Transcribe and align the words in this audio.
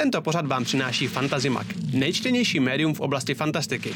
Tento 0.00 0.22
pořad 0.22 0.46
vám 0.46 0.64
přináší 0.64 1.06
Fantazimak, 1.06 1.66
nejčtenější 1.92 2.60
médium 2.60 2.94
v 2.94 3.00
oblasti 3.00 3.34
fantastiky. 3.34 3.94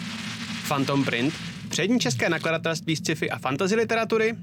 Phantom 0.68 1.04
Print, 1.04 1.34
přední 1.68 2.00
české 2.00 2.28
nakladatelství 2.28 2.96
sci-fi 2.96 3.30
a 3.30 3.38
fantasy 3.38 3.74
literatury 3.74 4.34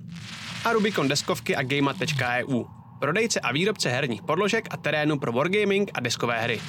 a 0.66 0.74
Rubicon 0.74 1.08
deskovky 1.08 1.56
a 1.56 1.64
Gameat.eu, 1.64 2.64
prodejce 3.00 3.40
a 3.40 3.52
výrobce 3.52 3.90
herních 3.90 4.22
podložek 4.22 4.68
a 4.72 4.78
terénu 4.78 5.20
pro 5.20 5.32
wargaming 5.32 5.92
a 5.94 6.00
deskové 6.00 6.42
hry. 6.42 6.62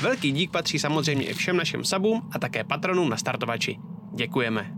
Velký 0.00 0.32
dík 0.32 0.50
patří 0.50 0.78
samozřejmě 0.78 1.24
i 1.24 1.34
všem 1.34 1.56
našim 1.56 1.84
sabům 1.84 2.30
a 2.32 2.38
také 2.38 2.64
patronům 2.64 3.10
na 3.10 3.16
startovači. 3.16 3.76
Děkujeme. 4.14 4.72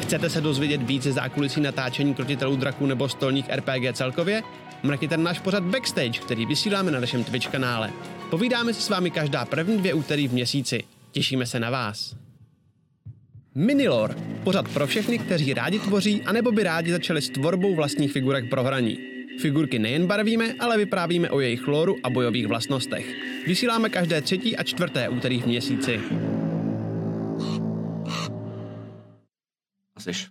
Chcete 0.00 0.30
se 0.30 0.40
dozvědět 0.40 0.82
více 0.82 1.12
zákulisí 1.12 1.60
natáčení 1.60 2.14
krotitelů 2.14 2.56
draků 2.56 2.86
nebo 2.86 3.08
stolních 3.08 3.48
RPG 3.48 3.96
celkově? 3.96 4.42
Mrkněte 4.82 5.16
na 5.16 5.22
náš 5.22 5.40
pořad 5.40 5.62
Backstage, 5.62 6.20
který 6.20 6.46
vysíláme 6.46 6.90
na 6.90 7.00
našem 7.00 7.24
Twitch 7.24 7.48
kanále. 7.48 7.92
Povídáme 8.30 8.74
si 8.74 8.82
s 8.82 8.88
vámi 8.88 9.10
každá 9.10 9.44
první 9.44 9.78
dvě 9.78 9.94
úterý 9.94 10.28
v 10.28 10.32
měsíci. 10.32 10.84
Těšíme 11.12 11.46
se 11.46 11.60
na 11.60 11.70
vás. 11.70 12.16
Minilor. 13.54 14.16
Pořad 14.44 14.68
pro 14.68 14.86
všechny, 14.86 15.18
kteří 15.18 15.54
rádi 15.54 15.78
tvoří, 15.78 16.22
anebo 16.22 16.52
by 16.52 16.62
rádi 16.62 16.92
začali 16.92 17.22
s 17.22 17.30
tvorbou 17.30 17.74
vlastních 17.74 18.12
figurek 18.12 18.50
pro 18.50 18.62
hraní. 18.62 18.98
Figurky 19.40 19.78
nejen 19.78 20.06
barvíme, 20.06 20.54
ale 20.60 20.76
vyprávíme 20.78 21.30
o 21.30 21.40
jejich 21.40 21.68
lóru 21.68 21.96
a 22.02 22.10
bojových 22.10 22.46
vlastnostech. 22.46 23.06
Vysíláme 23.46 23.88
každé 23.88 24.22
třetí 24.22 24.56
a 24.56 24.62
čtvrté 24.62 25.08
úterý 25.08 25.42
v 25.42 25.46
měsíci. 25.46 26.00
Asiš. 29.96 30.28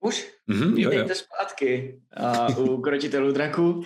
Už? 0.00 0.26
Mhm, 0.50 0.78
jo, 0.78 0.90
jo. 0.92 1.08
Zpátky 1.12 2.00
uh, 2.58 2.68
u 2.68 2.80
Krotitelů 2.82 3.32
draků. 3.32 3.82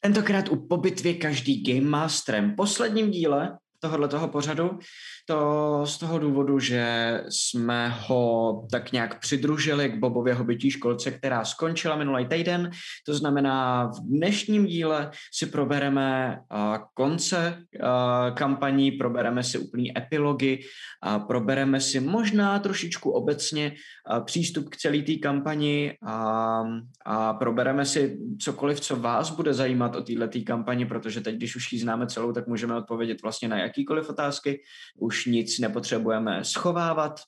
Tentokrát 0.00 0.48
u 0.48 0.66
pobitvě 0.66 1.14
každý 1.14 1.62
Game 1.62 1.90
Masterem. 1.90 2.56
Posledním 2.56 3.10
díle 3.10 3.58
tohohle 3.80 4.08
toho 4.08 4.28
pořadu, 4.28 4.78
to 5.28 5.82
z 5.84 5.98
toho 5.98 6.18
důvodu, 6.18 6.58
že 6.58 6.84
jsme 7.28 7.88
ho 7.88 8.66
tak 8.72 8.92
nějak 8.92 9.20
přidružili 9.20 9.88
k 9.88 9.98
Bobově 9.98 10.34
hobití 10.34 10.70
školce, 10.70 11.10
která 11.10 11.44
skončila 11.44 11.96
minulý 11.96 12.26
týden. 12.26 12.70
To 13.06 13.14
znamená, 13.14 13.86
v 13.86 14.00
dnešním 14.00 14.66
díle 14.66 15.10
si 15.34 15.46
probereme 15.46 16.38
uh, 16.52 16.76
konce 16.94 17.58
uh, 17.58 18.34
kampaní, 18.34 18.92
probereme 18.92 19.42
si 19.42 19.58
úplný 19.58 19.98
epilogy, 19.98 20.60
a 21.02 21.18
probereme 21.18 21.80
si 21.80 22.00
možná 22.00 22.58
trošičku 22.58 23.10
obecně 23.10 23.72
uh, 23.72 24.24
přístup 24.24 24.68
k 24.68 24.76
celé 24.76 25.02
té 25.02 25.14
kampani 25.14 25.96
a, 26.06 26.62
a 27.06 27.34
probereme 27.34 27.84
si 27.84 28.18
cokoliv, 28.40 28.80
co 28.80 28.96
vás 28.96 29.30
bude 29.30 29.54
zajímat 29.54 29.96
o 29.96 30.02
této 30.02 30.38
kampani, 30.46 30.86
protože 30.86 31.20
teď, 31.20 31.36
když 31.36 31.56
už 31.56 31.72
ji 31.72 31.78
známe 31.78 32.06
celou, 32.06 32.32
tak 32.32 32.46
můžeme 32.46 32.76
odpovědět 32.76 33.22
vlastně 33.22 33.48
na 33.48 33.58
jakýkoliv 33.58 34.10
otázky. 34.10 34.62
Už 34.98 35.17
nic 35.26 35.58
nepotřebujeme 35.58 36.44
schovávat, 36.44 37.20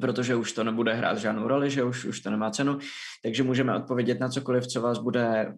protože 0.00 0.34
už 0.34 0.52
to 0.52 0.64
nebude 0.64 0.94
hrát 0.94 1.18
žádnou 1.18 1.48
roli, 1.48 1.70
že 1.70 1.84
už, 1.84 2.04
už 2.04 2.20
to 2.20 2.30
nemá 2.30 2.50
cenu, 2.50 2.78
takže 3.22 3.42
můžeme 3.42 3.76
odpovědět 3.76 4.20
na 4.20 4.28
cokoliv, 4.28 4.66
co 4.66 4.80
vás 4.80 4.98
bude 4.98 5.54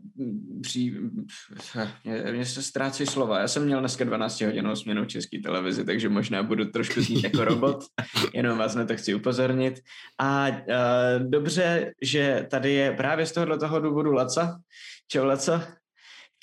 při... 0.63 0.95
Mně 2.33 2.47
se 2.47 2.63
ztrácí 2.63 3.07
slova. 3.07 3.41
Já 3.41 3.49
jsem 3.49 3.65
měl 3.65 3.81
dneska 3.81 4.05
12 4.05 4.41
hodinovou 4.41 4.77
směnu 4.77 5.05
české 5.05 5.39
televizi, 5.39 5.85
takže 5.85 6.09
možná 6.09 6.43
budu 6.43 6.65
trošku 6.65 7.01
znít 7.01 7.25
jako 7.25 7.45
robot, 7.45 7.85
jenom 8.35 8.59
vás 8.59 8.75
na 8.75 8.87
to 8.87 8.97
chci 8.97 9.15
upozornit. 9.15 9.81
A 10.21 10.49
uh, 10.49 10.57
dobře, 11.31 11.93
že 12.03 12.47
tady 12.51 12.73
je 12.73 12.93
právě 12.93 13.27
z 13.27 13.33
tohohle 13.33 13.59
toho 13.59 13.81
důvodu 13.81 14.13
Laca. 14.13 14.61
Čau 15.09 15.25
Laca 15.25 15.67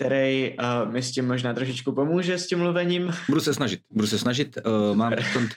který 0.01 0.57
uh, 0.57 0.91
mi 0.91 1.03
s 1.03 1.11
tím 1.11 1.27
možná 1.27 1.53
trošičku 1.53 1.91
pomůže 1.91 2.37
s 2.37 2.47
tím 2.47 2.59
mluvením. 2.59 3.13
Budu 3.29 3.41
se 3.41 3.53
snažit, 3.53 3.79
budu 3.91 4.07
se 4.07 4.19
snažit. 4.19 4.57
Uh, 4.65 4.97
mám 4.97 5.13
ten 5.33 5.49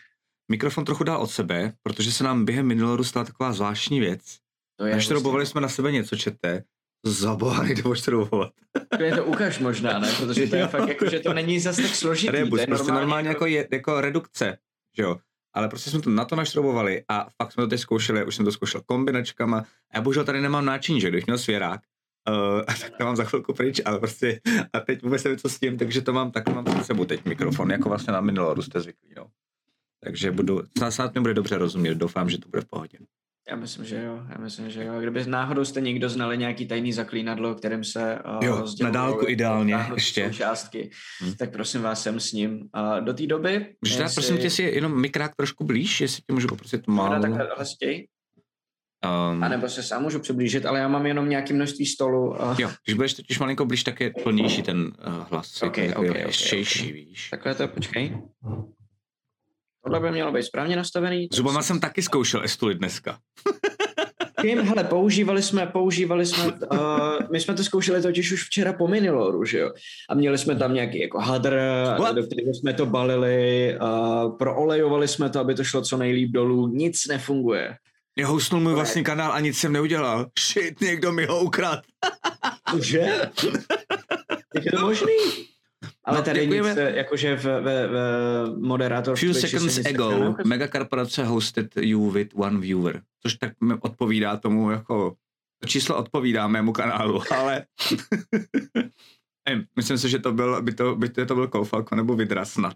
mikrofon 0.51 0.85
trochu 0.85 1.05
dál 1.05 1.23
od 1.23 1.31
sebe, 1.31 1.73
protože 1.83 2.13
se 2.13 2.25
nám 2.25 2.45
během 2.45 2.67
Miniloru 2.67 3.05
stala 3.05 3.25
taková 3.25 3.53
zvláštní 3.53 4.01
věc. 4.01 4.21
To 4.77 4.87
je 4.87 4.93
prostě- 4.93 5.47
jsme 5.47 5.61
na 5.61 5.69
sebe 5.69 5.93
něco, 5.93 6.17
čete. 6.17 6.63
Za 7.07 7.35
boha 7.35 7.63
nejde 7.63 7.83
oštrobovat. 7.83 8.53
To 8.97 9.03
je 9.03 9.17
to 9.17 9.25
ukaž 9.25 9.59
možná, 9.59 9.99
ne? 9.99 10.13
Protože 10.19 10.47
to 10.47 10.57
je 10.57 10.69
fakt 10.69 10.89
jako, 10.89 11.11
že 11.11 11.21
to 11.21 11.33
není 11.33 11.61
zase 11.61 11.83
tak 11.83 11.95
složitý. 11.95 12.33
Rebus, 12.33 12.57
to 12.57 12.61
je 12.61 12.67
prostě 12.67 12.93
normálně 12.93 13.29
jako, 13.29 13.47
je, 13.47 13.69
jako 13.73 14.01
redukce, 14.01 14.59
že 14.97 15.03
jo. 15.03 15.17
Ale 15.55 15.69
prostě 15.69 15.91
jsme 15.91 16.01
to 16.01 16.11
na 16.11 16.25
to 16.25 16.37
naštrobovali 16.37 17.05
a 17.09 17.27
fakt 17.43 17.53
jsme 17.53 17.63
to 17.63 17.69
teď 17.69 17.81
zkoušeli, 17.81 18.25
už 18.25 18.37
jsem 18.37 18.45
to 18.45 18.53
zkoušel 18.53 18.81
kombinačkama 18.87 19.59
a 19.59 19.65
já 19.95 20.01
bohužel 20.01 20.25
tady 20.25 20.41
nemám 20.41 20.65
náčiní, 20.65 21.01
že 21.01 21.11
když 21.11 21.27
měl 21.27 21.39
svěrák, 21.39 21.81
Uh, 22.31 22.61
tak 22.65 22.97
to 22.99 23.05
mám 23.05 23.17
za 23.17 23.25
chvilku 23.25 23.53
pryč, 23.55 23.81
ale 23.85 23.99
prostě 23.99 24.41
a 24.73 24.81
teď 24.81 25.03
vůbec 25.03 25.25
nevím, 25.25 25.39
co 25.39 25.49
s 25.49 25.59
tím, 25.61 25.79
takže 25.79 26.03
to 26.03 26.13
mám, 26.13 26.31
tak 26.31 26.49
mám 26.49 26.65
před 26.65 26.85
sebou 26.87 27.05
teď 27.05 27.25
mikrofon, 27.25 27.71
jako 27.71 27.89
vlastně 27.89 28.13
na 28.13 28.21
Miniloru 28.21 28.63
jste 28.63 28.81
zvyklí, 28.81 29.09
no. 29.17 29.27
Takže 30.05 30.31
budu, 30.31 30.63
snad 30.89 31.15
mi 31.15 31.21
bude 31.21 31.35
dobře 31.35 31.59
rozumět, 31.59 31.95
doufám, 31.95 32.31
že 32.31 32.39
to 32.39 32.49
bude 32.49 32.63
v 32.63 32.65
pohodě. 32.65 32.99
Já 33.51 33.57
myslím, 33.57 33.85
že 33.85 34.03
jo, 34.03 34.23
já 34.31 34.39
myslím, 34.39 34.71
že 34.71 34.85
jo. 34.85 35.01
Kdyby 35.01 35.25
náhodou 35.27 35.65
jste 35.65 35.81
někdo 35.81 36.09
znali 36.09 36.39
nějaký 36.39 36.67
tajný 36.67 36.93
zaklínadlo, 36.93 37.55
kterým 37.55 37.85
se 37.85 38.19
uh, 38.39 38.45
Jo, 38.45 38.67
na 38.83 38.91
dálku 38.91 39.29
ideálně, 39.29 39.73
náhodou 39.75 39.95
ještě. 39.95 40.25
součástky, 40.27 40.91
Hm. 41.23 41.33
tak 41.39 41.53
prosím 41.53 41.83
vás, 41.83 42.03
jsem 42.03 42.21
s 42.21 42.33
ním. 42.33 42.53
Uh, 42.53 43.05
do 43.05 43.15
té 43.15 43.27
doby... 43.27 43.75
Můžeš 43.83 43.97
dát, 43.99 44.15
prosím 44.15 44.39
tě, 44.39 44.51
si 44.51 44.63
jenom 44.63 45.01
mikrák 45.01 45.35
trošku 45.37 45.65
blíž, 45.65 46.01
jestli 46.01 46.23
tě 46.23 46.33
můžu 46.33 46.49
poprosit 46.49 46.87
málo. 46.87 47.23
takhle 47.23 47.49
hlastěji? 47.57 48.07
Um, 49.05 49.45
A 49.45 49.49
nebo 49.49 49.69
se 49.69 49.83
sám 49.83 50.03
můžu 50.03 50.19
přiblížit, 50.19 50.67
ale 50.67 50.79
já 50.79 50.89
mám 50.89 51.07
jenom 51.07 51.29
nějaké 51.29 51.55
množství 51.55 51.87
stolu. 51.87 52.31
Uh, 52.31 52.57
jo, 52.59 52.71
když 52.85 52.95
budeš 52.95 53.15
totiž 53.15 53.39
malinko 53.39 53.65
blíž, 53.65 53.85
tak 53.85 54.01
je 54.01 54.13
plnější 54.23 54.63
ten 54.63 54.79
uh, 54.79 55.15
hlas. 55.31 55.63
Ok, 55.63 55.79
jako 55.79 56.01
ok, 56.01 56.07
takový 56.07 56.25
ok, 56.25 56.31
štější, 56.31 56.87
ok. 56.87 56.95
víš. 56.95 57.31
Takhle 57.31 57.55
to, 57.55 57.69
počkej. 57.69 58.17
Tohle 59.85 60.01
by 60.01 60.11
mělo 60.11 60.33
být 60.33 60.43
správně 60.43 60.77
nastavený. 60.77 61.29
Zubama 61.33 61.63
jsem 61.63 61.81
taky 61.81 62.03
zkoušel 62.03 62.45
estulit 62.45 62.79
dneska. 62.79 63.19
Tím, 64.43 64.59
hele, 64.61 64.85
používali 64.85 65.43
jsme, 65.43 65.67
používali 65.67 66.27
jsme, 66.27 66.45
uh, 66.45 66.79
my 67.33 67.41
jsme 67.41 67.55
to 67.55 67.65
zkoušeli 67.65 68.03
totiž 68.03 68.33
už 68.33 68.45
včera 68.45 68.73
po 68.73 68.89
Miniloru, 68.89 69.45
že 69.45 69.59
jo? 69.59 69.73
A 70.11 70.15
měli 70.15 70.39
jsme 70.39 70.57
tam 70.57 70.75
nějaký 70.75 71.01
jako 71.01 71.19
hadr, 71.19 71.61
What? 71.99 72.17
do 72.17 72.23
kterého 72.23 72.55
jsme 72.55 72.73
to 72.73 72.87
balili, 72.87 73.79
uh, 73.83 74.39
proolejovali 74.39 75.09
jsme 75.09 75.31
to, 75.31 75.41
aby 75.41 75.55
to 75.55 75.65
šlo 75.65 75.83
co 75.83 75.97
nejlíp 75.97 76.31
dolů, 76.31 76.69
nic 76.69 77.07
nefunguje. 77.07 77.77
Já 78.19 78.29
hostnul 78.29 78.61
můj 78.61 78.75
vlastní 78.75 79.05
kanál 79.05 79.33
a 79.33 79.41
nic 79.41 79.59
jsem 79.59 79.73
neudělal. 79.73 80.27
Shit, 80.39 80.81
někdo 80.81 81.13
mi 81.13 81.27
ho 81.27 81.41
ukradl. 81.41 81.83
Že? 82.83 82.99
Jak 84.55 84.65
je 84.65 84.73
to 84.73 84.81
možný? 84.87 85.15
Ale 86.05 86.19
No, 86.19 86.25
tady 86.25 86.41
děkujeme. 86.41 86.69
nic, 86.69 86.79
eh, 86.79 86.93
jakože 86.97 87.37
v, 87.37 87.45
v, 87.45 87.89
v 87.89 88.59
moderátor 88.61 89.17
Few 89.19 89.35
seconds 89.35 89.79
ago, 89.87 90.35
megakorporace 90.47 91.25
hosted 91.25 91.77
you 91.77 92.11
with 92.11 92.29
one 92.35 92.61
viewer. 92.61 93.03
Což 93.23 93.35
tak 93.35 93.61
mi 93.61 93.75
odpovídá 93.81 94.37
tomu 94.37 94.71
jako... 94.71 95.15
To 95.63 95.69
číslo 95.69 95.97
odpovídá 95.97 96.47
mému 96.47 96.73
kanálu, 96.73 97.23
ale... 97.33 97.67
Nevím, 99.49 99.67
myslím 99.77 99.99
si, 99.99 100.09
že 100.09 100.19
to 100.19 100.33
byl, 100.33 100.63
by 100.63 100.75
to, 100.75 100.97
by 100.97 101.09
to, 101.09 101.27
to 101.27 101.35
byl 101.35 101.49
Koufalko 101.49 101.95
nebo 101.95 102.17
Vidra 102.17 102.45
snad. 102.45 102.75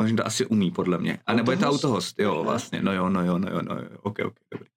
Možná 0.00 0.16
to 0.16 0.26
asi 0.26 0.46
umí, 0.46 0.70
podle 0.70 0.98
mě. 0.98 1.18
A 1.26 1.34
nebo 1.34 1.50
je 1.50 1.56
to 1.56 1.66
Autohost? 1.66 2.18
jo, 2.18 2.44
vlastně. 2.44 2.82
No 2.82 2.92
jo, 2.92 3.08
no 3.08 3.24
jo, 3.24 3.38
no 3.38 3.50
jo, 3.50 3.60
no 3.62 3.74
jo. 3.74 3.88
Ok, 4.02 4.18
ok, 4.24 4.34
dobrý. 4.52 4.68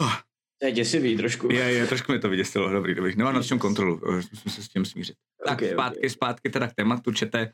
Oh, 0.00 0.14
To 0.60 0.66
je 0.66 0.72
děsivý 0.72 1.16
trošku. 1.16 1.52
je, 1.52 1.72
je, 1.72 1.86
trošku 1.86 2.12
mi 2.12 2.18
to 2.18 2.28
vyděsilo, 2.28 2.70
dobrý, 2.70 2.94
dobrý. 2.94 3.16
Nemám 3.16 3.34
na 3.34 3.42
čem 3.42 3.58
kontrolu, 3.58 4.00
eh, 4.08 4.14
musím 4.14 4.52
se 4.52 4.62
s 4.62 4.68
tím 4.68 4.84
smířit. 4.84 5.16
Tak 5.46 5.62
Ok, 5.62 5.68
zpátky, 5.72 6.06
ok. 6.06 6.10
zpátky 6.10 6.50
teda 6.50 6.68
k 6.68 6.74
tématu, 6.74 7.12
čete. 7.12 7.52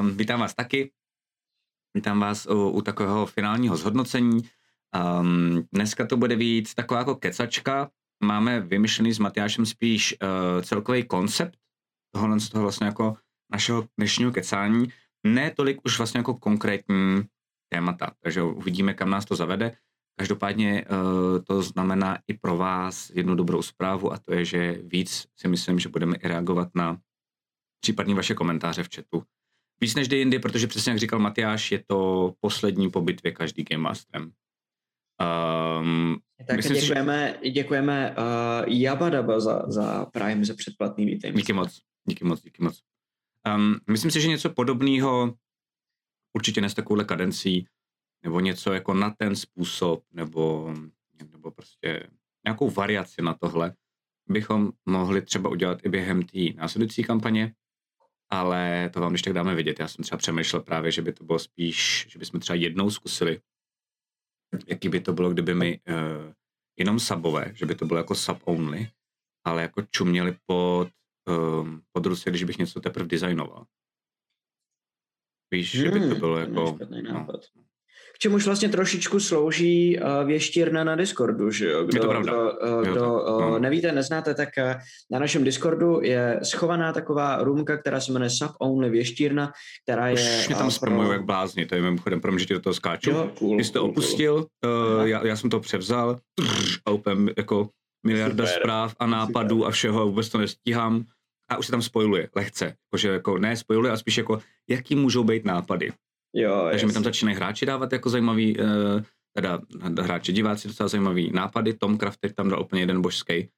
Um, 0.00 0.16
vítám 0.16 0.40
vás 0.40 0.54
taky. 0.54 0.92
Vítám 1.94 2.20
vás 2.20 2.46
u, 2.46 2.68
u 2.68 2.82
takového 2.82 3.26
finálního 3.26 3.76
zhodnocení. 3.76 4.40
Um, 5.20 5.68
dneska 5.72 6.06
to 6.06 6.16
bude 6.16 6.36
víc 6.36 6.74
taková 6.74 7.00
jako 7.00 7.14
kecačka. 7.14 7.90
Máme 8.22 8.60
vymyšlený 8.60 9.12
s 9.12 9.18
Matyášem 9.18 9.66
spíš 9.66 10.14
uh, 10.22 10.62
celkový 10.62 11.04
koncept 11.04 11.58
tohohle 12.14 12.40
z 12.40 12.48
toho 12.48 12.62
vlastně 12.62 12.86
jako 12.86 13.16
našeho 13.52 13.88
dnešního 13.98 14.32
kecání. 14.32 14.92
Ne 15.26 15.50
tolik 15.50 15.78
už 15.84 15.98
vlastně 15.98 16.18
jako 16.18 16.34
konkrétní 16.34 17.22
témata, 17.72 18.10
takže 18.22 18.42
uvidíme, 18.42 18.94
kam 18.94 19.10
nás 19.10 19.24
to 19.24 19.36
zavede. 19.36 19.76
Každopádně 20.20 20.84
uh, 20.84 21.44
to 21.44 21.62
znamená 21.62 22.18
i 22.28 22.34
pro 22.34 22.56
vás 22.56 23.10
jednu 23.10 23.34
dobrou 23.34 23.62
zprávu 23.62 24.12
a 24.12 24.18
to 24.18 24.34
je, 24.34 24.44
že 24.44 24.82
víc 24.84 25.26
si 25.36 25.48
myslím, 25.48 25.78
že 25.78 25.88
budeme 25.88 26.16
i 26.16 26.28
reagovat 26.28 26.68
na 26.74 27.00
případně 27.82 28.14
vaše 28.14 28.34
komentáře 28.34 28.82
v 28.82 28.88
chatu. 28.94 29.22
Víc 29.80 29.94
než 29.94 30.08
jindy, 30.12 30.38
protože 30.38 30.66
přesně 30.66 30.90
jak 30.90 30.98
říkal 30.98 31.18
Matyáš, 31.18 31.72
je 31.72 31.84
to 31.86 32.32
poslední 32.40 32.90
po 32.90 33.00
bitvě 33.00 33.32
každý 33.32 33.64
Game 33.64 33.82
Masterem. 33.82 34.32
Um, 35.82 36.20
Tak 36.46 36.56
Myslím 36.56 36.76
si, 36.76 36.80
že- 36.80 36.86
děkujeme, 36.86 37.38
děkujeme 37.52 38.10
uh, 38.18 38.72
Jabadaba 38.72 39.40
za, 39.40 39.62
za 39.66 40.06
Prime, 40.06 40.44
za 40.44 40.54
předplatný 40.54 41.06
vítej. 41.06 41.32
díky 41.32 41.52
moc, 41.52 41.80
díky 42.08 42.24
moc, 42.24 42.42
díky 42.42 42.62
moc. 42.62 42.80
Um, 43.56 43.76
myslím 43.90 44.10
si, 44.10 44.20
že 44.20 44.28
něco 44.28 44.50
podobného 44.50 45.34
určitě 46.36 46.60
ne 46.60 46.68
s 46.68 46.74
takovouhle 46.74 47.04
kadencí, 47.04 47.66
nebo 48.22 48.40
něco 48.40 48.72
jako 48.72 48.94
na 48.94 49.10
ten 49.10 49.36
způsob, 49.36 50.04
nebo, 50.12 50.74
nebo 51.30 51.50
prostě 51.50 52.10
nějakou 52.44 52.70
variaci 52.70 53.22
na 53.22 53.34
tohle 53.34 53.74
bychom 54.28 54.72
mohli 54.86 55.22
třeba 55.22 55.50
udělat 55.50 55.78
i 55.86 55.88
během 55.88 56.22
té 56.22 56.38
následující 56.54 57.04
kampaně, 57.04 57.54
ale 58.30 58.90
to 58.92 59.00
vám 59.00 59.12
když 59.12 59.22
tak 59.22 59.32
dáme 59.32 59.54
vidět. 59.54 59.80
Já 59.80 59.88
jsem 59.88 60.02
třeba 60.02 60.18
přemýšlel 60.18 60.62
právě, 60.62 60.92
že 60.92 61.02
by 61.02 61.12
to 61.12 61.24
bylo 61.24 61.38
spíš, 61.38 62.06
že 62.08 62.18
bychom 62.18 62.40
třeba 62.40 62.56
jednou 62.56 62.90
zkusili, 62.90 63.40
jaký 64.66 64.88
by 64.88 65.00
to 65.00 65.12
bylo, 65.12 65.30
kdyby 65.30 65.54
mi 65.54 65.80
uh, 65.88 66.32
jenom 66.78 67.00
subové, 67.00 67.52
že 67.54 67.66
by 67.66 67.74
to 67.74 67.84
bylo 67.84 67.98
jako 67.98 68.14
sub 68.14 68.38
only, 68.44 68.90
ale 69.44 69.62
jako 69.62 69.82
čuměli 69.82 70.36
pod, 70.46 70.88
um, 71.28 71.82
pod 71.92 72.06
Rusy, 72.06 72.30
když 72.30 72.44
bych 72.44 72.58
něco 72.58 72.80
teprve 72.80 73.08
designoval. 73.08 73.66
Víš, 75.50 75.74
hmm, 75.74 75.84
že 75.84 75.90
by 75.90 76.00
to 76.00 76.06
hmm, 76.06 76.18
bylo 76.18 76.34
to 76.34 76.40
jako... 76.40 76.78
No, 77.02 77.26
čemuž 78.22 78.46
vlastně 78.46 78.68
trošičku 78.68 79.20
slouží 79.20 79.98
uh, 79.98 80.26
věštírna 80.26 80.84
na 80.84 80.96
Discordu, 80.96 81.50
že 81.50 81.70
jo? 81.70 81.84
Kdo, 81.84 81.96
je 81.96 82.00
to 82.00 82.08
pravda. 82.08 82.32
Kdo, 82.32 82.76
uh, 82.76 82.82
kdo 82.82 83.12
uh, 83.12 83.40
no. 83.40 83.58
nevíte, 83.58 83.92
neznáte, 83.92 84.34
tak 84.34 84.48
uh, 84.58 84.80
na 85.10 85.18
našem 85.18 85.44
Discordu 85.44 86.00
je 86.02 86.40
schovaná 86.42 86.92
taková 86.92 87.36
roomka, 87.42 87.76
která 87.76 88.00
se 88.00 88.12
jmenuje 88.12 88.30
Sub 88.30 88.50
Only 88.60 88.90
věštírna, 88.90 89.52
která 89.82 90.08
je... 90.08 90.14
Už 90.14 90.48
mě 90.48 90.56
tam 90.56 90.66
uh, 90.66 90.72
zpromuju 90.72 91.04
pro... 91.04 91.12
jak 91.12 91.24
blázni, 91.24 91.66
to 91.66 91.74
je 91.74 91.82
mimochodem, 91.82 92.20
pro 92.20 92.32
mě, 92.32 92.38
že 92.38 92.46
ti 92.46 92.54
do 92.54 92.60
toho 92.60 92.74
skáču. 92.74 93.10
Jo, 93.10 93.30
cool, 93.38 93.56
Ty 93.56 93.64
jsi 93.64 93.72
to 93.72 93.80
cool, 93.80 93.90
opustil, 93.90 94.34
cool. 94.34 95.00
Uh, 95.00 95.06
já, 95.06 95.26
já, 95.26 95.36
jsem 95.36 95.50
to 95.50 95.60
převzal, 95.60 96.16
a 96.86 96.90
úplně 96.90 97.32
jako 97.36 97.68
miliarda 98.06 98.46
Super. 98.46 98.60
zpráv 98.62 98.94
a 98.98 99.06
nápadů 99.06 99.56
Super. 99.56 99.68
a 99.68 99.70
všeho, 99.70 100.06
vůbec 100.06 100.28
to 100.28 100.38
nestíhám 100.38 101.04
a 101.48 101.56
už 101.56 101.66
se 101.66 101.72
tam 101.72 101.82
spojuje 101.82 102.28
lehce. 102.36 102.64
Jakože 102.64 103.08
jako 103.08 103.38
ne 103.38 103.56
spojuje, 103.56 103.90
ale 103.90 103.98
spíš 103.98 104.18
jako 104.18 104.40
jaký 104.68 104.96
můžou 104.96 105.24
být 105.24 105.44
nápady. 105.44 105.92
Jo, 106.34 106.66
Takže 106.70 106.86
mi 106.86 106.92
tam 106.92 107.04
začínají 107.04 107.36
hráči 107.36 107.66
dávat 107.66 107.92
jako 107.92 108.10
zajímavý, 108.10 108.58
uh, 108.58 108.66
teda 109.34 109.60
hráči, 110.00 110.32
diváci 110.32 110.68
docela 110.68 110.88
zajímavý 110.88 111.30
nápady. 111.32 111.74
Tom 111.74 111.98
Crafter 111.98 112.32
tam 112.32 112.48
dal 112.48 112.62
úplně 112.62 112.82
jeden 112.82 113.02
božský, 113.02 113.48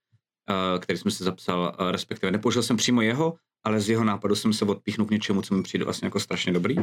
uh, 0.50 0.80
který 0.80 0.98
jsem 0.98 1.10
si 1.10 1.24
zapsal, 1.24 1.76
uh, 1.80 1.90
respektive 1.90 2.32
nepoužil 2.32 2.62
jsem 2.62 2.76
přímo 2.76 3.02
jeho, 3.02 3.34
ale 3.64 3.80
z 3.80 3.88
jeho 3.88 4.04
nápadu 4.04 4.34
jsem 4.34 4.52
se 4.52 4.64
odpíchnul 4.64 5.06
k 5.06 5.10
něčemu, 5.10 5.42
co 5.42 5.54
mi 5.54 5.62
přijde 5.62 5.84
vlastně 5.84 6.06
jako 6.06 6.20
strašně 6.20 6.52
dobrý. 6.52 6.76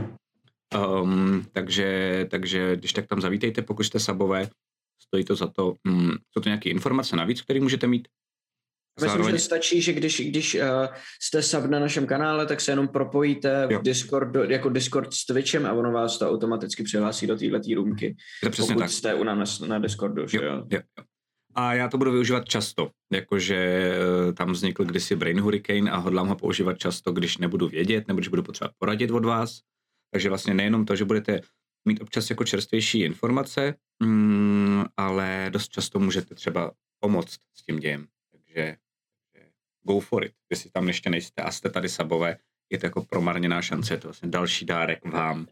Um, 0.76 1.46
takže, 1.52 2.28
takže 2.32 2.76
když 2.76 2.94
tak 2.94 3.08
tam 3.08 3.22
zavítejte, 3.22 3.62
pokud 3.62 3.84
jste 3.84 4.00
sabové, 4.00 4.50
stojí 5.02 5.26
to 5.26 5.36
za 5.36 5.48
to. 5.48 5.76
Um, 5.88 6.12
jsou 6.12 6.42
to 6.42 6.50
nějaké 6.50 6.70
informace 6.70 7.16
navíc, 7.16 7.42
které 7.42 7.60
můžete 7.60 7.88
mít 7.88 8.08
Myslím, 9.02 9.10
Zároveň... 9.10 9.36
že 9.36 9.40
stačí, 9.40 9.82
že 9.82 9.94
když, 9.94 10.22
když 10.22 10.56
uh, 10.56 10.62
jste 11.22 11.42
sub 11.42 11.66
na 11.66 11.80
našem 11.80 12.06
kanále, 12.06 12.46
tak 12.46 12.62
se 12.62 12.72
jenom 12.72 12.88
propojíte 12.88 13.68
v 13.68 13.82
Discord, 13.82 14.36
jako 14.50 14.70
Discord 14.70 15.14
s 15.14 15.26
Twitchem 15.26 15.66
a 15.66 15.74
ono 15.74 15.92
vás 15.92 16.18
to 16.18 16.30
automaticky 16.30 16.84
přihlásí 16.84 17.28
do 17.28 17.38
této 17.38 17.76
roomky. 17.76 18.16
To 18.44 18.50
přesně 18.50 18.74
pokud 18.74 18.80
tak. 18.80 18.92
jste 18.92 19.14
u 19.14 19.24
nás 19.24 19.60
na, 19.60 19.68
na 19.68 19.80
Discordu. 19.80 20.22
Jo, 20.22 20.42
jo? 20.42 20.64
Jo, 20.72 20.80
jo. 20.98 21.04
A 21.56 21.74
já 21.74 21.88
to 21.88 21.98
budu 21.98 22.12
využívat 22.12 22.50
často, 22.50 22.90
jakože 23.12 23.56
eh, 23.58 24.34
tam 24.34 24.52
vznikl 24.52 24.86
kdysi 24.86 25.16
Brain 25.16 25.42
Hurricane 25.42 25.92
a 25.92 25.98
hodlám 25.98 26.28
ho 26.28 26.36
používat 26.36 26.78
často, 26.78 27.12
když 27.12 27.38
nebudu 27.38 27.68
vědět 27.68 28.08
nebo 28.08 28.18
když 28.18 28.28
budu 28.28 28.44
potřebovat 28.44 28.76
poradit 28.78 29.12
od 29.12 29.26
vás. 29.26 29.60
Takže 30.12 30.30
vlastně 30.30 30.54
nejenom 30.54 30.86
to, 30.86 30.96
že 30.96 31.06
budete 31.06 31.42
mít 31.86 32.02
občas 32.02 32.30
jako 32.30 32.44
čerstvější 32.44 33.00
informace, 33.00 33.76
mm, 34.04 34.84
ale 34.98 35.50
dost 35.50 35.70
často 35.70 36.00
můžete 36.00 36.36
třeba 36.36 36.72
pomoct 37.00 37.38
s 37.58 37.64
tím 37.66 37.80
dějem. 37.80 38.08
Takže 38.32 38.76
go 39.84 40.00
for 40.00 40.26
it. 40.26 40.34
Jestli 40.50 40.70
tam 40.70 40.88
ještě 40.88 41.10
nejste 41.10 41.42
a 41.42 41.52
jste 41.52 41.70
tady 41.70 41.90
sabové, 41.90 42.38
je 42.70 42.78
to 42.78 42.86
jako 42.86 43.06
promarněná 43.06 43.62
šance, 43.62 43.94
je 43.94 43.98
to 43.98 44.08
vlastně 44.08 44.30
další 44.30 44.66
dárek 44.66 45.06
vám 45.06 45.48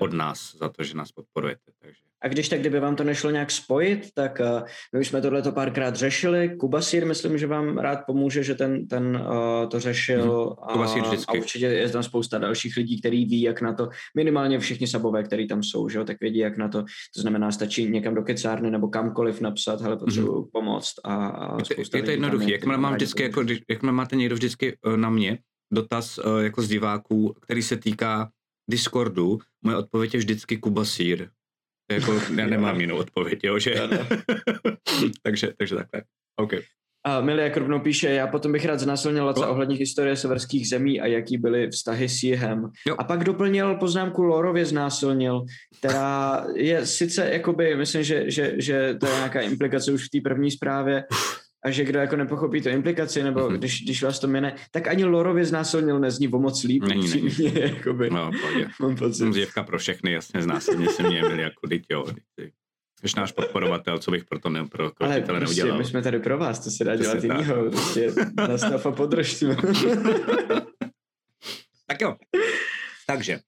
od 0.00 0.12
nás 0.12 0.56
za 0.56 0.68
to, 0.68 0.84
že 0.84 0.94
nás 0.94 1.12
podporujete. 1.12 1.72
Takže 1.78 2.07
a 2.22 2.28
když 2.28 2.48
tak, 2.48 2.60
kdyby 2.60 2.80
vám 2.80 2.96
to 2.96 3.04
nešlo 3.04 3.30
nějak 3.30 3.50
spojit, 3.50 4.08
tak 4.14 4.40
uh, 4.40 4.62
my 4.94 5.00
už 5.00 5.08
jsme 5.08 5.20
tohle 5.20 5.42
párkrát 5.42 5.96
řešili. 5.96 6.56
Kubasír, 6.60 7.06
myslím, 7.06 7.38
že 7.38 7.46
vám 7.46 7.78
rád 7.78 8.00
pomůže, 8.06 8.42
že 8.42 8.54
ten, 8.54 8.88
ten 8.88 9.16
uh, 9.16 9.68
to 9.68 9.80
řešil. 9.80 10.56
Hmm. 10.70 10.82
A, 10.82 10.92
a 11.28 11.32
určitě 11.32 11.66
je 11.66 11.88
tam 11.88 12.02
spousta 12.02 12.38
dalších 12.38 12.76
lidí, 12.76 13.00
kteří 13.00 13.24
ví, 13.24 13.42
jak 13.42 13.60
na 13.60 13.72
to, 13.72 13.88
minimálně 14.16 14.58
všichni 14.58 14.86
sabové, 14.86 15.22
kteří 15.22 15.46
tam 15.46 15.62
jsou, 15.62 15.88
že 15.88 15.98
jo, 15.98 16.04
tak 16.04 16.16
vědí, 16.20 16.38
jak 16.38 16.56
na 16.56 16.68
to. 16.68 16.82
To 17.14 17.20
znamená, 17.20 17.52
stačí 17.52 17.90
někam 17.90 18.14
do 18.14 18.22
kecárny 18.22 18.70
nebo 18.70 18.88
kamkoliv 18.88 19.40
napsat, 19.40 19.80
hele, 19.80 19.96
potřebuji 19.96 20.34
hmm. 20.34 20.50
pomoct. 20.52 20.94
A, 21.04 21.26
a 21.26 21.58
je, 21.78 22.02
to 22.02 22.10
jednoduché. 22.10 22.52
Jak 22.52 22.64
mám 22.64 22.94
vždycky, 22.94 23.22
jako, 23.22 23.44
jak 23.68 23.82
máte 23.82 24.16
někdo 24.16 24.34
vždycky 24.34 24.76
uh, 24.86 24.96
na 24.96 25.10
mě 25.10 25.38
dotaz 25.72 26.18
jako 26.40 26.62
z 26.62 26.68
diváků, 26.68 27.34
který 27.40 27.62
se 27.62 27.76
týká 27.76 28.30
Discordu, 28.70 29.38
moje 29.64 29.76
odpověď 29.76 30.14
je 30.14 30.18
vždycky 30.18 30.56
Kubasír 30.56 31.28
jako, 31.92 32.20
já 32.36 32.46
nemám 32.46 32.80
jinou 32.80 32.96
odpověď, 32.96 33.44
jo, 33.44 33.58
že? 33.58 33.74
takže, 35.22 35.52
takže 35.58 35.74
takhle. 35.74 36.02
OK. 36.36 36.52
A 37.06 37.30
jak 37.30 37.56
rovnou 37.56 37.80
píše, 37.80 38.08
já 38.08 38.26
potom 38.26 38.52
bych 38.52 38.64
rád 38.64 38.80
znásilnil 38.80 39.26
Laca 39.26 39.48
ohledně 39.48 39.76
historie 39.76 40.16
severských 40.16 40.68
zemí 40.68 41.00
a 41.00 41.06
jaký 41.06 41.38
byly 41.38 41.70
vztahy 41.70 42.08
s 42.08 42.22
jihem. 42.22 42.70
Jo. 42.86 42.96
A 42.98 43.04
pak 43.04 43.24
doplnil 43.24 43.74
poznámku 43.74 44.22
Lorově 44.22 44.66
znásilnil, 44.66 45.44
která 45.78 46.44
je 46.54 46.86
sice, 46.86 47.30
jakoby, 47.32 47.76
myslím, 47.76 48.02
že, 48.02 48.30
že, 48.30 48.54
že 48.56 48.94
to 49.00 49.06
je 49.06 49.12
nějaká 49.12 49.40
implikace 49.40 49.92
už 49.92 50.06
v 50.06 50.10
té 50.10 50.28
první 50.28 50.50
zprávě, 50.50 51.04
a 51.64 51.70
že 51.70 51.84
kdo 51.84 51.98
jako 51.98 52.16
nepochopí 52.16 52.60
to 52.60 52.68
implikaci, 52.68 53.22
nebo 53.22 53.40
mm-hmm. 53.40 53.58
když, 53.58 53.82
když 53.82 54.02
vás 54.02 54.18
to 54.18 54.26
mine, 54.26 54.56
tak 54.70 54.88
ani 54.88 55.04
Lorově 55.04 55.44
znásilnil 55.44 56.00
nezní 56.00 56.28
o 56.28 56.38
moc 56.38 56.64
líp. 56.64 56.82
Není, 56.82 57.08
není. 57.08 57.30
Mě, 57.38 57.52
jakoby, 57.60 58.10
no, 58.10 58.30
pojď. 58.40 58.68
Mám 58.80 58.96
pocit. 58.96 59.32
Zjevka 59.32 59.62
pro 59.62 59.78
všechny, 59.78 60.12
jasně, 60.12 60.42
znásilně 60.42 60.88
se 60.88 61.02
mě 61.02 61.20
byli 61.20 61.42
jako 61.42 61.68
teď, 61.68 61.82
jo. 61.90 62.04
Jsi 63.04 63.16
náš 63.16 63.32
podporovatel, 63.32 63.98
co 63.98 64.10
bych 64.10 64.24
pro 64.24 64.38
to 64.38 64.48
ne, 64.48 64.66
pro 64.66 64.90
Ale 65.00 65.20
prostě 65.20 65.40
neudělal. 65.40 65.78
my 65.78 65.84
jsme 65.84 66.02
tady 66.02 66.18
pro 66.18 66.38
vás, 66.38 66.64
to 66.64 66.70
se 66.70 66.84
dá 66.84 66.96
dělat 66.96 67.24
jinýho. 67.24 67.70
Prostě 67.70 68.12
nastav 68.48 68.86
a 68.86 68.92
tak 71.86 72.00
jo. 72.00 72.16
Takže, 73.06 73.40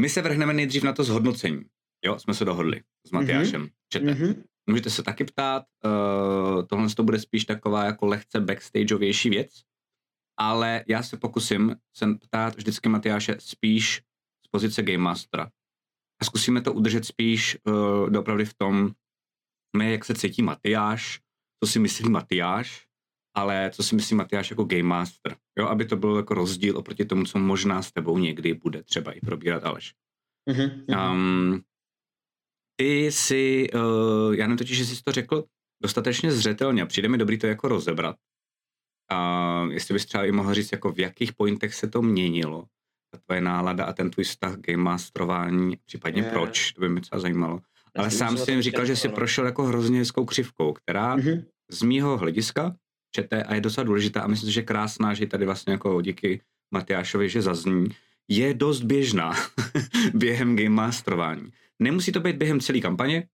my 0.00 0.08
se 0.08 0.22
vrhneme 0.22 0.52
nejdřív 0.52 0.82
na 0.82 0.92
to 0.92 1.04
zhodnocení. 1.04 1.62
Jo, 2.04 2.18
jsme 2.18 2.34
se 2.34 2.44
dohodli 2.44 2.80
s 3.06 3.10
Matyášem. 3.10 3.62
Mm-hmm. 3.62 3.70
Čete. 3.88 4.06
Mm-hmm. 4.06 4.42
Můžete 4.66 4.90
se 4.90 5.02
taky 5.02 5.24
ptát, 5.24 5.64
uh, 5.84 6.66
tohle 6.66 6.88
to 6.88 7.02
bude 7.02 7.18
spíš 7.18 7.44
taková 7.44 7.84
jako 7.84 8.06
lehce 8.06 8.40
backstageovější 8.40 9.30
věc, 9.30 9.62
ale 10.40 10.84
já 10.88 11.02
se 11.02 11.16
pokusím 11.16 11.76
se 11.96 12.06
ptát 12.14 12.56
vždycky 12.56 12.88
Matyáše 12.88 13.36
spíš 13.38 14.02
z 14.46 14.48
pozice 14.50 14.82
Game 14.82 14.98
Mastera. 14.98 15.50
A 16.20 16.24
zkusíme 16.24 16.60
to 16.60 16.72
udržet 16.72 17.04
spíš 17.04 17.58
uh, 17.64 18.10
doopravdy 18.10 18.44
v 18.44 18.54
tom, 18.54 18.90
ne 19.76 19.92
jak 19.92 20.04
se 20.04 20.14
cítí 20.14 20.42
Matyáš, 20.42 21.20
co 21.64 21.70
si 21.70 21.78
myslí 21.78 22.10
Matyáš, 22.10 22.86
ale 23.36 23.70
co 23.70 23.82
si 23.82 23.94
myslí 23.94 24.16
Matyáš 24.16 24.50
jako 24.50 24.64
Game 24.64 24.82
Master. 24.82 25.36
Jo, 25.58 25.66
aby 25.66 25.84
to 25.84 25.96
bylo 25.96 26.16
jako 26.16 26.34
rozdíl 26.34 26.78
oproti 26.78 27.04
tomu, 27.04 27.24
co 27.24 27.38
možná 27.38 27.82
s 27.82 27.92
tebou 27.92 28.18
někdy 28.18 28.54
bude 28.54 28.82
třeba 28.82 29.12
i 29.12 29.20
probírat 29.20 29.64
Aleš. 29.64 29.94
Mm-hmm. 30.50 31.12
Um, 31.12 31.62
ty 32.76 33.12
si, 33.12 33.66
uh, 33.74 34.34
já 34.34 34.46
nevím 34.46 34.58
totiž, 34.58 34.78
že 34.78 34.86
jsi 34.86 35.02
to 35.02 35.12
řekl 35.12 35.44
dostatečně 35.82 36.32
zřetelně 36.32 36.82
a 36.82 36.86
přijde 36.86 37.08
mi 37.08 37.18
dobrý 37.18 37.38
to 37.38 37.46
jako 37.46 37.68
rozebrat. 37.68 38.16
A 39.10 39.68
jestli 39.70 39.94
bys 39.94 40.06
třeba 40.06 40.24
i 40.24 40.32
mohl 40.32 40.54
říct, 40.54 40.72
jako 40.72 40.92
v 40.92 40.98
jakých 40.98 41.32
pointech 41.32 41.74
se 41.74 41.88
to 41.88 42.02
měnilo, 42.02 42.64
ta 43.10 43.18
tvoje 43.26 43.40
nálada 43.40 43.84
a 43.84 43.92
ten 43.92 44.10
tvůj 44.10 44.24
vztah 44.24 44.56
game 44.56 44.82
masterování, 44.82 45.76
případně 45.84 46.22
je. 46.22 46.30
proč, 46.30 46.72
to 46.72 46.80
by 46.80 46.88
mě 46.88 47.00
třeba 47.00 47.20
zajímalo. 47.20 47.60
Ale 47.96 48.10
sám 48.10 48.36
si 48.36 48.50
jim 48.50 48.62
říkal, 48.62 48.86
že 48.86 48.96
jsi 48.96 49.08
prošel 49.08 49.46
jako 49.46 49.64
hrozně 49.64 49.98
hezkou 49.98 50.24
křivkou, 50.24 50.72
která 50.72 51.16
mm-hmm. 51.16 51.44
z 51.70 51.82
mýho 51.82 52.18
hlediska 52.18 52.76
čete 53.14 53.42
a 53.42 53.54
je 53.54 53.60
docela 53.60 53.84
důležitá 53.84 54.20
a 54.20 54.26
myslím, 54.26 54.50
že 54.50 54.62
krásná, 54.62 55.14
že 55.14 55.26
tady 55.26 55.44
vlastně 55.44 55.72
jako 55.72 56.00
díky 56.00 56.40
Matyášovi, 56.70 57.28
že 57.28 57.42
zazní, 57.42 57.88
je 58.28 58.54
dost 58.54 58.82
běžná 58.82 59.32
během 60.14 60.56
game 60.56 60.68
masterování. 60.68 61.52
Nemusí 61.78 62.12
to 62.12 62.20
být 62.20 62.36
během 62.36 62.60
celé 62.60 62.80
kampaně, 62.80 63.28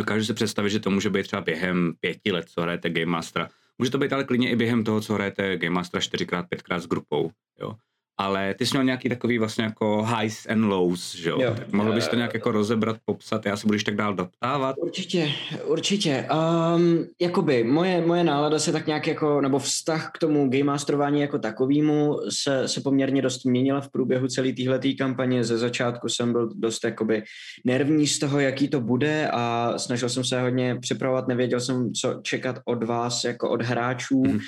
dokážu 0.00 0.24
si 0.24 0.34
představit, 0.34 0.70
že 0.70 0.80
to 0.80 0.90
může 0.90 1.10
být 1.10 1.22
třeba 1.22 1.42
během 1.42 1.92
pěti 2.00 2.32
let, 2.32 2.48
co 2.48 2.62
hrajete 2.62 2.90
Game 2.90 3.06
Mastera. 3.06 3.48
Může 3.78 3.90
to 3.90 3.98
být 3.98 4.12
ale 4.12 4.24
klidně 4.24 4.50
i 4.50 4.56
během 4.56 4.84
toho, 4.84 5.00
co 5.00 5.14
hrajete 5.14 5.56
Game 5.56 5.74
Mastera 5.74 6.00
čtyřikrát, 6.00 6.48
pětkrát 6.48 6.82
s 6.82 6.86
grupou. 6.86 7.30
Jo 7.60 7.74
ale 8.20 8.54
ty 8.54 8.66
jsi 8.66 8.76
měl 8.76 8.84
nějaký 8.84 9.08
takový 9.08 9.38
vlastně 9.38 9.64
jako 9.64 10.06
highs 10.18 10.46
and 10.46 10.64
lows, 10.64 11.14
že 11.14 11.30
jo? 11.30 11.38
Tak 11.56 11.72
mohl 11.72 11.92
bys 11.92 12.08
to 12.08 12.16
nějak 12.16 12.34
jako 12.34 12.52
rozebrat, 12.52 12.96
popsat, 13.04 13.46
já 13.46 13.56
se 13.56 13.66
budeš 13.66 13.84
tak 13.84 13.96
dál 13.96 14.14
doptávat? 14.14 14.76
Určitě, 14.78 15.32
určitě. 15.66 16.28
Um, 16.76 17.04
jakoby 17.20 17.64
moje, 17.64 18.06
moje 18.06 18.24
nálada 18.24 18.58
se 18.58 18.72
tak 18.72 18.86
nějak 18.86 19.06
jako, 19.06 19.40
nebo 19.40 19.58
vztah 19.58 20.10
k 20.14 20.18
tomu 20.18 20.50
game 20.50 20.64
masterování 20.64 21.20
jako 21.20 21.38
takovýmu 21.38 22.16
se, 22.28 22.68
se 22.68 22.80
poměrně 22.80 23.22
dost 23.22 23.44
měnila 23.44 23.80
v 23.80 23.88
průběhu 23.88 24.28
celé 24.28 24.52
téhleté 24.52 24.92
kampaně. 24.92 25.44
Ze 25.44 25.58
začátku 25.58 26.08
jsem 26.08 26.32
byl 26.32 26.50
dost 26.54 26.84
jakoby 26.84 27.22
nervní 27.64 28.06
z 28.06 28.18
toho, 28.18 28.40
jaký 28.40 28.68
to 28.68 28.80
bude 28.80 29.28
a 29.32 29.74
snažil 29.76 30.08
jsem 30.08 30.24
se 30.24 30.40
hodně 30.40 30.76
připravovat, 30.80 31.28
nevěděl 31.28 31.60
jsem, 31.60 31.92
co 31.92 32.20
čekat 32.22 32.58
od 32.64 32.84
vás 32.84 33.24
jako 33.24 33.50
od 33.50 33.62
hráčů, 33.62 34.22
mm. 34.26 34.38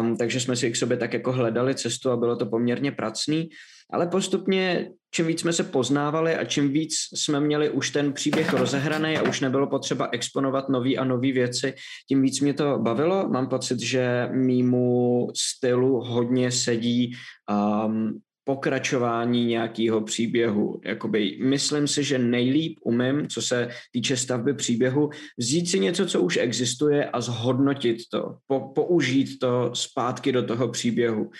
um, 0.00 0.16
takže 0.16 0.40
jsme 0.40 0.56
si 0.56 0.70
k 0.70 0.76
sobě 0.76 0.96
tak 0.96 1.12
jako 1.12 1.32
hledali 1.32 1.74
cestu 1.74 2.10
a 2.10 2.16
bylo 2.16 2.36
to 2.36 2.46
poměrně 2.46 2.92
pracný, 3.00 3.48
ale 3.92 4.06
postupně 4.06 4.90
čím 5.10 5.26
víc 5.26 5.40
jsme 5.40 5.52
se 5.52 5.64
poznávali 5.64 6.36
a 6.36 6.44
čím 6.44 6.72
víc 6.72 6.94
jsme 7.14 7.40
měli 7.40 7.70
už 7.70 7.90
ten 7.90 8.12
příběh 8.12 8.52
rozehraný 8.52 9.16
a 9.16 9.22
už 9.22 9.40
nebylo 9.40 9.66
potřeba 9.66 10.08
exponovat 10.12 10.68
nový 10.68 10.98
a 10.98 11.04
nové 11.04 11.32
věci, 11.32 11.74
tím 12.08 12.22
víc 12.22 12.40
mě 12.40 12.54
to 12.54 12.78
bavilo. 12.78 13.28
Mám 13.28 13.48
pocit, 13.48 13.80
že 13.80 14.28
mýmu 14.32 15.28
stylu 15.34 16.00
hodně 16.00 16.50
sedí 16.50 17.16
um, 17.50 18.20
pokračování 18.44 19.44
nějakého 19.46 20.00
příběhu. 20.00 20.80
Jakoby, 20.84 21.38
myslím 21.42 21.88
si, 21.88 22.04
že 22.04 22.18
nejlíp 22.18 22.78
umím, 22.84 23.28
co 23.28 23.42
se 23.42 23.68
týče 23.92 24.16
stavby 24.16 24.54
příběhu, 24.54 25.10
vzít 25.38 25.70
si 25.70 25.80
něco, 25.80 26.06
co 26.06 26.20
už 26.20 26.36
existuje 26.36 27.10
a 27.10 27.20
zhodnotit 27.20 27.96
to, 28.12 28.36
po, 28.46 28.60
použít 28.60 29.38
to 29.38 29.70
zpátky 29.74 30.32
do 30.32 30.42
toho 30.42 30.68
příběhu. 30.68 31.30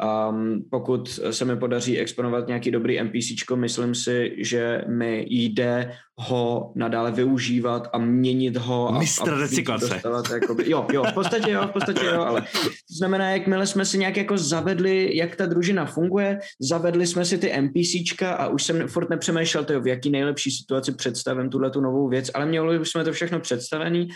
Um, 0.00 0.64
pokud 0.70 1.08
se 1.30 1.44
mi 1.44 1.56
podaří 1.56 1.98
exponovat 1.98 2.46
nějaký 2.46 2.70
dobrý 2.70 3.02
NPC, 3.02 3.50
myslím 3.54 3.94
si, 3.94 4.34
že 4.38 4.84
mi 4.88 5.26
jde 5.30 5.92
ho 6.22 6.72
nadále 6.74 7.12
využívat 7.12 7.88
a 7.92 7.98
měnit 7.98 8.56
ho. 8.56 8.92
Mistr 8.98 9.38
recyklace. 9.38 10.00
jakoby, 10.34 10.70
jo, 10.70 10.86
jo, 10.92 11.04
v 11.10 11.14
podstatě 11.14 11.50
jo, 11.50 11.66
v 11.66 11.70
podstatě 11.70 12.06
jo, 12.06 12.20
ale 12.20 12.40
to 12.88 12.94
znamená, 12.96 13.30
jakmile 13.30 13.66
jsme 13.66 13.84
si 13.84 13.98
nějak 13.98 14.16
jako 14.16 14.38
zavedli, 14.38 15.16
jak 15.16 15.36
ta 15.36 15.46
družina 15.46 15.86
funguje, 15.86 16.38
zavedli 16.60 17.06
jsme 17.06 17.24
si 17.24 17.38
ty 17.38 17.60
NPCčka 17.60 18.32
a 18.32 18.48
už 18.48 18.62
jsem 18.62 18.88
furt 18.88 19.10
nepřemýšlel, 19.10 19.64
to 19.64 19.80
v 19.80 19.86
jaký 19.86 20.10
nejlepší 20.10 20.50
situaci 20.50 20.92
představím 20.92 21.50
tuhle 21.50 21.70
tu 21.70 21.80
novou 21.80 22.08
věc, 22.08 22.30
ale 22.34 22.46
měli 22.46 22.86
jsme 22.86 23.04
to 23.04 23.12
všechno 23.12 23.40
představený 23.40 24.08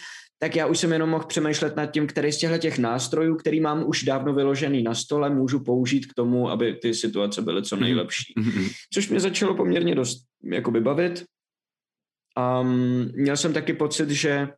tak 0.45 0.57
já 0.57 0.67
už 0.67 0.79
jsem 0.79 0.93
jenom 0.93 1.11
mohl 1.11 1.25
přemýšlet 1.25 1.77
nad 1.77 1.87
tím, 1.87 2.07
který 2.07 2.33
z 2.33 2.39
těchto 2.39 2.59
těch 2.59 2.79
nástrojů, 2.79 3.37
který 3.37 3.61
mám 3.61 3.89
už 3.89 4.03
dávno 4.03 4.35
vyložený 4.35 4.83
na 4.83 4.95
stole, 4.95 5.31
můžu 5.31 5.65
použít 5.65 6.07
k 6.07 6.15
tomu, 6.15 6.51
aby 6.51 6.75
ty 6.75 6.95
situace 6.95 7.43
byly 7.43 7.63
co 7.63 7.77
mhm. 7.77 7.85
nejlepší. 7.85 8.35
Mm-hmm. 8.39 8.73
Což 8.93 9.09
mě 9.09 9.21
začalo 9.21 9.55
poměrně 9.55 9.95
dost 9.95 10.25
jakoby 10.45 10.81
bavit. 10.81 11.25
Um, 12.61 13.11
měl 13.15 13.37
jsem 13.37 13.53
taky 13.53 13.73
pocit, 13.73 14.11
že 14.11 14.49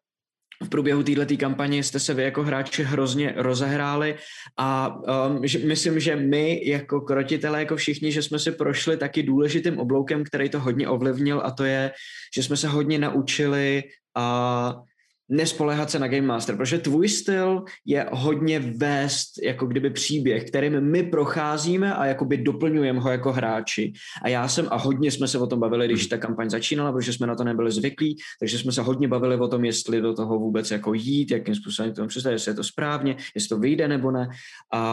v 0.65 0.69
průběhu 0.69 1.03
této 1.03 1.37
kampaně 1.37 1.83
jste 1.83 2.01
se 2.01 2.15
vy 2.15 2.23
jako 2.23 2.43
hráči 2.43 2.83
hrozně 2.83 3.35
rozehráli 3.37 4.17
a 4.59 4.99
um, 5.29 5.47
že, 5.47 5.59
myslím, 5.59 6.01
že 6.01 6.17
my 6.17 6.69
jako 6.69 7.01
krotitelé, 7.01 7.59
jako 7.59 7.77
všichni, 7.77 8.13
že 8.13 8.23
jsme 8.23 8.39
si 8.39 8.53
prošli 8.53 8.97
taky 8.97 9.23
důležitým 9.23 9.79
obloukem, 9.79 10.25
který 10.25 10.49
to 10.49 10.61
hodně 10.61 10.89
ovlivnil 10.89 11.43
a 11.45 11.51
to 11.51 11.65
je, 11.65 11.93
že 12.37 12.43
jsme 12.43 12.57
se 12.57 12.69
hodně 12.69 12.99
naučili 12.99 13.83
uh, 14.17 14.83
nespoléhat 15.29 15.91
se 15.91 15.99
na 15.99 16.09
Game 16.09 16.27
Master, 16.27 16.57
protože 16.57 16.79
tvůj 16.79 17.09
styl 17.09 17.65
je 17.85 18.07
hodně 18.13 18.61
vést 18.61 19.43
jako 19.43 19.67
kdyby 19.67 19.91
příběh, 19.91 20.45
kterým 20.45 20.81
my 20.81 21.03
procházíme 21.03 21.95
a 21.95 22.07
jakoby 22.07 22.37
doplňujeme 22.37 23.01
ho 23.01 23.11
jako 23.11 23.33
hráči. 23.33 23.93
A 24.23 24.29
já 24.29 24.49
jsem, 24.49 24.69
a 24.71 24.77
hodně 24.77 25.11
jsme 25.11 25.29
se 25.29 25.39
o 25.39 25.47
tom 25.47 25.61
bavili, 25.61 25.89
když 25.89 26.07
ta 26.07 26.19
kampaň 26.19 26.51
začínala, 26.51 26.93
protože 26.93 27.13
jsme 27.13 27.27
na 27.27 27.35
to 27.35 27.45
nebyli 27.45 27.73
zvyklí, 27.73 28.17
takže 28.41 28.59
jsme 28.59 28.73
se 28.73 28.83
hodně 28.83 29.09
bavili 29.09 29.37
o 29.37 29.49
tom, 29.49 29.65
jestli 29.65 30.01
do 30.01 30.15
toho 30.15 30.39
vůbec 30.39 30.71
jako 30.71 30.95
jít, 30.95 31.31
jakým 31.31 31.55
způsobem 31.55 31.95
to 31.95 32.07
představit, 32.07 32.35
jestli 32.35 32.51
je 32.51 32.55
to 32.55 32.65
správně, 32.65 33.17
jestli 33.35 33.49
to 33.49 33.59
vyjde 33.59 33.89
nebo 33.89 34.11
ne. 34.11 34.29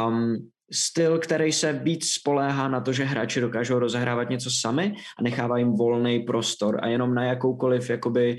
Um, 0.08 0.50
styl, 0.74 1.20
který 1.20 1.52
se 1.52 1.74
víc 1.74 2.10
spoléhá 2.10 2.68
na 2.68 2.82
to, 2.82 2.94
že 2.94 3.04
hráči 3.04 3.42
dokážou 3.42 3.80
rozehrávat 3.80 4.30
něco 4.30 4.50
sami 4.52 4.94
a 5.20 5.22
nechává 5.22 5.58
jim 5.58 5.72
volný 5.72 6.20
prostor 6.20 6.80
a 6.82 6.88
jenom 6.88 7.14
na 7.14 7.24
jakoukoliv 7.24 7.90
jakoby 7.90 8.38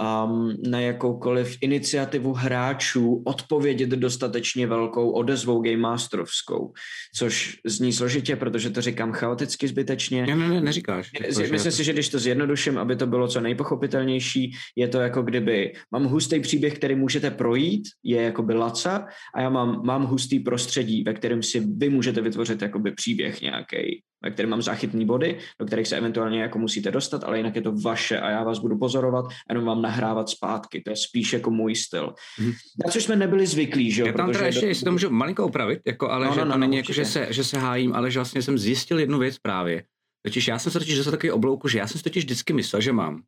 um, 0.00 0.56
na 0.70 0.80
jakoukoliv 0.80 1.58
iniciativu 1.60 2.32
hráčů 2.32 3.22
odpovědět 3.26 3.90
dostatečně 3.90 4.66
velkou 4.66 5.10
odezvou 5.10 5.62
Game 5.62 5.76
Masterovskou, 5.76 6.72
což 7.14 7.56
zní 7.66 7.92
složitě, 7.92 8.36
protože 8.36 8.70
to 8.70 8.80
říkám 8.80 9.12
chaoticky 9.12 9.68
zbytečně. 9.68 10.26
Ne, 10.26 10.36
ne, 10.36 10.48
ne, 10.48 10.60
neříkáš. 10.60 11.10
Myslím 11.50 11.72
si, 11.72 11.84
že 11.84 11.92
když 11.92 12.08
to 12.08 12.18
zjednoduším, 12.18 12.78
aby 12.78 12.96
to 12.96 13.06
bylo 13.06 13.28
co 13.28 13.40
nejpochopitelnější, 13.40 14.52
je 14.76 14.88
to 14.88 15.00
jako 15.00 15.22
kdyby 15.22 15.72
mám 15.92 16.04
hustý 16.04 16.40
příběh, 16.40 16.74
který 16.74 16.94
můžete 16.94 17.30
projít, 17.30 17.88
je 18.04 18.22
jakoby 18.22 18.54
laca 18.54 19.06
a 19.34 19.40
já 19.40 19.50
mám, 19.50 19.82
mám 19.84 20.06
hustý 20.06 20.40
prostředí, 20.40 21.02
ve 21.02 21.14
kterém 21.14 21.42
si 21.42 21.60
vy 21.60 21.88
můžete 21.88 22.20
vytvořit 22.20 22.62
jakoby 22.62 22.92
příběh 22.92 23.40
nějaký 23.40 24.02
ve 24.26 24.30
kterém 24.30 24.50
mám 24.50 24.62
záchytní 24.62 25.06
body, 25.06 25.38
do 25.60 25.66
kterých 25.66 25.88
se 25.88 25.96
eventuálně 25.96 26.42
jako 26.42 26.58
musíte 26.58 26.90
dostat, 26.90 27.24
ale 27.24 27.36
jinak 27.36 27.56
je 27.56 27.62
to 27.62 27.72
vaše 27.72 28.20
a 28.20 28.30
já 28.30 28.44
vás 28.44 28.58
budu 28.58 28.78
pozorovat 28.78 29.24
a 29.26 29.52
jenom 29.52 29.64
vám 29.64 29.82
nahrávat 29.82 30.28
zpátky. 30.28 30.80
To 30.80 30.90
je 30.90 30.96
spíš 30.96 31.32
jako 31.32 31.50
můj 31.50 31.74
styl. 31.74 32.14
Hmm. 32.38 32.52
Na 32.84 32.90
což 32.92 33.04
jsme 33.04 33.16
nebyli 33.16 33.46
zvyklí, 33.46 33.92
že 33.92 34.02
jo? 34.02 34.06
Já 34.06 34.12
tam 34.12 34.32
teda 34.32 34.46
ještě, 34.46 34.60
do... 34.60 34.66
jestli 34.66 34.84
to 34.84 34.92
můžu 34.92 35.10
malinko 35.10 35.46
upravit, 35.46 35.80
jako, 35.86 36.10
ale 36.10 36.26
no, 36.26 36.32
že 36.32 36.40
no, 36.40 36.44
no, 36.44 36.52
to 36.52 36.58
no, 36.58 36.60
není 36.60 36.76
jako, 36.76 36.92
že 36.92 37.04
se, 37.04 37.26
že 37.30 37.44
se 37.44 37.58
hájím, 37.58 37.94
ale 37.94 38.10
že 38.10 38.18
vlastně 38.18 38.42
jsem 38.42 38.58
zjistil 38.58 38.98
jednu 38.98 39.18
věc 39.18 39.38
právě. 39.38 39.84
Totiž 40.24 40.48
já 40.48 40.58
jsem 40.58 40.72
se 40.72 40.78
totiž 40.78 40.96
dostal 40.96 41.10
takový 41.10 41.30
oblouku, 41.30 41.68
že 41.68 41.78
já 41.78 41.86
jsem 41.86 41.98
si 41.98 42.04
totiž 42.04 42.24
vždycky 42.24 42.52
myslel, 42.52 42.82
že 42.82 42.92
mám 42.92 43.22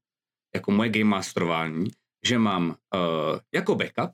jako 0.55 0.71
moje 0.71 0.91
game 0.91 1.05
masterování, 1.05 1.91
že 2.27 2.39
mám 2.39 2.69
uh, 2.69 3.39
jako 3.55 3.75
backup, 3.75 4.11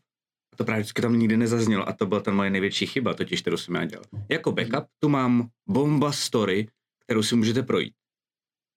to 0.56 0.64
právě 0.64 0.80
vždycky 0.80 1.02
tam 1.02 1.18
nikdy 1.18 1.36
nezaznělo 1.36 1.88
a 1.88 1.92
to 1.92 2.06
byla 2.06 2.20
ta 2.20 2.32
moje 2.32 2.50
největší 2.50 2.86
chyba, 2.86 3.14
totiž 3.14 3.40
kterou 3.40 3.56
jsem 3.56 3.74
já 3.74 3.84
dělal. 3.84 4.04
Jako 4.28 4.52
backup 4.52 4.84
tu 4.98 5.08
mám 5.08 5.48
bomba 5.68 6.12
story, 6.12 6.68
kterou 7.04 7.22
si 7.22 7.36
můžete 7.36 7.62
projít. 7.62 7.94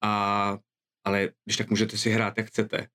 A, 0.03 0.57
ale 1.05 1.29
když 1.45 1.57
tak 1.57 1.69
můžete 1.69 1.97
si 1.97 2.09
hrát, 2.09 2.37
jak 2.37 2.47
chcete. 2.47 2.87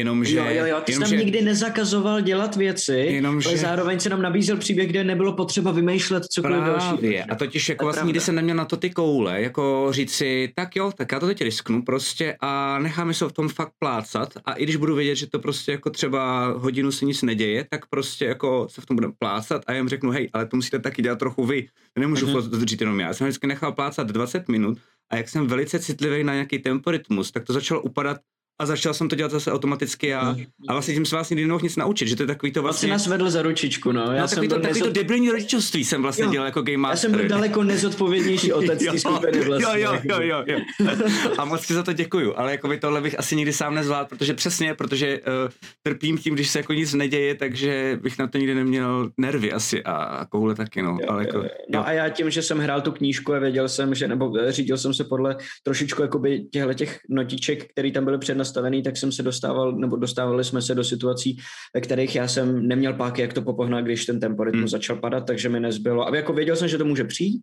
Jenomže, 0.00 0.36
jo, 0.36 0.44
jo, 0.48 0.66
jo, 0.66 0.80
ty 0.84 0.92
jsi 0.92 1.00
nám 1.00 1.10
nikdy 1.10 1.42
nezakazoval 1.42 2.20
dělat 2.20 2.56
věci, 2.56 2.92
jenomže, 2.92 3.48
ale 3.48 3.58
zároveň 3.58 4.00
se 4.00 4.08
nám 4.08 4.22
nabízel 4.22 4.56
příběh, 4.56 4.88
kde 4.88 5.04
nebylo 5.04 5.32
potřeba 5.32 5.70
vymýšlet 5.72 6.24
cokoliv 6.24 6.58
další. 6.64 7.18
A 7.18 7.34
totiž 7.34 7.68
jako 7.68 7.84
vlastně 7.84 8.06
nikdy 8.06 8.20
jsem 8.20 8.34
neměl 8.34 8.56
na 8.56 8.64
to 8.64 8.76
ty 8.76 8.90
koule, 8.90 9.42
jako 9.42 9.88
říct 9.90 10.12
si, 10.12 10.52
tak 10.56 10.76
jo, 10.76 10.92
tak 10.96 11.12
já 11.12 11.20
to 11.20 11.26
teď 11.26 11.40
risknu 11.42 11.82
prostě 11.82 12.36
a 12.40 12.78
necháme 12.78 13.14
se 13.14 13.28
v 13.28 13.32
tom 13.32 13.48
fakt 13.48 13.72
plácat 13.78 14.32
a 14.44 14.52
i 14.52 14.64
když 14.64 14.76
budu 14.76 14.94
vědět, 14.94 15.14
že 15.14 15.26
to 15.26 15.38
prostě 15.38 15.72
jako 15.72 15.90
třeba 15.90 16.46
hodinu 16.56 16.92
se 16.92 17.04
nic 17.04 17.22
neděje, 17.22 17.66
tak 17.70 17.86
prostě 17.86 18.24
jako 18.24 18.66
se 18.70 18.80
v 18.80 18.86
tom 18.86 18.96
budeme 18.96 19.14
plácat 19.18 19.62
a 19.66 19.72
jim 19.72 19.88
řeknu, 19.88 20.10
hej, 20.10 20.28
ale 20.32 20.46
to 20.46 20.56
musíte 20.56 20.78
taky 20.78 21.02
dělat 21.02 21.18
trochu 21.18 21.46
vy, 21.46 21.66
nemůžu 21.98 22.26
to 22.50 22.64
říct 22.64 22.80
jenom 22.80 23.00
já. 23.00 23.06
Já 23.06 23.14
jsem 23.14 23.26
vždycky 23.26 23.46
nechal 23.46 23.72
plácat 23.72 24.06
20 24.06 24.48
minut 24.48 24.78
a 25.12 25.16
jak 25.16 25.28
jsem 25.28 25.46
velice 25.46 25.78
citlivý 25.78 26.24
na 26.24 26.32
nějaký 26.32 26.58
temporitmus, 26.58 27.30
tak 27.30 27.44
to 27.44 27.52
začalo 27.52 27.82
upadat 27.82 28.16
a 28.60 28.66
začal 28.66 28.94
jsem 28.94 29.08
to 29.08 29.16
dělat 29.16 29.30
zase 29.30 29.52
automaticky 29.52 30.14
a, 30.14 30.32
mm. 30.32 30.44
a 30.68 30.72
vlastně 30.72 30.94
tím 30.94 31.06
se 31.06 31.16
vás 31.16 31.30
nikdy 31.30 31.42
nemohl 31.42 31.62
nic 31.62 31.76
naučit, 31.76 32.08
že 32.08 32.16
to 32.16 32.22
je 32.22 32.26
takový 32.26 32.52
to 32.52 32.62
vlastně... 32.62 32.88
Vlastně 32.88 33.10
nás 33.10 33.18
vedl 33.18 33.30
za 33.30 33.42
ručičku, 33.42 33.92
no. 33.92 34.12
Já 34.12 34.22
no, 34.22 34.28
jsem 34.28 34.36
takový, 34.36 34.48
to, 34.48 34.54
takový 34.54 34.72
nezod... 34.72 34.88
to 34.88 34.92
debilní 34.92 35.30
rodičovství 35.30 35.84
jsem 35.84 36.02
vlastně 36.02 36.24
jo. 36.24 36.30
dělal 36.30 36.46
jako 36.46 36.62
game 36.62 36.76
master. 36.76 36.96
Já 36.96 37.00
jsem 37.00 37.12
byl 37.12 37.28
daleko 37.28 37.62
nezodpovědnější 37.62 38.52
otec 38.60 38.84
té 38.84 38.98
skupiny 38.98 39.40
vlastně. 39.40 39.80
Jo, 39.80 39.92
jo, 39.92 40.00
jo, 40.04 40.20
jo, 40.20 40.44
jo. 40.46 40.86
a 41.38 41.44
moc 41.44 41.66
ti 41.66 41.74
za 41.74 41.82
to 41.82 41.92
děkuju, 41.92 42.34
ale 42.36 42.50
jako 42.50 42.68
by 42.68 42.78
tohle 42.78 43.00
bych 43.00 43.18
asi 43.18 43.36
nikdy 43.36 43.52
sám 43.52 43.74
nezvládl, 43.74 44.08
protože 44.08 44.34
přesně, 44.34 44.74
protože 44.74 45.20
uh, 45.20 45.24
trpím 45.82 46.18
tím, 46.18 46.34
když 46.34 46.48
se 46.48 46.58
jako 46.58 46.72
nic 46.72 46.94
neděje, 46.94 47.34
takže 47.34 47.98
bych 48.02 48.18
na 48.18 48.26
to 48.26 48.38
nikdy 48.38 48.54
neměl 48.54 49.10
nervy 49.18 49.52
asi 49.52 49.84
a, 49.84 49.92
a 49.92 50.24
koule 50.24 50.54
taky, 50.54 50.82
no. 50.82 50.98
Jo, 51.00 51.06
ale 51.08 51.22
jako, 51.26 51.38
jo. 51.38 51.48
No 51.68 51.86
a 51.86 51.92
já 51.92 52.08
tím, 52.08 52.30
že 52.30 52.42
jsem 52.42 52.58
hrál 52.58 52.80
tu 52.80 52.92
knížku 52.92 53.34
a 53.34 53.38
věděl 53.38 53.68
jsem, 53.68 53.94
že, 53.94 54.08
nebo 54.08 54.32
eh, 54.38 54.52
řídil 54.52 54.78
jsem 54.78 54.94
se 54.94 55.04
podle 55.04 55.36
trošičku 55.62 56.02
jakoby 56.02 56.44
těchto 56.52 56.74
těch 56.74 56.98
notiček, 57.08 57.70
které 57.72 57.90
tam 57.90 58.04
byly 58.04 58.18
přednastavený, 58.50 58.82
tak 58.82 58.96
jsem 58.96 59.12
se 59.12 59.22
dostával, 59.22 59.72
nebo 59.72 59.96
dostávali 59.96 60.44
jsme 60.44 60.62
se 60.62 60.74
do 60.74 60.84
situací, 60.84 61.36
ve 61.74 61.80
kterých 61.80 62.14
já 62.14 62.28
jsem 62.28 62.68
neměl 62.68 62.94
páky, 62.94 63.22
jak 63.22 63.32
to 63.32 63.42
popohnat, 63.42 63.84
když 63.84 64.06
ten 64.06 64.20
temporitmus 64.20 64.60
hmm. 64.60 64.68
začal 64.68 64.96
padat, 64.96 65.26
takže 65.26 65.48
mi 65.48 65.60
nezbylo. 65.60 66.06
A 66.06 66.16
jako 66.16 66.32
věděl 66.32 66.56
jsem, 66.56 66.68
že 66.68 66.78
to 66.78 66.84
může 66.84 67.04
přijít 67.04 67.42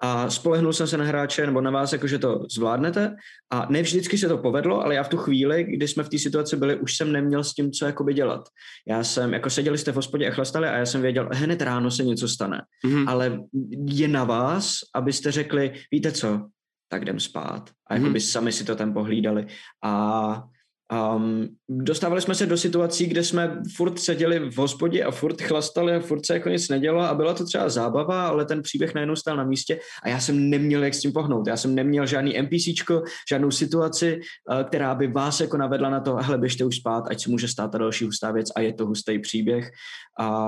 a 0.00 0.30
spolehnul 0.30 0.72
jsem 0.72 0.86
se 0.86 0.96
na 0.96 1.04
hráče 1.04 1.46
nebo 1.46 1.60
na 1.60 1.70
vás, 1.70 1.92
jako 1.92 2.06
že 2.06 2.18
to 2.18 2.44
zvládnete. 2.50 3.16
A 3.50 3.66
ne 3.70 3.82
vždycky 3.82 4.18
se 4.18 4.28
to 4.28 4.38
povedlo, 4.38 4.84
ale 4.84 4.94
já 4.94 5.02
v 5.02 5.08
tu 5.08 5.16
chvíli, 5.16 5.64
kdy 5.64 5.88
jsme 5.88 6.02
v 6.02 6.08
té 6.08 6.18
situaci 6.18 6.56
byli, 6.56 6.76
už 6.76 6.96
jsem 6.96 7.12
neměl 7.12 7.44
s 7.44 7.54
tím, 7.54 7.72
co 7.72 7.86
jakoby 7.86 8.14
dělat. 8.14 8.48
Já 8.88 9.04
jsem, 9.04 9.32
jako 9.32 9.50
seděli 9.50 9.78
jste 9.78 9.92
v 9.92 9.96
hospodě 9.96 10.28
a 10.28 10.34
chlastali 10.34 10.68
a 10.68 10.76
já 10.76 10.86
jsem 10.86 11.02
věděl, 11.02 11.28
hned 11.32 11.62
ráno 11.62 11.90
se 11.90 12.04
něco 12.04 12.28
stane. 12.28 12.62
Hmm. 12.84 13.08
Ale 13.08 13.40
je 13.88 14.08
na 14.08 14.24
vás, 14.24 14.76
abyste 14.94 15.32
řekli, 15.32 15.72
víte 15.92 16.12
co, 16.12 16.46
tak 16.88 17.02
jdem 17.02 17.20
spát. 17.20 17.70
A 17.86 17.94
jako 17.94 18.08
by 18.08 18.20
sami 18.20 18.52
si 18.52 18.64
to 18.64 18.76
tam 18.76 18.92
pohlídali. 18.92 19.46
A 19.82 20.44
Um, 20.92 21.48
dostávali 21.68 22.20
jsme 22.20 22.34
se 22.34 22.46
do 22.46 22.56
situací, 22.56 23.06
kde 23.06 23.24
jsme 23.24 23.62
furt 23.76 23.98
seděli 23.98 24.38
v 24.38 24.58
hospodě 24.58 25.04
a 25.04 25.10
furt 25.10 25.42
chlastali 25.42 25.94
a 25.94 26.00
furt 26.00 26.26
se 26.26 26.34
jako 26.34 26.48
nic 26.48 26.68
nedělo 26.68 27.00
a 27.00 27.14
byla 27.14 27.34
to 27.34 27.44
třeba 27.44 27.68
zábava, 27.68 28.28
ale 28.28 28.44
ten 28.44 28.62
příběh 28.62 28.94
najednou 28.94 29.16
stál 29.16 29.36
na 29.36 29.44
místě 29.44 29.78
a 30.02 30.08
já 30.08 30.20
jsem 30.20 30.50
neměl 30.50 30.84
jak 30.84 30.94
s 30.94 31.00
tím 31.00 31.12
pohnout. 31.12 31.46
Já 31.46 31.56
jsem 31.56 31.74
neměl 31.74 32.06
žádný 32.06 32.42
NPCčko, 32.42 33.02
žádnou 33.30 33.50
situaci, 33.50 34.20
uh, 34.50 34.62
která 34.62 34.94
by 34.94 35.06
vás 35.06 35.40
jako 35.40 35.56
navedla 35.56 35.90
na 35.90 36.00
to, 36.00 36.14
hele, 36.14 36.38
běžte 36.38 36.64
už 36.64 36.76
spát, 36.76 37.04
ať 37.10 37.22
se 37.22 37.30
může 37.30 37.48
stát 37.48 37.72
ta 37.72 37.78
další 37.78 38.04
hustá 38.04 38.32
věc 38.32 38.46
a 38.56 38.60
je 38.60 38.72
to 38.72 38.86
hustý 38.86 39.18
příběh. 39.18 39.70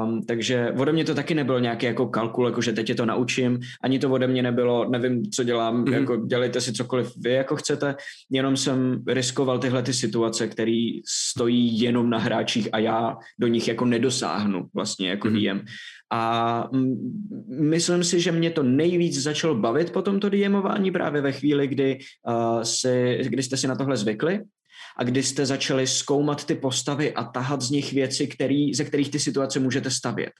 Um, 0.02 0.22
takže 0.22 0.72
ode 0.78 0.92
mě 0.92 1.04
to 1.04 1.14
taky 1.14 1.34
nebylo 1.34 1.58
nějaký 1.58 1.86
jako 1.86 2.06
kalkul, 2.06 2.46
jako 2.46 2.60
že 2.62 2.72
teď 2.72 2.88
je 2.88 2.94
to 2.94 3.06
naučím, 3.06 3.60
ani 3.82 3.98
to 3.98 4.10
ode 4.10 4.26
mě 4.26 4.42
nebylo, 4.42 4.90
nevím, 4.90 5.30
co 5.30 5.44
dělám, 5.44 5.84
mm-hmm. 5.84 5.92
jako 5.92 6.16
dělejte 6.16 6.60
si 6.60 6.72
cokoliv 6.72 7.12
vy, 7.16 7.32
jako 7.32 7.56
chcete, 7.56 7.94
jenom 8.30 8.56
jsem 8.56 9.02
riskoval 9.06 9.58
tyhle 9.58 9.82
ty 9.82 9.92
situace 9.92 10.27
situace, 10.28 10.48
které 10.48 11.00
stojí 11.06 11.80
jenom 11.80 12.10
na 12.10 12.18
hráčích 12.18 12.68
a 12.72 12.78
já 12.78 13.16
do 13.38 13.46
nich 13.46 13.68
jako 13.68 13.84
nedosáhnu 13.84 14.68
vlastně 14.74 15.08
jako 15.10 15.28
mm-hmm. 15.28 15.54
DM. 15.54 15.64
A 16.10 16.64
myslím 17.60 18.04
si, 18.04 18.20
že 18.20 18.32
mě 18.32 18.50
to 18.50 18.62
nejvíc 18.62 19.22
začalo 19.22 19.54
bavit 19.54 19.92
po 19.92 20.02
tomto 20.02 20.28
DMování 20.28 20.90
právě 20.90 21.20
ve 21.20 21.32
chvíli, 21.32 21.68
kdy, 21.68 21.98
uh, 22.28 22.62
si, 22.62 23.20
kdy 23.28 23.42
jste 23.42 23.56
si 23.56 23.68
na 23.68 23.76
tohle 23.76 23.96
zvykli 23.96 24.40
a 24.98 25.04
kdy 25.04 25.22
jste 25.22 25.46
začali 25.46 25.86
zkoumat 25.86 26.44
ty 26.44 26.54
postavy 26.54 27.14
a 27.14 27.24
tahat 27.24 27.62
z 27.62 27.70
nich 27.70 27.92
věci, 27.92 28.26
který, 28.26 28.74
ze 28.74 28.84
kterých 28.84 29.10
ty 29.10 29.18
situace 29.18 29.60
můžete 29.60 29.90
stavět. 29.90 30.32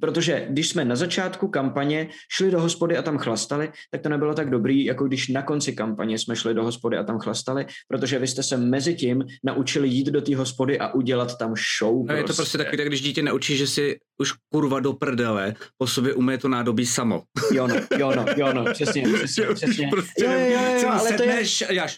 Protože 0.00 0.46
když 0.50 0.68
jsme 0.68 0.84
na 0.84 0.96
začátku 0.96 1.48
kampaně 1.48 2.08
šli 2.32 2.50
do 2.50 2.60
hospody 2.60 2.96
a 2.96 3.02
tam 3.02 3.18
chlastali, 3.18 3.72
tak 3.90 4.00
to 4.00 4.08
nebylo 4.08 4.34
tak 4.34 4.50
dobrý, 4.50 4.84
jako 4.84 5.04
když 5.04 5.28
na 5.28 5.42
konci 5.42 5.72
kampaně 5.72 6.18
jsme 6.18 6.36
šli 6.36 6.54
do 6.54 6.64
hospody 6.64 6.96
a 6.96 7.02
tam 7.02 7.18
chlastali, 7.18 7.66
protože 7.88 8.18
vy 8.18 8.26
jste 8.26 8.42
se 8.42 8.56
mezi 8.56 8.94
tím 8.94 9.24
naučili 9.44 9.88
jít 9.88 10.06
do 10.06 10.20
té 10.20 10.36
hospody 10.36 10.78
a 10.78 10.94
udělat 10.94 11.38
tam 11.38 11.54
show. 11.78 11.94
No, 11.94 12.04
prostě. 12.04 12.20
je 12.20 12.24
to 12.24 12.34
prostě 12.34 12.58
takový, 12.58 12.76
tak 12.76 12.86
když 12.86 13.00
dítě 13.00 13.22
naučí, 13.22 13.56
že 13.56 13.66
si 13.66 13.98
už 14.18 14.32
kurva 14.52 14.80
do 14.80 14.92
prdele 14.92 15.54
po 15.78 15.86
sobě 15.86 16.14
umí 16.14 16.38
to 16.38 16.48
nádobí 16.48 16.86
samo. 16.86 17.22
Jo 17.52 17.66
no, 17.66 17.74
jo 17.98 18.12
no, 18.16 18.24
jo 18.36 18.52
no, 18.52 18.64
přesně, 18.72 19.02
přesně, 19.14 19.46
přesně. 19.54 19.88
Prostě 19.90 20.24
jo, 20.24 20.32
jo, 20.32 20.38
jo, 20.50 20.80
jo, 20.82 20.88
ale 20.88 21.12
to 21.12 21.22
je, 21.22 21.44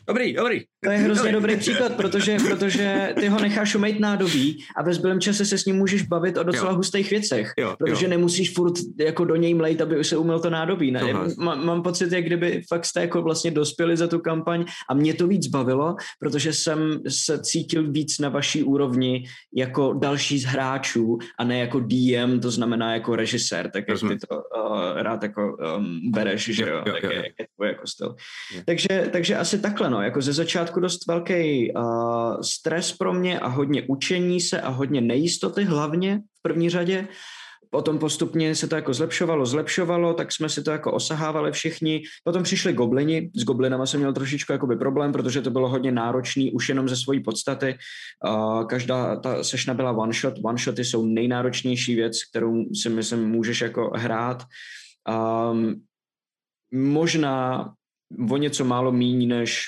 dobrý, 0.09 0.33
dobrý. 0.33 0.61
To 0.85 0.91
je 0.91 0.99
hrozně 0.99 1.33
dobrý 1.33 1.57
příklad, 1.57 1.94
protože, 1.97 2.37
protože 2.49 3.15
ty 3.21 3.29
ho 3.29 3.41
necháš 3.41 3.75
umýt 3.75 4.01
nádobí 4.01 4.65
a 4.77 4.83
ve 4.83 4.95
zbylém 4.95 5.21
čase 5.21 5.45
se 5.45 5.59
s 5.59 5.65
ním 5.65 5.77
můžeš 5.77 6.03
bavit 6.03 6.37
o 6.37 6.43
docela 6.43 6.71
jo. 6.71 6.77
hustých 6.77 7.11
věcech, 7.11 7.53
jo, 7.59 7.77
protože 7.79 8.05
jo. 8.05 8.11
nemusíš 8.11 8.55
furt 8.55 8.75
jako 8.99 9.25
do 9.25 9.37
něj 9.37 9.55
mlejt, 9.55 9.81
aby 9.81 10.05
se 10.05 10.17
umyl 10.17 10.41
to 10.41 10.51
nádobí. 10.51 10.91
Ne? 10.91 11.01
Mám, 11.39 11.67
mám 11.67 11.83
pocit, 11.83 12.13
jak 12.13 12.25
kdyby 12.25 12.63
fakt 12.69 12.85
jste 12.85 13.01
jako 13.01 13.23
vlastně 13.23 13.51
dospěli 13.51 13.97
za 13.97 14.07
tu 14.07 14.19
kampaň 14.19 14.65
a 14.91 14.95
mě 14.95 15.15
to 15.15 15.27
víc 15.27 15.47
bavilo, 15.47 15.97
protože 16.21 16.53
jsem 16.53 17.01
se 17.09 17.43
cítil 17.43 17.93
víc 17.93 18.19
na 18.19 18.29
vaší 18.29 18.63
úrovni 18.63 19.25
jako 19.57 19.93
další 19.93 20.39
z 20.39 20.45
hráčů 20.45 21.19
a 21.39 21.45
ne 21.45 21.59
jako 21.59 21.81
DM, 21.81 22.41
to 22.41 22.51
znamená 22.51 22.95
jako 22.95 23.17
režisér, 23.17 23.71
tak 23.71 23.85
jak 23.89 23.99
ty 24.01 24.19
to 24.29 24.37
uh, 24.37 25.03
rád 25.03 25.23
jako 25.23 25.57
um, 25.77 26.01
bereš, 26.13 26.45
že 26.45 26.63
jo, 26.63 26.69
jo, 26.69 26.83
jo, 26.87 26.93
tak 26.93 27.03
jo, 27.03 27.11
je, 27.11 27.25
je 27.39 27.47
tvůj 27.57 27.69
jako 27.69 27.87
styl. 27.87 28.15
Takže, 28.65 29.09
takže 29.13 29.37
asi 29.37 29.59
takhle, 29.59 29.91
no, 29.91 30.03
jako 30.03 30.21
ze 30.21 30.33
začátku 30.33 30.81
dost 30.81 31.07
velký 31.07 31.73
uh, 31.77 32.41
stres 32.41 32.93
pro 32.93 33.13
mě 33.13 33.41
a 33.41 33.49
hodně 33.49 33.83
učení 33.89 34.41
se 34.41 34.61
a 34.61 34.69
hodně 34.69 35.01
nejistoty 35.01 35.65
hlavně 35.65 36.21
v 36.39 36.43
první 36.43 36.71
řadě, 36.71 37.09
Potom 37.75 37.99
postupně 37.99 38.55
se 38.55 38.69
to 38.69 38.77
jako 38.77 38.95
zlepšovalo, 38.95 39.47
zlepšovalo, 39.47 40.15
tak 40.15 40.33
jsme 40.33 40.49
si 40.49 40.63
to 40.63 40.71
jako 40.71 40.93
osahávali 40.93 41.53
všichni. 41.53 42.03
Potom 42.25 42.43
přišli 42.43 42.73
goblini, 42.73 43.31
s 43.35 43.45
goblinama 43.45 43.87
jsem 43.87 44.01
měl 44.01 44.13
trošičku 44.13 44.53
jakoby 44.53 44.77
problém, 44.77 45.13
protože 45.13 45.43
to 45.43 45.51
bylo 45.51 45.69
hodně 45.69 45.93
náročný 45.93 46.53
už 46.53 46.69
jenom 46.69 46.89
ze 46.89 46.97
svojí 46.97 47.23
podstaty. 47.23 47.79
Uh, 48.29 48.67
každá 48.67 49.17
ta 49.17 49.45
sešna 49.45 49.75
byla 49.75 49.93
one 49.93 50.13
shot, 50.13 50.35
one 50.45 50.59
shoty 50.59 50.85
jsou 50.85 51.07
nejnáročnější 51.07 51.95
věc, 51.95 52.25
kterou 52.25 52.65
si 52.75 52.89
myslím 52.89 53.29
můžeš 53.29 53.61
jako 53.61 53.91
hrát. 53.95 54.43
Um, 55.51 55.83
možná 56.73 57.71
o 58.31 58.37
něco 58.37 58.65
málo 58.65 58.93
míň 58.93 59.29
než 59.29 59.67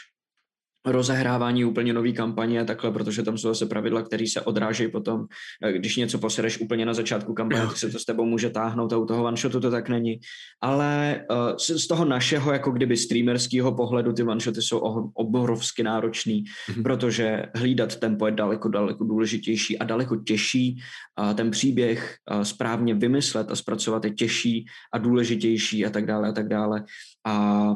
rozehrávání 0.86 1.64
úplně 1.64 1.92
nový 1.92 2.12
kampaně 2.12 2.60
a 2.60 2.64
takhle, 2.64 2.90
protože 2.90 3.22
tam 3.22 3.38
jsou 3.38 3.48
zase 3.48 3.66
pravidla, 3.66 4.02
které 4.02 4.24
se 4.28 4.40
odrážejí 4.40 4.90
potom. 4.90 5.26
Eh, 5.64 5.72
když 5.72 5.96
něco 5.96 6.18
posereš 6.18 6.60
úplně 6.60 6.86
na 6.86 6.94
začátku 6.94 7.34
kampaně, 7.34 7.66
tak 7.66 7.76
se 7.76 7.90
to 7.90 7.98
s 7.98 8.04
tebou 8.04 8.24
může 8.24 8.50
táhnout 8.50 8.92
a 8.92 8.98
u 8.98 9.06
toho 9.06 9.24
one 9.24 9.36
shotu 9.36 9.60
to 9.60 9.70
tak 9.70 9.88
není. 9.88 10.20
Ale 10.60 11.20
uh, 11.30 11.56
z 11.56 11.86
toho 11.86 12.04
našeho, 12.04 12.52
jako 12.52 12.70
kdyby 12.70 12.96
streamerského 12.96 13.74
pohledu, 13.74 14.12
ty 14.12 14.22
one 14.22 14.40
shoty 14.40 14.62
jsou 14.62 14.78
obrovsky 15.14 15.82
náročný, 15.82 16.44
mm-hmm. 16.44 16.82
protože 16.82 17.42
hlídat 17.54 17.96
tempo 17.96 18.26
je 18.26 18.32
daleko, 18.32 18.68
daleko 18.68 19.04
důležitější 19.04 19.78
a 19.78 19.84
daleko 19.84 20.16
těžší. 20.16 20.80
A 21.16 21.34
ten 21.34 21.50
příběh 21.50 22.16
uh, 22.30 22.40
správně 22.42 22.94
vymyslet 22.94 23.50
a 23.50 23.56
zpracovat 23.56 24.04
je 24.04 24.10
těžší 24.10 24.66
a 24.92 24.98
důležitější 24.98 25.86
a 25.86 25.90
tak 25.90 26.06
dále 26.06 26.28
a 26.28 26.32
tak 26.32 26.48
dále 26.48 26.84
a 27.26 27.70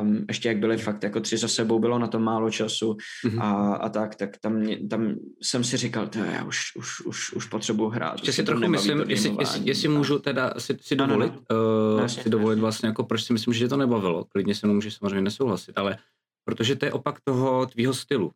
um, 0.00 0.24
ještě 0.28 0.48
jak 0.48 0.58
byly 0.58 0.78
fakt 0.78 1.02
jako 1.02 1.20
tři 1.20 1.36
za 1.36 1.48
sebou, 1.48 1.78
bylo 1.78 1.98
na 1.98 2.06
to 2.06 2.18
málo 2.18 2.50
času 2.50 2.96
mm-hmm. 3.24 3.42
a, 3.42 3.74
a 3.74 3.88
tak, 3.88 4.14
tak 4.14 4.36
tam, 4.38 4.66
tam 4.90 5.14
jsem 5.42 5.64
si 5.64 5.76
říkal, 5.76 6.06
to 6.06 6.18
já 6.18 6.44
už, 6.44 6.76
už, 6.76 7.00
už, 7.00 7.32
už 7.32 7.46
potřebuji 7.46 7.88
hrát. 7.88 8.12
Ještě 8.12 8.32
si 8.32 8.42
trochu 8.42 8.68
myslím, 8.68 9.04
jestli, 9.08 9.36
jestli, 9.38 9.60
jestli 9.64 9.88
můžu 9.88 10.18
teda 10.18 10.54
si, 10.58 10.76
si 10.80 10.96
dovolit, 10.96 11.32
no, 11.32 11.42
no, 11.50 11.96
no. 11.96 12.02
Uh, 12.02 12.06
si 12.06 12.30
dovolit 12.30 12.58
vlastně, 12.58 12.86
jako 12.86 13.04
proč 13.04 13.24
si 13.24 13.32
myslím, 13.32 13.54
že 13.54 13.68
to 13.68 13.76
nebavilo, 13.76 14.24
klidně 14.24 14.54
se 14.54 14.66
mnou 14.66 14.74
můžeš 14.74 14.94
samozřejmě 14.94 15.20
nesouhlasit, 15.20 15.78
ale 15.78 15.98
protože 16.44 16.76
to 16.76 16.84
je 16.84 16.92
opak 16.92 17.20
toho 17.24 17.66
tvýho 17.66 17.94
stylu. 17.94 18.30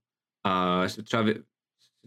A 0.47 0.83
jestli 0.83 1.03
třeba 1.03 1.25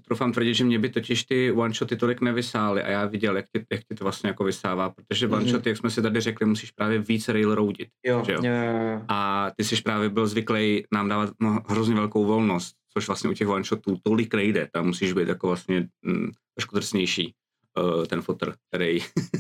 troufám 0.05 0.31
tvrdit, 0.31 0.53
že 0.53 0.63
mě 0.63 0.79
by 0.79 0.89
totiž 0.89 1.23
ty 1.23 1.51
one-shoty 1.51 1.95
tolik 1.95 2.21
nevysály 2.21 2.83
a 2.83 2.89
já 2.89 3.05
viděl, 3.05 3.35
jak 3.35 3.45
ti, 3.45 3.65
jak 3.71 3.81
ti 3.81 3.95
to 3.95 4.05
vlastně 4.05 4.27
jako 4.27 4.43
vysává, 4.43 4.89
protože 4.89 5.27
mm-hmm. 5.27 5.35
one-shoty, 5.35 5.69
jak 5.69 5.77
jsme 5.77 5.89
si 5.89 6.01
tady 6.01 6.21
řekli, 6.21 6.45
musíš 6.45 6.71
právě 6.71 6.99
víc 6.99 7.29
railroadit. 7.29 7.89
Jo, 8.05 8.23
že 8.25 8.33
jo? 8.33 8.39
Jo, 8.43 8.53
jo, 8.53 9.01
A 9.07 9.51
ty 9.57 9.63
jsi 9.63 9.81
právě 9.81 10.09
byl 10.09 10.27
zvyklý 10.27 10.83
nám 10.93 11.09
dávat 11.09 11.29
no, 11.41 11.61
hrozně 11.67 11.95
velkou 11.95 12.25
volnost, 12.25 12.75
což 12.93 13.07
vlastně 13.07 13.29
u 13.29 13.33
těch 13.33 13.47
one-shotů 13.47 13.97
tolik 14.03 14.33
nejde, 14.33 14.69
tam 14.73 14.85
musíš 14.85 15.13
být 15.13 15.27
jako 15.27 15.47
vlastně 15.47 15.87
mm, 16.05 16.31
trošku 16.55 16.75
drsnější 16.75 17.33
uh, 17.77 18.05
ten 18.05 18.21
fotr, 18.21 18.53
který 18.67 18.99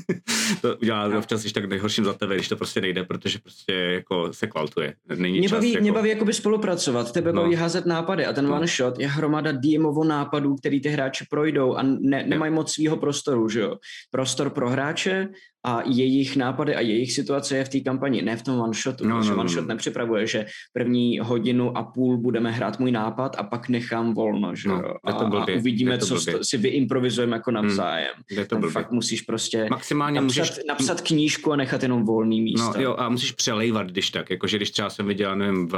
to 0.61 0.77
udělá 0.81 1.07
no. 1.07 1.19
občas 1.19 1.41
když 1.41 1.53
tak 1.53 1.65
nejhorším 1.65 2.05
za 2.05 2.13
tebe, 2.13 2.35
když 2.35 2.47
to 2.47 2.55
prostě 2.55 2.81
nejde, 2.81 3.03
protože 3.03 3.39
prostě 3.39 3.73
jako 3.73 4.33
se 4.33 4.47
kvaltuje. 4.47 4.93
Není 5.15 5.39
mě 5.39 5.49
čas, 5.49 5.57
baví, 5.57 5.71
jako... 5.71 5.81
mě 5.81 5.91
baví 5.91 6.09
jakoby 6.09 6.33
spolupracovat, 6.33 7.11
tebe 7.11 7.33
no. 7.33 7.41
baví 7.41 7.55
házet 7.55 7.85
nápady 7.85 8.25
a 8.25 8.33
ten 8.33 8.45
no. 8.45 8.55
one 8.55 8.67
shot 8.67 8.99
je 8.99 9.07
hromada 9.07 9.51
DMovo 9.51 10.03
nápadů, 10.03 10.55
který 10.55 10.81
ty 10.81 10.89
hráči 10.89 11.25
projdou 11.29 11.75
a 11.75 11.83
ne, 11.83 12.23
nemají 12.27 12.53
moc 12.53 12.73
svého 12.73 12.97
prostoru, 12.97 13.49
že 13.49 13.59
jo. 13.59 13.77
Prostor 14.11 14.49
pro 14.49 14.69
hráče 14.69 15.27
a 15.65 15.81
jejich 15.85 16.35
nápady 16.35 16.75
a 16.75 16.79
jejich 16.79 17.13
situace 17.13 17.57
je 17.57 17.65
v 17.65 17.69
té 17.69 17.79
kampani, 17.79 18.21
ne 18.21 18.37
v 18.37 18.43
tom 18.43 18.59
one 18.59 18.73
shotu, 18.73 19.07
no, 19.07 19.17
protože 19.17 19.29
no, 19.29 19.35
one 19.35 19.43
no, 19.43 19.49
shot 19.49 19.61
no. 19.61 19.67
nepřipravuje, 19.67 20.27
že 20.27 20.45
první 20.73 21.19
hodinu 21.19 21.77
a 21.77 21.83
půl 21.83 22.17
budeme 22.17 22.51
hrát 22.51 22.79
můj 22.79 22.91
nápad 22.91 23.35
a 23.39 23.43
pak 23.43 23.69
nechám 23.69 24.13
volno, 24.13 24.55
že 24.55 24.69
no, 24.69 24.83
a, 25.03 25.11
a 25.11 25.45
uvidíme, 25.57 25.97
co 25.97 26.15
blbě. 26.15 26.39
si 26.41 26.57
vyimprovizujeme 26.57 27.35
jako 27.35 27.51
hmm, 27.51 27.61
navzájem. 27.61 28.13
Hmm, 28.31 28.45
to 28.45 28.55
Tam 28.55 28.69
fakt 28.69 28.91
musíš 28.91 29.21
prostě 29.21 29.67
Maximálně 29.69 30.21
napsat, 30.21 30.41
můžeš... 30.41 30.59
napsat 30.67 31.01
knížku 31.01 31.51
a 31.51 31.55
nechat 31.55 31.83
jenom 31.83 32.05
volný 32.05 32.41
místo. 32.41 32.73
No 32.75 32.81
jo, 32.83 32.95
a 32.97 33.09
musíš 33.09 33.31
přelejvat, 33.31 33.87
když 33.87 34.09
tak, 34.09 34.29
jakože 34.29 34.57
když 34.57 34.71
třeba 34.71 34.89
jsem 34.89 35.07
viděl, 35.07 35.35
nevím, 35.35 35.67
v 35.67 35.75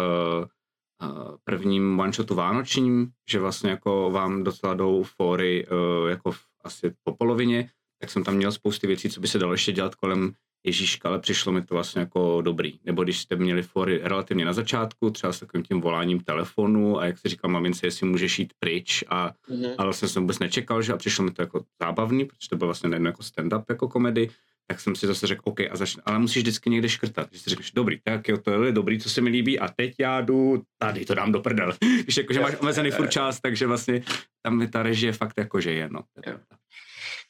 uh, 1.02 1.36
prvním 1.44 2.00
one-shotu 2.00 2.36
vánočním, 2.36 3.08
že 3.30 3.40
vlastně 3.40 3.70
jako 3.70 4.10
vám 4.12 4.44
docela 4.44 4.74
jdou 4.74 5.04
fóry 5.04 5.66
uh, 5.68 6.10
jako 6.10 6.32
v, 6.32 6.40
asi 6.64 6.94
po 7.04 7.16
polovině, 7.16 7.70
tak 8.04 8.10
jsem 8.10 8.24
tam 8.24 8.36
měl 8.36 8.52
spousty 8.52 8.88
věcí, 8.88 9.10
co 9.10 9.20
by 9.20 9.28
se 9.28 9.40
dalo 9.40 9.54
ještě 9.54 9.72
dělat 9.72 9.96
kolem 9.96 10.34
Ježíška, 10.64 11.10
ale 11.10 11.20
přišlo 11.20 11.52
mi 11.52 11.62
to 11.62 11.76
vlastně 11.76 12.00
jako 12.00 12.42
dobrý. 12.42 12.80
Nebo 12.86 13.04
když 13.04 13.20
jste 13.20 13.36
měli 13.36 13.64
fory 13.64 14.00
relativně 14.04 14.46
na 14.46 14.54
začátku, 14.54 15.10
třeba 15.10 15.34
s 15.34 15.40
takovým 15.40 15.64
tím 15.64 15.82
voláním 15.82 16.20
telefonu 16.20 17.00
a 17.00 17.06
jak 17.06 17.18
se 17.18 17.30
říkal 17.30 17.52
mamince, 17.52 17.88
jestli 17.88 18.08
můžeš 18.08 18.40
jít 18.40 18.54
pryč 18.60 19.04
a, 19.08 19.32
mm-hmm. 19.50 19.76
ale 19.78 19.86
vlastně 19.86 20.08
jsem 20.08 20.24
vůbec 20.24 20.40
nečekal, 20.40 20.82
že 20.82 20.94
a 20.94 20.98
přišlo 20.98 21.26
mi 21.26 21.32
to 21.32 21.42
jako 21.42 21.66
zábavný, 21.82 22.26
protože 22.26 22.50
to 22.50 22.56
bylo 22.56 22.68
vlastně 22.68 22.90
nejen 22.90 23.06
jako 23.06 23.22
stand-up 23.22 23.64
jako 23.70 23.88
komedy, 23.88 24.30
tak 24.68 24.80
jsem 24.80 24.96
si 24.96 25.08
zase 25.08 25.28
řekl, 25.28 25.42
OK, 25.46 25.60
a 25.60 25.76
začne, 25.76 26.04
ale 26.06 26.20
musíš 26.20 26.44
vždycky 26.44 26.70
někde 26.70 26.90
škrtat. 26.90 27.30
Když 27.30 27.42
si 27.42 27.50
řekneš, 27.50 27.72
dobrý, 27.72 28.00
tak 28.04 28.28
jo, 28.28 28.38
to 28.38 28.64
je 28.64 28.72
dobrý, 28.72 29.00
co 29.00 29.10
se 29.10 29.22
mi 29.22 29.30
líbí 29.30 29.60
a 29.60 29.68
teď 29.68 29.94
já 30.00 30.22
jdu, 30.22 30.64
tady 30.78 31.06
to 31.06 31.16
dám 31.16 31.32
do 31.32 31.40
prdel. 31.40 31.74
Když 32.04 32.18
jakože 32.18 32.40
máš 32.40 32.56
omezený 32.60 32.92
furt 32.92 33.10
čas, 33.10 33.42
takže 33.42 33.68
vlastně 33.68 34.04
tam 34.42 34.58
mi 34.58 34.68
ta 34.68 34.84
režie 34.84 35.14
fakt 35.14 35.38
jako, 35.38 35.62
že 35.62 35.72
je, 35.72 35.90
no. 35.92 36.04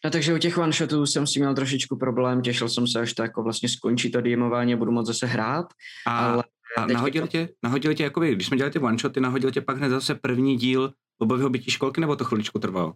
No 0.06 0.12
takže 0.12 0.34
u 0.34 0.38
těch 0.38 0.58
one 0.58 0.72
shotů 0.72 1.06
jsem 1.06 1.28
s 1.28 1.32
tím 1.32 1.42
měl 1.42 1.56
trošičku 1.56 1.98
problém, 1.98 2.42
těšil 2.42 2.70
jsem 2.70 2.88
se, 2.88 3.00
až 3.00 3.14
to 3.14 3.22
jako 3.22 3.44
vlastně 3.44 3.70
skončí 3.70 4.12
to 4.12 4.22
diemování 4.22 4.74
a 4.74 4.78
budu 4.78 4.92
moct 4.92 5.08
zase 5.08 5.26
hrát. 5.26 5.66
A, 6.08 6.18
ale 6.18 6.44
a 6.78 6.88
nahodil, 6.88 7.28
tě, 7.28 7.50
nahodil 7.64 7.94
tě, 7.94 8.04
jakoby, 8.04 8.36
když 8.36 8.48
jsme 8.48 8.58
dělali 8.58 8.72
ty 8.72 8.80
one 8.80 8.98
shoty, 8.98 9.20
nahodil 9.20 9.52
tě 9.52 9.62
pak 9.62 9.78
hned 9.78 9.90
zase 9.90 10.16
první 10.16 10.58
díl 10.58 10.94
obového 11.20 11.50
bytí 11.50 11.72
školky, 11.72 12.02
nebo 12.02 12.16
to 12.16 12.24
chviličku 12.24 12.60
trvalo? 12.60 12.94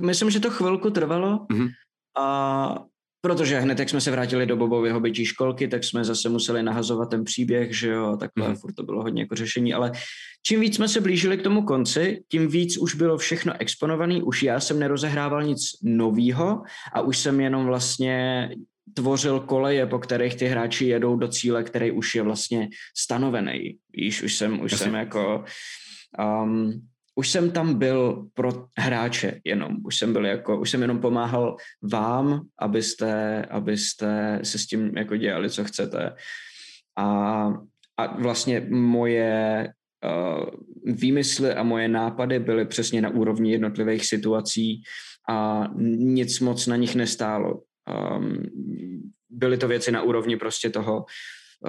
Myslím, 0.00 0.30
že 0.30 0.40
to 0.40 0.50
chvilku 0.50 0.90
trvalo. 0.90 1.46
Mm-hmm. 1.52 1.68
A 2.18 2.74
Protože 3.26 3.60
hned, 3.60 3.78
jak 3.78 3.88
jsme 3.88 4.00
se 4.00 4.10
vrátili 4.10 4.46
do 4.46 4.56
Bobového 4.56 5.00
bytí 5.00 5.24
školky, 5.24 5.68
tak 5.68 5.84
jsme 5.84 6.04
zase 6.04 6.28
museli 6.28 6.62
nahazovat 6.62 7.10
ten 7.10 7.24
příběh, 7.24 7.78
že 7.78 7.90
jo, 7.90 8.16
takhle 8.16 8.48
mm. 8.48 8.56
furt 8.56 8.72
to 8.72 8.82
bylo 8.82 9.02
hodně 9.02 9.22
jako 9.22 9.34
řešení, 9.34 9.74
ale 9.74 9.92
čím 10.42 10.60
víc 10.60 10.74
jsme 10.74 10.88
se 10.88 11.00
blížili 11.00 11.36
k 11.36 11.42
tomu 11.42 11.62
konci, 11.62 12.22
tím 12.28 12.48
víc 12.48 12.76
už 12.78 12.94
bylo 12.94 13.18
všechno 13.18 13.52
exponované, 13.58 14.22
už 14.22 14.42
já 14.42 14.60
jsem 14.60 14.78
nerozehrával 14.78 15.42
nic 15.42 15.60
novýho 15.82 16.62
a 16.94 17.00
už 17.00 17.18
jsem 17.18 17.40
jenom 17.40 17.66
vlastně 17.66 18.48
tvořil 18.94 19.40
koleje, 19.40 19.86
po 19.86 19.98
kterých 19.98 20.34
ty 20.34 20.46
hráči 20.46 20.86
jedou 20.86 21.16
do 21.16 21.28
cíle, 21.28 21.62
který 21.62 21.90
už 21.90 22.14
je 22.14 22.22
vlastně 22.22 22.68
stanovený. 22.96 23.76
Víš, 23.92 24.22
už 24.22 24.34
jsem, 24.34 24.60
už 24.60 24.72
jsem 24.72 24.94
jako... 24.94 25.44
Um, 26.42 26.86
už 27.18 27.30
jsem 27.30 27.50
tam 27.50 27.74
byl 27.74 28.28
pro 28.34 28.66
hráče 28.78 29.40
jenom, 29.44 29.76
už 29.84 29.96
jsem 29.96 30.12
byl 30.12 30.26
jako, 30.26 30.60
už 30.60 30.70
jsem 30.70 30.82
jenom 30.82 30.98
pomáhal 30.98 31.56
vám, 31.82 32.46
abyste, 32.58 33.42
abyste 33.44 34.40
se 34.42 34.58
s 34.58 34.66
tím 34.66 34.96
jako 34.96 35.16
dělali, 35.16 35.50
co 35.50 35.64
chcete. 35.64 36.14
A, 36.98 37.06
a 37.96 38.20
vlastně 38.20 38.66
moje 38.70 39.68
uh, 40.04 40.46
výmysly 40.94 41.54
a 41.54 41.62
moje 41.62 41.88
nápady 41.88 42.38
byly 42.38 42.66
přesně 42.66 43.00
na 43.00 43.10
úrovni 43.10 43.52
jednotlivých 43.52 44.06
situací 44.06 44.82
a 45.28 45.68
nic 45.78 46.40
moc 46.40 46.66
na 46.66 46.76
nich 46.76 46.94
nestálo. 46.94 47.60
Um, 48.16 48.42
byly 49.30 49.56
to 49.56 49.68
věci 49.68 49.92
na 49.92 50.02
úrovni 50.02 50.36
prostě 50.36 50.70
toho 50.70 51.04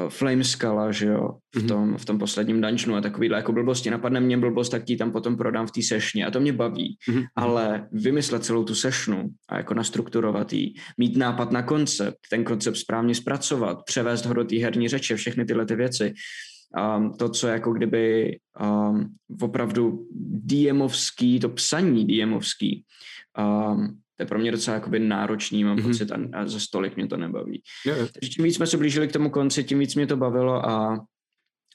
Flame 0.10 0.44
Scala, 0.44 0.92
že 0.92 1.06
jo, 1.06 1.30
v 1.56 1.58
Mhm. 1.58 1.68
tom, 1.68 1.98
v 1.98 2.06
tom 2.06 2.20
posledním 2.20 2.62
dungeonu 2.62 2.96
a 2.96 3.02
takovýhle 3.02 3.38
jako 3.38 3.52
blbosti. 3.54 3.90
Napadne 3.90 4.20
mě 4.20 4.38
blbost, 4.38 4.70
tak 4.70 4.84
ti 4.84 4.98
tam 4.98 5.12
potom 5.12 5.38
prodám 5.38 5.68
v 5.68 5.72
té 5.72 5.82
sešně 5.84 6.26
a 6.26 6.32
to 6.32 6.40
mě 6.40 6.54
baví. 6.54 6.98
Mhm. 7.10 7.24
Ale 7.36 7.88
vymyslet 7.92 8.44
celou 8.46 8.64
tu 8.64 8.76
sešnu 8.76 9.30
a 9.50 9.58
jako 9.58 9.74
nastrukturovat 9.74 10.54
jí, 10.54 10.76
mít 10.98 11.18
nápad 11.18 11.52
na 11.52 11.62
koncept, 11.64 12.18
ten 12.30 12.44
koncept 12.44 12.78
správně 12.78 13.16
zpracovat, 13.16 13.84
převést 13.86 14.26
ho 14.26 14.34
do 14.34 14.44
té 14.44 14.56
herní 14.58 14.88
řeče, 14.90 15.16
všechny 15.16 15.46
tyhle 15.46 15.66
ty 15.66 15.76
věci, 15.76 16.14
um, 16.98 17.14
to, 17.14 17.30
co 17.30 17.48
jako 17.48 17.74
kdyby 17.74 18.38
um, 18.62 19.16
opravdu 19.42 20.08
DMovský, 20.46 21.40
to 21.40 21.50
psaní 21.50 22.08
DMovský, 22.08 22.84
um, 23.40 23.98
to 24.18 24.24
je 24.24 24.28
pro 24.28 24.40
mě 24.40 24.52
docela 24.52 24.76
jakoby 24.76 25.00
náročný, 25.00 25.64
mám 25.64 25.76
Mhm. 25.78 25.86
mm-hmm. 25.86 25.92
pocit, 25.92 26.12
a, 26.12 26.40
a 26.40 26.48
za 26.48 26.60
stolik 26.60 26.96
mě 26.96 27.08
to 27.08 27.18
nebaví. 27.18 27.62
Jo. 27.86 27.96
Takže 27.96 28.30
čím 28.30 28.44
víc 28.44 28.56
jsme 28.56 28.68
se 28.68 28.78
blížili 28.78 29.08
k 29.08 29.14
tomu 29.14 29.30
konci, 29.30 29.64
tím 29.64 29.80
víc 29.80 29.96
mě 29.96 30.08
to 30.08 30.18
bavilo 30.18 30.70
a, 30.70 31.06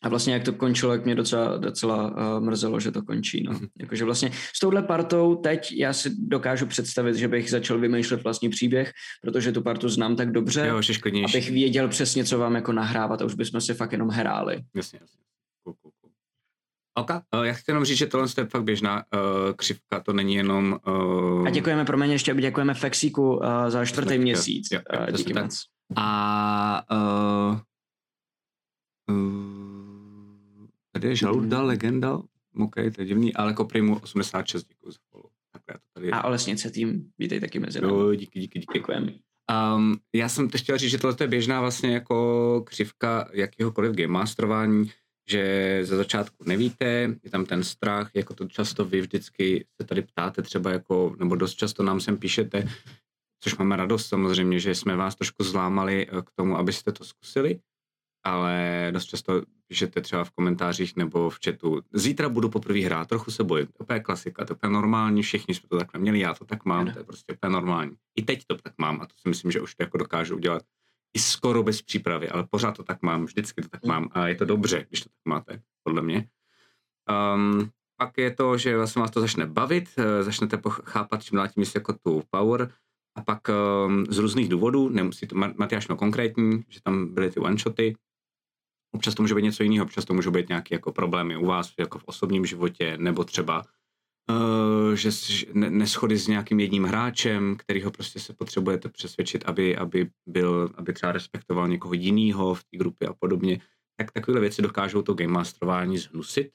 a 0.02 0.08
vlastně 0.08 0.32
jak 0.34 0.44
to 0.44 0.52
končilo, 0.52 0.92
jak 0.92 1.04
mě 1.04 1.14
docela, 1.14 1.56
docela 1.56 2.10
uh, 2.36 2.44
mrzelo, 2.44 2.80
že 2.80 2.90
to 2.90 3.02
končí. 3.02 3.42
No. 3.42 3.52
Mhm. 3.52 3.66
Jakože 3.80 4.04
vlastně 4.04 4.30
s 4.56 4.58
touhle 4.60 4.82
partou 4.82 5.34
teď 5.34 5.72
já 5.76 5.92
si 5.92 6.10
dokážu 6.18 6.66
představit, 6.66 7.14
že 7.16 7.28
bych 7.28 7.50
začal 7.50 7.78
vymýšlet 7.78 8.24
vlastní 8.24 8.48
příběh, 8.48 8.92
protože 9.22 9.52
tu 9.52 9.62
partu 9.62 9.88
znám 9.88 10.16
tak 10.16 10.32
dobře, 10.32 10.66
Jo, 10.66 10.80
abych 11.24 11.50
věděl 11.50 11.88
přesně, 11.88 12.24
co 12.24 12.38
vám 12.38 12.54
jako 12.54 12.72
nahrávat 12.72 13.22
a 13.22 13.24
už 13.24 13.34
bychom 13.34 13.60
si 13.60 13.74
fakt 13.74 13.92
jenom 13.92 14.08
hráli. 14.08 14.62
Jasně, 14.76 14.98
jasně. 15.02 15.22
OK, 16.94 17.10
uh, 17.10 17.42
já 17.42 17.52
chci 17.52 17.70
jenom 17.70 17.84
říct, 17.84 17.98
že 17.98 18.06
tohle 18.06 18.26
je 18.38 18.44
fakt 18.46 18.64
běžná 18.64 18.96
uh, 19.14 19.52
křivka, 19.56 20.00
to 20.00 20.12
není 20.12 20.34
jenom... 20.34 20.78
Uh, 20.86 21.46
A 21.46 21.50
děkujeme, 21.50 21.84
pro 21.84 21.96
mě 21.98 22.06
ještě 22.06 22.34
děkujeme 22.34 22.74
Fexíku 22.74 23.36
uh, 23.36 23.44
za 23.68 23.84
čtvrtý 23.84 24.14
Jo, 24.14 24.20
měsíc. 24.20 24.68
jo, 24.72 24.80
jo, 24.92 24.98
Uh, 25.10 25.16
díky 25.16 25.34
moc. 25.34 25.62
A 25.96 26.84
uh, 27.50 27.58
uh, 29.16 30.66
tady 30.92 31.08
je 31.08 31.16
žaluda, 31.16 31.62
legenda, 31.62 32.18
OK, 32.58 32.74
to 32.74 33.00
je 33.00 33.04
divný, 33.04 33.34
ale 33.34 33.54
Koprimu 33.54 33.98
86, 33.98 34.64
děkuji 34.68 34.90
za 34.90 34.98
follow. 35.10 35.26
To 35.52 35.72
tady... 35.94 36.10
A 36.10 36.22
Olesnice 36.24 36.70
tým, 36.70 37.10
vítej 37.18 37.40
taky 37.40 37.58
mezi 37.58 37.80
námi. 37.80 37.94
jo, 37.94 38.14
díky, 38.14 38.40
díky, 38.40 38.58
díky. 38.58 38.78
Děkujeme. 38.78 39.12
Um, 39.76 39.96
já 40.14 40.28
jsem 40.28 40.48
teď 40.48 40.62
chtěl 40.62 40.78
říct, 40.78 40.90
že 40.90 40.98
tohle 40.98 41.16
je 41.20 41.28
běžná 41.28 41.60
vlastně 41.60 41.94
jako 41.94 42.60
křivka 42.66 43.28
jakéhokoliv 43.32 43.92
game 43.92 44.08
masterování, 44.12 44.90
že 45.28 45.80
ze 45.82 45.96
začátku 45.96 46.44
nevíte, 46.46 46.84
je 47.24 47.30
tam 47.30 47.46
ten 47.46 47.64
strach, 47.64 48.10
jako 48.14 48.34
to 48.34 48.48
často 48.48 48.84
vy 48.84 49.00
vždycky 49.00 49.66
se 49.80 49.86
tady 49.86 50.02
ptáte 50.02 50.42
třeba 50.42 50.70
jako, 50.70 51.16
nebo 51.18 51.36
dost 51.36 51.54
často 51.54 51.82
nám 51.82 52.00
sem 52.00 52.16
píšete, 52.16 52.68
což 53.44 53.56
máme 53.56 53.76
radost 53.76 54.06
samozřejmě, 54.06 54.60
že 54.60 54.74
jsme 54.74 54.96
vás 54.96 55.14
trošku 55.14 55.44
zlámali 55.44 56.06
eh, 56.06 56.22
k 56.22 56.30
tomu, 56.34 56.56
abyste 56.56 56.92
to 56.92 57.04
zkusili, 57.04 57.60
ale 58.24 58.88
dost 58.92 59.04
často 59.04 59.42
píšete 59.68 60.00
třeba 60.00 60.24
v 60.24 60.30
komentářích 60.30 60.96
nebo 60.96 61.30
v 61.30 61.38
chatu, 61.44 61.80
zítra 61.92 62.28
budu 62.28 62.48
poprvé 62.48 62.80
hrát, 62.80 63.08
trochu 63.08 63.30
se 63.30 63.44
bojím, 63.44 63.66
to 63.86 63.92
je 63.92 64.00
klasika, 64.00 64.44
to 64.44 64.56
je 64.62 64.70
normální, 64.70 65.22
všichni 65.22 65.54
jsme 65.54 65.68
to 65.68 65.78
takhle 65.78 66.00
měli, 66.00 66.18
já 66.18 66.34
to 66.34 66.44
tak 66.44 66.64
mám, 66.64 66.92
to 66.92 66.98
je 66.98 67.04
prostě 67.04 67.32
úplně 67.32 67.52
normální. 67.52 67.96
I 68.16 68.22
teď 68.22 68.44
to 68.46 68.56
tak 68.56 68.72
mám 68.78 69.00
a 69.00 69.06
to 69.06 69.14
si 69.16 69.28
myslím, 69.28 69.50
že 69.50 69.60
už 69.60 69.74
to 69.74 69.82
jako 69.82 69.98
dokážu 69.98 70.36
udělat 70.36 70.62
i 71.14 71.18
skoro 71.18 71.62
bez 71.62 71.82
přípravy, 71.82 72.28
ale 72.28 72.46
pořád 72.50 72.76
to 72.76 72.82
tak 72.82 73.02
mám, 73.02 73.24
vždycky 73.24 73.62
to 73.62 73.68
tak 73.68 73.84
mám 73.84 74.08
a 74.12 74.28
je 74.28 74.34
to 74.34 74.44
dobře, 74.44 74.86
když 74.88 75.00
to 75.00 75.08
tak 75.08 75.24
máte, 75.24 75.62
podle 75.82 76.02
mě. 76.02 76.28
Um, 77.34 77.70
pak 77.96 78.18
je 78.18 78.30
to, 78.30 78.58
že 78.58 78.76
vlastně 78.76 79.02
vás 79.02 79.10
to 79.10 79.20
začne 79.20 79.46
bavit, 79.46 79.88
eh, 79.98 80.22
začnete 80.22 80.60
chápat 80.84 81.24
čím 81.24 81.36
dál 81.36 81.48
tím 81.48 81.64
jako 81.74 81.92
tu 81.92 82.22
power. 82.30 82.72
A 83.14 83.22
pak 83.22 83.40
um, 83.48 84.06
z 84.08 84.18
různých 84.18 84.48
důvodů, 84.48 84.88
nemusí 84.88 85.26
to, 85.26 85.36
Ma- 85.36 85.54
Matyáš 85.56 85.88
měl 85.88 85.96
konkrétní, 85.96 86.64
že 86.68 86.82
tam 86.82 87.14
byly 87.14 87.30
ty 87.30 87.40
one-shoty, 87.40 87.96
občas 88.94 89.14
to 89.14 89.22
může 89.22 89.34
být 89.34 89.42
něco 89.42 89.62
jiného, 89.62 89.84
občas 89.84 90.04
to 90.04 90.14
může 90.14 90.30
být 90.30 90.48
nějaké 90.48 90.74
jako 90.74 90.92
problémy 90.92 91.36
u 91.36 91.46
vás 91.46 91.72
jako 91.78 91.98
v 91.98 92.04
osobním 92.04 92.46
životě, 92.46 92.96
nebo 92.96 93.24
třeba 93.24 93.64
že 94.94 95.12
s- 95.12 95.44
ne, 95.52 95.70
neschody 95.70 96.18
s 96.18 96.28
nějakým 96.28 96.60
jedním 96.60 96.84
hráčem, 96.84 97.56
kterýho 97.56 97.90
prostě 97.90 98.20
se 98.20 98.32
potřebujete 98.34 98.88
přesvědčit, 98.88 99.44
aby, 99.46 99.76
aby 99.76 100.10
byl, 100.28 100.68
aby 100.74 100.92
třeba 100.92 101.12
respektoval 101.12 101.68
někoho 101.68 101.94
jiného 101.94 102.54
v 102.54 102.64
té 102.64 102.76
grupě 102.78 103.08
a 103.08 103.14
podobně, 103.18 103.60
tak 103.96 104.12
takovéhle 104.12 104.40
věci 104.40 104.62
dokážou 104.62 105.02
to 105.02 105.14
game 105.14 105.32
masterování 105.32 105.98
zhnusit, 105.98 106.50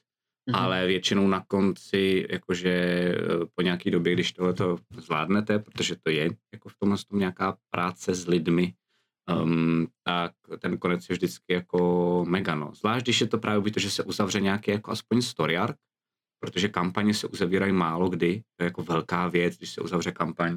Mhm. 0.50 0.56
ale 0.56 0.86
většinou 0.86 1.28
na 1.28 1.44
konci, 1.48 2.26
jakože 2.30 2.70
eh, 2.70 3.16
po 3.54 3.62
nějaký 3.62 3.90
době, 3.90 4.12
když 4.12 4.32
tohle 4.32 4.52
to 4.54 4.78
zvládnete, 4.96 5.58
protože 5.58 5.96
to 6.02 6.10
je 6.10 6.30
jako 6.54 6.68
v 6.68 6.74
tomhle 6.78 6.98
tom 7.10 7.18
nějaká 7.18 7.56
práce 7.70 8.14
s 8.14 8.26
lidmi, 8.26 8.72
um, 9.42 9.86
tak 10.04 10.32
ten 10.58 10.78
konec 10.78 11.08
je 11.08 11.12
vždycky 11.16 11.52
jako 11.52 12.24
mega, 12.28 12.54
no. 12.54 12.72
Zvlášť, 12.74 13.04
když 13.04 13.20
je 13.20 13.26
to 13.26 13.38
právě 13.38 13.60
být 13.60 13.74
to, 13.74 13.80
že 13.80 13.90
se 13.90 14.04
uzavře 14.04 14.40
nějaký 14.40 14.70
jako 14.70 14.90
aspoň 14.90 15.22
story 15.22 15.56
arc, 15.56 15.76
protože 16.40 16.68
kampaně 16.68 17.14
se 17.14 17.26
uzavírají 17.26 17.72
málo 17.72 18.08
kdy, 18.08 18.42
to 18.56 18.64
je 18.64 18.64
jako 18.64 18.82
velká 18.82 19.28
věc, 19.28 19.56
když 19.56 19.70
se 19.70 19.80
uzavře 19.80 20.12
kampaň, 20.12 20.52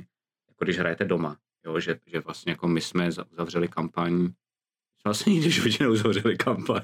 jako 0.49 0.63
když 0.65 0.77
hrajete 0.79 1.05
doma, 1.05 1.37
jo, 1.65 1.79
že, 1.79 1.99
že 2.05 2.19
vlastně 2.19 2.51
jako 2.51 2.67
my 2.67 2.81
jsme 2.81 3.11
za- 3.11 3.25
uzavřeli 3.31 3.67
kampaň, 3.67 4.29
vlastně 5.03 5.33
nikdy 5.33 5.49
v 5.49 5.53
životě 5.53 5.83
neuzavřeli 5.83 6.37
kampaň, 6.37 6.81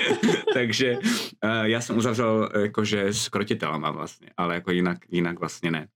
takže 0.54 0.98
uh, 0.98 1.50
já 1.62 1.80
jsem 1.80 1.96
uzavřel 1.98 2.48
jakože 2.60 3.04
s 3.12 3.28
krotitelama 3.28 3.90
vlastně, 3.90 4.30
ale 4.36 4.54
jako 4.54 4.70
jinak, 4.70 4.98
jinak 5.08 5.38
vlastně 5.40 5.70
ne. 5.70 5.88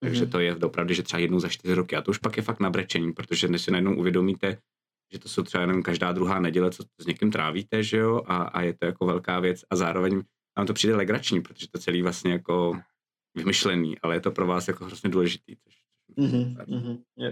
Takže 0.00 0.22
Mhm. 0.22 0.30
to 0.30 0.38
je 0.40 0.56
opravdu, 0.56 0.94
že 0.94 1.02
třeba 1.02 1.20
jednou 1.20 1.40
za 1.40 1.48
čtyři 1.48 1.74
roky. 1.74 1.96
A 1.96 2.02
to 2.02 2.10
už 2.10 2.18
pak 2.18 2.36
je 2.36 2.42
fakt 2.42 2.60
nabrečení, 2.60 3.12
protože 3.12 3.48
než 3.48 3.62
si 3.62 3.70
najednou 3.70 3.94
uvědomíte, 3.96 4.58
že 5.12 5.18
to 5.18 5.28
jsou 5.28 5.42
třeba 5.42 5.60
jenom 5.60 5.82
každá 5.82 6.12
druhá 6.12 6.40
neděle, 6.40 6.70
co 6.70 6.82
s 7.00 7.06
někým 7.06 7.30
trávíte, 7.30 7.82
že 7.82 7.96
jo, 7.96 8.22
a, 8.26 8.36
a 8.36 8.60
je 8.60 8.72
to 8.74 8.86
jako 8.86 9.06
velká 9.06 9.40
věc 9.40 9.60
a 9.70 9.76
zároveň 9.76 10.22
vám 10.58 10.66
to 10.66 10.74
přijde 10.74 10.96
legrační, 10.96 11.40
protože 11.42 11.66
to 11.68 11.78
celý 11.78 12.02
vlastně 12.02 12.32
jako 12.32 12.80
vymyšlený, 13.36 13.98
ale 14.02 14.16
je 14.16 14.20
to 14.20 14.30
pro 14.30 14.46
vás 14.46 14.68
jako 14.68 14.84
hrozně 14.84 15.10
důležitý. 15.10 15.56
Což, 15.56 15.74
Mhm, 16.16 16.56
mhm, 16.66 16.98
jo. 17.16 17.30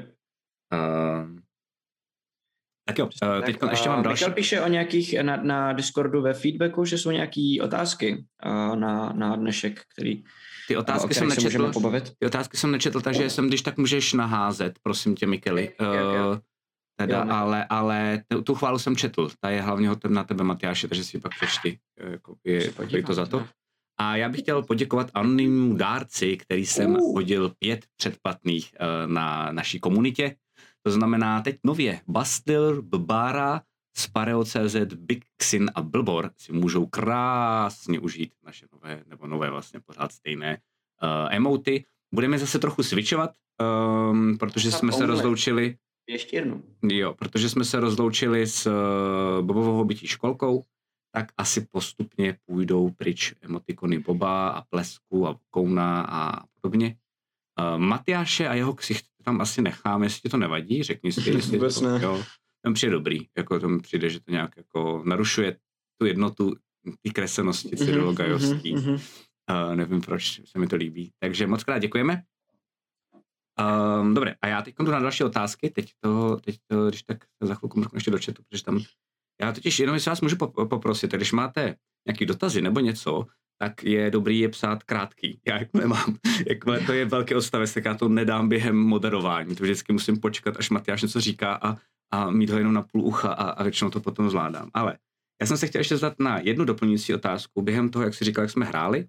uh, 0.72 1.38
tak 2.88 2.98
jo, 2.98 3.06
uh, 3.06 3.44
teď 3.44 3.58
Tak, 3.58 3.70
ještě 3.70 3.88
mám 3.88 4.02
další. 4.02 4.24
Michal 4.24 4.34
píše 4.34 4.60
o 4.60 4.68
nějakých 4.68 5.14
na, 5.22 5.36
na 5.36 5.72
Discordu 5.72 6.22
ve 6.22 6.34
feedbacku, 6.34 6.84
že 6.84 6.98
jsou 6.98 7.10
nějaké 7.10 7.56
otázky 7.62 8.24
uh, 8.46 8.76
na, 8.76 9.12
na 9.12 9.36
dnešek, 9.36 9.80
který, 9.92 10.22
Ty 10.68 10.76
otázky 10.76 11.14
jsem 11.14 11.28
nečetl, 11.28 11.72
pobavit. 11.72 12.12
ty 12.18 12.26
otázky 12.26 12.56
jsem 12.56 12.70
nečetl, 12.70 13.00
takže 13.00 13.30
jsem, 13.30 13.48
když 13.48 13.62
tak 13.62 13.76
můžeš 13.76 14.12
naházet, 14.12 14.78
prosím 14.82 15.14
tě, 15.14 15.26
Mikeli. 15.26 15.68
Ok. 15.78 15.86
Uh, 15.86 16.38
teda, 16.96 17.18
Jo, 17.24 17.30
ale, 17.30 17.64
ale 17.64 18.22
tu, 18.28 18.42
tu 18.42 18.54
chválu 18.54 18.78
jsem 18.78 18.96
četl, 18.96 19.28
ta 19.40 19.50
je 19.50 19.62
hlavně 19.62 19.88
hotem 19.88 20.14
na 20.14 20.24
tebe, 20.24 20.44
Matyáše, 20.44 20.88
takže 20.88 21.04
si 21.04 21.16
ji 21.16 21.20
pak 21.20 21.32
přečti. 21.34 21.78
eh, 22.00 22.10
Jako, 22.10 22.36
je, 22.44 22.70
podívám, 22.72 23.04
to 23.04 23.14
za 23.14 23.26
to. 23.26 23.46
A 24.00 24.16
já 24.16 24.28
bych 24.28 24.40
chtěl 24.40 24.62
poděkovat 24.62 25.10
anonymnímu 25.14 25.74
dárci, 25.76 26.36
který 26.36 26.66
jsem 26.66 26.90
Uh. 26.90 27.14
hodil 27.14 27.52
pět 27.58 27.86
předplatných 27.96 28.74
uh, 28.80 29.12
na 29.12 29.52
naší 29.52 29.80
komunitě. 29.80 30.36
To 30.82 30.90
znamená 30.92 31.40
teď 31.40 31.58
nově 31.64 32.00
Bastil, 32.08 32.82
Bbara, 32.82 33.60
Spareo.cz, 33.96 34.76
Big 34.94 35.24
Xin 35.42 35.70
a 35.74 35.82
Blbor 35.82 36.30
si 36.36 36.52
můžou 36.52 36.86
krásně 36.86 38.00
užít 38.00 38.32
naše 38.44 38.66
nové, 38.72 39.02
nebo 39.06 39.26
nové 39.26 39.50
vlastně 39.50 39.80
pořád 39.80 40.12
stejné 40.12 40.58
uh, 41.02 41.08
emoty. 41.34 41.84
Budeme 42.14 42.38
zase 42.38 42.58
trochu 42.58 42.82
switchovat, 42.82 43.30
um, 44.10 44.38
protože 44.38 44.72
jsme 44.72 44.92
se 44.92 45.06
rozloučili 45.06 45.76
Ještě 46.08 46.36
jednou. 46.36 46.62
Jo, 46.82 47.14
protože 47.14 47.48
jsme 47.48 47.64
se 47.64 47.80
rozloučili 47.80 48.46
s 48.46 48.66
uh, 48.66 49.46
Bobovou 49.46 49.84
bytí 49.84 50.06
školkou, 50.06 50.64
tak 51.12 51.32
asi 51.36 51.66
postupně 51.70 52.38
půjdou 52.46 52.90
pryč 52.90 53.34
emotikony 53.42 53.98
Boba 53.98 54.48
a 54.48 54.62
Plesku 54.62 55.28
a 55.28 55.40
Kouna 55.50 56.02
a 56.02 56.44
podobně. 56.60 56.96
Uh, 57.60 57.78
Matyáše 57.78 58.48
a 58.48 58.54
jeho 58.54 58.74
ksicht 58.74 59.06
tam 59.24 59.40
asi 59.40 59.62
necháme, 59.62 60.06
jestli 60.06 60.20
ti 60.20 60.28
to 60.28 60.36
nevadí, 60.36 60.82
řekni 60.82 61.12
si, 61.12 61.30
jestli 61.30 61.58
Vůbec 61.58 61.80
to, 61.80 61.88
ne. 61.88 62.00
jo, 62.02 62.24
tam 62.64 62.74
přijde 62.74 62.92
dobrý, 62.92 63.18
jako 63.36 63.60
tam 63.60 63.80
přijde, 63.80 64.10
že 64.10 64.20
to 64.20 64.30
nějak 64.30 64.56
jako 64.56 65.02
narušuje 65.06 65.56
tu 66.00 66.06
jednotu 66.06 66.54
ty 67.02 67.10
kresenosti. 67.10 67.76
Mhm, 67.80 68.80
mhm. 68.80 68.94
Uh, 68.94 69.74
nevím, 69.74 70.00
proč 70.00 70.40
se 70.44 70.58
mi 70.58 70.66
to 70.66 70.76
líbí. 70.76 71.10
Takže 71.18 71.46
moc 71.46 71.64
krát 71.64 71.78
děkujeme. 71.78 72.22
Um, 74.00 74.14
dobré, 74.14 74.34
a 74.42 74.46
já 74.46 74.62
teď 74.62 74.74
jdu 74.78 74.90
na 74.90 75.00
další 75.00 75.24
otázky. 75.24 75.70
Teď 75.70 75.90
to, 76.00 76.36
teď 76.36 76.58
to, 76.66 76.88
když 76.88 77.02
tak 77.02 77.18
za 77.40 77.54
chvilku 77.54 77.80
mrknu 77.80 77.96
ještě 77.96 78.10
do 78.10 78.18
chatu, 78.18 78.42
protože 78.48 78.64
tam... 78.64 78.80
Já 79.40 79.52
totiž 79.52 79.78
jenom, 79.78 79.94
jestli 79.94 80.08
vás 80.08 80.20
můžu 80.20 80.36
pop- 80.36 80.68
poprosit, 80.68 81.12
když 81.12 81.32
máte 81.32 81.74
nějaký 82.06 82.26
dotazy 82.26 82.62
nebo 82.62 82.80
něco, 82.80 83.26
tak 83.58 83.84
je 83.84 84.10
dobrý 84.10 84.38
je 84.38 84.48
psát 84.48 84.82
krátký. 84.82 85.40
Já 85.46 85.58
jako 85.58 85.78
nemám. 85.78 86.16
Jakmile 86.48 86.80
to 86.80 86.92
je 86.92 87.04
velký 87.04 87.34
odstavec, 87.34 87.74
tak 87.74 87.84
já 87.84 87.94
to 87.94 88.08
nedám 88.08 88.48
během 88.48 88.76
moderování. 88.76 89.56
To 89.56 89.64
vždycky 89.64 89.92
musím 89.92 90.20
počkat, 90.20 90.56
až 90.56 90.70
Matyáš 90.70 91.02
něco 91.02 91.20
říká 91.20 91.54
a, 91.62 91.76
a 92.10 92.30
mít 92.30 92.50
ho 92.50 92.58
jenom 92.58 92.74
na 92.74 92.82
půl 92.82 93.02
ucha 93.02 93.32
a, 93.32 93.50
a 93.50 93.62
většinou 93.62 93.90
to 93.90 94.00
potom 94.00 94.30
zvládám. 94.30 94.70
Ale 94.74 94.98
Já 95.40 95.46
jsem 95.46 95.56
se 95.56 95.66
chtěl 95.66 95.80
ještě 95.80 95.96
zdat 95.96 96.14
na 96.18 96.38
jednu 96.38 96.64
doplňující 96.64 97.14
otázku. 97.14 97.62
Během 97.62 97.88
toho, 97.88 98.04
jak 98.04 98.14
jsi 98.14 98.24
říkal, 98.24 98.44
jak 98.44 98.50
jsme 98.50 98.66
hráli, 98.66 99.08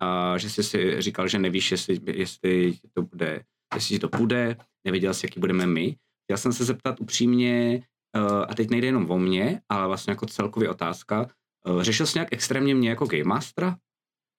a 0.00 0.38
že 0.38 0.50
jsi 0.50 0.62
si 0.62 1.02
říkal, 1.02 1.28
že 1.28 1.38
nevíš, 1.38 1.70
jestli, 1.70 2.00
jestli 2.06 2.74
to 2.92 3.02
bude, 3.02 3.44
jestli 3.74 3.98
to 3.98 4.08
půjde, 4.08 4.56
nevěděl 4.86 5.14
jsi, 5.14 5.26
jaký 5.26 5.40
budeme 5.40 5.66
my. 5.66 5.96
Já 6.30 6.36
jsem 6.36 6.52
se 6.52 6.64
zeptat 6.64 7.00
upřímně, 7.00 7.82
uh, 8.16 8.44
a 8.48 8.54
teď 8.54 8.70
nejde 8.70 8.86
jenom 8.86 9.10
o 9.10 9.18
mě, 9.18 9.60
ale 9.68 9.86
vlastně 9.86 10.10
jako 10.10 10.26
celkově 10.26 10.70
otázka, 10.70 11.28
uh, 11.68 11.82
řešil 11.82 12.06
jsi 12.06 12.18
nějak 12.18 12.28
extrémně 12.32 12.74
mě 12.74 12.88
jako 12.88 13.06
Game 13.06 13.24
Mastera? 13.24 13.76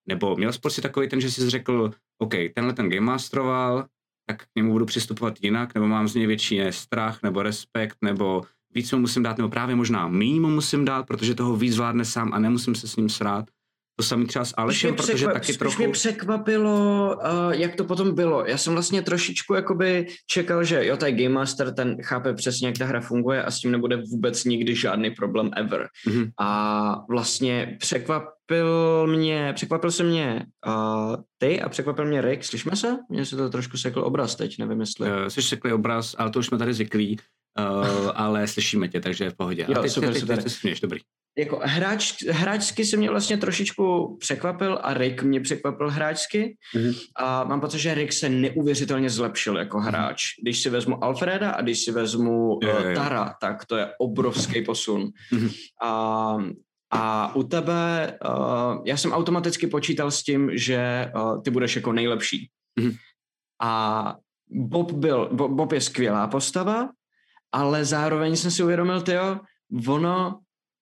Nebo 0.08 0.36
měl 0.36 0.54
jsi 0.54 0.60
prostě 0.60 0.82
takový 0.82 1.10
ten, 1.10 1.22
že 1.22 1.32
jsi 1.32 1.50
řekl, 1.50 1.92
OK, 2.18 2.34
tenhle 2.56 2.74
ten 2.74 2.90
Game 2.90 3.06
Masteroval, 3.06 3.86
tak 4.28 4.44
k 4.44 4.50
němu 4.56 4.72
budu 4.72 4.86
přistupovat 4.86 5.44
jinak, 5.44 5.74
nebo 5.74 5.88
mám 5.88 6.08
z 6.08 6.16
něj 6.16 6.28
větší 6.28 6.62
strach, 6.70 7.24
nebo 7.24 7.44
respekt, 7.44 7.98
nebo 8.02 8.44
víc 8.76 8.92
mu 8.92 9.00
musím 9.00 9.24
dát, 9.24 9.38
nebo 9.38 9.50
právě 9.50 9.76
možná 9.76 10.08
méně 10.08 10.40
mu 10.40 10.50
musím 10.50 10.86
dát, 10.86 11.08
protože 11.08 11.36
toho 11.36 11.56
víc 11.56 11.74
zvládne 11.74 12.06
sám 12.06 12.34
a 12.34 12.40
nemusím 12.40 12.76
se 12.76 12.88
s 12.88 12.96
ním 12.96 13.10
srát. 13.10 13.46
To 13.98 14.04
samý 14.04 14.26
třeba 14.26 14.46
s 14.46 14.54
Alešem, 14.58 14.96
protože 14.96 15.14
překvap, 15.14 15.34
taky 15.34 15.54
trochu... 15.54 15.78
mě 15.78 15.92
překvapilo, 15.92 17.16
uh, 17.16 17.52
jak 17.52 17.76
to 17.76 17.84
potom 17.84 18.16
bylo. 18.16 18.46
Já 18.46 18.58
jsem 18.58 18.74
vlastně 18.74 19.02
trošičku 19.02 19.54
jakoby 19.54 20.08
čekal, 20.28 20.64
že 20.64 20.86
jo, 20.86 20.98
tady 20.98 21.12
Game 21.12 21.36
Master, 21.36 21.74
ten 21.74 21.98
chápe 22.04 22.34
přesně, 22.34 22.68
jak 22.68 22.78
ta 22.78 22.86
hra 22.86 23.02
funguje 23.02 23.44
a 23.44 23.52
s 23.52 23.60
tím 23.60 23.72
nebude 23.72 23.98
vůbec 24.12 24.44
nikdy 24.44 24.76
žádný 24.76 25.12
problém 25.12 25.52
ever. 25.56 25.88
Mm-hmm. 26.08 26.32
A 26.40 27.06
vlastně 27.10 27.78
překvapil 27.80 29.08
mě, 29.08 29.54
překvapil 29.56 29.92
se 29.92 30.04
mě 30.04 30.46
uh, 30.68 31.16
ty 31.38 31.62
a 31.62 31.70
překvapil 31.70 32.06
mě 32.06 32.22
Rick. 32.22 32.44
Slyšíme 32.44 32.76
se? 32.76 32.98
Mně 33.10 33.26
se 33.26 33.36
to 33.36 33.50
trošku 33.50 33.78
sekl 33.78 34.00
obraz 34.00 34.36
teď, 34.36 34.58
nevím 34.60 34.80
jestli. 34.80 35.10
Uh, 35.10 35.28
jsi 35.28 35.42
sekli 35.42 35.74
obraz, 35.74 36.16
ale 36.18 36.30
to 36.32 36.40
už 36.40 36.46
jsme 36.46 36.58
tady 36.58 36.74
zvyklí. 36.74 37.20
Uh, 37.60 38.12
ale 38.16 38.48
slyšíme 38.48 38.88
tě, 38.88 39.02
takže 39.02 39.30
v 39.30 39.36
pohodě. 39.36 39.66
Jo, 39.70 39.80
a 39.80 39.82
teď, 39.82 39.92
super, 39.92 40.14
teď, 40.14 40.20
super. 40.20 40.44
teď, 40.44 40.54
teď, 40.62 40.62
teď 40.62 40.82
dobrý 40.82 41.00
jako 41.38 41.60
hráč, 41.64 42.24
hráčsky 42.24 42.86
se 42.86 42.98
mě 42.98 43.10
vlastně 43.10 43.38
trošičku 43.38 44.18
překvapil 44.20 44.80
a 44.82 44.94
Rick 44.94 45.24
mě 45.24 45.42
překvapil 45.42 45.90
hráčsky 45.90 46.58
mm-hmm. 46.76 46.96
a 47.16 47.44
mám 47.44 47.62
pocit, 47.62 47.80
že 47.80 47.94
Rick 47.94 48.14
se 48.14 48.30
neuvěřitelně 48.30 49.10
zlepšil 49.10 49.58
jako 49.58 49.78
mhm. 49.78 49.88
hráč. 49.88 50.24
Když 50.42 50.64
si 50.64 50.70
vezmu 50.70 51.04
Alfreda 51.04 51.52
a 51.52 51.62
když 51.62 51.84
si 51.84 51.92
vezmu 51.92 52.60
je, 52.64 52.74
uh, 52.74 52.94
Tara, 52.94 53.36
tak 53.42 53.66
to 53.66 53.78
je 53.78 53.90
obrovský 54.00 54.62
posun. 54.62 55.10
Mm-hmm. 55.34 55.52
A, 55.84 56.38
a 56.92 57.36
u 57.36 57.44
tebe, 57.44 58.18
uh, 58.26 58.82
já 58.86 58.98
jsem 58.98 59.12
automaticky 59.12 59.68
počítal 59.68 60.12
s 60.12 60.24
tím, 60.24 60.50
že 60.54 61.12
uh, 61.16 61.42
ty 61.42 61.52
budeš 61.52 61.76
jako 61.76 61.94
nejlepší. 61.94 62.50
Mm-hmm. 62.80 62.96
A 63.62 64.16
Bob 64.50 64.92
byl, 64.92 65.30
Bob, 65.34 65.52
Bob 65.52 65.72
je 65.72 65.82
skvělá 65.82 66.28
postava, 66.28 66.90
ale 67.52 67.86
zároveň 67.86 68.36
jsem 68.36 68.52
si 68.52 68.64
uvědomil, 68.64 69.02
tyjo, 69.02 69.40
ono 69.88 70.40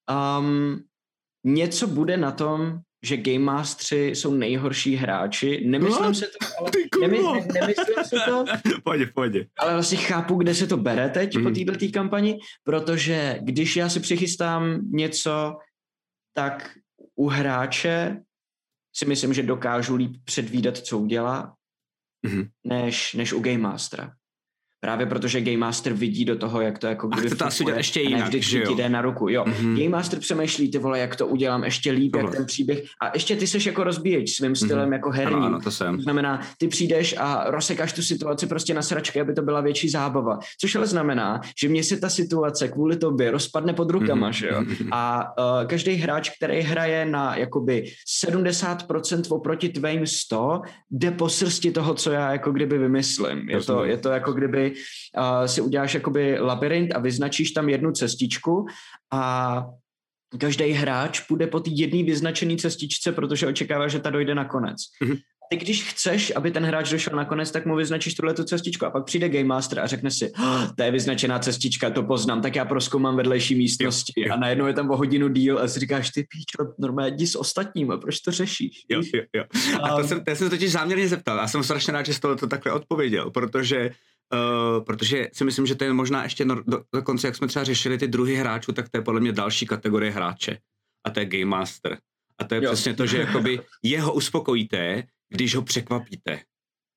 Um, 0.09 0.83
něco 1.43 1.87
bude 1.87 2.17
na 2.17 2.31
tom, 2.31 2.79
že 3.03 3.17
Game 3.17 3.39
Mastery 3.39 4.15
jsou 4.15 4.33
nejhorší 4.33 4.95
hráči. 4.95 5.65
Nemyslím 5.65 6.05
no, 6.05 6.13
se 6.13 6.25
to, 6.25 6.47
ale 6.59 6.71
nemy, 7.01 7.17
ne, 7.23 7.47
nemyslím 7.53 8.03
se 8.03 8.15
to. 8.25 8.45
pojď, 8.83 9.13
pojď. 9.13 9.47
Ale 9.59 9.73
vlastně 9.73 9.97
chápu, 9.97 10.35
kde 10.35 10.55
se 10.55 10.67
to 10.67 10.77
bere 10.77 11.09
teď 11.09 11.35
mm. 11.35 11.43
po 11.43 11.49
mhm. 11.49 11.65
této 11.65 11.91
kampani, 11.93 12.39
protože 12.63 13.39
když 13.41 13.75
já 13.75 13.89
si 13.89 13.99
přichystám 13.99 14.79
něco, 14.91 15.57
tak 16.33 16.77
u 17.15 17.27
hráče 17.27 18.23
si 18.95 19.05
myslím, 19.05 19.33
že 19.33 19.43
dokážu 19.43 19.95
líp 19.95 20.15
předvídat, 20.23 20.77
co 20.77 20.97
udělá, 20.99 21.55
mm. 22.25 22.43
než, 22.63 23.13
než 23.13 23.33
u 23.33 23.39
Game 23.39 23.57
Mastera. 23.57 24.13
Právě 24.83 25.05
protože 25.05 25.41
Game 25.41 25.57
Master 25.57 25.93
vidí 25.93 26.25
do 26.25 26.35
toho, 26.35 26.61
jak 26.61 26.79
to 26.79 26.87
jako 26.87 27.07
kdyby 27.07 27.27
A 27.27 27.29
chce 27.29 27.35
to 27.35 27.45
asi 27.45 27.63
udělat 27.63 27.77
ještě 27.77 28.01
jinak, 28.01 28.33
že 28.33 28.63
jo? 28.63 28.75
jde 28.75 28.89
na 28.89 29.01
ruku. 29.01 29.29
Jo. 29.29 29.43
Mm-hmm. 29.43 29.77
Game 29.77 29.89
Master 29.89 30.19
přemýšlí, 30.19 30.71
ty 30.71 30.77
vole, 30.77 30.99
jak 30.99 31.15
to 31.15 31.27
udělám 31.27 31.63
ještě 31.63 31.91
líp, 31.91 32.11
Tohle. 32.11 32.27
jak 32.27 32.35
ten 32.35 32.45
příběh. 32.45 32.83
A 33.01 33.11
ještě 33.13 33.35
ty 33.35 33.47
seš 33.47 33.65
jako 33.65 33.83
rozbíječ 33.83 34.35
svým 34.35 34.49
mhm. 34.49 34.55
stylem 34.55 34.89
mm-hmm. 34.89 34.93
jako 34.93 35.09
herní. 35.09 35.35
Ano, 35.35 35.45
ano, 35.45 35.59
to 35.61 35.71
jsem. 35.71 35.95
To 35.95 36.01
znamená, 36.01 36.41
ty 36.57 36.67
přijdeš 36.67 37.15
a 37.17 37.51
rozsekáš 37.51 37.93
tu 37.93 38.01
situaci 38.01 38.47
prostě 38.47 38.73
na 38.73 38.81
sračky, 38.81 39.21
aby 39.21 39.33
to 39.33 39.41
byla 39.41 39.61
větší 39.61 39.89
zábava. 39.89 40.39
Což 40.61 40.75
ale 40.75 40.87
znamená, 40.87 41.41
že 41.61 41.69
mě 41.69 41.83
se 41.83 41.97
ta 41.97 42.09
situace 42.09 42.67
kvůli 42.67 42.97
tobě 42.97 43.31
rozpadne 43.31 43.73
pod 43.73 43.89
rukama, 43.89 44.29
mm-hmm. 44.29 44.33
že 44.33 44.47
jo? 44.47 44.63
A 44.91 45.23
uh, 45.61 45.67
každý 45.67 45.93
hráč, 45.93 46.29
který 46.37 46.61
hraje 46.61 47.05
na 47.05 47.35
jakoby 47.35 47.85
70% 48.25 49.35
oproti 49.35 49.69
tvým 49.69 50.07
100, 50.07 50.61
jde 50.91 51.11
po 51.11 51.29
srsti 51.29 51.71
toho, 51.71 51.93
co 51.93 52.11
já 52.11 52.31
jako 52.31 52.51
kdyby 52.51 52.77
vymyslím. 52.77 53.49
Je 53.49 53.61
to, 53.61 53.85
je 53.85 53.97
to 53.97 54.09
jako 54.09 54.33
kdyby 54.33 54.72
uh, 55.17 55.45
si 55.45 55.61
uděláš 55.61 55.93
jakoby 55.93 56.39
labirint 56.39 56.95
a 56.95 56.99
vyznačíš 56.99 57.51
tam 57.51 57.69
jednu 57.69 57.91
cestičku 57.91 58.65
a 59.13 59.65
každý 60.39 60.71
hráč 60.71 61.19
půjde 61.19 61.47
po 61.47 61.59
té 61.59 61.69
jedné 61.73 62.03
vyznačené 62.03 62.55
cestičce, 62.55 63.11
protože 63.11 63.47
očekává, 63.47 63.87
že 63.87 63.99
ta 63.99 64.09
dojde 64.09 64.35
nakonec. 64.35 64.77
Mm-hmm 65.03 65.17
ty 65.49 65.57
když 65.65 65.83
chceš, 65.83 66.33
aby 66.35 66.51
ten 66.51 66.65
hráč 66.65 66.89
došel 66.89 67.15
nakonec, 67.15 67.51
tak 67.51 67.65
mu 67.65 67.75
vyznačíš 67.75 68.13
tuhle 68.13 68.33
tu 68.33 68.43
cestičku 68.43 68.85
a 68.85 68.89
pak 68.89 69.05
přijde 69.05 69.29
Game 69.29 69.43
Master 69.43 69.79
a 69.79 69.87
řekne 69.87 70.11
si, 70.11 70.31
oh, 70.31 70.67
to 70.75 70.83
je 70.83 70.91
vyznačená 70.91 71.39
cestička, 71.39 71.89
to 71.89 72.03
poznám, 72.03 72.41
tak 72.41 72.55
já 72.55 72.65
proskoumám 72.65 73.15
vedlejší 73.15 73.55
místnosti 73.55 74.13
jo, 74.17 74.27
jo. 74.27 74.33
a 74.33 74.37
najednou 74.37 74.67
je 74.67 74.73
tam 74.73 74.91
o 74.91 74.97
hodinu 74.97 75.29
díl 75.29 75.59
a 75.59 75.67
si 75.67 75.79
říkáš, 75.79 76.09
ty 76.09 76.27
píčo, 76.29 76.73
normálně 76.79 77.15
jdi 77.15 77.27
s 77.27 77.35
ostatníma, 77.35 77.97
proč 77.97 78.19
to 78.19 78.31
řešíš? 78.31 78.85
Jo, 78.89 79.01
jo, 79.13 79.23
jo. 79.33 79.43
A 79.81 80.01
to 80.01 80.07
jsem, 80.07 80.23
to 80.23 80.35
jsem 80.35 80.49
totiž 80.49 80.71
záměrně 80.71 81.07
zeptal 81.07 81.39
a 81.39 81.47
jsem 81.47 81.63
strašně 81.63 81.93
rád, 81.93 82.05
že 82.05 82.13
jsi 82.13 82.19
to, 82.19 82.35
to 82.35 82.47
takhle 82.47 82.71
odpověděl, 82.71 83.31
protože 83.31 83.89
Uh, 84.33 84.83
protože 84.83 85.29
si 85.33 85.43
myslím, 85.43 85.65
že 85.65 85.75
to 85.75 85.83
je 85.83 85.93
možná 85.93 86.23
ještě 86.23 86.45
no, 86.45 86.55
do, 86.67 86.83
dokonce, 86.93 87.27
jak 87.27 87.35
jsme 87.35 87.47
třeba 87.47 87.65
řešili 87.65 87.97
ty 87.97 88.07
druhy 88.07 88.35
hráčů, 88.35 88.71
tak 88.71 88.89
to 88.89 88.97
je 88.97 89.01
podle 89.01 89.21
mě 89.21 89.31
další 89.31 89.65
kategorie 89.65 90.11
hráče. 90.11 90.57
A 91.05 91.09
to 91.09 91.19
je 91.19 91.25
Game 91.25 91.45
Master. 91.45 91.97
A 92.37 92.43
to 92.43 92.55
je 92.55 92.63
jo. 92.63 92.71
přesně 92.71 92.93
to, 92.93 93.05
že 93.05 93.17
jakoby 93.17 93.59
jeho 93.83 94.13
uspokojíte, 94.13 95.03
když 95.29 95.55
ho 95.55 95.61
překvapíte. 95.61 96.39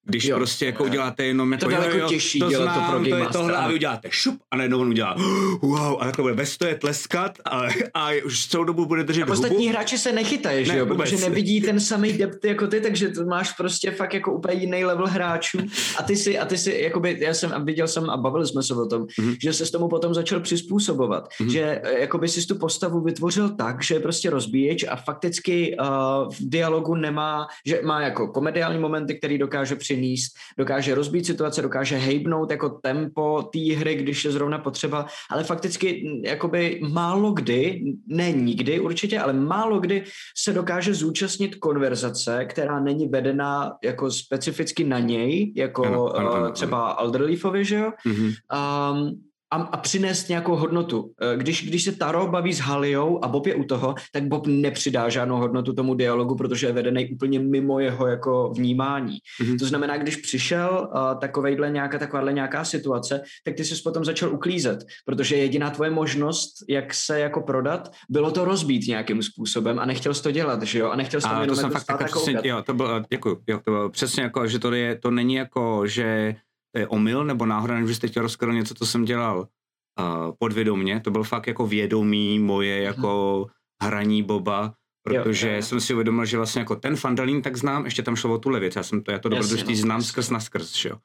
Když 0.07 0.25
jo, 0.25 0.37
prostě 0.37 0.67
jako 0.67 0.85
uděláte 0.85 1.25
jenom 1.25 1.53
jako, 1.53 1.65
to 1.65 1.71
je 1.71 1.77
daleko 1.77 2.09
těžší 2.09 2.39
to 2.39 2.51
dělat 2.51 2.75
znám, 2.75 2.85
to 2.85 2.91
pro 2.91 3.11
to 3.11 3.17
je 3.17 3.27
tohle 3.33 3.57
a 3.57 3.69
vy 3.69 3.75
uděláte 3.75 4.09
šup 4.11 4.39
a 4.51 4.57
najednou 4.57 4.81
on 4.81 4.89
udělá 4.89 5.17
wow 5.63 5.97
a 6.01 6.05
takhle 6.05 6.23
bude 6.23 6.35
bez 6.35 6.57
je 6.67 6.75
tleskat 6.75 7.39
a, 7.45 7.63
a 7.95 8.11
už 8.25 8.47
celou 8.47 8.65
dobu 8.65 8.87
bude 8.87 9.05
držet 9.05 9.23
a 9.23 9.33
ostatní 9.33 9.57
hubu. 9.57 9.69
hráči 9.69 9.99
se 9.99 10.13
nechytají, 10.13 10.65
že 10.65 10.79
jo, 10.79 10.87
protože 10.87 11.17
nevidí 11.17 11.61
ten 11.61 11.81
samý 11.81 12.13
depth 12.13 12.45
jako 12.45 12.67
ty, 12.67 12.81
takže 12.81 13.09
to 13.09 13.25
máš 13.25 13.53
prostě 13.53 13.91
fakt 13.91 14.15
jako 14.15 14.33
úplně 14.33 14.61
jiný 14.61 14.85
level 14.85 15.07
hráčů 15.07 15.59
a 15.99 16.03
ty 16.03 16.17
si, 16.17 16.39
a 16.39 16.45
ty 16.45 16.59
si, 16.59 16.81
jakoby, 16.83 17.19
já 17.21 17.35
jsem 17.35 17.53
a 17.53 17.59
viděl 17.59 17.89
jsem 17.89 18.11
a 18.11 18.17
bavili 18.17 18.47
jsme 18.47 18.63
se 18.63 18.75
o 18.75 18.87
tom, 18.87 19.03
mm-hmm. 19.03 19.37
že 19.43 19.53
se 19.53 19.67
s 19.67 19.71
tomu 19.71 19.89
potom 19.89 20.15
začal 20.15 20.41
přizpůsobovat, 20.41 21.29
mm-hmm. 21.29 21.51
že 21.51 21.83
jakoby 21.99 22.29
si 22.29 22.47
tu 22.47 22.59
postavu 22.59 23.01
vytvořil 23.01 23.49
tak, 23.49 23.83
že 23.83 23.95
je 23.95 24.01
prostě 24.01 24.31
rozbíječ 24.31 24.85
a 24.89 24.97
fakticky 24.97 25.77
uh, 25.81 25.87
v 26.33 26.37
dialogu 26.41 26.95
nemá, 26.95 27.47
že 27.67 27.81
má 27.85 28.01
jako 28.01 28.29
komediální 28.29 28.79
momenty, 28.79 29.19
který 29.19 29.39
dokáže 29.39 29.77
při 29.77 29.96
přinést, 29.97 30.33
dokáže 30.59 30.95
rozbít 30.95 31.27
situace, 31.27 31.63
dokáže 31.63 31.97
hejbnout 31.97 32.51
jako 32.51 32.69
tempo 32.69 33.43
té 33.43 33.75
hry, 33.75 33.95
když 33.95 34.25
je 34.25 34.31
zrovna 34.31 34.59
potřeba, 34.59 35.07
ale 35.31 35.45
fakticky 35.45 36.21
jakoby 36.25 36.81
málo 36.89 37.33
kdy, 37.33 37.83
ne 38.07 38.33
nikdy 38.33 38.81
určitě, 38.81 39.21
ale 39.21 39.33
málo 39.33 39.81
kdy 39.81 40.05
se 40.37 40.53
dokáže 40.53 40.95
zúčastnit 40.95 41.55
konverzace, 41.55 42.45
která 42.45 42.81
není 42.81 43.09
vedená 43.09 43.73
jako 43.85 44.11
specificky 44.11 44.85
na 44.85 44.99
něj, 44.99 45.53
jako 45.57 45.85
ano, 45.85 46.17
ano, 46.17 46.33
ano, 46.33 46.51
třeba 46.53 46.91
Alderleafovi, 46.91 47.65
že 47.65 47.77
jo? 47.77 47.93
Mm-hmm. 48.07 48.35
Um, 48.53 49.23
a, 49.51 49.57
a 49.57 49.77
přinést 49.77 50.29
nějakou 50.29 50.57
hodnotu. 50.57 51.13
Eh, 51.23 51.37
když, 51.37 51.69
když 51.69 51.85
se 51.85 51.93
Taro 51.93 52.27
baví 52.27 52.55
s 52.55 52.59
Haliou 52.59 53.25
a 53.25 53.29
Bob 53.29 53.47
je 53.47 53.55
u 53.55 53.65
toho, 53.65 53.95
tak 54.13 54.25
Bob 54.25 54.47
nepřidá 54.47 55.09
žádnou 55.09 55.37
hodnotu 55.37 55.73
tomu 55.73 55.95
dialogu, 55.95 56.37
protože 56.37 56.67
je 56.67 56.73
vedený 56.73 57.09
úplně 57.09 57.39
mimo 57.39 57.81
jeho 57.81 58.07
jako 58.07 58.53
vnímání. 58.57 59.19
Mm-hmm. 59.43 59.59
To 59.59 59.67
znamená, 59.67 59.97
když 59.97 60.17
přišel 60.17 60.91
uh, 60.95 61.21
takovejhle 61.21 61.71
nějaká, 61.71 61.99
takováhle 61.99 62.33
nějaká 62.33 62.65
situace, 62.65 63.21
tak 63.45 63.55
ty 63.55 63.65
jsi 63.65 63.83
potom 63.85 64.05
začal 64.05 64.33
uklízet, 64.33 64.85
protože 65.05 65.37
jediná 65.37 65.71
tvoje 65.71 65.91
možnost, 65.91 66.55
jak 66.69 66.95
se 66.95 67.21
jako 67.21 67.41
prodat, 67.41 67.93
bylo 68.09 68.31
to 68.31 68.45
rozbít 68.45 68.89
nějakým 68.89 69.23
způsobem 69.23 69.79
a 69.79 69.87
nechtěl 69.87 70.15
jsi 70.15 70.23
to 70.23 70.31
dělat, 70.31 70.63
že 70.63 70.79
jo? 70.79 70.91
A 70.91 70.97
nechtěl 70.97 71.21
jsi 71.21 71.29
to, 71.29 71.47
to 71.47 71.57
jsem 71.57 71.71
fakt 71.71 72.01
jako 72.01 72.21
přesně, 72.21 72.51
jo, 72.51 72.63
to 72.63 72.75
bylo, 72.75 73.03
děkuji, 73.11 73.37
jo, 73.47 73.61
to 73.65 73.71
bylo 73.71 73.91
přesně 73.91 74.23
jako, 74.23 74.47
že 74.47 74.59
to, 74.59 74.73
je, 74.73 74.99
to 74.99 75.11
není 75.11 75.35
jako, 75.35 75.87
že 75.87 76.35
je 76.79 76.89
omyl 76.89 77.25
nebo 77.25 77.47
náhoda, 77.47 77.75
nebo 77.75 77.89
že 77.89 77.95
jste 77.95 78.09
chtěl 78.09 78.23
rozkryl 78.23 78.53
něco, 78.53 78.75
co 78.75 78.87
jsem 78.87 79.05
dělal 79.05 79.39
uh, 79.39 80.35
podvědomně. 80.39 81.01
To 81.01 81.11
byl 81.11 81.25
fakt 81.25 81.47
jako 81.47 81.67
vědomí 81.67 82.39
moje 82.39 82.77
mhm. 82.77 82.85
jako 82.85 83.47
hraní 83.83 84.23
Boba, 84.23 84.75
protože 85.07 85.49
jo, 85.49 85.55
jo. 85.55 85.63
jsem 85.63 85.81
si 85.81 85.95
uvědomil, 85.95 86.25
že 86.25 86.37
vlastně 86.37 86.61
jako 86.61 86.77
ten 86.77 86.97
Fandalín 86.97 87.43
tak 87.43 87.57
znám, 87.57 87.85
ještě 87.85 88.03
tam 88.03 88.17
šlo 88.17 88.35
o 88.35 88.39
tu 88.39 88.51
věc, 88.51 88.77
já 88.77 88.83
jsem 88.83 89.03
to, 89.03 89.13
já 89.13 89.19
to 89.19 89.29
dobrodružství 89.29 89.75
no, 89.75 89.81
znám 89.81 90.03
skrz 90.03 90.31
na 90.31 90.41
skrz, 90.41 90.85
jo. 90.85 90.99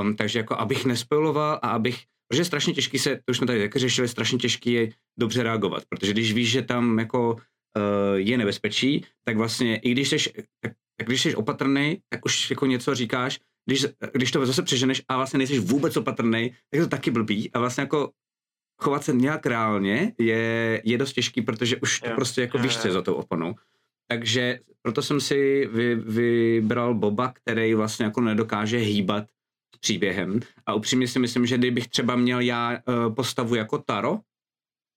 Um, 0.00 0.16
takže 0.16 0.38
jako 0.38 0.54
abych 0.54 0.84
nespojiloval 0.84 1.58
a 1.62 1.68
abych, 1.68 2.04
protože 2.28 2.40
je 2.40 2.44
strašně 2.44 2.74
těžký 2.74 2.98
se, 2.98 3.16
to 3.16 3.30
už 3.30 3.36
jsme 3.36 3.46
tady 3.46 3.60
taky 3.60 3.78
řešili, 3.78 4.08
strašně 4.08 4.38
těžký 4.38 4.72
je 4.72 4.92
dobře 5.18 5.42
reagovat, 5.42 5.82
protože 5.88 6.12
když 6.12 6.32
víš, 6.32 6.50
že 6.50 6.62
tam 6.62 6.98
jako 6.98 7.32
uh, 7.32 7.40
je 8.14 8.38
nebezpečí, 8.38 9.04
tak 9.24 9.36
vlastně 9.36 9.76
i 9.76 9.90
když 9.90 10.08
jsi, 10.08 10.32
tak, 10.60 10.72
tak 10.96 11.06
když 11.06 11.22
jsi 11.22 11.34
opatrný, 11.34 11.98
tak 12.08 12.24
už 12.24 12.50
jako 12.50 12.66
něco 12.66 12.94
říkáš, 12.94 13.40
když, 13.66 13.86
když 14.12 14.30
to 14.30 14.46
zase 14.46 14.62
přeženeš 14.62 15.02
a 15.08 15.16
vlastně 15.16 15.38
nejsi 15.38 15.58
vůbec 15.58 15.96
opatrný, 15.96 16.50
tak 16.50 16.78
je 16.78 16.80
to 16.80 16.88
taky 16.88 17.10
blbý 17.10 17.52
a 17.52 17.58
vlastně 17.58 17.82
jako 17.82 18.10
chovat 18.78 19.04
se 19.04 19.12
nějak 19.12 19.46
reálně 19.46 20.12
je, 20.18 20.82
je 20.84 20.98
dost 20.98 21.12
těžký, 21.12 21.42
protože 21.42 21.76
už 21.76 22.00
to 22.00 22.08
Jo. 22.08 22.14
prostě 22.14 22.40
jako 22.40 22.58
víš, 22.58 22.78
co 22.78 22.92
za 22.92 23.02
tou 23.02 23.14
oponou. 23.14 23.54
Takže 24.08 24.58
proto 24.82 25.02
jsem 25.02 25.20
si 25.20 25.68
vy, 25.72 25.94
vybral 25.94 26.94
Boba, 26.94 27.32
který 27.32 27.74
vlastně 27.74 28.04
jako 28.04 28.20
nedokáže 28.20 28.78
hýbat 28.78 29.24
příběhem. 29.80 30.40
A 30.66 30.74
upřímně 30.74 31.08
si 31.08 31.18
myslím, 31.18 31.46
že 31.46 31.58
kdybych 31.58 31.88
třeba 31.88 32.16
měl 32.16 32.40
já 32.40 32.78
uh, 32.88 33.14
postavu 33.14 33.54
jako 33.54 33.78
Taro, 33.78 34.18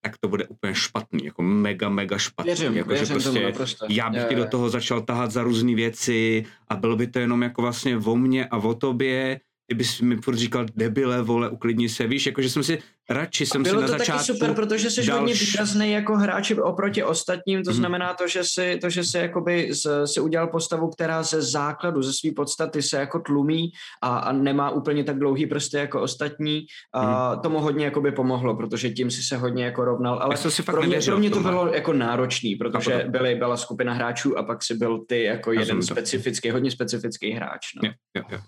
tak 0.01 0.17
to 0.17 0.27
bude 0.27 0.47
úplně 0.47 0.75
špatný, 0.75 1.25
jako 1.25 1.41
mega, 1.41 1.89
mega 1.89 2.17
špatný. 2.17 2.49
Věřím, 2.49 2.77
jako, 2.77 2.89
že 2.89 2.95
věřím 2.95 3.21
tomu 3.21 3.23
prostě 3.23 3.43
naprosto. 3.43 3.85
já 3.89 4.09
bych 4.09 4.23
ti 4.23 4.35
do 4.35 4.45
toho 4.45 4.69
začal 4.69 5.01
tahat 5.01 5.31
za 5.31 5.43
různé 5.43 5.75
věci 5.75 6.45
a 6.67 6.75
bylo 6.75 6.95
by 6.95 7.07
to 7.07 7.19
jenom 7.19 7.41
jako 7.41 7.62
vlastně 7.62 7.97
o 7.97 8.15
mně 8.15 8.45
a 8.45 8.57
o 8.57 8.73
tobě, 8.73 9.39
ty 9.69 9.75
bys 9.75 10.01
mi 10.01 10.17
furt 10.17 10.36
říkal 10.36 10.65
debile, 10.75 11.21
vole, 11.21 11.49
uklidni 11.49 11.89
se, 11.89 12.08
víš, 12.08 12.25
jakože 12.25 12.49
jsem 12.49 12.63
si, 12.63 12.79
radši 13.10 13.45
jsem 13.45 13.65
si 13.65 13.69
Bylo 13.71 13.82
na 13.82 13.88
to 13.88 13.91
začátku 13.97 14.27
taky 14.27 14.34
super, 14.39 14.53
protože 14.53 14.89
jsi 14.89 15.05
dal 15.05 15.19
hodně 15.19 15.34
výrazný 15.34 15.91
jako 15.91 16.15
hráč 16.17 16.51
oproti 16.51 17.03
ostatním, 17.03 17.63
to 17.63 17.69
Mhm. 17.71 17.77
znamená 17.77 18.13
to, 18.13 18.27
že 18.27 18.43
si, 18.43 18.77
to, 18.82 18.89
že 18.89 19.03
si, 19.03 19.17
jakoby 19.17 19.73
z, 19.73 20.08
si 20.08 20.19
udělal 20.19 20.47
postavu, 20.47 20.89
která 20.89 21.23
ze 21.23 21.41
základu, 21.41 22.01
ze 22.01 22.13
své 22.13 22.32
podstaty 22.36 22.82
se 22.82 22.97
jako 22.97 23.19
tlumí 23.19 23.71
a, 24.03 24.17
a 24.17 24.32
nemá 24.32 24.69
úplně 24.69 25.03
tak 25.03 25.19
dlouhý 25.19 25.45
prsty 25.45 25.77
jako 25.77 26.01
ostatní. 26.01 26.65
A 26.93 27.32
Mhm. 27.34 27.39
tomu 27.41 27.60
hodně 27.60 27.86
jakoby 27.86 28.12
pomohlo, 28.12 28.55
protože 28.55 28.89
tím 28.89 29.12
si 29.12 29.23
se 29.23 29.38
hodně 29.38 29.65
jako 29.65 29.86
rovnal, 29.86 30.19
ale 30.21 30.34
Já 30.34 30.38
jsem 30.38 30.51
si 30.51 30.63
fakt 30.63 30.75
pro 30.75 30.84
mě, 30.84 30.99
pro 31.05 31.17
mě 31.17 31.29
to 31.29 31.39
bylo 31.39 31.73
jako 31.73 31.93
náročný, 31.93 32.55
protože 32.55 33.01
to. 33.05 33.10
byly, 33.12 33.36
byla 33.36 33.58
skupina 33.58 33.93
hráčů 33.93 34.38
a 34.38 34.43
pak 34.43 34.63
si 34.63 34.73
byl 34.75 34.99
ty 35.08 35.23
jako 35.23 35.51
jeden 35.51 35.62
Rozumím 35.77 35.82
to. 35.88 35.93
specifický, 35.93 36.49
hodně 36.49 36.71
specifický 36.71 37.32
hráč. 37.32 37.62
No. 37.75 37.82
Jo, 37.89 37.93
jo, 38.17 38.23
jo. 38.32 38.39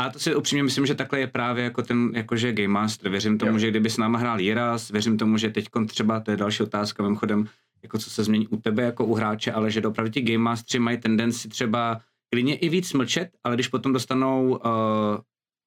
A 0.00 0.10
to 0.10 0.18
si 0.18 0.34
upřímně 0.34 0.62
myslím, 0.62 0.86
že 0.86 0.94
takhle 0.94 1.20
je 1.20 1.26
právě 1.26 1.64
jako 1.64 1.82
ten, 1.82 2.10
jakože 2.14 2.52
Game 2.52 2.68
Master. 2.68 3.10
Věřím 3.10 3.38
tomu, 3.38 3.52
Jo. 3.52 3.58
že 3.58 3.70
kdyby 3.70 3.90
s 3.90 3.96
náma 3.96 4.18
hrál 4.18 4.40
Jiras, 4.40 4.90
věřím 4.90 5.18
tomu, 5.18 5.36
že 5.36 5.50
teď 5.50 5.68
třeba, 5.86 6.20
to 6.20 6.30
je 6.30 6.36
další 6.36 6.62
otázka 6.62 7.02
mimochodem, 7.02 7.48
jako 7.82 7.98
co 7.98 8.10
se 8.10 8.24
změní 8.24 8.48
u 8.48 8.56
tebe 8.56 8.82
jako 8.82 9.04
u 9.04 9.14
hráče, 9.14 9.52
ale 9.52 9.70
že 9.70 9.82
opravdu 9.82 10.10
ti 10.12 10.20
Game 10.22 10.38
Mastery 10.38 10.78
mají 10.80 10.98
tendenci 10.98 11.48
třeba 11.48 12.00
klidně 12.32 12.56
i 12.56 12.68
víc 12.68 12.92
mlčet, 12.92 13.28
ale 13.44 13.54
když 13.56 13.68
potom 13.68 13.92
dostanou 13.92 14.48
uh, 14.48 14.58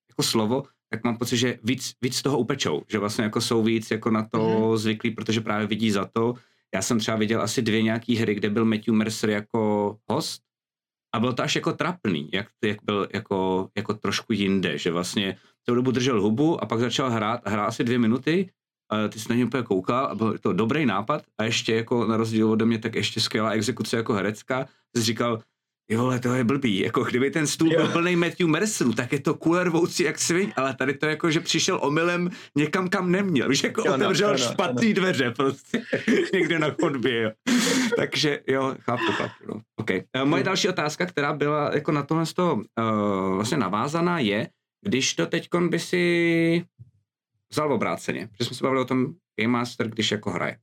jako 0.09 0.23
slovo, 0.23 0.63
tak 0.89 1.03
mám 1.03 1.17
pocit, 1.17 1.37
že 1.37 1.59
víc, 1.63 1.93
víc 2.01 2.21
toho 2.21 2.37
upečou, 2.39 2.81
že 2.89 2.99
vlastně 2.99 3.23
jako 3.23 3.41
jsou 3.41 3.63
víc 3.63 3.91
jako 3.91 4.09
na 4.11 4.23
to 4.31 4.37
Mhm. 4.37 4.47
mm-hmm. 4.47 4.77
zvyklí, 4.77 5.11
protože 5.11 5.41
právě 5.41 5.67
vidí 5.67 5.91
za 5.91 6.05
to. 6.13 6.33
Já 6.75 6.81
jsem 6.81 6.99
třeba 6.99 7.17
viděl 7.17 7.41
asi 7.41 7.61
dvě 7.61 7.81
nějaký 7.81 8.15
hry, 8.15 8.35
kde 8.35 8.49
byl 8.49 8.65
Matthew 8.65 8.93
Mercer 8.95 9.29
jako 9.29 9.97
host 10.09 10.41
a 11.13 11.19
bylo 11.19 11.33
to 11.33 11.43
až 11.43 11.55
jako 11.55 11.73
trapný, 11.73 12.29
jak, 12.33 12.47
jak 12.63 12.77
byl 12.83 13.07
jako, 13.13 13.69
jako 13.77 13.93
trošku 13.93 14.33
jinde, 14.33 14.77
že 14.77 14.91
vlastně 14.91 15.37
celou 15.65 15.75
dobu 15.75 15.91
držel 15.91 16.21
hubu 16.21 16.63
a 16.63 16.65
pak 16.65 16.79
začal 16.79 17.09
hrát 17.09 17.47
hrál 17.47 17.67
asi 17.67 17.83
dvě 17.83 17.99
minuty 17.99 18.49
a 18.89 19.07
ty 19.07 19.19
jsi 19.19 19.29
na 19.29 19.35
něj 19.35 19.45
úplně 19.45 19.63
koukal 19.63 20.05
a 20.05 20.15
byl 20.15 20.37
to 20.37 20.53
dobrý 20.53 20.85
nápad 20.85 21.23
a 21.37 21.43
ještě 21.43 21.75
jako 21.75 22.07
na 22.07 22.17
rozdíl 22.17 22.51
ode 22.51 22.65
mě, 22.65 22.79
tak 22.79 22.95
ještě 22.95 23.21
skvělá 23.21 23.49
exekuce 23.49 23.97
jako 23.97 24.13
herecká. 24.13 24.67
Jsi 24.97 25.03
říkal, 25.03 25.39
jo, 25.89 26.05
ale 26.05 26.19
to 26.19 26.33
je 26.33 26.43
blbý, 26.43 26.79
jako 26.79 27.03
kdyby 27.03 27.31
ten 27.31 27.47
stůl 27.47 27.69
byl 27.69 27.85
Jo. 27.85 27.91
plný 27.91 28.15
Matthew 28.15 28.47
Mercerů, 28.47 28.93
tak 28.93 29.11
je 29.11 29.19
to 29.19 29.33
cooler 29.33 29.69
voucí 29.69 30.03
jak 30.03 30.19
sviň, 30.19 30.53
ale 30.55 30.75
tady 30.75 30.93
to 30.93 31.05
jako, 31.05 31.31
že 31.31 31.39
přišel 31.39 31.79
omylem 31.81 32.29
někam, 32.57 32.89
kam 32.89 33.11
neměl, 33.11 33.49
víš, 33.49 33.63
jako 33.63 33.81
Jo, 33.81 33.97
no, 33.97 34.05
otevřel 34.05 34.29
jo, 34.29 34.37
no, 34.39 34.51
špatný 34.53 34.93
dveře 34.93 35.31
prostě, 35.31 35.83
někde 36.33 36.59
na 36.59 36.69
chodbě, 36.81 37.21
jo. 37.21 37.31
Takže 37.97 38.39
jo, 38.47 38.75
chápu, 38.79 39.11
chápu, 39.11 39.43
no. 39.47 39.61
Okay. 39.75 40.03
Uh, 40.21 40.29
moje 40.29 40.43
další 40.43 40.69
otázka, 40.69 41.05
která 41.05 41.33
byla 41.33 41.71
jako 41.73 41.91
na 41.91 42.03
tohle 42.03 42.25
z 42.25 42.33
toho 42.33 42.55
uh, 42.55 43.35
vlastně 43.35 43.57
navázaná 43.57 44.19
je, 44.19 44.49
když 44.85 45.13
to 45.13 45.25
teďkon 45.25 45.69
by 45.69 45.79
si 45.79 46.65
vzal 47.51 47.73
obráceně, 47.73 48.27
protože 48.27 48.45
jsme 48.45 48.55
se 48.55 48.63
bavili 48.63 48.81
o 48.81 48.85
tom 48.85 49.13
Game 49.39 49.51
Master, 49.51 49.89
když 49.89 50.11
jako 50.11 50.31
hraje. 50.31 50.57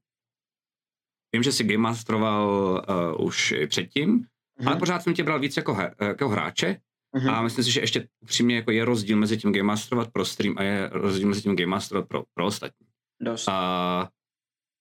Vím, 1.35 1.43
že 1.43 1.53
si 1.53 1.65
Game 1.65 1.79
Masteroval 1.79 2.49
uh, 3.19 3.27
už 3.27 3.53
i 3.53 3.67
předtím, 3.67 4.27
Mhm. 4.61 4.69
ale 4.69 4.77
pořád 4.77 5.03
jsem 5.03 5.15
tě 5.15 5.25
bral 5.25 5.41
víc 5.41 5.57
jako, 5.57 5.75
her, 5.75 5.95
jako 6.01 6.29
hráče 6.29 6.77
Mhm. 7.17 7.31
a 7.31 7.43
myslím 7.43 7.65
si, 7.65 7.71
že 7.71 7.81
ještě 7.81 8.09
upřímně 8.21 8.57
jako 8.57 8.71
je 8.71 8.85
rozdíl 8.85 9.17
mezi 9.17 9.37
tím 9.37 9.53
Game 9.53 9.63
Masterovat 9.63 10.13
pro 10.13 10.25
stream 10.25 10.55
a 10.59 10.63
je 10.63 10.89
rozdíl 10.93 11.29
mezi 11.29 11.43
tím 11.43 11.57
Game 11.57 11.67
Masterovat 11.71 12.09
pro, 12.09 12.23
pro 12.35 12.47
ostatní. 12.47 12.87
Dost. 13.23 13.49
A 13.49 14.09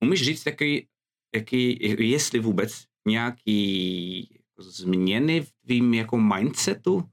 umíš 0.03 0.25
říct, 0.25 0.45
jaký, 0.45 0.87
jaký, 1.35 1.77
jestli 2.09 2.39
vůbec 2.39 2.83
nějaký 3.07 4.19
jako 4.33 4.69
změny 4.71 5.41
v 5.41 5.51
tvým 5.65 5.93
jako 5.93 6.17
mindsetu 6.17 7.03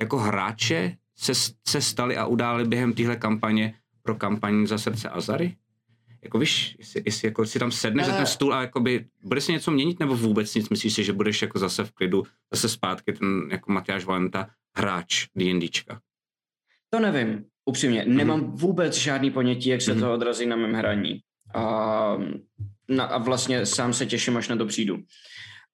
jako 0.00 0.18
hráče 0.18 0.96
se, 1.18 1.32
se 1.68 1.80
staly 1.80 2.16
a 2.16 2.26
udály 2.26 2.64
během 2.64 2.92
téhle 2.92 3.16
kampaně 3.16 3.74
pro 4.02 4.14
kampaň 4.14 4.66
za 4.66 4.78
srdce 4.78 5.08
Azary? 5.08 5.56
Jako 6.24 6.38
víš, 6.38 6.76
jestli, 6.78 7.02
jestli 7.04 7.28
jako 7.28 7.46
si 7.46 7.58
tam 7.58 7.70
sedneš 7.72 8.06
za 8.06 8.16
ten 8.16 8.26
stůl 8.26 8.54
a 8.54 8.60
jakoby, 8.60 9.06
bude 9.24 9.40
se 9.40 9.52
něco 9.52 9.70
měnit 9.70 10.00
nebo 10.00 10.16
vůbec 10.16 10.54
nic? 10.54 10.68
Myslíš 10.68 10.94
si, 10.94 11.04
že 11.04 11.12
budeš 11.12 11.42
jako 11.42 11.58
zase 11.58 11.84
v 11.84 11.92
klidu, 11.92 12.22
zase 12.52 12.68
zpátky 12.68 13.12
ten 13.12 13.48
jako 13.50 13.72
Matyáš 13.72 14.04
Valenta 14.04 14.48
hráč 14.76 15.26
D&Dčka? 15.36 16.00
To 16.90 17.00
nevím, 17.00 17.44
upřímně. 17.64 18.04
Nemám 18.08 18.40
vůbec 18.40 18.96
žádný 18.96 19.30
ponětí, 19.30 19.68
jak 19.68 19.82
se 19.82 19.90
Mhm. 19.92 20.00
to 20.00 20.14
odrazí 20.14 20.46
na 20.46 20.56
mém 20.56 20.72
hraní. 20.72 21.20
A, 21.54 22.16
na, 22.88 23.04
a 23.04 23.18
vlastně 23.18 23.66
sám 23.66 23.92
se 23.92 24.06
těším, 24.06 24.36
až 24.36 24.48
na 24.48 24.56
to 24.56 24.66
přijdu. 24.66 24.98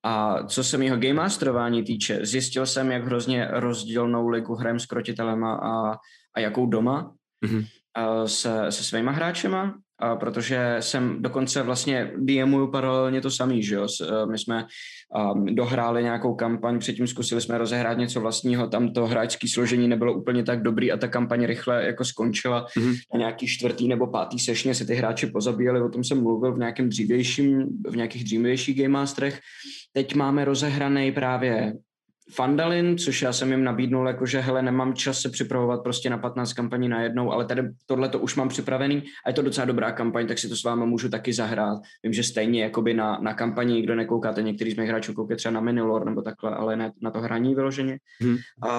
A 0.02 0.42
co 0.46 0.64
se 0.64 0.78
mého 0.78 0.96
game 0.96 1.14
masterování 1.14 1.82
týče, 1.84 2.18
zjistil 2.26 2.66
jsem, 2.66 2.90
jak 2.90 3.04
hrozně 3.04 3.48
rozdílnou 3.50 4.28
ligu 4.28 4.54
hrajem 4.54 4.80
s 4.80 4.86
krotitelema 4.86 5.54
a, 5.54 5.92
a 6.34 6.40
jakou 6.40 6.66
doma 6.66 7.14
Mhm. 7.44 7.64
a 7.94 8.26
se, 8.26 8.72
se 8.72 8.84
svýma 8.84 9.12
hráčema, 9.12 9.78
a 10.00 10.16
protože 10.16 10.76
jsem 10.80 11.22
dokonce 11.22 11.62
vlastně 11.62 12.12
DMuju 12.16 12.70
paralelně 12.70 13.20
to 13.20 13.30
samý, 13.30 13.62
že 13.62 13.74
jo. 13.74 13.86
Eh, 14.02 14.26
My 14.26 14.38
jsme 14.38 14.66
um, 15.34 15.54
dohráli 15.54 16.02
nějakou 16.02 16.34
kampaň, 16.34 16.78
předtím 16.78 17.06
zkusili 17.06 17.40
jsme 17.40 17.58
rozehrát 17.58 17.98
něco 17.98 18.20
vlastního, 18.20 18.66
tam 18.68 18.92
to 18.92 19.06
hráčské 19.06 19.48
složení 19.48 19.88
nebylo 19.88 20.12
úplně 20.12 20.44
tak 20.44 20.62
dobrý 20.62 20.92
a 20.92 20.96
ta 20.96 21.08
kampaň 21.08 21.44
rychle 21.44 21.84
jako 21.84 22.04
skončila. 22.04 22.66
Mhm. 22.76 22.94
Na 23.14 23.18
nějaký 23.18 23.46
čtvrtý 23.46 23.88
nebo 23.88 24.06
pátý 24.06 24.38
sešně 24.38 24.74
se 24.74 24.84
ty 24.84 24.94
hráči 24.94 25.26
pozabíjeli, 25.26 25.82
o 25.82 25.88
tom 25.88 26.04
jsem 26.04 26.22
mluvil 26.22 26.54
v 26.54 26.58
nějakém 26.58 26.88
dřívějším, 26.88 27.66
v 27.88 27.96
nějakých 27.96 28.24
dřívějších 28.24 28.76
Game 28.76 28.88
Masterech. 28.88 29.40
Teď 29.92 30.14
máme 30.14 30.44
rozehraný 30.44 31.12
právě 31.12 31.72
Fandalin, 32.32 32.98
což 32.98 33.22
já 33.22 33.32
jsem 33.32 33.50
jim 33.50 33.64
nabídnul, 33.64 34.08
jakože 34.08 34.40
hele, 34.40 34.62
nemám 34.62 34.94
čas 34.94 35.20
se 35.20 35.28
připravovat 35.28 35.82
prostě 35.82 36.10
na 36.10 36.18
15 36.18 36.52
kampaní 36.52 36.88
najednou, 36.88 37.32
ale 37.32 37.44
tady 37.44 37.62
tohle 37.86 38.08
to 38.08 38.18
už 38.18 38.36
mám 38.36 38.48
připravený 38.48 39.02
a 39.26 39.30
je 39.30 39.34
to 39.34 39.42
docela 39.42 39.64
dobrá 39.64 39.92
kampaň, 39.92 40.26
tak 40.26 40.38
si 40.38 40.48
to 40.48 40.56
s 40.56 40.64
váma 40.64 40.84
můžu 40.84 41.08
taky 41.08 41.32
zahrát. 41.32 41.78
Vím, 42.02 42.12
že 42.12 42.22
stejně 42.22 42.62
jakoby 42.62 42.94
na, 42.94 43.18
na 43.22 43.34
kampani, 43.34 43.82
kdo 43.82 43.94
nekoukáte, 43.94 44.42
některý 44.42 44.70
z 44.70 44.76
mých 44.76 44.88
hráčů 44.88 45.14
koukají 45.14 45.36
třeba 45.36 45.52
na 45.52 45.60
Minilor 45.60 46.04
nebo 46.04 46.22
takhle, 46.22 46.54
ale 46.54 46.76
ne 46.76 46.92
na 47.02 47.10
to 47.10 47.20
hraní 47.20 47.54
vyloženě. 47.54 47.98
Mhm. 48.22 48.36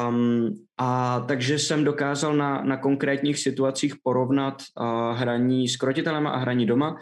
Um, 0.09 0.55
a 0.77 1.19
takže 1.19 1.59
jsem 1.59 1.83
dokázal 1.83 2.35
na, 2.35 2.61
na 2.61 2.77
konkrétních 2.77 3.39
situacích 3.39 3.93
porovnat 4.03 4.61
uh, 4.79 5.17
hraní 5.17 5.67
s 5.67 5.75
krotitelema 5.75 6.29
a 6.29 6.37
hraní 6.37 6.65
doma 6.65 6.97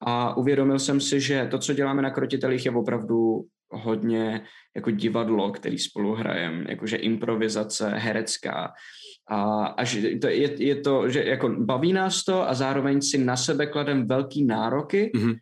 a 0.00 0.36
uvědomil 0.36 0.78
jsem 0.78 1.00
si, 1.00 1.20
že 1.20 1.48
to, 1.50 1.58
co 1.58 1.74
děláme 1.74 2.02
na 2.02 2.10
krotitelích, 2.10 2.66
je 2.66 2.72
opravdu 2.72 3.44
hodně 3.70 4.42
jako 4.76 4.90
divadlo, 4.90 5.50
který 5.52 5.78
spolu 5.78 6.14
hrajeme, 6.14 6.64
jakože 6.68 6.96
improvizace 6.96 7.88
herecká. 7.88 8.72
A, 9.28 9.66
a 9.66 9.84
že 9.84 10.18
to 10.18 10.28
je, 10.28 10.64
je 10.64 10.76
to, 10.76 11.08
že 11.08 11.24
jako 11.24 11.48
baví 11.48 11.92
nás 11.92 12.24
to 12.24 12.48
a 12.48 12.54
zároveň 12.54 13.02
si 13.02 13.18
na 13.18 13.36
sebe 13.36 13.66
kladem 13.66 14.06
velký 14.06 14.44
nároky 14.44 15.10
Mhm. 15.14 15.34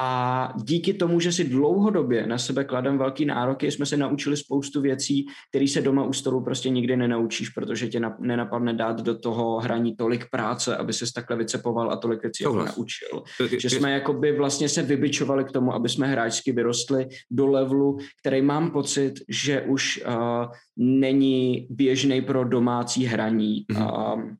A 0.00 0.52
díky 0.64 0.94
tomu, 0.94 1.20
že 1.20 1.32
si 1.32 1.44
dlouhodobě 1.44 2.26
na 2.26 2.38
sebe 2.38 2.64
kladem 2.64 2.98
velký 2.98 3.24
nároky, 3.24 3.70
jsme 3.70 3.86
se 3.86 3.96
naučili 3.96 4.36
spoustu 4.36 4.80
věcí, 4.80 5.26
které 5.50 5.68
se 5.68 5.80
doma 5.80 6.04
u 6.04 6.12
stolu 6.12 6.44
prostě 6.44 6.68
nikdy 6.70 6.96
nenaučíš, 6.96 7.48
protože 7.48 7.88
tě 7.88 8.00
na, 8.00 8.16
nenapadne 8.20 8.74
dát 8.74 9.00
do 9.00 9.18
toho 9.18 9.58
hraní 9.58 9.96
tolik 9.96 10.30
práce, 10.30 10.76
aby 10.76 10.92
ses 10.92 11.12
takhle 11.12 11.36
vycepoval 11.36 11.90
a 11.92 11.96
tolik 11.96 12.22
věcí 12.22 12.42
jako 12.42 12.52
Souhlas. 12.52 12.76
naučil. 12.76 13.22
To- 13.38 13.48
Že 13.58 13.70
jsme 13.70 13.92
jakoby 13.92 14.36
vlastně 14.36 14.68
se 14.68 14.82
vybičovali 14.82 15.44
k 15.44 15.52
tomu, 15.52 15.74
aby 15.74 15.88
jsme 15.88 16.06
hráčsky 16.06 16.52
vyrostli 16.52 17.08
do 17.30 17.46
levelu, 17.46 17.98
který 18.20 18.42
mám 18.42 18.70
pocit, 18.70 19.14
že 19.28 19.62
už 19.62 20.02
uh, 20.06 20.12
není 20.76 21.66
běžný 21.70 22.22
pro 22.22 22.44
domácí 22.44 23.04
hraní. 23.04 23.64
Mhm. 23.72 23.82
Um, 24.14 24.36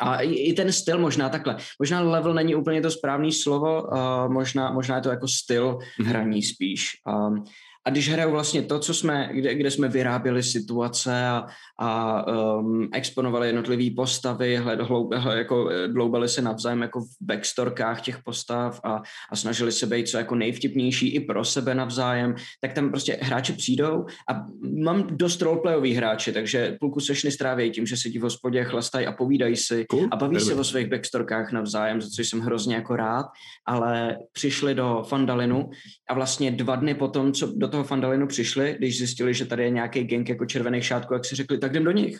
a 0.00 0.20
i, 0.20 0.52
ten 0.52 0.72
styl 0.72 0.98
možná 0.98 1.28
takhle. 1.28 1.56
Možná 1.78 2.00
level 2.00 2.34
není 2.34 2.54
úplně 2.54 2.82
to 2.82 2.90
správné 2.90 3.32
slovo, 3.32 3.82
uh, 3.82 4.28
možná, 4.28 4.72
možná 4.72 4.96
je 4.96 5.02
to 5.02 5.10
jako 5.10 5.28
styl 5.28 5.78
hraní 6.04 6.42
spíš. 6.42 6.90
Um, 7.06 7.44
a 7.88 7.90
když 7.90 8.10
hraju 8.10 8.30
vlastně 8.30 8.62
to, 8.62 8.78
co 8.78 8.94
jsme, 8.94 9.30
kde, 9.32 9.54
kde 9.54 9.70
jsme 9.70 9.88
vyráběli 9.88 10.42
situace 10.42 11.26
a, 11.26 11.46
a 11.78 12.22
um, 12.58 12.88
exponovali 12.92 13.48
jednotlivé 13.48 13.94
postavy, 13.96 14.56
hled, 14.56 14.80
hloub, 14.80 15.14
jako 15.34 15.70
dloubali 15.86 16.28
se 16.28 16.42
navzájem 16.42 16.82
jako 16.82 17.00
v 17.00 17.08
backstorkách 17.20 18.00
těch 18.00 18.22
postav 18.22 18.80
a, 18.84 19.02
a 19.32 19.36
snažili 19.36 19.72
se 19.72 19.86
být 19.86 20.08
co 20.08 20.18
jako 20.18 20.34
nejvtipnější 20.34 21.14
i 21.14 21.20
pro 21.20 21.44
sebe 21.44 21.74
navzájem, 21.74 22.34
tak 22.60 22.72
tam 22.72 22.90
prostě 22.90 23.18
hráči 23.20 23.52
přijdou 23.52 24.06
a 24.30 24.44
mám 24.82 25.06
dost 25.10 25.42
roleplayový 25.42 25.94
hráči, 25.94 26.32
takže 26.32 26.76
půlku 26.80 27.00
sešny 27.00 27.30
stráví 27.30 27.70
tím, 27.70 27.86
že 27.86 27.96
sedí 27.96 28.18
v 28.18 28.22
hospodě, 28.22 28.64
chlastají 28.64 29.06
a 29.06 29.12
povídají 29.12 29.56
si 29.56 29.84
cool. 29.84 30.08
a 30.10 30.16
baví 30.16 30.40
se 30.40 30.54
o 30.54 30.64
svých 30.64 30.86
backstorkách 30.86 31.52
navzájem, 31.52 32.00
za 32.00 32.08
což 32.16 32.28
jsem 32.28 32.40
hrozně 32.40 32.74
jako 32.74 32.96
rád, 32.96 33.26
ale 33.66 34.16
přišli 34.32 34.74
do 34.74 35.02
Fandalinu 35.08 35.70
a 36.08 36.14
vlastně 36.14 36.50
dva 36.50 36.76
dny 36.76 36.94
potom, 36.94 37.32
co 37.32 37.52
do 37.56 37.68
toho 37.68 37.77
Fandalinu 37.84 38.26
přišli, 38.26 38.74
když 38.78 38.98
zjistili, 38.98 39.34
že 39.34 39.46
tady 39.46 39.62
je 39.62 39.70
nějaký 39.70 40.04
gang 40.04 40.28
jako 40.28 40.46
červených 40.46 40.84
šátků, 40.84 41.14
jak 41.14 41.24
si 41.24 41.36
řekli, 41.36 41.58
tak 41.58 41.70
jdem 41.70 41.84
do 41.84 41.90
nich. 41.90 42.18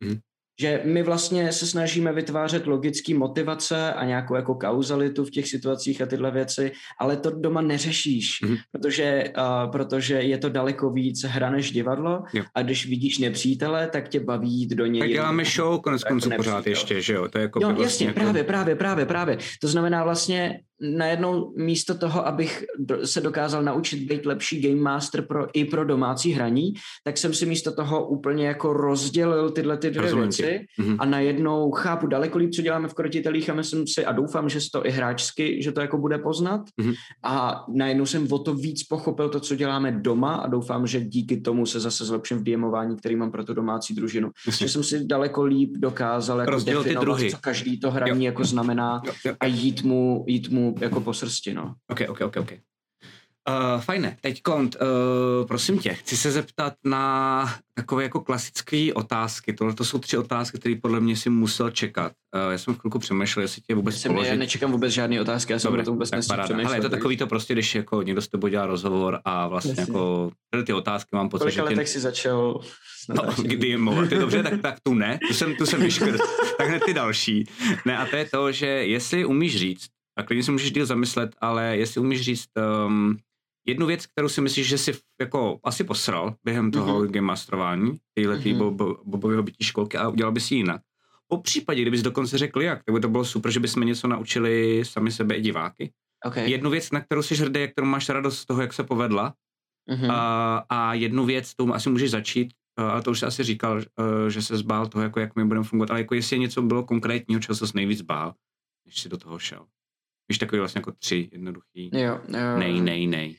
Mm 0.00 0.18
že 0.60 0.80
my 0.84 1.02
vlastně 1.02 1.52
se 1.52 1.66
snažíme 1.66 2.12
vytvářet 2.12 2.66
logické 2.66 3.14
motivace 3.14 3.92
a 3.92 4.04
nějakou 4.04 4.34
jako 4.34 4.54
kauzalitu 4.54 5.24
v 5.24 5.30
těch 5.30 5.48
situacích 5.48 6.02
a 6.02 6.06
tyhle 6.06 6.30
věci, 6.30 6.72
ale 7.00 7.16
to 7.16 7.30
doma 7.30 7.60
neřešíš, 7.60 8.42
mm-hmm. 8.42 8.58
protože, 8.72 9.24
uh, 9.38 9.70
protože 9.72 10.14
je 10.14 10.38
to 10.38 10.48
daleko 10.48 10.90
víc 10.90 11.24
hra 11.24 11.50
než 11.50 11.70
divadlo 11.70 12.22
jo. 12.32 12.44
a 12.54 12.62
když 12.62 12.88
vidíš 12.88 13.18
nepřítele, 13.18 13.88
tak 13.88 14.08
tě 14.08 14.20
baví 14.20 14.60
jít 14.60 14.70
do 14.70 14.86
něj. 14.86 15.00
Tak 15.00 15.10
děláme 15.10 15.44
show 15.44 15.80
konec 15.80 16.02
jako 16.02 16.14
konců 16.14 16.30
pořád 16.36 16.66
ještě, 16.66 17.00
že 17.00 17.14
jo? 17.14 17.28
To 17.28 17.38
je 17.38 17.42
jako 17.42 17.60
jo, 17.62 17.68
vlastně 17.68 17.84
jasně, 17.84 18.06
jako... 18.06 18.20
právě, 18.20 18.44
právě, 18.44 18.76
právě, 18.76 19.06
právě. 19.06 19.38
To 19.60 19.68
znamená 19.68 20.04
vlastně 20.04 20.60
najednou 20.80 21.52
místo 21.56 21.94
toho, 21.94 22.26
abych 22.26 22.64
se 23.04 23.20
dokázal 23.20 23.62
naučit 23.62 24.08
být 24.08 24.26
lepší 24.26 24.60
game 24.60 24.82
master 24.82 25.22
pro, 25.22 25.46
i 25.52 25.64
pro 25.64 25.84
domácí 25.84 26.32
hraní, 26.32 26.72
tak 27.04 27.18
jsem 27.18 27.34
si 27.34 27.46
místo 27.46 27.72
toho 27.72 28.06
úplně 28.06 28.46
jako 28.46 28.72
rozdělil 28.72 29.50
tyhle 29.50 29.76
ty 29.76 29.90
dvě 29.90 30.02
Rozumím 30.02 30.22
věci 30.22 30.66
mm-hmm. 30.80 30.96
a 30.98 31.04
najednou 31.04 31.70
chápu 31.70 32.06
daleko 32.06 32.38
líp, 32.38 32.50
co 32.50 32.62
děláme 32.62 32.88
v 32.88 32.94
krotitelích 32.94 33.50
a 33.50 33.54
myslím 33.54 33.86
si 33.86 34.04
a 34.04 34.12
doufám, 34.12 34.48
že 34.48 34.58
to 34.72 34.86
i 34.86 34.90
hráčsky, 34.90 35.62
že 35.62 35.72
to 35.72 35.80
jako 35.80 35.98
bude 35.98 36.18
poznat 36.18 36.60
mm-hmm. 36.80 36.94
a 37.22 37.64
najednou 37.68 38.06
jsem 38.06 38.32
o 38.32 38.38
to 38.38 38.54
víc 38.54 38.84
pochopil 38.84 39.28
to, 39.28 39.40
co 39.40 39.56
děláme 39.56 39.92
doma 39.92 40.34
a 40.34 40.46
doufám, 40.46 40.86
že 40.86 41.00
díky 41.00 41.40
tomu 41.40 41.66
se 41.66 41.80
zase 41.80 42.04
zlepším 42.04 42.38
v 42.38 42.44
DMování, 42.44 42.96
který 42.96 43.16
mám 43.16 43.30
pro 43.30 43.44
tu 43.44 43.54
domácí 43.54 43.94
družinu. 43.94 44.30
Jasně. 44.46 44.66
Že 44.66 44.72
jsem 44.72 44.82
si 44.82 45.04
daleko 45.04 45.44
líp 45.44 45.70
dokázal 45.76 46.40
jako 46.40 46.60
definovat, 46.64 47.20
co 47.30 47.36
každý 47.40 47.80
to 47.80 47.90
hraní 47.90 48.24
jo. 48.24 48.30
jako 48.30 48.44
znamená 48.44 49.02
jo, 49.06 49.12
jo. 49.24 49.34
a 49.40 49.46
jít 49.46 49.82
mu, 49.82 50.24
jít 50.28 50.48
mu 50.48 50.63
jako 50.80 51.00
po 51.00 51.14
srsti, 51.14 51.54
no. 51.54 51.74
Ok, 51.88 52.00
ok, 52.08 52.20
ok, 52.20 52.36
ok. 52.36 52.52
Uh, 53.48 53.80
fajné. 53.80 54.16
Teď 54.20 54.42
kont, 54.42 54.76
uh, 54.80 55.46
prosím 55.46 55.78
tě, 55.78 55.94
chci 55.94 56.16
se 56.16 56.30
zeptat 56.30 56.74
na 56.84 57.54
takové 57.74 58.02
jako 58.02 58.20
klasické 58.20 58.92
otázky. 58.94 59.52
Tohle 59.52 59.74
to 59.74 59.84
jsou 59.84 59.98
tři 59.98 60.18
otázky, 60.18 60.58
které 60.58 60.74
podle 60.82 61.00
mě 61.00 61.16
si 61.16 61.30
musel 61.30 61.70
čekat. 61.70 62.12
Uh, 62.34 62.52
já 62.52 62.58
jsem 62.58 62.74
v 62.74 62.78
chvilku 62.78 62.98
přemýšlel, 62.98 63.42
jestli 63.42 63.62
tě 63.62 63.74
vůbec 63.74 64.00
jsem, 64.00 64.12
položit. 64.12 64.30
Já 64.30 64.36
nečekám 64.36 64.72
vůbec 64.72 64.92
žádné 64.92 65.20
otázky, 65.20 65.52
já 65.52 65.58
jsem 65.58 65.68
Dobre, 65.68 65.84
to 65.84 65.90
vůbec 65.90 66.10
tak 66.10 66.20
přemýšlel. 66.20 66.66
Ale 66.66 66.76
je 66.76 66.80
to 66.80 66.88
takový 66.88 67.16
to 67.16 67.26
prostě, 67.26 67.54
když 67.54 67.74
jako 67.74 68.02
někdo 68.02 68.22
s 68.22 68.28
tebou 68.28 68.48
dělá 68.48 68.66
rozhovor 68.66 69.20
a 69.24 69.48
vlastně 69.48 69.70
Jasně. 69.70 69.82
jako 69.82 70.30
ty 70.66 70.72
otázky 70.72 71.16
mám 71.16 71.28
pocit, 71.28 71.56
Kolik 71.56 71.76
že... 71.76 71.84
Tě... 71.84 71.86
si 71.86 72.00
začal 72.00 72.60
No, 73.08 73.22
kdy 73.42 73.68
je 73.68 73.78
mohl, 73.78 74.06
ty 74.06 74.18
dobře, 74.18 74.42
tak, 74.42 74.62
tak 74.62 74.80
tu 74.82 74.94
ne, 74.94 75.18
tu 75.28 75.34
jsem, 75.34 75.56
tu 75.56 75.66
jsem 75.66 75.80
vyškrt, 75.80 76.20
tak 76.58 76.68
hned 76.68 76.82
ty 76.84 76.94
další. 76.94 77.44
Ne, 77.84 77.98
a 77.98 78.06
to 78.06 78.16
je 78.16 78.24
to, 78.24 78.52
že 78.52 78.66
jestli 78.66 79.24
umíš 79.24 79.56
říct, 79.58 79.86
a 80.16 80.22
klidně 80.22 80.42
si 80.42 80.50
můžeš 80.50 80.72
díl 80.72 80.86
zamyslet, 80.86 81.36
ale 81.38 81.76
jestli 81.76 82.00
umíš 82.00 82.20
říct 82.20 82.48
um, 82.86 83.18
jednu 83.66 83.86
věc, 83.86 84.06
kterou 84.06 84.28
si 84.28 84.40
myslíš, 84.40 84.68
že 84.68 84.78
si 84.78 84.92
jako 85.20 85.60
asi 85.64 85.84
posral 85.84 86.34
během 86.44 86.70
toho 86.70 87.00
mm-hmm. 87.00 87.10
game 87.10 87.26
masterování, 87.26 87.98
tyhle 88.14 88.36
mm-hmm. 88.36 88.70
bo, 88.70 88.98
bobového 89.04 89.42
bytí 89.42 89.64
školky 89.64 89.96
a 89.96 90.08
udělal 90.08 90.32
bys 90.32 90.50
ji 90.50 90.56
jinak. 90.56 90.80
Po 91.28 91.40
případě, 91.40 91.82
kdybys 91.82 92.02
dokonce 92.02 92.38
řekl 92.38 92.62
jak, 92.62 92.84
tak 92.84 92.94
by 92.94 93.00
to 93.00 93.08
bylo 93.08 93.24
super, 93.24 93.52
že 93.52 93.60
bychom 93.60 93.82
něco 93.82 94.08
naučili 94.08 94.84
sami 94.84 95.12
sebe 95.12 95.36
i 95.36 95.40
diváky. 95.40 95.92
Okay. 96.24 96.50
Jednu 96.50 96.70
věc, 96.70 96.90
na 96.90 97.00
kterou 97.00 97.22
jsi 97.22 97.34
hrdý, 97.34 97.68
kterou 97.68 97.86
máš 97.86 98.08
radost 98.08 98.38
z 98.38 98.46
toho, 98.46 98.62
jak 98.62 98.72
se 98.72 98.84
povedla. 98.84 99.34
Mm-hmm. 99.90 100.12
A, 100.12 100.56
a 100.68 100.94
jednu 100.94 101.24
věc, 101.24 101.54
tou 101.54 101.72
asi 101.72 101.90
můžeš 101.90 102.10
začít, 102.10 102.52
ale 102.76 103.02
to 103.02 103.10
už 103.10 103.18
jsi 103.20 103.26
asi 103.26 103.42
říkal, 103.42 103.80
že 104.28 104.42
se 104.42 104.56
zbál 104.56 104.86
toho, 104.86 105.02
jako 105.02 105.20
jak 105.20 105.36
my 105.36 105.44
budeme 105.44 105.64
fungovat, 105.64 105.90
ale 105.90 106.00
jako 106.00 106.14
jestli 106.14 106.38
něco 106.38 106.62
bylo 106.62 106.82
konkrétního, 106.82 107.40
čeho 107.40 107.56
se 107.56 107.64
nejvíc 107.74 108.00
bál, 108.00 108.34
než 108.86 109.00
si 109.00 109.08
do 109.08 109.16
toho 109.16 109.38
šel. 109.38 109.66
Víš, 110.28 110.38
takový 110.38 110.58
vlastně 110.58 110.78
jako 110.78 110.92
tři 110.92 111.28
jednoduchý. 111.32 111.90
Jo, 111.92 112.20
jo. 112.28 112.58
Nej, 112.58 112.80
nej, 112.80 113.06
nej. 113.06 113.36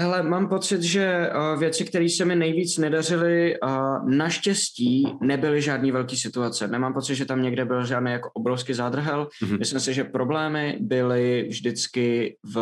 Hele, 0.00 0.22
mám 0.22 0.48
pocit, 0.48 0.82
že 0.82 1.30
uh, 1.30 1.60
věci, 1.60 1.84
které 1.84 2.08
se 2.08 2.24
mi 2.24 2.36
nejvíc 2.36 2.78
nedařily, 2.78 3.54
uh, 3.60 4.08
naštěstí 4.10 5.08
nebyly 5.20 5.62
žádný 5.62 5.92
velký 5.92 6.16
situace. 6.16 6.68
Nemám 6.68 6.94
pocit, 6.94 7.14
že 7.14 7.24
tam 7.24 7.42
někde 7.42 7.64
byl 7.64 7.84
žádný 7.84 8.12
jako 8.12 8.30
obrovský 8.34 8.74
zádrhel. 8.74 9.28
Mm-hmm. 9.42 9.58
Myslím 9.58 9.80
si, 9.80 9.94
že 9.94 10.04
problémy 10.04 10.78
byly 10.80 11.46
vždycky 11.48 12.36
v 12.54 12.58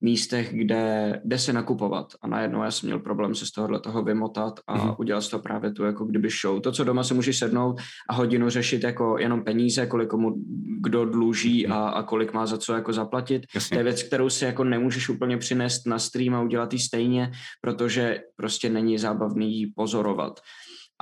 místech, 0.00 0.54
kde 0.54 1.20
jde 1.24 1.38
se 1.38 1.52
nakupovat. 1.52 2.06
A 2.22 2.26
najednou 2.26 2.62
já 2.62 2.70
jsem 2.70 2.86
měl 2.86 2.98
problém 2.98 3.34
se 3.34 3.46
z 3.46 3.50
tohohle 3.50 3.80
toho 3.80 4.02
vymotat 4.02 4.60
a 4.66 4.78
mm-hmm. 4.78 4.96
udělat 4.98 5.28
to 5.28 5.38
právě 5.38 5.72
tu 5.72 5.84
jako 5.84 6.04
kdyby 6.04 6.28
show. 6.42 6.60
To, 6.60 6.72
co 6.72 6.84
doma 6.84 7.04
se 7.04 7.14
můžeš 7.14 7.38
sednout 7.38 7.80
a 8.08 8.14
hodinu 8.14 8.50
řešit 8.50 8.84
jako 8.84 9.18
jenom 9.18 9.44
peníze, 9.44 9.86
kolik 9.86 10.08
komu 10.08 10.34
kdo 10.82 11.04
dluží 11.04 11.66
mm-hmm. 11.66 11.74
a, 11.74 11.88
a 11.88 12.02
kolik 12.02 12.32
má 12.32 12.46
za 12.46 12.58
co 12.58 12.74
jako 12.74 12.92
zaplatit. 12.92 13.42
Jasně. 13.54 13.74
To 13.74 13.78
je 13.78 13.84
věc, 13.84 14.02
kterou 14.02 14.30
si 14.30 14.44
jako 14.44 14.64
nemůžeš 14.64 15.08
úplně 15.08 15.38
přinést 15.38 15.86
na 15.86 15.98
stream 15.98 16.41
udělat 16.42 16.72
ji 16.72 16.78
stejně, 16.78 17.32
protože 17.60 18.20
prostě 18.36 18.68
není 18.68 18.98
zábavný 18.98 19.58
ji 19.58 19.66
pozorovat. 19.76 20.40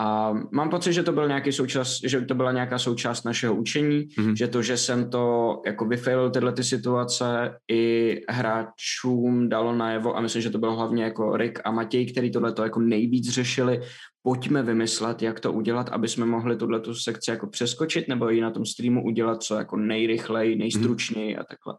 A 0.00 0.32
mám 0.52 0.70
pocit, 0.70 0.92
že 0.92 1.02
to 1.02 1.12
byl 1.12 1.28
nějaký 1.28 1.52
součást, 1.52 2.00
že 2.04 2.20
to 2.20 2.34
byla 2.34 2.52
nějaká 2.52 2.78
součást 2.78 3.24
našeho 3.24 3.54
učení, 3.54 4.06
mm-hmm. 4.06 4.32
že 4.32 4.48
to, 4.48 4.62
že 4.62 4.76
jsem 4.76 5.10
to 5.10 5.54
jako 5.66 5.84
vyfailil 5.84 6.30
tyhle 6.30 6.52
ty 6.52 6.64
situace 6.64 7.58
i 7.70 8.14
hráčům 8.28 9.48
dalo 9.48 9.76
najevo 9.76 10.16
a 10.16 10.20
myslím, 10.20 10.42
že 10.42 10.50
to 10.50 10.58
bylo 10.58 10.76
hlavně 10.76 11.04
jako 11.04 11.36
Rick 11.36 11.60
a 11.64 11.70
Matěj, 11.70 12.12
který 12.12 12.30
tohle 12.30 12.52
to 12.52 12.62
jako 12.62 12.80
nejvíc 12.80 13.30
řešili, 13.30 13.80
pojďme 14.22 14.62
vymyslet, 14.62 15.22
jak 15.22 15.40
to 15.40 15.52
udělat, 15.52 15.88
aby 15.88 16.08
jsme 16.08 16.26
mohli 16.26 16.56
tuhle 16.56 16.80
tu 16.80 16.94
sekci 16.94 17.30
jako 17.30 17.46
přeskočit 17.46 18.08
nebo 18.08 18.28
ji 18.28 18.40
na 18.40 18.50
tom 18.50 18.66
streamu 18.66 19.04
udělat 19.04 19.42
co 19.42 19.54
jako 19.54 19.76
nejrychleji, 19.76 20.56
nejstručněji 20.56 21.36
mm-hmm. 21.36 21.40
a 21.40 21.44
takhle. 21.44 21.74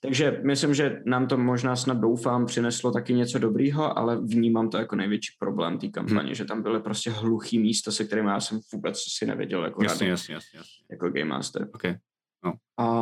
Takže 0.00 0.40
myslím, 0.44 0.74
že 0.74 1.02
nám 1.06 1.26
to 1.26 1.36
možná 1.36 1.76
snad 1.76 1.98
doufám 1.98 2.46
přineslo 2.46 2.92
taky 2.92 3.14
něco 3.14 3.38
dobrýho, 3.38 3.98
ale 3.98 4.20
vnímám 4.20 4.70
to 4.70 4.78
jako 4.78 4.96
největší 4.96 5.32
problém 5.38 5.78
té 5.78 5.88
kampaně, 5.88 6.20
hmm. 6.20 6.34
že 6.34 6.44
tam 6.44 6.62
byly 6.62 6.80
prostě 6.80 7.10
hluchý 7.10 7.58
místa, 7.58 7.90
se 7.90 8.04
kterými 8.04 8.28
já 8.28 8.40
jsem 8.40 8.60
vůbec 8.72 8.98
si 9.18 9.26
nevěděl 9.26 9.64
jako, 9.64 9.82
jasně, 9.82 10.08
jasně, 10.08 10.34
jasně, 10.34 10.58
jasně. 10.58 10.86
jako 10.90 11.08
Game 11.10 11.24
Master. 11.24 11.68
Okay. 11.74 11.96
No. 12.44 12.52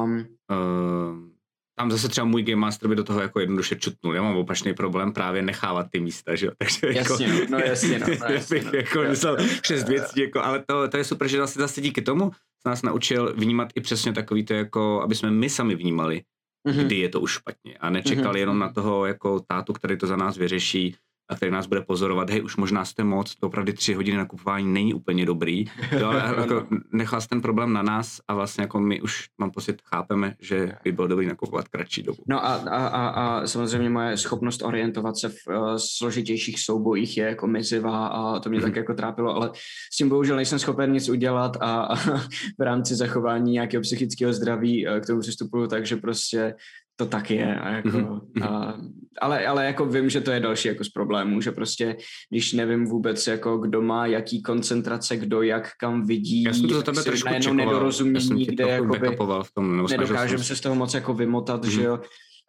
Um, 0.04 0.26
uh, 0.50 1.36
tam 1.78 1.90
zase 1.90 2.08
třeba 2.08 2.24
můj 2.24 2.42
Game 2.42 2.60
Master 2.60 2.88
by 2.88 2.96
do 2.96 3.04
toho 3.04 3.20
jako 3.20 3.40
jednoduše 3.40 3.76
čutnul. 3.76 4.14
Já 4.14 4.22
mám 4.22 4.36
opačný 4.36 4.74
problém 4.74 5.12
právě 5.12 5.42
nechávat 5.42 5.86
ty 5.90 6.00
místa, 6.00 6.34
že 6.34 6.46
jo? 6.46 6.52
Takže 6.58 6.98
jasně, 6.98 7.26
jako, 7.26 7.46
no, 7.50 7.58
jasně, 7.58 7.98
no, 7.98 8.06
no 8.20 8.34
jasně, 8.34 8.60
no, 8.64 8.70
jako 8.78 9.02
myslel 9.02 9.36
šest 9.62 9.88
věcí, 9.88 10.20
jako, 10.20 10.40
ale 10.42 10.64
to, 10.66 10.88
to 10.88 10.96
je 10.96 11.04
super, 11.04 11.28
že 11.28 11.38
zase, 11.38 11.58
zase 11.58 11.80
díky 11.80 12.02
tomu 12.02 12.30
nás 12.66 12.82
naučil 12.82 13.34
vnímat 13.36 13.68
i 13.74 13.80
přesně 13.80 14.12
takový 14.12 14.44
to, 14.44 14.54
jako, 14.54 15.02
aby 15.02 15.14
jsme 15.14 15.30
my 15.30 15.50
sami 15.50 15.74
vnímali, 15.74 16.22
mm-hmm. 16.66 16.84
kdy 16.84 16.96
je 16.96 17.08
to 17.08 17.20
už 17.20 17.32
špatně. 17.32 17.76
A 17.80 17.90
nečekal 17.90 18.32
mm-hmm. 18.32 18.38
jenom 18.38 18.58
na 18.58 18.72
toho 18.72 19.06
jako 19.06 19.40
tátu, 19.40 19.72
který 19.72 19.98
to 19.98 20.06
za 20.06 20.16
nás 20.16 20.36
vyřeší, 20.36 20.96
a 21.28 21.36
který 21.36 21.52
nás 21.52 21.66
bude 21.66 21.80
pozorovat, 21.80 22.30
hej, 22.30 22.44
už 22.44 22.56
možná 22.56 22.84
jste 22.84 23.04
moc, 23.04 23.34
to 23.34 23.46
opravdu 23.46 23.72
tři 23.72 23.94
hodiny 23.94 24.16
nakupování 24.16 24.72
není 24.72 24.94
úplně 24.94 25.26
dobrý. 25.26 25.64
Jo, 26.00 26.12
jako 26.38 26.66
nechal 26.92 27.20
ten 27.28 27.40
problém 27.40 27.72
na 27.72 27.82
nás 27.82 28.20
a 28.28 28.34
vlastně 28.34 28.62
jako 28.62 28.80
my 28.80 29.00
už, 29.00 29.28
mám 29.38 29.50
pocit, 29.50 29.82
chápeme, 29.84 30.34
že 30.40 30.72
by 30.84 30.92
bylo 30.92 31.06
dobrý 31.06 31.26
nakupovat 31.26 31.68
kratší 31.68 32.02
dobu. 32.02 32.22
No 32.28 32.46
a, 32.46 32.54
a, 32.54 32.86
a, 32.86 33.08
a 33.08 33.46
samozřejmě 33.46 33.90
moje 33.90 34.16
schopnost 34.16 34.62
orientovat 34.62 35.18
se 35.18 35.28
v 35.28 35.34
uh, 35.48 35.76
složitějších 35.76 36.60
soubojích 36.60 37.16
je 37.16 37.24
jako 37.24 37.46
mizivá 37.46 38.06
a 38.06 38.40
to 38.40 38.48
mě 38.48 38.58
mm-hmm. 38.58 38.62
tak 38.62 38.76
jako 38.76 38.94
trápilo, 38.94 39.34
ale 39.34 39.50
s 39.92 39.96
tím 39.96 40.08
bohužel 40.08 40.36
nejsem 40.36 40.58
schopen 40.58 40.92
nic 40.92 41.08
udělat 41.08 41.56
a, 41.60 41.80
a 41.80 41.96
v 42.58 42.60
rámci 42.60 42.94
zachování 42.94 43.52
nějakého 43.52 43.82
psychického 43.82 44.32
zdraví 44.32 44.86
uh, 44.86 45.00
k 45.00 45.06
tomu 45.06 45.20
přistupuju 45.20 45.66
tak, 45.66 45.86
že 45.86 45.96
prostě 45.96 46.54
to 46.96 47.06
tak 47.06 47.30
je. 47.30 47.60
A 47.60 47.68
jako, 47.68 47.88
mm-hmm. 47.88 48.44
a, 48.44 48.80
ale, 49.20 49.46
ale 49.46 49.64
jako 49.66 49.86
vím, 49.86 50.10
že 50.10 50.20
to 50.20 50.30
je 50.30 50.40
další 50.40 50.68
jako 50.68 50.84
z 50.84 50.88
problémů, 50.88 51.40
že 51.40 51.52
prostě, 51.52 51.96
když 52.30 52.52
nevím 52.52 52.84
vůbec, 52.84 53.26
jako 53.26 53.58
kdo 53.58 53.82
má 53.82 54.06
jaký 54.06 54.42
koncentrace, 54.42 55.16
kdo 55.16 55.42
jak 55.42 55.70
kam 55.80 56.06
vidí, 56.06 56.42
já 56.42 56.52
jsem 56.52 56.68
to 56.68 56.74
za 56.74 56.82
tebe 56.82 57.02
trošku 57.02 57.28
najednou 57.28 57.52
nedorozumění, 57.52 58.46
kde 58.46 58.68
jakoby, 58.68 59.16
v 59.42 59.54
tom, 59.54 59.86
nedokážeme 59.90 60.44
se 60.44 60.56
z 60.56 60.60
toho 60.60 60.74
moc 60.74 60.94
jako 60.94 61.14
vymotat, 61.14 61.64
mm-hmm. 61.64 61.70
že 61.70 61.82
jo. 61.82 62.00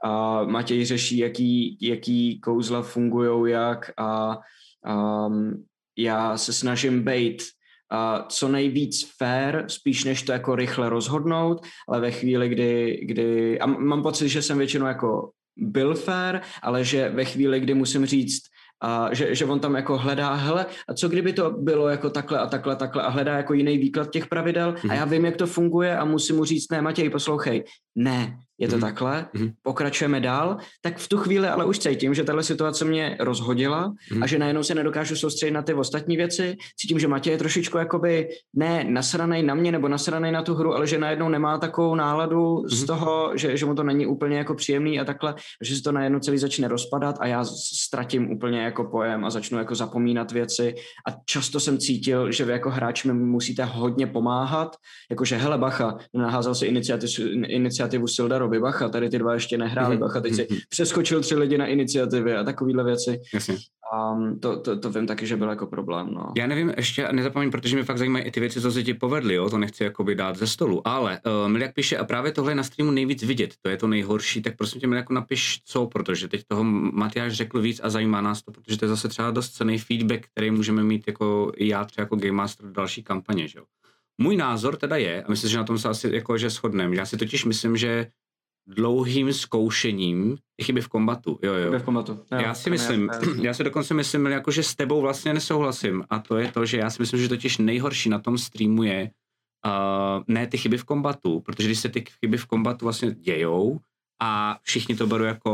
A 0.03 0.43
Matěj 0.43 0.85
řeší, 0.85 1.17
jaký, 1.17 1.77
jaký 1.81 2.39
kouzla 2.39 2.81
fungují 2.81 3.51
jak 3.51 3.91
a 3.97 4.37
um, 5.27 5.65
já 5.97 6.37
se 6.37 6.53
snažím 6.53 7.03
být 7.03 7.43
co 8.27 8.47
nejvíc 8.47 9.11
fair, 9.17 9.63
spíš 9.67 10.03
než 10.03 10.23
to 10.23 10.31
jako 10.31 10.55
rychle 10.55 10.89
rozhodnout, 10.89 11.65
ale 11.89 12.01
ve 12.01 12.11
chvíli, 12.11 12.49
kdy, 12.49 12.99
kdy 13.03 13.59
a 13.59 13.65
mám 13.65 14.03
pocit, 14.03 14.29
že 14.29 14.41
jsem 14.41 14.57
většinou 14.57 14.85
jako 14.85 15.31
byl 15.57 15.95
fair, 15.95 16.39
ale 16.63 16.83
že 16.83 17.09
ve 17.09 17.25
chvíli, 17.25 17.59
kdy 17.59 17.73
musím 17.73 18.05
říct, 18.05 18.41
a 18.81 19.13
že, 19.13 19.35
že 19.35 19.45
on 19.45 19.59
tam 19.59 19.75
jako 19.75 19.97
hledá, 19.97 20.33
hele, 20.33 20.65
a 20.89 20.93
co 20.93 21.09
kdyby 21.09 21.33
to 21.33 21.51
bylo 21.51 21.89
jako 21.89 22.09
takhle 22.09 22.39
a 22.39 22.47
takhle, 22.47 22.75
takhle 22.75 23.03
a 23.03 23.09
hledá 23.09 23.37
jako 23.37 23.53
jiný 23.53 23.77
výklad 23.77 24.11
těch 24.11 24.27
pravidel 24.27 24.73
mm-hmm. 24.73 24.91
a 24.91 24.93
já 24.93 25.05
vím, 25.05 25.25
jak 25.25 25.35
to 25.35 25.47
funguje 25.47 25.97
a 25.97 26.05
musím 26.05 26.35
mu 26.35 26.45
říct, 26.45 26.71
ne, 26.71 26.81
Matěj, 26.81 27.09
poslouchej, 27.09 27.63
ne, 27.97 28.37
je 28.57 28.67
to 28.67 28.75
mm-hmm. 28.75 28.81
takhle, 28.81 29.27
mm-hmm. 29.35 29.53
pokračujeme 29.61 30.19
dál, 30.19 30.57
tak 30.81 30.97
v 30.97 31.07
tu 31.07 31.17
chvíli 31.17 31.47
ale 31.47 31.65
už 31.65 31.79
cítím, 31.79 32.13
že 32.13 32.23
tahle 32.23 32.43
situace 32.43 32.85
mě 32.85 33.17
rozhodila 33.19 33.89
mm-hmm. 33.89 34.23
a 34.23 34.27
že 34.27 34.39
najednou 34.39 34.63
se 34.63 34.75
nedokážu 34.75 35.15
soustředit 35.15 35.51
na 35.51 35.61
ty 35.61 35.73
ostatní 35.73 36.17
věci. 36.17 36.55
Cítím, 36.75 36.99
že 36.99 37.07
Matěj 37.07 37.33
je 37.33 37.37
trošičku 37.37 37.77
jakoby 37.77 38.29
ne 38.53 38.83
nasranej 38.83 39.43
na 39.43 39.55
mě 39.55 39.71
nebo 39.71 39.87
nasranej 39.87 40.31
na 40.31 40.41
tu 40.41 40.55
hru, 40.55 40.73
ale 40.73 40.87
že 40.87 40.97
najednou 40.97 41.29
nemá 41.29 41.57
takovou 41.57 41.95
náladu 41.95 42.55
mm-hmm. 42.55 42.69
z 42.69 42.85
toho, 42.85 43.31
že, 43.35 43.57
že 43.57 43.65
mu 43.65 43.75
to 43.75 43.83
není 43.83 44.05
úplně 44.05 44.37
jako 44.37 44.55
příjemný 44.55 44.99
a 44.99 45.05
takhle, 45.05 45.35
že 45.61 45.75
se 45.75 45.83
to 45.83 45.91
najednou 45.91 46.19
celý 46.19 46.37
začne 46.37 46.67
rozpadat 46.67 47.15
a 47.19 47.27
já 47.27 47.45
ztratím 47.73 48.31
úplně 48.31 48.61
jako 48.61 48.83
pojem 48.83 49.25
a 49.25 49.29
začnu 49.29 49.57
jako 49.57 49.75
zapomínat 49.75 50.31
věci 50.31 50.75
a 51.07 51.11
často 51.25 51.59
jsem 51.59 51.77
cítil, 51.77 52.31
že 52.31 52.45
vy 52.45 52.51
jako 52.51 52.69
hráč 52.69 53.03
mi 53.03 53.13
musíte 53.13 53.63
hodně 53.65 54.07
pomáhat, 54.07 54.75
jakože 55.09 55.37
hele 55.37 55.57
bacha, 55.57 55.97
naházal 56.13 56.55
si 56.55 56.65
iniciativu, 56.65 57.23
iniciativu 57.47 57.86
Sildaru 58.07 58.45
Roby 58.45 58.59
Bacha, 58.59 58.89
tady 58.89 59.09
ty 59.09 59.19
dva 59.19 59.33
ještě 59.33 59.57
nehráli 59.57 59.95
mm-hmm. 59.95 59.99
Bacha, 59.99 60.21
teď 60.21 60.35
si 60.35 60.43
mm-hmm. 60.43 60.59
přeskočil 60.69 61.21
tři 61.21 61.35
lidi 61.35 61.57
na 61.57 61.65
iniciativy 61.65 62.35
a 62.35 62.43
takovéhle 62.43 62.83
věci. 62.83 63.21
Jasně. 63.33 63.57
A 63.93 64.17
to, 64.39 64.59
to, 64.59 64.79
to 64.79 64.89
vím 64.89 65.07
taky, 65.07 65.27
že 65.27 65.35
byl 65.35 65.49
jako 65.49 65.67
problém. 65.67 66.07
No. 66.13 66.31
Já 66.37 66.47
nevím, 66.47 66.73
ještě 66.77 67.07
nezapomeň, 67.11 67.51
protože 67.51 67.75
mi 67.75 67.83
fakt 67.83 67.97
zajímají 67.97 68.25
i 68.25 68.31
ty 68.31 68.39
věci, 68.39 68.61
co 68.61 68.71
se 68.71 68.83
ti 68.83 68.93
povedly, 68.93 69.35
jo? 69.35 69.49
to 69.49 69.57
nechci 69.57 69.83
jakoby 69.83 70.15
dát 70.15 70.37
ze 70.37 70.47
stolu, 70.47 70.87
ale 70.87 71.19
uh, 71.25 71.51
Miliak 71.51 71.73
píše, 71.73 71.97
a 71.97 72.03
právě 72.03 72.31
tohle 72.31 72.51
je 72.51 72.55
na 72.55 72.63
streamu 72.63 72.91
nejvíc 72.91 73.23
vidět, 73.23 73.53
to 73.61 73.69
je 73.69 73.77
to 73.77 73.87
nejhorší, 73.87 74.41
tak 74.41 74.57
prosím 74.57 74.81
tě 74.81 74.87
Miliaku 74.87 75.13
napiš 75.13 75.61
co, 75.65 75.85
protože 75.85 76.27
teď 76.27 76.43
toho 76.47 76.63
Matyáš 76.63 77.33
řekl 77.33 77.61
víc 77.61 77.81
a 77.83 77.89
zajímá 77.89 78.21
nás 78.21 78.43
to, 78.43 78.51
protože 78.51 78.77
to 78.77 78.85
je 78.85 78.89
zase 78.89 79.07
třeba 79.07 79.31
dost 79.31 79.49
cený 79.49 79.77
feedback, 79.77 80.27
který 80.31 80.51
můžeme 80.51 80.83
mít 80.83 81.03
jako 81.07 81.51
já 81.57 81.85
třeba 81.85 82.03
jako 82.03 82.15
Game 82.15 82.31
Master 82.31 82.65
v 82.65 82.71
další 82.71 83.03
kampaně, 83.03 83.47
že 83.47 83.59
jo. 83.59 83.65
Můj 84.17 84.37
názor 84.37 84.75
teda 84.75 84.97
je, 84.97 85.23
a 85.23 85.29
myslím, 85.29 85.51
že 85.51 85.57
na 85.57 85.63
tom 85.63 85.79
se 85.79 85.89
asi 85.89 86.15
jako, 86.15 86.37
že 86.37 86.49
shodneme, 86.49 86.95
já 86.95 87.05
si 87.05 87.17
totiž 87.17 87.45
myslím, 87.45 87.77
že 87.77 88.07
dlouhým 88.67 89.33
zkoušením 89.33 90.37
chyby 90.61 90.81
v 90.81 90.87
kombatu. 90.87 91.39
Jo, 91.43 91.53
jo. 91.53 91.65
Chyby 91.65 91.79
v 91.79 91.83
kombatu. 91.83 92.11
Jo, 92.11 92.37
já 92.39 92.53
si 92.53 92.69
myslím, 92.69 93.09
je, 93.21 93.45
já 93.45 93.53
si 93.53 93.63
dokonce 93.63 93.93
myslím, 93.93 94.25
jako, 94.25 94.51
že 94.51 94.63
s 94.63 94.75
tebou 94.75 95.01
vlastně 95.01 95.33
nesouhlasím 95.33 96.03
a 96.09 96.19
to 96.19 96.37
je 96.37 96.51
to, 96.51 96.65
že 96.65 96.77
já 96.77 96.89
si 96.89 97.01
myslím, 97.01 97.19
že 97.19 97.29
totiž 97.29 97.57
nejhorší 97.57 98.09
na 98.09 98.19
tom 98.19 98.37
streamu 98.37 98.83
je 98.83 99.11
uh, 99.65 100.23
ne 100.27 100.47
ty 100.47 100.57
chyby 100.57 100.77
v 100.77 100.83
kombatu, 100.83 101.39
protože 101.39 101.67
když 101.67 101.79
se 101.79 101.89
ty 101.89 102.03
chyby 102.19 102.37
v 102.37 102.45
kombatu 102.45 102.85
vlastně 102.85 103.11
dějou 103.11 103.79
a 104.21 104.59
všichni 104.61 104.95
to 104.95 105.07
berou 105.07 105.23
jako 105.23 105.51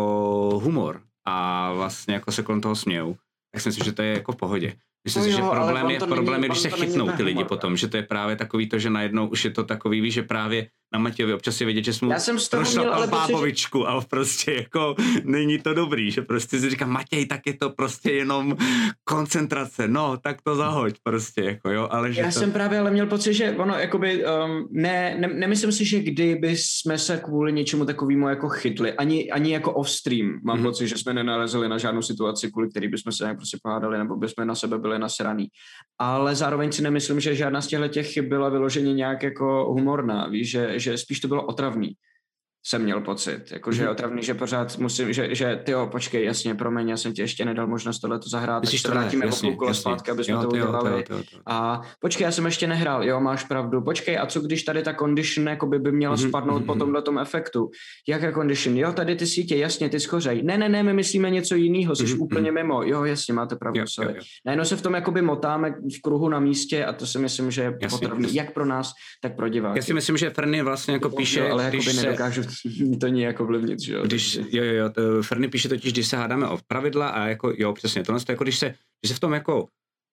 humor 0.64 1.02
a 1.26 1.74
vlastně 1.74 2.14
jako 2.14 2.32
se 2.32 2.44
kolem 2.44 2.62
toho 2.62 2.76
smějou, 2.76 3.16
tak 3.54 3.62
si 3.62 3.70
myslím, 3.70 3.86
že 3.86 3.92
to 3.92 4.02
je 4.02 4.14
jako 4.14 4.32
v 4.32 4.36
pohodě. 4.36 4.74
Myslím 5.06 5.24
no 5.24 5.26
si, 5.26 5.32
jo, 5.32 5.38
že 5.38 5.50
problém 5.50 5.90
je, 5.90 6.00
problém 6.00 6.44
je, 6.44 6.50
když 6.50 6.60
se 6.60 6.70
chytnou 6.70 7.12
ty 7.12 7.24
lidi 7.24 7.44
potom, 7.44 7.78
že 7.78 7.88
to 7.88 7.98
je 7.98 8.04
právě 8.04 8.36
takový 8.36 8.70
to, 8.70 8.80
že 8.80 8.90
najednou 8.90 9.28
už 9.28 9.46
je 9.46 9.52
to 9.52 9.64
takový, 9.64 10.02
víš, 10.02 10.14
že 10.14 10.24
právě 10.24 10.68
na 10.94 11.00
Matějovi 11.00 11.34
občas 11.34 11.62
je 11.62 11.68
vidět, 11.68 11.86
že 11.86 11.94
jsme 11.94 12.14
Já 12.14 12.20
jsem 12.20 12.40
z 12.40 12.50
toho 12.50 12.64
měl, 12.64 12.94
ale 12.94 13.08
bábovičku 13.08 13.80
že... 13.80 13.86
a 13.86 14.02
prostě 14.02 14.54
jako 14.54 14.96
není 15.24 15.60
to 15.60 15.74
dobrý, 15.74 16.12
že 16.12 16.22
prostě 16.22 16.60
si 16.60 16.70
říká 16.70 16.86
Matěj, 16.86 17.26
tak 17.26 17.42
je 17.46 17.54
to 17.54 17.70
prostě 17.70 18.12
jenom 18.12 18.58
koncentrace, 19.04 19.88
no, 19.88 20.18
tak 20.18 20.42
to 20.42 20.56
zahoď 20.56 20.96
prostě, 21.04 21.44
jako 21.44 21.70
jo, 21.70 21.88
ale 21.92 22.14
že 22.14 22.22
Já 22.22 22.28
to... 22.28 22.32
jsem 22.32 22.52
právě 22.52 22.80
ale 22.80 22.92
měl 22.92 23.08
pocit, 23.08 23.34
že 23.34 23.52
ono, 23.52 23.74
jakoby, 23.80 24.26
um, 24.26 24.68
ne, 24.72 25.16
ne, 25.20 25.28
nemyslím 25.28 25.72
si, 25.72 25.86
že 25.86 26.00
kdyby 26.00 26.56
jsme 26.58 26.98
se 26.98 27.18
kvůli 27.18 27.54
něčemu 27.54 27.86
takovému 27.86 28.30
jako 28.30 28.50
chytli, 28.50 28.94
ani, 28.94 29.32
ani 29.32 29.54
jako 29.54 29.72
off-stream, 29.72 30.40
mám 30.44 30.60
mm-hmm. 30.60 30.64
pocit, 30.64 30.88
že 30.88 30.98
jsme 30.98 31.14
nenalezli 31.14 31.70
na 31.70 31.78
žádnou 31.78 32.02
situaci, 32.02 32.52
kvůli 32.52 32.70
který 32.70 32.88
bychom 32.88 33.12
se 33.12 33.24
nějak 33.24 33.38
prostě 33.38 33.58
pohádali, 33.64 33.98
nebo 33.98 34.16
bychom 34.16 34.48
na 34.48 34.56
sebe 34.56 34.78
byli 34.78 35.00
nasraný. 35.00 35.48
Ale 36.00 36.36
zároveň 36.36 36.72
si 36.72 36.82
nemyslím, 36.82 37.20
že 37.20 37.36
žádná 37.36 37.62
z 37.62 37.68
těchto 37.68 37.88
těch 37.88 38.08
chyb 38.08 38.26
byla 38.26 38.50
vyloženě 38.50 38.94
nějak 38.94 39.24
jako 39.24 39.74
humorná, 39.74 40.28
víš, 40.28 40.50
že, 40.50 40.80
že 40.84 40.98
spíš 40.98 41.20
to 41.20 41.28
bylo 41.28 41.46
otravný 41.46 41.96
jsem 42.66 42.84
měl 42.84 43.02
pocit, 43.02 43.52
jakože 43.52 43.86
mm-hmm. 43.86 43.92
otravný, 43.92 44.24
že 44.24 44.34
pořád 44.34 44.78
musím, 44.78 45.14
že, 45.14 45.36
že 45.36 45.62
ty 45.64 45.72
jo, 45.72 45.88
počkej, 45.92 46.26
jasně, 46.26 46.56
promiň, 46.56 46.90
já 46.90 46.98
jsem 46.98 47.14
ti 47.14 47.22
ještě 47.22 47.46
nedal 47.46 47.68
možnost 47.68 48.00
tohle 48.00 48.20
to 48.20 48.30
zahrát, 48.30 48.64
Myslíš 48.64 48.82
tak 48.82 48.92
se 48.92 49.00
vrátíme 49.00 49.26
o 49.26 49.36
půl 49.42 49.56
kolo 49.56 49.74
zpátky, 49.74 50.12
aby 50.12 50.24
jsme 50.24 50.34
jo, 50.34 50.42
to 50.42 50.48
udělali. 50.48 51.04
A 51.46 51.82
počkej, 52.00 52.26
já 52.26 52.32
jsem 52.32 52.46
ještě 52.46 52.68
nehrál, 52.68 53.04
jo, 53.04 53.20
máš 53.20 53.44
pravdu, 53.44 53.82
počkej, 53.82 54.18
a 54.18 54.26
co 54.26 54.42
když 54.42 54.64
tady 54.64 54.84
ta 54.84 54.94
condition 54.94 55.48
jakoby 55.48 55.80
by 55.80 55.92
měla 55.92 56.16
mm-hmm. 56.16 56.28
spadnout 56.28 56.62
mm-hmm. 56.62 56.66
po 56.66 56.76
tomhle 56.76 57.02
tom 57.02 57.20
efektu? 57.20 57.70
Jaká 58.08 58.32
condition? 58.32 58.78
Jo, 58.78 58.94
tady 58.94 59.16
ty 59.16 59.28
sítě, 59.28 59.56
jasně, 59.56 59.90
ty 59.90 60.00
schořej. 60.00 60.44
Ne, 60.44 60.58
ne, 60.58 60.70
ne, 60.70 60.84
my 60.84 60.94
myslíme 60.94 61.30
něco 61.30 61.56
jiného, 61.56 61.96
jsi 61.96 62.04
mm-hmm. 62.04 62.24
úplně 62.24 62.52
mimo. 62.52 62.84
Jo, 62.84 63.04
jasně, 63.04 63.34
máte 63.34 63.56
pravdu, 63.56 63.80
jo, 63.80 63.86
sorry. 63.88 64.10
Jo, 64.10 64.16
jo. 64.16 64.24
Najednou 64.46 64.66
se 64.66 64.76
v 64.76 64.82
tom 64.82 64.94
jakoby 64.94 65.22
motáme 65.22 65.72
v 65.72 66.02
kruhu 66.02 66.30
na 66.30 66.40
místě 66.40 66.86
a 66.86 66.94
to 66.94 67.08
si 67.08 67.20
myslím, 67.20 67.52
že 67.52 67.62
je 67.62 67.90
potravný, 67.90 68.36
jak 68.36 68.54
pro 68.54 68.66
nás, 68.66 68.92
tak 69.22 69.36
pro 69.36 69.50
diváky. 69.50 69.80
Já 69.80 69.84
si 69.84 69.94
myslím, 69.94 70.18
že 70.18 70.30
Ferny 70.30 70.62
vlastně 70.62 70.94
jako 70.94 71.10
píše, 71.10 71.50
ale 71.50 71.64
jakoby 71.64 71.94
nedokážu 71.94 72.53
to 73.00 73.08
nějak 73.08 73.40
ovlivnit, 73.40 73.80
že 73.80 73.94
jo? 73.94 74.04
Když, 74.04 74.36
jo, 74.36 74.64
jo, 74.64 74.74
jo, 74.74 75.22
Ferny 75.22 75.48
píše 75.48 75.70
totiž, 75.70 75.94
když 75.94 76.08
se 76.08 76.18
hádáme 76.18 76.48
o 76.48 76.60
pravidla 76.68 77.10
a 77.10 77.28
jako, 77.28 77.54
jo, 77.58 77.74
přesně, 77.74 78.04
tohle 78.04 78.22
to 78.22 78.32
jako, 78.32 78.44
když 78.44 78.60
se, 78.60 78.76
když 79.02 79.10
se 79.10 79.16
v 79.16 79.20
tom 79.20 79.34
jako 79.34 79.68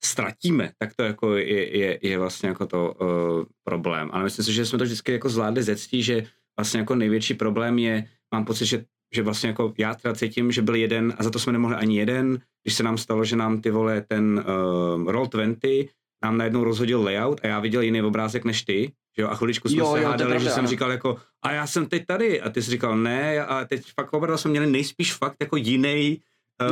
ztratíme, 0.05 0.71
tak 0.79 0.95
to 0.97 1.03
jako 1.03 1.37
je, 1.37 1.79
je, 1.79 1.99
je 2.03 2.19
vlastně 2.19 2.49
jako 2.49 2.67
to 2.67 2.95
uh, 3.01 3.45
problém. 3.65 4.11
Ale 4.13 4.25
myslím 4.25 4.45
si, 4.45 4.53
že 4.53 4.67
jsme 4.67 4.79
to 4.79 4.85
vždycky 4.85 5.13
jako 5.13 5.29
zvládli 5.29 5.63
ze 5.63 5.77
ctí, 5.77 6.03
že 6.03 6.27
vlastně 6.59 6.81
jako 6.81 6.95
největší 6.95 7.35
problém 7.35 7.79
je, 7.79 8.09
mám 8.35 8.45
pocit, 8.45 8.67
že, 8.67 8.85
že 9.15 9.23
vlastně 9.23 9.49
jako 9.49 9.75
já 9.79 9.95
teda 9.95 10.15
cítím, 10.15 10.53
že 10.53 10.63
byl 10.63 10.75
jeden 10.75 11.15
a 11.19 11.23
za 11.23 11.31
to 11.31 11.39
jsme 11.39 11.53
nemohli 11.53 11.77
ani 11.77 11.99
jeden, 11.99 12.41
když 12.63 12.75
se 12.75 12.83
nám 12.83 12.99
stalo, 12.99 13.25
že 13.25 13.37
nám 13.37 13.61
ty 13.61 13.71
vole 13.71 14.01
ten 14.01 14.45
uh, 14.47 15.13
Roll20 15.13 15.89
nám 16.25 16.37
najednou 16.37 16.65
rozhodil 16.65 17.03
layout 17.03 17.41
a 17.43 17.47
já 17.47 17.61
viděl 17.61 17.83
jiný 17.83 18.03
obrázek 18.03 18.45
než 18.45 18.63
ty, 18.63 18.93
Jo, 19.21 19.29
a 19.29 19.35
chviličku 19.35 19.69
jsme 19.69 19.79
jo, 19.79 19.93
se 19.93 20.03
jo, 20.03 20.09
hádali, 20.09 20.31
pravda, 20.31 20.49
že 20.49 20.51
jsem 20.51 20.67
říkal 20.67 20.91
jako, 20.91 21.17
a 21.43 21.53
já 21.53 21.67
jsem 21.67 21.87
teď 21.87 22.07
tady, 22.07 22.41
a 22.41 22.51
ty 22.51 22.63
jsi 22.63 22.71
říkal 22.71 22.97
ne, 22.97 23.45
a 23.45 23.65
teď 23.65 23.83
fakt 23.95 24.13
oba 24.13 24.37
jsme 24.37 24.51
měli 24.51 24.67
nejspíš 24.67 25.15
fakt 25.15 25.37
jako 25.41 25.57
jiný 25.57 26.21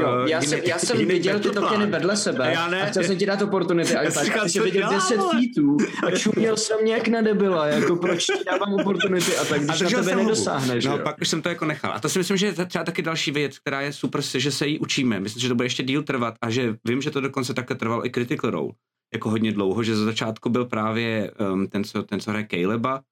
Jo, 0.00 0.22
uh, 0.22 0.28
já, 0.28 0.42
jsem, 0.42 0.60
já 0.64 0.78
jsem 0.78 1.06
viděl 1.06 1.40
ty 1.40 1.50
tokeny 1.50 1.86
vedle 1.86 2.16
sebe 2.16 2.50
já 2.54 2.68
ne. 2.68 2.82
a 2.82 2.86
chtěl 2.86 3.04
jsem 3.04 3.16
ti 3.16 3.26
dát 3.26 3.42
oportunity 3.42 3.96
a 3.96 4.10
tak, 4.10 4.36
a 4.36 4.48
jsi 4.48 4.60
viděl 4.60 4.90
10 4.90 5.16
feetů 5.16 5.76
a 6.06 6.10
čuměl 6.10 6.56
jsem 6.56 6.84
nějak 6.84 7.08
na 7.08 7.20
debila, 7.20 7.66
jako 7.66 7.96
proč 7.96 8.24
ti 8.26 8.44
dávám 8.46 8.74
oportunity 8.74 9.36
a 9.36 9.44
tak, 9.44 9.60
když 9.60 9.80
a 9.80 9.84
na 9.84 9.90
tebe 9.90 10.16
nedosáhneš. 10.16 10.84
No, 10.84 10.96
jo? 10.96 10.98
pak 11.04 11.20
už 11.20 11.28
jsem 11.28 11.42
to 11.42 11.48
jako 11.48 11.64
nechal. 11.64 11.92
A 11.94 12.00
to 12.00 12.08
si 12.08 12.18
myslím, 12.18 12.36
že 12.36 12.46
je 12.46 12.52
třeba 12.52 12.84
taky 12.84 13.02
další 13.02 13.30
věc, 13.30 13.58
která 13.58 13.80
je 13.80 13.92
super, 13.92 14.22
že 14.22 14.50
se 14.50 14.66
jí 14.66 14.78
učíme. 14.78 15.20
Myslím, 15.20 15.40
že 15.40 15.48
to 15.48 15.54
bude 15.54 15.66
ještě 15.66 15.82
díl 15.82 16.02
trvat 16.02 16.34
a 16.42 16.50
že 16.50 16.74
vím, 16.84 17.02
že 17.02 17.10
to 17.10 17.20
dokonce 17.20 17.54
také 17.54 17.74
trvalo 17.74 18.06
i 18.06 18.10
Critical 18.10 18.50
Role 18.50 18.72
jako 19.14 19.30
hodně 19.30 19.52
dlouho, 19.52 19.82
že 19.82 19.96
za 19.96 20.04
začátku 20.04 20.50
byl 20.50 20.64
právě 20.64 21.32
um, 21.52 21.68
ten, 21.68 21.84
co, 21.84 22.02
ten, 22.02 22.20
co 22.20 22.30
hraje 22.30 22.46
Caleba 22.50 23.02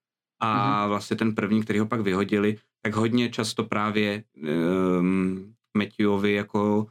a 0.41 0.49
mm-hmm. 0.49 0.89
vlastně 0.89 1.17
ten 1.17 1.35
první, 1.35 1.63
který 1.63 1.79
ho 1.79 1.87
pak 1.87 2.01
vyhodili, 2.01 2.57
tak 2.83 2.95
hodně 2.95 3.31
často 3.31 3.65
právě 3.65 4.23
um, 4.99 5.55
Matthewovi 5.79 6.33
jako 6.33 6.87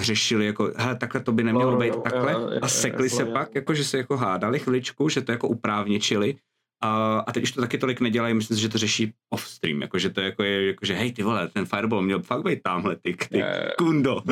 řešili, 0.00 0.46
jako, 0.46 0.72
hele, 0.76 0.96
takhle 0.96 1.20
to 1.20 1.32
by 1.32 1.44
nemělo 1.44 1.70
no, 1.70 1.78
být 1.78 2.02
takhle? 2.02 2.60
a 2.60 2.68
sekli 2.68 3.10
se 3.10 3.24
pak, 3.24 3.54
jako, 3.54 3.74
že 3.74 3.84
se 3.84 3.98
jako 3.98 4.16
hádali 4.16 4.58
chviličku, 4.58 5.08
že 5.08 5.22
to 5.22 5.32
jako 5.32 5.48
uprávničili 5.48 6.36
a, 6.82 7.18
a 7.18 7.32
teď 7.32 7.42
už 7.42 7.52
to 7.52 7.60
taky 7.60 7.78
tolik 7.78 8.00
nedělají, 8.00 8.34
myslím 8.34 8.56
si, 8.56 8.62
že 8.62 8.68
to 8.68 8.78
řeší 8.78 9.12
off-stream, 9.34 9.82
jakože 9.82 10.10
to 10.10 10.20
jako 10.20 10.42
je, 10.42 10.66
jako, 10.66 10.86
že 10.86 10.94
hej 10.94 11.12
ty 11.12 11.22
vole, 11.22 11.48
ten 11.48 11.66
fireball 11.66 12.02
měl 12.02 12.22
fakt 12.22 12.42
být 12.42 12.62
tamhle, 12.62 12.96
ty, 12.96 13.16
ty 13.30 13.44
kundo. 13.78 14.22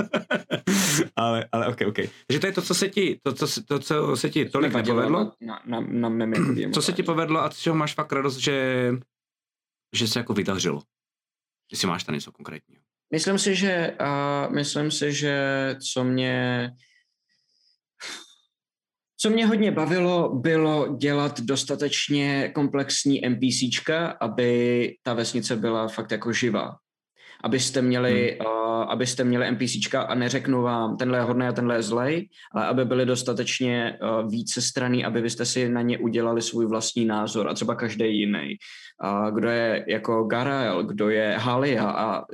ale, 1.17 1.49
ale 1.53 1.69
ok, 1.69 1.81
ok. 1.87 1.97
Takže 2.27 2.41
to 2.41 2.47
je 2.47 2.53
to, 2.53 2.63
co 2.63 2.75
se 2.75 2.89
ti, 2.89 3.21
to, 3.23 3.33
co, 3.33 3.47
to, 3.63 3.79
co 3.79 4.17
se 4.17 4.31
ti 4.31 4.45
tolik 4.45 4.75
nepovedlo. 4.75 5.33
Na, 5.41 5.63
na, 5.67 6.09
na, 6.11 6.37
jako 6.55 6.73
co 6.73 6.83
se 6.83 6.93
ti 6.93 7.03
povedlo 7.03 7.45
a 7.45 7.49
co 7.49 7.75
máš 7.75 7.95
fakt 7.95 8.13
radost, 8.13 8.37
že, 8.37 8.93
že 9.97 10.09
se 10.09 10.19
jako 10.19 10.33
vydařilo? 10.33 10.83
Jestli 11.73 11.89
máš 11.89 12.05
tam 12.05 12.15
něco 12.15 12.33
konkrétního. 12.33 12.83
Myslím 13.13 13.39
si, 13.39 13.55
že, 13.55 13.97
uh, 14.01 14.55
myslím 14.55 14.91
si, 14.91 15.13
že 15.13 15.37
co 15.93 16.05
mě 16.05 16.71
co 19.23 19.31
mě 19.31 19.47
hodně 19.47 19.71
bavilo, 19.71 20.35
bylo 20.35 20.97
dělat 20.97 21.41
dostatečně 21.41 22.51
komplexní 22.55 23.21
NPCčka, 23.29 24.07
aby 24.21 24.95
ta 25.03 25.15
vesnice 25.15 25.57
byla 25.57 25.89
fakt 25.89 26.11
jako 26.11 26.33
živá. 26.33 26.77
Abyste 27.45 27.83
měli 27.83 28.39
hmm. 28.41 28.60
Abyste 28.83 29.25
měli 29.25 29.51
NPCčka 29.51 30.03
a 30.03 30.15
neřeknu 30.15 30.63
vám, 30.63 30.97
tenhle 30.97 31.19
je 31.19 31.23
hodný 31.23 31.47
a 31.47 31.53
tenhle 31.53 31.77
je 31.77 31.83
zlej, 31.83 32.29
ale 32.55 32.67
aby 32.67 32.85
byly 32.85 33.07
dostatečně 33.07 33.99
uh, 34.03 34.31
více 34.31 34.63
straný, 34.63 35.05
aby 35.05 35.23
byste 35.23 35.47
si 35.47 35.69
na 35.69 35.83
ně 35.83 35.99
udělali 35.99 36.43
svůj 36.43 36.67
vlastní 36.67 37.05
názor 37.05 37.49
a 37.49 37.55
třeba 37.55 37.75
každý 37.75 38.19
jiný. 38.19 38.57
Kdo 39.35 39.49
je 39.49 39.85
jako 39.89 40.25
Garael, 40.25 40.83
kdo 40.83 41.09
je 41.09 41.37
Halia 41.39 41.91
a 41.91 42.19
uh, 42.19 42.27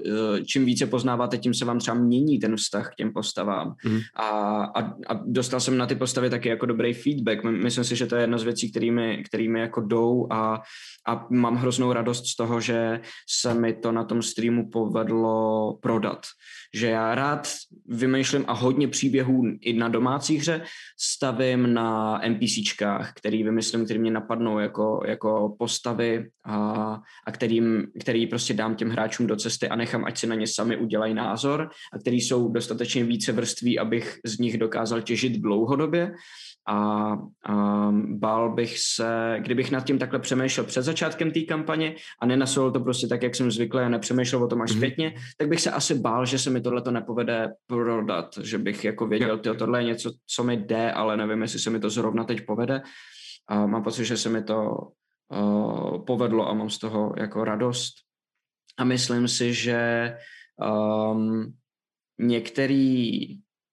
čím 0.47 0.65
více 0.65 0.87
poznáváte, 0.87 1.39
tím 1.39 1.55
se 1.55 1.65
vám 1.65 1.79
třeba 1.79 1.97
mění 1.97 2.39
ten 2.39 2.57
vztah 2.57 2.93
k 2.93 2.95
těm 2.95 3.13
postavám. 3.13 3.75
Mm. 3.85 3.99
A, 4.15 4.29
a, 4.65 4.81
a 4.83 5.21
dostal 5.27 5.61
jsem 5.61 5.79
na 5.79 5.87
ty 5.87 5.95
postavy 5.95 6.31
taky 6.31 6.49
jako 6.49 6.67
dobrý 6.67 6.95
feedback. 6.95 7.45
Myslím 7.45 7.85
si, 7.85 7.97
že 7.97 8.07
to 8.07 8.17
je 8.17 8.23
jedna 8.23 8.39
z 8.39 8.43
věcí, 8.43 8.71
kterými, 8.71 9.23
kterými 9.27 9.61
jako 9.61 9.81
jdou 9.81 10.27
a 10.31 10.63
a 11.09 11.27
mám 11.31 11.57
hroznou 11.57 11.93
radost 11.93 12.27
z 12.27 12.37
toho, 12.37 12.61
že 12.61 13.01
se 13.31 13.55
mi 13.55 13.73
to 13.73 13.93
na 13.93 14.05
tom 14.05 14.23
streamu 14.23 14.71
povedlo 14.71 15.79
prodat. 15.83 16.27
Že 16.75 16.87
já 16.87 17.15
rád 17.15 17.49
vymýšlím 17.87 18.45
a 18.49 18.53
hodně 18.53 18.89
příběhů 18.89 19.43
i 19.61 19.73
na 19.73 19.89
domácí 19.89 20.37
hře 20.37 20.63
stavím 21.01 21.75
na 21.75 22.21
NPCčkách, 22.29 23.13
který 23.15 23.43
vymyslím, 23.43 23.85
který 23.85 23.99
mě 23.99 24.11
napadnou 24.11 24.59
jako, 24.59 25.03
jako 25.07 25.57
postavy 25.59 26.29
a, 26.45 26.99
a 27.27 27.33
kterým, 27.33 27.87
který 28.01 28.27
prostě 28.27 28.55
dám 28.55 28.75
těm 28.75 28.91
hráčům 28.91 29.27
do 29.27 29.37
cesty 29.37 29.69
a 29.69 29.77
nechám, 29.77 30.05
ať 30.05 30.19
si 30.19 30.27
na 30.27 30.35
ně 30.35 30.47
sami 30.47 30.77
udělají 30.77 31.15
názor 31.15 31.71
a 31.93 31.99
který 31.99 32.21
jsou 32.21 32.49
dostatečně 32.49 33.05
více 33.05 33.33
vrství, 33.33 33.79
abych 33.79 34.19
z 34.25 34.39
nich 34.39 34.59
dokázal 34.59 35.03
těžit 35.03 35.33
dlouhodobě 35.33 36.13
a, 36.69 37.13
a 37.47 37.91
bál 38.07 38.55
bych 38.55 38.79
se, 38.79 39.37
kdybych 39.39 39.71
nad 39.71 39.85
tím 39.85 39.99
takhle 39.99 40.19
přemýšlel 40.19 40.67
před 40.67 40.83
začátkem 40.83 41.31
té 41.31 41.41
kampaně 41.41 41.95
a 42.21 42.27
nenasolil 42.27 42.73
to 42.73 42.81
prostě 42.81 43.07
tak, 43.07 43.23
jak 43.23 43.35
jsem 43.35 43.51
zvyklý 43.51 43.81
a 43.81 43.89
nepřemýšlel 43.89 44.45
o 44.45 44.49
tom 44.49 44.63
až 44.63 44.71
mhm. 44.71 44.79
zpětně, 44.79 45.09
mm-hmm. 45.09 45.35
tak 45.39 45.49
bych 45.49 45.61
se 45.61 45.71
asi 45.71 45.95
bál, 45.95 46.27
že 46.27 46.39
se 46.39 46.51
mi 46.51 46.61
tohle 46.61 46.83
to 46.83 46.91
nepovede 46.91 47.53
prodat, 47.67 48.39
že 48.43 48.59
bych 48.59 48.85
jako 48.85 49.07
věděl, 49.07 49.41
že 49.45 49.55
tohle 49.55 49.81
je 49.81 49.85
něco, 49.85 50.13
co 50.27 50.45
mi 50.45 50.57
jde, 50.57 50.93
ale 50.93 51.17
nevím, 51.17 51.43
jestli 51.43 51.59
se 51.59 51.71
mi 51.71 51.81
to 51.81 51.91
zrovna 51.91 52.25
teď 52.25 52.47
povede. 52.47 52.83
A 53.49 53.67
mám 53.67 53.83
pocit, 53.83 54.05
že 54.05 54.17
se 54.17 54.29
mi 54.29 54.43
to 54.43 54.77
uh, 55.33 56.05
povedlo 56.05 56.49
a 56.49 56.55
mám 56.55 56.71
z 56.71 56.79
toho 56.79 57.15
jako 57.19 57.45
radost. 57.45 57.95
A 58.79 58.85
myslím 58.85 59.29
si, 59.29 59.55
že 59.55 60.13
um, 61.13 61.55
některé 62.19 63.21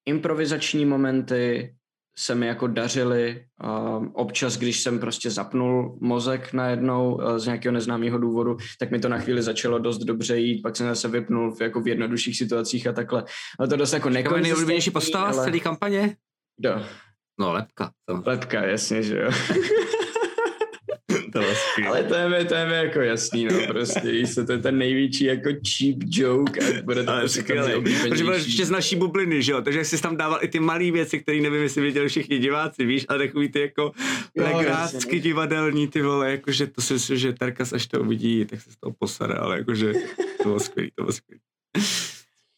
improvizační 0.06 0.86
momenty 0.86 1.76
se 2.18 2.36
mi 2.36 2.47
jako 2.47 2.68
dařily. 2.68 3.45
Uh, 3.64 4.07
občas, 4.14 4.57
když 4.57 4.82
jsem 4.82 4.99
prostě 4.99 5.30
zapnul 5.32 5.97
mozek 6.01 6.53
najednou 6.53 7.16
uh, 7.16 7.38
z 7.38 7.45
nějakého 7.45 7.74
neznámého 7.74 8.18
důvodu, 8.18 8.57
tak 8.80 8.91
mi 8.91 8.99
to 8.99 9.09
na 9.09 9.20
chvíli 9.20 9.41
začalo 9.41 9.80
dost 9.80 9.97
dobře 9.97 10.38
jít, 10.38 10.61
pak 10.61 10.76
jsem 10.76 10.88
zase 10.88 11.07
vypnul 11.07 11.55
v, 11.55 11.61
jako 11.61 11.82
v 11.82 11.88
jednodušších 11.88 12.38
situacích 12.38 12.88
a 12.88 12.93
takhle. 12.93 13.24
Ale 13.59 13.68
to 13.68 13.76
dost 13.76 13.93
jako 13.93 14.09
nekonzistentní. 14.09 14.43
nejoblíbenější 14.43 14.91
postava 14.91 15.26
ale... 15.26 15.34
z 15.34 15.43
celé 15.43 15.59
kampaně? 15.59 16.16
Kdo? 16.57 16.86
No, 17.39 17.53
lepka. 17.53 17.91
To. 18.05 18.24
Lepka, 18.26 18.66
jasně, 18.66 19.03
že 19.03 19.18
jo. 19.18 19.32
to 21.34 21.40
Ale 21.88 22.04
to 22.04 22.16
je, 22.16 22.30
mi, 22.30 22.46
to 22.46 22.54
je 22.56 22.66
mi 22.66 22.74
jako 22.74 23.00
jasný, 23.00 23.46
no, 23.46 23.68
prostě, 23.68 24.28
se, 24.28 24.46
to 24.46 24.52
je 24.52 24.58
ten 24.58 24.78
největší 24.78 25.26
jako 25.26 25.50
cheap 25.50 25.98
joke 26.08 26.60
a 26.60 26.82
bude 26.82 27.04
to 27.04 27.12
Ale 27.12 27.20
prostě. 27.20 27.44
Protože 28.10 28.24
byl 28.24 28.34
ještě 28.34 28.66
z 28.66 28.70
naší 28.70 28.96
bubliny, 28.96 29.44
že 29.44 29.52
jo, 29.52 29.62
takže 29.62 29.86
jsi 29.86 30.02
tam 30.02 30.18
dával 30.18 30.40
i 30.42 30.48
ty 30.48 30.60
malé 30.60 30.92
věci, 30.92 31.20
které 31.20 31.42
nevím, 31.42 31.62
jestli 31.62 31.82
viděli 31.82 32.10
všichni 32.10 32.40
diváci, 32.40 32.86
víš, 32.86 33.06
ale 33.10 33.20
takový 33.20 33.50
ty 33.50 33.60
jako 33.62 33.92
legrácky 34.38 35.20
divadelní, 35.20 35.88
ty 35.88 36.02
vole, 36.02 36.32
jakože 36.32 36.68
to 36.68 36.82
si 36.82 36.94
myslím, 36.94 37.18
že 37.18 37.34
Terkas 37.34 37.74
až 37.74 37.88
to 37.88 38.02
uvidí, 38.02 38.46
tak 38.46 38.62
se 38.62 38.72
z 38.72 38.76
toho 38.76 38.94
posade, 39.00 39.34
ale 39.34 39.58
jakože 39.58 39.94
to 40.38 40.44
bylo 40.44 40.60
skvělý, 40.60 40.92
to 40.96 41.04
bylo 41.04 41.14
skvělý. 41.14 41.42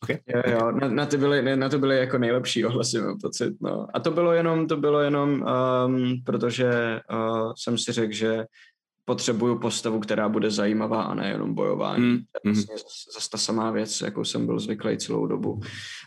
Okay. 0.05 0.19
Jo, 0.27 0.41
jo, 0.51 0.71
na, 0.71 0.87
na, 0.87 1.05
to 1.05 1.17
byly, 1.17 1.55
na 1.55 1.69
to 1.69 1.79
byly 1.79 1.97
jako 1.97 2.17
nejlepší 2.17 2.65
ohlasy, 2.65 3.01
mám 3.01 3.19
pocit, 3.21 3.53
no. 3.61 3.87
A 3.93 3.99
to 3.99 4.11
bylo 4.11 4.33
jenom, 4.33 4.67
to 4.67 4.77
bylo 4.77 4.99
jenom, 4.99 5.45
um, 5.87 6.23
protože 6.25 6.99
uh, 7.13 7.53
jsem 7.57 7.77
si 7.77 7.91
řekl, 7.91 8.13
že 8.13 8.45
potřebuju 9.05 9.59
postavu, 9.59 9.99
která 9.99 10.29
bude 10.29 10.51
zajímavá 10.51 11.03
a 11.03 11.13
nejenom 11.13 11.53
bojování. 11.53 12.05
Mm. 12.05 12.17
To 12.17 12.49
je 12.49 12.53
vlastně 12.53 12.75
zase 13.13 13.29
ta 13.29 13.37
samá 13.37 13.71
věc, 13.71 14.01
jakou 14.01 14.23
jsem 14.23 14.45
byl 14.45 14.59
zvyklý 14.59 14.97
celou 14.97 15.27
dobu. 15.27 15.59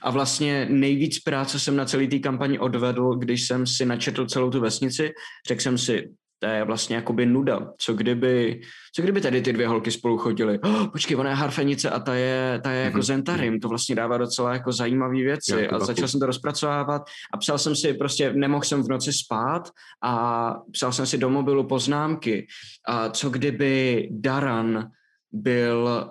A 0.03 0.11
vlastně 0.11 0.66
nejvíc 0.70 1.18
práce 1.18 1.59
jsem 1.59 1.76
na 1.76 1.84
celý 1.84 2.09
té 2.09 2.18
kampani 2.18 2.59
odvedl, 2.59 3.14
když 3.14 3.46
jsem 3.46 3.66
si 3.66 3.86
načetl 3.86 4.26
celou 4.26 4.51
tu 4.51 4.61
vesnici. 4.61 5.11
Řekl 5.49 5.62
jsem 5.62 5.78
si, 5.78 6.09
to 6.39 6.47
je 6.47 6.64
vlastně 6.64 6.97
jakoby 6.97 7.26
nuda. 7.26 7.72
Co 7.78 7.95
kdyby, 7.95 8.61
co 8.95 9.03
kdyby 9.03 9.20
tady 9.20 9.43
ty 9.43 9.53
dvě 9.53 9.68
holky 9.68 9.91
spolu 9.91 10.18
chodily? 10.18 10.59
Oh, 10.59 10.86
počkej, 10.86 11.16
ona 11.16 11.30
je 11.30 11.36
harfenice 11.36 11.91
a 11.91 11.99
ta 11.99 12.14
je, 12.14 12.61
ta 12.62 12.70
je 12.70 12.84
jako 12.84 12.99
mm-hmm. 12.99 13.03
Zentarim, 13.03 13.61
to 13.61 13.68
vlastně 13.68 13.95
dává 13.95 14.18
docela 14.18 14.53
jako 14.53 14.72
zajímavé 14.72 15.14
věci. 15.14 15.68
Já, 15.70 15.76
a 15.76 15.78
začal 15.78 16.09
jsem 16.09 16.20
to 16.20 16.26
rozpracovávat 16.26 17.03
a 17.34 17.36
psal 17.36 17.59
jsem 17.59 17.76
si 17.76 17.95
prostě, 17.95 18.32
nemohl 18.32 18.64
jsem 18.64 18.82
v 18.82 18.89
noci 18.89 19.12
spát 19.12 19.70
a 20.03 20.55
psal 20.72 20.93
jsem 20.93 21.07
si 21.07 21.18
do 21.18 21.30
mobilu 21.30 21.64
poznámky. 21.64 22.47
A 22.89 23.09
co 23.09 23.30
kdyby 23.30 24.09
Daran 24.11 24.91
byl 25.33 26.11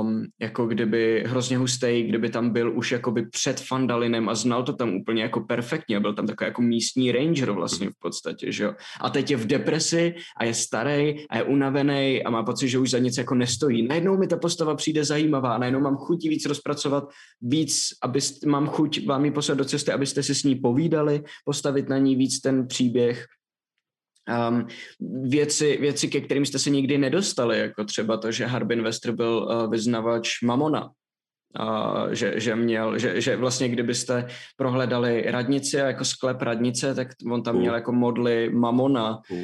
um, 0.00 0.24
jako 0.40 0.66
kdyby 0.66 1.24
hrozně 1.26 1.58
hustý, 1.58 2.02
kdyby 2.02 2.30
tam 2.30 2.50
byl 2.50 2.78
už 2.78 2.92
jakoby 2.92 3.26
před 3.26 3.60
Fandalinem 3.60 4.28
a 4.28 4.34
znal 4.34 4.62
to 4.62 4.72
tam 4.72 4.94
úplně 4.94 5.22
jako 5.22 5.40
perfektně, 5.40 6.00
byl 6.00 6.14
tam 6.14 6.26
takový 6.26 6.48
jako 6.48 6.62
místní 6.62 7.12
ranger 7.12 7.50
vlastně 7.50 7.90
v 7.90 7.98
podstatě, 7.98 8.52
že 8.52 8.64
jo. 8.64 8.74
A 9.00 9.10
teď 9.10 9.30
je 9.30 9.36
v 9.36 9.46
depresi 9.46 10.14
a 10.40 10.44
je 10.44 10.54
starý 10.54 11.26
a 11.30 11.36
je 11.36 11.42
unavený 11.42 12.22
a 12.24 12.30
má 12.30 12.42
pocit, 12.42 12.68
že 12.68 12.78
už 12.78 12.90
za 12.90 12.98
nic 12.98 13.18
jako 13.18 13.34
nestojí. 13.34 13.86
Najednou 13.86 14.18
mi 14.18 14.26
ta 14.26 14.36
postava 14.36 14.74
přijde 14.74 15.04
zajímavá, 15.04 15.58
najednou 15.58 15.80
mám 15.80 15.96
chuť 15.96 16.28
víc 16.28 16.46
rozpracovat, 16.46 17.04
víc, 17.40 17.88
abyste, 18.02 18.48
mám 18.48 18.66
chuť 18.66 19.06
vám 19.06 19.24
ji 19.24 19.30
poslat 19.30 19.58
do 19.58 19.64
cesty, 19.64 19.92
abyste 19.92 20.22
si 20.22 20.34
s 20.34 20.42
ní 20.42 20.54
povídali, 20.54 21.22
postavit 21.44 21.88
na 21.88 21.98
ní 21.98 22.16
víc 22.16 22.40
ten 22.40 22.66
příběh 22.66 23.26
um, 24.50 24.66
věci, 25.28 25.78
věci, 25.80 26.08
ke 26.08 26.20
kterým 26.20 26.46
jste 26.46 26.58
se 26.58 26.70
nikdy 26.70 26.98
nedostali, 26.98 27.58
jako 27.58 27.84
třeba 27.84 28.16
to, 28.16 28.32
že 28.32 28.46
Harbin 28.46 28.82
Wester 28.82 29.12
byl 29.12 29.48
uh, 29.50 29.70
vyznavač 29.70 30.42
Mamona, 30.42 30.90
Uh, 31.60 32.10
že, 32.12 32.40
že, 32.40 32.56
měl, 32.56 32.98
že, 32.98 33.20
že 33.20 33.36
vlastně 33.36 33.68
kdybyste 33.68 34.26
prohledali 34.56 35.24
radnici 35.26 35.82
a 35.82 35.86
jako 35.86 36.04
sklep 36.04 36.42
radnice, 36.42 36.94
tak 36.94 37.08
on 37.32 37.42
tam 37.42 37.56
měl 37.56 37.74
jako 37.74 37.92
modly 37.92 38.50
Mamona. 38.50 39.20
Uh 39.30 39.38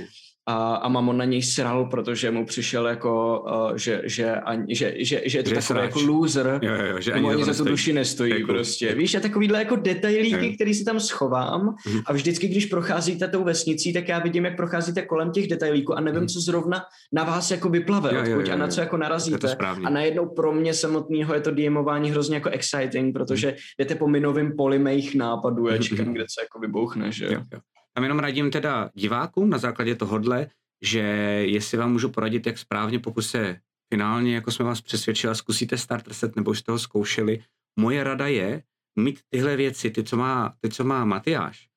a, 0.50 0.74
a 0.74 0.88
Mamon 0.88 1.16
na 1.16 1.24
něj 1.24 1.42
sral, 1.42 1.84
protože 1.84 2.30
mu 2.30 2.46
přišel 2.46 2.86
jako, 2.86 3.44
uh, 3.70 3.76
že, 3.76 4.02
že, 4.04 4.34
ani, 4.34 4.74
že, 4.74 4.94
že, 4.98 5.22
že 5.26 5.38
je 5.38 5.42
to 5.42 5.48
že 5.48 5.54
takový 5.54 5.80
jako 5.80 6.00
loser, 6.00 6.58
jo, 6.62 6.74
jo, 6.74 7.00
že 7.00 7.12
ani, 7.12 7.30
ani 7.30 7.44
za 7.44 7.54
tu 7.54 7.64
duši 7.64 7.92
nestojí 7.92 8.32
jako, 8.32 8.52
prostě. 8.52 8.86
Je. 8.86 8.94
Víš, 8.94 9.14
a 9.14 9.20
takovýhle 9.20 9.58
jako 9.58 9.76
detailíky, 9.76 10.54
který 10.54 10.74
si 10.74 10.84
tam 10.84 11.00
schovám 11.00 11.76
mm. 11.86 12.00
a 12.06 12.12
vždycky, 12.12 12.48
když 12.48 12.66
procházíte 12.66 13.28
tou 13.28 13.44
vesnicí, 13.44 13.92
tak 13.92 14.08
já 14.08 14.18
vidím, 14.18 14.44
jak 14.44 14.56
procházíte 14.56 15.02
kolem 15.02 15.30
těch 15.30 15.48
detailíků 15.48 15.94
a 15.94 16.00
nevím, 16.00 16.20
mm. 16.20 16.28
co 16.28 16.40
zrovna 16.40 16.82
na 17.12 17.24
vás 17.24 17.50
jako 17.50 17.68
vyplave, 17.68 18.14
jo, 18.14 18.20
odkud 18.20 18.40
jo, 18.40 18.46
jo, 18.46 18.52
a 18.52 18.56
na 18.56 18.68
co 18.68 18.80
jako 18.80 18.96
narazíte. 18.96 19.56
A 19.84 19.90
najednou 19.90 20.28
pro 20.28 20.52
mě 20.52 20.74
samotného 20.74 21.34
je 21.34 21.40
to 21.40 21.50
DMování 21.50 22.10
hrozně 22.10 22.36
jako 22.36 22.48
exciting, 22.48 23.14
protože 23.14 23.48
mm. 23.48 23.54
jdete 23.78 23.94
po 23.94 24.08
minovém 24.08 24.56
poli 24.56 24.78
mých 24.78 25.14
nápadů, 25.14 25.68
já 25.68 25.78
čekám, 25.78 26.06
mm. 26.06 26.14
kde 26.14 26.24
se 26.28 26.42
jako 26.42 26.58
vybouchne, 26.58 27.12
že 27.12 27.24
jo. 27.24 27.40
jo. 27.52 27.60
Tam 28.00 28.04
jenom 28.04 28.18
radím 28.18 28.50
teda 28.50 28.90
divákům 28.94 29.50
na 29.50 29.58
základě 29.58 29.94
tohodle, 29.94 30.46
že 30.82 31.00
jestli 31.46 31.78
vám 31.78 31.92
můžu 31.92 32.08
poradit, 32.08 32.46
jak 32.46 32.58
správně, 32.58 32.98
pokud 32.98 33.22
se 33.22 33.60
finálně, 33.94 34.34
jako 34.34 34.50
jsme 34.50 34.64
vás 34.64 34.80
přesvědčili, 34.80 35.34
zkusíte 35.34 35.78
starter 35.78 36.12
set 36.12 36.36
nebo 36.36 36.54
jste 36.54 36.72
ho 36.72 36.78
zkoušeli, 36.78 37.42
moje 37.80 38.04
rada 38.04 38.26
je 38.26 38.62
mít 38.98 39.20
tyhle 39.28 39.56
věci, 39.56 39.90
ty, 39.90 40.04
co 40.04 40.16
má, 40.16 40.54
ty, 40.60 40.68
co 40.68 40.84
má 40.84 41.04
Matyáš, 41.04 41.68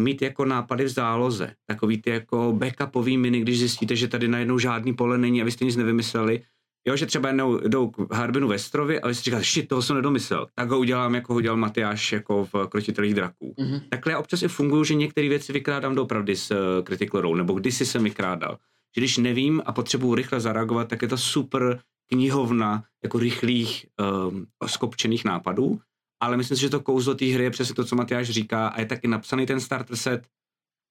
mít 0.00 0.22
jako 0.22 0.44
nápady 0.44 0.84
v 0.84 0.88
záloze, 0.88 1.54
takový 1.66 2.02
ty 2.02 2.10
jako 2.10 2.52
backupový 2.52 3.16
mini, 3.18 3.40
když 3.40 3.58
zjistíte, 3.58 3.96
že 3.96 4.08
tady 4.08 4.28
najednou 4.28 4.58
žádný 4.58 4.94
pole 4.94 5.18
není 5.18 5.42
a 5.42 5.44
vy 5.44 5.50
jste 5.50 5.64
nic 5.64 5.76
nevymysleli, 5.76 6.42
Jo, 6.84 6.96
že 6.96 7.06
třeba 7.06 7.28
jednou 7.28 7.58
jdou 7.58 7.90
k 7.90 8.14
Harbinu 8.14 8.48
Vestrovi 8.48 9.00
a 9.00 9.08
vy 9.08 9.14
si 9.14 9.22
říkáte, 9.22 9.44
shit, 9.44 9.68
toho 9.68 9.82
jsem 9.82 9.96
nedomyslel. 9.96 10.46
Tak 10.54 10.70
ho 10.70 10.78
udělám, 10.78 11.14
jako 11.14 11.32
ho 11.32 11.36
udělal 11.36 11.56
Matyáš 11.56 12.12
jako 12.12 12.48
v 12.52 12.66
Krotitelích 12.68 13.14
draků. 13.14 13.54
Mm-hmm. 13.58 13.80
Takhle 13.88 14.16
občas 14.16 14.42
i 14.42 14.48
fungují, 14.48 14.84
že 14.84 14.94
některé 14.94 15.28
věci 15.28 15.52
vykrádám 15.52 15.94
doopravdy 15.94 16.36
s 16.36 16.50
uh, 16.50 16.84
Critical 16.84 17.20
Role, 17.20 17.36
nebo 17.36 17.54
kdysi 17.54 17.86
jsem 17.86 18.04
vykrádal. 18.04 18.58
Že 18.96 19.00
když 19.00 19.18
nevím 19.18 19.62
a 19.66 19.72
potřebuji 19.72 20.14
rychle 20.14 20.40
zareagovat, 20.40 20.88
tak 20.88 21.02
je 21.02 21.08
to 21.08 21.18
super 21.18 21.80
knihovna 22.06 22.84
jako 23.02 23.18
rychlých 23.18 23.86
um, 24.28 24.46
skopčených 24.66 25.24
nápadů, 25.24 25.80
ale 26.22 26.36
myslím 26.36 26.56
si, 26.56 26.60
že 26.60 26.70
to 26.70 26.80
kouzlo 26.80 27.14
té 27.14 27.24
hry 27.24 27.44
je 27.44 27.50
přesně 27.50 27.74
to, 27.74 27.84
co 27.84 27.96
Matyáš 27.96 28.30
říká 28.30 28.68
a 28.68 28.80
je 28.80 28.86
taky 28.86 29.08
napsaný 29.08 29.46
ten 29.46 29.60
starter 29.60 29.96
set, 29.96 30.26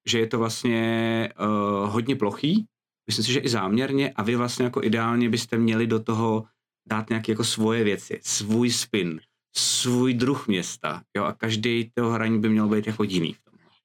že 0.07 0.19
je 0.19 0.27
to 0.27 0.39
vlastně 0.39 1.29
uh, 1.39 1.89
hodně 1.89 2.15
plochý, 2.15 2.65
myslím 3.07 3.25
si, 3.25 3.31
že 3.31 3.39
i 3.39 3.49
záměrně 3.49 4.11
a 4.11 4.23
vy 4.23 4.35
vlastně 4.35 4.65
jako 4.65 4.83
ideálně 4.83 5.29
byste 5.29 5.57
měli 5.57 5.87
do 5.87 5.99
toho 5.99 6.45
dát 6.89 7.09
nějaké 7.09 7.31
jako 7.31 7.43
svoje 7.43 7.83
věci, 7.83 8.19
svůj 8.23 8.71
spin, 8.71 9.21
svůj 9.55 10.13
druh 10.13 10.47
města, 10.47 11.03
jo, 11.17 11.23
a 11.23 11.33
každý 11.33 11.91
toho 11.93 12.11
hraní 12.11 12.39
by 12.39 12.49
měl 12.49 12.67
být 12.67 12.87
jako 12.87 13.03
jiný. 13.03 13.35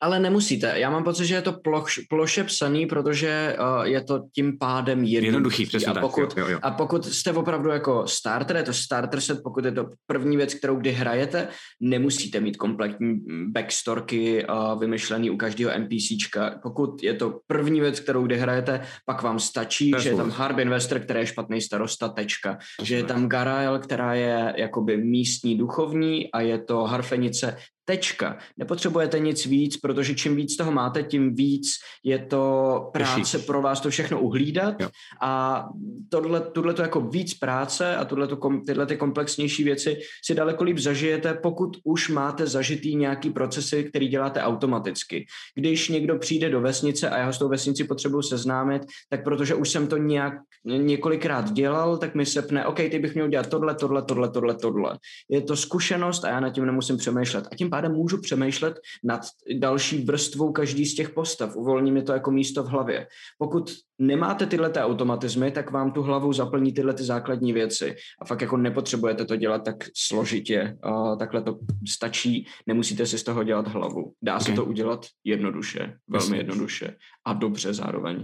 Ale 0.00 0.20
nemusíte. 0.20 0.72
Já 0.76 0.90
mám 0.90 1.04
pocit, 1.04 1.26
že 1.26 1.34
je 1.34 1.42
to 1.42 1.52
ploš, 1.52 1.98
ploše 1.98 2.44
psaný, 2.44 2.86
protože 2.86 3.56
uh, 3.60 3.84
je 3.84 4.00
to 4.04 4.20
tím 4.34 4.58
pádem 4.58 5.04
jednoduchý. 5.04 5.26
Jednoduchý, 5.26 5.66
přesně 5.66 5.86
a 5.86 5.92
tak, 5.94 6.00
pokud, 6.00 6.36
jo, 6.36 6.44
jo, 6.44 6.48
jo. 6.48 6.58
A 6.62 6.70
pokud 6.70 7.04
jste 7.04 7.32
opravdu 7.32 7.70
jako 7.70 8.06
starter, 8.06 8.56
je 8.56 8.62
to 8.62 8.72
starter 8.72 9.20
set, 9.20 9.42
pokud 9.42 9.64
je 9.64 9.72
to 9.72 9.88
první 10.06 10.36
věc, 10.36 10.54
kterou 10.54 10.76
kdy 10.76 10.92
hrajete, 10.92 11.48
nemusíte 11.80 12.40
mít 12.40 12.56
kompletní 12.56 13.20
backstorky 13.48 14.46
uh, 14.46 14.80
vymyšlený 14.80 15.30
u 15.30 15.36
každého 15.36 15.72
NPCčka. 15.78 16.58
Pokud 16.62 17.02
je 17.02 17.14
to 17.14 17.40
první 17.46 17.80
věc, 17.80 18.00
kterou 18.00 18.26
kdy 18.26 18.38
hrajete, 18.38 18.80
pak 19.06 19.22
vám 19.22 19.38
stačí, 19.38 19.90
je 19.90 20.00
že 20.00 20.08
je 20.08 20.16
tam. 20.16 20.30
Harb 20.30 20.58
Investor, 20.58 20.98
který 20.98 21.20
je 21.20 21.26
špatný 21.26 21.60
starosta, 21.60 22.08
tečka. 22.08 22.58
Že 22.82 22.96
je 22.96 23.04
tam 23.04 23.28
Garael, 23.28 23.78
která 23.78 24.14
je 24.14 24.54
jakoby 24.56 24.96
místní 24.96 25.58
duchovní 25.58 26.32
a 26.32 26.40
je 26.40 26.58
to 26.58 26.84
Harfenice, 26.84 27.56
tečka. 27.86 28.38
Nepotřebujete 28.56 29.18
nic 29.18 29.46
víc, 29.46 29.76
protože 29.76 30.14
čím 30.14 30.36
víc 30.36 30.56
toho 30.56 30.72
máte, 30.72 31.02
tím 31.02 31.34
víc 31.34 31.66
je 32.04 32.18
to 32.18 32.90
práce 32.92 33.38
pro 33.38 33.62
vás 33.62 33.80
to 33.80 33.90
všechno 33.90 34.20
uhlídat 34.20 34.80
Jo. 34.80 34.88
a 35.20 35.64
tohle, 36.08 36.40
tohle 36.40 36.74
to 36.74 36.82
jako 36.82 37.00
víc 37.00 37.34
práce 37.34 37.96
a 37.96 38.04
tohle 38.04 38.26
to, 38.26 38.38
tyhle 38.66 38.86
ty 38.86 38.96
komplexnější 38.96 39.64
věci 39.64 39.98
si 40.24 40.34
daleko 40.34 40.64
líp 40.64 40.78
zažijete, 40.78 41.34
pokud 41.34 41.76
už 41.84 42.08
máte 42.08 42.46
zažitý 42.46 42.96
nějaký 42.96 43.30
procesy, 43.30 43.84
který 43.84 44.08
děláte 44.08 44.42
automaticky. 44.42 45.26
Když 45.54 45.88
někdo 45.88 46.18
přijde 46.18 46.50
do 46.50 46.60
vesnice 46.60 47.10
a 47.10 47.18
já 47.18 47.26
ho 47.26 47.32
s 47.32 47.38
tou 47.38 47.48
vesnici 47.48 47.84
potřebuji 47.84 48.22
seznámit, 48.22 48.82
tak 49.08 49.24
protože 49.24 49.54
už 49.54 49.70
jsem 49.70 49.86
to 49.86 49.96
nějak 49.96 50.34
několikrát 50.64 51.52
dělal, 51.52 51.98
tak 51.98 52.14
mi 52.14 52.26
sepne, 52.26 52.66
OK, 52.66 52.76
ty 52.76 52.98
bych 52.98 53.14
měl 53.14 53.28
dělat 53.28 53.50
tohle, 53.50 53.74
tohle, 53.74 54.02
tohle, 54.02 54.30
tohle, 54.30 54.54
tohle. 54.54 54.98
Je 55.30 55.40
to 55.40 55.56
zkušenost 55.56 56.24
a 56.24 56.28
já 56.28 56.40
nad 56.40 56.50
tím 56.50 56.66
nemusím 56.66 56.96
přemýšlet. 56.96 57.48
A 57.52 57.56
tím 57.56 57.70
pádem 57.76 57.92
můžu 57.92 58.20
přemýšlet 58.20 58.80
nad 59.04 59.20
další 59.58 60.04
vrstvou 60.04 60.52
každý 60.52 60.86
z 60.86 60.94
těch 60.94 61.10
postav. 61.10 61.56
Uvolní 61.56 61.92
mi 61.92 62.02
to 62.02 62.12
jako 62.12 62.30
místo 62.30 62.62
v 62.62 62.66
hlavě. 62.66 63.06
Pokud 63.38 63.70
nemáte 63.98 64.46
tyhle 64.46 64.70
ty 64.70 64.78
automatizmy, 64.78 65.50
tak 65.50 65.70
vám 65.70 65.92
tu 65.92 66.02
hlavu 66.02 66.32
zaplní 66.32 66.72
tyhle 66.72 66.94
ty 66.94 67.02
základní 67.02 67.52
věci. 67.52 67.96
A 68.22 68.24
fakt 68.24 68.40
jako 68.40 68.56
nepotřebujete 68.56 69.24
to 69.24 69.36
dělat 69.36 69.64
tak 69.64 69.76
složitě. 69.96 70.76
A 70.82 71.16
takhle 71.16 71.42
to 71.42 71.58
stačí, 71.88 72.46
nemusíte 72.66 73.06
si 73.06 73.18
z 73.18 73.24
toho 73.24 73.44
dělat 73.44 73.68
hlavu. 73.68 74.12
Dá 74.22 74.40
se 74.40 74.50
Ok. 74.50 74.56
to 74.56 74.64
udělat 74.64 75.06
jednoduše, 75.24 75.94
velmi 76.08 76.36
jednoduše 76.36 76.96
a 77.26 77.32
dobře 77.32 77.74
zároveň. 77.74 78.16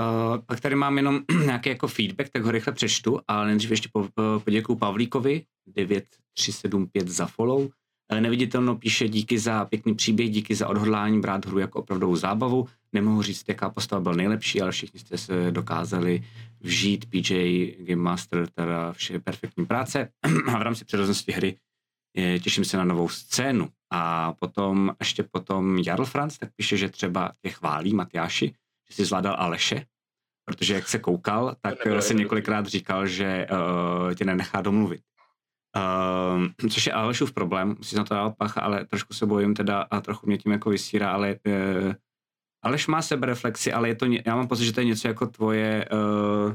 Uh, 0.00 0.38
pak 0.46 0.60
tady 0.60 0.74
mám 0.74 0.96
jenom 0.96 1.20
nějaký 1.44 1.68
jako 1.68 1.88
feedback, 1.88 2.28
tak 2.32 2.42
ho 2.42 2.50
rychle 2.50 2.72
přečtu, 2.72 3.20
ale 3.28 3.46
nejdřív 3.46 3.70
ještě 3.70 3.88
po, 3.92 4.08
po, 4.14 4.22
poděkuju 4.44 4.78
Pavlíkovi, 4.78 5.42
9375 5.66 7.08
za 7.08 7.26
follow. 7.26 7.68
Eh, 8.12 8.20
Neviditelno 8.20 8.76
píše 8.76 9.08
díky 9.08 9.38
za 9.38 9.64
pěkný 9.64 9.94
příběh, 9.94 10.30
díky 10.30 10.54
za 10.54 10.68
odhodlání 10.68 11.20
brát 11.20 11.46
hru 11.46 11.58
jako 11.58 11.78
opravdovou 11.78 12.16
zábavu. 12.16 12.68
Nemohu 12.92 13.22
říct, 13.22 13.44
jaká 13.48 13.70
postava 13.70 14.02
byl 14.02 14.14
nejlepší, 14.14 14.62
ale 14.62 14.72
všichni 14.72 15.00
jste 15.00 15.18
se 15.18 15.50
dokázali 15.50 16.24
vžít. 16.60 17.10
PJ 17.10 17.66
Game 17.78 18.02
Master, 18.02 18.46
teda 18.46 18.92
vše 18.92 19.18
perfektní 19.18 19.66
práce. 19.66 20.08
A 20.52 20.58
v 20.58 20.62
rámci 20.62 20.84
přirozenosti 20.84 21.32
hry 21.32 21.56
eh, 22.18 22.38
těším 22.38 22.64
se 22.64 22.76
na 22.76 22.84
novou 22.84 23.08
scénu. 23.08 23.68
A 23.90 24.32
potom, 24.32 24.94
ještě 25.00 25.22
potom 25.22 25.78
Jarl 25.78 26.04
Franz, 26.04 26.38
tak 26.38 26.50
píše, 26.56 26.76
že 26.76 26.88
třeba 26.88 27.32
tě 27.42 27.50
chválí 27.50 27.94
Matyáši, 27.94 28.54
že 28.88 28.94
jsi 28.94 29.04
zvládal 29.04 29.36
Aleše, 29.38 29.86
protože 30.44 30.74
jak 30.74 30.88
se 30.88 30.98
koukal, 30.98 31.56
tak 31.60 31.82
si 31.82 31.88
jednoduché. 31.88 32.14
několikrát 32.14 32.66
říkal, 32.66 33.06
že 33.06 33.46
uh, 33.50 34.14
tě 34.14 34.24
nenechá 34.24 34.60
domluvit. 34.60 35.00
Uh, 35.76 36.68
což 36.70 36.86
je 36.86 36.92
Alešův 36.92 37.32
problém, 37.32 37.74
musíš 37.78 37.92
na 37.92 38.04
to 38.04 38.14
dát 38.14 38.36
pacha, 38.36 38.60
ale 38.60 38.86
trošku 38.86 39.14
se 39.14 39.26
bojím 39.26 39.54
teda 39.54 39.86
a 39.90 40.00
trochu 40.00 40.26
mě 40.26 40.38
tím 40.38 40.52
jako 40.52 40.70
vysírá, 40.70 41.10
ale 41.12 41.36
uh, 41.46 41.92
Aleš 42.64 42.86
má 42.86 43.02
sebereflexi, 43.02 43.72
ale 43.72 43.88
je 43.88 43.94
to, 43.94 44.06
já 44.26 44.36
mám 44.36 44.48
pocit, 44.48 44.64
že 44.64 44.72
to 44.72 44.80
je 44.80 44.86
něco 44.86 45.08
jako 45.08 45.26
tvoje, 45.26 45.88
uh, 45.92 46.54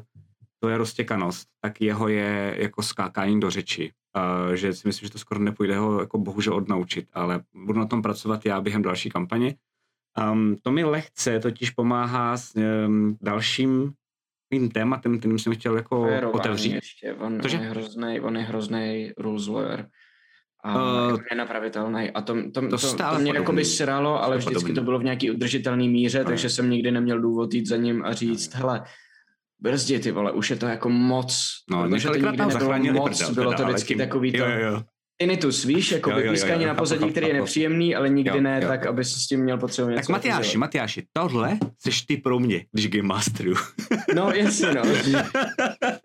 tvoje 0.59 0.78
roztěkanost, 0.78 1.47
tak 1.61 1.82
jeho 1.82 2.07
je 2.07 2.55
jako 2.57 2.84
skákání 2.84 3.39
do 3.39 3.49
řeči. 3.49 3.91
Uh, 4.18 4.53
že 4.53 4.74
si 4.74 4.88
myslím, 4.88 5.07
že 5.07 5.11
to 5.11 5.20
skoro 5.20 5.39
nepůjde 5.39 5.78
ho 5.78 5.99
jako 5.99 6.18
bohužel 6.18 6.53
odnaučit, 6.53 7.07
ale 7.13 7.43
budu 7.65 7.80
na 7.80 7.86
tom 7.86 8.01
pracovat 8.01 8.45
já 8.45 8.61
během 8.61 8.82
další 8.82 9.09
kampaně. 9.09 9.55
Um, 10.32 10.55
to 10.61 10.72
mi 10.72 10.84
lehce 10.84 11.39
totiž 11.39 11.70
pomáhá 11.70 12.38
s 12.38 12.55
um, 12.55 13.18
dalším 13.22 13.93
mým 14.51 14.69
tématem, 14.69 15.19
kterým 15.19 15.39
jsem 15.39 15.53
chtěl 15.55 15.75
jako 15.75 16.03
Férování 16.05 16.33
otevřít. 16.39 16.73
Ještě. 16.73 17.13
On, 17.13 17.39
Cože? 17.41 17.57
on, 17.57 17.63
je 17.63 17.69
hrozný, 17.69 18.19
on 18.19 18.37
je 18.37 18.43
hrozný 18.43 19.11
rules 19.17 19.47
lawyer. 19.47 19.87
A 20.63 20.73
Eh, 20.73 21.13
uh, 21.13 21.19
je 21.19 21.25
nenapravitelný. 21.31 22.11
A 22.11 22.21
to, 22.21 22.33
to, 22.51 22.61
to, 22.61 22.67
to, 22.69 22.77
stále 22.77 23.17
to 23.17 23.21
mě 23.21 23.31
jako 23.35 23.51
by 23.51 23.65
sralo, 23.65 24.23
ale 24.23 24.35
To 24.35 24.39
vždycky 24.39 24.53
podobný. 24.53 24.75
to 24.75 24.81
bylo 24.81 24.99
v 24.99 25.03
nějaký 25.03 25.31
udržitelný 25.31 25.89
míře, 25.89 26.19
No. 26.19 26.25
takže 26.25 26.49
jsem 26.49 26.69
nikdy 26.69 26.91
neměl 26.91 27.19
důvod 27.21 27.53
jít 27.53 27.67
za 27.67 27.77
ním 27.77 28.05
a 28.05 28.13
říct, 28.13 28.53
hele, 28.55 28.83
brzdě 29.59 29.99
ty 29.99 30.11
vole, 30.11 30.31
už 30.31 30.49
je 30.49 30.55
to 30.55 30.65
jako 30.67 30.89
moc. 30.89 31.47
No, 31.71 31.83
protože 31.89 31.89
to 32.07 32.13
několikrát 32.13 32.31
nikdy 32.31 32.37
nám 32.39 32.47
nebylo 32.49 32.59
zachránili 32.59 32.99
moc, 32.99 33.17
prdel, 33.17 33.33
bylo 33.33 33.51
teda, 33.51 33.63
to 33.67 33.73
vždycky 33.73 33.87
tím- 33.93 33.97
takový 33.97 34.31
to 34.31 34.37
Jo, 34.37 34.45
jo, 34.49 34.59
jo. 34.71 34.81
Tinnitus, 35.18 35.65
víš, 35.65 35.91
jako 35.91 36.11
vypískání 36.11 36.65
na 36.65 36.76
pozadí, 36.76 36.99
chápu, 36.99 37.11
který 37.11 37.28
je 37.28 37.34
nepříjemný, 37.34 37.95
ale 37.95 38.09
nikdy 38.09 38.38
Jo, 38.38 38.41
ne 38.41 38.59
jo, 38.61 38.68
tak, 38.68 38.86
aby 38.86 39.05
si 39.05 39.20
s 39.20 39.28
tím 39.28 39.39
měl 39.39 39.57
potřebu 39.57 39.89
něco 39.89 40.01
Tak 40.01 40.09
Matyáši. 40.09 40.57
Matyáši, 40.57 41.03
tohle 41.13 41.57
seš 41.80 42.01
ty 42.01 42.18
pro 42.18 42.39
mě, 42.39 42.65
když 42.72 42.88
Game 42.89 43.07
Masteruju. 43.07 43.55
No, 44.15 44.32
jasně, 44.32 44.74
no. 44.74 44.82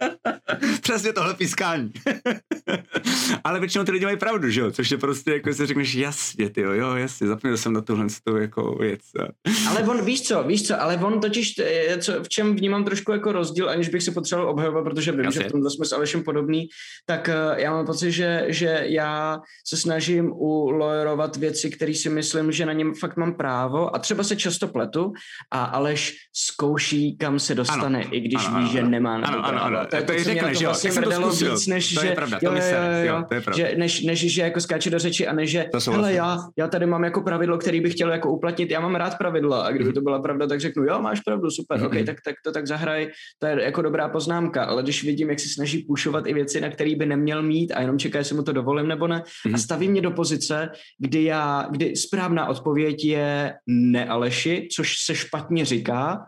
Přesně 0.80 1.12
tohle 1.12 1.34
pískání. 1.34 1.92
Ale 3.44 3.60
většinou 3.60 3.84
ty 3.84 3.92
lidi 3.92 4.04
mají 4.04 4.16
pravdu, 4.16 4.50
že 4.50 4.60
jo? 4.60 4.70
Což 4.70 4.90
je 4.90 4.98
prostě 4.98 5.32
jako 5.32 5.52
si 5.52 5.66
řekneš 5.66 5.94
jasně, 5.94 6.50
ty 6.50 6.60
jo, 6.60 6.72
jo, 6.72 6.94
jasně, 6.94 7.26
zapomněl 7.26 7.56
jsem 7.56 7.72
na 7.72 7.80
tuhle 7.80 8.06
tu 8.24 8.36
jako 8.36 8.74
věc. 8.80 9.00
Ale 9.68 9.82
on, 9.82 10.04
víš 10.04 10.22
co, 10.22 10.42
víš 10.42 10.66
co, 10.66 10.82
ale 10.82 10.96
on 10.96 11.20
totiž, 11.20 11.54
eh, 11.58 11.98
co, 11.98 12.22
v 12.22 12.28
čem 12.28 12.56
vnímám 12.56 12.84
trošku 12.84 13.12
jako 13.12 13.32
rozdíl, 13.32 13.70
aniž 13.70 13.88
bych 13.88 14.02
si 14.02 14.10
potřeboval 14.10 14.50
obhajovat, 14.50 14.84
protože 14.84 15.12
vím, 15.12 15.20
Jasně. 15.20 15.42
že 15.42 15.48
v 15.48 15.52
tomhle 15.52 15.70
jsme 15.70 15.84
s 15.86 15.92
Alešem 15.92 16.22
podobný, 16.24 16.66
tak 17.06 17.28
eh, 17.28 17.34
já 17.56 17.70
mám 17.72 17.86
pocit, 17.86 18.12
že, 18.12 18.44
že 18.48 18.80
já 18.84 19.40
se 19.66 19.76
snažím 19.76 20.32
ulojerovat 20.32 21.36
věci, 21.36 21.70
které 21.70 21.94
si 21.94 22.08
myslím, 22.08 22.52
že 22.52 22.66
na 22.66 22.72
něm 22.72 22.94
fakt 22.94 23.16
mám 23.16 23.34
právo 23.34 23.94
a 23.96 23.98
třeba 23.98 24.24
se 24.24 24.36
často 24.36 24.68
pletu 24.68 25.12
a 25.50 25.64
Aleš 25.64 26.14
zkouší, 26.36 27.16
kam 27.16 27.38
se 27.38 27.54
dostane, 27.54 27.98
Ano. 28.04 28.08
i 28.14 28.20
když 28.20 28.46
Ano, 28.46 28.58
ví, 28.58 28.62
ano, 28.64 28.72
že 28.72 28.82
nemá 28.82 29.18
na 29.18 29.28
to 29.28 29.34
Ano, 29.34 29.44
ano, 29.44 29.62
ano. 29.62 29.78
je 29.78 29.86
To 30.00 30.06
to, 30.06 30.12
mě 30.12 30.24
řekneš, 30.24 30.60
na 30.60 30.61
to 30.62 30.64
jo, 30.64 30.68
vlastně 30.70 30.92
jsem 30.92 31.02
to 31.04 31.10
zkusil. 31.12 31.52
víc, 31.54 31.66
než 31.66 31.94
To 31.94 32.00
je 32.02 32.08
že, 32.08 32.14
pravda, 32.14 32.38
to 32.40 32.46
jo, 32.46 32.52
mi 32.52 32.58
jo, 32.58 33.14
jo, 33.16 33.24
to 33.28 33.34
je 33.34 33.40
pravda. 33.40 33.56
že 33.68 33.74
než, 33.78 34.02
než, 34.02 34.20
že 34.34 34.42
jako 34.42 34.60
skáče 34.60 34.90
do 34.90 34.98
řeči 34.98 35.26
a 35.26 35.32
než, 35.32 35.50
že 35.50 35.66
To 35.84 35.90
hele, 35.90 36.12
já, 36.12 36.38
já 36.58 36.68
tady 36.68 36.86
mám 36.86 37.04
jako 37.04 37.20
pravidlo, 37.20 37.58
který 37.58 37.80
bych 37.80 37.92
chtěl 37.94 38.12
jako 38.12 38.30
uplatnit, 38.32 38.70
já 38.70 38.80
mám 38.80 38.94
rád 38.94 39.18
pravidla 39.18 39.62
a 39.62 39.70
kdyby 39.70 39.92
to 39.92 40.00
byla 40.00 40.22
pravda, 40.22 40.46
tak 40.46 40.60
řeknu, 40.60 40.84
jo, 40.84 40.98
máš 41.02 41.20
pravdu, 41.20 41.50
super, 41.50 41.78
Mhm. 41.78 41.86
ok, 41.86 41.92
tak, 42.06 42.16
tak 42.24 42.34
to 42.44 42.52
tak 42.52 42.66
zahraj, 42.66 43.08
to 43.38 43.46
je 43.46 43.62
jako 43.64 43.82
dobrá 43.82 44.08
poznámka, 44.08 44.64
ale 44.64 44.82
když 44.82 45.04
vidím, 45.04 45.30
jak 45.30 45.40
si 45.40 45.48
snaží 45.48 45.78
pušovat 45.84 46.26
i 46.26 46.34
věci, 46.34 46.60
na 46.60 46.68
které 46.70 46.96
by 46.96 47.06
neměl 47.06 47.42
mít 47.42 47.72
a 47.72 47.80
jenom 47.80 47.98
čeká, 47.98 48.18
jestli 48.18 48.36
mu 48.36 48.42
to 48.42 48.52
dovolím 48.52 48.88
nebo 48.88 49.06
ne, 49.06 49.22
Mhm. 49.46 49.54
a 49.54 49.58
staví 49.58 49.88
mě 49.88 50.00
do 50.00 50.10
pozice, 50.10 50.68
kdy 50.98 51.24
já, 51.24 51.66
kdy 51.70 51.96
správná 51.96 52.46
odpověď 52.48 53.04
je 53.04 53.54
ne 53.66 54.06
Aleši, 54.06 54.68
což 54.76 54.94
se 55.04 55.14
špatně 55.14 55.64
říká, 55.64 56.24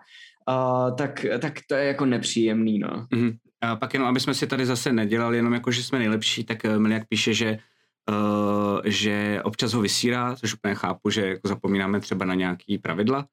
a 0.48 0.90
tak, 0.90 1.26
tak 1.38 1.52
to 1.68 1.74
je 1.74 1.84
jako 1.84 2.06
nepříjemný, 2.06 2.78
no. 2.78 3.06
Mhm. 3.12 3.30
A 3.64 3.76
pak 3.76 3.94
jenom, 3.94 4.08
aby 4.08 4.20
jsme 4.20 4.34
si 4.34 4.46
tady 4.46 4.66
zase 4.66 4.92
nedělali 4.92 5.36
jenom 5.36 5.52
jako, 5.52 5.70
že 5.70 5.82
jsme 5.82 5.98
nejlepší, 5.98 6.44
tak 6.44 6.64
eh, 6.64 6.78
Miliak 6.78 7.08
píše, 7.08 7.34
že 7.34 7.58
uh, 8.10 8.80
že 8.84 9.40
občas 9.44 9.72
ho 9.72 9.80
vysírá, 9.80 10.36
což 10.36 10.54
úplně 10.54 10.74
chápu, 10.74 11.10
že 11.10 11.26
jako 11.26 11.48
zapomínáme 11.48 12.00
třeba 12.00 12.24
na 12.24 12.34
nějaký 12.34 12.78
pravidla, 12.78 13.18
uh, 13.18 13.24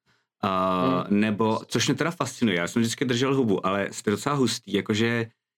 Hmm. 1.07 1.19
nebo, 1.19 1.59
což 1.67 1.88
mě 1.88 1.95
teda 1.95 2.11
fascinuje, 2.11 2.57
já 2.57 2.67
jsem 2.67 2.82
vždycky 2.82 3.05
držel 3.05 3.36
hubu, 3.36 3.65
ale 3.65 3.88
jste 3.91 4.11
docela 4.11 4.36
hustý, 4.36 4.73
jakože, 4.73 5.07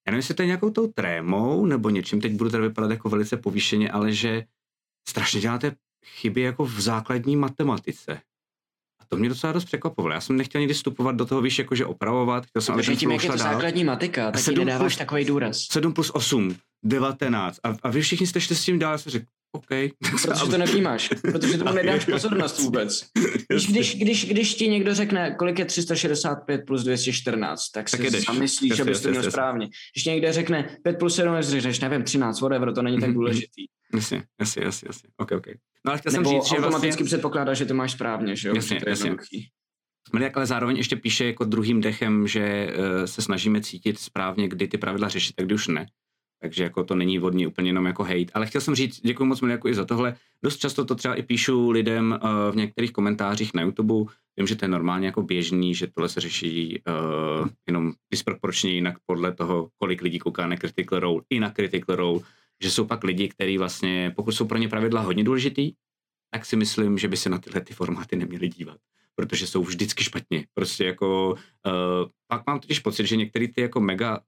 já 0.07 0.11
nevím, 0.11 0.17
jestli 0.17 0.33
to 0.33 0.41
je 0.41 0.45
nějakou 0.45 0.69
tou 0.69 0.87
trémou, 0.87 1.65
nebo 1.65 1.89
něčím, 1.89 2.21
teď 2.21 2.31
budu 2.33 2.49
teda 2.49 2.63
vypadat 2.63 2.91
jako 2.91 3.09
velice 3.09 3.37
povýšeně, 3.37 3.91
ale 3.91 4.11
že 4.11 4.43
strašně 5.07 5.41
děláte 5.41 5.75
chyby 6.05 6.41
jako 6.41 6.65
v 6.65 6.81
základní 6.81 7.35
matematice. 7.35 8.21
To 9.13 9.19
mě 9.19 9.29
docela 9.29 9.53
dost 9.53 9.65
překvapovalo. 9.65 10.13
Já 10.13 10.21
jsem 10.21 10.37
nechtěl 10.37 10.61
nikdy 10.61 10.73
vstupovat 10.73 11.15
do 11.15 11.25
toho, 11.25 11.41
víš, 11.41 11.59
jakože 11.59 11.85
opravovat, 11.85 12.45
chtěl 12.45 12.61
jsem, 12.61 12.75
ten 12.75 12.97
tím, 12.97 13.11
jak 13.11 13.23
je 13.23 13.29
to 13.29 13.37
dál. 13.37 13.53
základní 13.53 13.83
matika, 13.83 14.25
tak 14.31 14.35
ti 14.35 14.43
Sedm 14.43 14.65
nedáváš 14.65 14.93
plus- 14.93 14.97
takový 14.97 15.25
důraz. 15.25 15.67
7 15.71 15.93
plus 15.93 16.11
8, 16.13 16.55
19. 16.85 17.59
A, 17.63 17.75
a 17.83 17.89
vy 17.89 18.01
všichni 18.01 18.27
jste 18.27 18.41
šli 18.41 18.55
s 18.55 18.65
tím 18.65 18.79
dál, 18.79 18.97
jsem 18.97 19.11
řekl, 19.11 19.25
OK. 19.55 19.67
Protože 20.11 20.51
to 20.51 20.57
nevnímáš, 20.57 21.09
protože 21.21 21.57
tomu 21.57 21.73
nedáš 21.73 22.05
pozornost 22.05 22.59
vůbec. 22.59 23.05
Když, 23.49 23.67
když, 23.67 23.95
když, 23.95 24.25
když 24.29 24.55
ti 24.55 24.67
někdo 24.67 24.95
řekne, 24.95 25.35
kolik 25.39 25.59
je 25.59 25.65
365 25.65 26.61
plus 26.67 26.83
214, 26.83 27.69
tak, 27.69 27.89
Tak 27.89 28.01
si 28.01 28.21
zamyslíš, 28.21 28.69
Jasně, 28.69 28.81
abys 28.83 29.01
to 29.01 29.09
měl 29.09 29.23
správně. 29.31 29.67
Když 29.95 30.05
někdo 30.05 30.33
řekne 30.33 30.77
5 30.83 30.93
plus 30.99 31.15
7, 31.15 31.33
tak 31.33 31.43
si 31.43 31.51
řekneš, 31.51 31.79
nevím, 31.79 32.03
13, 32.03 32.41
whatever, 32.41 32.73
to 32.73 32.81
není 32.81 32.97
tak 32.99 33.09
Mhm, 33.09 33.13
důležitý. 33.13 33.65
Jasně, 33.93 34.23
jasně, 34.39 34.63
jasně, 34.63 34.85
jasně. 34.89 35.09
OK, 35.17 35.31
OK. 35.31 35.47
No 35.85 35.91
ale 35.91 35.97
chtěl 35.97 36.11
jsem 36.11 36.23
Nebo 36.23 36.35
říct, 36.41 36.49
že 36.49 36.55
automaticky 36.55 36.87
vlastně... 36.87 37.05
předpokládáš, 37.05 37.57
že 37.57 37.65
to 37.65 37.73
máš 37.73 37.91
správně, 37.91 38.35
že 38.35 38.47
jo? 38.47 38.55
Jasně, 38.55 38.75
že 38.75 38.83
to 38.83 38.89
je 38.89 38.91
jasně. 38.91 39.05
jednoduchý. 39.09 39.49
Ale 40.33 40.45
zároveň 40.45 40.77
ještě 40.77 40.95
píše 40.95 41.25
jako 41.25 41.45
druhým 41.45 41.81
dechem, 41.81 42.27
že 42.27 42.67
uh, 42.77 43.05
se 43.05 43.21
snažíme 43.21 43.61
cítit 43.61 43.99
správně, 43.99 44.47
kdy 44.47 44.67
ty 44.67 44.77
pravidla 44.77 45.09
řešit 45.09 45.33
a 45.39 45.41
kdy 45.43 45.55
už 45.55 45.67
ne. 45.67 45.85
Takže 46.43 46.63
jako 46.63 46.83
to 46.83 46.95
není 46.95 47.19
vodní 47.19 47.47
úplně 47.47 47.69
jenom 47.69 47.85
jako 47.85 48.03
hate. 48.03 48.31
Ale 48.33 48.45
chtěl 48.45 48.61
jsem 48.61 48.75
říct, 48.75 49.01
děkuji 49.01 49.25
moc 49.25 49.41
jako 49.41 49.67
i 49.67 49.75
za 49.75 49.85
tohle. 49.85 50.15
Dost 50.43 50.57
často 50.57 50.85
to 50.85 50.95
třeba 50.95 51.15
i 51.15 51.23
píšu 51.23 51.71
lidem 51.71 52.19
uh, 52.23 52.51
v 52.51 52.55
některých 52.55 52.91
komentářích 52.91 53.53
na 53.53 53.61
YouTube. 53.61 54.11
Vím, 54.37 54.47
že 54.47 54.55
to 54.55 54.65
je 54.65 54.69
normálně 54.69 55.05
jako 55.05 55.21
běžný, 55.21 55.75
že 55.75 55.87
tohle 55.87 56.09
se 56.09 56.21
řeší 56.21 56.81
uh, 56.87 57.47
jenom 57.67 57.93
disproporčně 58.11 58.71
jinak 58.71 58.95
podle 59.05 59.31
toho, 59.31 59.69
kolik 59.77 60.01
lidí 60.01 60.19
kouká 60.19 60.47
na 60.47 60.57
Critical 60.57 60.99
Role 60.99 61.21
i 61.29 61.39
na 61.39 61.49
Critical 61.49 61.95
Role, 61.95 62.19
že 62.63 62.71
jsou 62.71 62.85
pak 62.85 63.03
lidi, 63.03 63.29
kteří 63.29 63.57
vlastně, 63.57 64.13
pokud 64.15 64.31
jsou 64.31 64.47
pro 64.47 64.57
ně 64.57 64.69
pravidla 64.69 65.01
hodně 65.01 65.23
důležitý, 65.23 65.71
tak 66.31 66.45
si 66.45 66.55
myslím, 66.55 66.97
že 66.97 67.07
by 67.07 67.17
se 67.17 67.29
na 67.29 67.37
tyhle 67.37 67.61
ty 67.61 67.73
formáty 67.73 68.15
neměli 68.15 68.49
dívat 68.49 68.77
protože 69.15 69.47
jsou 69.47 69.63
vždycky 69.63 70.03
špatně. 70.03 70.45
Prostě 70.53 70.85
jako, 70.85 71.31
uh, 71.31 72.09
pak 72.27 72.47
mám 72.47 72.59
totiž 72.59 72.79
pocit, 72.79 73.07
že 73.07 73.15
některý 73.15 73.47
ty 73.47 73.61
jako 73.61 73.79
mega, 73.79 74.19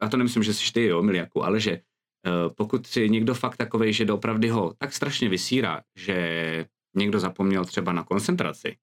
a 0.00 0.08
to 0.08 0.16
nemyslím, 0.16 0.42
že 0.42 0.54
jsi 0.54 0.72
ty, 0.72 0.86
jo, 0.86 1.02
Miliaku, 1.02 1.44
ale 1.44 1.60
že 1.60 1.72
uh, 1.72 2.54
pokud 2.54 2.86
si 2.86 3.08
někdo 3.08 3.34
fakt 3.34 3.56
takovej, 3.56 3.92
že 3.92 4.04
doopravdy 4.04 4.48
ho 4.48 4.74
tak 4.78 4.92
strašně 4.92 5.28
vysírá, 5.28 5.82
že 5.96 6.66
někdo 6.96 7.20
zapomněl 7.20 7.64
třeba 7.64 7.92
na 7.92 8.04
koncentraci, 8.04 8.76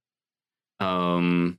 um, 1.17 1.55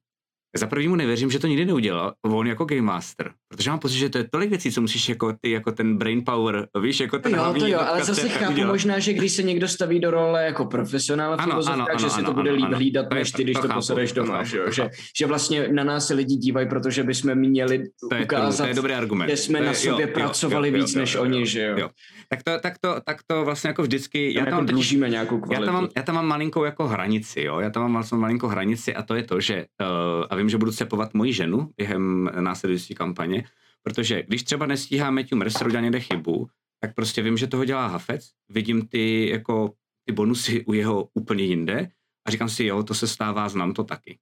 za 0.57 0.67
prvý 0.67 0.89
mu 0.89 0.97
nevěřím, 0.97 1.31
že 1.31 1.39
to 1.39 1.47
nikdy 1.47 1.65
neudělal, 1.65 2.13
on 2.23 2.47
jako 2.47 2.65
game 2.65 2.83
master, 2.83 3.33
protože 3.49 3.71
mám 3.71 3.79
pocit, 3.79 3.99
že 3.99 4.09
to 4.09 4.19
je 4.19 4.29
tolik 4.33 4.51
věcí, 4.51 4.73
co 4.73 4.81
musíš 4.81 5.09
jako 5.09 5.33
ty, 5.41 5.51
jako 5.51 5.73
ten 5.73 5.97
brain 5.97 6.25
power, 6.25 6.69
víš, 6.83 7.01
jako 7.01 7.19
ten 7.19 7.35
Jo, 7.35 7.55
to 7.59 7.67
jo, 7.67 7.79
ale 7.81 8.05
zase 8.05 8.29
chápu 8.29 8.53
udělat. 8.53 8.69
možná, 8.71 8.99
že 8.99 9.13
když 9.13 9.33
se 9.33 9.43
někdo 9.43 9.69
staví 9.69 10.01
do 10.01 10.11
role 10.11 10.45
jako 10.45 10.65
profesionál 10.65 11.37
v 11.37 11.41
ano, 11.41 11.61
ano, 11.67 11.87
že 11.99 12.07
ano, 12.07 12.11
si 12.11 12.23
to 12.23 12.33
bude 12.33 12.51
líp 12.51 12.69
hlídat, 12.73 13.07
než 13.15 13.31
ty, 13.33 13.43
když 13.45 13.57
to, 13.57 13.69
to 13.69 13.75
posadeš 13.75 14.13
doma, 14.13 14.39
to 14.39 14.45
chápu, 14.45 14.49
že, 14.49 14.73
že, 14.73 14.89
že 15.19 15.27
vlastně 15.27 15.69
na 15.69 15.85
nás 15.85 16.07
se 16.07 16.15
lidi 16.15 16.37
dívají, 16.37 16.69
protože 16.69 17.03
bychom 17.03 17.35
měli 17.35 17.83
to 18.11 18.15
je 18.15 18.23
ukázat, 18.23 18.57
to, 18.57 18.63
to 18.63 18.69
je 18.69 18.75
dobrý 18.75 18.93
argument. 18.93 19.31
že 19.31 19.37
jsme 19.37 19.59
je, 19.59 19.65
na 19.65 19.75
sobě 19.75 20.07
jo, 20.07 20.13
pracovali 20.15 20.69
jo, 20.69 20.75
jo, 20.75 20.83
víc 20.83 20.95
jo, 20.95 21.01
než 21.01 21.15
jo, 21.15 21.23
oni, 21.23 21.47
že 21.47 21.63
jo. 21.63 21.79
jo. 21.79 21.89
Tak 22.29 22.43
to, 22.43 22.61
tak, 22.63 22.75
to, 22.81 23.01
tak 23.05 23.17
to 23.27 23.45
vlastně 23.45 23.69
jako 23.69 23.83
vždycky, 23.83 24.35
já 24.35 24.45
tam 24.45 24.53
jako 24.53 24.65
dlužíme 24.65 25.09
nějakou 25.09 25.41
kvalitu. 25.41 25.63
Já 25.63 25.67
tam, 25.67 25.75
mám, 25.75 25.89
já 25.97 26.03
tam 26.03 26.15
mám 26.15 26.27
malinkou 26.27 26.65
jako 26.65 26.89
hranici, 26.89 27.43
jo, 27.43 27.61
já 27.61 27.71
tam 27.71 27.83
mám 27.83 27.93
vlastně 27.93 28.19
malinkou 28.19 28.47
hranici 28.47 28.95
a 28.95 29.03
to 29.03 29.15
je 29.15 29.23
to, 29.23 29.41
že, 29.41 29.65
uh, 29.81 30.27
a 30.31 30.37
vím, 30.41 30.49
že 30.51 30.59
budu 30.59 30.73
cepovat 30.73 31.15
moji 31.15 31.33
ženu 31.33 31.71
během 31.77 32.31
následující 32.41 32.95
kampaně, 32.95 33.45
protože 33.83 34.23
když 34.23 34.43
třeba 34.43 34.67
nestíhá 34.67 35.11
Matthew 35.11 35.39
Mercer 35.39 35.67
udělat 35.67 35.83
někde 35.83 36.01
chybu, 36.01 36.49
tak 36.81 36.95
prostě 36.95 37.23
vím, 37.23 37.37
že 37.37 37.47
toho 37.47 37.65
dělá 37.65 37.87
Hafec, 37.87 38.31
vidím 38.49 38.87
ty 38.87 39.31
jako 39.31 39.73
ty 40.07 40.13
bonusy 40.13 40.65
u 40.65 40.73
jeho 40.73 41.09
úplně 41.15 41.45
jinde 41.45 41.89
a 42.27 42.31
říkám 42.31 42.49
si, 42.49 42.65
jo, 42.65 42.83
to 42.83 42.95
se 42.95 43.07
stává, 43.07 43.49
znám 43.49 43.73
to 43.73 43.85
taky. 43.85 44.19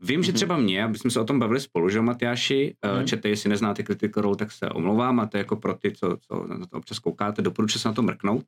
Vím, 0.00 0.20
mm-hmm. 0.20 0.24
že 0.24 0.32
mhm. 0.32 0.36
třeba 0.36 0.56
mě, 0.56 0.84
aby 0.84 0.98
jsme 0.98 1.10
se 1.10 1.20
o 1.20 1.24
tom 1.24 1.38
bavili 1.38 1.60
spolu, 1.60 1.88
že 1.88 2.00
Matyáši, 2.00 2.74
mm-hmm. 2.84 3.04
čete, 3.04 3.28
jestli 3.28 3.50
neznáte 3.50 3.82
Critical 3.82 4.22
Role, 4.22 4.36
tak 4.36 4.52
se 4.52 4.70
omlouvám 4.70 5.20
a 5.20 5.26
to 5.26 5.36
je 5.36 5.38
jako 5.38 5.56
pro 5.56 5.74
ty, 5.74 5.92
co, 5.92 6.16
co 6.16 6.46
na 6.46 6.66
to 6.66 6.76
občas 6.76 6.98
koukáte, 6.98 7.42
doporučuji 7.42 7.78
se 7.78 7.88
na 7.88 7.94
to 7.94 8.02
mrknout. 8.02 8.44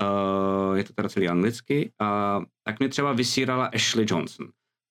Uh, 0.00 0.76
je 0.76 0.84
to 0.84 0.92
teda 0.92 1.08
celý 1.08 1.28
anglicky. 1.28 1.92
A 2.00 2.40
tak 2.62 2.78
mě 2.78 2.88
třeba 2.88 3.12
vysírala 3.12 3.66
Ashley 3.66 4.06
Johnson 4.08 4.48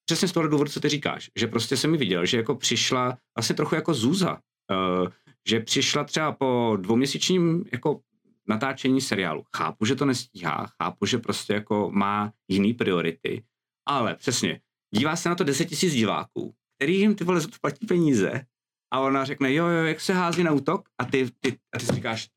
přesně 0.09 0.27
z 0.27 0.31
toho 0.31 0.47
důvodu, 0.47 0.71
co 0.71 0.79
ty 0.79 0.89
říkáš, 0.89 1.29
že 1.35 1.47
prostě 1.47 1.77
jsem 1.77 1.91
mi 1.91 1.97
viděl, 1.97 2.25
že 2.25 2.37
jako 2.37 2.55
přišla 2.55 3.17
vlastně 3.37 3.55
trochu 3.55 3.75
jako 3.75 3.93
Zuza, 3.93 4.33
uh, 4.33 5.07
že 5.49 5.59
přišla 5.59 6.03
třeba 6.03 6.31
po 6.31 6.77
dvouměsíčním 6.81 7.65
jako 7.71 7.99
natáčení 8.47 9.01
seriálu. 9.01 9.43
Chápu, 9.57 9.85
že 9.85 9.95
to 9.95 10.05
nestíhá, 10.05 10.67
chápu, 10.81 11.05
že 11.05 11.17
prostě 11.17 11.53
jako 11.53 11.91
má 11.93 12.31
jiný 12.47 12.73
priority, 12.73 13.43
ale 13.87 14.15
přesně, 14.15 14.61
dívá 14.95 15.15
se 15.15 15.29
na 15.29 15.35
to 15.35 15.43
10 15.43 15.65
tisíc 15.65 15.93
diváků, 15.93 16.53
který 16.77 16.99
jim 16.99 17.15
ty 17.15 17.23
vole 17.23 17.41
platí 17.61 17.85
peníze 17.85 18.45
a 18.93 18.99
ona 18.99 19.25
řekne, 19.25 19.53
jo, 19.53 19.67
jo, 19.67 19.85
jak 19.85 20.01
se 20.01 20.13
hází 20.13 20.43
na 20.43 20.51
útok 20.51 20.89
a 20.97 21.05
ty, 21.05 21.29
ty, 21.39 21.57
a 21.75 21.79
ty 21.79 21.85
si 21.85 21.95
říkáš, 21.95 22.27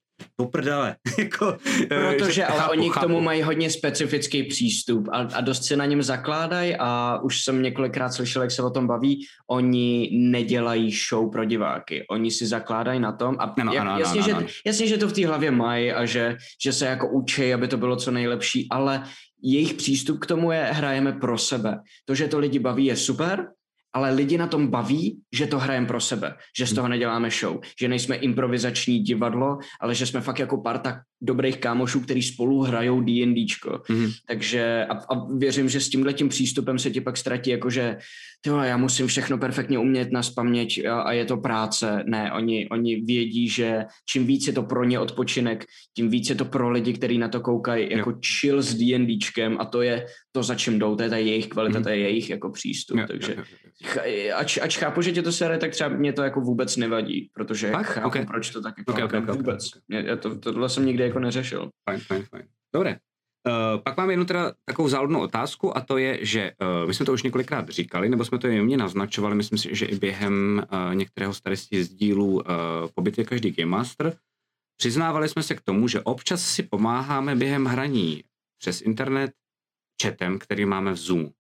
do 0.41 0.47
prdele. 0.47 0.97
jako, 1.19 1.57
eh, 1.91 2.15
Protože 2.15 2.45
ale 2.45 2.61
chápu, 2.61 2.71
oni 2.71 2.91
k 2.91 2.95
tomu 2.95 3.15
chápu. 3.15 3.25
mají 3.25 3.43
hodně 3.43 3.71
specifický 3.71 4.43
přístup 4.43 5.09
a, 5.13 5.19
a 5.19 5.41
dost 5.41 5.65
se 5.65 5.77
na 5.77 5.87
něm 5.87 6.03
zakládají 6.03 6.77
a 6.79 7.19
už 7.23 7.45
jsem 7.45 7.63
několikrát 7.63 8.13
slyšel, 8.13 8.43
jak 8.43 8.51
se 8.51 8.63
o 8.63 8.71
tom 8.71 8.87
baví, 8.87 9.27
oni 9.51 10.11
nedělají 10.13 10.91
show 11.09 11.31
pro 11.31 11.45
diváky, 11.45 12.07
oni 12.11 12.31
si 12.31 12.47
zakládají 12.47 13.01
na 13.01 13.13
tom 13.13 13.37
a 13.39 13.45
ano, 13.45 13.73
jak, 13.73 13.83
ano, 13.83 13.99
jasně, 13.99 14.21
ano, 14.21 14.29
že, 14.29 14.33
ano. 14.33 14.47
jasně, 14.67 14.87
že 14.87 14.99
to 14.99 15.09
v 15.09 15.13
té 15.13 15.27
hlavě 15.27 15.51
mají 15.51 15.93
a 15.93 16.07
že, 16.07 16.37
že 16.65 16.73
se 16.73 16.87
jako 16.87 17.11
učí, 17.11 17.55
aby 17.55 17.69
to 17.69 17.77
bylo 17.77 17.97
co 17.97 18.11
nejlepší, 18.11 18.67
ale 18.71 19.05
jejich 19.43 19.75
přístup 19.75 20.19
k 20.21 20.27
tomu 20.27 20.53
je 20.53 20.63
hrajeme 20.63 21.13
pro 21.13 21.39
sebe. 21.39 21.79
To, 22.05 22.15
že 22.15 22.29
to 22.29 22.39
lidi 22.39 22.59
baví, 22.59 22.85
je 22.85 22.97
super, 22.97 23.49
ale 23.95 24.11
lidi 24.11 24.39
na 24.39 24.47
tom 24.47 24.67
baví, 24.67 25.21
že 25.33 25.47
to 25.47 25.59
hrajeme 25.59 25.87
pro 25.87 26.01
sebe, 26.01 26.35
že 26.59 26.67
z 26.67 26.73
toho 26.73 26.89
neděláme 26.89 27.31
show, 27.31 27.61
že 27.81 27.89
nejsme 27.89 28.17
improvizační 28.17 28.99
divadlo, 28.99 29.59
ale 29.81 29.95
že 29.95 30.07
jsme 30.07 30.21
fakt 30.21 30.39
jako 30.39 30.61
parta 30.61 31.01
dobrých 31.23 31.59
kámošů, 31.59 32.01
který 32.01 32.23
spolu 32.23 32.61
hrajou 32.61 33.01
D&Dčko. 33.01 33.71
Mm-hmm. 33.71 34.13
Takže 34.29 34.87
a, 34.89 35.15
a 35.15 35.35
věřím, 35.37 35.69
že 35.69 35.81
s 35.81 35.89
tímhle 35.89 36.13
tím 36.13 36.29
přístupem 36.29 36.79
se 36.79 36.91
ti 36.91 37.01
pak 37.01 37.17
ztratí, 37.17 37.51
jakože 37.51 37.97
tyhle, 38.41 38.69
já 38.69 38.77
musím 38.77 39.07
všechno 39.07 39.39
perfektně 39.39 39.79
umět 39.79 40.13
na 40.13 40.23
spaměť 40.23 40.85
a, 40.85 41.01
a 41.01 41.13
je 41.13 41.25
to 41.25 41.37
práce. 41.37 42.05
Ne, 42.07 42.33
oni, 42.33 42.69
oni 42.69 43.01
vědí, 43.01 43.49
že 43.49 43.85
čím 44.09 44.27
víc 44.27 44.47
je 44.47 44.53
to 44.53 44.63
pro 44.63 44.85
ně 44.85 44.99
odpočinek, 44.99 45.65
tím 45.97 46.11
víc 46.11 46.31
je 46.31 46.35
to 46.35 46.45
pro 46.45 46.71
lidi, 46.71 46.93
kteří 46.93 47.19
na 47.19 47.29
to 47.29 47.41
koukají 47.41 47.93
jako 47.93 48.11
jo. 48.11 48.17
chill 48.41 48.63
s 48.63 48.75
D&Dčkem 48.75 49.57
a 49.61 49.65
to 49.65 49.83
je 49.83 50.07
to, 50.33 50.43
za 50.43 50.55
čím 50.55 50.79
jdou, 50.79 50.97
to 50.97 51.03
je 51.03 51.11
ta 51.11 51.17
jejich 51.17 51.49
kvalita, 51.49 51.79
mm-hmm. 51.79 51.83
to 51.83 51.89
je 51.89 51.99
jejich 51.99 52.31
jako 52.31 52.51
přístup. 52.51 52.99
Jo, 52.99 53.05
takže 53.09 53.35
jo, 53.39 53.45
jo, 53.82 53.82
ač, 54.35 54.59
ač 54.59 54.79
chápu, 54.79 55.03
že 55.03 55.13
tě 55.13 55.23
to 55.23 55.33
sere, 55.33 55.59
tak 55.59 55.71
třeba 55.71 55.91
mě 55.91 56.13
to 56.13 56.23
jako 56.23 56.41
vůbec 56.41 56.77
nevadí, 56.77 57.31
protože 57.33 57.71
tak? 57.71 57.87
chápu, 57.87 58.09
okay. 58.09 58.27
proč 58.27 58.51
to 58.51 58.63
tak 58.63 58.79
jako 58.79 58.93
okay, 58.93 59.05
okay, 59.05 59.21
okay, 59.21 59.35
vůbec. 59.37 59.71
Okay. 59.77 60.05
Já 60.07 60.17
to, 60.17 60.39
tohle 60.39 60.69
jsem 60.69 60.87
nikdy 60.87 61.03
jako 61.03 61.19
neřešil. 61.19 61.71
Fajn, 61.91 62.01
fajn, 62.01 62.23
fajn. 62.23 62.45
Dobré. 62.75 62.97
Uh, 63.49 63.83
pak 63.83 63.97
mám 63.97 64.11
jednu 64.11 64.25
teda 64.25 64.53
takovou 64.65 64.89
záludnou 64.89 65.21
otázku 65.21 65.77
a 65.77 65.81
to 65.81 65.99
je, 65.99 66.25
že 66.25 66.53
uh, 66.61 66.89
my 66.89 66.95
jsme 66.95 67.07
to 67.07 67.13
už 67.13 67.23
několikrát 67.23 67.69
říkali, 67.69 68.09
nebo 68.09 68.25
jsme 68.25 68.39
to 68.39 68.47
jemně 68.47 68.77
naznačovali, 68.77 69.35
myslím 69.35 69.59
si, 69.59 69.75
že 69.75 69.87
i 69.87 69.99
během 69.99 70.63
uh, 70.73 70.95
některého 70.95 71.35
starostí 71.35 71.83
z 71.83 71.89
dílu 71.89 72.33
uh, 72.35 72.43
Pobyt 72.95 73.19
je 73.19 73.25
každý 73.25 73.51
Game 73.51 73.71
Master. 73.71 74.17
Přiznávali 74.77 75.29
jsme 75.29 75.43
se 75.43 75.55
k 75.55 75.61
tomu, 75.61 75.89
že 75.89 76.01
občas 76.01 76.45
si 76.47 76.63
pomáháme 76.63 77.37
během 77.37 77.65
hraní 77.65 78.25
přes 78.59 78.81
internet 78.81 79.33
chatem, 80.03 80.39
který 80.39 80.65
máme 80.65 80.93
v 80.93 80.97
Zoom. 80.97 81.31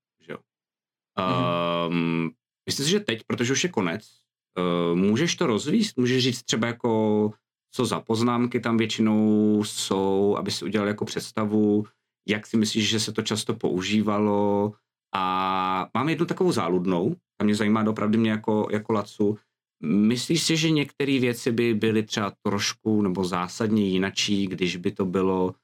Že? 1.18 1.24
Uh, 1.24 1.94
mm. 1.94 2.30
Myslím 2.66 2.86
si, 2.86 2.90
že 2.90 3.00
teď, 3.00 3.22
protože 3.26 3.52
už 3.52 3.64
je 3.64 3.70
konec, 3.70 4.10
uh, 4.58 4.98
můžeš 4.98 5.36
to 5.36 5.46
rozvíst? 5.46 5.96
Můžeš 5.96 6.24
říct 6.24 6.42
třeba 6.42 6.66
jako 6.66 7.30
co 7.74 7.84
za 7.86 8.00
poznámky 8.00 8.60
tam 8.60 8.76
většinou 8.76 9.64
jsou, 9.64 10.36
aby 10.38 10.50
si 10.50 10.64
udělal 10.64 10.88
jako 10.88 11.04
představu, 11.04 11.84
jak 12.28 12.46
si 12.46 12.56
myslíš, 12.56 12.88
že 12.88 13.00
se 13.00 13.12
to 13.12 13.22
často 13.22 13.54
používalo. 13.54 14.72
A 15.14 15.90
mám 15.94 16.08
jednu 16.08 16.26
takovou 16.26 16.52
záludnou, 16.52 17.16
a 17.40 17.44
mě 17.44 17.54
zajímá 17.54 17.84
opravdu 17.88 18.18
mě 18.18 18.30
jako, 18.30 18.68
jako 18.70 18.92
Lacu. 18.92 19.38
Myslíš 19.84 20.42
si, 20.42 20.56
že 20.56 20.70
některé 20.70 21.18
věci 21.18 21.52
by 21.52 21.74
byly 21.74 22.02
třeba 22.02 22.32
trošku 22.42 23.02
nebo 23.02 23.24
zásadně 23.24 23.88
jinačí, 23.88 24.46
když 24.46 24.76
by 24.76 24.92
to 24.92 25.04
bylo, 25.04 25.54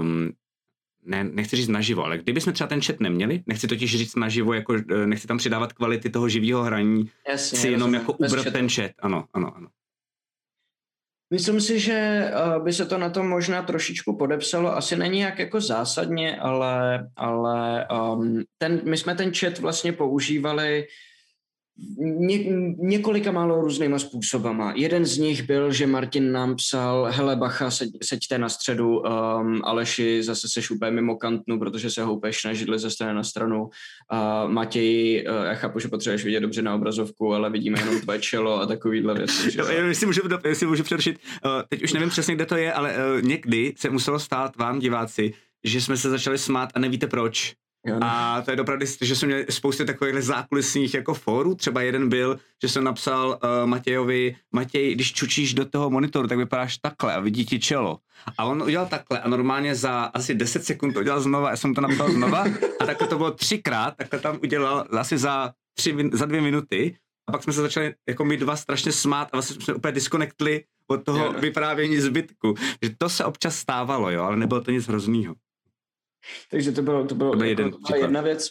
um, 0.00 0.32
ne, 1.04 1.24
nechci 1.24 1.56
říct 1.56 1.68
naživo, 1.68 2.04
ale 2.04 2.18
kdyby 2.18 2.40
jsme 2.40 2.52
třeba 2.52 2.68
ten 2.68 2.82
chat 2.82 3.00
neměli, 3.00 3.42
nechci 3.46 3.66
totiž 3.66 3.98
říct 3.98 4.16
naživo, 4.16 4.52
jako, 4.52 4.74
eh, 4.74 5.06
nechci 5.06 5.26
tam 5.26 5.38
přidávat 5.38 5.72
kvality 5.72 6.10
toho 6.10 6.28
živého 6.28 6.62
hraní, 6.62 7.10
Jasně, 7.28 7.58
si 7.58 7.68
jenom 7.68 7.94
jako 7.94 8.12
ubrat 8.12 8.52
ten 8.52 8.68
chat. 8.68 8.90
Ano, 8.98 9.24
ano, 9.32 9.56
ano. 9.56 9.68
Myslím 11.32 11.60
si, 11.60 11.80
že 11.80 11.92
eh, 11.92 12.60
by 12.60 12.72
se 12.72 12.86
to 12.86 12.98
na 12.98 13.10
tom 13.10 13.28
možná 13.28 13.62
trošičku 13.62 14.16
podepsalo, 14.16 14.76
asi 14.76 14.96
není 14.96 15.20
jak 15.20 15.38
jako 15.38 15.60
zásadně, 15.60 16.36
ale, 16.36 17.08
ale 17.16 17.86
um, 17.88 18.42
ten, 18.58 18.80
my 18.84 18.96
jsme 18.96 19.14
ten 19.14 19.32
chat 19.34 19.58
vlastně 19.58 19.92
používali 19.92 20.86
ně, 21.98 22.38
několika 22.78 23.32
málo 23.32 23.60
různýma 23.60 23.98
způsobama. 23.98 24.72
Jeden 24.76 25.04
z 25.04 25.18
nich 25.18 25.42
byl, 25.42 25.72
že 25.72 25.86
Martin 25.86 26.32
nám 26.32 26.56
psal, 26.56 27.08
hele 27.10 27.36
bacha, 27.36 27.70
seď, 27.70 27.90
seďte 28.02 28.38
na 28.38 28.48
středu, 28.48 28.98
um, 28.98 29.60
Aleši, 29.64 30.22
zase 30.22 30.48
seš 30.48 30.70
úplně 30.70 30.90
mimo 30.90 31.16
kantnu, 31.16 31.58
protože 31.58 31.90
se 31.90 32.02
houpeš 32.02 32.44
na 32.44 32.52
židli 32.52 32.78
ze 32.78 32.90
strany 32.90 33.14
na 33.14 33.24
stranu. 33.24 33.62
Uh, 33.62 34.50
Matěj, 34.50 35.24
uh, 35.28 35.46
já 35.46 35.54
chápu, 35.54 35.78
že 35.78 35.88
potřebuješ 35.88 36.24
vidět 36.24 36.40
dobře 36.40 36.62
na 36.62 36.74
obrazovku, 36.74 37.34
ale 37.34 37.50
vidíme 37.50 37.80
jenom 37.80 38.00
tvoje 38.00 38.20
čelo 38.20 38.60
a 38.60 38.66
takovýhle 38.66 39.14
věci. 39.14 39.50
Že? 39.50 39.58
No, 39.58 39.68
jestli 39.68 40.06
můžu, 40.06 40.20
jestli 40.44 40.66
můžu 40.66 40.82
přerušit, 40.82 41.18
uh, 41.44 41.50
teď 41.68 41.82
už 41.82 41.92
nevím 41.92 42.08
přesně, 42.08 42.34
kde 42.34 42.46
to 42.46 42.56
je, 42.56 42.72
ale 42.72 42.94
uh, 42.96 43.22
někdy 43.22 43.74
se 43.76 43.90
muselo 43.90 44.18
stát 44.18 44.56
vám, 44.56 44.78
diváci, 44.78 45.32
že 45.64 45.80
jsme 45.80 45.96
se 45.96 46.10
začali 46.10 46.38
smát 46.38 46.68
a 46.74 46.78
nevíte 46.78 47.06
proč. 47.06 47.54
No. 47.86 47.98
A 48.02 48.42
to 48.42 48.50
je 48.50 48.60
opravdu, 48.60 48.86
že 49.00 49.16
jsem 49.16 49.28
měl 49.28 49.44
spousty 49.50 49.84
takových 49.84 50.22
zákulisních 50.22 50.94
jako 50.94 51.14
fórů. 51.14 51.54
Třeba 51.54 51.82
jeden 51.82 52.08
byl, 52.08 52.38
že 52.62 52.68
jsem 52.68 52.84
napsal 52.84 53.28
uh, 53.28 53.66
Matějovi, 53.66 54.36
Matěj, 54.52 54.94
když 54.94 55.12
čučíš 55.12 55.54
do 55.54 55.64
toho 55.64 55.90
monitoru, 55.90 56.28
tak 56.28 56.38
vypadáš 56.38 56.78
takhle 56.78 57.14
a 57.14 57.20
vidí 57.20 57.46
ti 57.46 57.60
čelo. 57.60 57.98
A 58.38 58.44
on 58.44 58.62
udělal 58.62 58.86
takhle 58.86 59.20
a 59.20 59.28
normálně 59.28 59.74
za 59.74 60.00
asi 60.00 60.34
10 60.34 60.64
sekund 60.64 60.92
to 60.92 61.00
udělal 61.00 61.20
znova, 61.20 61.50
já 61.50 61.56
jsem 61.56 61.74
to 61.74 61.80
napsal 61.80 62.10
znova 62.10 62.44
a 62.80 62.86
takhle 62.86 63.08
to 63.08 63.16
bylo 63.16 63.30
třikrát, 63.30 63.96
takhle 63.96 64.18
tam 64.18 64.38
udělal 64.42 64.86
asi 64.90 65.18
za, 65.18 65.52
tři, 65.74 65.96
za 66.12 66.26
dvě 66.26 66.40
minuty 66.40 66.96
a 67.28 67.32
pak 67.32 67.42
jsme 67.42 67.52
se 67.52 67.60
začali 67.60 67.94
jako 68.08 68.24
my 68.24 68.36
dva 68.36 68.56
strašně 68.56 68.92
smát 68.92 69.28
a 69.32 69.36
vlastně 69.36 69.60
jsme 69.60 69.74
úplně 69.74 69.92
disconnectli 69.92 70.64
od 70.86 71.04
toho 71.04 71.24
jo. 71.24 71.32
vyprávění 71.32 72.00
zbytku. 72.00 72.54
Že 72.82 72.90
to 72.98 73.08
se 73.08 73.24
občas 73.24 73.56
stávalo, 73.56 74.10
jo, 74.10 74.22
ale 74.22 74.36
nebylo 74.36 74.60
to 74.60 74.70
nic 74.70 74.88
hroznýho. 74.88 75.34
Takže 76.50 76.72
to 76.72 76.82
bylo, 76.82 77.06
to 77.06 77.14
bylo, 77.14 77.30
to 77.30 77.36
bylo 77.36 77.50
jako, 77.50 77.62
jeden 77.62 77.72
to 77.88 77.96
jedna 77.96 78.20
věc. 78.20 78.48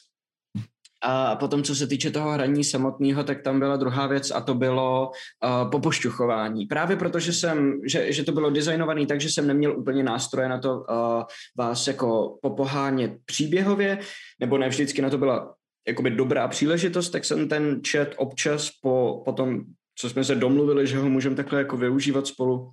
A 1.03 1.36
potom, 1.36 1.63
co 1.63 1.76
se 1.76 1.88
týče 1.88 2.11
toho 2.11 2.32
hraní 2.32 2.63
samotného, 2.63 3.24
tak 3.24 3.41
tam 3.41 3.59
byla 3.59 3.78
druhá 3.78 4.07
věc 4.07 4.32
a 4.32 4.41
to 4.41 4.53
bylo 4.53 5.09
uh, 5.09 5.72
popošťuchování. 5.72 6.65
Právě 6.65 6.97
protože 6.97 7.34
jsem, 7.34 7.82
že, 7.86 8.13
že 8.13 8.24
to 8.24 8.32
bylo 8.32 8.49
designované 8.49 9.05
tak, 9.05 9.22
že 9.22 9.30
jsem 9.30 9.47
neměl 9.47 9.80
úplně 9.80 10.03
nástroje 10.03 10.49
na 10.49 10.59
to 10.59 10.74
uh, 10.74 11.24
vás 11.57 11.88
jako 11.88 12.38
popohánět 12.41 13.11
příběhově, 13.26 13.99
nebo 14.39 14.57
ne 14.57 14.69
vždycky 14.69 15.01
na 15.01 15.09
to 15.09 15.17
byla 15.17 15.55
jakoby 15.88 16.09
dobrá 16.09 16.47
příležitost, 16.47 17.09
tak 17.09 17.26
jsem 17.26 17.49
ten 17.49 17.82
chat 17.91 18.07
občas 18.17 18.69
po, 18.82 19.22
po 19.26 19.32
tom, 19.32 19.61
co 19.95 20.09
jsme 20.09 20.24
se 20.24 20.36
domluvili, 20.36 20.88
že 20.88 20.97
ho 20.97 21.09
můžeme 21.09 21.36
takhle 21.36 21.59
jako 21.59 21.78
využívat 21.78 22.28
spolu, 22.28 22.72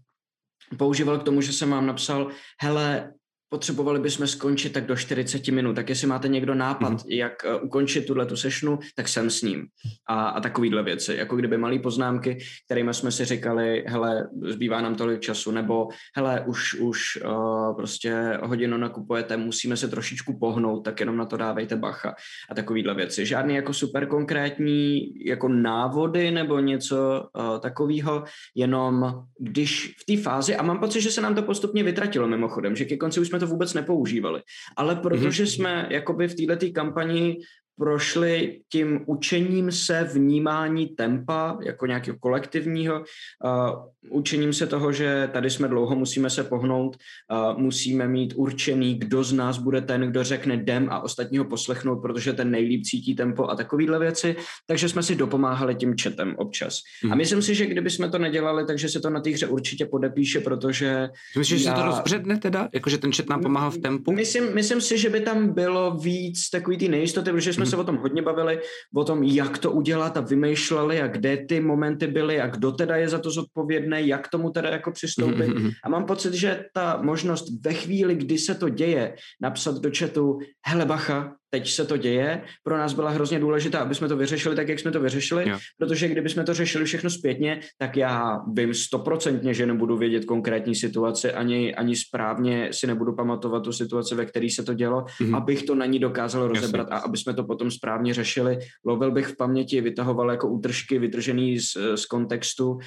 používal 0.77 1.19
k 1.19 1.23
tomu, 1.23 1.41
že 1.41 1.53
jsem 1.53 1.71
vám 1.71 1.87
napsal, 1.87 2.29
hele, 2.63 3.13
potřebovali 3.49 4.01
bychom 4.01 4.27
skončit 4.27 4.73
tak 4.73 4.87
do 4.87 4.97
40 4.97 5.49
minut, 5.49 5.75
tak 5.75 5.89
jestli 5.89 6.07
máte 6.07 6.29
někdo 6.29 6.55
nápad, 6.55 6.93
mm-hmm. 6.93 7.07
jak 7.09 7.33
uh, 7.45 7.65
ukončit 7.65 8.07
tuhle 8.07 8.27
tu 8.27 8.37
sešnu, 8.37 8.79
tak 8.95 9.09
jsem 9.09 9.31
s 9.31 9.43
ním. 9.43 9.67
A, 10.09 10.29
a 10.29 10.41
takovýhle 10.41 10.83
věci, 10.83 11.15
jako 11.15 11.37
kdyby 11.37 11.59
malé 11.59 11.79
poznámky, 11.79 12.39
kterými 12.67 12.95
jsme 12.95 13.13
si 13.13 13.25
říkali, 13.25 13.85
hele, 13.87 14.29
zbývá 14.49 14.81
nám 14.81 14.95
tolik 14.95 15.21
času, 15.21 15.51
nebo 15.51 15.89
hele, 16.17 16.45
už, 16.47 16.75
už 16.75 17.19
uh, 17.25 17.77
prostě 17.77 18.39
hodinu 18.43 18.77
nakupujete, 18.77 19.37
musíme 19.37 19.77
se 19.77 19.89
trošičku 19.89 20.39
pohnout, 20.39 20.85
tak 20.85 21.01
jenom 21.01 21.17
na 21.17 21.27
to 21.27 21.37
dávejte 21.37 21.77
bacha 21.77 22.15
a 22.51 22.55
takovýhle 22.55 22.95
věci. 22.95 23.27
Žádný 23.27 23.55
jako 23.55 23.73
super 23.73 24.07
konkrétní 24.07 25.01
jako 25.27 25.49
návody 25.49 26.31
nebo 26.31 26.59
něco 26.61 26.97
uh, 27.39 27.59
takového, 27.59 28.25
jenom 28.55 29.25
když 29.41 29.95
v 30.01 30.17
té 30.17 30.23
fázi, 30.23 30.57
a 30.57 30.63
mám 30.63 30.79
pocit, 30.79 31.01
že 31.01 31.11
se 31.11 31.21
nám 31.21 31.35
to 31.35 31.43
postupně 31.43 31.83
vytratilo 31.83 32.29
mimochodem, 32.29 32.77
že 32.77 32.85
ke 32.85 32.97
konci 32.97 33.21
už 33.21 33.29
jsme 33.29 33.38
to 33.39 33.47
vůbec 33.47 33.75
nepoužívali. 33.75 34.43
Ale 34.77 34.97
protože 34.97 35.45
mm-hmm. 35.45 35.55
jsme 35.55 35.89
jakoby 35.91 36.29
v 36.29 36.47
této 36.47 36.67
kampani 36.73 37.39
prošli 37.79 38.61
tím 38.73 39.01
učením 39.07 39.73
se 39.73 40.11
vnímání 40.13 40.87
tempa 40.87 41.59
jako 41.63 41.87
nějakého 41.87 42.19
kolektivního, 42.19 43.01
uh, 43.01 44.19
učením 44.19 44.53
se 44.53 44.67
toho, 44.67 44.93
že 44.93 45.31
tady 45.33 45.51
jsme 45.51 45.69
dlouho, 45.69 45.97
musíme 45.97 46.31
se 46.31 46.45
pohnout, 46.45 46.97
uh, 47.33 47.59
musíme 47.59 48.09
mít 48.09 48.35
určený, 48.37 48.95
kdo 48.95 49.25
z 49.25 49.33
nás 49.33 49.59
bude 49.59 49.81
ten, 49.81 50.01
kdo 50.01 50.25
řekne 50.25 50.57
dem 50.57 50.89
a 50.91 51.01
ostatního 51.01 51.45
poslechnout, 51.45 51.97
protože 51.97 52.33
ten 52.33 52.51
nejlíp 52.51 52.83
cítí 52.85 53.15
tempo 53.15 53.51
a 53.51 53.57
takovéhle 53.57 53.99
věci, 53.99 54.37
takže 54.67 54.89
jsme 54.89 55.03
si 55.03 55.15
dopomáhali 55.15 55.75
tím 55.75 55.97
četem 55.97 56.35
občas. 56.39 56.81
Mm. 57.05 57.11
A 57.11 57.15
mhm. 57.15 57.19
myslím 57.19 57.43
si, 57.43 57.55
že 57.55 57.67
kdyby 57.67 57.91
jsme 57.91 58.11
to 58.11 58.19
nedělali, 58.19 58.67
takže 58.67 58.89
se 58.89 59.01
to 59.01 59.11
na 59.11 59.21
té 59.21 59.31
hře 59.31 59.47
určitě 59.47 59.87
podepíše, 59.87 60.41
protože... 60.41 61.09
Myslíš, 61.39 61.63
já... 61.63 61.71
že 61.71 61.77
se 61.77 61.83
to 61.83 61.87
rozbředne 61.87 62.39
teda? 62.39 62.69
Jakože 62.75 62.99
ten 62.99 63.13
čet 63.13 63.29
nám 63.29 63.43
pomáhal 63.43 63.71
v 63.71 63.79
tempu? 63.79 64.13
Myslím, 64.13 64.55
myslím 64.55 64.81
si, 64.81 64.99
že 64.99 65.11
by 65.11 65.21
tam 65.21 65.53
bylo 65.55 65.97
víc 65.97 66.51
takový 66.51 66.79
ty 66.79 66.89
nejistoty, 66.89 67.31
protože 67.33 67.53
jsme 67.53 67.68
se 67.71 67.77
o 67.77 67.85
tom 67.85 67.97
hodně 67.97 68.23
bavili, 68.23 68.61
o 68.95 69.05
tom, 69.05 69.23
jak 69.23 69.59
to 69.59 69.73
udělat 69.73 70.17
a 70.17 70.21
vymýšleli 70.21 71.01
a 71.01 71.07
kde 71.07 71.37
ty 71.37 71.61
momenty 71.61 72.07
byly 72.07 72.41
a 72.41 72.47
kdo 72.47 72.73
teda 72.73 72.97
je 72.97 73.09
za 73.09 73.19
to 73.19 73.31
zodpovědný, 73.31 74.09
jak 74.09 74.29
tomu 74.29 74.51
teda 74.51 74.71
jako 74.71 74.93
přistoupit. 74.93 75.49
Mm-hmm. 75.49 75.71
A 75.85 75.89
mám 75.89 76.05
pocit, 76.05 76.35
že 76.35 76.65
ta 76.75 77.03
možnost 77.03 77.49
ve 77.65 77.75
chvíli, 77.75 78.15
kdy 78.15 78.39
se 78.39 78.55
to 78.55 78.69
děje, 78.69 79.15
napsat 79.41 79.75
do 79.79 79.91
chatu, 79.99 80.39
hele 80.67 80.87
bacha, 80.87 81.35
teď 81.51 81.71
se 81.71 81.85
to 81.85 81.97
děje, 81.97 82.43
pro 82.63 82.79
nás 82.79 82.93
byla 82.93 83.11
hrozně 83.11 83.39
důležitá, 83.39 83.79
aby 83.79 83.95
jsme 83.95 84.09
to 84.09 84.17
vyřešili 84.17 84.57
tak, 84.57 84.69
jak 84.69 84.79
jsme 84.79 84.91
to 84.91 85.01
vyřešili, 85.01 85.45
yeah. 85.47 85.61
protože 85.79 86.09
kdyby 86.09 86.29
jsme 86.29 86.45
to 86.45 86.55
řešili 86.55 86.85
všechno 86.85 87.11
zpětně, 87.11 87.61
tak 87.79 87.97
já 87.97 88.41
vím 88.53 88.75
stoprocentně, 88.75 89.55
že 89.55 89.67
nebudu 89.67 89.97
vědět 89.97 90.25
konkrétní 90.25 90.75
situace, 90.75 91.33
ani, 91.33 91.75
ani 91.75 91.97
správně 91.97 92.69
si 92.73 92.87
nebudu 92.87 93.15
pamatovat 93.15 93.63
tu 93.63 93.73
situaci, 93.73 94.15
ve 94.15 94.27
které 94.27 94.49
se 94.51 94.63
to 94.63 94.75
dělo, 94.75 95.01
mm-hmm. 95.01 95.37
abych 95.37 95.63
to 95.63 95.75
na 95.75 95.87
ní 95.87 95.99
dokázal 95.99 96.49
rozebrat 96.49 96.87
Jasně. 96.91 97.03
a 97.03 97.05
aby 97.05 97.17
jsme 97.17 97.35
to 97.35 97.45
potom 97.45 97.71
správně 97.71 98.15
řešili. 98.15 98.59
Lovil 98.87 99.11
bych 99.11 99.27
v 99.27 99.37
paměti, 99.37 99.81
vytahoval 99.81 100.31
jako 100.31 100.49
útržky 100.49 100.99
vytržený 100.99 101.59
z, 101.61 101.77
z 101.95 102.07
kontextu 102.07 102.79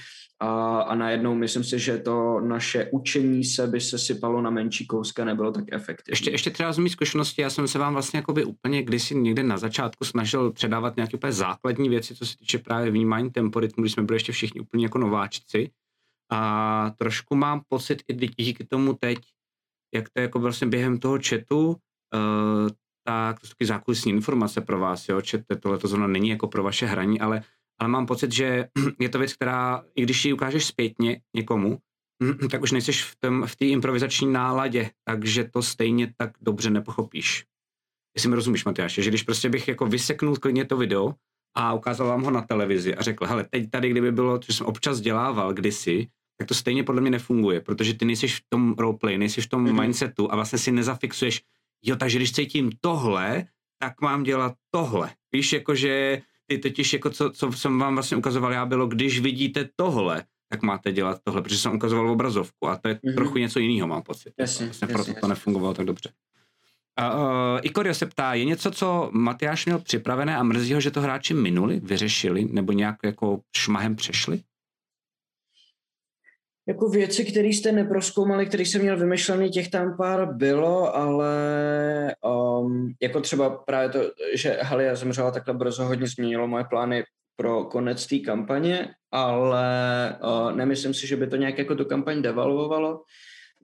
a, 0.42 0.82
a 0.82 0.96
najednou 0.96 1.36
myslím 1.36 1.64
si, 1.64 1.80
že 1.80 1.98
to 1.98 2.39
naše 2.39 2.89
učení 2.92 3.44
se 3.44 3.68
by 3.68 3.82
se 3.82 4.00
sypalo 4.00 4.42
na 4.42 4.50
menší 4.50 4.88
kouska, 4.88 5.26
nebylo 5.26 5.52
tak 5.52 5.66
efektivní. 5.72 6.12
Ještě, 6.12 6.32
ještě 6.32 6.50
třeba 6.50 6.74
z 6.74 6.78
mých 6.78 6.92
zkušenosti, 6.92 7.42
já 7.42 7.50
jsem 7.50 7.68
se 7.68 7.80
vám 7.80 7.94
vlastně 7.94 8.18
jakoby 8.18 8.44
úplně 8.44 8.84
kdysi 8.84 9.16
někde 9.16 9.44
na 9.44 9.58
začátku 9.58 10.06
snažil 10.06 10.52
předávat 10.52 10.96
nějaké 10.96 11.18
úplně 11.18 11.34
základní 11.34 11.89
věci, 11.89 12.16
co 12.16 12.26
se 12.26 12.38
týče 12.38 12.58
právě 12.58 12.92
vnímání 12.92 13.32
temporitmu, 13.32 13.84
když 13.84 13.94
jsme 13.94 14.04
byli 14.04 14.16
ještě 14.16 14.32
všichni 14.32 14.62
úplně 14.62 14.86
jako 14.86 14.98
nováčci. 14.98 15.72
A 16.32 16.92
trošku 16.98 17.36
mám 17.36 17.62
pocit 17.68 18.04
i 18.08 18.14
díky 18.14 18.64
tomu 18.64 18.94
teď, 18.94 19.18
jak 19.96 20.10
to 20.10 20.20
je 20.20 20.22
jako 20.22 20.39
vlastně 20.39 20.68
během 20.68 21.00
toho 21.00 21.20
chatu, 21.30 21.68
uh, 21.68 21.76
tak 23.04 23.39
to 23.39 23.48
jsou 23.48 23.52
taky 23.52 23.66
zákulisní 23.66 24.12
informace 24.12 24.62
pro 24.62 24.80
vás, 24.80 25.10
jo, 25.10 25.22
chat, 25.30 25.42
tohle 25.60 25.78
to 25.78 25.88
zrovna 25.88 26.08
není 26.08 26.30
jako 26.30 26.48
pro 26.48 26.64
vaše 26.64 26.86
hraní, 26.86 27.20
ale 27.20 27.44
ale 27.82 27.90
mám 27.90 28.06
pocit, 28.06 28.32
že 28.32 28.68
je 29.00 29.10
to 29.10 29.20
věc, 29.20 29.34
která, 29.34 29.84
i 29.96 30.02
když 30.04 30.26
ji 30.26 30.34
ukážeš 30.34 30.66
zpětně 30.66 31.22
někomu, 31.36 31.78
tak 32.52 32.62
už 32.62 32.72
nejsi 32.72 32.92
v 32.92 33.16
té 33.20 33.30
v 33.30 33.56
improvizační 33.62 34.32
náladě, 34.32 34.90
takže 35.04 35.44
to 35.44 35.62
stejně 35.62 36.14
tak 36.18 36.32
dobře 36.42 36.70
nepochopíš. 36.70 37.46
Jestli 38.16 38.30
mi 38.30 38.36
rozumíš, 38.36 38.66
Matyáše, 38.66 39.02
že 39.02 39.10
když 39.10 39.24
prostě 39.24 39.50
bych 39.50 39.68
jako 39.68 39.86
vyseknul 39.86 40.36
klidně 40.36 40.66
to 40.66 40.78
video 40.78 41.14
a 41.58 41.74
ukázal 41.74 42.08
vám 42.08 42.24
ho 42.24 42.32
na 42.32 42.42
televizi 42.42 42.96
a 42.96 43.02
řekl, 43.02 43.26
hele, 43.26 43.44
teď 43.50 43.70
tady, 43.70 43.90
kdyby 43.90 44.12
bylo, 44.12 44.40
co 44.40 44.54
jsem 44.54 44.66
občas 44.66 45.00
dělával 45.00 45.54
kdysi, 45.54 46.08
tak 46.38 46.48
to 46.48 46.54
stejně 46.54 46.84
podle 46.84 47.02
mě 47.02 47.12
nefunguje, 47.12 47.62
protože 47.62 47.94
ty 47.94 48.06
nejsi 48.06 48.28
v 48.28 48.42
tom 48.50 48.76
roleplay, 48.78 49.18
nejsi 49.18 49.42
v 49.42 49.48
tom 49.48 49.66
mm-hmm. 49.66 49.82
mindsetu 49.82 50.32
a 50.32 50.36
vlastně 50.36 50.60
si 50.60 50.72
nezafixuješ, 50.72 51.42
jo, 51.86 51.96
takže 51.96 52.18
když 52.18 52.32
cítím 52.32 52.72
tohle, 52.82 53.46
tak 53.82 54.02
mám 54.02 54.24
dělat 54.24 54.54
tohle. 54.72 55.14
Víš, 55.34 55.54
jakože 55.54 56.22
ty 56.58 56.70
totiž 56.70 56.93
jako 56.93 57.10
co, 57.10 57.30
co 57.30 57.52
jsem 57.52 57.80
vám 57.80 57.93
vlastně 57.93 58.18
ukazoval 58.18 58.54
já 58.54 58.66
bylo, 58.66 58.88
když 58.88 59.20
vidíte 59.20 59.70
tohle, 59.76 60.24
tak 60.49 60.62
máte 60.62 60.91
dělat 60.91 61.20
tohle, 61.24 61.41
protože 61.41 61.58
jsem 61.58 61.76
ukazoval 61.76 62.10
obrazovku 62.10 62.68
a 62.68 62.78
to 62.78 62.88
je 62.88 62.95
mm-hmm. 62.95 63.16
trochu 63.16 63.38
něco 63.38 63.60
jiného, 63.60 63.88
mám 63.88 64.02
pocit. 64.02 64.34
Jasně, 64.38 64.66
vlastně 64.66 64.86
jasně, 64.86 64.93
proto 64.93 65.10
jasně. 65.10 65.22
to 65.22 65.28
nefungovalo 65.28 65.74
tak 65.74 65.86
dobře. 65.86 66.10
Uh, 66.99 67.22
uh, 67.22 67.60
Ikorio 67.62 67.93
se 67.93 68.06
ptá, 68.06 68.34
je 68.34 68.45
něco, 68.45 68.72
co 68.72 69.10
Matyáš 69.14 69.66
měl 69.66 69.80
připravené 69.80 70.38
a 70.38 70.43
mrzí 70.43 70.74
ho, 70.74 70.82
že 70.82 70.91
to 70.91 71.02
hráči 71.02 71.34
minuli, 71.34 71.80
vyřešili 71.84 72.47
nebo 72.52 72.72
nějak 72.72 72.95
jako 73.04 73.39
šmahem 73.58 73.95
přešli? 73.95 74.41
Jako 76.68 76.89
věci, 76.89 77.26
které 77.26 77.47
jste 77.47 77.72
neproskoumali, 77.72 78.45
které 78.45 78.66
jsem 78.66 78.82
měl 78.82 78.97
vymyšlený, 78.97 79.49
těch 79.49 79.70
tam 79.70 79.97
pár 79.97 80.34
bylo, 80.34 80.95
ale 80.95 81.36
um, 82.59 82.93
jako 83.01 83.22
třeba 83.22 83.49
právě 83.49 83.89
to, 83.89 83.99
že 84.34 84.57
Halia 84.62 84.95
zemřela 84.95 85.32
takhle 85.32 85.53
brzo, 85.53 85.86
hodně 85.86 86.07
změnilo 86.07 86.47
moje 86.47 86.64
plány 86.64 87.03
pro 87.36 87.64
konec 87.64 88.07
té 88.07 88.20
kampaně, 88.20 88.89
ale 89.12 89.66
uh, 90.24 90.55
nemyslím 90.55 90.93
si, 90.93 91.07
že 91.07 91.16
by 91.18 91.28
to 91.28 91.36
nějak 91.36 91.57
jako 91.57 91.76
tu 91.76 91.86
kampaň 91.86 92.22
devalvovalo. 92.22 93.01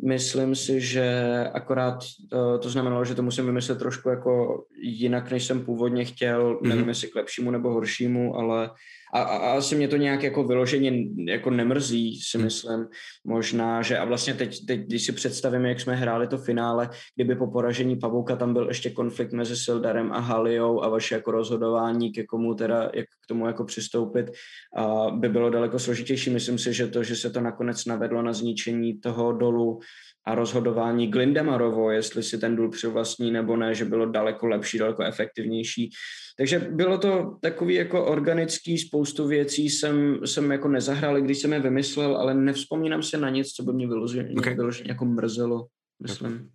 Myslím 0.05 0.55
si, 0.55 0.81
že 0.81 1.33
akorát 1.53 1.97
to, 2.29 2.57
to 2.57 2.69
znamenalo, 2.69 3.05
že 3.05 3.15
to 3.15 3.23
musím 3.23 3.45
vymyslet 3.45 3.79
trošku 3.79 4.09
jako 4.09 4.63
jinak, 4.81 5.31
než 5.31 5.45
jsem 5.45 5.65
původně 5.65 6.05
chtěl, 6.05 6.55
mm-hmm. 6.55 6.67
nevím 6.67 6.89
jestli 6.89 7.07
k 7.07 7.15
lepšímu 7.15 7.51
nebo 7.51 7.69
horšímu, 7.69 8.35
ale 8.35 8.69
a, 9.13 9.21
a, 9.21 9.37
a 9.37 9.57
asi 9.57 9.75
mě 9.75 9.87
to 9.87 9.97
nějak 9.97 10.23
jako 10.23 10.43
vyloženě 10.43 10.91
jako 11.27 11.49
nemrzí, 11.49 12.21
si 12.21 12.37
hmm. 12.37 12.45
myslím. 12.45 12.85
Možná, 13.25 13.81
že 13.81 13.97
a 13.97 14.05
vlastně 14.05 14.33
teď, 14.33 14.65
teď, 14.65 14.81
když 14.81 15.05
si 15.05 15.11
představím, 15.11 15.65
jak 15.65 15.79
jsme 15.79 15.95
hráli 15.95 16.27
to 16.27 16.37
finále, 16.37 16.89
kdyby 17.15 17.35
po 17.35 17.47
poražení 17.47 17.95
Pavouka 17.95 18.35
tam 18.35 18.53
byl 18.53 18.67
ještě 18.67 18.89
konflikt 18.89 19.33
mezi 19.33 19.55
Sildarem 19.55 20.11
a 20.11 20.19
Haliou 20.19 20.83
a 20.83 20.89
vaše 20.89 21.15
jako 21.15 21.31
rozhodování, 21.31 22.11
ke 22.11 22.23
komu 22.23 22.53
teda, 22.53 22.89
jak 22.93 23.05
k 23.05 23.27
tomu 23.27 23.47
jako 23.47 23.63
přistoupit, 23.63 24.31
a 24.77 25.11
by 25.11 25.29
bylo 25.29 25.49
daleko 25.49 25.79
složitější. 25.79 26.29
Myslím 26.29 26.57
si, 26.57 26.73
že 26.73 26.87
to, 26.87 27.03
že 27.03 27.15
se 27.15 27.29
to 27.29 27.41
nakonec 27.41 27.85
navedlo 27.85 28.21
na 28.21 28.33
zničení 28.33 28.99
toho 28.99 29.31
dolu, 29.31 29.79
a 30.27 30.35
rozhodování 30.35 31.07
Glindemarovo, 31.07 31.91
jestli 31.91 32.23
si 32.23 32.37
ten 32.37 32.55
důl 32.55 32.69
přivlastní 32.69 33.31
nebo 33.31 33.57
ne, 33.57 33.75
že 33.75 33.85
bylo 33.85 34.05
daleko 34.05 34.47
lepší, 34.47 34.77
daleko 34.77 35.03
efektivnější. 35.03 35.89
Takže 36.37 36.59
bylo 36.59 36.97
to 36.97 37.37
takový 37.41 37.75
jako 37.75 38.05
organický, 38.05 38.77
spoustu 38.77 39.27
věcí 39.27 39.69
jsem, 39.69 40.19
jsem 40.25 40.51
jako 40.51 40.67
nezahrál, 40.67 41.21
když 41.21 41.37
jsem 41.37 41.53
je 41.53 41.59
vymyslel, 41.59 42.17
ale 42.17 42.33
nevzpomínám 42.33 43.03
se 43.03 43.17
na 43.17 43.29
nic, 43.29 43.47
co 43.51 43.63
by 43.63 43.73
mě 43.73 43.87
vyloženě, 43.87 44.35
okay. 44.37 44.55
vyloženě 44.55 44.89
jako 44.89 45.05
mrzelo, 45.05 45.67
myslím. 46.01 46.49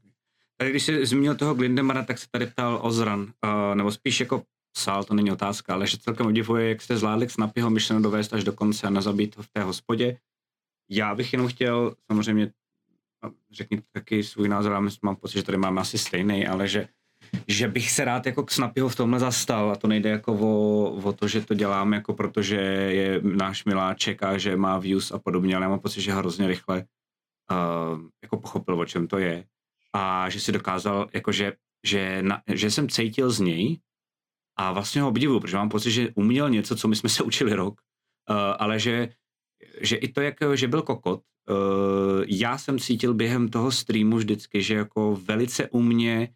Tady 0.56 0.70
když 0.70 0.82
jsi 0.82 1.06
zmínil 1.06 1.34
toho 1.34 1.54
Glindemara, 1.54 2.04
tak 2.04 2.18
se 2.18 2.26
tady 2.30 2.46
ptal 2.46 2.80
Ozran, 2.82 3.20
uh, 3.20 3.74
nebo 3.74 3.90
spíš 3.90 4.20
jako 4.20 4.42
psal, 4.72 5.04
to 5.04 5.14
není 5.14 5.32
otázka, 5.32 5.74
ale 5.74 5.86
že 5.86 5.98
celkem 5.98 6.26
udivuje, 6.26 6.68
jak 6.68 6.82
jste 6.82 6.96
zvládli 6.96 7.28
Snapyho 7.28 7.70
myšleno 7.70 8.02
dovést 8.02 8.34
až 8.34 8.44
do 8.44 8.52
konce 8.52 8.86
a 8.86 8.90
nazabít 8.90 9.36
ho 9.36 9.42
v 9.42 9.48
té 9.52 9.62
hospodě. 9.62 10.16
Já 10.90 11.14
bych 11.14 11.32
jenom 11.32 11.48
chtěl, 11.48 11.94
samozřejmě 12.10 12.52
řekni 13.50 13.82
taky 13.92 14.22
svůj 14.22 14.48
názor, 14.48 14.72
já 14.72 14.80
mám 15.02 15.16
pocit, 15.16 15.38
že 15.38 15.42
tady 15.42 15.58
máme 15.58 15.80
asi 15.80 15.98
stejný, 15.98 16.46
ale 16.46 16.68
že 16.68 16.88
že 17.48 17.68
bych 17.68 17.90
se 17.90 18.04
rád 18.04 18.26
jako 18.26 18.42
k 18.42 18.50
Snapyho 18.50 18.88
v 18.88 18.96
tomhle 18.96 19.18
zastal. 19.18 19.70
A 19.70 19.76
to 19.76 19.88
nejde 19.88 20.10
jako 20.10 20.32
o, 20.32 20.90
o 20.90 21.12
to, 21.12 21.28
že 21.28 21.40
to 21.40 21.54
dělám 21.54 21.92
jako 21.92 22.14
protože 22.14 22.56
je 22.56 23.20
náš 23.22 23.64
miláček 23.64 24.22
a 24.22 24.38
že 24.38 24.56
má 24.56 24.78
views 24.78 25.12
a 25.12 25.18
podobně, 25.18 25.56
ale 25.56 25.64
já 25.64 25.68
mám 25.68 25.80
pocit, 25.80 26.00
že 26.00 26.12
hrozně 26.12 26.46
rychle 26.46 26.84
uh, 27.50 28.00
jako 28.22 28.36
pochopil, 28.36 28.80
o 28.80 28.84
čem 28.84 29.06
to 29.06 29.18
je. 29.18 29.44
A 29.92 30.28
že 30.28 30.40
si 30.40 30.52
dokázal, 30.52 31.08
jakože, 31.12 31.52
že, 31.86 32.22
na, 32.22 32.42
že 32.46 32.70
jsem 32.70 32.88
cítil 32.88 33.30
z 33.30 33.40
něj 33.40 33.80
a 34.56 34.72
vlastně 34.72 35.02
ho 35.02 35.08
obdivuju, 35.08 35.40
protože 35.40 35.56
mám 35.56 35.68
pocit, 35.68 35.90
že 35.90 36.12
uměl 36.14 36.50
něco, 36.50 36.76
co 36.76 36.88
my 36.88 36.96
jsme 36.96 37.08
se 37.08 37.22
učili 37.22 37.54
rok, 37.54 37.80
uh, 38.30 38.36
ale 38.58 38.78
že, 38.78 39.08
že 39.80 39.96
i 39.96 40.08
to, 40.08 40.20
jak, 40.20 40.34
že 40.54 40.68
byl 40.68 40.82
kokot, 40.82 41.22
uh, 41.50 42.24
já 42.26 42.58
jsem 42.58 42.78
cítil 42.78 43.14
během 43.14 43.48
toho 43.48 43.72
streamu 43.72 44.16
vždycky, 44.16 44.62
že 44.62 44.74
jako 44.74 45.20
velice 45.24 45.68
umně 45.68 46.28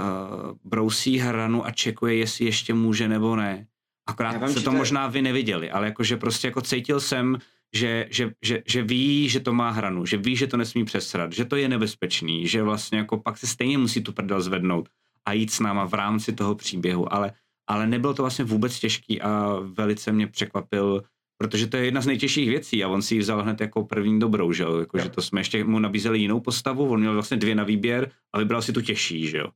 uh, 0.00 0.58
brousí 0.64 1.18
hranu 1.18 1.66
a 1.66 1.70
čekuje, 1.70 2.16
jestli 2.16 2.44
ještě 2.44 2.74
může 2.74 3.08
nebo 3.08 3.36
ne. 3.36 3.66
Akorát 4.06 4.48
se 4.48 4.60
to 4.60 4.72
možná 4.72 5.06
vy 5.06 5.22
neviděli, 5.22 5.70
ale 5.70 5.86
jakože 5.86 6.16
prostě 6.16 6.46
jako 6.46 6.60
cítil 6.60 7.00
jsem, 7.00 7.38
že, 7.74 8.06
že, 8.10 8.32
že, 8.42 8.62
že 8.66 8.82
ví, 8.82 9.28
že 9.28 9.40
to 9.40 9.52
má 9.52 9.70
hranu, 9.70 10.06
že 10.06 10.16
ví, 10.16 10.36
že 10.36 10.46
to 10.46 10.56
nesmí 10.56 10.84
přesrat, 10.84 11.32
že 11.32 11.44
to 11.44 11.56
je 11.56 11.68
nebezpečný, 11.68 12.46
že 12.46 12.62
vlastně 12.62 12.98
jako 12.98 13.18
pak 13.18 13.38
se 13.38 13.46
stejně 13.46 13.78
musí 13.78 14.02
tu 14.02 14.12
prdel 14.12 14.40
zvednout 14.40 14.88
a 15.24 15.32
jít 15.32 15.50
s 15.50 15.60
náma 15.60 15.84
v 15.84 15.94
rámci 15.94 16.32
toho 16.32 16.54
příběhu, 16.54 17.12
ale, 17.12 17.32
ale 17.66 17.86
nebylo 17.86 18.14
to 18.14 18.22
vlastně 18.22 18.44
vůbec 18.44 18.78
těžký 18.78 19.20
a 19.20 19.54
velice 19.62 20.12
mě 20.12 20.26
překvapil, 20.26 21.02
protože 21.40 21.66
to 21.66 21.76
je 21.76 21.84
jedna 21.84 22.00
z 22.00 22.06
nejtěžších 22.06 22.48
věcí 22.48 22.84
a 22.84 22.88
on 22.88 23.02
si 23.02 23.14
ji 23.14 23.20
vzal 23.20 23.42
hned 23.42 23.60
jako 23.60 23.84
první 23.84 24.20
dobrou, 24.20 24.52
že 24.52 24.62
jo, 24.62 24.78
jako, 24.78 24.98
že 24.98 25.08
to 25.08 25.22
jsme 25.22 25.40
ještě 25.40 25.64
mu 25.64 25.78
nabízeli 25.78 26.18
jinou 26.18 26.40
postavu, 26.40 26.88
on 26.88 27.00
měl 27.00 27.12
vlastně 27.12 27.36
dvě 27.36 27.54
na 27.54 27.64
výběr 27.64 28.10
a 28.32 28.38
vybral 28.38 28.62
si 28.62 28.72
tu 28.72 28.80
těžší, 28.80 29.26
že 29.26 29.38
jo. 29.38 29.46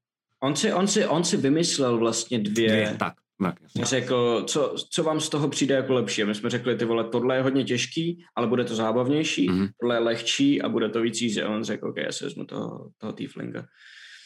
On 0.43 0.57
si, 0.57 0.73
on 0.73 0.87
si, 0.87 1.07
on 1.07 1.25
si 1.25 1.37
vymyslel 1.37 1.99
vlastně 1.99 2.39
dvě, 2.39 2.69
dvě 2.69 2.97
tak. 2.99 3.15
Tak, 3.43 3.55
Řekl, 3.83 4.45
co, 4.47 4.75
co 4.91 5.03
vám 5.03 5.21
z 5.21 5.29
toho 5.29 5.49
přijde 5.49 5.75
jako 5.75 5.93
lepší. 5.93 6.25
My 6.25 6.35
jsme 6.35 6.51
řekli, 6.51 6.77
ty 6.77 6.85
vole, 6.85 7.05
tohle 7.05 7.37
je 7.37 7.43
hodně 7.43 7.65
těžký, 7.65 8.25
ale 8.37 8.47
bude 8.47 8.65
to 8.65 8.75
zábavnější, 8.75 9.51
mm-hmm. 9.51 9.69
tohle 9.81 9.97
je 9.97 9.99
lehčí 9.99 10.63
a 10.63 10.69
bude 10.69 10.89
to 10.89 11.01
víc 11.01 11.23
easy. 11.23 11.43
A 11.43 11.49
on 11.49 11.65
řekl, 11.65 11.89
OK, 11.89 11.97
já 11.97 12.13
se 12.13 12.25
vezmu 12.25 12.45
toho, 12.45 12.91
toho 12.99 13.13
tieflinga. 13.13 13.67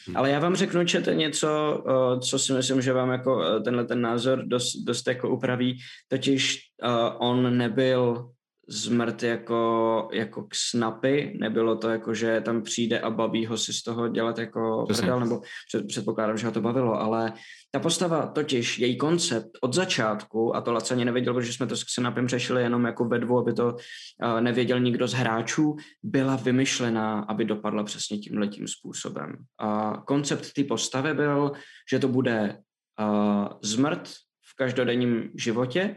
Mm-hmm. 0.07 0.17
Ale 0.17 0.29
já 0.29 0.39
vám 0.39 0.55
řeknu, 0.55 0.85
čete 0.85 1.15
něco, 1.15 1.83
co 2.19 2.39
si 2.39 2.53
myslím, 2.53 2.81
že 2.81 2.93
vám 2.93 3.09
jako 3.09 3.43
e, 3.43 3.59
tenhle 3.59 3.85
ten 3.85 4.01
názor 4.01 4.43
dost, 4.45 4.75
dost 4.75 5.07
jako 5.07 5.29
upraví. 5.29 5.77
Totiž 6.07 6.59
uh, 6.83 7.29
on 7.29 7.57
nebyl 7.57 8.31
zmrt 8.69 9.23
jako, 9.23 10.09
jako 10.13 10.43
k 10.43 10.55
snapy, 10.55 11.37
nebylo 11.39 11.75
to 11.75 11.89
jako, 11.89 12.13
že 12.13 12.41
tam 12.41 12.61
přijde 12.61 12.99
a 12.99 13.09
baví 13.09 13.45
ho 13.45 13.57
si 13.57 13.73
z 13.73 13.83
toho 13.83 14.07
dělat 14.07 14.37
jako 14.37 14.85
prdel, 14.87 15.19
nebo 15.19 15.41
před, 15.67 15.87
předpokládám, 15.87 16.37
že 16.37 16.45
ho 16.45 16.51
to 16.51 16.61
bavilo, 16.61 17.01
ale 17.01 17.33
ta 17.71 17.79
postava 17.79 18.27
totiž, 18.27 18.79
její 18.79 18.97
koncept 18.97 19.49
od 19.61 19.73
začátku, 19.73 20.55
a 20.55 20.61
to 20.61 20.73
Laca 20.73 20.95
ani 20.95 21.05
nevěděl, 21.05 21.33
protože 21.33 21.53
jsme 21.53 21.67
to 21.67 21.77
s 21.77 21.83
Xenapem 21.83 22.27
řešili 22.27 22.63
jenom 22.63 22.85
jako 22.85 23.05
ve 23.05 23.19
dvou, 23.19 23.39
aby 23.39 23.53
to 23.53 23.65
uh, 23.65 24.41
nevěděl 24.41 24.79
nikdo 24.79 25.07
z 25.07 25.13
hráčů, 25.13 25.75
byla 26.03 26.35
vymyšlená, 26.35 27.19
aby 27.19 27.45
dopadla 27.45 27.83
přesně 27.83 28.17
tímhletím 28.17 28.67
způsobem. 28.67 29.35
A 29.59 30.01
koncept 30.05 30.53
té 30.53 30.63
postavy 30.63 31.13
byl, 31.13 31.51
že 31.91 31.99
to 31.99 32.07
bude 32.07 32.57
uh, 32.99 33.47
zmrt 33.61 34.09
v 34.51 34.55
každodenním 34.55 35.29
životě, 35.35 35.95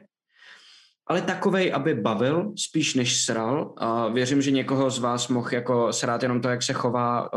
ale 1.07 1.23
takovej, 1.23 1.73
aby 1.75 1.95
bavil, 1.95 2.53
spíš 2.57 2.95
než 2.95 3.25
sral. 3.25 3.75
A 3.79 4.09
věřím, 4.09 4.43
že 4.43 4.51
někoho 4.51 4.91
z 4.91 4.99
vás 4.99 5.29
mohl 5.29 5.49
jako 5.53 5.93
srát 5.93 6.23
jenom 6.23 6.41
to, 6.41 6.49
jak 6.49 6.63
se 6.63 6.73
chová, 6.73 7.29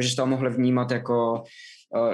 že 0.00 0.08
jste 0.08 0.22
ho 0.22 0.26
mohli 0.26 0.50
vnímat 0.50 0.90
jako 0.90 1.42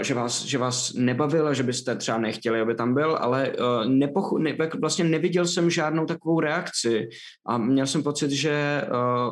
že 0.00 0.14
vás, 0.14 0.44
že 0.44 0.58
vás 0.58 0.92
nebavil 0.92 1.48
a 1.48 1.52
že 1.52 1.62
byste 1.62 1.96
třeba 1.96 2.18
nechtěli, 2.18 2.60
aby 2.60 2.74
tam 2.74 2.94
byl, 2.94 3.16
ale 3.20 3.52
nepochu, 3.88 4.38
ne, 4.38 4.56
vlastně 4.80 5.04
neviděl 5.04 5.46
jsem 5.46 5.70
žádnou 5.70 6.06
takovou 6.06 6.40
reakci 6.40 7.08
a 7.46 7.58
měl 7.58 7.86
jsem 7.86 8.02
pocit, 8.02 8.30
že 8.30 8.84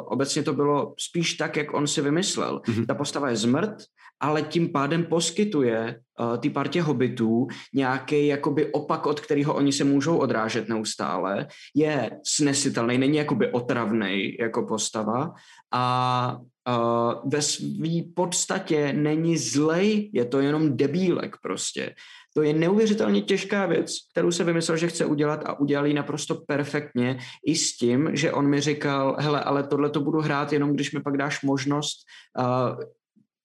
obecně 0.06 0.42
to 0.42 0.52
bylo 0.52 0.94
spíš 0.98 1.34
tak, 1.34 1.56
jak 1.56 1.74
on 1.74 1.86
si 1.86 2.00
vymyslel. 2.00 2.60
Mm-hmm. 2.60 2.86
Ta 2.86 2.94
postava 2.94 3.30
je 3.30 3.36
zmrt, 3.36 3.74
ale 4.20 4.42
tím 4.42 4.72
pádem 4.72 5.04
poskytuje 5.04 6.00
uh, 6.20 6.36
ty 6.36 6.50
partě 6.50 6.82
hobitů 6.82 7.46
nějaký 7.74 8.26
jakoby 8.26 8.72
opak, 8.72 9.06
od 9.06 9.20
kterého 9.20 9.54
oni 9.54 9.72
se 9.72 9.84
můžou 9.84 10.16
odrážet 10.16 10.68
neustále, 10.68 11.46
je 11.74 12.10
snesitelný, 12.26 12.98
není 12.98 13.18
jakoby 13.18 13.52
otravný 13.52 14.36
jako 14.40 14.66
postava 14.66 15.34
a 15.72 16.36
uh, 16.68 17.30
ve 17.30 17.42
své 17.42 18.02
podstatě 18.14 18.92
není 18.92 19.38
zlej, 19.38 20.10
je 20.12 20.24
to 20.24 20.40
jenom 20.40 20.76
debílek 20.76 21.36
prostě. 21.42 21.94
To 22.34 22.42
je 22.42 22.52
neuvěřitelně 22.52 23.22
těžká 23.22 23.66
věc, 23.66 23.96
kterou 24.12 24.30
se 24.30 24.44
vymyslel, 24.44 24.76
že 24.76 24.88
chce 24.88 25.04
udělat 25.04 25.42
a 25.46 25.60
udělal 25.60 25.86
ji 25.86 25.94
naprosto 25.94 26.34
perfektně 26.34 27.18
i 27.46 27.56
s 27.56 27.76
tím, 27.76 28.10
že 28.12 28.32
on 28.32 28.46
mi 28.46 28.60
říkal, 28.60 29.16
hele, 29.18 29.40
ale 29.40 29.62
tohle 29.62 29.90
to 29.90 30.00
budu 30.00 30.20
hrát 30.20 30.52
jenom, 30.52 30.74
když 30.74 30.92
mi 30.92 31.02
pak 31.02 31.16
dáš 31.16 31.42
možnost 31.42 31.96
uh, 32.38 32.84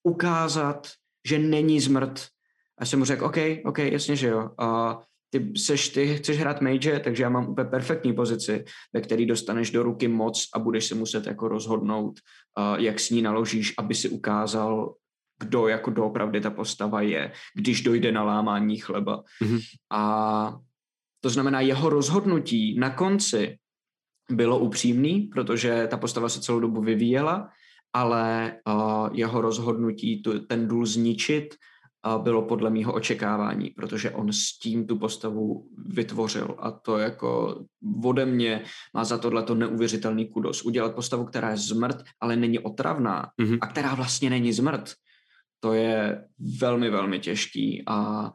ukázat, 0.03 0.87
že 1.27 1.39
není 1.39 1.79
zmrt. 1.79 2.27
A 2.77 2.85
jsem 2.85 2.99
mu 2.99 3.05
řekl, 3.05 3.25
OK, 3.25 3.37
OK, 3.65 3.77
jasně, 3.77 4.15
že 4.15 4.27
jo. 4.27 4.49
A 4.57 4.99
ty, 5.29 5.53
seš, 5.57 5.89
ty 5.89 6.15
chceš 6.15 6.39
hrát 6.39 6.61
mage, 6.61 6.99
takže 6.99 7.23
já 7.23 7.29
mám 7.29 7.49
úplně 7.49 7.69
perfektní 7.69 8.13
pozici, 8.13 8.65
ve 8.93 9.01
který 9.01 9.25
dostaneš 9.25 9.71
do 9.71 9.83
ruky 9.83 10.07
moc 10.07 10.49
a 10.55 10.59
budeš 10.59 10.85
se 10.85 10.95
muset 10.95 11.27
jako 11.27 11.47
rozhodnout, 11.47 12.19
uh, 12.59 12.79
jak 12.79 12.99
s 12.99 13.09
ní 13.09 13.21
naložíš, 13.21 13.73
aby 13.77 13.95
si 13.95 14.09
ukázal, 14.09 14.93
kdo 15.39 15.67
jako 15.67 15.91
doopravdy 15.91 16.41
ta 16.41 16.49
postava 16.49 17.01
je, 17.01 17.31
když 17.55 17.81
dojde 17.81 18.11
na 18.11 18.23
lámání 18.23 18.77
chleba. 18.77 19.23
Mm-hmm. 19.41 19.61
A 19.91 20.55
to 21.21 21.29
znamená, 21.29 21.61
jeho 21.61 21.89
rozhodnutí 21.89 22.79
na 22.79 22.89
konci 22.89 23.57
bylo 24.31 24.59
upřímný, 24.59 25.21
protože 25.21 25.87
ta 25.87 25.97
postava 25.97 26.29
se 26.29 26.41
celou 26.41 26.59
dobu 26.59 26.81
vyvíjela 26.81 27.49
ale 27.93 28.53
uh, 28.67 29.09
jeho 29.11 29.41
rozhodnutí 29.41 30.21
tu, 30.21 30.39
ten 30.39 30.67
důl 30.67 30.85
zničit 30.85 31.55
uh, 32.05 32.23
bylo 32.23 32.41
podle 32.41 32.69
mého 32.69 32.93
očekávání, 32.93 33.69
protože 33.69 34.11
on 34.11 34.33
s 34.33 34.59
tím 34.59 34.87
tu 34.87 34.97
postavu 34.97 35.69
vytvořil 35.85 36.55
a 36.59 36.71
to 36.71 36.97
jako 36.97 37.59
ode 38.03 38.25
mě 38.25 38.63
má 38.93 39.03
za 39.03 39.17
tohle 39.17 39.43
to 39.43 39.55
neuvěřitelný 39.55 40.27
kudos. 40.27 40.63
Udělat 40.63 40.95
postavu, 40.95 41.25
která 41.25 41.49
je 41.49 41.57
zmrt, 41.57 42.03
ale 42.19 42.35
není 42.35 42.59
otravná 42.59 43.29
mm-hmm. 43.41 43.57
a 43.61 43.67
která 43.67 43.95
vlastně 43.95 44.29
není 44.29 44.53
zmrt, 44.53 44.93
to 45.59 45.73
je 45.73 46.25
velmi, 46.59 46.89
velmi 46.89 47.19
těžký 47.19 47.83
a 47.87 48.29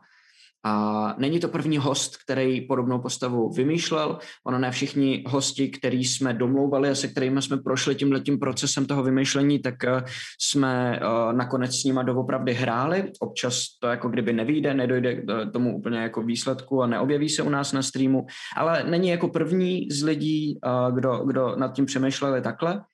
a 0.64 1.14
není 1.18 1.40
to 1.40 1.48
první 1.48 1.78
host, 1.78 2.16
který 2.16 2.60
podobnou 2.60 2.98
postavu 2.98 3.52
vymýšlel. 3.52 4.18
Ono 4.46 4.58
ne 4.58 4.70
všichni 4.70 5.24
hosti, 5.26 5.68
který 5.68 6.04
jsme 6.04 6.34
domlouvali 6.34 6.90
a 6.90 6.94
se 6.94 7.08
kterými 7.08 7.42
jsme 7.42 7.56
prošli 7.56 7.94
tím 7.94 8.12
letím 8.12 8.38
procesem 8.38 8.86
toho 8.86 9.02
vymýšlení, 9.02 9.58
tak 9.58 9.84
eh, 9.84 10.04
jsme 10.40 11.00
uh, 11.00 11.32
nakonec 11.32 11.80
s 11.80 11.84
nima 11.84 12.02
doopravdy 12.02 12.52
hráli. 12.52 13.12
Občas 13.20 13.64
to 13.80 13.86
jako 13.86 14.08
kdyby 14.08 14.32
nevíde, 14.32 14.74
nedojde 14.74 15.14
k 15.14 15.50
tomu 15.52 15.78
úplně 15.78 15.98
jako 15.98 16.22
výsledku 16.22 16.82
a 16.82 16.86
neobjeví 16.86 17.28
se 17.28 17.42
u 17.42 17.48
nás 17.48 17.72
na 17.72 17.82
streamu, 17.82 18.26
ale 18.56 18.84
není 18.84 19.08
jako 19.08 19.28
první 19.28 19.90
z 19.90 20.02
lidí, 20.02 20.58
kdo, 20.94 21.18
kdo 21.18 21.56
nad 21.56 21.74
tím 21.74 21.86
přemýšleli 21.86 22.42
takhle. 22.42 22.84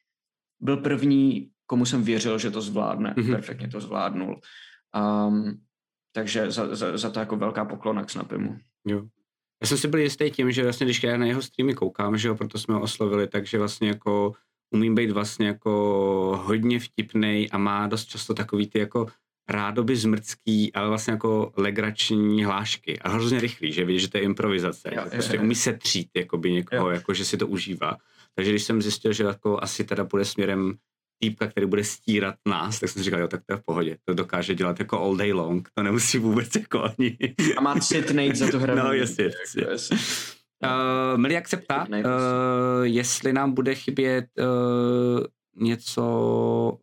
Byl 0.61 0.77
první, 0.77 1.49
komu 1.67 1.87
jsem 1.87 2.03
věřil, 2.03 2.39
že 2.39 2.51
to 2.51 2.61
zvládne. 2.61 3.15
Mm-hmm. 3.17 3.33
Perfektně 3.33 3.69
to 3.69 3.81
zvládnul. 3.81 4.41
Um, 5.27 5.61
takže 6.15 6.51
za, 6.51 6.77
za, 6.77 6.99
za 6.99 7.11
to 7.11 7.21
jako 7.21 7.37
velká 7.37 7.65
poklona 7.65 8.05
k 8.05 8.11
Snapimu. 8.11 8.59
Jo. 8.87 9.03
Já 9.63 9.69
jsem 9.69 9.79
si 9.79 9.89
byl 9.89 10.01
jistý 10.01 10.31
tím, 10.31 10.53
že 10.53 10.63
vlastně, 10.63 10.87
když 10.87 11.03
já 11.03 11.17
na 11.17 11.27
jeho 11.27 11.43
streamy 11.43 11.75
koukám, 11.75 12.19
že 12.19 12.29
jo, 12.29 12.35
proto 12.35 12.59
jsme 12.59 12.75
ho 12.75 12.81
oslovili, 12.81 13.29
takže 13.29 13.59
vlastně 13.59 13.89
jako 13.89 14.33
umím 14.71 14.95
být 14.95 15.11
vlastně 15.11 15.47
jako 15.47 15.71
hodně 16.45 16.81
vtipnej 16.81 17.49
a 17.53 17.59
má 17.59 17.87
dost 17.87 18.05
často 18.05 18.35
takový 18.35 18.67
ty 18.67 18.79
jako 18.79 19.07
rádoby 19.49 19.97
zmrcký, 19.97 20.73
ale 20.73 20.89
vlastně 20.89 21.13
jako 21.13 21.53
legrační 21.57 22.45
hlášky 22.45 22.99
a 22.99 23.09
hrozně 23.09 23.41
rychlý, 23.41 23.73
že 23.73 23.85
vidíš, 23.85 24.03
že 24.03 24.11
to 24.11 24.19
je 24.19 24.25
improvizace. 24.25 24.91
Jo, 24.95 25.03
prostě 25.11 25.37
jo, 25.37 25.43
umí 25.43 25.55
se 25.55 25.73
třít 25.73 26.09
jakoby 26.17 26.53
někoho, 26.53 26.89
jo. 26.89 26.95
jako 26.95 27.15
že 27.15 27.25
si 27.25 27.37
to 27.37 27.47
užívá. 27.47 27.97
Takže 28.35 28.51
když 28.51 28.65
jsem 28.65 28.83
zjistil, 28.83 29.13
že 29.13 29.25
jako 29.25 29.63
asi 29.63 29.85
teda 29.85 30.05
půjde 30.05 30.25
směrem 30.25 30.75
týpka, 31.19 31.47
který 31.47 31.67
bude 31.67 31.85
stírat 31.85 32.35
nás, 32.49 32.81
tak 32.81 32.91
jsem 32.91 33.01
si 33.01 33.05
říkal, 33.05 33.21
jo, 33.21 33.29
tak 33.29 33.43
to 33.47 33.55
je 33.55 33.57
v 33.57 33.63
pohodě. 33.65 33.99
To 34.05 34.15
dokáže 34.15 34.55
dělat 34.55 34.79
jako 34.79 35.01
all 35.01 35.17
day 35.17 35.33
long, 35.33 35.69
to 35.75 35.83
nemusí 35.83 36.19
vůbec 36.19 36.55
jako 36.55 36.83
ani... 36.83 37.19
A 37.57 37.61
má 37.61 37.81
sitnejt 37.81 38.37
za 38.37 38.51
to 38.51 38.59
hru. 38.59 38.75
No, 38.75 38.93
jasně. 38.93 39.31
jasně. 39.71 39.97
Uh, 40.65 41.19
Miliak 41.19 41.49
se 41.49 41.57
ptá, 41.57 41.87
uh, 41.89 41.95
jestli 42.83 43.33
nám 43.33 43.53
bude 43.53 43.75
chybět 43.75 44.27
uh, 44.39 45.25
něco 45.57 46.03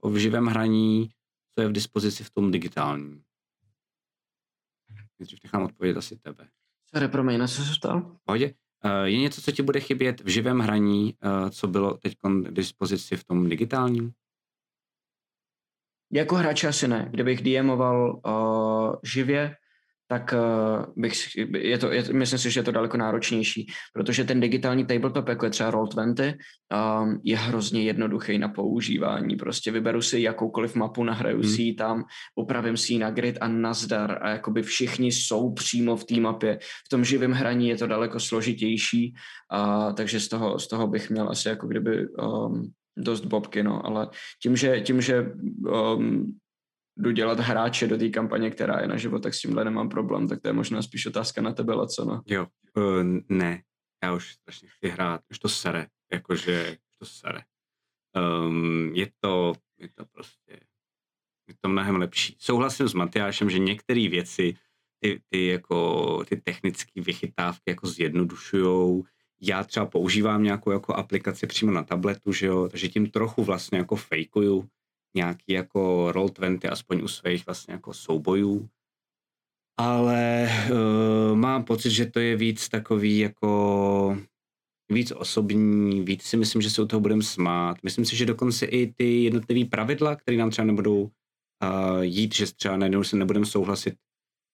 v 0.03 0.15
živém 0.15 0.45
hraní, 0.45 1.09
co 1.55 1.61
je 1.61 1.67
v 1.67 1.71
dispozici 1.71 2.23
v 2.23 2.29
tom 2.29 2.51
digitálním. 2.51 3.21
Nejdřív 5.19 5.39
nechám 5.43 5.63
odpovědět 5.63 5.97
asi 5.97 6.15
tebe. 6.15 6.47
Sorry, 6.93 7.07
promiň, 7.07 7.39
na 7.39 7.47
co 7.47 7.63
se 7.63 7.73
ptal? 7.79 8.17
Pohodě. 8.25 8.53
Uh, 8.85 9.03
je 9.03 9.17
něco, 9.17 9.41
co 9.41 9.51
ti 9.51 9.63
bude 9.63 9.79
chybět 9.79 10.21
v 10.21 10.27
živém 10.27 10.59
hraní, 10.59 11.13
uh, 11.23 11.49
co 11.49 11.67
bylo 11.67 11.93
teď 11.93 12.13
k 12.45 12.51
dispozici 12.51 13.17
v 13.17 13.23
tom 13.23 13.49
digitálním? 13.49 14.11
Jako 16.13 16.35
hráč 16.35 16.63
asi 16.63 16.87
ne. 16.87 17.07
Kdybych 17.11 17.41
DMoval 17.41 18.21
uh, 18.25 18.95
živě, 19.03 19.55
tak 20.11 20.33
uh, 20.33 20.85
bych, 20.95 21.35
je 21.57 21.77
to, 21.77 21.91
je, 21.91 22.03
myslím 22.13 22.39
si, 22.39 22.51
že 22.51 22.59
je 22.59 22.63
to 22.63 22.71
daleko 22.71 22.97
náročnější, 22.97 23.67
protože 23.93 24.23
ten 24.23 24.39
digitální 24.39 24.85
tabletop, 24.85 25.27
jako 25.27 25.45
je 25.45 25.49
třeba 25.49 25.71
Roll20, 25.71 26.33
um, 27.01 27.19
je 27.23 27.37
hrozně 27.37 27.81
jednoduchý 27.81 28.37
na 28.37 28.47
používání. 28.47 29.35
Prostě 29.35 29.71
vyberu 29.71 30.01
si 30.01 30.21
jakoukoliv 30.21 30.75
mapu, 30.75 31.03
nahraju 31.03 31.41
hmm. 31.41 31.49
si 31.49 31.61
ji 31.61 31.73
tam, 31.73 32.03
upravím 32.35 32.77
si 32.77 32.93
ji 32.93 32.99
na 32.99 33.11
grid 33.11 33.37
a 33.41 33.47
nazdar 33.47 34.19
a 34.21 34.29
jakoby 34.29 34.63
všichni 34.63 35.11
jsou 35.11 35.53
přímo 35.53 35.95
v 35.95 36.05
té 36.05 36.19
mapě. 36.19 36.59
V 36.85 36.89
tom 36.89 37.05
živém 37.05 37.31
hraní 37.31 37.69
je 37.69 37.77
to 37.77 37.87
daleko 37.87 38.19
složitější, 38.19 39.13
uh, 39.53 39.93
takže 39.93 40.19
z 40.19 40.27
toho, 40.27 40.59
z 40.59 40.67
toho 40.67 40.87
bych 40.87 41.09
měl 41.09 41.29
asi 41.29 41.47
jako 41.47 41.67
kdyby 41.67 42.07
um, 42.07 42.71
dost 42.97 43.25
bobky, 43.25 43.63
no, 43.63 43.85
ale 43.85 44.09
tím, 44.41 44.55
že, 44.55 44.81
tím, 44.81 45.01
že 45.01 45.33
um, 45.95 46.39
jdu 46.97 47.11
dělat 47.11 47.39
hráče 47.39 47.87
do 47.87 47.97
té 47.97 48.09
kampaně, 48.09 48.51
která 48.51 48.79
je 48.79 48.87
na 48.87 48.97
život, 48.97 49.23
tak 49.23 49.33
s 49.33 49.41
tímhle 49.41 49.65
nemám 49.65 49.89
problém, 49.89 50.27
tak 50.27 50.41
to 50.41 50.47
je 50.47 50.53
možná 50.53 50.81
spíš 50.81 51.05
otázka 51.05 51.41
na 51.41 51.53
tebe, 51.53 51.73
co 51.95 52.05
no. 52.05 52.21
Jo, 52.25 52.47
uh, 52.77 53.03
ne, 53.29 53.63
já 54.03 54.13
už 54.13 54.33
strašně 54.33 54.67
chci 54.67 54.89
hrát, 54.89 55.21
už 55.31 55.39
to 55.39 55.49
sere, 55.49 55.87
jakože 56.13 56.77
už 56.89 56.97
to 56.97 57.05
sere. 57.05 57.41
Um, 58.45 58.91
je 58.95 59.11
to, 59.19 59.53
je 59.77 59.89
to 59.95 60.05
prostě, 60.05 60.59
je 61.47 61.55
to 61.61 61.69
mnohem 61.69 61.95
lepší. 61.95 62.35
Souhlasím 62.39 62.87
s 62.87 62.93
Matyášem, 62.93 63.49
že 63.49 63.59
některé 63.59 64.09
věci, 64.09 64.55
ty, 64.99 65.21
ty, 65.29 65.47
jako, 65.47 66.25
ty 66.25 66.35
technické 66.35 67.01
vychytávky 67.01 67.63
jako 67.67 67.87
zjednodušujou. 67.87 69.03
Já 69.43 69.63
třeba 69.63 69.85
používám 69.85 70.43
nějakou 70.43 70.71
jako 70.71 70.93
aplikaci 70.93 71.47
přímo 71.47 71.71
na 71.71 71.83
tabletu, 71.83 72.33
že 72.33 72.45
jo, 72.45 72.67
takže 72.71 72.87
tím 72.87 73.09
trochu 73.09 73.43
vlastně 73.43 73.77
jako 73.77 73.95
fejkuju 73.95 74.67
nějaký 75.15 75.53
jako 75.53 76.07
Roll20, 76.11 76.71
aspoň 76.71 77.03
u 77.03 77.07
svých 77.07 77.45
vlastně 77.45 77.73
jako 77.73 77.93
soubojů. 77.93 78.69
Ale 79.79 80.49
uh, 80.71 81.37
mám 81.37 81.63
pocit, 81.63 81.89
že 81.89 82.05
to 82.05 82.19
je 82.19 82.35
víc 82.35 82.69
takový 82.69 83.19
jako 83.19 84.17
víc 84.91 85.11
osobní, 85.11 86.01
víc 86.01 86.23
si 86.23 86.37
myslím, 86.37 86.61
že 86.61 86.69
se 86.69 86.81
u 86.81 86.85
toho 86.85 86.99
budeme 86.99 87.23
smát. 87.23 87.77
Myslím 87.83 88.05
si, 88.05 88.15
že 88.15 88.25
dokonce 88.25 88.65
i 88.65 88.93
ty 88.93 89.23
jednotlivé 89.23 89.69
pravidla, 89.69 90.15
které 90.15 90.37
nám 90.37 90.49
třeba 90.49 90.65
nebudou 90.65 91.01
uh, 91.01 91.09
jít, 92.01 92.35
že 92.35 92.53
třeba 92.53 92.77
najednou 92.77 93.03
se 93.03 93.15
nebudeme 93.15 93.45
souhlasit, 93.45 93.93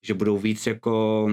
že 0.05 0.13
budou 0.13 0.37
víc 0.37 0.67
jako, 0.67 1.27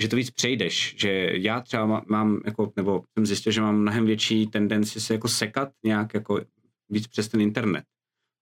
že 0.00 0.08
to 0.08 0.16
víc 0.16 0.30
přejdeš, 0.30 0.94
že 0.98 1.30
já 1.32 1.60
třeba 1.60 2.02
mám, 2.08 2.40
jako, 2.44 2.72
nebo 2.76 3.02
jsem 3.14 3.26
zjistil, 3.26 3.52
že 3.52 3.60
mám 3.60 3.78
mnohem 3.78 4.06
větší 4.06 4.46
tendenci 4.46 5.00
se 5.00 5.14
jako 5.14 5.28
sekat 5.28 5.68
nějak 5.84 6.14
jako 6.14 6.40
víc 6.88 7.06
přes 7.06 7.28
ten 7.28 7.40
internet 7.40 7.84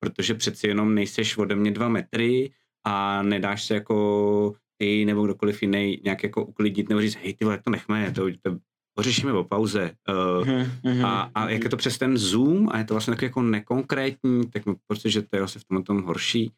protože 0.00 0.34
přeci 0.34 0.68
jenom 0.68 0.94
nejseš 0.94 1.38
ode 1.38 1.54
mě 1.54 1.70
dva 1.70 1.88
metry 1.88 2.50
a 2.86 3.22
nedáš 3.22 3.64
se 3.64 3.74
jako 3.74 4.54
ty 4.76 5.04
nebo 5.04 5.24
kdokoliv 5.24 5.62
jiný 5.62 6.00
nějak 6.04 6.22
jako 6.22 6.44
uklidnit 6.44 6.88
nebo 6.88 7.00
říct, 7.00 7.16
hej 7.16 7.34
ty 7.34 7.44
vole, 7.44 7.60
to 7.64 7.70
nechme, 7.70 8.12
to, 8.12 8.26
to 8.42 8.58
pořešíme 8.94 9.32
po 9.32 9.44
pauze. 9.44 9.90
Uh, 10.08 11.04
a, 11.04 11.30
a 11.34 11.50
jak 11.50 11.64
je 11.64 11.70
to 11.70 11.76
přes 11.76 11.98
ten 11.98 12.18
Zoom 12.18 12.68
a 12.72 12.78
je 12.78 12.84
to 12.84 12.94
vlastně 12.94 13.10
takový 13.10 13.26
jako 13.26 13.42
nekonkrétní, 13.42 14.50
tak 14.50 14.66
mi 14.66 14.74
pocit, 14.86 15.10
že 15.10 15.22
to 15.22 15.36
je 15.36 15.40
vlastně 15.40 15.60
v 15.70 15.82
tom 15.82 16.02
horší. 16.02 16.52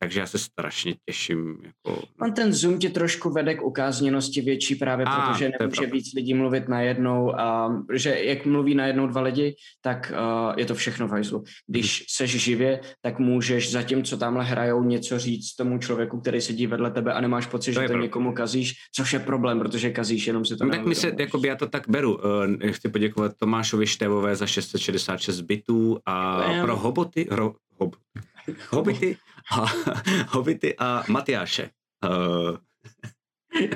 Takže 0.00 0.20
já 0.20 0.26
se 0.26 0.38
strašně 0.38 0.94
těším. 1.04 1.56
Jako... 1.64 2.02
On 2.20 2.32
ten 2.32 2.52
Zoom 2.52 2.78
tě 2.78 2.90
trošku 2.90 3.30
vede 3.30 3.54
k 3.54 3.62
ukázněnosti 3.62 4.40
větší 4.40 4.74
právě, 4.74 5.06
a, 5.08 5.32
protože 5.32 5.50
nemůže 5.60 5.86
víc 5.86 6.14
lidí 6.14 6.34
mluvit 6.34 6.68
najednou 6.68 7.40
a 7.40 7.68
že 7.92 8.18
jak 8.22 8.46
mluví 8.46 8.74
najednou 8.74 9.06
dva 9.06 9.20
lidi, 9.20 9.54
tak 9.82 10.12
uh, 10.12 10.54
je 10.56 10.66
to 10.66 10.74
všechno 10.74 11.08
v 11.08 11.10
hajzlu. 11.10 11.44
Když 11.66 12.04
seš 12.08 12.30
živě, 12.30 12.80
tak 13.02 13.18
můžeš 13.18 13.72
zatímco 13.72 14.16
tamhle 14.16 14.44
hrajou 14.44 14.84
něco 14.84 15.18
říct 15.18 15.54
tomu 15.54 15.78
člověku, 15.78 16.20
který 16.20 16.40
sedí 16.40 16.66
vedle 16.66 16.90
tebe 16.90 17.12
a 17.12 17.20
nemáš 17.20 17.46
pocit, 17.46 17.74
to 17.74 17.80
že 17.80 17.88
to 17.88 17.96
někomu 17.96 18.32
kazíš, 18.32 18.74
což 18.94 19.12
je 19.12 19.18
problém, 19.18 19.58
protože 19.58 19.90
kazíš 19.90 20.26
jenom 20.26 20.44
si 20.44 20.56
to 20.56 20.64
no, 20.64 20.70
Tak 20.70 20.86
mi 20.86 20.94
se, 20.94 21.12
jakoby 21.18 21.48
já 21.48 21.56
to 21.56 21.66
tak 21.66 21.88
beru. 21.88 22.16
Uh, 22.16 22.70
chci 22.70 22.88
poděkovat 22.88 23.32
Tomášovi 23.36 23.86
Števové 23.86 24.36
za 24.36 24.46
666 24.46 25.40
bitů 25.40 25.98
a 26.06 26.42
pro 26.62 26.76
hoboty, 26.76 27.26
ro, 27.30 27.54
hob, 27.78 27.96
hobity 28.70 29.16
a, 29.50 29.66
Hobity 30.28 30.76
a 30.78 31.04
Matyáše. 31.08 31.70
Uh, 32.04 32.56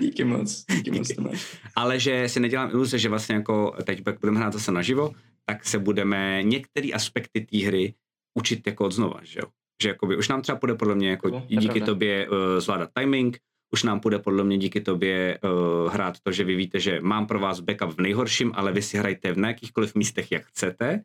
díky 0.01 0.25
moc, 0.25 0.65
díky, 0.71 0.91
díky. 0.91 1.21
moc. 1.21 1.57
Ale 1.77 2.01
že 2.01 2.29
si 2.29 2.41
nedělám 2.41 2.71
iluze, 2.71 2.99
že 2.99 3.09
vlastně 3.09 3.35
jako 3.35 3.77
teď 3.85 4.03
budeme 4.21 4.39
hrát 4.39 4.53
zase 4.53 4.73
naživo, 4.73 5.13
tak 5.47 5.65
se 5.65 5.79
budeme 5.79 6.43
některé 6.43 6.89
aspekty 6.95 7.41
té 7.41 7.59
hry 7.59 7.95
učit 8.35 8.67
jako 8.67 8.85
od 8.85 8.93
znova, 8.93 9.21
že 9.23 9.41
jo? 9.41 9.47
Že 9.83 9.89
jakoby 9.89 10.17
už 10.17 10.29
nám 10.29 10.43
třeba 10.43 10.59
půjde 10.59 10.75
podle 10.75 10.95
mě 10.95 11.11
jako 11.11 11.31
to 11.31 11.43
díky 11.49 11.67
pravda. 11.67 11.87
tobě 11.87 12.29
uh, 12.29 12.37
zvládat 12.59 12.91
timing, 12.95 13.39
už 13.73 13.83
nám 13.83 14.01
půjde 14.01 14.19
podle 14.19 14.45
mě 14.45 14.59
díky 14.59 14.81
tobě 14.81 15.39
uh, 15.45 15.93
hrát 15.93 16.21
to, 16.23 16.33
že 16.33 16.45
vy 16.45 16.57
víte, 16.57 16.81
že 16.81 17.01
mám 17.01 17.27
pro 17.27 17.41
vás 17.41 17.61
backup 17.61 17.91
v 17.91 18.01
nejhorším, 18.01 18.53
ale 18.55 18.73
vy 18.73 18.83
si 18.83 18.99
hrajte 18.99 19.33
v 19.33 19.39
jakýchkoliv 19.39 19.95
místech, 19.95 20.33
jak 20.33 20.47
chcete 20.47 21.03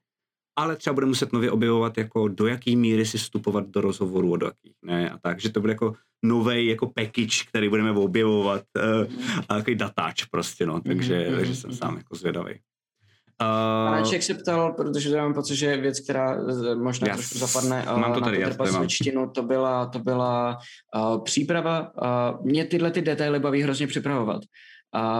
ale 0.57 0.75
třeba 0.75 0.93
bude 0.93 1.05
muset 1.05 1.33
nově 1.33 1.51
objevovat, 1.51 1.97
jako 1.97 2.27
do 2.27 2.47
jaký 2.47 2.75
míry 2.75 3.05
si 3.05 3.17
vstupovat 3.17 3.67
do 3.67 3.81
rozhovoru, 3.81 4.37
do 4.37 4.45
jakých 4.45 4.75
ne, 4.85 5.09
a 5.09 5.17
tak, 5.17 5.39
že 5.39 5.49
to 5.49 5.61
bude 5.61 5.73
jako 5.73 5.93
nový 6.23 6.67
jako 6.67 6.87
package, 6.87 7.45
který 7.49 7.69
budeme 7.69 7.91
objevovat 7.91 8.63
uh, 8.77 9.13
a 9.49 9.55
takový 9.55 9.75
datáč 9.75 10.25
prostě, 10.25 10.65
no, 10.65 10.81
takže, 10.81 11.19
mm-hmm. 11.19 11.35
takže 11.35 11.55
jsem 11.55 11.71
sám 11.73 11.97
jako 11.97 12.15
zvědavý. 12.15 12.53
Uh, 13.41 13.93
Anáček 13.93 14.23
se 14.23 14.33
ptal, 14.33 14.73
protože 14.73 15.09
to 15.09 15.17
mám 15.17 15.33
pocit, 15.33 15.55
že 15.55 15.65
je 15.65 15.77
věc, 15.77 15.99
která 15.99 16.37
možná 16.75 17.07
yes. 17.07 17.17
trošku 17.17 17.37
zapadne 17.37 17.85
uh, 17.93 17.99
mám 17.99 18.13
to 18.13 18.21
tady, 18.21 18.37
na 18.37 18.47
já 18.47 19.27
to 19.33 19.43
byla, 19.43 19.85
to 19.85 19.99
byla 19.99 20.57
uh, 20.95 21.23
příprava. 21.23 21.91
Uh, 22.01 22.45
mě 22.45 22.65
tyhle 22.65 22.91
ty 22.91 23.01
detaily 23.01 23.39
baví 23.39 23.61
hrozně 23.61 23.87
připravovat. 23.87 24.41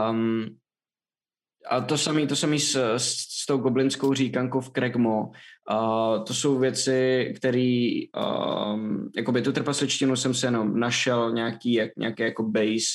Um, 0.09 0.45
a 1.69 1.81
to 1.81 1.97
samé 1.97 2.27
to 2.27 2.35
samý 2.35 2.59
s, 2.59 2.75
s, 2.97 3.07
s 3.41 3.45
tou 3.45 3.57
goblinskou 3.57 4.13
říkankou 4.13 4.59
v 4.59 4.69
Kregmo. 4.69 5.31
Uh, 5.71 6.23
to 6.23 6.33
jsou 6.33 6.59
věci, 6.59 7.33
které, 7.35 7.91
um, 8.73 9.09
jakoby 9.15 9.41
tu 9.41 9.51
trpasličtinu 9.51 10.15
jsem 10.15 10.33
se 10.33 10.47
jenom 10.47 10.79
našel 10.79 11.31
nějaký, 11.31 11.73
jak, 11.73 11.91
nějaký 11.97 12.23
jako 12.23 12.43
base 12.43 12.85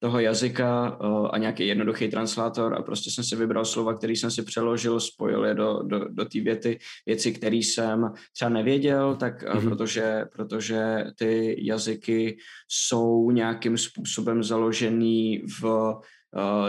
toho 0.00 0.20
jazyka 0.20 0.98
uh, 1.00 1.28
a 1.32 1.38
nějaký 1.38 1.66
jednoduchý 1.66 2.08
translátor 2.08 2.74
a 2.74 2.82
prostě 2.82 3.10
jsem 3.10 3.24
si 3.24 3.36
vybral 3.36 3.64
slova, 3.64 3.94
který 3.94 4.16
jsem 4.16 4.30
si 4.30 4.42
přeložil, 4.42 5.00
spojil 5.00 5.44
je 5.44 5.54
do, 5.54 5.82
do, 5.82 6.08
do 6.08 6.24
té 6.24 6.40
věty, 6.40 6.78
věci, 7.06 7.32
které 7.32 7.56
jsem 7.56 8.12
třeba 8.32 8.48
nevěděl, 8.48 9.16
tak 9.16 9.42
mm-hmm. 9.42 9.68
protože, 9.68 10.24
protože 10.32 11.04
ty 11.18 11.56
jazyky 11.66 12.36
jsou 12.68 13.30
nějakým 13.30 13.78
způsobem 13.78 14.42
založený 14.42 15.42
v 15.60 15.94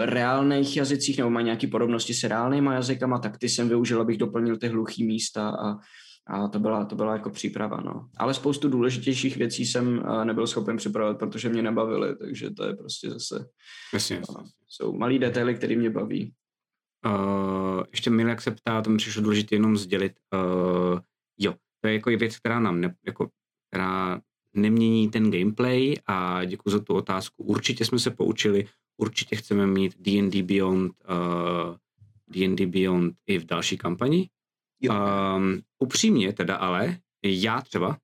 reálných 0.01 0.77
jazycích 0.77 1.17
nebo 1.17 1.29
mají 1.29 1.45
nějaké 1.45 1.67
podobnosti 1.67 2.13
s 2.13 2.23
reálnýma 2.23 2.73
jazykama, 2.73 3.19
tak 3.19 3.37
ty 3.37 3.49
jsem 3.49 3.69
využil, 3.69 4.01
abych 4.01 4.17
doplnil 4.17 4.57
ty 4.57 4.67
hluchý 4.67 5.03
místa 5.03 5.49
a, 5.49 5.77
a 6.27 6.47
to 6.47 6.59
byla, 6.59 6.85
to 6.85 6.95
byla 6.95 7.13
jako 7.13 7.29
příprava, 7.29 7.77
no. 7.77 8.09
Ale 8.17 8.33
spoustu 8.33 8.69
důležitějších 8.69 9.37
věcí 9.37 9.65
jsem 9.65 9.97
uh, 9.97 10.25
nebyl 10.25 10.47
schopen 10.47 10.77
připravovat, 10.77 11.19
protože 11.19 11.49
mě 11.49 11.61
nebavily, 11.61 12.15
takže 12.15 12.49
to 12.49 12.63
je 12.63 12.75
prostě 12.75 13.09
zase... 13.09 13.45
Jasně, 13.93 14.21
uh, 14.29 14.43
jsou 14.67 14.97
malý 14.97 15.19
detaily, 15.19 15.55
které 15.55 15.75
mě 15.75 15.89
baví. 15.89 16.33
Uh, 17.05 17.83
ještě 17.91 18.09
Milek 18.09 18.41
se 18.41 18.51
ptá, 18.51 18.81
to 18.81 18.89
mi 18.89 18.97
přišlo 18.97 19.21
důležité 19.21 19.55
jenom 19.55 19.77
sdělit. 19.77 20.13
Uh, 20.33 20.99
jo, 21.39 21.53
to 21.81 21.87
je 21.87 21.93
jako 21.93 22.09
věc, 22.09 22.37
která 22.37 22.59
nám 22.59 22.81
ne, 22.81 22.95
jako, 23.05 23.29
která 23.69 24.21
nemění 24.55 25.09
ten 25.09 25.31
gameplay 25.31 25.93
a 26.05 26.45
děkuji 26.45 26.69
za 26.69 26.79
tu 26.79 26.93
otázku. 26.93 27.43
Určitě 27.43 27.85
jsme 27.85 27.99
se 27.99 28.11
poučili, 28.11 28.67
určitě 28.99 29.35
chceme 29.35 29.67
mít 29.67 29.95
D&D 29.99 30.43
Beyond, 30.43 30.93
uh, 31.09 31.75
D&D 32.27 32.65
Beyond 32.65 33.15
i 33.27 33.37
v 33.37 33.45
další 33.45 33.77
kampani. 33.77 34.29
Um, 34.89 35.61
upřímně 35.79 36.33
teda 36.33 36.55
ale, 36.55 36.97
já 37.23 37.61
třeba, 37.61 37.97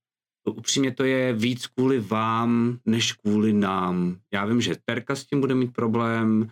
upřímně 0.50 0.92
to 0.92 1.04
je 1.04 1.34
víc 1.34 1.68
kvůli 1.68 2.00
vám, 2.00 2.78
než 2.86 3.14
kvůli 3.14 3.54
nám. 3.54 4.18
Já 4.34 4.46
vím, 4.46 4.62
že 4.62 4.76
Terka 4.86 5.16
s 5.16 5.26
tím 5.26 5.42
bude 5.42 5.56
mít 5.56 5.74
problém, 5.74 6.52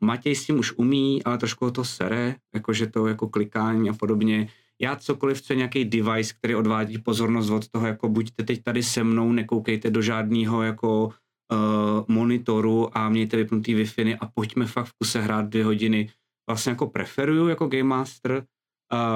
Matěj 0.00 0.34
s 0.34 0.46
tím 0.46 0.58
už 0.58 0.72
umí, 0.72 1.24
ale 1.24 1.38
trošku 1.38 1.70
to 1.70 1.84
sere, 1.84 2.36
jakože 2.54 2.86
to 2.86 3.06
jako 3.06 3.28
klikání 3.28 3.90
a 3.90 3.92
podobně. 3.92 4.48
Já 4.80 4.96
cokoliv, 4.96 5.42
co 5.42 5.52
je 5.52 5.56
nějaký 5.56 5.84
device, 5.84 6.34
který 6.34 6.54
odvádí 6.54 6.98
pozornost 6.98 7.50
od 7.50 7.68
toho, 7.68 7.86
jako 7.86 8.08
buďte 8.08 8.42
teď 8.42 8.62
tady 8.62 8.82
se 8.82 9.04
mnou, 9.04 9.32
nekoukejte 9.32 9.90
do 9.90 10.02
žádného 10.02 10.62
jako 10.62 11.12
uh, 11.52 12.04
monitoru 12.08 12.98
a 12.98 13.08
mějte 13.08 13.36
vypnutý 13.36 13.74
wi 13.74 14.16
a 14.20 14.26
pojďme 14.26 14.66
fakt 14.66 14.86
v 14.86 14.92
kuse 14.92 15.20
hrát 15.20 15.46
dvě 15.46 15.64
hodiny. 15.64 16.10
Vlastně 16.48 16.70
jako 16.70 16.86
preferuju 16.86 17.48
jako 17.48 17.66
Game 17.66 17.84
Master, 17.84 18.44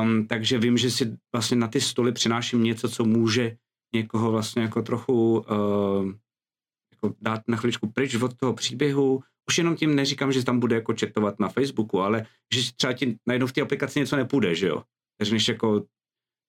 um, 0.02 0.26
takže 0.26 0.58
vím, 0.58 0.76
že 0.76 0.90
si 0.90 1.16
vlastně 1.32 1.56
na 1.56 1.68
ty 1.68 1.80
stoly 1.80 2.12
přináším 2.12 2.62
něco, 2.62 2.88
co 2.88 3.04
může 3.04 3.56
někoho 3.94 4.30
vlastně 4.30 4.62
jako 4.62 4.82
trochu 4.82 5.38
uh, 5.38 6.12
jako 6.92 7.14
dát 7.20 7.42
na 7.48 7.56
chviličku 7.56 7.92
pryč 7.92 8.14
od 8.14 8.36
toho 8.36 8.54
příběhu. 8.54 9.22
Už 9.48 9.58
jenom 9.58 9.76
tím 9.76 9.94
neříkám, 9.94 10.32
že 10.32 10.44
tam 10.44 10.60
bude 10.60 10.76
jako 10.76 10.92
četovat 10.92 11.40
na 11.40 11.48
Facebooku, 11.48 12.00
ale 12.00 12.26
že 12.54 12.72
třeba 12.72 12.92
ti 12.92 13.16
najednou 13.26 13.46
v 13.46 13.52
té 13.52 13.60
aplikaci 13.60 14.00
něco 14.00 14.16
nepůjde, 14.16 14.54
že 14.54 14.66
jo. 14.66 14.82
Řekneš 15.22 15.48
jako, 15.48 15.84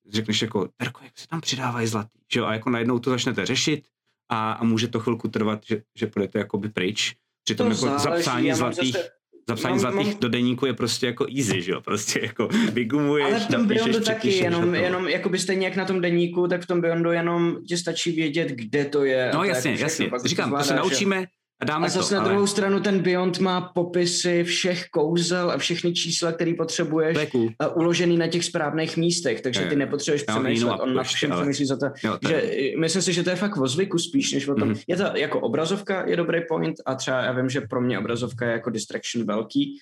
řekneš 0.09 0.41
jako, 0.41 0.69
Terko, 0.77 1.03
jak 1.03 1.17
se 1.17 1.27
tam 1.27 1.41
přidávají 1.41 1.87
zlatý, 1.87 2.19
že 2.33 2.39
jo, 2.39 2.45
a 2.45 2.53
jako 2.53 2.69
najednou 2.69 2.99
to 2.99 3.09
začnete 3.09 3.45
řešit 3.45 3.87
a, 4.29 4.51
a 4.51 4.63
může 4.63 4.87
to 4.87 4.99
chvilku 4.99 5.27
trvat, 5.27 5.59
že, 5.65 5.81
že 5.97 6.07
půjdete 6.07 6.39
jakoby 6.39 6.69
pryč. 6.69 7.13
Přitom 7.43 7.67
To 7.67 7.73
jako 7.73 7.81
záleží, 7.99 8.03
zapsání 8.23 8.53
zlatých, 8.53 8.93
zase- 8.93 9.09
zapsání 9.49 9.71
mám- 9.71 9.79
zlatých 9.79 10.07
mám- 10.07 10.19
do 10.19 10.29
deníku 10.29 10.65
je 10.65 10.73
prostě 10.73 11.05
jako 11.05 11.25
easy, 11.37 11.61
že 11.61 11.71
jo, 11.71 11.81
prostě 11.81 12.19
jako 12.23 12.47
vygumuješ, 12.73 13.25
Ale 13.25 13.39
v 13.39 13.47
tom 13.47 13.67
Beyondu 13.67 13.99
taky, 13.99 14.29
jenom, 14.33 14.69
to. 14.69 14.75
jenom 14.75 15.07
jakoby 15.07 15.39
stejně 15.39 15.67
jak 15.67 15.75
na 15.75 15.85
tom 15.85 16.01
deníku, 16.01 16.47
tak 16.47 16.61
v 16.61 16.67
tom 16.67 16.81
Beyondu 16.81 17.11
jenom 17.11 17.57
ti 17.67 17.77
stačí 17.77 18.11
vědět, 18.11 18.47
kde 18.49 18.85
to 18.85 19.05
je. 19.05 19.31
No 19.33 19.39
to 19.39 19.43
jasně, 19.43 19.71
jako 19.71 19.83
jasně. 19.83 20.09
Říkám, 20.25 20.51
to 20.51 20.57
se 20.57 20.63
zvládáš, 20.63 20.69
jo. 20.69 20.75
naučíme 20.89 21.25
a 21.61 21.65
dáme 21.65 21.85
A 21.85 21.89
zase 21.89 22.09
to, 22.09 22.15
na 22.15 22.21
ale 22.21 22.29
druhou 22.29 22.47
stranu 22.47 22.79
ten 22.79 22.99
Beyond 22.99 23.39
má 23.39 23.61
popisy 23.61 24.43
všech 24.43 24.85
kouzel 24.91 25.51
a 25.51 25.57
všechny 25.57 25.93
čísla, 25.93 26.31
které 26.31 26.53
potřebuješ 26.57 27.17
cool. 27.31 27.49
a 27.59 27.75
uložený 27.75 28.17
na 28.17 28.27
těch 28.27 28.45
správných 28.45 28.97
místech, 28.97 29.41
takže 29.41 29.61
Jo, 29.61 29.67
ty 29.67 29.73
jo. 29.73 29.79
nepotřebuješ 29.79 30.21
jinou 30.27 30.39
přemýšlet, 30.41 30.79
on 30.79 30.97
ještě, 30.97 31.15
všem 31.15 31.31
ale- 31.31 31.41
přemýšlí 31.41 31.65
za 31.65 31.77
to. 31.77 31.85
Jo, 32.03 32.17
to 32.21 32.27
Že, 32.27 32.33
je, 32.33 32.73
eh, 32.73 32.77
myslím 32.79 33.01
si, 33.01 33.13
že 33.13 33.23
to 33.23 33.29
je 33.29 33.35
fakt 33.35 33.57
o 33.57 33.67
zvyku 33.67 33.97
spíš, 33.99 34.31
než 34.33 34.47
o 34.47 34.55
tom. 34.55 34.67
Mhm. 34.69 34.79
Je 34.87 34.95
to 34.97 35.03
jako 35.15 35.39
obrazovka 35.39 36.07
je 36.07 36.15
dobrý 36.15 36.39
point 36.47 36.75
a 36.85 36.95
třeba 36.95 37.21
já 37.23 37.31
vím, 37.31 37.49
že 37.49 37.61
pro 37.61 37.81
mě 37.81 37.99
obrazovka 37.99 38.45
je 38.45 38.51
jako 38.51 38.69
distraction 38.69 39.25
velký, 39.25 39.79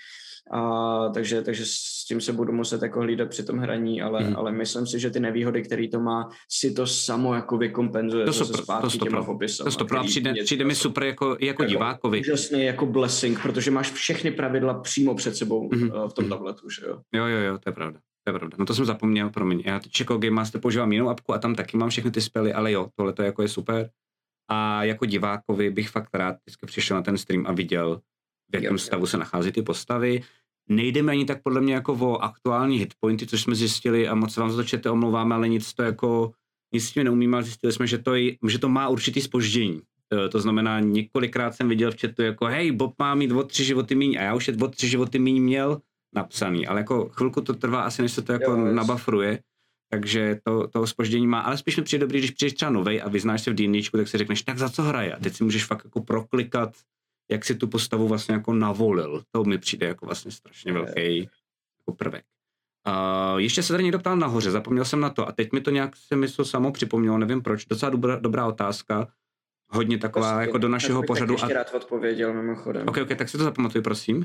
a, 0.51 1.09
takže, 1.13 1.41
takže 1.41 1.63
s 1.65 2.05
tím 2.07 2.21
se 2.21 2.33
budu 2.33 2.53
muset 2.53 2.81
jako 2.81 2.99
hlídat 2.99 3.29
při 3.29 3.43
tom 3.43 3.57
hraní, 3.57 4.01
ale, 4.01 4.23
Mhm. 4.23 4.35
ale 4.35 4.51
myslím 4.51 4.87
si, 4.87 4.99
že 4.99 5.09
ty 5.09 5.19
nevýhody, 5.19 5.61
které 5.63 5.87
to 5.87 5.99
má, 5.99 6.29
si 6.51 6.71
to 6.73 6.87
samo 6.87 7.33
jako 7.33 7.57
vykompenzuje 7.57 8.25
To 8.25 8.33
super, 8.33 8.55
to 8.57 8.63
zpátky 8.63 8.89
super. 8.89 9.07
těma 9.07 9.23
popisama, 9.23 9.71
to, 9.71 9.77
to 9.77 9.85
který 9.85 10.07
přijde, 10.07 10.33
přijde 10.43 10.65
mi 10.65 10.75
super 10.75 11.03
jako, 11.03 11.29
jako 11.29 11.45
Jako- 11.45 11.65
divákovi. 11.65 12.19
úžasný 12.19 12.63
jako 12.65 12.85
blessing, 12.85 13.41
protože 13.41 13.71
máš 13.71 13.91
všechny 13.91 14.31
pravidla 14.31 14.73
přímo 14.79 15.15
před 15.15 15.35
sebou 15.35 15.67
uh, 15.67 16.07
v 16.07 16.13
tom 16.13 16.25
mhm. 16.25 16.29
tabletu, 16.29 16.69
že 16.69 16.85
jo. 16.85 17.01
Jo, 17.13 17.25
jo, 17.25 17.37
jo, 17.37 17.57
to 17.57 17.69
je 17.69 17.73
pravda. 17.73 17.99
To 18.23 18.29
je 18.33 18.39
pravda. 18.39 18.57
No 18.59 18.65
to 18.65 18.73
jsem 18.73 18.85
zapomněl, 18.85 19.29
promiň. 19.29 19.63
Já 19.65 19.79
teď 19.79 19.99
jako 19.99 20.17
Game 20.17 20.35
Master 20.35 20.61
používám 20.61 20.91
jinou 20.91 21.09
apku 21.09 21.33
a 21.33 21.37
tam 21.37 21.55
taky 21.55 21.77
mám 21.77 21.89
všechny 21.89 22.11
ty 22.11 22.21
spely, 22.21 22.53
ale 22.53 22.71
jo, 22.71 22.87
tohle 22.95 23.13
to 23.13 23.23
jako 23.23 23.41
je 23.41 23.47
super. 23.47 23.89
A 24.51 24.83
jako 24.83 25.05
divákovi 25.05 25.69
bych 25.69 25.89
fakt 25.89 26.09
rád 26.13 26.35
vždycky 26.45 26.65
přišel 26.65 26.97
na 26.97 27.03
ten 27.03 27.17
stream 27.17 27.45
a 27.47 27.51
viděl, 27.51 28.01
v 28.53 28.55
jakém 28.55 28.65
Jo, 28.67 28.71
jo. 28.73 28.77
stavu 28.77 29.05
se 29.05 29.17
nachází 29.17 29.51
ty 29.51 29.61
postavy. 29.61 30.23
Nejde 30.69 31.01
mi 31.01 31.11
ani 31.11 31.25
tak 31.25 31.41
podle 31.43 31.61
mě 31.61 31.73
jako 31.73 31.93
o 31.93 32.17
aktuální 32.17 32.77
hitpointy, 32.77 33.27
což 33.27 33.41
jsme 33.41 33.55
zjistili 33.55 34.07
a 34.07 34.15
moc 34.15 34.37
vám 34.37 34.51
za 34.51 34.57
to 34.57 34.63
čete 34.63 34.89
omlouváme, 34.89 35.35
ale 35.35 35.49
nic 35.49 35.73
to 35.73 35.83
jako, 35.83 36.31
nic 36.73 36.85
s 36.87 36.91
tím 36.91 37.03
neumíme, 37.03 37.37
ale 37.37 37.43
zjistili 37.43 37.73
jsme, 37.73 37.87
že 37.87 37.97
to, 37.97 38.15
je, 38.15 38.35
že 38.47 38.59
to 38.59 38.69
má 38.69 38.87
určitý 38.89 39.21
spoždění. 39.21 39.81
Eh, 40.13 40.29
To 40.29 40.39
znamená, 40.39 40.79
několikrát 40.79 41.55
jsem 41.55 41.69
viděl 41.69 41.91
v 41.91 41.99
chatu 42.01 42.21
jako, 42.21 42.45
hej, 42.45 42.71
Bob 42.71 42.93
má 42.99 43.15
mít 43.15 43.31
o 43.31 43.43
tři 43.43 43.63
životy 43.63 43.95
míň 43.95 44.17
a 44.17 44.21
já 44.21 44.35
už 44.35 44.47
je 44.47 44.55
o 44.61 44.67
tři 44.67 44.87
životy 44.87 45.19
míň 45.19 45.41
měl 45.43 45.81
napsaný, 46.15 46.67
ale 46.67 46.79
jako 46.79 47.09
chvilku 47.09 47.41
to 47.41 47.53
trvá 47.53 47.81
asi, 47.81 48.01
než 48.01 48.11
se 48.11 48.21
to 48.21 48.31
jako 48.33 48.51
Jo, 48.51 48.57
nabafruje, 48.57 49.39
takže 49.89 50.39
to, 50.43 50.67
to 50.67 50.87
spoždění 50.87 51.27
má, 51.27 51.39
ale 51.39 51.57
spíš 51.57 51.77
mi 51.77 51.83
přijde 51.83 52.01
dobrý, 52.05 52.19
když 52.19 52.31
přijdeš 52.31 52.53
třeba 52.53 52.71
novej 52.71 53.01
a 53.01 53.09
vyznáš 53.09 53.41
se 53.41 53.51
v 53.51 53.55
D&Dčku, 53.55 53.97
tak 53.97 54.07
si 54.07 54.17
řekneš, 54.17 54.41
tak 54.41 54.57
za 54.57 54.69
co 54.69 54.83
hraje? 54.83 55.13
A 55.13 55.19
teď 55.19 55.33
si 55.33 55.43
můžeš 55.43 55.65
fakt 55.65 55.81
jako 55.85 56.01
proklikat, 56.01 56.73
jak 57.31 57.45
si 57.45 57.55
tu 57.55 57.67
postavu 57.67 58.07
vlastně 58.07 58.35
jako 58.35 58.53
navolil. 58.53 59.23
To 59.31 59.43
mi 59.43 59.57
přijde 59.57 59.87
jako 59.87 60.05
vlastně 60.05 60.31
strašně 60.31 60.73
velký 60.73 61.17
jako 61.17 61.97
prvek. 61.97 62.25
Uh, 62.87 63.39
ještě 63.39 63.63
se 63.63 63.73
tady 63.73 63.83
někdo 63.83 63.99
ptal 63.99 64.17
nahoře, 64.17 64.51
zapomněl 64.51 64.85
jsem 64.85 64.99
na 64.99 65.09
to 65.09 65.27
a 65.27 65.31
teď 65.31 65.51
mi 65.51 65.61
to 65.61 65.71
nějak 65.71 65.95
se 65.95 66.15
mi 66.15 66.27
to 66.27 66.45
samo 66.45 66.71
připomnělo, 66.71 67.17
nevím 67.17 67.41
proč, 67.41 67.65
docela 67.65 67.89
dobrá, 67.89 68.15
dobrá 68.19 68.45
otázka, 68.45 69.07
hodně 69.69 69.97
taková 69.97 70.31
Prostě, 70.31 70.47
jako 70.47 70.57
do 70.57 70.69
našeho 70.69 71.01
bych 71.01 71.07
pořadu. 71.07 71.35
Tak 71.35 71.43
ještě 71.43 71.53
rád 71.53 71.73
odpověděl 71.73 72.33
mimochodem. 72.33 72.87
Ok, 72.87 72.97
ok, 72.97 73.17
tak 73.17 73.29
si 73.29 73.37
to 73.37 73.43
zapamatuj, 73.43 73.81
prosím. 73.81 74.17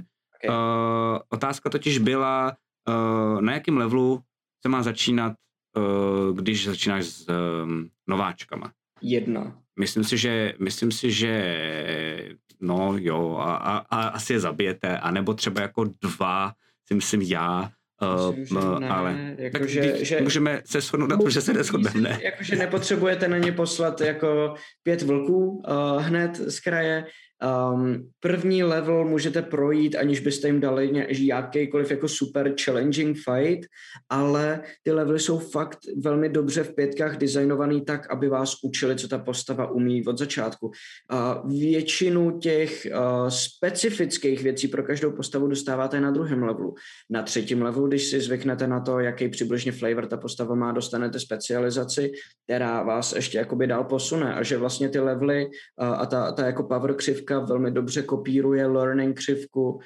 Ok. 0.45 0.51
Uh, 0.51 1.19
otázka 1.29 1.71
totiž 1.71 1.99
byla, 1.99 2.57
uh, 2.89 3.41
na 3.41 3.53
jakém 3.53 3.77
levelu 3.77 4.23
se 4.63 4.69
má 4.69 4.83
začínat, 4.83 5.33
uh, 5.77 6.37
když 6.37 6.67
začínáš 6.67 7.07
s 7.07 7.29
um, 7.29 7.91
nováčkama. 8.09 8.73
Jedna. 9.03 9.63
Myslím 9.81 10.05
si, 10.05 10.19
že, 10.19 10.55
myslím 10.59 10.93
si, 10.93 11.11
že 11.11 12.39
no 12.61 12.95
jo, 12.99 13.37
a, 13.41 13.55
a, 13.57 13.77
a 13.79 14.09
asi 14.09 14.33
je 14.33 14.41
zabijete, 14.41 14.99
anebo 14.99 15.35
třeba 15.35 15.61
jako 15.63 15.85
dva, 16.03 16.53
si 16.87 16.95
myslím 16.95 17.23
já, 17.23 17.71
uh, 18.31 18.37
Myslím, 18.37 18.61
že 18.61 18.67
ne, 18.81 18.89
ale 18.89 19.35
jako 19.39 19.59
tak 19.59 19.69
že- 19.69 19.83
že, 19.99 20.05
že- 20.05 20.21
můžeme 20.21 20.63
se 20.65 20.81
shodnout 20.81 21.11
na 21.11 21.17
tom, 21.17 21.31
že 21.31 21.41
se 21.41 21.53
neshodneme, 21.53 22.01
ne? 22.01 22.21
Jakože 22.23 22.57
nepotřebujete 22.57 23.29
na 23.29 23.39
ně 23.39 23.53
poslat 23.53 24.01
jako 24.01 24.55
pět 24.83 25.03
vlků 25.03 25.63
uh, 25.69 26.03
hned 26.03 26.37
z 26.37 26.61
kraje. 26.61 27.05
Um, 27.45 28.09
první 28.21 28.63
level 28.63 29.05
můžete 29.05 29.43
projít, 29.43 29.97
aniž 29.97 30.21
byste 30.21 30.49
jim 30.49 30.61
dali 30.61 31.07
jakýkoliv 31.09 31.91
jako 31.91 32.09
super 32.09 32.55
challenging 32.65 33.17
fight, 33.17 33.67
ale 34.09 34.61
ty 34.83 34.93
levely 34.93 35.21
jsou 35.21 35.39
fakt 35.39 35.79
velmi 36.03 36.29
dobře 36.29 36.63
v 36.63 36.75
pětkách 36.75 37.17
designovaný 37.17 37.85
tak, 37.85 38.11
aby 38.11 38.29
vás 38.29 38.55
učili, 38.65 38.97
co 38.97 39.09
ta 39.09 39.19
postava 39.19 39.71
umí 39.71 40.07
od 40.07 40.19
začátku. 40.19 40.67
Uh, 40.67 41.51
většinu 41.51 42.39
těch 42.39 42.87
uh, 42.91 43.29
specifických 43.29 44.43
věcí 44.43 44.69
pro 44.69 44.83
každou 44.83 45.13
postavu 45.13 45.47
dostáváte 45.47 46.01
na 46.01 46.11
druhém 46.11 46.43
levelu. 46.43 46.75
Na 47.11 47.23
třetím 47.23 47.63
levelu, 47.63 47.87
když 47.87 48.05
si 48.05 48.21
zvyknete 48.21 48.67
na 48.67 48.81
to, 48.81 48.99
jaký 48.99 49.29
přibližně 49.29 49.73
flavor 49.73 50.07
ta 50.07 50.17
postava 50.17 50.55
má, 50.55 50.73
dostanete 50.73 51.21
specializaci, 51.21 52.13
která 52.45 52.83
vás 52.83 53.13
ještě 53.13 53.39
jakoby 53.39 53.67
dál 53.67 53.85
posune 53.85 54.35
a 54.35 54.43
že 54.43 54.59
vlastně 54.59 54.89
ty 54.89 54.99
levely 54.99 55.47
uh, 55.47 55.87
a 55.87 56.07
ta, 56.07 56.33
ta 56.33 56.47
jako 56.47 56.63
power 56.63 56.95
křivka 56.95 57.28
velmi 57.31 57.71
dobře 57.71 58.03
kopíruje 58.03 58.67
learning 58.67 59.17
křivku 59.17 59.81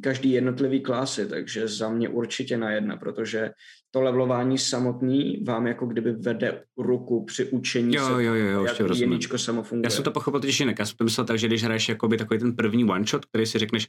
každý 0.00 0.32
jednotlivý 0.32 0.80
klasy, 0.80 1.26
takže 1.26 1.68
za 1.68 1.88
mě 1.88 2.08
určitě 2.08 2.56
na 2.56 2.70
jedna, 2.70 2.96
protože 2.96 3.50
to 3.90 4.00
levelování 4.00 4.58
samotný 4.58 5.44
vám 5.46 5.66
jako 5.66 5.86
kdyby 5.86 6.12
vede 6.12 6.62
ruku 6.78 7.24
při 7.24 7.44
učení 7.44 7.94
Jo, 7.94 8.06
se, 8.06 8.12
jo, 8.12 8.34
jo, 8.34 8.46
jo, 8.46 8.64
jak 8.64 8.80
jedničko 8.94 9.38
samo 9.38 9.62
funguje. 9.62 9.86
Já 9.86 9.90
jsem 9.90 10.04
to 10.04 10.10
pochopil 10.10 10.40
totiž 10.40 10.60
jinak. 10.60 10.78
Já 10.78 10.86
jsem 10.86 10.96
to 10.96 11.04
myslel 11.04 11.26
tak, 11.26 11.38
že 11.38 11.46
když 11.46 11.64
hraješ 11.64 11.88
jakoby 11.88 12.16
takový 12.16 12.40
ten 12.40 12.56
první 12.56 12.84
one 12.84 13.04
shot, 13.04 13.24
který 13.24 13.46
si 13.46 13.58
řekneš, 13.58 13.88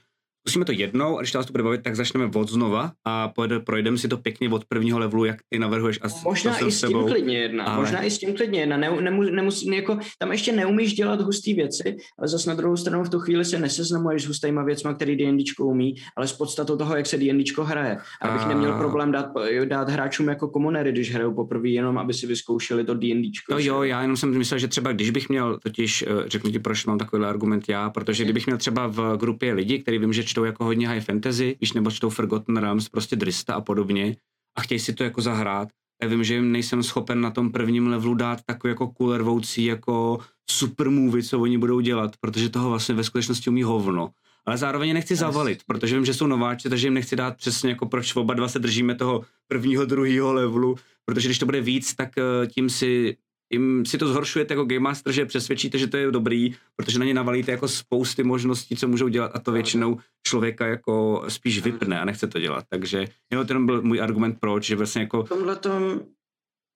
zkusíme 0.50 0.66
to 0.66 0.72
jednou 0.72 1.18
a 1.18 1.22
když 1.22 1.34
nás 1.34 1.46
to 1.46 1.52
bude 1.52 1.64
bavit, 1.64 1.82
tak 1.84 1.96
začneme 1.96 2.30
od 2.36 2.50
znova 2.50 2.92
a 3.06 3.28
pojede, 3.28 3.60
projdeme 3.60 3.98
si 3.98 4.08
to 4.08 4.18
pěkně 4.18 4.50
od 4.50 4.66
prvního 4.66 5.00
levelu, 5.00 5.26
jak 5.26 5.38
ty 5.50 5.60
navrhuješ 5.60 6.00
a 6.02 6.10
s- 6.10 6.24
Možná 6.24 6.58
i 6.58 6.72
s 6.72 6.80
tím 6.82 6.90
tebou. 6.90 7.08
klidně 7.08 7.38
jedna, 7.38 7.64
ale- 7.64 7.80
možná 7.80 8.04
i 8.04 8.12
s 8.12 8.18
tím 8.20 8.34
klidně 8.36 8.60
jedna, 8.60 8.78
ne, 8.78 9.02
nemu, 9.02 9.22
nemusí, 9.24 9.68
jako, 9.76 9.98
tam 10.20 10.32
ještě 10.32 10.52
neumíš 10.52 10.94
dělat 10.94 11.22
husté 11.22 11.54
věci, 11.54 11.98
ale 12.20 12.28
zase 12.28 12.50
na 12.50 12.56
druhou 12.56 12.78
stranu 12.78 13.04
v 13.04 13.10
tu 13.10 13.20
chvíli 13.20 13.46
se 13.46 13.60
neseznamuješ 13.60 14.24
s 14.24 14.28
hustýma 14.28 14.64
věcma, 14.64 14.94
který 14.94 15.16
D&Dčko 15.16 15.66
umí, 15.66 15.96
ale 16.18 16.28
s 16.28 16.34
podstatou 16.34 16.78
toho, 16.78 16.96
jak 16.96 17.06
se 17.06 17.18
D&Dčko 17.18 17.64
hraje. 17.64 17.98
Abych 18.22 18.42
A- 18.42 18.48
neměl 18.48 18.78
problém 18.78 19.12
dát, 19.12 19.26
dát 19.66 19.90
hráčům 19.90 20.28
jako 20.28 20.48
komunery, 20.48 20.92
když 20.92 21.14
hrajou 21.14 21.34
poprvé, 21.34 21.70
jenom 21.70 21.98
aby 21.98 22.14
si 22.14 22.28
vyzkoušeli 22.28 22.84
to 22.84 22.94
D&Dčko. 22.94 23.54
No 23.54 23.60
jo, 23.60 23.84
já 23.84 24.02
jenom 24.02 24.18
jsem 24.18 24.38
myslel, 24.38 24.60
že 24.60 24.68
třeba 24.68 24.92
když 24.92 25.10
bych 25.10 25.30
měl, 25.30 25.60
totiž 25.64 26.02
eh, 26.02 26.30
řeknu 26.30 26.52
ti, 26.52 26.60
proč 26.60 26.86
mám 26.86 26.98
takový 26.98 27.24
argument 27.26 27.64
já, 27.70 27.90
protože 27.90 28.24
kdybych 28.24 28.46
měl 28.46 28.58
třeba 28.58 28.88
v 28.88 29.18
grupě 29.18 29.54
lidi, 29.54 29.80
kteří 29.80 29.98
vím, 29.98 30.14
že 30.14 30.24
čtou 30.24 30.39
jako 30.46 30.66
hodně 30.66 30.88
high 30.88 31.02
fantasy, 31.02 31.58
víš, 31.62 31.74
nebo 31.74 31.92
čtou 31.92 32.10
Forgotten 32.10 32.58
Realms, 32.58 32.90
prostě 32.90 33.16
Drista 33.16 33.54
a 33.54 33.62
podobně, 33.62 34.16
a 34.58 34.62
chtějí 34.62 34.80
si 34.80 34.94
to 34.94 35.04
jako 35.04 35.22
zahrát, 35.22 35.70
já 36.02 36.08
vím, 36.08 36.24
že 36.24 36.34
jim 36.34 36.52
nejsem 36.52 36.84
schopen 36.84 37.22
na 37.22 37.32
tom 37.32 37.52
prvním 37.52 37.88
levelu 37.88 38.14
dát 38.14 38.40
takový 38.46 38.72
jako 38.72 38.92
coolervoucí 38.98 39.66
jako 39.66 40.20
super 40.50 40.90
movie, 40.90 41.24
co 41.24 41.40
oni 41.40 41.58
budou 41.58 41.80
dělat, 41.80 42.12
protože 42.20 42.50
toho 42.50 42.70
vlastně 42.70 42.96
ve 42.96 43.04
skutečnosti 43.04 43.50
umí 43.50 43.64
hovno. 43.64 44.10
Ale 44.46 44.58
zároveň 44.58 44.88
je 44.88 44.94
nechci 44.94 45.16
zavalit, 45.16 45.64
protože 45.68 45.96
vím, 45.96 46.06
že 46.06 46.14
jsou 46.14 46.28
nováči, 46.28 46.70
takže 46.70 46.88
jim 46.88 46.94
nechci 46.94 47.16
dát 47.16 47.38
přesně 47.38 47.70
jako 47.70 47.86
proč 47.86 48.16
oba 48.16 48.34
dva 48.34 48.48
se 48.48 48.60
držíme 48.60 48.96
toho 48.96 49.26
prvního, 49.48 49.86
druhého 49.86 50.34
levelu, 50.34 50.76
protože 51.06 51.28
když 51.28 51.40
to 51.40 51.46
bude 51.46 51.62
víc, 51.62 51.96
tak 51.96 52.10
eh, 52.18 52.48
tím 52.48 52.70
si 52.70 53.18
jim 53.54 53.86
si 53.86 53.98
to 53.98 54.08
zhoršujete 54.08 54.54
jako 54.54 54.66
Game 54.66 54.80
Master, 54.80 55.14
že 55.14 55.26
přesvědčíte, 55.26 55.78
že 55.78 55.88
to 55.88 55.98
je 55.98 56.12
dobrý, 56.12 56.56
protože 56.76 57.00
na 57.00 57.06
ně 57.06 57.14
navalíte 57.14 57.52
jako 57.52 57.68
spousty 57.68 58.24
možností, 58.24 58.76
co 58.76 58.88
můžou 58.88 59.08
dělat 59.08 59.32
a 59.34 59.40
to 59.40 59.52
většinou 59.52 59.98
člověka 60.30 60.68
jako 60.68 61.24
spíš 61.28 61.62
vypne 61.64 62.00
a 62.00 62.06
nechce 62.06 62.28
to 62.28 62.40
dělat. 62.40 62.66
Takže 62.70 63.06
jenom 63.32 63.48
ten 63.48 63.66
byl 63.66 63.82
můj 63.82 64.02
argument 64.02 64.38
proč, 64.40 64.64
že 64.66 64.76
vlastně 64.76 65.02
jako 65.02 65.24
V 65.24 65.30
tomhle 65.30 65.56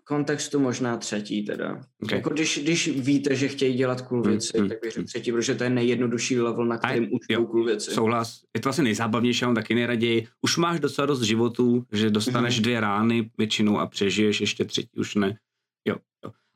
kontextu 0.04 0.60
možná 0.60 0.98
třetí 0.98 1.46
teda. 1.46 1.82
Okay. 2.04 2.18
Jako 2.18 2.30
když, 2.30 2.60
když 2.64 2.88
víte, 2.88 3.36
že 3.36 3.48
chtějí 3.48 3.78
dělat 3.78 4.02
cool 4.02 4.22
Hmm, 4.22 4.32
věci, 4.32 4.58
hmm, 4.60 4.70
tak 4.70 4.78
bych 4.82 4.92
hmm. 4.92 4.92
řekl 4.92 5.08
třetí, 5.08 5.32
protože 5.32 5.56
to 5.56 5.64
je 5.64 5.70
nejjednodušší 5.70 6.40
level, 6.40 6.66
na 6.66 6.78
kterým 6.78 7.04
jo, 7.04 7.10
učou 7.12 7.46
cool 7.46 7.66
věci. 7.66 7.92
souhlas, 7.92 8.40
je 8.56 8.62
to 8.62 8.70
vlastně 8.70 8.84
nejzábavnější, 8.84 9.46
mám 9.46 9.56
taky 9.56 9.76
nejraději. 9.76 10.28
Už 10.42 10.58
máš 10.58 10.80
docela 10.80 11.06
dost 11.06 11.22
životů, 11.22 11.86
že 11.92 12.10
dostaneš 12.10 12.56
Mhm. 12.56 12.64
dvě 12.64 12.80
rány 12.80 13.32
většinou 13.38 13.80
a 13.80 13.88
přežiješ, 13.88 14.42
ještě 14.42 14.66
třetí 14.66 14.90
už 14.98 15.16
ne. 15.16 15.38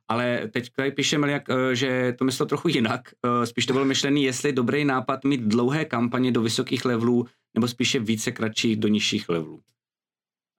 Ale 0.08 0.48
teď 0.54 0.70
tady 0.76 0.92
píše 0.92 1.18
Meliak, 1.18 1.50
eh, 1.50 1.76
že 1.76 2.16
to 2.18 2.26
myslel 2.26 2.48
trochu 2.48 2.68
jinak. 2.68 3.02
Eh, 3.26 3.46
Spíš 3.46 3.66
to 3.66 3.74
bylo 3.74 3.86
myšlený, 3.86 4.24
jestli 4.24 4.50
je 4.50 4.54
dobrý 4.54 4.86
nápad 4.86 5.24
mít 5.24 5.42
dlouhé 5.42 5.86
kampaně 5.86 6.32
do 6.32 6.42
vysokých 6.42 6.86
levelů, 6.86 7.26
nebo 7.54 7.68
spíše 7.68 8.00
více 8.00 8.32
kratších 8.32 8.76
do 8.76 8.88
nižších 8.88 9.30
levelů. 9.30 9.62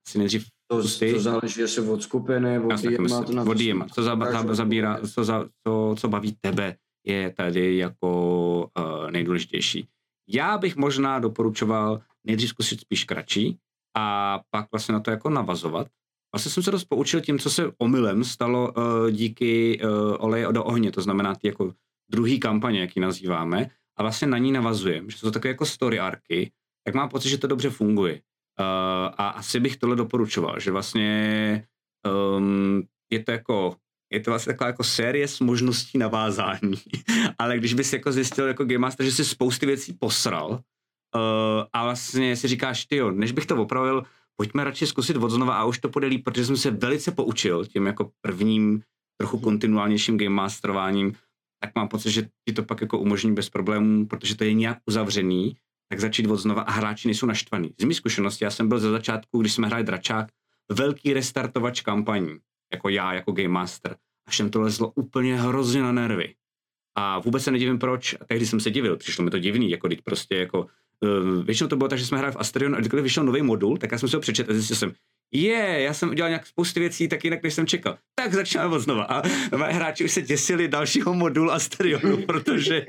Asi 0.08 0.18
nejdřív 0.18 0.46
To, 0.70 0.82
to 1.12 1.20
záleží 1.20 1.62
asi 1.62 1.80
od 1.80 2.02
skupiny, 2.02 2.58
od 2.58 2.80
DMA, 2.80 3.22
to 3.22 3.32
na 3.32 3.42
od 3.42 3.44
to 3.44 3.54
DMA. 3.54 3.86
Co, 3.88 4.02
za, 4.02 4.16
zabírá, 4.50 5.00
co, 5.14 5.24
za, 5.24 5.48
co, 5.66 5.94
co 5.98 6.08
baví 6.08 6.36
tebe, 6.40 6.76
je 7.06 7.30
tady 7.30 7.76
jako 7.76 8.70
uh, 8.78 9.10
nejdůležitější. 9.10 9.88
Já 10.28 10.58
bych 10.58 10.76
možná 10.76 11.18
doporučoval 11.18 12.00
nejdřív 12.24 12.48
zkusit 12.48 12.80
spíš 12.80 13.04
kratší 13.04 13.58
a 13.96 14.40
pak 14.50 14.66
vlastně 14.72 14.92
na 14.92 15.00
to 15.00 15.10
jako 15.10 15.30
navazovat. 15.30 15.88
Vlastně 16.34 16.50
jsem 16.50 16.62
se 16.62 16.70
dost 16.70 16.84
poučil 16.84 17.20
tím, 17.20 17.38
co 17.38 17.50
se 17.50 17.72
omylem 17.78 18.24
stalo 18.24 18.72
uh, 18.72 19.10
díky 19.10 19.80
uh, 19.84 20.16
oleje 20.18 20.46
do 20.52 20.64
ohně, 20.64 20.92
to 20.92 21.02
znamená 21.02 21.34
ty 21.34 21.46
jako 21.46 21.74
druhý 22.10 22.40
kampaně, 22.40 22.80
jak 22.80 22.96
ji 22.96 23.02
nazýváme, 23.02 23.70
a 23.96 24.02
vlastně 24.02 24.28
na 24.28 24.38
ní 24.38 24.52
navazujem, 24.52 25.10
že 25.10 25.18
jsou 25.18 25.30
takové 25.30 25.48
jako 25.48 25.66
story 25.66 25.98
arky, 25.98 26.52
tak 26.84 26.94
mám 26.94 27.08
pocit, 27.08 27.28
že 27.28 27.38
to 27.38 27.46
dobře 27.46 27.70
funguje. 27.70 28.14
Uh, 28.14 28.20
a 29.16 29.28
asi 29.28 29.60
bych 29.60 29.76
tohle 29.76 29.96
doporučoval, 29.96 30.60
že 30.60 30.70
vlastně 30.70 31.66
um, 32.36 32.82
je 33.12 33.24
to 33.24 33.32
jako 33.32 33.76
je 34.12 34.20
to 34.20 34.30
vlastně 34.30 34.52
taková 34.52 34.68
jako 34.68 34.84
série 34.84 35.28
s 35.28 35.40
možností 35.40 35.98
navázání. 35.98 36.74
Ale 37.38 37.58
když 37.58 37.74
bys 37.74 37.92
jako 37.92 38.12
zjistil 38.12 38.46
jako 38.46 38.64
Game 38.64 38.78
Master, 38.78 39.06
že 39.06 39.12
si 39.12 39.24
spousty 39.24 39.66
věcí 39.66 39.92
posral 39.92 40.50
uh, 40.50 40.60
a 41.72 41.84
vlastně 41.84 42.36
si 42.36 42.48
říkáš, 42.48 42.86
ty 42.86 42.96
jo, 42.96 43.10
než 43.10 43.32
bych 43.32 43.46
to 43.46 43.56
opravil, 43.56 44.02
pojďme 44.40 44.64
radši 44.64 44.86
zkusit 44.86 45.16
od 45.16 45.30
znova 45.30 45.54
a 45.54 45.64
už 45.64 45.78
to 45.78 45.88
půjde 45.88 46.06
líp, 46.06 46.24
protože 46.24 46.46
jsem 46.46 46.56
se 46.56 46.70
velice 46.70 47.10
poučil 47.12 47.66
tím 47.66 47.86
jako 47.86 48.10
prvním 48.20 48.82
trochu 49.20 49.38
kontinuálnějším 49.38 50.18
game 50.18 50.30
masterováním, 50.30 51.14
tak 51.62 51.74
mám 51.74 51.88
pocit, 51.88 52.10
že 52.10 52.28
ti 52.48 52.54
to 52.54 52.62
pak 52.62 52.80
jako 52.80 52.98
umožní 52.98 53.34
bez 53.34 53.50
problémů, 53.50 54.06
protože 54.06 54.36
to 54.36 54.44
je 54.44 54.52
nějak 54.52 54.78
uzavřený, 54.86 55.56
tak 55.90 56.00
začít 56.00 56.26
od 56.26 56.36
znova 56.36 56.62
a 56.62 56.70
hráči 56.70 57.08
nejsou 57.08 57.26
naštvaní. 57.26 57.74
Z 57.80 57.84
mý 57.84 57.94
zkušenosti, 57.94 58.44
já 58.44 58.50
jsem 58.50 58.68
byl 58.68 58.78
ze 58.78 58.90
začátku, 58.90 59.40
když 59.40 59.52
jsme 59.52 59.66
hráli 59.66 59.84
Dračák, 59.84 60.28
velký 60.72 61.12
restartovač 61.12 61.80
kampaní, 61.80 62.38
jako 62.72 62.88
já, 62.88 63.12
jako 63.12 63.32
Game 63.32 63.48
Master. 63.48 63.96
A 64.28 64.30
všem 64.30 64.50
to 64.50 64.60
lezlo 64.60 64.92
úplně 64.94 65.40
hrozně 65.40 65.82
na 65.82 65.92
nervy. 65.92 66.34
A 66.98 67.18
vůbec 67.18 67.42
se 67.42 67.50
nedivím 67.50 67.78
proč. 67.78 68.14
A 68.20 68.24
tehdy 68.24 68.46
jsem 68.46 68.60
se 68.60 68.70
divil, 68.70 68.96
přišlo 68.96 69.24
mi 69.24 69.30
to 69.30 69.38
divný, 69.38 69.70
jako 69.70 69.88
teď 69.88 70.02
prostě 70.02 70.36
jako 70.36 70.66
většinou 71.44 71.68
to 71.68 71.76
bylo 71.76 71.88
tak, 71.88 71.98
že 71.98 72.06
jsme 72.06 72.18
hráli 72.18 72.32
v 72.32 72.36
Asterion 72.36 72.74
a 72.74 72.80
kdykoliv 72.80 73.02
vyšel 73.02 73.24
nový 73.24 73.42
modul, 73.42 73.76
tak 73.76 73.92
já 73.92 73.98
jsem 73.98 74.08
si 74.08 74.16
ho 74.16 74.20
přečetl 74.20 74.50
a 74.50 74.54
zjistil 74.54 74.76
jsem, 74.76 74.92
je, 75.34 75.42
yeah, 75.42 75.82
já 75.82 75.94
jsem 75.94 76.08
udělal 76.08 76.30
nějak 76.30 76.46
spousty 76.46 76.80
věcí 76.80 77.08
tak 77.08 77.24
jinak, 77.24 77.42
než 77.42 77.54
jsem 77.54 77.66
čekal. 77.66 77.98
Tak 78.14 78.34
začínáme 78.34 78.74
od 78.74 78.78
znova. 78.78 79.04
A 79.04 79.22
hráči 79.52 80.04
už 80.04 80.12
se 80.12 80.22
děsili 80.22 80.68
dalšího 80.68 81.14
modulu 81.14 81.50
Asterionu, 81.50 82.22
protože 82.26 82.86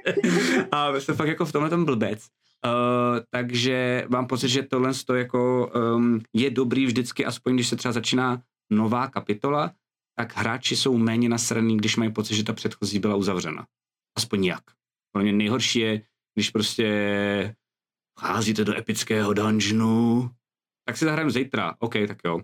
a 0.72 1.00
jsem 1.00 1.16
fakt 1.16 1.28
jako 1.28 1.46
v 1.46 1.52
tomhle 1.52 1.70
tom 1.70 1.86
blbec. 1.86 2.28
Uh, 2.66 3.20
takže 3.30 4.06
mám 4.10 4.28
pocit, 4.28 4.50
že 4.50 4.64
tohle 4.64 4.92
jako, 5.14 5.72
um, 5.96 6.22
je 6.34 6.50
dobrý 6.50 6.86
vždycky, 6.86 7.26
aspoň 7.26 7.54
když 7.54 7.68
se 7.68 7.76
třeba 7.76 7.92
začíná 7.92 8.42
nová 8.72 9.08
kapitola, 9.08 9.72
tak 10.16 10.38
hráči 10.38 10.76
jsou 10.76 10.98
méně 10.98 11.30
nasraný, 11.30 11.78
když 11.78 11.96
mají 11.96 12.12
pocit, 12.12 12.36
že 12.36 12.44
ta 12.44 12.54
předchozí 12.54 13.00
byla 13.00 13.16
uzavřena. 13.16 13.66
Aspoň 14.18 14.46
jak. 14.46 14.64
Pro 15.12 15.24
mě 15.24 15.34
nejhorší 15.34 15.80
je, 15.80 16.02
když 16.36 16.50
prostě 16.50 17.56
vcházíte 18.20 18.66
do 18.66 18.78
epického 18.78 19.34
dungeonu, 19.34 20.30
tak 20.86 20.98
si 20.98 21.06
zahrajeme 21.06 21.32
zítra. 21.32 21.76
OK, 21.80 21.94
tak 22.08 22.18
jo. 22.26 22.40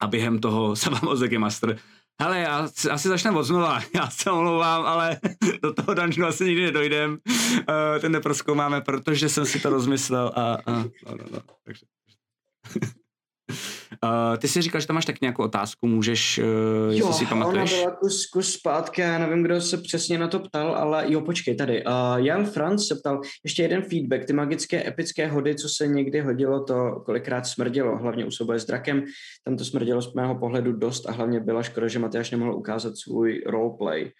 A 0.00 0.06
během 0.06 0.38
toho 0.38 0.76
se 0.80 0.90
vám 0.90 1.08
ozve 1.08 1.38
Master. 1.38 1.78
Hele, 2.20 2.38
já 2.38 2.68
asi 2.90 3.08
začneme 3.08 3.38
od 3.38 3.42
znova, 3.42 3.80
já 3.94 4.10
se 4.10 4.30
omlouvám, 4.30 4.86
ale 4.86 5.20
do 5.62 5.72
toho 5.72 5.94
dungeonu 5.94 6.28
asi 6.28 6.44
nikdy 6.44 6.62
nedojdem. 6.62 7.18
Uh, 7.28 8.00
ten 8.00 8.12
neproskoumáme, 8.12 8.80
protože 8.80 9.28
jsem 9.28 9.46
si 9.46 9.60
to 9.60 9.70
rozmyslel 9.70 10.32
a, 10.34 10.54
a 10.66 10.72
no, 10.72 10.90
no, 11.06 11.24
no. 11.32 11.40
Takže. 11.64 11.86
Uh, 14.04 14.36
ty 14.36 14.48
si 14.48 14.62
říkal, 14.62 14.80
že 14.80 14.86
tam 14.86 14.94
máš 14.94 15.04
tak 15.04 15.20
nějakou 15.20 15.42
otázku, 15.42 15.86
můžeš, 15.86 16.38
uh, 16.38 16.44
jestli 16.92 17.08
jo, 17.08 17.12
si 17.12 17.26
pamatuješ? 17.26 17.72
Jo, 17.72 17.78
byla 17.84 17.96
kus, 17.96 18.26
kus 18.26 18.52
zpátky, 18.52 19.00
já 19.00 19.18
nevím, 19.18 19.42
kdo 19.42 19.60
se 19.60 19.76
přesně 19.76 20.18
na 20.18 20.28
to 20.28 20.38
ptal, 20.38 20.74
ale 20.74 21.04
jo, 21.12 21.20
počkej, 21.20 21.56
tady. 21.56 21.84
Uh, 21.84 21.92
Jan 22.16 22.46
Franz 22.46 22.86
se 22.86 22.94
ptal, 22.94 23.20
ještě 23.44 23.62
jeden 23.62 23.82
feedback, 23.82 24.24
ty 24.24 24.32
magické 24.32 24.88
epické 24.88 25.26
hody, 25.26 25.54
co 25.54 25.68
se 25.68 25.86
někdy 25.86 26.20
hodilo, 26.20 26.64
to 26.64 27.02
kolikrát 27.06 27.46
smrdělo, 27.46 27.98
hlavně 27.98 28.24
u 28.24 28.30
souboje 28.30 28.58
s 28.58 28.66
drakem, 28.66 29.04
tam 29.44 29.56
to 29.56 29.64
smrdělo 29.64 30.02
z 30.02 30.14
mého 30.14 30.38
pohledu 30.38 30.72
dost 30.72 31.08
a 31.08 31.12
hlavně 31.12 31.40
byla 31.40 31.62
škoda, 31.62 31.88
že 31.88 31.98
Matyáš 31.98 32.30
nemohl 32.30 32.54
ukázat 32.54 32.96
svůj 32.96 33.42
roleplay. 33.46 34.10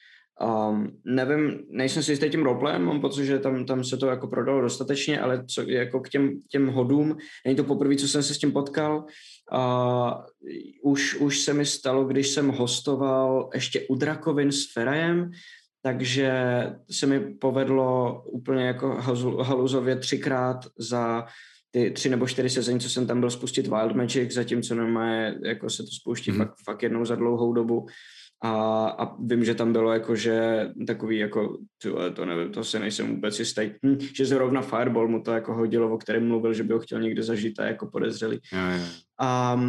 Um, 0.70 0.89
nevím, 1.05 1.59
nejsem 1.70 2.03
si 2.03 2.12
jistý 2.12 2.31
tím 2.31 2.43
roleplayem, 2.43 2.82
mám 2.82 3.01
pocit, 3.01 3.24
že 3.27 3.39
tam, 3.39 3.66
tam 3.66 3.85
se 3.85 3.97
to 3.97 4.07
jako 4.07 4.27
prodalo 4.27 4.61
dostatečně, 4.61 5.20
ale 5.20 5.45
co, 5.47 5.62
jako 5.62 6.01
k 6.01 6.09
těm, 6.09 6.40
těm 6.51 6.66
hodům, 6.66 7.16
není 7.45 7.57
to 7.57 7.65
poprvé, 7.65 7.97
co 7.97 8.09
jsem 8.09 8.23
se 8.23 8.35
s 8.35 8.39
tím 8.39 8.53
potkal, 8.53 9.05
a 9.53 10.27
už, 10.83 11.15
už 11.15 11.41
se 11.41 11.55
mi 11.55 11.66
stalo, 11.66 12.05
když 12.05 12.29
jsem 12.29 12.49
hostoval 12.49 13.51
ještě 13.55 13.81
u 13.89 13.95
Drakovin 13.95 14.53
s 14.53 14.73
Ferajem, 14.73 15.31
takže 15.83 16.33
se 16.91 17.07
mi 17.07 17.20
povedlo 17.20 18.23
úplně 18.27 18.65
jako 18.65 18.89
haluzově 19.43 19.97
třikrát 19.97 20.66
za 20.79 21.27
ty 21.70 21.91
tři 21.91 22.09
nebo 22.09 22.27
čtyři 22.27 22.51
sezení, 22.51 22.81
co 22.81 22.91
jsem 22.91 23.07
tam 23.07 23.20
byl 23.20 23.31
spustit 23.31 23.66
Wild 23.66 23.95
Magic, 23.95 24.33
zatímco 24.33 24.75
normálně 24.75 25.39
jako 25.45 25.70
se 25.70 25.83
to 25.83 25.89
spouští 25.89 26.31
mm. 26.31 26.37
fakt, 26.39 26.55
fakt 26.65 26.83
jednou 26.83 27.05
za 27.05 27.15
dlouhou 27.15 27.53
dobu. 27.53 27.87
A, 28.43 28.87
a 28.89 29.16
vím, 29.23 29.45
že 29.45 29.55
tam 29.55 29.73
bylo 29.73 29.93
jako, 29.93 30.16
že 30.16 30.66
takový 30.87 31.19
jako, 31.19 31.59
tyhle, 31.83 32.11
to 32.11 32.25
nevím, 32.25 32.53
to 32.53 32.65
se 32.65 32.79
nejsem 32.79 33.15
vůbec 33.15 33.39
jistý, 33.39 33.70
hm, 33.87 33.99
že 34.15 34.27
zrovna 34.27 34.62
Fireball 34.62 35.09
mu 35.09 35.23
to 35.23 35.33
jako 35.33 35.55
hodilo, 35.55 35.95
o 35.95 35.99
kterém 35.99 36.29
mluvil, 36.29 36.55
že 36.55 36.62
by 36.62 36.73
ho 36.75 36.81
chtěl 36.81 37.01
někde 37.01 37.23
zažít 37.23 37.61
a 37.61 37.66
jako 37.66 37.87
podezřelý. 37.87 38.41
A 39.20 39.61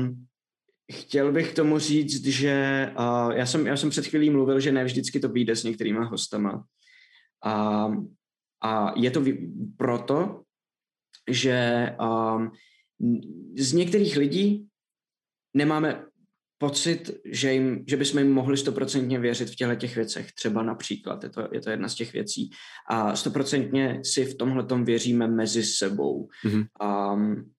chtěl 0.92 1.32
bych 1.32 1.54
tomu 1.54 1.80
říct, 1.80 2.26
že 2.26 2.88
uh, 3.00 3.32
já, 3.32 3.46
jsem, 3.46 3.68
já 3.68 3.78
jsem 3.78 3.90
před 3.90 4.06
chvílí 4.08 4.30
mluvil, 4.30 4.60
že 4.60 4.72
ne 4.72 4.84
vždycky 4.84 5.20
to 5.20 5.30
vyjde 5.30 5.56
s 5.56 5.64
některýma 5.64 6.06
hostama. 6.06 6.64
A, 7.46 7.88
a 8.62 8.94
je 8.96 9.12
to 9.12 9.24
proto, 9.78 10.42
že 11.30 11.90
um, 12.02 12.52
z 13.58 13.74
některých 13.74 14.18
lidí 14.18 14.68
nemáme 15.54 16.06
pocit, 16.58 17.12
že, 17.26 17.54
jim, 17.54 17.84
že 17.88 17.98
bychom 17.98 18.20
jim 18.20 18.34
mohli 18.34 18.58
stoprocentně 18.58 19.20
věřit 19.20 19.50
v 19.50 19.56
těchto 19.56 19.76
těch 19.76 19.96
věcech. 19.96 20.32
Třeba 20.32 20.64
například, 20.64 21.24
je 21.24 21.30
to, 21.30 21.48
je 21.52 21.62
to 21.62 21.70
jedna 21.70 21.90
z 21.90 21.96
těch 21.96 22.14
věcí. 22.14 22.50
A 22.90 23.16
stoprocentně 23.16 24.02
si 24.04 24.26
v 24.26 24.38
tomhle 24.38 24.84
věříme 24.84 25.28
mezi 25.28 25.64
sebou. 25.64 26.28
Mm-hmm. 26.46 26.66
Um, 27.14 27.52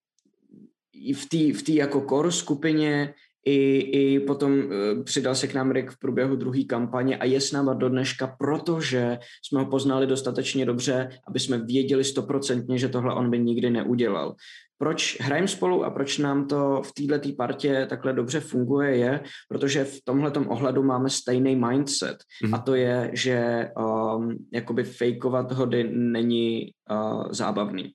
v 1.15 1.29
té 1.29 1.59
v 1.59 1.63
tý 1.63 1.75
jako 1.75 2.01
core 2.09 2.33
skupině 2.33 3.15
i, 3.45 3.79
i 3.79 4.21
potom 4.21 4.53
uh, 4.53 5.05
přidal 5.05 5.35
se 5.35 5.47
k 5.47 5.55
nám 5.55 5.71
Rick 5.71 5.91
v 5.91 5.99
průběhu 5.99 6.37
druhé 6.37 6.65
kampaně 6.65 7.17
a 7.17 7.25
je 7.25 7.41
s 7.41 7.53
náma 7.53 7.75
do 7.75 7.89
dneška, 7.89 8.37
protože 8.39 9.19
jsme 9.45 9.61
ho 9.61 9.67
poznali 9.67 10.07
dostatečně 10.07 10.67
dobře, 10.67 11.09
aby 11.29 11.41
jsme 11.41 11.59
věděli 11.59 12.05
stoprocentně, 12.05 12.79
že 12.79 12.89
tohle 12.89 13.15
on 13.15 13.31
by 13.31 13.39
nikdy 13.39 13.71
neudělal. 13.71 14.35
Proč 14.79 15.21
hrajeme 15.21 15.49
spolu 15.49 15.85
a 15.85 15.91
proč 15.91 16.19
nám 16.19 16.47
to 16.47 16.83
v 16.85 16.93
této 16.93 17.33
partě 17.37 17.87
takhle 17.91 18.13
dobře 18.13 18.41
funguje 18.41 18.97
je, 18.97 19.21
protože 19.49 19.85
v 19.85 20.01
tomhle 20.05 20.33
ohledu 20.33 20.83
máme 20.83 21.11
stejný 21.11 21.57
mindset 21.57 22.17
mm-hmm. 22.17 22.55
a 22.55 22.59
to 22.59 22.75
je, 22.75 23.11
že 23.13 23.69
um, 24.17 24.37
jakoby 24.53 24.85
fejkovat 24.85 25.53
hody 25.53 25.91
není 25.93 26.73
uh, 26.91 27.25
zábavný. 27.31 27.93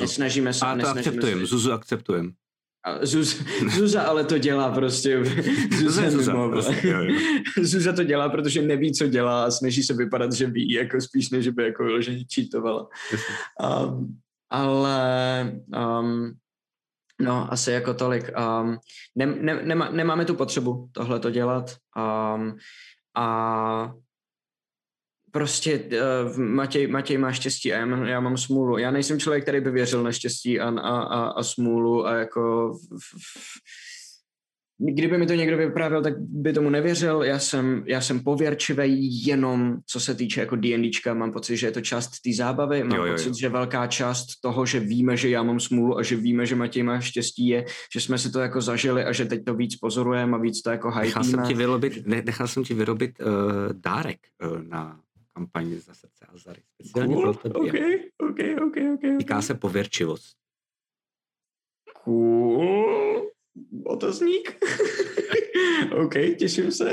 Nesnažíme 0.00 0.52
se. 0.52 0.66
A 0.66 0.76
to 0.76 0.88
akceptujem, 0.88 1.46
Zuzu 1.46 1.72
akceptujem. 1.72 2.32
Zuz, 3.02 3.42
Zuza 3.74 4.02
ale 4.02 4.24
to 4.24 4.38
dělá 4.38 4.70
prostě. 4.70 5.24
Zuza, 5.78 6.10
Zuza, 6.10 6.48
prostě, 6.48 6.88
jo, 6.88 6.98
jo. 7.02 7.14
Zuza 7.62 7.92
to 7.92 8.04
dělá, 8.04 8.28
protože 8.28 8.62
neví, 8.62 8.92
co 8.92 9.08
dělá 9.08 9.44
a 9.44 9.50
snaží 9.50 9.82
se 9.82 9.94
vypadat, 9.94 10.32
že 10.32 10.46
ví, 10.46 10.72
jako 10.72 11.00
spíš 11.00 11.30
než 11.30 11.48
by 11.48 11.64
jako 11.64 11.84
vyloženě 11.84 12.24
čítovala. 12.24 12.88
Um, 13.86 14.18
ale 14.50 15.52
um, 16.00 16.32
no, 17.20 17.52
asi 17.52 17.70
jako 17.72 17.94
tolik. 17.94 18.30
Um, 18.38 18.78
ne, 19.16 19.26
ne, 19.26 19.62
nema, 19.64 19.90
nemáme 19.90 20.24
tu 20.24 20.34
potřebu 20.34 20.88
tohle 20.92 21.20
to 21.20 21.30
dělat 21.30 21.76
um, 21.96 22.56
a 23.16 23.92
prostě 25.32 25.80
uh, 25.80 26.38
Matěj, 26.38 26.86
Matěj 26.86 27.18
má 27.18 27.32
štěstí 27.32 27.72
a 27.72 27.78
já 27.78 27.86
mám, 27.86 28.04
já 28.04 28.20
mám 28.20 28.36
smůlu. 28.36 28.78
Já 28.78 28.90
nejsem 28.90 29.20
člověk, 29.20 29.42
který 29.42 29.60
by 29.60 29.70
věřil 29.70 30.02
na 30.02 30.12
štěstí 30.12 30.60
a, 30.60 30.68
a, 30.68 30.98
a, 31.00 31.24
a 31.24 31.42
smůlu 31.42 32.06
a 32.06 32.14
jako 32.14 32.72
kdyby 34.78 35.18
mi 35.18 35.26
to 35.26 35.34
někdo 35.34 35.56
vyprávěl, 35.56 36.02
tak 36.02 36.14
by 36.18 36.52
tomu 36.52 36.70
nevěřil. 36.70 37.22
Já 37.22 37.38
jsem, 37.38 37.84
já 37.86 38.00
jsem 38.00 38.20
pověrčivý 38.20 39.26
jenom, 39.26 39.76
co 39.86 40.00
se 40.00 40.14
týče 40.14 40.40
jako 40.40 40.56
D&Dčka. 40.56 41.14
Mám 41.14 41.32
pocit, 41.32 41.56
že 41.56 41.66
je 41.66 41.70
to 41.70 41.80
část 41.80 42.10
té 42.10 42.32
zábavy. 42.36 42.84
Mám 42.84 42.98
jo, 42.98 43.04
jo, 43.04 43.12
pocit, 43.12 43.28
jo. 43.28 43.34
že 43.40 43.48
velká 43.48 43.86
část 43.86 44.26
toho, 44.42 44.66
že 44.66 44.80
víme, 44.80 45.16
že 45.16 45.28
já 45.28 45.42
mám 45.42 45.60
smůlu 45.60 45.98
a 45.98 46.02
že 46.02 46.16
víme, 46.16 46.46
že 46.46 46.56
Matěj 46.56 46.82
má 46.82 47.00
štěstí, 47.00 47.48
je, 47.48 47.64
že 47.94 48.00
jsme 48.00 48.18
si 48.18 48.32
to 48.32 48.40
jako 48.40 48.60
zažili 48.60 49.04
a 49.04 49.12
že 49.12 49.24
teď 49.24 49.44
to 49.44 49.54
víc 49.54 49.76
pozorujeme 49.76 50.36
a 50.36 50.40
víc 50.40 50.62
to 50.62 50.70
jako 50.70 50.88
hypíme. 50.90 51.04
Nechal 51.04 51.24
jsem 51.24 51.42
ti 51.42 51.54
vyrobit, 51.54 52.06
nechal 52.06 52.48
jsem 52.48 52.64
ti 52.64 52.74
vyrobit 52.74 53.10
uh, 53.20 53.26
dárek 53.72 54.18
uh, 54.44 54.62
na 54.62 54.98
kampani 55.32 55.78
za 55.78 55.94
srdce 55.94 56.26
a 56.26 56.38
zary. 56.38 56.62
Speciálně 56.74 57.14
cool. 57.14 57.22
pro 57.22 57.34
tebe. 57.34 57.54
Okay, 57.54 58.10
okay, 58.30 58.54
okay, 58.54 58.92
okay, 58.92 59.16
Týká 59.16 59.42
se 59.42 59.54
pověrčivost. 59.54 60.36
Cool 62.04 63.31
otazník. 63.84 64.56
OK, 66.04 66.14
těším 66.38 66.72
se. 66.72 66.92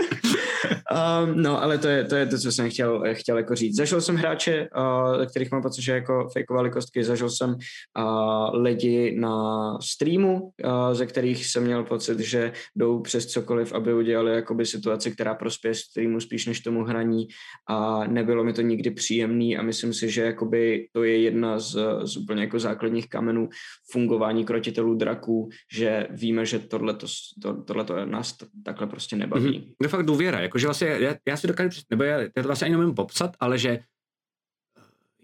Um, 0.89 1.41
no, 1.41 1.63
ale 1.63 1.77
to 1.77 1.87
je, 1.87 2.03
to 2.03 2.15
je 2.15 2.25
to, 2.25 2.37
co 2.37 2.51
jsem 2.51 2.69
chtěl, 2.69 3.03
chtěl 3.13 3.37
jako 3.37 3.55
říct. 3.55 3.75
Zažil 3.75 4.01
jsem 4.01 4.15
hráče, 4.15 4.67
uh, 4.77 5.25
kterých 5.25 5.51
mám 5.51 5.61
pocit, 5.61 5.81
že 5.81 5.91
jako 5.91 6.27
fejkovali 6.33 6.69
kostky. 6.69 7.03
Zažil 7.03 7.29
jsem 7.29 7.49
uh, 7.49 8.61
lidi 8.61 9.15
na 9.19 9.77
streamu, 9.81 10.41
uh, 10.41 10.49
ze 10.93 11.05
kterých 11.05 11.45
jsem 11.45 11.63
měl 11.63 11.83
pocit, 11.83 12.19
že 12.19 12.51
jdou 12.75 13.01
přes 13.01 13.25
cokoliv, 13.25 13.73
aby 13.73 13.93
udělali 13.93 14.31
jakoby 14.31 14.65
situaci, 14.65 15.11
která 15.11 15.35
prospěje 15.35 15.75
streamu 15.75 16.19
spíš 16.19 16.45
než 16.45 16.59
tomu 16.59 16.83
hraní 16.83 17.27
a 17.69 18.07
nebylo 18.07 18.43
mi 18.43 18.53
to 18.53 18.61
nikdy 18.61 18.91
příjemný 18.91 19.57
a 19.57 19.61
myslím 19.61 19.93
si, 19.93 20.09
že 20.09 20.21
jakoby 20.21 20.87
to 20.93 21.03
je 21.03 21.21
jedna 21.21 21.59
z, 21.59 21.77
z 22.03 22.17
úplně 22.17 22.41
jako 22.41 22.59
základních 22.59 23.09
kamenů 23.09 23.49
fungování 23.91 24.45
krotitelů 24.45 24.95
draků, 24.95 25.49
že 25.73 26.07
víme, 26.09 26.45
že 26.49 26.59
tohle 26.59 26.93
to, 26.93 27.63
to 27.63 28.05
nás 28.05 28.37
takhle 28.65 28.87
prostě 28.87 29.15
nebaví. 29.15 29.59
Mm-hmm. 29.59 29.73
To 29.77 29.85
je 29.85 29.89
fakt 29.89 30.05
důvěra, 30.05 30.39
jakože 30.39 30.67
vlastně 30.67 30.87
já, 30.87 31.15
já 31.27 31.37
si 31.37 31.47
dokážu, 31.47 31.81
nebo 31.89 32.03
já, 32.03 32.19
já 32.19 32.29
to 32.41 32.43
vlastně 32.43 32.65
ani 32.65 32.75
nemůžu 32.75 32.93
popsat, 32.93 33.35
ale 33.39 33.57
že 33.57 33.79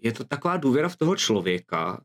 je 0.00 0.12
to 0.12 0.24
taková 0.24 0.56
důvěra 0.56 0.88
v 0.88 0.96
toho 0.96 1.16
člověka, 1.16 2.00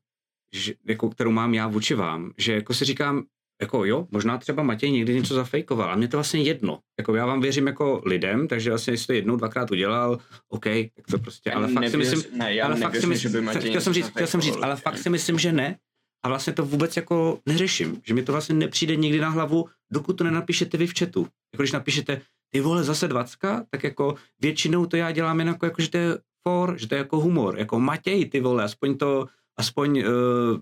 že, 0.54 0.74
jako, 0.88 1.10
kterou 1.10 1.32
mám 1.32 1.54
já 1.54 1.68
vůči 1.68 1.96
vám, 1.96 2.32
že 2.38 2.54
jako 2.54 2.74
si 2.74 2.86
říkám, 2.86 3.24
jako 3.62 3.86
jo, 3.86 4.08
možná 4.12 4.38
třeba 4.38 4.64
Matěj 4.64 4.92
někdy 4.92 5.16
něco 5.16 5.34
zafejkoval, 5.34 5.92
a 5.92 5.96
mě 5.96 6.08
to 6.08 6.18
vlastně 6.18 6.42
jedno. 6.42 6.80
Jako 7.00 7.16
já 7.16 7.26
vám 7.26 7.42
věřím 7.42 7.68
jako 7.68 8.02
lidem, 8.06 8.48
takže 8.48 8.70
vlastně 8.70 8.94
jestli 8.94 9.08
to 9.08 9.14
jednou, 9.14 9.36
dvakrát 9.36 9.72
udělal, 9.72 10.20
OK, 10.50 10.66
tak 10.66 11.06
to 11.12 11.20
prostě, 11.20 11.52
ale 11.52 11.68
fakt 11.68 11.82
nevěř, 11.82 11.92
si 11.92 12.16
myslím, 12.16 12.38
ne, 12.38 12.76
fakt 12.76 12.96
si 12.96 13.08
myslím, 13.08 13.32
že 13.32 13.38
by 13.38 13.46
Matěj 13.46 13.70
chtěl 13.70 13.82
jsem 13.82 13.94
říct, 13.94 14.10
chtěl 14.10 14.28
jsem 14.28 14.42
říct, 14.42 14.58
ale 14.62 14.76
fakt 14.76 14.98
si 14.98 15.10
myslím, 15.10 15.40
že 15.40 15.52
ne, 15.52 15.78
a 16.24 16.30
vlastně 16.30 16.54
to 16.54 16.66
vůbec 16.66 16.96
jako 16.96 17.40
neřeším, 17.46 18.02
že 18.06 18.14
mi 18.14 18.24
to 18.24 18.32
vlastně 18.32 18.56
nepřijde 18.56 18.96
nikdy 18.96 19.20
na 19.20 19.30
hlavu, 19.30 19.66
dokud 19.92 20.14
to 20.14 20.24
nenapíšete 20.24 20.78
vy 20.78 20.88
v 20.88 20.94
chatu. 21.00 21.28
Jako 21.54 21.64
když 21.64 21.72
napíšete, 21.72 22.22
ty 22.52 22.62
vole, 22.62 22.84
zase 22.84 23.08
dvacka, 23.08 23.66
tak 23.70 23.84
jako 23.84 24.16
většinou 24.42 24.86
to 24.86 24.98
já 24.98 25.12
dělám 25.12 25.40
jen 25.40 25.48
jako, 25.48 25.66
jako 25.66 25.82
že 25.82 25.90
to 25.90 25.98
je 25.98 26.18
for, 26.48 26.78
že 26.78 26.88
to 26.88 26.96
je 26.96 27.00
jako 27.00 27.20
humor, 27.20 27.60
jako 27.60 27.80
Matěj, 27.80 28.26
ty 28.26 28.40
vole, 28.40 28.64
aspoň 28.64 28.98
to, 28.98 29.28
aspoň 29.58 30.04
uh, 30.04 30.60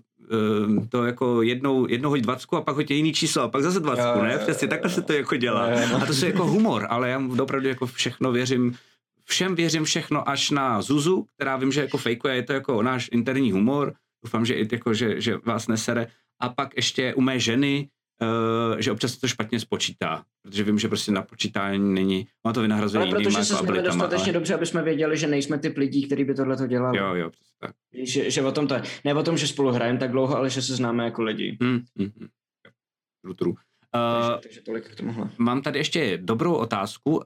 uh, 0.76 0.86
to 0.88 1.04
jako 1.04 1.42
jednou, 1.42 1.88
jednou 1.88 2.10
hoď 2.10 2.20
dvacku 2.20 2.56
a 2.56 2.60
pak 2.60 2.76
hoď 2.76 2.90
jiný 2.90 3.12
číslo 3.12 3.42
a 3.42 3.48
pak 3.48 3.62
zase 3.62 3.80
dvacku, 3.80 4.22
ne? 4.22 4.38
Přesně 4.38 4.68
takhle 4.68 4.90
se 4.90 5.02
to 5.02 5.12
jako 5.12 5.36
dělá. 5.36 5.66
A 6.02 6.06
to 6.06 6.12
je 6.12 6.26
jako 6.26 6.46
humor, 6.46 6.86
ale 6.90 7.10
já 7.10 7.22
opravdu 7.42 7.68
jako 7.68 7.86
všechno 7.86 8.32
věřím, 8.32 8.74
všem 9.24 9.54
věřím 9.54 9.84
všechno 9.84 10.28
až 10.28 10.50
na 10.50 10.82
Zuzu, 10.82 11.26
která 11.34 11.56
vím, 11.56 11.72
že 11.72 11.80
jako 11.80 11.98
fejkuje, 11.98 12.34
je 12.34 12.42
to 12.42 12.52
jako 12.52 12.82
náš 12.82 13.08
interní 13.12 13.52
humor, 13.52 13.94
doufám, 14.24 14.46
že 14.46 14.54
i 14.54 14.68
jako, 14.72 14.94
že, 14.94 15.20
že 15.20 15.36
vás 15.36 15.68
nesere. 15.68 16.06
A 16.40 16.48
pak 16.48 16.76
ještě 16.76 17.14
u 17.14 17.20
mé 17.20 17.38
ženy, 17.38 17.88
uh, 18.22 18.78
že 18.78 18.92
občas 18.92 19.16
to 19.16 19.28
špatně 19.28 19.60
spočítá, 19.60 20.24
protože 20.42 20.64
vím, 20.64 20.78
že 20.78 20.88
prostě 20.88 21.12
na 21.12 21.22
počítání 21.22 21.94
není, 21.94 22.26
má 22.46 22.52
to 22.52 22.62
vynahrazuje 22.62 23.02
Ale 23.02 23.10
protože 23.10 23.44
se 23.44 23.56
jsme 23.56 23.82
dostatečně 23.82 24.24
ale... 24.24 24.32
dobře, 24.32 24.54
aby 24.54 24.66
jsme 24.66 24.82
věděli, 24.82 25.16
že 25.16 25.26
nejsme 25.26 25.58
typ 25.58 25.76
lidí, 25.76 26.06
kteří 26.06 26.24
by 26.24 26.34
tohle 26.34 26.56
to 26.56 26.66
dělali. 26.66 26.98
Jo, 26.98 27.14
jo, 27.14 27.30
tak. 27.60 27.74
Že, 27.92 28.30
že 28.30 28.42
o 28.42 28.52
tom 28.52 28.66
to 28.66 28.74
je. 28.74 28.82
Ne 29.04 29.14
o 29.14 29.22
tom, 29.22 29.38
že 29.38 29.46
spolu 29.46 29.70
hrajeme 29.70 29.98
tak 29.98 30.10
dlouho, 30.10 30.36
ale 30.36 30.50
že 30.50 30.62
se 30.62 30.74
známe 30.74 31.04
jako 31.04 31.22
lidi. 31.22 31.58
Hmm. 31.62 31.80
True, 33.22 33.34
true. 33.34 33.54
Uh, 33.94 34.32
takže, 34.32 34.42
takže 34.42 34.60
tolik 34.60 34.88
k 34.88 34.94
tomuhle. 34.94 35.30
Mám 35.38 35.62
tady 35.62 35.78
ještě 35.78 36.18
dobrou 36.18 36.54
otázku 36.54 37.16
uh, 37.16 37.24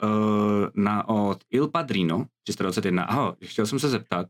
na, 0.74 1.08
od 1.08 1.38
Il 1.50 1.68
Padrino 1.68 2.26
321. 2.42 3.02
Ahoj, 3.02 3.32
chtěl 3.44 3.66
jsem 3.66 3.78
se 3.78 3.88
zeptat, 3.88 4.26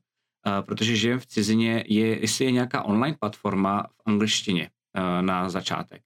protože 0.60 0.96
žijem 0.96 1.18
v 1.18 1.26
cizině, 1.26 1.84
je, 1.88 2.20
jestli 2.20 2.44
je 2.44 2.50
nějaká 2.50 2.82
online 2.82 3.16
platforma 3.20 3.82
v 3.82 4.02
angličtině 4.06 4.70
uh, 4.96 5.22
na 5.22 5.48
začátek. 5.48 6.02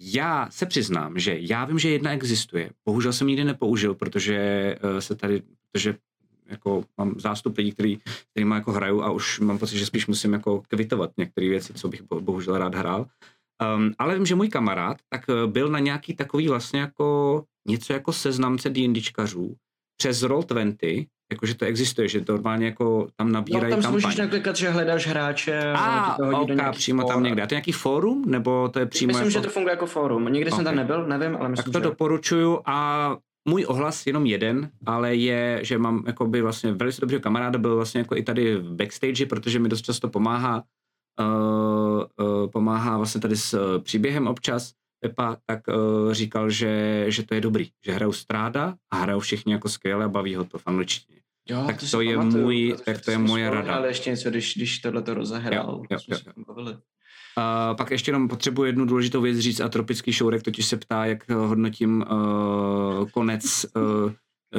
Já 0.00 0.50
se 0.50 0.66
přiznám, 0.66 1.18
že 1.18 1.36
já 1.38 1.64
vím, 1.64 1.78
že 1.78 1.90
jedna 1.90 2.12
existuje. 2.12 2.70
Bohužel 2.84 3.12
jsem 3.12 3.26
nikdy 3.26 3.44
nepoužil, 3.44 3.94
protože 3.94 4.76
uh, 4.84 4.98
se 4.98 5.14
tady, 5.14 5.42
protože 5.72 5.96
jako 6.46 6.84
mám 6.98 7.20
zástup 7.20 7.56
lidí, 7.56 7.72
který, 7.72 7.98
který 8.30 8.48
jako 8.54 8.72
hraju 8.72 9.02
a 9.02 9.10
už 9.10 9.40
mám 9.40 9.58
pocit, 9.58 9.78
že 9.78 9.86
spíš 9.86 10.06
musím 10.06 10.32
jako 10.32 10.62
kvitovat 10.68 11.10
některé 11.16 11.48
věci, 11.48 11.74
co 11.74 11.88
bych 11.88 12.02
bohužel 12.02 12.58
rád 12.58 12.74
hrál. 12.74 13.06
Um, 13.76 13.92
ale 13.98 14.14
vím, 14.14 14.26
že 14.26 14.34
můj 14.34 14.48
kamarád 14.48 14.96
tak 15.08 15.24
byl 15.46 15.68
na 15.68 15.78
nějaký 15.78 16.14
takový 16.14 16.48
vlastně 16.48 16.80
jako 16.80 17.44
něco 17.68 17.92
jako 17.92 18.12
seznamce 18.12 18.70
D&Dčkařů 18.70 19.56
přes 19.96 20.22
Roll20, 20.22 21.06
jakože 21.32 21.54
to 21.54 21.64
existuje, 21.64 22.08
že 22.08 22.20
to 22.20 22.32
normálně 22.32 22.66
jako 22.66 23.08
tam 23.16 23.32
nabírají 23.32 23.64
no, 23.64 23.70
tam 23.70 23.82
kampaň. 23.82 23.92
můžeš 23.92 24.16
naklikat, 24.16 24.56
že 24.56 24.70
hledáš 24.70 25.06
hráče 25.06 25.72
a, 25.72 25.76
a 25.76 26.18
OK, 26.40 26.50
přímo 26.72 27.02
fóra. 27.02 27.14
tam 27.14 27.22
někde. 27.22 27.42
A 27.42 27.46
to 27.46 27.54
je 27.54 27.56
nějaký 27.56 27.72
fórum, 27.72 28.24
nebo 28.26 28.68
to 28.68 28.78
je 28.78 28.86
přímo 28.86 29.08
Myslím, 29.08 29.26
jako... 29.26 29.30
že 29.30 29.40
to 29.40 29.50
funguje 29.50 29.72
jako 29.72 29.86
fórum. 29.86 30.24
Nikdy 30.24 30.50
okay. 30.50 30.56
jsem 30.56 30.64
tam 30.64 30.76
nebyl, 30.76 31.06
nevím, 31.06 31.36
ale 31.36 31.48
myslím, 31.48 31.64
Tak 31.64 31.72
to 31.72 31.78
že... 31.78 31.90
doporučuju 31.90 32.60
a 32.66 33.16
můj 33.48 33.64
ohlas 33.68 34.06
jenom 34.06 34.26
jeden, 34.26 34.70
ale 34.86 35.14
je, 35.14 35.60
že 35.62 35.78
mám 35.78 36.04
jakoby 36.06 36.42
vlastně 36.42 36.72
velice 36.72 37.00
dobře 37.00 37.18
kamaráda, 37.18 37.58
byl 37.58 37.76
vlastně 37.76 37.98
jako 37.98 38.16
i 38.16 38.22
tady 38.22 38.56
v 38.56 38.74
backstage, 38.74 39.26
protože 39.26 39.58
mi 39.58 39.68
dost 39.68 39.82
často 39.82 40.08
pomáhá 40.08 40.62
uh, 41.20 42.26
uh, 42.26 42.50
pomáhá 42.50 42.96
vlastně 42.96 43.20
tady 43.20 43.36
s 43.36 43.54
uh, 43.54 43.82
příběhem 43.82 44.26
občas, 44.26 44.72
Pepa, 45.00 45.36
tak 45.46 45.60
uh, 45.68 46.12
říkal, 46.12 46.50
že, 46.50 47.04
že 47.08 47.22
to 47.22 47.34
je 47.34 47.40
dobrý, 47.40 47.70
že 47.86 47.92
hrajou 47.92 48.12
Stráda 48.12 48.74
a 48.90 48.96
hrajou 48.96 49.20
všichni 49.20 49.52
jako 49.52 49.68
skvěle 49.68 50.04
a 50.04 50.08
baví 50.08 50.34
ho 50.34 50.44
to 50.44 50.58
v 50.58 50.66
angličtině. 50.66 51.20
Jo, 51.48 51.64
tak 51.66 51.80
to, 51.80 51.86
to 51.90 52.00
je 52.00 52.16
pamatuju, 52.16 52.42
můj, 52.42 52.74
tak 52.84 53.04
to 53.04 53.10
je 53.10 53.18
moje 53.18 53.50
rada. 53.50 53.74
Ale 53.74 53.88
ještě 53.88 54.10
něco, 54.10 54.30
když, 54.30 54.56
když 54.56 54.78
tohle 54.78 55.02
to 55.02 55.14
rozehrál. 55.14 55.82
Jo, 55.90 55.98
jo, 56.08 56.18
jo. 56.36 56.78
Uh, 57.38 57.76
pak 57.76 57.90
ještě 57.90 58.08
jenom 58.08 58.28
potřebuji 58.28 58.64
jednu 58.64 58.84
důležitou 58.84 59.20
věc 59.20 59.38
říct 59.38 59.60
a 59.60 59.68
Tropický 59.68 60.12
šourek 60.12 60.42
totiž 60.42 60.66
se 60.66 60.76
ptá, 60.76 61.04
jak 61.04 61.30
hodnotím 61.30 62.04
uh, 62.10 63.08
konec 63.10 63.66
uh, 63.76 64.12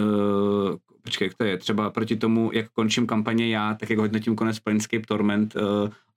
uh, 0.03 0.75
počkej, 1.06 1.26
jak 1.26 1.38
to 1.38 1.44
je, 1.44 1.57
třeba 1.57 1.90
proti 1.90 2.15
tomu, 2.15 2.49
jak 2.53 2.69
končím 2.69 3.07
kampaně 3.07 3.49
já, 3.49 3.73
tak 3.73 3.90
jak 3.90 3.99
hodnotím 3.99 4.36
konec 4.36 4.60
Planescape 4.60 5.06
Torment 5.07 5.56
uh, 5.56 5.61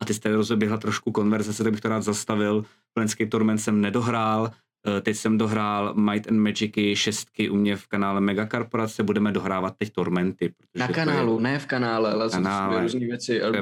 a 0.01 0.05
ty 0.05 0.15
jste 0.15 0.37
rozeběhla 0.37 0.79
trošku 0.79 1.13
konverzace, 1.13 1.65
tak 1.65 1.73
bych 1.73 1.81
to 1.81 1.89
rád 1.89 2.03
zastavil. 2.03 2.65
Planescape 2.95 3.31
Torment 3.31 3.61
jsem 3.61 3.81
nedohrál, 3.81 4.51
Eh, 4.87 5.01
teď 5.01 5.17
jsem 5.17 5.39
dohrál 5.39 5.95
Might 5.95 6.29
and 6.29 6.39
Magicy 6.39 6.97
šestky 6.97 7.51
u 7.51 7.57
mě 7.57 7.77
v 7.77 7.87
kanále 7.87 8.21
Mega 8.21 8.47
Korporace, 8.47 9.03
budeme 9.03 9.33
dohrávat 9.33 9.75
teď 9.79 9.93
Tormenty. 9.93 10.53
Na 10.75 10.89
kanálu, 10.89 11.37
je... 11.37 11.43
ne 11.43 11.59
v 11.59 11.67
kanále, 11.67 12.13
ale 12.13 12.31
kanále. 12.31 12.77
jsou 12.77 12.83
různé 12.83 13.01
věci. 13.01 13.43
A 13.43 13.57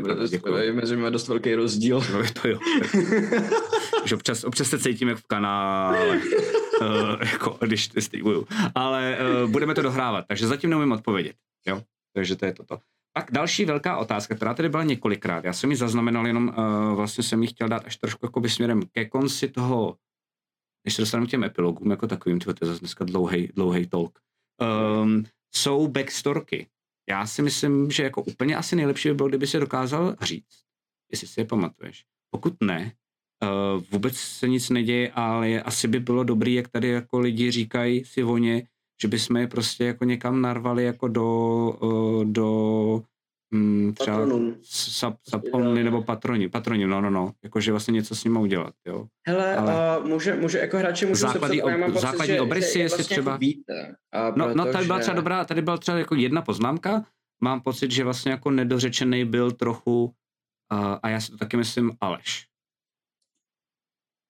je 0.59 0.73
mezi 0.73 0.97
nimi 0.97 1.11
dost 1.11 1.29
velký 1.29 1.55
rozdíl. 1.55 2.03
No, 2.13 2.23
to 2.43 2.49
jo. 2.49 2.59
že 4.05 4.15
občas, 4.15 4.45
občas 4.45 4.69
se 4.69 4.79
cítím 4.79 5.09
jak 5.09 5.19
v 5.19 5.27
kanále. 5.27 6.21
Uh, 6.81 6.87
jako, 7.33 7.59
když 7.61 7.91
streamuju. 7.99 8.47
Ale 8.75 9.19
uh, 9.45 9.51
budeme 9.51 9.75
to 9.75 9.83
dohrávat, 9.83 10.25
takže 10.29 10.47
zatím 10.47 10.71
neumím 10.71 10.93
odpovědět. 10.93 11.37
Jo? 11.67 11.83
Takže 12.13 12.37
to 12.37 12.47
je 12.47 12.53
toto. 12.53 12.79
Tak 13.15 13.33
další 13.33 13.65
velká 13.65 13.97
otázka, 13.97 14.35
která 14.35 14.55
tady 14.55 14.69
byla 14.69 14.83
několikrát. 14.83 15.45
Já 15.45 15.53
jsem 15.53 15.71
ji 15.71 15.77
zaznamenal, 15.77 16.27
jenom 16.27 16.49
uh, 16.49 16.95
vlastně 16.95 17.25
jsem 17.25 17.43
ji 17.43 17.49
chtěl 17.49 17.69
dát 17.69 17.83
až 17.87 17.97
trošku 17.97 18.27
jako 18.27 18.49
směrem 18.49 18.83
ke 18.93 19.05
konci 19.05 19.49
toho 19.49 19.97
než 20.87 20.95
se 20.95 21.03
dostanu 21.03 21.27
k 21.27 21.31
těm 21.31 21.45
epilogům 21.45 21.91
jako 21.91 22.07
takovým, 22.07 22.39
to 22.39 22.51
je 22.51 22.67
zase 22.67 22.81
dneska 22.81 23.05
dlouhý, 23.05 23.47
dlouhý 23.47 23.87
talk, 23.87 24.19
um, 25.03 25.25
jsou 25.55 25.89
backstorky. 25.89 26.67
Já 27.09 27.27
si 27.27 27.43
myslím, 27.43 27.91
že 27.91 28.03
jako 28.03 28.23
úplně 28.23 28.57
asi 28.57 28.77
nejlepší 28.77 29.09
by 29.09 29.15
bylo, 29.15 29.29
kdyby 29.29 29.47
se 29.47 29.59
dokázal 29.59 30.17
říct, 30.21 30.63
jestli 31.11 31.27
si 31.27 31.41
je 31.41 31.45
pamatuješ. 31.45 32.05
Pokud 32.31 32.55
ne, 32.61 32.93
uh, 33.43 33.83
vůbec 33.91 34.17
se 34.17 34.49
nic 34.49 34.71
neděje, 34.71 35.11
ale 35.15 35.63
asi 35.63 35.89
by 35.89 36.01
bylo 36.01 36.25
dobrý, 36.25 36.55
jak 36.55 36.69
tady 36.69 36.89
jako 36.89 37.19
lidi 37.19 37.51
říkají 37.51 38.05
si 38.05 38.23
voně, 38.23 38.67
že 39.03 39.09
bychom 39.09 39.37
je 39.37 39.47
prostě 39.47 39.85
jako 39.85 40.05
někam 40.05 40.41
narvali 40.41 40.85
jako 40.85 41.09
do, 41.09 41.29
uh, 41.81 42.25
do 42.25 43.03
Hmm, 43.53 43.95
třeba 43.95 44.27
sap, 44.63 45.17
sapony 45.29 45.85
nebo 45.85 46.03
patroni, 46.03 46.49
patroni, 46.49 46.87
no, 46.87 47.01
no, 47.01 47.11
no, 47.11 47.33
jakože 47.45 47.71
vlastně 47.71 47.93
něco 47.93 48.15
s 48.15 48.25
nimi 48.25 48.39
udělat, 48.39 48.75
jo. 48.87 49.07
Hele, 49.27 49.57
Ale... 49.57 49.99
uh, 50.01 50.09
může, 50.09 50.35
může, 50.35 50.59
jako 50.59 50.77
hráči 50.77 51.07
můžu 51.07 51.21
základní, 51.21 51.59
se 51.59 51.63
ob, 51.65 51.97
základní 51.97 52.35
že, 52.35 52.41
obrysy, 52.41 52.73
že 52.73 52.79
jestli 52.79 52.97
vlastně 52.97 53.15
třeba... 53.15 53.33
Jako 53.33 53.41
víte, 53.41 53.97
a 54.13 54.33
no, 54.37 54.55
no, 54.55 54.73
tady 54.73 54.87
byla 54.87 54.99
třeba 54.99 55.15
dobrá, 55.15 55.45
tady 55.45 55.63
byla 55.63 55.77
třeba 55.77 55.99
jako 55.99 56.15
jedna 56.15 56.43
poznámka, 56.43 57.05
mám 57.41 57.61
pocit, 57.61 57.91
že 57.91 58.05
vlastně 58.05 58.33
jako 58.33 58.51
nedořečený 58.51 59.25
byl 59.25 59.51
trochu, 59.51 60.05
uh, 60.05 60.97
a 61.03 61.09
já 61.09 61.21
si 61.21 61.31
to 61.31 61.37
taky 61.37 61.57
myslím, 61.57 61.93
Aleš. 62.01 62.47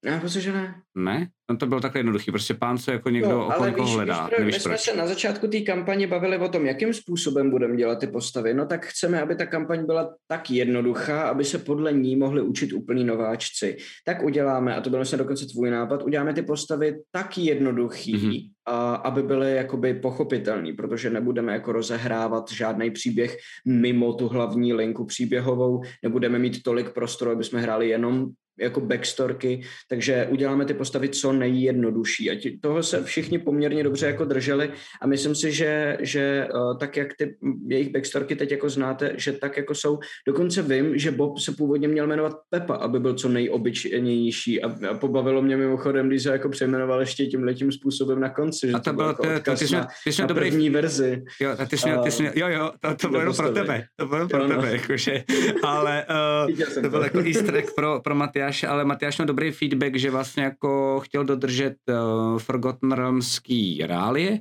Já 0.07 0.21
myslím, 0.23 0.43
že 0.43 0.53
ne. 0.53 0.75
Ne? 0.95 1.29
No 1.51 1.57
to 1.57 1.67
bylo 1.67 1.81
takhle 1.81 1.99
jednoduchý, 1.99 2.31
prostě 2.31 2.55
pán 2.55 2.79
se 2.79 2.93
jako 2.93 3.11
někdo 3.11 3.29
no, 3.29 3.47
okolo 3.47 3.73
koho 3.73 3.89
hledá, 3.89 4.31
víš, 4.39 4.55
My 4.55 4.61
jsme 4.61 4.79
se 4.79 4.97
na 4.97 5.07
začátku 5.07 5.47
té 5.47 5.61
kampaně 5.61 6.07
bavili 6.07 6.39
o 6.39 6.49
tom, 6.49 6.67
jakým 6.67 6.95
způsobem 6.95 7.51
budeme 7.51 7.77
dělat 7.77 7.99
ty 7.99 8.07
postavy, 8.07 8.55
no 8.55 8.67
tak 8.67 8.87
chceme, 8.87 9.23
aby 9.23 9.35
ta 9.35 9.47
kampaň 9.47 9.87
byla 9.87 10.15
tak 10.29 10.51
jednoduchá, 10.51 11.29
aby 11.29 11.45
se 11.45 11.59
podle 11.59 11.93
ní 11.93 12.17
mohli 12.17 12.43
učit 12.43 12.73
úplní 12.73 13.05
nováčci. 13.05 13.77
Tak 14.05 14.23
uděláme, 14.23 14.75
a 14.75 14.81
to 14.81 14.91
byl 14.91 14.99
vlastně 14.99 15.19
dokonce 15.19 15.47
tvůj 15.47 15.71
nápad, 15.71 16.03
uděláme 16.03 16.35
ty 16.35 16.43
postavy 16.43 16.97
tak 17.11 17.39
jednoduchý, 17.39 18.17
mm-hmm. 18.17 18.51
a, 18.67 18.95
aby 18.95 19.23
byly 19.23 19.57
jakoby 19.57 19.95
pochopitelný, 19.95 20.73
protože 20.73 21.11
nebudeme 21.11 21.53
jako 21.53 21.73
rozehrávat 21.73 22.53
žádný 22.53 22.91
příběh 22.91 23.37
mimo 23.67 24.13
tu 24.13 24.29
hlavní 24.29 24.73
linku 24.73 25.05
příběhovou, 25.05 25.83
nebudeme 26.03 26.39
mít 26.39 26.63
tolik 26.63 26.91
prostoru, 26.91 27.31
aby 27.31 27.45
jsme 27.45 27.61
hráli 27.61 27.89
jenom 27.89 28.29
jako 28.61 28.81
backstorky, 28.81 29.61
takže 29.89 30.27
uděláme 30.31 30.65
ty 30.65 30.75
postavy 30.75 31.09
co 31.09 31.33
nejjednodušší. 31.33 32.31
A 32.31 32.41
toho 32.61 32.83
se 32.83 33.05
všichni 33.05 33.39
poměrně 33.39 33.85
dobře 33.85 34.07
jako 34.07 34.25
drželi 34.25 34.71
a 35.03 35.07
myslím 35.07 35.35
si, 35.35 35.53
že, 35.53 35.99
že 36.01 36.49
uh, 36.55 36.79
tak, 36.79 36.97
jak 36.97 37.09
ty 37.19 37.37
jejich 37.69 37.93
backstorky 37.93 38.37
teď 38.37 38.51
jako 38.51 38.69
znáte, 38.69 39.13
že 39.17 39.33
tak 39.33 39.57
jako 39.57 39.75
jsou, 39.75 39.99
dokonce 40.27 40.63
vím, 40.63 40.99
že 40.99 41.11
Bob 41.11 41.39
se 41.39 41.53
původně 41.53 41.89
měl 41.89 42.07
jmenovat 42.07 42.33
Pepa, 42.51 42.75
aby 42.75 43.01
byl 43.01 43.15
co 43.15 43.29
nejobyčejnější 43.29 44.63
a, 44.63 44.89
a 44.91 44.95
pobavilo 44.95 45.43
mě 45.43 45.57
mimochodem, 45.57 46.09
když 46.09 46.23
se 46.23 46.31
jako 46.31 46.49
přejmenoval 46.49 47.01
ještě 47.01 47.27
tím 47.27 47.45
letím 47.45 47.73
způsobem 47.73 48.21
na 48.21 48.29
konci. 48.29 48.73
A 48.73 48.79
to, 48.79 48.91
to 48.91 48.93
bylo 48.93 49.09
jako 49.09 49.23
to, 49.23 49.29
to, 49.41 49.57
ty 49.57 49.67
jsi, 49.67 49.77
ty 50.05 50.13
jsi 50.13 50.21
na 50.21 50.27
dobrý, 50.27 50.51
první 50.51 50.71
verzi. 50.71 51.25
Jo, 51.41 51.51
a 51.59 51.67
ty 51.67 51.79
jsi, 51.79 51.89
ty 52.05 52.11
jsi, 52.11 52.31
jo, 52.35 52.49
jo, 52.49 52.71
to, 52.81 52.95
to 52.95 53.09
bylo 53.09 53.35
pro 53.35 53.53
tebe, 53.53 53.85
to 53.97 54.07
bylo 54.07 54.29
pro 54.29 54.43
jo, 54.43 54.49
no. 54.49 54.55
tebe, 54.57 54.73
jakože, 54.73 55.25
ale 55.63 56.07
uh, 56.49 56.83
to 56.83 56.91
byl 56.91 57.03
jako 57.03 57.19
easter 57.19 57.57
egg 57.57 57.75
pro, 57.75 58.01
pro 58.01 58.15
Matyáše, 58.47 58.67
ale 58.67 58.85
Matyáš 58.85 59.19
měl 59.19 59.27
dobrý 59.27 59.51
feedback, 59.51 59.97
že 59.97 60.11
vlastně 60.11 60.45
jako 60.45 61.01
chtěl 61.01 61.25
dodržet 61.25 61.77
uh, 61.89 62.39
Forgotten 62.39 62.93
Realmský 62.93 63.83
reálie 63.87 64.41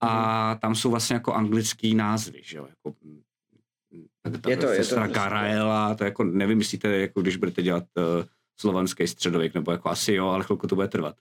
a 0.00 0.48
hmm. 0.50 0.58
tam 0.58 0.74
jsou 0.74 0.90
vlastně 0.90 1.14
jako 1.14 1.32
anglický 1.32 1.94
názvy, 1.94 2.40
že 2.44 2.56
jo, 2.56 2.66
jako 2.68 2.96
ta, 4.40 4.50
je 4.50 4.56
to, 4.56 4.66
je 4.66 4.84
to. 4.84 4.96
Karaela, 5.12 5.94
to 5.94 6.04
jako 6.04 6.24
nevymyslíte, 6.24 6.88
jako 6.88 7.22
když 7.22 7.36
budete 7.36 7.62
dělat 7.62 7.84
uh, 7.96 8.24
slovanský 8.60 9.06
středověk, 9.06 9.54
nebo 9.54 9.72
jako 9.72 9.88
asi 9.88 10.14
jo, 10.14 10.28
ale 10.28 10.44
chvilku 10.44 10.66
to 10.66 10.74
bude 10.74 10.88
trvat 10.88 11.16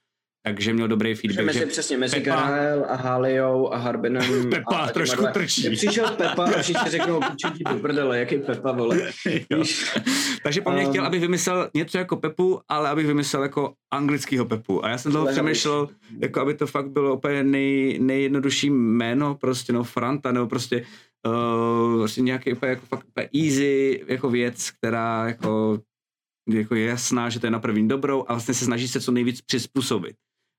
takže 0.46 0.74
měl 0.74 0.88
dobrý 0.88 1.16
feedback. 1.16 1.46
Mezi, 1.46 1.60
že 1.60 1.66
přesně, 1.66 1.98
mezi 1.98 2.20
Pepa, 2.20 2.36
a 2.88 2.96
Haliou 2.96 3.74
a 3.74 3.78
Harbinem. 3.78 4.50
Pepa 4.50 4.78
a 4.78 4.92
trošku 4.92 5.22
dva. 5.22 5.32
trčí. 5.32 5.70
Přišel 5.70 6.10
Pepa 6.10 6.44
a 6.44 6.62
všichni 6.62 6.90
řeknou, 6.90 7.20
piču 7.20 7.48
do 7.70 7.80
prdele, 7.80 8.20
jaký 8.20 8.38
Pepa, 8.38 8.72
vole. 8.72 8.98
takže 10.44 10.62
po 10.62 10.72
mně 10.72 10.86
um, 10.86 10.90
chtěl, 10.90 11.06
aby 11.06 11.20
vymyslel 11.20 11.70
něco 11.74 11.98
jako 11.98 12.16
Pepu, 12.16 12.60
ale 12.70 12.90
aby 12.90 13.04
vymyslel 13.04 13.44
jako 13.44 13.74
anglického 13.94 14.46
Pepu. 14.46 14.86
A 14.86 14.90
já 14.90 14.98
jsem 14.98 15.12
toho 15.12 15.28
přemýšlel, 15.28 15.90
jako 16.22 16.42
aby 16.42 16.54
to 16.54 16.68
fakt 16.68 16.90
bylo 16.90 17.16
úplně 17.16 17.44
nej, 17.44 18.00
nejjednodušší 18.00 18.70
jméno, 18.70 19.36
prostě 19.36 19.74
no 19.74 19.84
Franta, 19.84 20.32
nebo 20.32 20.48
prostě 20.48 20.86
uh, 21.28 21.98
vlastně 21.98 22.24
nějaký 22.24 22.54
úplně 22.54 22.70
jako 22.70 22.86
fakt 22.86 23.06
úplně 23.08 23.30
easy 23.46 24.04
jako 24.08 24.30
věc, 24.30 24.72
která 24.72 25.28
jako 25.28 25.80
jako 26.50 26.76
je 26.76 26.86
jasná, 26.86 27.30
že 27.30 27.40
to 27.40 27.48
je 27.48 27.52
na 27.52 27.60
první 27.60 27.88
dobrou 27.88 28.26
a 28.28 28.34
vlastně 28.34 28.54
se 28.54 28.66
snaží 28.66 28.88
se 28.88 29.02
co 29.02 29.12
nejvíc 29.12 29.42
přizpůsobit 29.42 30.16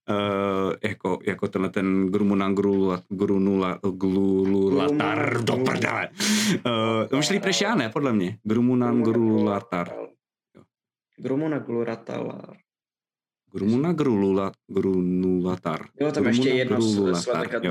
uh, 0.09 0.73
jako, 0.83 1.19
jako 1.27 1.49
tenhle 1.49 1.71
ten 1.71 2.07
Grumunangru 2.07 2.93
Grunulatar 3.93 5.45
do 5.45 5.57
prdele. 5.57 6.09
Uh, 6.67 7.09
to 7.09 7.19
už 7.19 7.31
líp 7.31 7.45
než 7.45 7.61
já, 7.61 7.75
ne, 7.75 7.89
podle 7.89 8.13
mě. 8.13 8.39
Grumunangrulatar. 8.43 9.93
Grumuna 11.19 11.59
gluratalar. 11.59 12.57
Grumuna 13.53 13.93
grulula, 13.93 14.53
grunulatar. 14.69 15.87
Jo, 16.01 16.13
tam 16.13 16.27
ještě 16.27 16.49
jedno 16.49 16.83
sledekat 17.15 17.63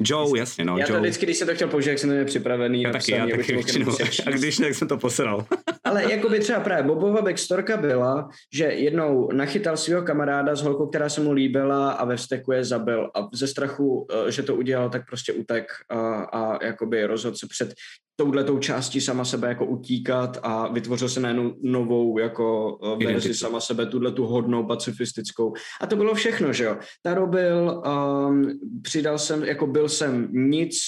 Joe, 0.00 0.38
jasně, 0.38 0.64
no. 0.64 0.78
Já 0.78 0.86
Joe. 0.86 0.96
to 0.96 1.02
vždycky, 1.02 1.26
když 1.26 1.36
jsem 1.36 1.48
to 1.48 1.54
chtěl 1.54 1.68
použít, 1.68 1.88
jak 1.88 1.98
jsem 1.98 2.08
neměl 2.08 2.26
připravený. 2.26 2.82
Já 2.82 2.92
taky, 2.92 3.12
já 3.12 3.26
taky 3.26 3.52
většinou. 3.52 3.92
A 4.26 4.30
když 4.30 4.58
ne, 4.58 4.66
jak 4.66 4.76
jsem 4.76 4.88
to 4.88 4.96
posral. 4.96 5.46
Ale 5.84 6.12
jako 6.12 6.28
by 6.28 6.40
třeba 6.40 6.60
právě 6.60 6.84
Bobova 6.84 7.22
backstorka 7.22 7.76
byla, 7.76 8.28
že 8.54 8.64
jednou 8.64 9.28
nachytal 9.32 9.76
svého 9.76 10.02
kamaráda 10.02 10.56
s 10.56 10.62
holkou, 10.62 10.86
která 10.86 11.08
se 11.08 11.20
mu 11.20 11.32
líbila 11.32 11.92
a 11.92 12.04
ve 12.04 12.16
vzteku 12.16 12.52
je 12.52 12.64
zabil 12.64 13.10
a 13.14 13.28
ze 13.32 13.46
strachu, 13.46 14.06
eh, 14.12 14.32
že 14.32 14.42
to 14.42 14.54
udělal, 14.54 14.90
tak 14.90 15.06
prostě 15.06 15.32
utek 15.32 15.66
a, 15.88 16.14
a 16.14 16.64
jakoby 16.64 17.06
rozhodl 17.06 17.36
se 17.36 17.46
před 17.46 17.74
touhletou 18.16 18.58
částí 18.58 19.00
sama 19.00 19.24
sebe 19.24 19.48
jako 19.48 19.66
utíkat 19.66 20.38
a 20.42 20.72
vytvořil 20.72 21.08
se 21.08 21.20
najednou 21.20 21.54
novou 21.62 22.18
jako 22.18 22.76
uh, 22.76 22.98
verzi 22.98 23.34
sama 23.34 23.60
sebe, 23.60 23.86
tuhle 23.86 24.12
tu 24.12 24.26
hodnou 24.26 24.66
pacifistickou. 24.66 25.52
A 25.80 25.86
to 25.86 25.96
bylo 25.96 26.14
všechno, 26.14 26.52
že 26.52 26.64
jo. 26.64 26.76
Taro 27.02 27.26
byl, 27.26 27.82
um, 27.86 28.60
přidal 28.82 29.18
jsem, 29.18 29.44
jako 29.44 29.66
byl 29.66 29.88
jsem 29.88 30.28
nic, 30.32 30.80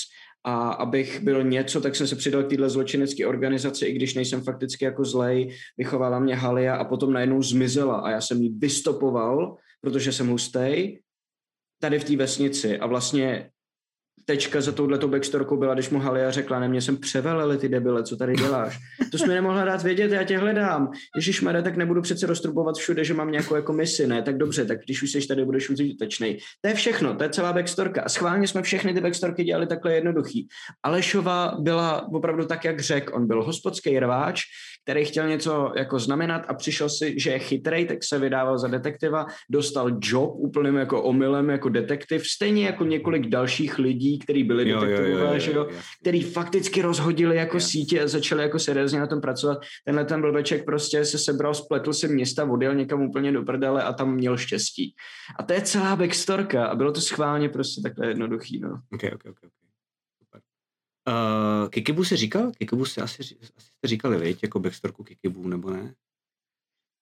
a 0.49 0.69
abych 0.69 1.21
byl 1.21 1.45
něco, 1.45 1.81
tak 1.81 1.97
jsem 1.97 2.07
se 2.07 2.17
přidal 2.17 2.43
k 2.43 2.49
téhle 2.49 2.71
zločinecké 2.71 3.27
organizaci, 3.27 3.87
i 3.87 3.93
když 3.93 4.15
nejsem 4.15 4.43
fakticky 4.43 4.85
jako 4.85 5.05
zlej, 5.05 5.57
vychovala 5.79 6.19
mě 6.19 6.35
Halia 6.35 6.77
a 6.77 6.85
potom 6.85 7.13
najednou 7.13 7.43
zmizela 7.43 7.97
a 7.97 8.11
já 8.11 8.21
jsem 8.21 8.43
ji 8.43 8.49
vystopoval, 8.49 9.57
protože 9.81 10.13
jsem 10.13 10.29
hustej, 10.29 11.03
tady 11.81 11.99
v 11.99 12.05
té 12.05 12.17
vesnici. 12.17 12.79
A 12.79 12.87
vlastně 12.87 13.51
tečka 14.25 14.61
za 14.61 14.73
touhletou 14.73 15.09
backstorkou 15.09 15.57
byla, 15.57 15.75
když 15.75 15.91
mu 15.91 15.99
Halia 15.99 16.31
řekla, 16.31 16.61
ne, 16.61 16.69
mě 16.69 16.83
jsem 16.83 16.97
převeleli 16.97 17.59
ty 17.59 17.69
debile, 17.69 18.03
co 18.03 18.17
tady 18.17 18.35
děláš. 18.35 18.79
To 19.11 19.19
jsi 19.19 19.27
mi 19.27 19.35
nemohla 19.35 19.65
dát 19.65 19.83
vědět, 19.83 20.13
já 20.13 20.25
tě 20.25 20.39
hledám. 20.39 20.91
Ježíš 21.17 21.41
Mare, 21.41 21.63
tak 21.63 21.77
nebudu 21.77 22.03
přece 22.03 22.27
roztrubovat 22.27 22.77
všude, 22.77 23.05
že 23.05 23.15
mám 23.15 23.31
nějakou 23.31 23.55
jako 23.55 23.73
misi, 23.73 24.07
ne? 24.07 24.23
Tak 24.23 24.39
dobře, 24.39 24.65
tak 24.65 24.79
když 24.85 25.03
už 25.03 25.13
jsi 25.13 25.27
tady, 25.27 25.45
budeš 25.45 25.71
užitečný. 25.71 26.39
To 26.61 26.69
je 26.69 26.75
všechno, 26.75 27.15
to 27.15 27.23
je 27.23 27.31
celá 27.31 27.53
backstorka. 27.53 28.03
A 28.03 28.09
schválně 28.09 28.49
jsme 28.49 28.63
všechny 28.63 28.95
ty 28.95 29.01
backstorky 29.01 29.45
dělali 29.45 29.67
takhle 29.67 29.95
jednoduchý. 29.95 30.49
Alešova 30.83 31.57
byla 31.59 32.09
opravdu 32.13 32.45
tak, 32.45 32.65
jak 32.65 32.81
řekl. 32.81 33.15
On 33.15 33.27
byl 33.27 33.43
hospodský 33.43 34.01
rváč, 34.01 34.43
který 34.87 35.05
chtěl 35.05 35.29
něco 35.29 35.73
jako 35.77 35.99
znamenat 35.99 36.43
a 36.49 36.55
přišel 36.55 36.89
si, 36.89 37.15
že 37.21 37.31
je 37.31 37.39
chytrej, 37.39 37.87
tak 37.87 37.99
se 38.05 38.19
vydával 38.19 38.59
za 38.59 38.69
detektiva, 38.69 39.27
dostal 39.51 39.91
job 40.03 40.31
úplným 40.35 40.77
jako 40.77 41.03
omylem 41.03 41.51
jako 41.51 41.69
detektiv, 41.69 42.27
stejně 42.27 42.67
jako 42.67 42.85
několik 42.85 43.27
dalších 43.27 43.79
lidí, 43.79 44.19
kteří 44.19 44.45
byli 44.45 44.69
jo, 44.69 44.81
detektivové, 44.81 45.25
jo, 45.25 45.33
jo, 45.35 45.53
jo, 45.53 45.69
jo, 45.71 45.79
který 46.01 46.23
fakticky 46.23 46.83
rozhodili 46.83 47.37
jako 47.37 47.57
jo. 47.57 47.61
sítě 47.61 48.03
a 48.03 48.09
začali 48.09 48.43
jako 48.43 48.59
seriózně 48.59 49.01
na 49.01 49.07
tom 49.07 49.21
pracovat. 49.21 49.59
Tenhle 49.85 50.05
ten 50.05 50.21
blbeček 50.21 50.65
prostě 50.65 51.05
se 51.05 51.19
sebral, 51.19 51.55
spletl 51.55 51.93
si 51.93 52.09
města, 52.09 52.45
odjel 52.45 52.75
někam 52.75 53.03
úplně 53.03 53.33
do 53.33 53.43
prdele 53.43 53.83
a 53.83 53.93
tam 53.93 54.15
měl 54.15 54.37
štěstí. 54.37 54.95
A 55.39 55.43
to 55.43 55.53
je 55.53 55.61
celá 55.61 55.97
backstorka 55.97 56.67
a 56.67 56.75
bylo 56.75 56.93
to 56.93 57.01
schválně 57.01 57.49
prostě 57.49 57.83
takhle 57.83 58.07
jednoduchý. 58.07 58.61
No. 58.61 58.81
Okay, 58.95 59.11
okay, 59.15 59.31
okay. 59.33 59.51
Uh, 61.09 61.69
Kikibu 61.69 62.05
si 62.05 62.17
říkal? 62.17 62.53
Kikibu 62.59 62.85
si 62.85 63.01
asi, 63.01 63.23
asi 63.23 63.35
jste 63.59 63.89
říkali, 63.89 64.19
viď? 64.19 64.39
Jako 64.43 64.61
backstorku 64.61 65.05
Kikibu, 65.05 65.49
nebo 65.49 65.71
ne? 65.71 65.95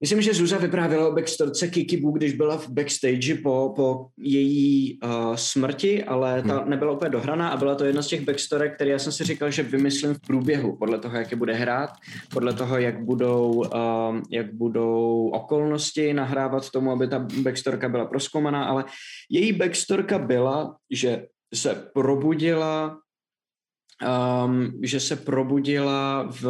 Myslím, 0.00 0.22
že 0.22 0.34
Zuza 0.34 0.58
vyprávěla 0.58 1.08
o 1.08 1.12
backstorce 1.12 1.68
Kikibu, 1.68 2.10
když 2.10 2.32
byla 2.32 2.58
v 2.58 2.68
backstage 2.68 3.34
po, 3.34 3.72
po 3.76 4.06
její 4.18 4.98
uh, 5.00 5.34
smrti, 5.34 6.04
ale 6.04 6.42
ta 6.42 6.58
hmm. 6.58 6.70
nebyla 6.70 6.92
úplně 6.92 7.10
dohraná 7.10 7.48
a 7.48 7.56
byla 7.56 7.74
to 7.74 7.84
jedna 7.84 8.02
z 8.02 8.06
těch 8.06 8.20
backstorek, 8.20 8.74
které 8.74 8.90
já 8.90 8.98
jsem 8.98 9.12
si 9.12 9.24
říkal, 9.24 9.50
že 9.50 9.62
vymyslím 9.62 10.14
v 10.14 10.20
průběhu, 10.20 10.76
podle 10.76 10.98
toho, 10.98 11.16
jak 11.16 11.30
je 11.30 11.36
bude 11.36 11.54
hrát, 11.54 11.90
podle 12.30 12.52
toho, 12.52 12.78
jak 12.78 13.04
budou, 13.04 13.52
uh, 13.52 14.20
jak 14.30 14.54
budou 14.54 15.28
okolnosti 15.28 16.14
nahrávat 16.14 16.70
tomu, 16.70 16.90
aby 16.90 17.08
ta 17.08 17.26
backstorka 17.42 17.88
byla 17.88 18.04
proskoumaná, 18.04 18.64
ale 18.64 18.84
její 19.30 19.52
backstorka 19.52 20.18
byla, 20.18 20.76
že 20.90 21.26
se 21.54 21.90
probudila 21.94 22.98
um, 24.46 24.72
že 24.82 25.00
se 25.00 25.16
probudila 25.16 26.28
v 26.42 26.46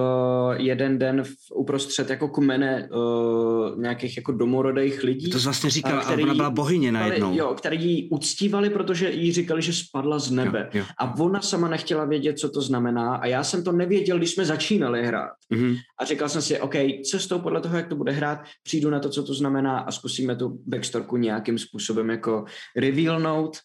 jeden 0.56 0.98
den 0.98 1.24
v, 1.24 1.34
uprostřed 1.54 2.10
jako 2.10 2.28
kmene 2.28 2.88
uh, 2.92 3.80
nějakých 3.80 4.16
jako 4.16 4.32
domorodých 4.32 5.02
lidí. 5.02 5.30
To 5.30 5.38
vlastně 5.38 5.70
říkala, 5.70 6.02
a 6.02 6.12
ona 6.12 6.34
byla 6.34 6.50
bohyně 6.50 6.92
najednou. 6.92 7.36
Jo, 7.36 7.54
který 7.54 7.84
ji 7.84 8.08
uctívali, 8.08 8.70
protože 8.70 9.10
jí 9.10 9.32
říkali, 9.32 9.62
že 9.62 9.72
spadla 9.72 10.18
z 10.18 10.30
nebe. 10.30 10.70
Jo, 10.72 10.80
jo. 10.80 10.84
A 10.98 11.14
ona 11.20 11.40
sama 11.40 11.68
nechtěla 11.68 12.04
vědět, 12.04 12.38
co 12.38 12.48
to 12.48 12.60
znamená 12.60 13.16
a 13.16 13.26
já 13.26 13.44
jsem 13.44 13.64
to 13.64 13.72
nevěděl, 13.72 14.18
když 14.18 14.30
jsme 14.30 14.44
začínali 14.44 15.06
hrát. 15.06 15.32
Mm-hmm. 15.52 15.76
A 16.00 16.04
říkal 16.04 16.28
jsem 16.28 16.42
si, 16.42 16.60
OK, 16.60 16.74
cestou 17.10 17.38
podle 17.38 17.60
toho, 17.60 17.76
jak 17.76 17.88
to 17.88 17.96
bude 17.96 18.12
hrát, 18.12 18.38
přijdu 18.62 18.90
na 18.90 19.00
to, 19.00 19.10
co 19.10 19.24
to 19.24 19.34
znamená 19.34 19.78
a 19.78 19.90
zkusíme 19.90 20.36
tu 20.36 20.62
backstorku 20.66 21.16
nějakým 21.16 21.58
způsobem 21.58 22.10
jako 22.10 22.44
revealnout. 22.76 23.56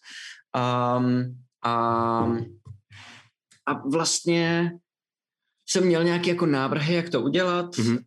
Um, 0.96 1.36
a 1.64 2.36
a 3.70 3.82
vlastně 3.88 4.72
jsem 5.68 5.86
měl 5.86 6.04
nějaké 6.04 6.30
jako 6.30 6.46
návrhy, 6.46 6.94
jak 6.94 7.08
to 7.08 7.20
udělat, 7.20 7.76
mm-hmm. 7.76 7.98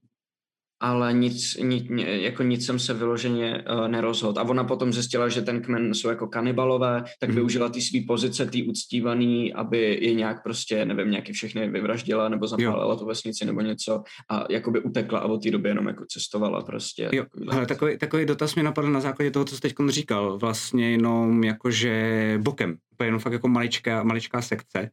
ale 0.79 1.13
nic, 1.13 1.57
nic, 1.57 1.91
jako 1.97 2.43
nic 2.43 2.65
jsem 2.65 2.79
se 2.79 2.93
vyloženě 2.93 3.63
uh, 3.71 3.87
nerozhodl. 3.87 4.39
A 4.39 4.43
ona 4.43 4.63
potom 4.63 4.93
zjistila, 4.93 5.29
že 5.29 5.41
ten 5.41 5.61
kmen 5.61 5.93
jsou 5.93 6.09
jako 6.09 6.27
kanibalové, 6.27 7.03
tak 7.19 7.29
mm-hmm. 7.29 7.35
využila 7.35 7.69
ty 7.69 7.81
svý 7.81 8.05
pozice, 8.05 8.45
ty 8.45 8.63
uctívaný, 8.63 9.53
aby 9.53 9.99
je 10.01 10.13
nějak 10.13 10.43
prostě, 10.43 10.85
nevím, 10.85 11.11
nějaký 11.11 11.33
všechny 11.33 11.69
vyvraždila 11.69 12.29
nebo 12.29 12.47
zapálila 12.47 12.95
tu 12.95 13.05
vesnici 13.05 13.45
nebo 13.45 13.61
něco 13.61 14.03
a 14.29 14.45
jakoby 14.49 14.79
utekla 14.79 15.19
a 15.19 15.25
od 15.25 15.43
té 15.43 15.51
doby 15.51 15.69
jenom 15.69 15.87
jako 15.87 16.05
cestovala 16.05 16.61
prostě. 16.61 17.09
Jo, 17.11 17.25
ale 17.49 17.65
takový, 17.65 17.97
takový 17.97 18.25
dotaz 18.25 18.55
mě 18.55 18.63
napadl 18.63 18.91
na 18.91 18.99
základě 18.99 19.31
toho, 19.31 19.45
co 19.45 19.55
jsi 19.55 19.61
teď 19.61 19.73
říkal, 19.87 20.37
vlastně 20.37 20.91
jenom 20.91 21.43
jakože 21.43 21.93
bokem, 22.41 22.77
jenom 23.03 23.19
fakt 23.19 23.33
jako 23.33 23.47
maličká, 23.47 24.03
maličká 24.03 24.41
sekce 24.41 24.89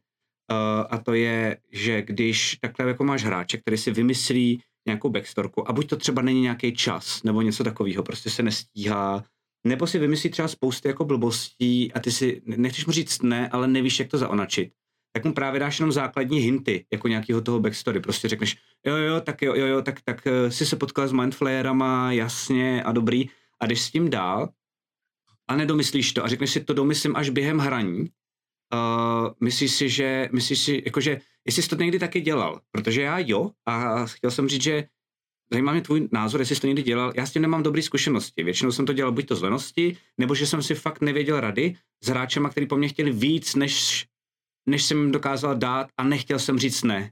a 0.89 0.97
to 0.97 1.13
je, 1.13 1.57
že 1.71 2.01
když 2.01 2.57
takhle 2.61 2.87
jako 2.87 3.03
máš 3.03 3.23
hráče, 3.23 3.57
který 3.57 3.77
si 3.77 3.91
vymyslí 3.91 4.61
nějakou 4.87 5.09
backstorku 5.09 5.69
a 5.69 5.73
buď 5.73 5.89
to 5.89 5.97
třeba 5.97 6.21
není 6.21 6.41
nějaký 6.41 6.73
čas 6.73 7.23
nebo 7.23 7.41
něco 7.41 7.63
takového, 7.63 8.03
prostě 8.03 8.29
se 8.29 8.43
nestíhá, 8.43 9.23
nebo 9.67 9.87
si 9.87 9.99
vymyslí 9.99 10.29
třeba 10.29 10.47
spousty 10.47 10.87
jako 10.87 11.05
blbostí 11.05 11.93
a 11.93 11.99
ty 11.99 12.11
si, 12.11 12.41
nechceš 12.45 12.85
mu 12.85 12.91
říct 12.91 13.21
ne, 13.21 13.49
ale 13.49 13.67
nevíš, 13.67 13.99
jak 13.99 14.07
to 14.07 14.17
zaonačit, 14.17 14.71
tak 15.13 15.25
mu 15.25 15.33
právě 15.33 15.59
dáš 15.59 15.79
jenom 15.79 15.91
základní 15.91 16.39
hinty, 16.39 16.85
jako 16.91 17.07
nějakého 17.07 17.41
toho 17.41 17.59
backstory. 17.59 17.99
Prostě 17.99 18.27
řekneš, 18.27 18.57
jo, 18.85 18.95
jo, 18.95 19.21
tak 19.21 19.41
jo, 19.41 19.55
jo, 19.55 19.65
jo 19.65 19.81
tak, 19.81 20.01
tak 20.01 20.21
uh, 20.25 20.49
si 20.49 20.65
se 20.65 20.75
potkal 20.75 21.07
s 21.07 21.11
mindflayerama, 21.11 22.11
jasně 22.11 22.83
a 22.83 22.91
dobrý. 22.91 23.29
A 23.59 23.65
jdeš 23.65 23.81
s 23.81 23.91
tím 23.91 24.09
dál 24.09 24.49
a 25.47 25.55
nedomyslíš 25.55 26.13
to 26.13 26.25
a 26.25 26.27
řekneš 26.27 26.51
si 26.51 26.63
to 26.63 26.73
domyslím 26.73 27.15
až 27.15 27.29
během 27.29 27.57
hraní, 27.57 28.09
uh, 28.73 29.33
myslíš 29.41 29.71
si, 29.71 29.89
že, 29.89 30.29
myslíš 30.31 30.59
si, 30.59 30.81
jakože, 30.85 31.21
jestli 31.45 31.63
jsi 31.63 31.69
to 31.69 31.75
někdy 31.75 31.99
taky 31.99 32.21
dělal, 32.21 32.61
protože 32.71 33.01
já 33.01 33.19
jo 33.19 33.51
a 33.65 34.05
chtěl 34.05 34.31
jsem 34.31 34.49
říct, 34.49 34.63
že 34.63 34.87
zajímá 35.51 35.71
mě 35.71 35.81
tvůj 35.81 36.09
názor, 36.11 36.41
jestli 36.41 36.55
jsi 36.55 36.61
to 36.61 36.67
někdy 36.67 36.83
dělal. 36.83 37.13
Já 37.15 37.25
s 37.25 37.31
tím 37.31 37.41
nemám 37.41 37.63
dobré 37.63 37.81
zkušenosti. 37.81 38.43
Většinou 38.43 38.71
jsem 38.71 38.85
to 38.85 38.93
dělal 38.93 39.11
buď 39.11 39.27
to 39.27 39.35
z 39.35 39.41
lenosti, 39.41 39.97
nebo 40.17 40.35
že 40.35 40.47
jsem 40.47 40.63
si 40.63 40.75
fakt 40.75 41.01
nevěděl 41.01 41.39
rady 41.39 41.75
s 42.03 42.07
hráčema, 42.07 42.49
který 42.49 42.67
po 42.67 42.77
mně 42.77 42.87
chtěli 42.87 43.11
víc, 43.11 43.55
než, 43.55 44.05
než 44.69 44.83
jsem 44.83 44.97
jim 44.97 45.11
dokázal 45.11 45.55
dát 45.55 45.87
a 45.97 46.03
nechtěl 46.03 46.39
jsem 46.39 46.59
říct 46.59 46.83
ne. 46.83 47.11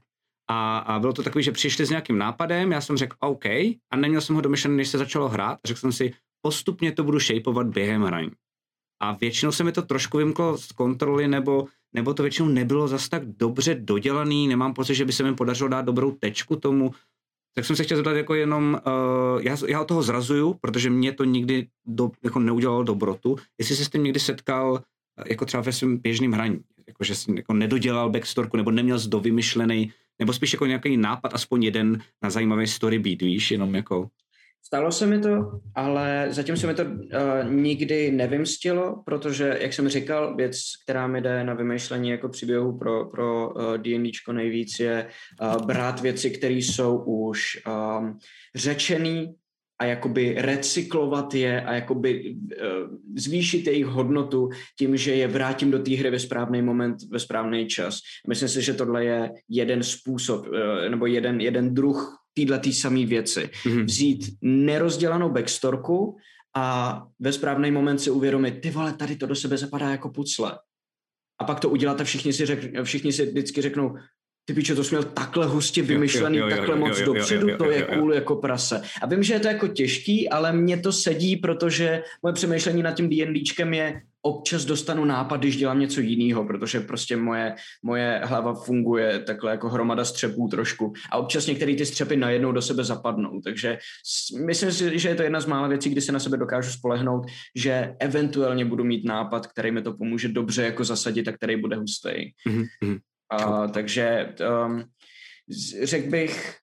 A, 0.50 0.78
a 0.78 0.98
bylo 0.98 1.12
to 1.12 1.22
takový, 1.22 1.44
že 1.44 1.52
přišli 1.52 1.86
s 1.86 1.90
nějakým 1.90 2.18
nápadem, 2.18 2.72
já 2.72 2.80
jsem 2.80 2.96
řekl 2.96 3.16
OK 3.20 3.46
a 3.90 3.96
neměl 3.96 4.20
jsem 4.20 4.36
ho 4.36 4.42
domyšlený, 4.42 4.76
než 4.76 4.88
se 4.88 4.98
začalo 4.98 5.28
hrát. 5.28 5.58
Řekl 5.64 5.80
jsem 5.80 5.92
si, 5.92 6.12
postupně 6.42 6.92
to 6.92 7.04
budu 7.04 7.18
shapeovat 7.20 7.66
během 7.66 8.02
hraní. 8.02 8.30
A 9.00 9.12
většinou 9.12 9.52
se 9.52 9.64
mi 9.64 9.72
to 9.72 9.82
trošku 9.82 10.18
vymklo 10.18 10.58
z 10.58 10.72
kontroly, 10.72 11.28
nebo, 11.28 11.66
nebo 11.92 12.14
to 12.14 12.22
většinou 12.22 12.48
nebylo 12.48 12.88
zas 12.88 13.08
tak 13.08 13.26
dobře 13.26 13.74
dodělaný, 13.74 14.48
nemám 14.48 14.74
pocit, 14.74 14.94
že 14.94 15.04
by 15.04 15.12
se 15.12 15.22
mi 15.22 15.34
podařilo 15.34 15.68
dát 15.68 15.82
dobrou 15.82 16.10
tečku 16.10 16.56
tomu, 16.56 16.90
tak 17.54 17.64
jsem 17.64 17.76
se 17.76 17.84
chtěl 17.84 17.96
zeptat 17.96 18.12
jako 18.12 18.34
jenom, 18.34 18.80
uh, 18.86 19.42
já, 19.42 19.56
já 19.68 19.84
toho 19.84 20.02
zrazuju, 20.02 20.54
protože 20.60 20.90
mě 20.90 21.12
to 21.12 21.24
nikdy 21.24 21.66
do, 21.86 22.10
jako 22.24 22.38
neudělalo 22.38 22.82
dobrotu, 22.82 23.36
jestli 23.58 23.76
jsi 23.76 23.84
s 23.84 23.88
tím 23.88 24.04
někdy 24.04 24.20
setkal 24.20 24.82
jako 25.26 25.46
třeba 25.46 25.62
ve 25.62 25.72
svém 25.72 25.98
běžném 25.98 26.32
hraní, 26.32 26.60
jako 26.86 27.04
že 27.04 27.14
jsi 27.14 27.32
jako 27.36 27.52
nedodělal 27.52 28.10
backstorku, 28.10 28.56
nebo 28.56 28.70
neměl 28.70 28.98
z 28.98 29.06
dovymyšlený, 29.06 29.92
nebo 30.18 30.32
spíš 30.32 30.52
jako 30.52 30.66
nějaký 30.66 30.96
nápad, 30.96 31.34
aspoň 31.34 31.62
jeden 31.62 32.02
na 32.22 32.30
zajímavý 32.30 32.66
story 32.66 32.98
beat, 32.98 33.22
víš, 33.22 33.50
jenom 33.50 33.74
jako... 33.74 34.08
Stalo 34.62 34.92
se 34.92 35.06
mi 35.06 35.18
to, 35.18 35.60
ale 35.74 36.26
zatím 36.30 36.56
se 36.56 36.66
mi 36.66 36.74
to 36.74 36.82
uh, 36.82 37.50
nikdy 37.50 38.10
nevymstilo, 38.10 39.02
protože, 39.06 39.58
jak 39.60 39.72
jsem 39.72 39.88
říkal, 39.88 40.36
věc, 40.36 40.56
která 40.84 41.06
mi 41.06 41.20
jde 41.20 41.44
na 41.44 41.54
vymýšlení 41.54 42.10
jako 42.10 42.28
příběhu 42.28 42.78
pro, 42.78 43.04
pro 43.04 43.54
uh, 43.54 43.78
D&Dčko 43.78 44.32
nejvíc, 44.32 44.80
je 44.80 45.06
uh, 45.42 45.66
brát 45.66 46.00
věci, 46.00 46.30
které 46.30 46.54
jsou 46.54 46.98
už 46.98 47.42
um, 47.66 48.18
řečený 48.54 49.34
a 49.78 49.84
jakoby 49.84 50.34
recyklovat 50.38 51.34
je 51.34 51.62
a 51.62 51.74
jakoby 51.74 52.34
uh, 52.34 52.96
zvýšit 53.16 53.66
jejich 53.66 53.86
hodnotu 53.86 54.48
tím, 54.78 54.96
že 54.96 55.14
je 55.14 55.28
vrátím 55.28 55.70
do 55.70 55.78
té 55.78 55.96
hry 55.96 56.10
ve 56.10 56.18
správný 56.18 56.62
moment, 56.62 56.96
ve 57.10 57.18
správný 57.18 57.66
čas. 57.66 57.98
Myslím 58.28 58.48
si, 58.48 58.62
že 58.62 58.74
tohle 58.74 59.04
je 59.04 59.30
jeden 59.48 59.82
způsob, 59.82 60.46
uh, 60.46 60.54
nebo 60.90 61.06
jeden, 61.06 61.40
jeden 61.40 61.74
druh 61.74 62.19
týhle 62.34 62.58
tý 62.58 62.72
samé 62.72 63.06
věci. 63.06 63.40
Mm-hmm. 63.40 63.84
Vzít 63.84 64.36
nerozdělanou 64.42 65.30
backstorku 65.30 66.16
a 66.56 66.96
ve 67.20 67.32
správný 67.32 67.70
moment 67.70 67.98
si 67.98 68.10
uvědomit, 68.10 68.60
ty 68.60 68.70
vole, 68.70 68.92
tady 68.92 69.16
to 69.16 69.26
do 69.26 69.34
sebe 69.34 69.56
zapadá 69.56 69.90
jako 69.90 70.08
pucle. 70.08 70.58
A 71.40 71.44
pak 71.44 71.60
to 71.60 71.68
udělat 71.68 72.00
a 72.00 72.04
všichni 72.04 72.32
si, 72.32 72.46
řek, 72.46 72.84
všichni 72.84 73.12
si 73.12 73.26
vždycky 73.26 73.62
řeknou, 73.62 73.96
ty 74.44 74.54
piče, 74.54 74.74
to 74.74 74.84
jsi 74.84 74.94
měl 74.94 75.04
takhle 75.04 75.46
hustě 75.46 75.82
vymyšlený, 75.82 76.36
jo, 76.36 76.44
jo, 76.44 76.50
jo, 76.50 76.56
takhle 76.56 76.76
jo, 76.76 76.80
moc 76.80 76.98
jo, 76.98 77.06
jo, 77.06 77.14
dopředu, 77.14 77.48
jo, 77.48 77.48
jo, 77.48 77.52
jo, 77.52 77.58
to 77.58 77.70
je 77.70 77.82
cool 77.82 78.14
jako 78.14 78.36
prase. 78.36 78.82
A 79.02 79.06
vím, 79.06 79.22
že 79.22 79.34
je 79.34 79.40
to 79.40 79.48
jako 79.48 79.68
těžký, 79.68 80.28
ale 80.28 80.52
mně 80.52 80.76
to 80.78 80.92
sedí, 80.92 81.36
protože 81.36 82.02
moje 82.22 82.32
přemýšlení 82.32 82.82
nad 82.82 82.92
tím 82.92 83.08
D&Dčkem 83.08 83.74
je, 83.74 84.02
občas 84.22 84.64
dostanu 84.64 85.04
nápad, 85.04 85.36
když 85.36 85.56
dělám 85.56 85.80
něco 85.80 86.00
jiného, 86.00 86.44
protože 86.44 86.80
prostě 86.80 87.16
moje, 87.16 87.54
moje 87.82 88.20
hlava 88.24 88.54
funguje 88.54 89.18
takhle 89.18 89.50
jako 89.50 89.68
hromada 89.68 90.04
střepů 90.04 90.48
trošku 90.48 90.92
a 91.10 91.16
občas 91.16 91.46
některé 91.46 91.76
ty 91.76 91.86
střepy 91.86 92.16
najednou 92.16 92.52
do 92.52 92.62
sebe 92.62 92.84
zapadnou, 92.84 93.40
takže 93.44 93.78
myslím 94.44 94.72
si, 94.72 94.98
že 94.98 95.08
je 95.08 95.14
to 95.14 95.22
jedna 95.22 95.40
z 95.40 95.46
mála 95.46 95.68
věcí, 95.68 95.90
kdy 95.90 96.00
se 96.00 96.12
na 96.12 96.18
sebe 96.18 96.36
dokážu 96.36 96.70
spolehnout, 96.70 97.26
že 97.56 97.96
eventuálně 97.98 98.64
budu 98.64 98.84
mít 98.84 99.04
nápad, 99.04 99.46
který 99.46 99.70
mi 99.70 99.82
to 99.82 99.92
pomůže 99.92 100.28
dobře 100.28 100.62
jako 100.62 100.84
zasadit 100.84 101.28
a 101.28 101.32
který 101.32 101.56
bude 101.56 101.76
hustý. 101.76 102.10
Mm-hmm. 102.48 103.00
A, 103.30 103.68
takže 103.68 104.34
um, 104.66 104.84
řekl 105.82 106.10
bych, 106.10 106.56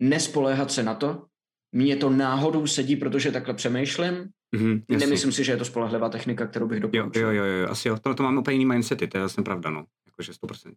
nespoléhat 0.00 0.72
se 0.72 0.82
na 0.82 0.94
to, 0.94 1.26
mně 1.72 1.96
to 1.96 2.10
náhodou 2.10 2.66
sedí, 2.66 2.96
protože 2.96 3.32
takhle 3.32 3.54
přemýšlím, 3.54 4.28
Mm-hmm, 4.56 4.82
Nemyslím 4.88 5.32
si, 5.32 5.44
že 5.44 5.52
je 5.52 5.56
to 5.56 5.64
spolehlivá 5.64 6.08
technika, 6.08 6.46
kterou 6.46 6.66
bych 6.66 6.80
doporučil. 6.80 7.22
Jo, 7.22 7.30
jo, 7.30 7.44
jo, 7.44 7.60
jo, 7.60 7.68
asi 7.68 7.88
jo. 7.88 7.98
Tohle 8.02 8.14
to 8.16 8.22
máme 8.22 8.40
úplně 8.40 8.54
jiný 8.54 8.66
mindsety, 8.66 9.08
to 9.08 9.16
je 9.16 9.20
vlastně 9.20 9.42
pravda, 9.42 9.70
no. 9.70 9.84
Jakože 10.06 10.32
100%. 10.32 10.72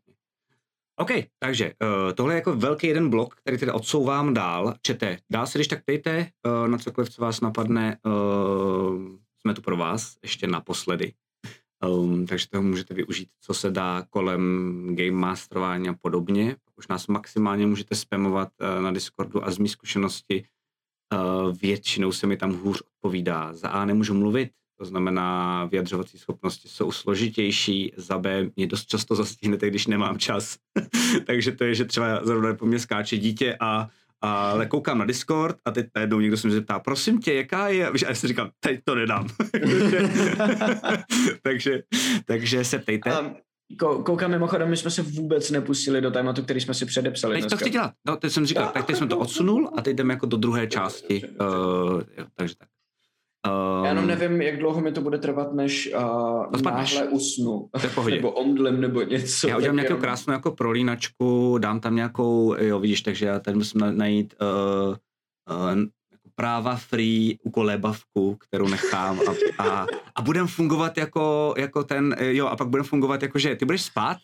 OK, 0.99 1.09
takže 1.39 1.73
uh, 1.81 2.13
tohle 2.13 2.33
je 2.33 2.35
jako 2.35 2.55
velký 2.55 2.87
jeden 2.87 3.09
blok, 3.09 3.35
který 3.35 3.57
teda 3.57 3.73
odsouvám 3.73 4.33
dál. 4.33 4.73
Čete, 4.81 5.17
dál 5.31 5.47
se 5.47 5.57
když 5.57 5.67
tak 5.67 5.83
ptejte 5.83 6.27
uh, 6.45 6.67
na 6.67 6.77
cokoliv, 6.77 7.09
co 7.09 7.21
vás 7.21 7.41
napadne. 7.41 7.97
Uh, 8.05 8.13
jsme 9.41 9.53
tu 9.53 9.61
pro 9.61 9.77
vás 9.77 10.15
ještě 10.23 10.47
naposledy. 10.47 11.13
Um, 11.87 12.25
takže 12.25 12.49
toho 12.49 12.63
můžete 12.63 12.93
využít, 12.93 13.29
co 13.41 13.53
se 13.53 13.71
dá 13.71 14.05
kolem 14.09 14.95
game 14.95 15.11
masterování 15.11 15.89
a 15.89 15.93
podobně. 16.01 16.55
Už 16.75 16.87
nás 16.87 17.07
maximálně 17.07 17.67
můžete 17.67 17.95
spamovat 17.95 18.49
uh, 18.61 18.83
na 18.83 18.91
Discordu 18.91 19.45
a 19.45 19.51
z 19.51 19.57
mý 19.57 19.69
zkušenosti 19.69 20.45
většinou 21.61 22.11
se 22.11 22.27
mi 22.27 22.37
tam 22.37 22.53
hůř 22.53 22.81
odpovídá. 22.81 23.53
Za 23.53 23.67
A 23.69 23.85
nemůžu 23.85 24.13
mluvit, 24.13 24.49
to 24.79 24.85
znamená 24.85 25.65
vyjadřovací 25.65 26.17
schopnosti 26.17 26.69
jsou 26.69 26.91
složitější, 26.91 27.93
za 27.97 28.17
B 28.17 28.49
mě 28.55 28.67
dost 28.67 28.85
často 28.85 29.15
zastihnete, 29.15 29.69
když 29.69 29.87
nemám 29.87 30.19
čas. 30.19 30.57
Takže 31.27 31.51
to 31.51 31.63
je, 31.63 31.75
že 31.75 31.85
třeba 31.85 32.25
zrovna 32.25 32.53
po 32.53 32.65
mě 32.65 32.79
skáče 32.79 33.17
dítě 33.17 33.57
a 33.59 33.89
ale 34.25 34.65
koukám 34.65 34.97
na 34.97 35.05
Discord 35.05 35.57
a 35.65 35.71
teď 35.71 35.87
najednou 35.95 36.19
někdo 36.19 36.37
se 36.37 36.47
mi 36.47 36.53
zeptá, 36.53 36.79
prosím 36.79 37.19
tě, 37.19 37.33
jaká 37.33 37.67
je? 37.67 37.87
A 37.87 37.91
já 38.07 38.15
si 38.15 38.27
říkám, 38.27 38.49
teď 38.59 38.79
to 38.83 38.95
nedám. 38.95 39.27
takže, 41.41 41.83
takže 42.25 42.65
se 42.65 42.79
ptejte. 42.79 43.19
Um, 43.19 43.35
koukám 43.79 44.31
mimochodem, 44.31 44.69
my 44.69 44.77
jsme 44.77 44.91
se 44.91 45.01
vůbec 45.01 45.51
nepustili 45.51 46.01
do 46.01 46.11
tématu, 46.11 46.43
který 46.43 46.61
jsme 46.61 46.73
si 46.73 46.85
předepsali. 46.85 47.41
Teď 47.41 47.49
to 47.49 47.57
chci 47.57 47.69
dělat. 47.69 47.91
No, 48.07 48.17
teď 48.17 48.31
jsem 48.31 48.45
říkal, 48.45 48.71
tak 48.73 48.85
teď 48.85 48.95
jsem 48.95 49.07
to 49.07 49.17
odsunul 49.17 49.69
a 49.77 49.81
teď 49.81 49.95
jdeme 49.95 50.13
jako 50.13 50.25
do 50.25 50.37
druhé 50.37 50.67
části. 50.67 51.21
Uh, 51.41 52.01
jo, 52.17 52.25
takže 52.35 52.55
tak. 52.55 52.67
Um, 53.47 53.85
Já 53.85 53.89
jenom 53.89 54.07
nevím, 54.07 54.41
jak 54.41 54.59
dlouho 54.59 54.81
mi 54.81 54.91
to 54.91 55.01
bude 55.01 55.17
trvat, 55.17 55.53
než 55.53 55.93
uh, 55.95 56.61
náhle 56.61 57.07
usnu. 57.07 57.69
nebo 58.09 58.31
omdlem, 58.31 58.81
nebo 58.81 59.01
něco. 59.01 59.47
Já 59.47 59.57
udělám 59.57 59.75
nějakou 59.75 59.97
krásnou 59.97 60.33
jako 60.33 60.51
prolínačku, 60.51 61.57
dám 61.57 61.79
tam 61.79 61.95
nějakou, 61.95 62.55
jo 62.59 62.79
vidíš, 62.79 63.01
takže 63.01 63.25
já 63.25 63.39
tady 63.39 63.57
musím 63.57 63.97
najít 63.97 64.35
uh, 64.41 64.95
uh, 65.57 65.83
práva 66.35 66.75
free 66.75 67.37
ukolébavku, 67.43 68.35
kterou 68.35 68.67
nechám 68.67 69.19
a, 69.19 69.63
a, 69.63 69.85
a 70.15 70.21
budem 70.21 70.47
fungovat 70.47 70.97
jako, 70.97 71.53
jako 71.57 71.83
ten, 71.83 72.15
jo, 72.19 72.47
a 72.47 72.55
pak 72.55 72.67
budem 72.67 72.85
fungovat 72.85 73.21
jako, 73.21 73.39
že 73.39 73.55
ty 73.55 73.65
budeš 73.65 73.81
spát 73.81 74.17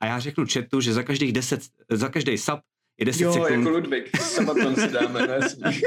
a 0.00 0.06
já 0.06 0.18
řeknu 0.18 0.44
chatu, 0.52 0.80
že 0.80 0.92
za 0.92 1.02
každých 1.02 1.32
deset, 1.32 1.60
za 1.90 2.08
každý 2.08 2.38
sub 2.38 2.60
je 2.98 3.06
10 3.06 3.22
jo, 3.22 3.32
sekund. 3.32 3.50
Jo, 3.50 3.58
jako 3.58 3.70
Ludvík, 3.70 4.16
sabaton 4.16 4.76
si 4.76 4.88
dáme, 4.88 5.26
ne? 5.26 5.38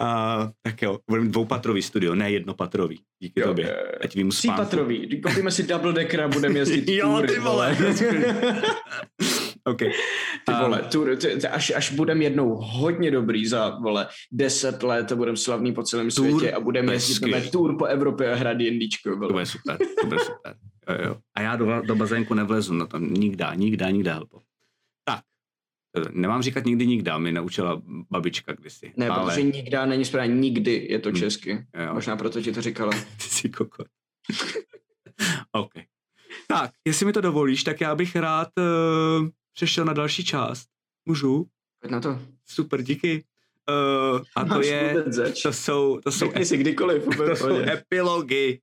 Uh, 0.00 0.50
tak 0.62 0.82
jo, 0.82 0.98
budeme 1.08 1.28
dvoupatrový 1.28 1.82
studio, 1.82 2.14
ne 2.14 2.30
jednopatrový. 2.30 3.00
Díky 3.22 3.40
jo, 3.40 3.46
tobě. 3.46 3.76
Ať 4.00 4.14
vím 4.14 4.32
spánku. 4.32 4.62
Třípatrový. 4.62 5.20
Koupíme 5.20 5.50
si 5.50 5.62
double 5.62 5.92
decker 5.92 6.20
a 6.20 6.28
budeme 6.28 6.58
jezdit 6.58 6.88
Jo, 6.92 7.22
ty 7.26 7.38
vole. 7.38 7.76
OK. 9.70 9.78
Ty 9.78 10.52
vole, 10.60 10.82
tour, 10.92 11.16
ty, 11.16 11.36
ty, 11.36 11.46
až, 11.46 11.72
až 11.76 11.92
budeme 11.92 12.24
jednou 12.24 12.54
hodně 12.54 13.10
dobrý 13.10 13.46
za, 13.46 13.68
vole, 13.68 14.08
deset 14.32 14.82
let 14.82 15.12
a 15.12 15.16
budeme 15.16 15.36
slavný 15.36 15.72
po 15.72 15.82
celém 15.82 16.10
tour, 16.10 16.26
světě 16.30 16.52
a 16.52 16.60
budeme 16.60 16.92
jezdit 16.92 17.30
na 17.30 17.40
tour 17.52 17.78
po 17.78 17.84
Evropě 17.84 18.32
a 18.32 18.34
hrát 18.34 18.54
D&Dčko, 18.54 19.10
To 19.10 19.32
bude 19.32 19.46
super, 19.46 19.78
to 20.00 20.06
bude 20.06 20.20
super. 20.20 20.54
Jo, 20.88 20.96
jo. 21.06 21.16
A 21.34 21.40
já 21.40 21.56
do, 21.56 21.82
do 21.82 21.96
bazénku 21.96 22.34
nevlezu 22.34 22.74
na 22.74 22.86
to, 22.86 22.98
nikdy, 22.98 23.44
nikdy, 23.54 23.92
nikdy, 23.92 24.10
helpo. 24.10 24.40
Tak, 25.04 25.22
nemám 26.12 26.42
říkat 26.42 26.64
nikdy 26.64 26.86
nikdy, 26.86 27.10
mi 27.18 27.32
naučila 27.32 27.82
babička 28.10 28.52
kdysi. 28.52 28.92
Ne, 28.96 29.08
ale... 29.08 29.24
protože 29.24 29.42
nikdy 29.42 29.76
není 29.86 30.04
správně, 30.04 30.34
nikdy 30.34 30.86
je 30.90 30.98
to 30.98 31.10
hm. 31.10 31.14
česky. 31.14 31.66
Jo. 31.86 31.94
Možná 31.94 32.16
proto 32.16 32.42
ti 32.42 32.52
to 32.52 32.62
říkala. 32.62 32.92
Ty 33.16 33.22
jsi 33.22 33.48
kokot. 33.48 33.86
OK. 35.52 35.72
Tak, 36.48 36.70
jestli 36.84 37.06
mi 37.06 37.12
to 37.12 37.20
dovolíš, 37.20 37.64
tak 37.64 37.80
já 37.80 37.94
bych 37.94 38.16
rád 38.16 38.48
uh, 38.58 39.28
přešel 39.58 39.84
na 39.84 39.92
další 39.92 40.24
část. 40.24 40.68
Můžu? 41.04 41.46
Pojď 41.80 41.92
na 41.92 42.00
to. 42.00 42.20
Super, 42.46 42.82
díky. 42.82 43.24
Uh, 43.68 44.20
a 44.36 44.44
to 44.44 44.62
je, 44.62 45.04
to 45.42 45.52
jsou, 45.52 46.00
to 46.00 46.12
jsou, 46.12 46.32
si 46.44 46.56
kdykoliv, 46.56 47.04
to 47.16 47.36
jsou 47.36 47.56
epilogy. 47.56 48.60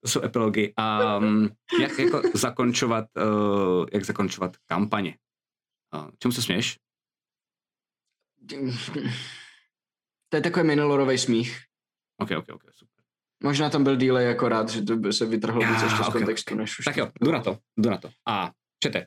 To 0.00 0.08
jsou 0.08 0.22
epilogy. 0.22 0.72
A 0.76 1.16
um, 1.16 1.48
jak 1.80 1.98
jako 1.98 2.22
zakončovat, 2.34 3.04
uh, 3.16 3.86
jak 3.92 4.04
zakončovat 4.04 4.56
kampaně. 4.66 5.18
Uh, 5.94 6.10
čemu 6.18 6.32
se 6.32 6.42
směš? 6.42 6.78
To 10.28 10.36
je 10.36 10.40
takový 10.40 10.66
minolorový 10.66 11.18
smích. 11.18 11.60
Ok, 12.18 12.30
ok, 12.38 12.46
ok, 12.52 12.62
super. 12.74 13.04
Možná 13.42 13.70
tam 13.70 13.84
byl 13.84 13.96
delay 13.96 14.24
jako 14.24 14.48
rád, 14.48 14.68
že 14.68 14.82
to 14.82 14.96
by 14.96 15.12
se 15.12 15.26
vytrhlo 15.26 15.60
víc 15.60 15.82
ještě 15.82 16.04
z 16.04 16.08
kontextu, 16.08 16.54
okay. 16.54 16.62
než 16.62 16.78
už 16.78 16.84
Tak 16.84 16.96
jo, 16.96 17.10
jdu 17.20 17.32
na 17.32 17.42
to, 17.42 17.58
jdu 17.76 17.90
na 17.90 17.98
to. 17.98 18.10
A 18.26 18.52
čete, 18.82 19.06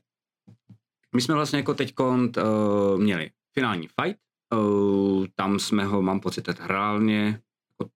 my 1.16 1.22
jsme 1.22 1.36
vlastně 1.36 1.60
jako 1.60 1.74
teď 1.74 1.94
uh, 2.00 3.00
měli 3.00 3.32
finální 3.54 3.88
fight, 4.02 4.20
uh, 4.54 5.26
tam 5.36 5.60
jsme 5.60 5.86
ho, 5.86 6.02
mám 6.02 6.20
pocit, 6.20 6.42
teď 6.42 6.58
reálně 6.60 7.42
jako 7.70 7.92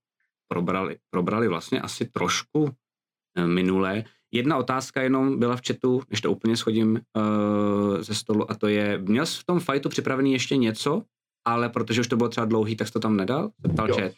probrali, 0.47 0.97
probrali 1.09 1.47
vlastně 1.47 1.81
asi 1.81 2.05
trošku 2.05 2.63
uh, 2.63 2.71
minulé. 3.45 4.03
Jedna 4.31 4.57
otázka 4.57 5.01
jenom 5.01 5.39
byla 5.39 5.55
v 5.55 5.61
chatu, 5.67 6.01
než 6.09 6.21
to 6.21 6.31
úplně 6.31 6.57
schodím 6.57 6.91
uh, 6.91 8.01
ze 8.01 8.15
stolu, 8.15 8.51
a 8.51 8.55
to 8.55 8.67
je, 8.67 8.97
měl 8.97 9.25
jsi 9.25 9.39
v 9.39 9.43
tom 9.43 9.59
fightu 9.59 9.89
připravený 9.89 10.33
ještě 10.33 10.57
něco, 10.57 11.03
ale 11.45 11.69
protože 11.69 12.01
už 12.01 12.07
to 12.07 12.17
bylo 12.17 12.29
třeba 12.29 12.45
dlouhý, 12.45 12.75
tak 12.75 12.87
jsi 12.87 12.93
to 12.93 12.99
tam 12.99 13.17
nedal? 13.17 13.51
Zeptal 13.65 13.89
Jo. 13.89 13.95
chat. 13.95 14.11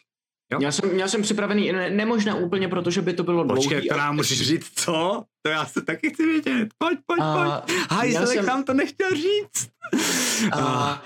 Jo? 0.52 0.58
Měl 0.58 0.72
jsem, 0.72 0.92
měl 0.94 1.08
jsem 1.08 1.22
připravený, 1.22 1.72
ne, 1.72 1.90
nemožná 1.90 2.34
úplně, 2.34 2.68
protože 2.68 3.02
by 3.02 3.12
to 3.12 3.22
bylo 3.22 3.44
Počkej, 3.48 3.68
dlouhý. 3.70 3.88
to 3.88 3.94
a- 3.94 3.98
nám 3.98 4.16
můžeš 4.16 4.42
říct, 4.42 4.70
co? 4.80 5.24
To 5.42 5.50
já 5.50 5.66
se 5.66 5.82
taky 5.82 6.10
chci 6.10 6.26
vědět. 6.26 6.68
Pojď, 6.78 6.98
pojď, 7.06 7.18
pojď. 7.34 7.50
A, 7.88 7.94
Hajzlek 7.94 8.28
jsem- 8.28 8.46
nám 8.46 8.64
to 8.64 8.74
nechtěl 8.74 9.10
říct. 9.10 9.70
a, 10.52 11.02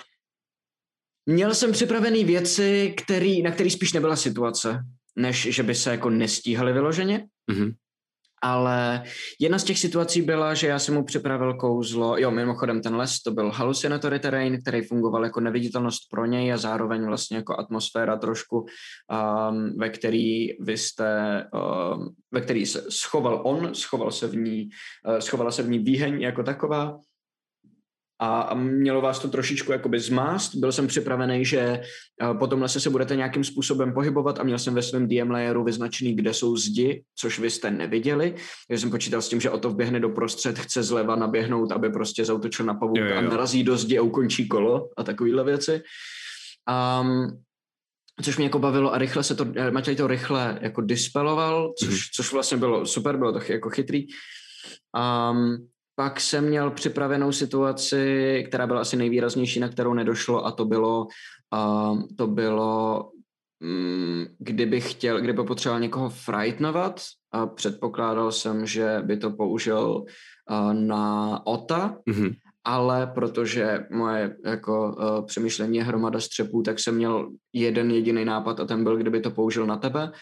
měl 1.27 1.55
jsem 1.55 1.73
připravený 1.73 2.25
věci, 2.25 2.95
který, 2.97 3.43
na 3.43 3.51
který 3.51 3.71
spíš 3.71 3.93
nebyla 3.93 4.17
situace, 4.17 4.85
než 5.17 5.49
že 5.51 5.63
by 5.63 5.75
se 5.75 5.91
jako 5.91 6.11
nestíhaly 6.11 6.73
vyloženě. 6.73 7.27
Mhm. 7.51 7.73
Ale 8.43 9.03
jedna 9.41 9.59
z 9.59 9.65
těch 9.65 9.79
situací 9.79 10.23
byla, 10.23 10.55
že 10.55 10.67
já 10.67 10.79
jsem 10.79 10.95
mu 10.95 11.05
připravil 11.05 11.55
kouzlo, 11.55 12.19
jo, 12.19 12.31
mimochodem 12.31 12.83
ten 12.83 12.97
les, 12.97 13.23
to 13.23 13.31
byl 13.31 13.51
hallucinatory 13.51 14.19
terrain, 14.19 14.63
který 14.63 14.83
fungoval 14.83 15.25
jako 15.25 15.41
neviditelnost 15.41 16.11
pro 16.11 16.27
něj 16.27 16.53
a 16.53 16.57
zároveň 16.57 17.07
vlastně 17.07 17.37
jako 17.37 17.59
atmosféra 17.59 18.17
trošku, 18.17 18.59
um, 18.59 19.79
ve 19.79 19.89
který 19.89 20.49
vy 20.61 20.79
jste, 20.79 21.45
um, 21.55 22.15
ve 22.33 22.41
který 22.41 22.67
se 22.67 22.85
schoval 22.89 23.41
on, 23.45 23.75
schoval 23.75 24.11
se 24.11 24.27
v 24.27 24.37
ní, 24.37 24.69
uh, 25.09 25.19
schovala 25.19 25.51
se 25.51 25.63
v 25.63 25.71
ní 25.71 25.79
výheň 25.79 26.21
jako 26.21 26.43
taková 26.43 26.99
a, 28.23 28.55
mělo 28.55 29.01
vás 29.01 29.19
to 29.19 29.29
trošičku 29.29 29.73
jakoby 29.73 30.01
zmást. 30.01 30.55
Byl 30.55 30.73
jsem 30.73 30.87
připravený, 30.87 31.45
že 31.45 31.81
uh, 32.23 32.39
po 32.39 32.47
tom 32.47 32.63
lese 32.63 32.81
se 32.81 32.91
budete 32.91 33.17
nějakým 33.17 33.45
způsobem 33.45 33.93
pohybovat 33.95 34.41
a 34.41 34.43
měl 34.43 34.59
jsem 34.59 34.75
ve 34.75 34.83
svém 34.83 35.09
DM 35.09 35.31
layeru 35.31 35.65
vyznačený, 35.65 36.17
kde 36.17 36.35
jsou 36.35 36.57
zdi, 36.57 37.03
což 37.17 37.39
vy 37.39 37.51
jste 37.51 37.71
neviděli. 37.71 38.35
Takže 38.69 38.81
jsem 38.81 38.91
počítal 38.91 39.23
s 39.23 39.29
tím, 39.29 39.41
že 39.41 39.51
o 39.51 39.59
to 39.59 39.71
vběhne 39.71 40.01
do 40.01 40.09
prostřed, 40.09 40.59
chce 40.59 40.83
zleva 40.83 41.17
naběhnout, 41.17 41.73
aby 41.73 41.91
prostě 41.91 42.25
zautočil 42.25 42.67
na 42.67 42.79
jo, 42.97 43.17
a 43.17 43.21
narazí 43.21 43.65
do 43.65 43.77
zdi 43.77 43.99
a 43.99 44.03
ukončí 44.03 44.49
kolo 44.49 44.89
a 44.97 45.03
takovýhle 45.03 45.45
věci. 45.45 45.83
Um, 47.03 47.43
což 48.23 48.37
mě 48.37 48.47
jako 48.47 48.59
bavilo 48.59 48.95
a 48.95 48.99
rychle 48.99 49.23
se 49.23 49.35
to, 49.35 49.47
eh, 49.57 49.71
Matěj 49.71 49.97
to 49.97 50.07
rychle 50.07 50.59
jako 50.63 50.81
dispeloval, 50.81 51.73
což, 51.79 51.89
Mhm. 51.89 51.99
což 52.15 52.33
vlastně 52.33 52.57
bylo 52.57 52.87
super, 52.87 53.17
bylo 53.17 53.33
to 53.33 53.53
jako 53.53 53.71
chytrý. 53.71 54.07
Um, 55.33 55.69
pak 56.01 56.21
jsem 56.21 56.45
měl 56.49 56.71
připravenou 56.71 57.33
situaci, 57.33 58.45
která 58.49 58.67
byla 58.67 58.81
asi 58.81 58.97
nejvýraznější, 58.97 59.61
na 59.61 59.69
kterou 59.69 59.95
nedošlo 59.95 60.47
a 60.47 60.51
to 60.53 60.65
bylo, 60.65 61.07
uh, 61.53 62.03
to 62.17 62.27
bylo 62.27 63.11
mm, 63.61 64.25
kdybych 64.39 64.91
chtěl, 64.91 65.21
kdyby 65.21 65.45
potřeboval 65.45 65.81
někoho 65.81 66.11
frightnovat 66.11 67.01
a 67.33 67.47
předpokládal 67.47 68.33
jsem, 68.33 68.67
že 68.67 69.03
by 69.05 69.17
to 69.17 69.31
použil 69.31 70.05
uh, 70.05 70.73
na 70.75 71.41
Ota, 71.47 71.97
Mhm. 72.07 72.31
ale 72.65 73.07
protože 73.15 73.85
moje 73.91 74.37
jako 74.45 74.97
uh, 74.97 75.27
přemýšlení 75.27 75.79
je 75.79 75.85
hromada 75.85 76.21
střepů, 76.21 76.63
tak 76.63 76.81
jsem 76.81 76.95
měl 76.97 77.29
jeden 77.53 77.91
jediný 77.91 78.25
nápad 78.25 78.61
a 78.61 78.65
ten 78.65 78.85
byl, 78.85 78.97
kdyby 78.97 79.21
to 79.21 79.31
použil 79.31 79.67
na 79.67 79.77
tebe 79.77 80.13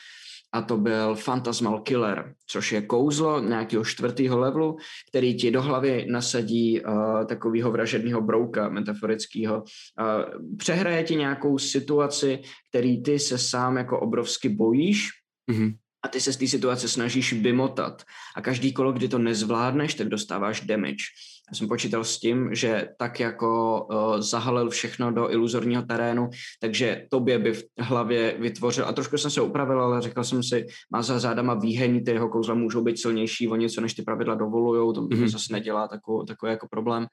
a 0.52 0.62
to 0.62 0.76
byl 0.76 1.16
Phantasmal 1.24 1.80
Killer, 1.80 2.34
což 2.46 2.72
je 2.72 2.82
kouzlo 2.82 3.40
nějakého 3.40 3.84
čtvrtého 3.84 4.38
levelu, 4.38 4.76
který 5.08 5.36
ti 5.36 5.50
do 5.50 5.62
hlavy 5.62 6.06
nasadí 6.10 6.80
uh, 6.80 7.24
takového 7.26 7.70
vražedného 7.70 8.20
brouka 8.20 8.68
metaforického. 8.68 9.56
Uh, 9.56 10.56
přehraje 10.56 11.04
ti 11.04 11.16
nějakou 11.16 11.58
situaci, 11.58 12.40
který 12.70 13.02
ty 13.02 13.18
se 13.18 13.38
sám 13.38 13.76
jako 13.76 14.00
obrovsky 14.00 14.48
bojíš 14.48 15.08
Mhm. 15.50 15.74
a 16.04 16.08
ty 16.08 16.20
se 16.20 16.32
z 16.32 16.36
té 16.36 16.46
situace 16.46 16.88
snažíš 16.88 17.32
vymotat. 17.32 18.02
A 18.36 18.40
každý 18.40 18.72
kolo, 18.72 18.92
kdy 18.92 19.08
to 19.08 19.18
nezvládneš, 19.18 19.94
tak 19.94 20.08
dostáváš 20.08 20.60
damage. 20.60 21.04
Já 21.52 21.54
jsem 21.58 21.68
počítal 21.68 22.04
s 22.04 22.18
tím, 22.18 22.54
že 22.54 22.88
tak 22.98 23.20
jako 23.20 23.82
uh, 23.90 24.20
zahalil 24.20 24.70
všechno 24.70 25.12
do 25.12 25.30
iluzorního 25.30 25.82
terénu, 25.82 26.30
takže 26.60 27.06
tobě 27.10 27.38
by 27.38 27.52
v 27.52 27.64
hlavě 27.78 28.36
vytvořil, 28.38 28.84
a 28.88 28.92
trošku 28.92 29.18
jsem 29.18 29.30
se 29.30 29.40
upravil, 29.40 29.82
ale 29.82 30.00
řekl 30.00 30.24
jsem 30.24 30.42
si, 30.42 30.66
má 30.92 31.02
za 31.02 31.18
zádama 31.18 31.54
výhení, 31.54 32.00
ty 32.00 32.10
jeho 32.10 32.28
kouzla 32.28 32.54
můžou 32.54 32.82
být 32.84 32.98
silnější 33.00 33.48
o 33.48 33.56
něco, 33.56 33.80
než 33.80 33.94
ty 33.94 34.02
pravidla 34.02 34.34
dovolujou, 34.34 34.92
to 34.92 35.00
Mhm. 35.00 35.10
mm-hmm. 35.10 35.28
zase 35.28 35.52
nedělá 35.52 35.88
takový, 35.88 36.26
takový 36.26 36.50
jako 36.50 36.68
problém. 36.70 37.06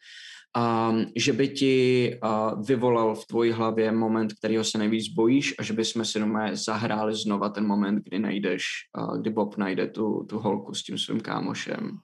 Um, 0.90 1.06
že 1.16 1.34
by 1.34 1.48
ti 1.48 2.12
uh, 2.24 2.66
vyvolal 2.66 3.16
v 3.16 3.26
tvojí 3.28 3.52
hlavě 3.52 3.92
moment, 3.92 4.34
kterýho 4.34 4.64
se 4.64 4.78
nejvíc 4.78 5.08
bojíš 5.14 5.56
a 5.60 5.64
že 5.64 5.74
by 5.74 5.86
jsme 5.86 6.06
si 6.06 6.20
doma 6.20 6.50
zahráli 6.54 7.16
znova 7.16 7.50
ten 7.50 7.68
moment, 7.68 8.04
kdy 8.04 8.20
najdeš, 8.20 8.64
uh, 8.98 9.20
kdy 9.20 9.30
Bob 9.30 9.58
najde 9.58 9.88
tu, 9.88 10.26
tu 10.30 10.40
holku 10.40 10.74
s 10.74 10.84
tím 10.84 10.98
svým 10.98 11.20
kámošem. 11.20 12.00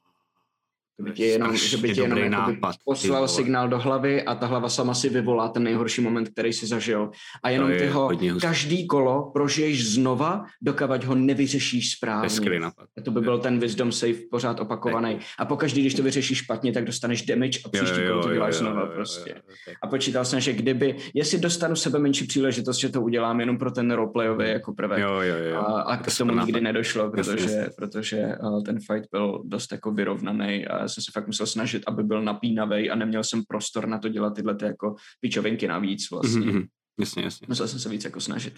Že 1.01 1.11
by 1.11 1.15
ti 1.17 1.23
jenom, 1.23 1.57
že 1.57 1.77
by 1.77 1.93
ti 1.93 2.01
jenom 2.01 2.29
nápad, 2.29 2.75
poslal 2.85 3.27
signál 3.27 3.69
do 3.69 3.79
hlavy 3.79 4.23
a 4.23 4.35
ta 4.35 4.45
hlava 4.45 4.69
sama 4.69 4.93
si 4.93 5.09
vyvolá 5.09 5.49
ten 5.49 5.63
nejhorší 5.63 6.01
moment, 6.01 6.29
který 6.29 6.53
si 6.53 6.67
zažil. 6.67 7.11
A 7.43 7.49
jenom 7.49 7.67
To 7.67 7.73
je 7.73 7.79
ty 7.79 7.87
ho 7.87 8.11
každý 8.41 8.87
kolo 8.87 9.31
prožiješ 9.33 9.93
znova, 9.93 10.45
dokavať 10.61 11.03
ho 11.03 11.15
nevyřešíš 11.15 11.91
správně. 11.91 12.59
nápad. 12.59 12.87
A 12.97 13.01
to 13.01 13.11
by 13.11 13.21
byl 13.21 13.39
ten 13.39 13.59
wisdom 13.59 13.91
save 13.91 14.13
pořád 14.31 14.59
opakovaný. 14.59 15.19
A 15.37 15.45
pokaždý, 15.45 15.81
když 15.81 15.93
to 15.93 16.03
vyřešíš 16.03 16.37
špatně, 16.37 16.71
tak 16.71 16.85
dostaneš 16.85 17.21
damage 17.21 17.59
a 17.65 17.69
příští 17.69 17.99
kolo 18.07 18.23
to 18.23 18.33
děláš 18.33 18.55
znova 18.55 18.85
prostě. 18.85 19.35
A 19.81 19.87
počítal 19.87 20.25
jsem, 20.25 20.39
že 20.39 20.53
kdyby, 20.53 20.95
jestli 21.13 21.39
dostanu 21.39 21.75
sebe 21.75 21.99
menší 21.99 22.27
příležitost, 22.27 22.77
že 22.77 22.89
to 22.89 23.01
udělám 23.01 23.39
jenom 23.39 23.57
pro 23.57 23.71
ten 23.71 23.91
roleplayový 23.91 24.49
jako 24.49 24.73
prvek. 24.73 24.99
Jo, 24.99 25.21
jo, 25.21 25.35
jo. 25.37 25.57
A, 25.57 25.81
a 25.81 25.97
To 25.97 26.11
k 26.11 26.17
tomu 26.17 26.39
nikdy 26.39 26.61
nedošlo, 26.61 27.11
protože, 27.11 27.69
protože 27.75 28.35
uh, 28.43 28.63
ten 28.63 28.79
fight 28.79 29.09
byl 29.11 29.41
dost 29.45 29.71
jako 29.71 29.91
vyrovnaný 29.91 30.67
a 30.67 30.87
jsem 30.91 31.03
se 31.03 31.11
fakt 31.13 31.27
musel 31.27 31.45
snažit, 31.45 31.83
aby 31.87 32.03
byl 32.03 32.21
napínavý 32.21 32.89
a 32.89 32.95
neměl 32.95 33.23
jsem 33.23 33.41
prostor 33.47 33.87
na 33.87 33.99
to 33.99 34.09
dělat 34.09 34.35
tyhle 34.35 34.55
ty 34.55 34.65
jako 34.65 34.95
pičovinky 35.19 35.67
navíc 35.67 36.11
vlastně. 36.11 36.39
Mhm, 36.39 36.49
mhm. 36.49 36.63
Jasně, 36.99 37.23
jasně. 37.23 37.45
Musel 37.49 37.67
jsem 37.67 37.79
se 37.79 37.89
víc 37.89 38.03
jako 38.05 38.19
snažit. 38.21 38.53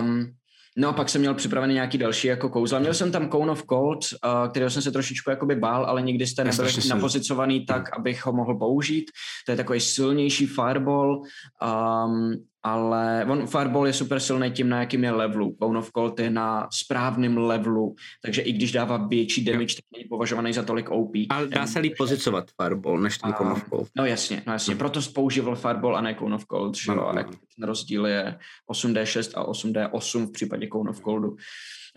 Um, 0.00 0.32
no 0.76 0.88
a 0.88 0.92
pak 0.92 1.08
jsem 1.08 1.20
měl 1.20 1.34
připravený 1.34 1.74
nějaký 1.74 1.98
další 1.98 2.28
jako 2.28 2.48
kouzla. 2.48 2.78
Měl 2.78 2.94
jsem 2.94 3.12
tam 3.12 3.30
Cone 3.30 3.52
of 3.52 3.64
Cold, 3.70 3.98
uh, 4.12 4.50
kterého 4.50 4.70
jsem 4.70 4.82
se 4.82 4.92
trošičku 4.92 5.30
jakoby 5.30 5.56
bál, 5.56 5.84
ale 5.84 6.02
nikdy 6.02 6.26
jste 6.26 6.52
strašně 6.52 6.82
jsem- 6.82 6.96
napozicovaný 6.96 7.66
tak, 7.66 7.98
abych 7.98 8.26
ho 8.26 8.32
mohl 8.32 8.58
použít. 8.58 9.04
To 9.46 9.52
je 9.52 9.56
takový 9.56 9.80
silnější 9.80 10.46
fireball, 10.46 11.16
um, 11.16 12.34
ale 12.66 13.26
on 13.28 13.46
fireball 13.46 13.86
je 13.86 13.92
super 13.92 14.20
silný 14.20 14.50
tím, 14.50 14.68
na 14.68 14.80
jakým 14.80 15.04
je 15.04 15.10
levelu. 15.10 15.56
Cone 15.62 15.78
of 15.78 15.90
Cold 15.92 16.20
je 16.20 16.30
na 16.30 16.68
správném 16.72 17.38
levelu, 17.38 17.94
takže 18.22 18.42
i 18.42 18.52
když 18.52 18.72
dává 18.72 18.96
větší 18.96 19.44
damage, 19.44 19.74
tak 19.74 19.84
není 19.92 20.04
považovaný 20.08 20.52
za 20.52 20.62
tolik 20.62 20.90
OP. 20.90 21.12
Ale 21.30 21.46
dá 21.46 21.66
se 21.66 21.78
líp 21.78 21.94
pozicovat 21.98 22.50
Fireball, 22.62 22.98
než 23.00 23.18
ten 23.18 23.34
Cone 23.34 23.50
of 23.52 23.64
Cold. 23.68 23.88
No 23.96 24.04
jasně, 24.06 24.42
no 24.46 24.52
jasně, 24.52 24.72
Hmm. 24.74 24.78
proto 24.78 25.00
používal 25.14 25.56
Fireball 25.56 25.96
a 25.96 26.00
ne 26.00 26.14
Cone 26.18 26.34
of 26.34 26.44
Cold, 26.50 26.76
že 26.76 26.92
jo, 26.92 27.00
ano. 27.04 27.18
jak 27.18 27.26
ten 27.30 27.66
rozdíl 27.66 28.06
je 28.06 28.38
8D6 28.70 29.32
a 29.34 29.44
8D8 29.44 30.26
v 30.26 30.32
případě 30.32 30.68
Cone 30.72 30.90
of 30.90 31.00
Coldu. 31.00 31.36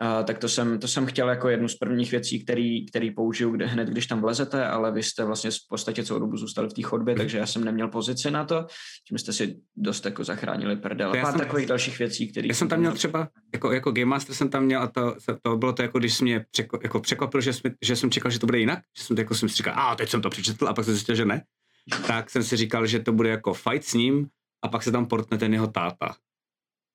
Uh, 0.02 0.24
tak 0.24 0.38
to 0.38 0.50
jsem, 0.50 0.80
to 0.80 0.88
jsem 0.88 1.06
chtěl 1.06 1.30
jako 1.30 1.50
jednu 1.50 1.68
z 1.68 1.76
prvních 1.76 2.12
věcí, 2.12 2.44
který, 2.44 2.86
který 2.86 3.12
použiju 3.12 3.52
kde, 3.52 3.66
hned, 3.66 3.90
když 3.90 4.08
tam 4.08 4.22
vlezete, 4.22 4.68
ale 4.68 4.92
vy 4.92 5.04
jste 5.04 5.26
vlastně 5.26 5.52
v 5.52 5.68
podstatě 5.70 6.04
celou 6.06 6.20
dobu 6.20 6.38
zůstali 6.38 6.70
v 6.70 6.74
té 6.74 6.82
chodbě, 6.82 7.16
takže 7.16 7.38
já 7.38 7.46
jsem 7.46 7.64
neměl 7.64 7.88
pozici 7.88 8.32
na 8.32 8.46
to, 8.46 8.66
tím 9.08 9.18
jste 9.18 9.34
si 9.34 9.56
dost 9.76 10.06
jako 10.06 10.24
zachránili 10.24 10.76
prdel. 10.76 11.12
Pár 11.12 11.26
jsem- 11.26 11.40
takových 11.40 11.68
dalších 11.68 12.00
věcí, 12.00 12.32
které... 12.32 12.48
Já 12.48 12.54
jsem 12.54 12.68
tam 12.68 12.80
měl 12.80 12.92
třeba, 12.92 13.30
jako, 13.54 13.72
jako 13.72 13.92
Game 13.92 14.06
Master 14.06 14.36
jsem 14.36 14.50
tam 14.50 14.64
měl 14.64 14.82
a 14.82 14.88
to, 14.88 15.16
to 15.42 15.58
bylo 15.58 15.74
to 15.74 15.82
jako, 15.82 16.00
když 16.00 16.22
mě 16.22 16.46
překo, 16.52 16.80
jako 16.84 17.00
překvapil, 17.00 17.42
že, 17.42 17.54
jsme, 17.54 17.72
že 17.86 17.96
jsem 17.96 18.12
čekal, 18.12 18.32
že 18.32 18.40
to 18.40 18.46
bude 18.46 18.60
jinak, 18.60 18.80
že 18.98 19.04
jsem, 19.04 19.18
jako 19.18 19.36
jsem 19.36 19.50
si 19.50 19.56
říkal, 19.56 19.74
a 19.78 19.96
teď 19.96 20.10
jsem 20.10 20.22
to 20.22 20.30
přečetl 20.30 20.68
a 20.68 20.74
pak 20.74 20.86
jsem 20.86 20.94
zjistil, 20.94 21.16
že 21.16 21.26
ne, 21.26 21.44
tak 22.08 22.30
jsem 22.30 22.44
si 22.44 22.58
říkal, 22.58 22.88
že 22.88 23.00
to 23.00 23.12
bude 23.12 23.30
jako 23.30 23.54
fight 23.54 23.84
s 23.84 23.94
ním 23.94 24.28
a 24.62 24.68
pak 24.68 24.84
se 24.84 24.92
tam 24.92 25.06
portne 25.06 25.38
ten 25.38 25.54
jeho 25.54 25.68
táta. 25.68 26.16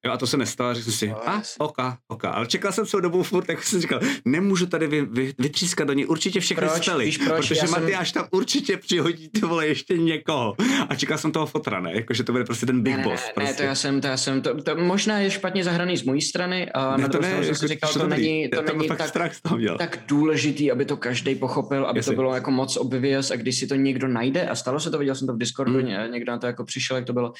Jo, 0.06 0.12
a 0.12 0.16
to 0.16 0.26
se 0.26 0.36
nestalo, 0.36 0.74
řekl 0.74 0.84
jsem 0.84 0.92
si, 0.92 1.10
a, 1.26 1.42
oka, 1.58 1.98
oka. 2.08 2.30
Ale 2.30 2.46
čekal 2.46 2.72
jsem 2.72 2.86
celou 2.86 3.00
dobu 3.00 3.22
furt, 3.22 3.44
tak 3.44 3.62
jsem 3.62 3.80
říkal, 3.80 4.00
nemůžu 4.24 4.66
tady 4.66 4.86
vy, 4.86 5.02
vy, 5.02 5.34
vytřískat 5.38 5.86
do 5.86 5.92
ní 5.92 6.06
určitě 6.06 6.40
všechny 6.40 6.68
Proč? 6.68 6.84
spely, 6.86 7.04
Víš 7.04 7.18
proč? 7.18 7.28
protože 7.36 7.54
Já 7.54 7.66
jsem- 7.66 7.82
Matyáš 7.82 8.12
tam 8.12 8.26
určitě 8.30 8.76
přihodí 8.76 9.28
ty 9.28 9.40
vole 9.40 9.66
ještě 9.66 9.98
někoho. 9.98 10.54
A 10.88 10.94
čekal 10.94 11.18
jsem 11.18 11.32
toho 11.32 11.46
fotra, 11.46 11.80
ne? 11.80 11.90
Jako, 11.94 12.14
že 12.14 12.24
to 12.24 12.32
bude 12.32 12.44
prostě 12.44 12.66
ten 12.66 12.82
big 12.82 12.96
ne, 12.96 13.02
boss. 13.02 13.22
ne, 13.26 13.32
prostě. 13.34 13.52
ne, 13.52 13.56
to 13.56 13.62
já 13.62 13.74
jsem, 13.74 14.00
to 14.00 14.06
já 14.06 14.16
jsem, 14.16 14.42
to, 14.42 14.62
to 14.62 14.76
možná 14.76 15.18
je 15.18 15.30
špatně 15.30 15.64
zahraný 15.64 15.96
z 15.96 16.02
mojí 16.02 16.22
strany 16.22 16.72
a 16.72 16.96
Ne, 16.96 17.02
na 17.02 17.08
to 17.08 17.18
druhou 17.18 17.22
ne, 17.22 17.28
stranu 17.30 17.44
jsem 17.46 17.54
si 17.56 17.64
jako, 17.64 17.68
říkal, 17.74 17.92
to 17.92 17.98
dobrý. 17.98 18.22
není, 18.22 18.48
to 18.50 18.62
není 18.62 18.88
tak, 18.88 19.30
měl. 19.56 19.78
tak 19.78 19.98
důležitý, 20.08 20.70
aby 20.72 20.84
to 20.84 20.96
každý 20.96 21.34
pochopil, 21.34 21.86
aby 21.86 21.98
Jasně. 21.98 22.12
to 22.12 22.16
bylo 22.16 22.34
jako 22.34 22.50
moc 22.50 22.76
obvious 22.76 23.30
a 23.30 23.36
když 23.36 23.58
si 23.58 23.66
to 23.66 23.74
někdo 23.74 24.08
najde 24.08 24.48
a 24.48 24.54
stalo 24.54 24.80
se 24.80 24.90
to, 24.90 24.98
viděl 24.98 25.14
jsem 25.14 25.26
to 25.26 25.34
v 25.34 25.38
Discordu, 25.38 25.72
mm. 25.80 26.12
někdo 26.12 26.32
na 26.32 26.38
to 26.38 26.46
jako 26.46 26.64
přišel, 26.64 26.96
jak 26.96 27.06
to 27.06 27.12
bylo, 27.12 27.32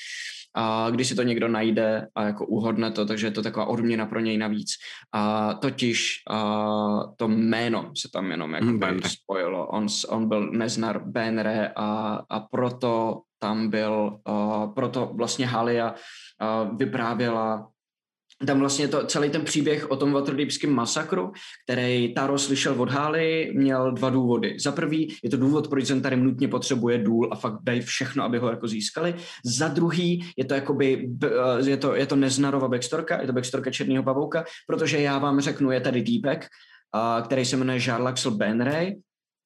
a 0.55 0.91
když 0.91 1.09
si 1.09 1.15
to 1.15 1.23
někdo 1.23 1.49
najde 1.49 2.09
a 2.15 2.23
jako 2.23 2.47
uhodne 2.47 2.91
to, 2.91 3.07
takže 3.07 3.27
je 3.27 3.31
to 3.31 3.43
taková 3.43 3.67
odměna 3.67 4.07
pro 4.07 4.21
něj 4.21 4.39
navíc. 4.39 4.71
A 5.13 5.55
totiž 5.55 6.23
a 6.31 7.01
to 7.17 7.29
jméno 7.29 7.91
se 7.97 8.09
tam 8.13 8.31
jenom 8.31 8.55
jako 8.55 8.67
Hmm, 8.67 9.01
spojilo. 9.07 9.67
On, 9.67 9.87
on 10.09 10.29
byl 10.29 10.51
Neznar 10.51 11.03
Benre 11.05 11.73
a, 11.77 12.21
a 12.31 12.41
proto 12.41 13.21
tam 13.39 13.71
byl, 13.71 14.19
a 14.25 14.67
proto 14.67 15.11
vlastně 15.15 15.47
Halia 15.47 15.95
a 16.41 16.63
vyprávěla 16.63 17.69
tam 18.47 18.61
vlastně 18.61 18.89
to, 18.89 19.07
celý 19.07 19.31
ten 19.31 19.45
příběh 19.45 19.91
o 19.91 19.97
tom 19.97 20.13
Waterdeepském 20.13 20.71
masakru, 20.71 21.33
který 21.65 22.15
Taro 22.15 22.39
slyšel 22.39 22.83
od 22.83 22.91
Hály, 22.91 23.53
měl 23.55 23.93
dva 23.93 24.11
důvody. 24.11 24.57
Za 24.61 24.73
prvý 24.73 25.17
je 25.23 25.31
to 25.31 25.37
důvod, 25.37 25.69
proč 25.69 25.85
Zentarim 25.85 26.25
nutně 26.25 26.49
potřebuje 26.49 26.99
důl 26.99 27.29
a 27.33 27.37
fakt 27.37 27.59
dají 27.63 27.81
všechno, 27.81 28.25
aby 28.25 28.39
ho 28.39 28.49
jako 28.49 28.69
získali. 28.69 29.15
Za 29.45 29.69
druhý 29.69 30.33
je 30.37 30.45
to 30.45 30.55
jakoby, 30.55 31.09
eh, 31.25 31.71
je 31.71 31.77
to, 31.77 31.95
je 31.95 32.07
to 32.07 32.17
Neznarova 32.17 32.69
backstorka, 32.69 33.21
je 33.21 33.27
to 33.27 33.33
backstorka 33.33 33.71
Černého 33.71 34.03
pavouka, 34.03 34.45
protože 34.67 35.01
já 35.01 35.19
vám 35.19 35.41
řeknu, 35.41 35.71
je 35.71 35.81
tady 35.81 36.03
Deepek, 36.03 36.47
a, 36.93 37.23
který 37.25 37.45
se 37.45 37.57
jmenuje 37.57 37.81
Jarlaxl 37.87 38.31
Benray 38.31 38.95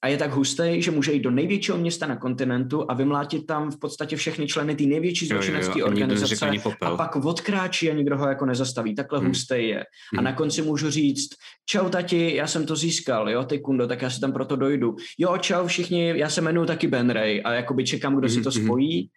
a 0.02 0.08
je 0.08 0.16
tak 0.16 0.32
hustý, 0.32 0.82
že 0.82 0.90
může 0.90 1.12
jít 1.12 1.20
do 1.20 1.30
největšího 1.30 1.78
města 1.78 2.06
na 2.06 2.16
kontinentu 2.16 2.90
a 2.90 2.94
vymlátit 2.94 3.46
tam 3.46 3.70
v 3.70 3.78
podstatě 3.78 4.16
všechny 4.16 4.46
členy 4.46 4.74
té 4.76 4.84
největší 4.84 5.26
zločinecké 5.26 5.82
a 5.82 5.86
organizace 5.86 6.46
ani 6.46 6.60
a 6.82 6.96
pak 6.96 7.16
odkráčí 7.16 7.90
a 7.90 7.94
nikdo 7.94 8.18
ho 8.18 8.28
jako 8.28 8.46
nezastaví. 8.46 8.94
Takhle 8.94 9.18
Hmm. 9.18 9.24
hmm. 9.26 9.30
hustý 9.30 9.54
je. 9.68 9.80
A 9.80 9.84
Hmm. 10.16 10.24
na 10.24 10.32
konci 10.32 10.62
můžu 10.62 10.90
říct, 10.90 11.28
čau 11.66 11.88
tati, 11.88 12.34
já 12.34 12.46
jsem 12.46 12.66
to 12.66 12.76
získal, 12.76 13.30
jo, 13.30 13.44
ty 13.44 13.58
kundo, 13.58 13.86
tak 13.86 14.02
já 14.02 14.10
si 14.10 14.20
tam 14.20 14.32
proto 14.32 14.56
dojdu. 14.56 14.96
Jo, 15.18 15.36
čau 15.38 15.66
všichni, 15.66 16.12
já 16.18 16.30
se 16.30 16.40
jmenuji 16.40 16.66
taky 16.66 16.86
Ben 16.86 17.10
Ray 17.10 17.42
a 17.44 17.52
jakoby 17.52 17.84
čekám, 17.84 18.16
kdo 18.16 18.28
si 18.28 18.34
Mhm, 18.34 18.44
to 18.44 18.50
mhm. 18.50 18.64
spojí. 18.64 19.10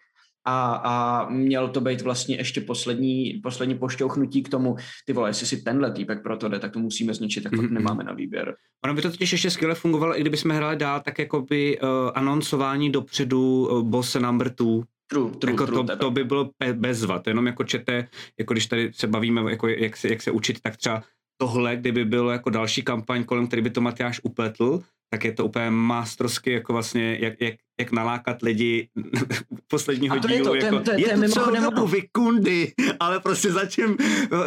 A, 0.46 0.74
a 0.74 1.30
měl 1.30 1.70
to 1.70 1.82
být 1.82 2.02
vlastně 2.02 2.36
ještě 2.36 2.62
poslední, 2.62 3.40
poslední 3.44 3.76
pošťouchnutí 3.76 4.44
k 4.44 4.50
tomu, 4.50 4.76
ty 5.06 5.14
vole, 5.14 5.30
jestli 5.30 5.48
si 5.48 5.62
tenhle 5.62 5.92
týpek 5.92 6.24
proto 6.24 6.50
jde, 6.50 6.60
tak 6.60 6.72
to 6.72 6.80
musíme 6.80 7.14
zničit, 7.14 7.44
tak 7.44 7.52
Mhm, 7.52 7.62
fakt 7.62 7.72
mhm. 7.72 7.84
nemáme 7.84 8.04
na 8.04 8.14
výběr. 8.14 8.56
Ono 8.84 8.94
by 8.94 9.02
to 9.02 9.12
totiž 9.12 9.32
ještě 9.32 9.50
skvěle 9.50 9.76
fungovalo, 9.76 10.18
i 10.18 10.22
kdyby 10.22 10.38
jsme 10.38 10.54
hráli 10.54 10.78
dál, 10.78 11.02
tak 11.06 11.20
jako 11.20 11.42
by 11.42 11.80
uh, 11.80 11.88
anoncování 12.16 12.92
dopředu 12.92 13.68
uh, 13.68 13.82
boss 13.84 14.16
number 14.16 14.50
two, 14.50 14.82
True, 15.08 15.32
true, 15.32 15.54
jako 15.54 15.66
true, 15.66 15.78
to, 15.78 15.84
teda. 15.84 15.96
to 16.00 16.12
by 16.12 16.24
bylo 16.24 16.50
bezva, 16.74 17.20
to 17.20 17.30
jenom 17.30 17.48
jako 17.48 17.64
čete, 17.64 18.08
jako 18.40 18.54
když 18.54 18.66
tady 18.66 18.92
se 18.94 19.08
bavíme, 19.08 19.52
jako 19.52 19.68
jak, 19.68 19.98
se, 19.98 20.10
jak 20.10 20.22
se 20.22 20.32
učit, 20.32 20.62
tak 20.62 20.78
třeba 20.78 21.04
tohle, 21.38 21.76
kdyby 21.76 22.06
bylo 22.06 22.32
jako 22.32 22.50
další 22.50 22.82
kampaň, 22.82 23.24
kolem 23.24 23.48
který 23.48 23.62
by 23.62 23.70
to 23.70 23.82
Matyáš 23.82 24.20
upletl, 24.24 24.84
tak 25.10 25.26
je 25.26 25.32
to 25.32 25.46
úplně 25.46 25.70
mastrovsky 25.70 26.52
jako 26.52 26.74
vlastně, 26.74 27.18
jak, 27.22 27.42
jak, 27.42 27.56
jak 27.80 27.92
nalákat 27.92 28.42
lidi 28.42 28.88
posledního 29.68 30.16
A 30.16 30.20
to 30.20 30.28
je 30.28 30.34
dílu. 30.36 30.46
to, 30.48 30.56
jako, 30.56 30.80
to 30.80 30.92
je- 30.92 30.98
to 30.98 31.02
je 31.02 31.08
je 31.10 31.18
to 31.18 31.28
celou 31.34 31.56
dobu 31.56 31.78
ono. 31.78 31.88
vy 31.88 32.02
kundy, 32.12 32.74
ale 33.00 33.20
prostě 33.20 33.52
zatím 33.52 33.98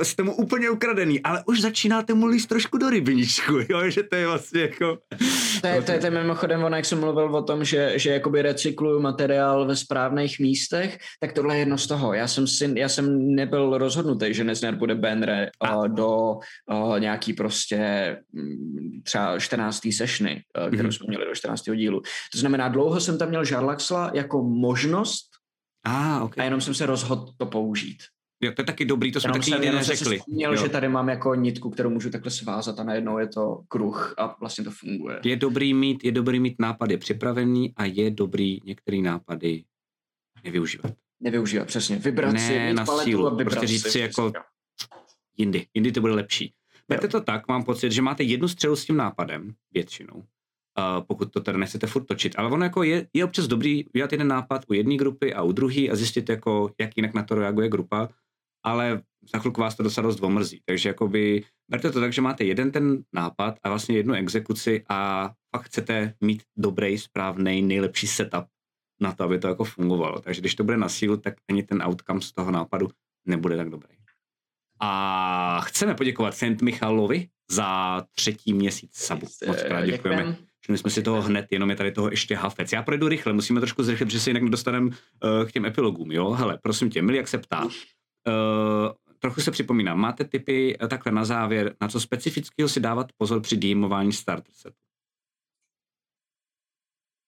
eh, 0.01 0.05
jste 0.05 0.23
mu 0.23 0.35
úplně 0.37 0.71
ukradený, 0.71 1.21
ale 1.23 1.43
už 1.47 1.61
začínáte 1.61 2.15
mu 2.15 2.27
líst 2.27 2.49
trošku 2.49 2.79
do 2.79 2.91
rybníčku, 2.91 3.53
jo, 3.69 3.91
že 3.91 4.03
to 4.03 4.17
je 4.17 4.27
vlastně 4.27 4.61
jako... 4.61 4.99
To 5.61 5.69
je, 5.69 5.83
to, 5.83 5.93
je, 5.93 5.99
to 5.99 6.07
je 6.07 6.11
mimochodem 6.11 6.65
ono, 6.65 6.77
jak 6.77 6.85
jsem 6.85 7.01
mluvil 7.01 7.37
o 7.37 7.43
tom, 7.43 7.65
že, 7.65 7.93
že 7.99 8.11
jakoby 8.11 8.43
recykluju 8.43 9.01
materiál 9.01 9.67
ve 9.67 9.77
správných 9.77 10.41
místech, 10.41 10.99
tak 11.21 11.33
tohle 11.33 11.55
je 11.55 11.59
jedno 11.59 11.79
z 11.79 11.87
toho. 11.87 12.15
Já 12.15 12.29
jsem, 12.29 12.47
si, 12.47 12.73
já 12.77 12.89
jsem 12.89 13.35
nebyl 13.35 13.79
rozhodnutý, 13.79 14.35
že 14.35 14.45
Nezner 14.45 14.75
bude 14.75 14.95
Benre 14.95 15.51
uh, 15.77 15.89
do 15.89 16.09
uh, 16.73 16.99
nějaký 17.01 17.33
prostě 17.33 17.79
mm, 18.33 19.01
třeba 19.05 19.39
14. 19.39 19.81
sešny, 19.97 20.43
uh, 20.59 20.67
kterou 20.67 20.83
Mhm. 20.83 20.93
jsme 20.93 21.07
měli 21.09 21.25
do 21.27 21.35
14. 21.35 21.63
dílu. 21.77 22.03
To 22.33 22.39
znamená, 22.39 22.69
dlouho 22.69 23.01
jsem 23.01 23.14
tam 23.19 23.29
měl 23.29 23.45
Žarlaxla 23.45 24.11
jako 24.15 24.43
možnost 24.43 25.27
A, 25.87 26.17
ah, 26.19 26.23
ok. 26.25 26.39
a 26.39 26.45
jenom 26.45 26.61
jsem 26.61 26.75
se 26.75 26.87
rozhodl 26.87 27.27
to 27.37 27.47
použít. 27.47 27.97
Jo, 28.43 28.53
to 28.57 28.63
je 28.63 28.67
taky 28.67 28.85
dobrý, 28.85 29.13
to 29.13 29.21
jsme 29.21 29.29
Jenom 29.29 29.41
taky 29.41 29.51
jsem, 29.51 29.63
jenom 29.63 29.83
jsem 29.85 29.91
neřekli. 29.93 30.17
si 30.17 30.19
vzpomněl, 30.21 30.53
Jo. 30.55 30.63
že 30.63 30.69
tady 30.69 30.89
mám 30.89 31.09
jako 31.09 31.35
nitku, 31.35 31.71
kterou 31.71 31.91
můžu 31.91 32.11
takhle 32.11 32.31
svázat 32.31 32.79
a 32.79 32.85
najednou 32.85 33.19
je 33.19 33.29
to 33.29 33.61
kruh 33.69 34.15
a 34.19 34.37
vlastně 34.41 34.65
to 34.65 34.71
funguje. 34.71 35.21
Je 35.25 35.37
dobrý 35.37 35.75
mít, 35.75 36.05
je 36.05 36.13
dobrý 36.13 36.41
mít 36.41 36.55
nápady 36.59 36.97
připravený 36.97 37.73
a 37.77 37.85
je 37.85 38.11
dobrý 38.11 38.59
některé 38.65 38.97
nápady 38.99 39.65
nevyužívat. 40.45 40.93
Nevyužívat, 41.21 41.67
přesně. 41.67 41.97
Vybrat 41.97 42.33
Ne 42.33 42.39
si, 42.39 42.59
mít 42.59 42.73
na 42.75 42.85
paletu 42.85 43.11
sílu, 43.11 43.27
a 43.27 43.31
vybrat 43.31 43.47
prostě 43.53 43.67
říct 43.67 43.91
si 43.93 43.99
jako- 43.99 44.33
Jindy, 45.37 45.67
jindy 45.75 45.93
to 45.93 46.01
bude 46.01 46.13
lepší. 46.15 46.55
Berte 46.89 47.09
to 47.09 47.21
tak, 47.21 47.49
mám 47.49 47.65
pocit, 47.65 47.93
že 47.93 48.03
máte 48.03 48.23
jednu 48.23 48.49
střelu 48.49 48.77
s 48.77 48.85
tím 48.85 48.97
nápadem, 48.97 49.55
většinou, 49.75 50.25
uh, 50.79 51.05
pokud 51.07 51.33
to 51.33 51.41
teda 51.41 51.59
nechcete 51.59 51.87
furt 51.87 52.05
točit. 52.05 52.35
Ale 52.39 52.51
ono 52.51 52.65
jako 52.65 52.83
je, 52.83 53.07
je 53.13 53.25
občas 53.25 53.47
dobrý 53.47 53.85
udělat 53.95 54.13
jeden 54.13 54.29
nápad 54.29 54.65
u 54.69 54.73
jedné 54.73 54.97
grupy 54.97 55.35
a 55.35 55.43
u 55.43 55.53
druhé 55.53 55.89
a 55.89 55.97
zjistit, 55.97 56.29
jako, 56.29 56.71
jak 56.81 56.97
jinak 56.97 57.15
na 57.15 57.23
to 57.23 57.35
reaguje 57.35 57.69
grupa, 57.69 58.09
ale 58.65 59.03
za 59.33 59.39
chvilku 59.39 59.61
vás 59.61 59.75
to 59.75 59.83
docela 59.83 60.07
dost 60.07 60.23
omrzí. 60.23 60.61
Takže 60.65 60.89
jakoby, 60.89 61.45
berte 61.71 61.91
to 61.91 62.01
tak, 62.01 62.13
že 62.13 62.23
máte 62.23 62.45
jeden 62.45 62.71
ten 62.71 63.03
nápad 63.13 63.59
a 63.63 63.69
vlastně 63.69 63.97
jednu 63.97 64.15
exekuci 64.15 64.85
a 64.89 65.31
fakt 65.57 65.67
chcete 65.67 66.15
mít 66.21 66.43
dobrý, 66.57 66.99
správný, 66.99 67.63
nejlepší 67.63 68.07
setup 68.07 68.45
na 69.01 69.13
to, 69.13 69.25
aby 69.25 69.39
to 69.39 69.49
jako 69.49 69.65
fungovalo. 69.65 70.21
Takže 70.21 70.41
když 70.41 70.55
to 70.55 70.65
bude 70.65 70.77
na 70.77 70.89
sílu, 70.89 71.17
tak 71.17 71.35
ani 71.51 71.63
ten 71.63 71.83
outcome 71.83 72.21
z 72.21 72.33
toho 72.33 72.51
nápadu 72.51 72.89
nebude 73.27 73.57
tak 73.57 73.71
dobrý. 73.71 73.95
A 74.81 75.61
chceme 75.61 75.95
poděkovat 75.95 76.35
St. 76.35 76.63
Michalovi 76.63 77.29
za 77.51 78.01
třetí 78.15 78.53
měsíc 78.53 78.97
sabu. 78.97 79.27
Moc 79.47 79.63
krát 79.63 79.87
děkujeme. 79.87 80.23
Děkujem. 80.23 80.54
Všimli 80.65 80.79
jsme 80.79 80.91
si 80.91 81.03
toho 81.03 81.23
hned, 81.23 81.47
jenom 81.51 81.71
je 81.71 81.77
tady 81.77 81.93
toho 81.93 82.11
ještě 82.11 82.37
hafec. 82.37 82.73
Já 82.73 82.83
projdu 82.83 83.09
rychle, 83.09 83.33
musíme 83.33 83.61
trošku 83.61 83.83
zrychlit, 83.83 84.07
protože 84.07 84.21
se 84.21 84.31
jinak 84.31 84.43
nedostaneme 84.43 84.87
uh, 84.87 85.49
k 85.49 85.53
těm 85.53 85.65
epilogům, 85.65 86.13
jo? 86.13 86.31
Hele, 86.31 86.59
prosím 86.63 86.91
tě, 86.91 87.03
Mili, 87.03 87.19
jak 87.19 87.29
se 87.29 87.39
ptá. 87.39 87.65
Uh, 87.65 87.71
trochu 89.19 89.41
se 89.41 89.51
připomínám, 89.51 89.99
máte 89.99 90.25
typy 90.25 90.79
uh, 90.79 90.89
takhle 90.89 91.13
na 91.13 91.25
závěr, 91.25 91.75
na 91.81 91.89
co 91.89 92.01
specifického 92.01 92.69
si 92.69 92.81
dávat 92.81 93.07
pozor 93.17 93.41
při 93.41 93.57
DMování 93.57 94.13
starter 94.13 94.55
setu? 94.55 94.77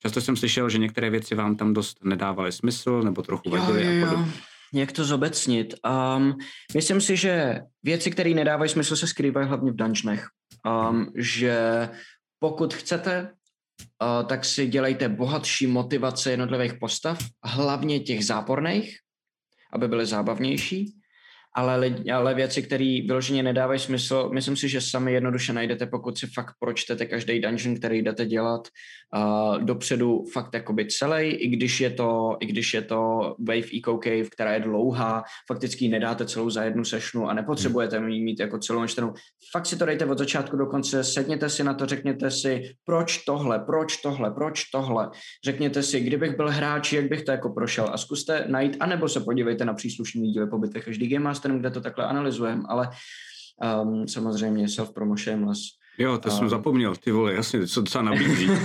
Často 0.03 0.21
jsem 0.21 0.37
slyšel, 0.37 0.69
že 0.69 0.79
některé 0.79 1.11
věci 1.11 1.35
vám 1.35 1.57
tam 1.57 1.75
dost 1.75 2.05
nedávaly 2.05 2.53
smysl, 2.53 3.03
nebo 3.03 3.23
trochu 3.23 3.51
vadily 3.51 4.03
a 4.03 4.07
podobně. 4.07 4.33
Jak 4.75 4.93
to 4.93 5.05
zobecnit? 5.05 5.75
Um, 6.17 6.39
myslím 6.75 7.01
si, 7.01 7.17
že 7.17 7.61
věci, 7.83 8.11
které 8.11 8.31
nedávají 8.31 8.71
smysl, 8.71 8.97
se 8.97 9.07
skrývají 9.07 9.49
hlavně 9.49 9.73
v 9.73 9.77
dungeonech. 9.77 10.29
Um, 10.91 11.13
že 11.17 11.89
pokud 12.39 12.75
chcete, 12.75 13.33
uh, 14.03 14.29
tak 14.29 14.45
si 14.45 14.67
dělejte 14.67 15.09
bohatší 15.09 15.67
motivace 15.67 16.31
jednotlivých 16.31 16.75
postav, 16.75 17.19
hlavně 17.45 18.01
těch 18.01 18.25
záporných, 18.25 18.99
aby 19.73 19.89
byly 19.89 20.07
zábavnější, 20.07 21.01
ale, 21.57 21.77
li- 21.77 22.13
ale 22.13 22.35
věci, 22.35 22.63
které 22.63 23.01
vyloženě 23.07 23.43
nedávají 23.43 23.81
smysl, 23.81 24.31
myslím 24.35 24.57
si, 24.57 24.69
že 24.69 24.81
sami 24.81 25.13
jednoduše 25.13 25.53
najdete, 25.53 25.87
pokud 25.87 26.19
si 26.19 26.27
fakt 26.27 26.55
pročtete 26.61 27.07
každý 27.07 27.41
dungeon, 27.41 27.77
který 27.77 28.03
jdete 28.03 28.27
dělat 28.27 28.69
uh, 29.17 29.65
dopředu 29.65 30.25
fakt 30.33 30.55
jakoby 30.55 30.87
celý, 30.87 31.29
i 31.29 31.49
když 31.49 31.81
je 31.81 31.91
to, 31.91 32.37
i 32.41 32.47
když 32.47 32.75
je 32.75 32.83
to 32.83 32.97
Wave 33.49 33.77
Eco 33.79 34.01
Cave, 34.05 34.31
která 34.31 34.55
je 34.55 34.61
dlouhá, 34.61 35.25
fakticky 35.49 35.89
nedáte 35.89 36.27
celou 36.27 36.51
za 36.51 36.65
jednu 36.65 36.85
sešnu 36.85 37.29
a 37.29 37.35
nepotřebujete 37.35 37.97
ji 37.97 38.25
mít 38.25 38.41
jako 38.41 38.59
celou 38.59 38.81
načtenou. 38.81 39.13
Fakt 39.53 39.67
si 39.67 39.79
to 39.79 39.87
dejte 39.87 40.07
od 40.07 40.19
začátku 40.19 40.57
do 40.57 40.67
konce, 40.67 41.05
sedněte 41.05 41.49
si 41.49 41.65
na 41.65 41.75
to, 41.75 41.87
řekněte 41.87 42.31
si, 42.31 42.63
proč 42.85 43.19
tohle, 43.25 43.59
proč 43.59 43.97
tohle, 43.97 44.31
proč 44.31 44.65
tohle. 44.65 45.11
Řekněte 45.45 45.83
si, 45.83 46.01
kdybych 46.01 46.37
byl 46.37 46.51
hráč, 46.51 46.93
jak 46.93 47.09
bych 47.09 47.23
to 47.23 47.31
jako 47.31 47.51
prošel 47.51 47.89
a 47.93 47.99
zkuste 47.99 48.45
najít, 48.49 48.77
anebo 48.81 49.09
se 49.09 49.21
podívejte 49.21 49.65
na 49.65 49.75
příslušný 49.75 50.33
díly 50.33 50.47
po 50.51 50.61
každý 50.85 51.09
Game 51.09 51.31
Masterem, 51.47 51.59
kde 51.61 51.71
to 51.71 51.81
takhle 51.81 52.05
analyzujeme, 52.07 52.63
ale 52.69 52.89
um, 53.83 54.09
samozřejmě 54.09 54.69
self-promo 54.69 55.17
shameless. 55.17 55.61
Jo, 55.99 56.19
to 56.19 56.31
jsem 56.31 56.45
Um, 56.45 56.51
zapomněl, 56.51 56.97
ty 56.97 57.11
vole, 57.11 57.35
jasně, 57.35 57.67
co 57.67 57.81
docela 57.81 58.05
nabízí. 58.05 58.49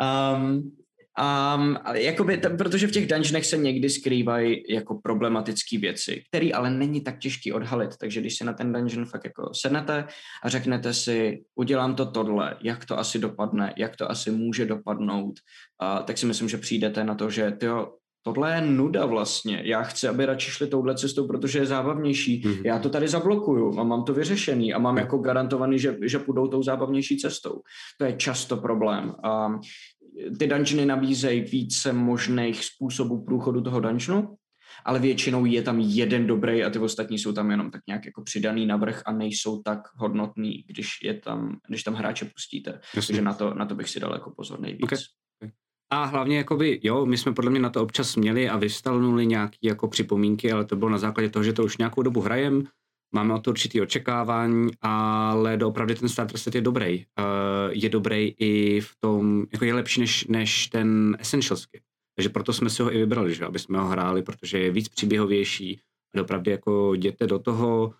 Um, 0.00 0.72
um, 1.20 1.78
jakoby, 1.94 2.36
t- 2.36 2.50
protože 2.50 2.86
v 2.86 2.90
těch 2.90 3.06
dungeonech 3.06 3.46
se 3.46 3.56
někdy 3.56 3.90
skrývají 3.90 4.62
jako 4.68 4.94
problematické 5.04 5.78
věci, 5.78 6.22
které 6.28 6.50
ale 6.54 6.70
není 6.70 7.00
tak 7.00 7.18
těžký 7.18 7.52
odhalit, 7.52 7.96
takže 7.96 8.20
když 8.20 8.36
si 8.38 8.44
na 8.44 8.52
ten 8.52 8.72
dungeon 8.72 9.04
fakt 9.04 9.24
jako 9.24 9.54
sednete 9.54 10.04
a 10.42 10.48
řeknete 10.48 10.94
si, 10.94 11.42
udělám 11.54 11.94
to 11.94 12.06
tohle, 12.06 12.56
jak 12.62 12.84
to 12.84 12.98
asi 12.98 13.18
dopadne, 13.18 13.74
jak 13.76 13.96
to 13.96 14.10
asi 14.10 14.30
může 14.30 14.66
dopadnout, 14.66 15.34
uh, 15.82 16.04
tak 16.04 16.18
si 16.18 16.26
myslím, 16.26 16.48
že 16.48 16.58
přijdete 16.58 17.04
na 17.04 17.14
to, 17.14 17.30
že 17.30 17.50
tyjo, 17.50 17.92
tohle 18.22 18.54
je 18.54 18.60
nuda 18.60 19.06
vlastně, 19.06 19.62
já 19.64 19.82
chci, 19.82 20.08
aby 20.08 20.26
radši 20.26 20.50
šli 20.50 20.66
touhle 20.66 20.94
cestou, 20.96 21.26
protože 21.26 21.58
je 21.58 21.66
zábavnější, 21.66 22.42
Mhm. 22.46 22.62
já 22.66 22.78
to 22.78 22.88
tady 22.90 23.08
zablokuju 23.08 23.78
a 23.78 23.84
mám 23.84 24.04
to 24.04 24.14
vyřešený 24.14 24.74
a 24.74 24.78
mám 24.78 24.96
jako 24.98 25.18
garantovaný, 25.18 25.78
že, 25.78 25.98
že 26.02 26.18
půjdou 26.18 26.48
tou 26.48 26.62
zábavnější 26.62 27.16
cestou. 27.18 27.60
To 27.98 28.04
je 28.04 28.12
často 28.16 28.56
problém. 28.56 29.14
A 29.24 29.48
ty 30.38 30.46
dungeony 30.46 30.86
nabízejí 30.86 31.40
více 31.40 31.92
možných 31.92 32.64
způsobů 32.64 33.24
průchodu 33.24 33.60
toho 33.60 33.80
dungeonu, 33.80 34.34
ale 34.84 34.98
většinou 34.98 35.44
je 35.44 35.62
tam 35.62 35.80
jeden 35.80 36.26
dobrý 36.26 36.64
a 36.64 36.70
ty 36.70 36.78
ostatní 36.78 37.18
jsou 37.18 37.32
tam 37.32 37.50
jenom 37.50 37.70
tak 37.70 37.80
nějak 37.88 38.04
jako 38.06 38.22
přidaný 38.22 38.66
navrh 38.66 39.02
a 39.06 39.12
nejsou 39.12 39.62
tak 39.62 39.78
hodnotný, 39.96 40.64
když, 40.66 40.88
je 41.02 41.14
tam, 41.20 41.56
když 41.68 41.82
tam 41.82 41.94
hráče 41.94 42.24
pustíte. 42.34 42.80
jasně. 42.96 43.12
Takže 43.12 43.22
na 43.22 43.34
to, 43.34 43.54
na 43.54 43.66
to 43.66 43.74
bych 43.74 43.88
si 43.88 44.00
dal 44.00 44.12
jako 44.12 44.30
pozor 44.36 44.60
nejvíc. 44.60 44.82
Ok. 44.82 44.92
A 45.92 46.04
hlavně, 46.04 46.36
jakoby, 46.36 46.80
jo, 46.82 47.06
my 47.06 47.18
jsme 47.18 47.32
podle 47.32 47.50
mě 47.50 47.60
na 47.60 47.70
to 47.70 47.82
občas 47.82 48.16
měli 48.16 48.48
a 48.48 48.56
vystavnuli 48.56 49.26
nějaké 49.26 49.56
jako 49.62 49.88
připomínky, 49.88 50.52
ale 50.52 50.64
to 50.64 50.76
bylo 50.76 50.90
na 50.90 50.98
základě 50.98 51.30
toho, 51.30 51.42
že 51.42 51.52
to 51.52 51.64
už 51.64 51.78
nějakou 51.78 52.02
dobu 52.02 52.20
hrajem, 52.20 52.64
máme 53.14 53.34
o 53.34 53.38
to 53.38 53.50
určitý 53.50 53.80
očekávání, 53.80 54.70
ale 54.80 55.56
doopravdy 55.56 55.94
ten 55.94 56.08
starter 56.08 56.38
set 56.38 56.54
je 56.54 56.60
dobrý. 56.60 57.04
Uh, 57.18 57.72
je 57.72 57.88
dobrý 57.88 58.34
i 58.38 58.80
v 58.80 58.90
tom, 59.00 59.46
jako 59.52 59.64
je 59.64 59.74
lepší 59.74 60.00
než, 60.00 60.26
než 60.26 60.66
ten 60.66 61.16
Essentials 61.20 61.66
kit. 61.66 61.82
Takže 62.16 62.28
proto 62.28 62.52
jsme 62.52 62.70
si 62.70 62.82
ho 62.82 62.94
i 62.94 62.98
vybrali, 62.98 63.34
že? 63.34 63.44
aby 63.44 63.58
jsme 63.58 63.78
ho 63.78 63.86
hráli, 63.86 64.22
protože 64.22 64.58
je 64.58 64.70
víc 64.70 64.88
příběhovější. 64.88 65.80
Opravdu 66.20 66.50
jako 66.50 66.94
jděte 66.94 67.26
do 67.26 67.38
toho. 67.38 67.94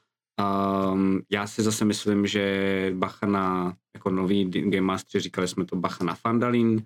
Um, 0.92 1.22
já 1.30 1.46
si 1.46 1.62
zase 1.62 1.84
myslím, 1.84 2.26
že 2.26 2.92
bacha 2.94 3.26
na, 3.26 3.76
jako 3.94 4.10
nový 4.10 4.44
Game 4.44 4.80
Master, 4.80 5.20
říkali 5.20 5.48
jsme 5.48 5.64
to 5.64 5.76
bacha 5.76 6.04
na 6.04 6.14
Fandalin, 6.14 6.82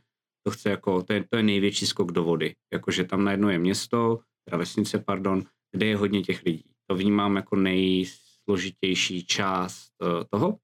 to 0.47 0.51
chce 0.51 0.71
jako, 0.71 1.03
to 1.03 1.13
je, 1.13 1.25
to 1.31 1.37
je 1.37 1.43
největší 1.43 1.87
skok 1.87 2.13
do 2.13 2.25
vody. 2.25 2.55
Jakože 2.73 3.05
tam 3.05 3.25
najednou 3.25 3.49
je 3.49 3.59
město, 3.59 4.19
teda 4.45 4.57
vesnice, 4.57 4.99
pardon, 4.99 5.43
kde 5.73 5.87
je 5.87 5.97
hodně 5.97 6.23
těch 6.23 6.43
lidí. 6.43 6.65
To 6.91 6.97
vnímám 6.97 7.37
jako 7.37 7.57
nejsložitější 7.57 9.27
část 9.27 9.91
uh, 10.03 10.25
toho. 10.31 10.59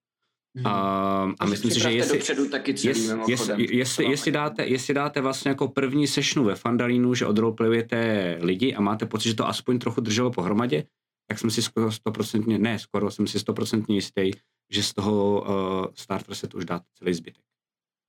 Mhm. 0.54 0.66
A, 0.66 1.34
a 1.38 1.46
myslím 1.46 1.70
si, 1.70 1.80
že 1.80 1.92
jestli, 1.92 2.18
dopředu 2.18 2.48
taky 2.48 2.74
celý 2.74 2.88
jest, 2.88 3.08
mimochodem. 3.08 3.30
jestli, 3.30 3.76
jestli, 3.76 4.04
jestli, 4.04 4.32
dáte, 4.32 4.66
jestli 4.66 4.94
dáte 4.94 5.20
vlastně 5.20 5.48
jako 5.48 5.68
první 5.68 6.06
sešnu 6.06 6.44
ve 6.44 6.54
Fandalínu, 6.54 7.14
že 7.14 7.26
odroleplayujete 7.26 8.38
lidi 8.40 8.74
a 8.74 8.80
máte 8.80 9.06
pocit, 9.06 9.28
že 9.28 9.34
to 9.34 9.48
aspoň 9.48 9.78
trochu 9.78 10.00
drželo 10.00 10.30
pohromadě, 10.30 10.84
tak 11.26 11.38
jsem 11.38 11.50
si 11.50 11.62
skoro 11.62 11.92
stoprocentně, 11.92 12.58
ne, 12.58 12.78
skoro 12.78 13.10
jsem 13.10 13.26
si 13.26 13.38
stoprocentně 13.38 13.94
jistý, 13.94 14.30
že 14.70 14.82
z 14.82 14.94
toho 14.94 15.40
uh, 15.40 15.86
starter 15.94 16.34
set 16.34 16.54
už 16.54 16.64
dáte 16.64 16.84
celý 16.98 17.14
zbytek. 17.14 17.44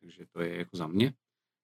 Takže 0.01 0.25
to 0.31 0.41
je 0.41 0.57
jako 0.57 0.77
za 0.77 0.87
mě. 0.87 1.13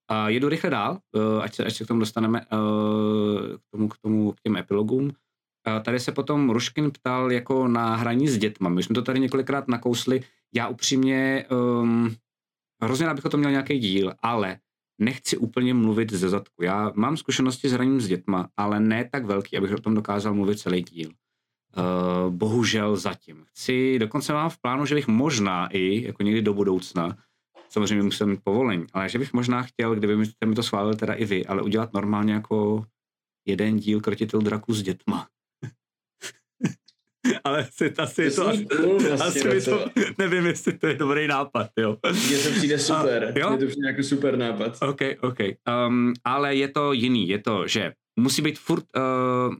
A 0.10 0.30
jedu 0.30 0.50
rychle 0.50 0.70
dál, 0.70 0.98
uh, 1.16 1.44
ať, 1.44 1.56
se, 1.56 1.66
ať 1.66 1.74
se 1.74 1.84
k 1.84 1.88
tomu 1.88 2.00
dostaneme, 2.00 2.42
uh, 2.42 3.58
k, 3.58 3.72
tomu, 3.72 3.88
k 3.88 3.98
tomu, 3.98 4.32
k 4.32 4.42
těm 4.42 4.58
epilogům. 4.58 5.06
Uh, 5.06 5.84
tady 5.84 6.00
se 6.00 6.12
potom 6.12 6.50
Ruškin 6.50 6.92
ptal 6.92 7.32
jako 7.32 7.68
na 7.68 7.96
hraní 7.96 8.28
s 8.28 8.38
dětma. 8.38 8.70
My 8.70 8.84
jsme 8.84 8.96
to 8.96 9.02
tady 9.02 9.20
několikrát 9.20 9.68
nakousli. 9.68 10.22
Já 10.56 10.68
upřímně, 10.68 11.46
um, 11.82 12.16
hrozně 12.82 13.14
bych 13.14 13.26
o 13.26 13.30
tom 13.30 13.40
měl 13.40 13.52
nějaký 13.52 13.80
díl, 13.80 14.14
ale 14.22 14.60
nechci 15.02 15.38
úplně 15.38 15.74
mluvit 15.74 16.14
ze 16.14 16.30
zadku. 16.30 16.64
Já 16.64 16.92
mám 16.96 17.18
zkušenosti 17.18 17.70
s 17.70 17.72
hraním 17.72 18.02
s 18.02 18.08
dětma, 18.08 18.50
ale 18.58 18.80
ne 18.80 19.10
tak 19.12 19.26
velký, 19.26 19.58
abych 19.58 19.74
o 19.74 19.82
tom 19.82 19.96
dokázal 19.96 20.34
mluvit 20.34 20.60
celý 20.60 20.82
díl. 20.82 21.10
Uh, 21.78 22.34
bohužel 22.34 22.96
zatím. 22.96 23.46
Chci, 23.46 24.00
dokonce 24.00 24.34
mám 24.34 24.50
v 24.50 24.58
plánu, 24.58 24.86
že 24.86 24.96
bych 24.96 25.08
možná 25.08 25.68
i, 25.68 26.04
jako 26.06 26.24
někdy 26.24 26.42
do 26.42 26.54
budoucna, 26.54 27.18
samozřejmě 27.70 28.04
musím 28.04 28.28
mít 28.28 28.44
povolení, 28.44 28.86
ale 28.94 29.10
že 29.10 29.20
bych 29.20 29.34
možná 29.34 29.64
chtěl, 29.64 29.96
kdyby 29.96 30.18
mi, 30.46 30.56
to 30.56 30.64
schválil 30.64 30.94
teda 30.94 31.14
i 31.14 31.26
vy, 31.26 31.46
ale 31.46 31.62
udělat 31.62 31.94
normálně 31.94 32.34
jako 32.34 32.86
jeden 33.48 33.78
díl 33.78 34.02
Krotitel 34.02 34.42
draku 34.42 34.74
s 34.74 34.84
dětma. 34.84 35.28
ale 37.44 37.68
asi, 37.68 37.94
asi 37.98 38.22
je 38.22 38.32
to, 38.32 38.48
asi, 38.48 38.66
asi 39.12 39.48
mi 39.48 39.62
to, 39.62 39.86
nevím, 40.18 40.46
jestli 40.46 40.78
to 40.78 40.88
je 40.88 40.94
dobrý 40.94 41.28
nápad, 41.28 41.70
jo. 41.78 41.98
Mně 42.28 42.38
to 42.38 42.50
přijde 42.50 42.80
super, 42.80 43.34
je 43.36 43.44
to 43.44 43.68
přijde 43.68 43.88
jako 43.88 44.04
super 44.04 44.38
nápad. 44.38 44.78
OK, 44.82 45.02
OK. 45.22 45.40
Um, 45.88 46.14
ale 46.24 46.56
je 46.56 46.68
to 46.68 46.94
jiný, 46.94 47.30
je 47.30 47.40
to, 47.40 47.68
že 47.68 47.94
musí 48.20 48.42
být 48.42 48.60
furt, 48.60 48.86
uh, 48.96 49.56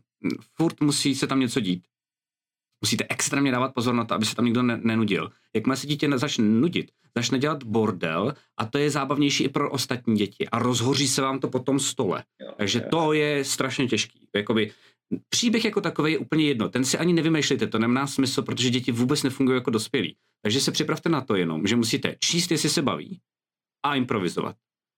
furt 0.58 0.82
musí 0.82 1.16
se 1.16 1.28
tam 1.28 1.40
něco 1.40 1.60
dít. 1.60 1.84
Musíte 2.82 3.06
extrémně 3.10 3.52
dávat 3.52 3.74
pozor 3.74 3.96
na 3.96 4.06
to, 4.06 4.14
aby 4.14 4.26
se 4.26 4.36
tam 4.36 4.46
nikdo 4.46 4.64
ne- 4.64 4.80
nenudil. 4.84 5.32
Jakmile 5.56 5.78
se 5.78 5.88
dítě 5.88 6.10
začne 6.18 6.46
nudit, 6.46 6.92
začne 7.18 7.40
dělat 7.40 7.64
bordel 7.64 8.34
a 8.58 8.66
to 8.66 8.78
je 8.78 8.90
zábavnější 8.90 9.44
i 9.44 9.50
pro 9.50 9.72
ostatní 9.72 10.16
děti 10.16 10.50
a 10.50 10.60
rozhoří 10.60 11.08
se 11.08 11.22
vám 11.22 11.40
to 11.40 11.48
po 11.48 11.60
tom 11.60 11.80
stole. 11.80 12.24
Jo, 12.42 12.54
Takže 12.58 12.80
jo. 12.80 12.86
to 12.92 13.14
je 13.14 13.44
strašně 13.44 13.88
těžký. 13.88 14.28
Jakoby, 14.36 14.72
příběh 15.30 15.66
jako 15.66 15.82
takový 15.82 16.12
je 16.12 16.18
úplně 16.18 16.46
jedno. 16.46 16.70
Ten 16.70 16.86
si 16.86 16.98
ani 16.98 17.14
nevymýšlejte, 17.14 17.68
to 17.68 17.80
nemá 17.80 18.08
smysl, 18.08 18.42
protože 18.42 18.70
děti 18.70 18.92
vůbec 18.92 19.24
nefungují 19.24 19.58
jako 19.58 19.72
dospělí. 19.72 20.16
Takže 20.42 20.62
se 20.62 20.72
připravte 20.72 21.10
na 21.10 21.22
to 21.22 21.36
jenom, 21.36 21.68
že 21.68 21.76
musíte 21.76 22.16
číst, 22.20 22.52
jestli 22.52 22.70
se 22.70 22.82
baví 22.82 23.20
a 23.86 23.96
improvizovat. 23.96 24.56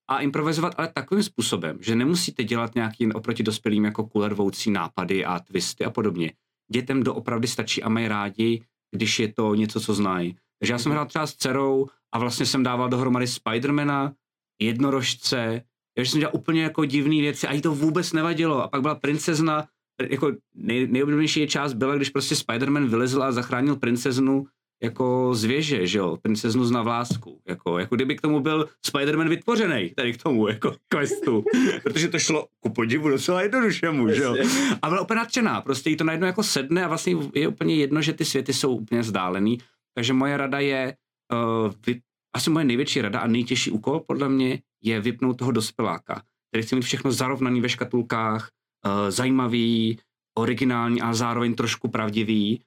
A 0.09 0.19
improvizovat 0.19 0.75
ale 0.77 0.87
takovým 0.87 1.23
způsobem, 1.23 1.77
že 1.81 1.95
nemusíte 1.95 2.43
dělat 2.43 2.75
nějaký 2.75 3.13
oproti 3.13 3.43
dospělým 3.43 3.85
jako 3.85 4.07
kulervoucí 4.07 4.71
nápady 4.71 5.25
a 5.25 5.39
twisty 5.39 5.85
a 5.85 5.89
podobně. 5.89 6.33
Dětem 6.71 7.03
doopravdy 7.03 7.47
stačí 7.47 7.83
a 7.83 7.89
mají 7.89 8.07
rádi, 8.07 8.63
když 8.95 9.19
je 9.19 9.33
to 9.33 9.55
něco, 9.55 9.79
co 9.79 9.93
znají. 9.93 10.37
Takže 10.59 10.73
já 10.73 10.77
jsem 10.77 10.91
hrál 10.91 11.05
třeba 11.05 11.27
s 11.27 11.35
dcerou 11.35 11.87
a 12.13 12.19
vlastně 12.19 12.45
jsem 12.45 12.63
dával 12.63 12.89
dohromady 12.89 13.27
Spidermana, 13.27 14.13
jednorožce, 14.61 15.63
takže 15.95 16.11
jsem 16.11 16.19
dělal 16.19 16.35
úplně 16.35 16.63
jako 16.63 16.85
divné 16.85 17.15
věci 17.15 17.47
a 17.47 17.53
jí 17.53 17.61
to 17.61 17.75
vůbec 17.75 18.13
nevadilo. 18.13 18.63
A 18.63 18.67
pak 18.67 18.81
byla 18.81 18.95
princezna, 18.95 19.67
jako 20.09 20.31
nej, 20.55 20.87
nejoblíbenější 20.87 21.47
část 21.47 21.73
byla, 21.73 21.95
když 21.95 22.09
prostě 22.09 22.35
Spider-Man 22.35 22.87
vylezl 22.87 23.23
a 23.23 23.31
zachránil 23.31 23.75
princeznu 23.75 24.47
jako 24.83 25.35
z 25.35 25.43
věže, 25.43 25.87
že 25.87 25.97
jo, 25.97 26.17
princeznu 26.21 26.65
z 26.65 26.71
navlásku, 26.71 27.41
jako, 27.47 27.79
jako 27.79 27.95
kdyby 27.95 28.15
k 28.15 28.21
tomu 28.21 28.39
byl 28.39 28.69
Spider-Man 28.87 29.29
vytvořený, 29.29 29.89
tady 29.95 30.13
k 30.13 30.23
tomu, 30.23 30.47
jako 30.47 30.75
questu, 30.87 31.43
protože 31.83 32.07
to 32.07 32.19
šlo 32.19 32.47
ku 32.59 32.69
podivu 32.69 33.09
docela 33.09 33.41
jednoduše 33.41 33.91
mu, 33.91 34.09
že 34.09 34.23
jo. 34.23 34.35
A 34.81 34.89
byla 34.89 35.01
úplně 35.01 35.17
nadšená, 35.17 35.61
prostě 35.61 35.89
jí 35.89 35.95
to 35.97 36.03
najednou 36.03 36.27
jako 36.27 36.43
sedne 36.43 36.85
a 36.85 36.87
vlastně 36.87 37.15
je 37.35 37.47
úplně 37.47 37.75
jedno, 37.75 38.01
že 38.01 38.13
ty 38.13 38.25
světy 38.25 38.53
jsou 38.53 38.75
úplně 38.75 39.01
vzdálený, 39.01 39.57
takže 39.95 40.13
moje 40.13 40.37
rada 40.37 40.59
je, 40.59 40.95
uh, 41.33 41.71
vy, 41.85 42.01
asi 42.35 42.49
moje 42.49 42.65
největší 42.65 43.01
rada 43.01 43.19
a 43.19 43.27
nejtěžší 43.27 43.71
úkol 43.71 43.99
podle 43.99 44.29
mě 44.29 44.61
je 44.83 45.01
vypnout 45.01 45.37
toho 45.37 45.51
dospěláka, 45.51 46.21
který 46.49 46.63
chce 46.63 46.75
mít 46.75 46.81
všechno 46.81 47.11
zarovnaný 47.11 47.61
ve 47.61 47.69
škatulkách, 47.69 48.49
uh, 48.85 49.09
zajímavý, 49.09 49.99
originální 50.37 51.01
a 51.01 51.13
zároveň 51.13 51.55
trošku 51.55 51.87
pravdivý, 51.87 52.61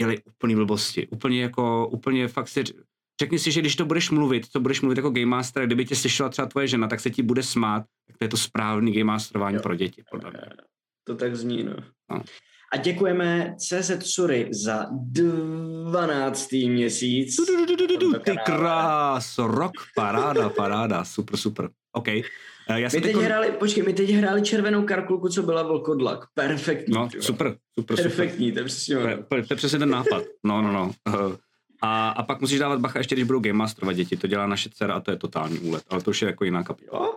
dělej 0.00 0.18
úplný 0.26 0.54
blbosti. 0.54 1.08
Úplně 1.08 1.42
jako, 1.42 1.88
úplně 1.88 2.28
fakt 2.28 2.48
si, 2.48 2.64
řekni 3.20 3.38
si, 3.38 3.52
že 3.52 3.60
když 3.60 3.76
to 3.76 3.84
budeš 3.84 4.10
mluvit, 4.10 4.48
to 4.48 4.60
budeš 4.60 4.80
mluvit 4.80 4.98
jako 4.98 5.10
game 5.10 5.26
master, 5.26 5.66
kdyby 5.66 5.84
tě 5.84 5.96
slyšela 5.96 6.28
třeba 6.28 6.48
tvoje 6.48 6.66
žena, 6.68 6.88
tak 6.88 7.00
se 7.00 7.10
ti 7.10 7.22
bude 7.22 7.42
smát, 7.42 7.84
tak 8.06 8.18
to 8.18 8.24
je 8.24 8.28
to 8.28 8.36
správný 8.36 8.92
game 8.92 9.04
masterování 9.04 9.56
Jo. 9.56 9.62
pro 9.62 9.74
děti, 9.74 10.02
podle 10.10 10.30
mě. 10.30 10.40
To 11.04 11.14
tak 11.14 11.36
zní, 11.36 11.62
no. 11.62 11.74
No. 12.10 12.22
A 12.72 12.76
děkujeme 12.76 13.54
CZ 13.58 13.92
Sury 14.02 14.48
za 14.52 14.86
12. 14.90 16.52
měsíc. 16.52 17.36
Du, 17.36 17.44
du, 17.46 17.66
du, 17.66 17.76
du, 17.76 17.86
du, 17.86 17.96
du, 17.96 18.18
Ty 18.18 18.36
krás, 18.44 19.38
rok, 19.38 19.72
paráda, 19.94 20.48
paráda, 20.48 21.04
super, 21.04 21.36
super. 21.36 21.70
OK. 21.92 22.08
Já 22.68 22.76
My 22.76 22.90
teď 22.90 23.02
teďko- 23.02 23.20
hráli, 23.20 23.50
počkej, 23.52 23.82
my 23.82 23.92
teď 23.92 24.10
hráli 24.10 24.42
červenou 24.42 24.82
karkulku, 24.82 25.28
co 25.28 25.42
byla 25.42 25.62
vlkodlak. 25.62 26.24
Perfektní. 26.34 26.94
No, 26.94 27.08
super, 27.20 27.22
super, 27.22 27.56
super. 27.78 27.96
Perfektní, 27.96 28.52
to 28.52 28.58
je 28.58 28.64
přesně 28.64 28.96
To 29.28 29.36
je, 29.36 29.56
přesně 29.56 29.78
ten 29.78 29.90
nápad. 29.90 30.22
No, 30.44 30.62
no, 30.62 30.72
no. 30.72 30.92
Eh, 31.08 31.36
A, 31.82 32.08
a 32.08 32.22
pak 32.22 32.40
musíš 32.40 32.58
dávat 32.58 32.80
bacha 32.80 32.98
ještě, 32.98 33.14
když 33.14 33.24
budou 33.24 33.40
game 33.40 33.52
masterovat 33.58 33.96
děti. 33.96 34.16
To 34.16 34.26
dělá 34.26 34.46
naše 34.46 34.70
dcera 34.70 34.94
a 34.94 35.00
to 35.00 35.10
je 35.10 35.16
totální 35.16 35.58
úlet. 35.58 35.82
Ale 35.88 36.02
to 36.02 36.10
už 36.10 36.22
je 36.22 36.26
jako 36.26 36.44
jiná 36.44 36.62
kapitola. 36.62 37.12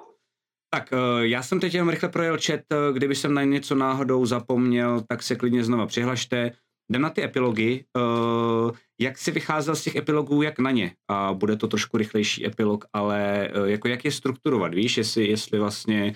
Tak, 0.74 0.94
eh, 0.94 0.98
já 1.28 1.44
jsem 1.44 1.60
teď 1.60 1.74
jenom 1.74 1.90
rychle 1.90 2.10
projel 2.10 2.38
chat, 2.46 2.60
eh, 2.72 2.94
kdyby 2.94 3.16
jsem 3.16 3.34
na 3.34 3.44
něco 3.44 3.76
náhodou 3.76 4.26
zapomněl, 4.26 5.02
tak 5.08 5.24
se 5.24 5.36
klidně 5.36 5.64
znova 5.64 5.86
přihlašte. 5.88 6.52
Jdem 6.92 7.02
na 7.02 7.10
ty 7.10 7.24
epilogy. 7.24 7.86
Eh, 7.98 8.72
Jak 9.00 9.18
si 9.18 9.32
vycházel 9.32 9.76
z 9.76 9.84
těch 9.84 9.96
epilogů, 9.96 10.42
jak 10.42 10.60
na 10.60 10.72
ně? 10.72 10.96
A 11.08 11.34
bude 11.34 11.56
to 11.56 11.68
trošku 11.68 11.98
rychlejší 11.98 12.46
epilog, 12.46 12.86
ale 12.94 13.48
eh, 13.48 13.72
jako 13.72 13.88
jak 13.88 14.06
je 14.06 14.12
strukturovat, 14.12 14.74
víš, 14.74 14.98
jestli, 14.98 15.28
jestli 15.28 15.60
vlastně 15.60 16.16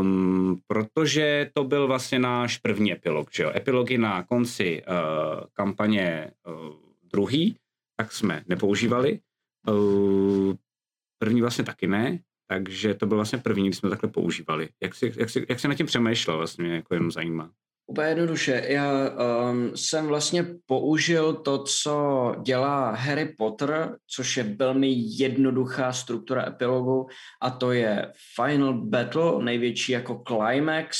Um, 0.00 0.60
protože 0.66 1.50
to 1.54 1.64
byl 1.64 1.86
vlastně 1.86 2.18
náš 2.18 2.58
první 2.58 2.92
epilog, 2.92 3.32
že 3.32 3.42
jo? 3.42 3.52
Epilogy 3.56 3.98
na 3.98 4.22
konci 4.22 4.82
uh, 4.88 4.94
kampaně 5.52 6.30
uh, 6.46 6.74
druhý, 7.02 7.56
tak 7.96 8.12
jsme 8.12 8.44
nepoužívali. 8.46 9.20
Uh, 9.68 10.54
první 11.18 11.40
vlastně 11.40 11.64
taky 11.64 11.86
ne, 11.86 12.18
takže 12.48 12.94
to 12.94 13.06
byl 13.06 13.16
vlastně 13.16 13.38
první, 13.38 13.66
kdy 13.68 13.76
jsme 13.76 13.90
takhle 13.90 14.10
používali. 14.10 14.68
Jak 14.82 14.94
si, 14.94 15.12
jak 15.16 15.28
jak 15.48 15.64
na 15.64 15.74
tím 15.74 15.86
přemýšlel 15.86 16.36
vlastně, 16.36 16.74
jako 16.74 16.94
jenom 16.94 17.10
zajímá. 17.10 17.50
Úplně 17.86 18.08
jednoduše. 18.08 18.64
Já 18.68 19.10
um, 19.10 19.76
jsem 19.76 20.06
vlastně 20.06 20.46
použil 20.66 21.32
to, 21.34 21.64
co 21.64 22.34
dělá 22.42 22.90
Harry 22.90 23.34
Potter, 23.38 23.96
což 24.06 24.36
je 24.36 24.42
velmi 24.42 24.94
jednoduchá 24.96 25.92
struktura 25.92 26.46
epilogu 26.48 27.06
a 27.42 27.50
to 27.50 27.72
je 27.72 28.12
Final 28.34 28.74
Battle, 28.74 29.44
největší 29.44 29.92
jako 29.92 30.22
climax, 30.28 30.98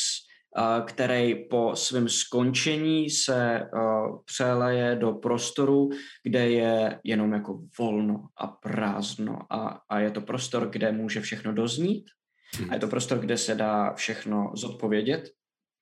uh, 0.59 0.86
který 0.86 1.48
po 1.48 1.70
svém 1.74 2.09
skončení 2.09 3.11
se 3.11 3.61
uh, 3.74 4.19
přeleje 4.24 4.97
do 4.97 5.12
prostoru, 5.12 5.89
kde 6.23 6.51
je 6.51 7.01
jenom 7.05 7.32
jako 7.32 7.59
volno 7.78 8.27
a 8.36 8.47
prázdno 8.47 9.39
a, 9.51 9.81
a 9.89 9.98
je 9.98 10.11
to 10.11 10.20
prostor, 10.20 10.69
kde 10.70 10.93
může 10.93 11.20
všechno 11.20 11.52
doznít 11.52 12.05
a 12.70 12.74
je 12.74 12.81
to 12.81 12.89
prostor, 12.89 13.19
kde 13.19 13.36
se 13.36 13.55
dá 13.55 13.93
všechno 13.94 14.52
zodpovědět. 14.55 15.31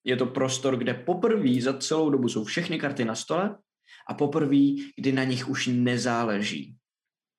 Je 0.04 0.16
to 0.16 0.26
prostor, 0.26 0.76
kde 0.76 0.94
poprvé 0.94 1.60
za 1.60 1.78
celou 1.78 2.10
dobu 2.10 2.28
jsou 2.28 2.44
všechny 2.44 2.78
karty 2.78 3.04
na 3.04 3.14
stole 3.14 3.56
a 4.08 4.14
poprvé, 4.14 4.66
kdy 4.96 5.12
na 5.12 5.24
nich 5.24 5.48
už 5.48 5.66
nezáleží. 5.72 6.76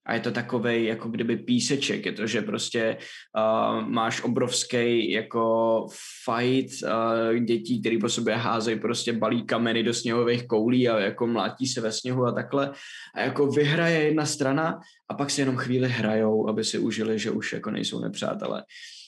a 0.06 0.14
je 0.14 0.20
to 0.20 0.32
takový 0.32 0.86
jako 0.86 1.10
kdyby 1.10 1.38
píseček, 1.38 2.06
je 2.06 2.12
to, 2.12 2.28
že 2.28 2.42
prostě 2.42 2.98
uh, 3.38 3.88
máš 3.88 4.24
obrovský 4.24 5.12
jako 5.12 5.88
fight 6.24 6.84
uh, 6.84 7.40
dětí, 7.40 7.80
který 7.80 8.00
po 8.00 8.10
sobě 8.10 8.36
házejí 8.36 8.80
prostě 8.80 9.14
balí 9.14 9.46
kameny 9.46 9.84
do 9.84 9.94
sněhových 9.94 10.48
koulí 10.48 10.90
a 10.90 11.00
jako 11.00 11.28
mlátí 11.28 11.68
se 11.68 11.82
ve 11.82 11.92
sněhu 11.92 12.26
a 12.26 12.32
takhle. 12.32 12.72
A 13.16 13.22
jako 13.22 13.48
vyhraje 13.48 14.04
jedna 14.04 14.26
strana 14.26 14.80
a 15.10 15.14
pak 15.14 15.30
si 15.30 15.42
jenom 15.42 15.56
chvíli 15.56 15.90
hrajou, 15.90 16.50
aby 16.50 16.64
si 16.64 16.80
užili, 16.80 17.20
že 17.20 17.32
už 17.32 17.54
jako 17.54 17.72
nejsou 17.72 18.00
nepřátelé 18.00 18.64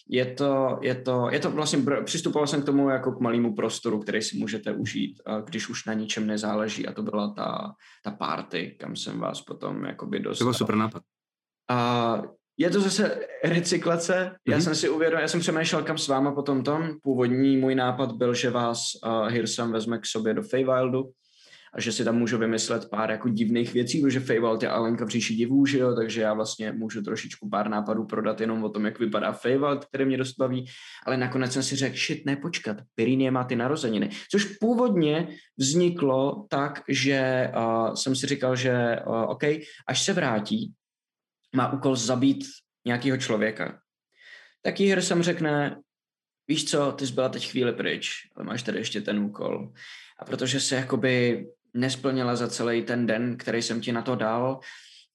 je 0.10 0.26
to, 0.26 0.80
je 0.82 0.96
to, 0.96 1.30
je 1.32 1.40
to 1.40 1.52
vlastně, 1.52 1.86
přistupoval 2.04 2.48
jsem 2.48 2.62
k 2.62 2.66
tomu 2.66 2.90
jako 2.90 3.12
k 3.12 3.20
malému 3.20 3.56
prostoru, 3.56 4.00
který 4.00 4.22
si 4.22 4.38
můžete 4.38 4.72
užít, 4.72 5.22
když 5.46 5.70
už 5.70 5.86
na 5.86 5.94
ničem 5.94 6.28
nezáleží 6.28 6.88
a 6.88 6.94
to 6.94 7.04
byla 7.04 7.34
ta, 7.34 7.72
ta 8.04 8.12
party, 8.12 8.78
kam 8.80 8.96
jsem 8.96 9.20
vás 9.20 9.42
potom 9.42 9.86
jakoby 9.86 10.20
dostal. 10.20 10.46
To 10.46 10.50
byl 10.50 10.54
super 10.54 10.76
nápad. 10.76 11.04
A 11.70 12.22
je 12.58 12.70
to 12.70 12.82
zase 12.82 13.20
recyklace. 13.44 14.14
Mm-hmm. 14.14 14.38
Já 14.48 14.56
mhm. 14.56 14.64
jsem 14.64 14.76
si 14.76 14.90
uvědomil, 14.90 15.22
já 15.22 15.28
jsem 15.28 15.40
přemýšlel 15.40 15.84
kam 15.84 15.98
s 15.98 16.08
váma 16.08 16.32
potom 16.32 16.64
tom. 16.64 16.90
Původní 17.04 17.58
můj 17.58 17.76
nápad 17.76 18.12
byl, 18.12 18.34
že 18.34 18.50
vás 18.50 18.80
uh, 19.06 19.28
Hirsam 19.28 19.72
vezme 19.72 20.00
k 20.00 20.06
sobě 20.06 20.34
do 20.34 20.44
Feywildu, 20.44 21.04
a 21.76 21.82
že 21.82 21.92
si 21.92 22.04
tam 22.04 22.18
můžu 22.18 22.38
vymyslet 22.38 22.90
pár 22.90 23.12
jako 23.12 23.30
divných 23.30 23.74
věcí, 23.74 24.02
protože 24.02 24.20
Feywild 24.20 24.64
je 24.64 24.70
Alenka 24.70 25.06
v 25.06 25.10
říši 25.10 25.36
divů, 25.36 25.66
že 25.66 25.80
jo, 25.80 25.96
takže 25.96 26.22
já 26.22 26.34
vlastně 26.34 26.72
můžu 26.72 27.02
trošičku 27.02 27.50
pár 27.50 27.70
nápadů 27.70 28.06
prodat 28.06 28.42
jenom 28.42 28.64
o 28.64 28.70
tom, 28.70 28.86
jak 28.86 29.00
vypadá 29.00 29.32
Feywild, 29.32 29.86
který 29.86 30.06
mě 30.06 30.18
dost 30.18 30.36
baví, 30.38 30.66
ale 31.06 31.18
nakonec 31.18 31.54
jsem 31.54 31.64
si 31.64 31.76
řekl, 31.76 31.98
shit, 31.98 32.26
ne, 32.26 32.36
počkat, 32.36 32.78
Pirinie 32.96 33.32
má 33.32 33.44
ty 33.44 33.56
narozeniny, 33.56 34.10
což 34.32 34.46
původně 34.46 35.28
vzniklo 35.58 36.48
tak, 36.50 36.82
že 36.90 37.52
uh, 37.58 37.94
jsem 37.94 38.16
si 38.16 38.28
říkal, 38.28 38.56
že 38.56 39.00
uh, 39.08 39.16
OK, 39.16 39.44
až 39.88 40.04
se 40.04 40.14
vrátí, 40.14 40.74
má 41.56 41.74
úkol 41.74 41.96
zabít 41.96 42.46
nějakého 42.86 43.18
člověka. 43.18 43.80
Tak 44.62 44.80
jí 44.80 44.92
jsem 44.92 45.24
řekne, 45.24 45.78
víš 46.48 46.66
co, 46.66 46.92
ty 46.92 47.08
jsi 47.08 47.14
byla 47.14 47.30
teď 47.30 47.52
chvíli 47.52 47.74
pryč, 47.74 48.12
ale 48.36 48.46
máš 48.46 48.64
tady 48.64 48.78
ještě 48.78 49.02
ten 49.02 49.20
úkol. 49.20 49.74
A 50.20 50.26
protože 50.26 50.60
se 50.60 50.76
jakoby 50.76 51.46
nesplnila 51.76 52.36
za 52.36 52.48
celý 52.48 52.82
ten 52.82 53.06
den, 53.06 53.38
který 53.38 53.62
jsem 53.62 53.82
ti 53.82 53.92
na 53.92 54.02
to 54.02 54.16
dal, 54.16 54.60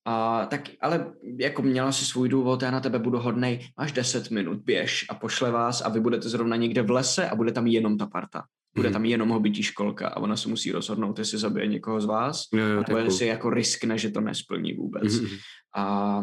a 0.05 0.47
tak, 0.47 0.69
ale 0.81 1.12
jako 1.39 1.62
měla 1.62 1.93
si 1.93 2.05
svůj 2.05 2.28
důvod, 2.28 2.62
já 2.62 2.70
na 2.70 2.81
tebe 2.81 2.99
budu 2.99 3.19
hodnej, 3.19 3.69
máš 3.78 3.93
10 3.93 4.31
minut, 4.31 4.59
běž 4.65 5.07
a 5.09 5.15
pošle 5.15 5.51
vás 5.51 5.82
a 5.82 5.89
vy 5.89 6.01
budete 6.01 6.28
zrovna 6.28 6.57
někde 6.57 6.82
v 6.82 6.91
lese 6.91 7.28
a 7.28 7.35
bude 7.35 7.53
tam 7.53 7.66
jenom 7.66 7.99
ta 7.99 8.07
parta. 8.07 8.45
Bude 8.74 8.89
mm. 8.89 8.93
tam 8.93 9.05
jenom 9.05 9.28
hobití 9.28 9.62
školka 9.62 10.09
a 10.09 10.16
ona 10.16 10.37
se 10.37 10.49
musí 10.49 10.73
rozhodnout, 10.73 11.19
jestli 11.19 11.39
zabije 11.39 11.66
někoho 11.66 12.01
z 12.01 12.05
vás, 12.05 12.45
jo, 12.53 12.66
jo, 12.66 12.82
a 12.97 12.99
jestli 12.99 13.27
jako 13.27 13.51
riskne, 13.51 13.99
že 13.99 14.11
to 14.11 14.20
nesplní 14.20 14.73
vůbec. 14.73 15.15
Mm-hmm. 15.15 15.39
A 15.77 16.23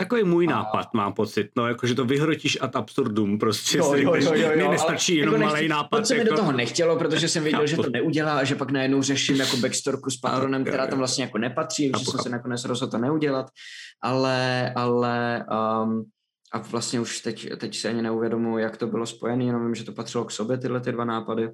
Takový 0.00 0.24
můj 0.24 0.46
a... 0.46 0.50
nápad, 0.50 0.94
mám 0.94 1.12
pocit, 1.12 1.50
no, 1.56 1.68
jakože 1.68 1.94
to 1.94 2.04
vyhrotíš 2.04 2.58
ad 2.60 2.76
absurdum, 2.76 3.38
prostě 3.38 3.78
jo, 3.78 3.94
jo, 3.94 4.14
jo, 4.14 4.34
jo, 4.34 4.50
jo, 4.54 4.70
nestačí 4.70 5.16
jenom 5.16 5.34
jako 5.34 5.46
malý 5.46 5.68
nápad. 5.68 5.98
To 5.98 6.04
se 6.04 6.14
jako... 6.14 6.24
mi 6.24 6.30
do 6.30 6.36
toho 6.36 6.52
nechtělo, 6.52 6.96
protože 6.96 7.28
jsem 7.28 7.42
věděl, 7.42 7.66
že 7.66 7.76
to 7.76 7.90
neudělá 7.90 8.38
a 8.38 8.44
že 8.44 8.54
pak 8.54 8.70
najednou 8.70 9.02
řeším 9.02 9.36
jako 9.36 9.56
backstorku 9.56 10.10
s 10.10 10.16
patronem, 10.16 10.64
která 10.64 10.86
tam 10.86 10.98
vlastně 10.98 11.24
jako 11.24 11.38
nepatří, 11.38 11.92
že 11.98 12.04
jsem 12.04 12.20
se 12.20 12.28
nakonec 12.28 12.64
rozhodl 12.64 12.90
to 12.90 12.98
neudělat, 12.98 13.46
ale, 14.02 14.72
ale 14.76 15.44
um, 15.82 16.04
a 16.52 16.58
vlastně 16.58 17.00
už 17.00 17.20
teď, 17.20 17.48
teď 17.58 17.76
se 17.76 17.88
ani 17.88 18.02
neuvědomuji, 18.02 18.58
jak 18.58 18.76
to 18.76 18.86
bylo 18.86 19.06
spojené, 19.06 19.44
jenom 19.44 19.64
vím, 19.64 19.74
že 19.74 19.84
to 19.84 19.92
patřilo 19.92 20.24
k 20.24 20.30
sobě, 20.30 20.58
tyhle 20.58 20.80
ty 20.80 20.92
dva 20.92 21.04
nápady. 21.04 21.48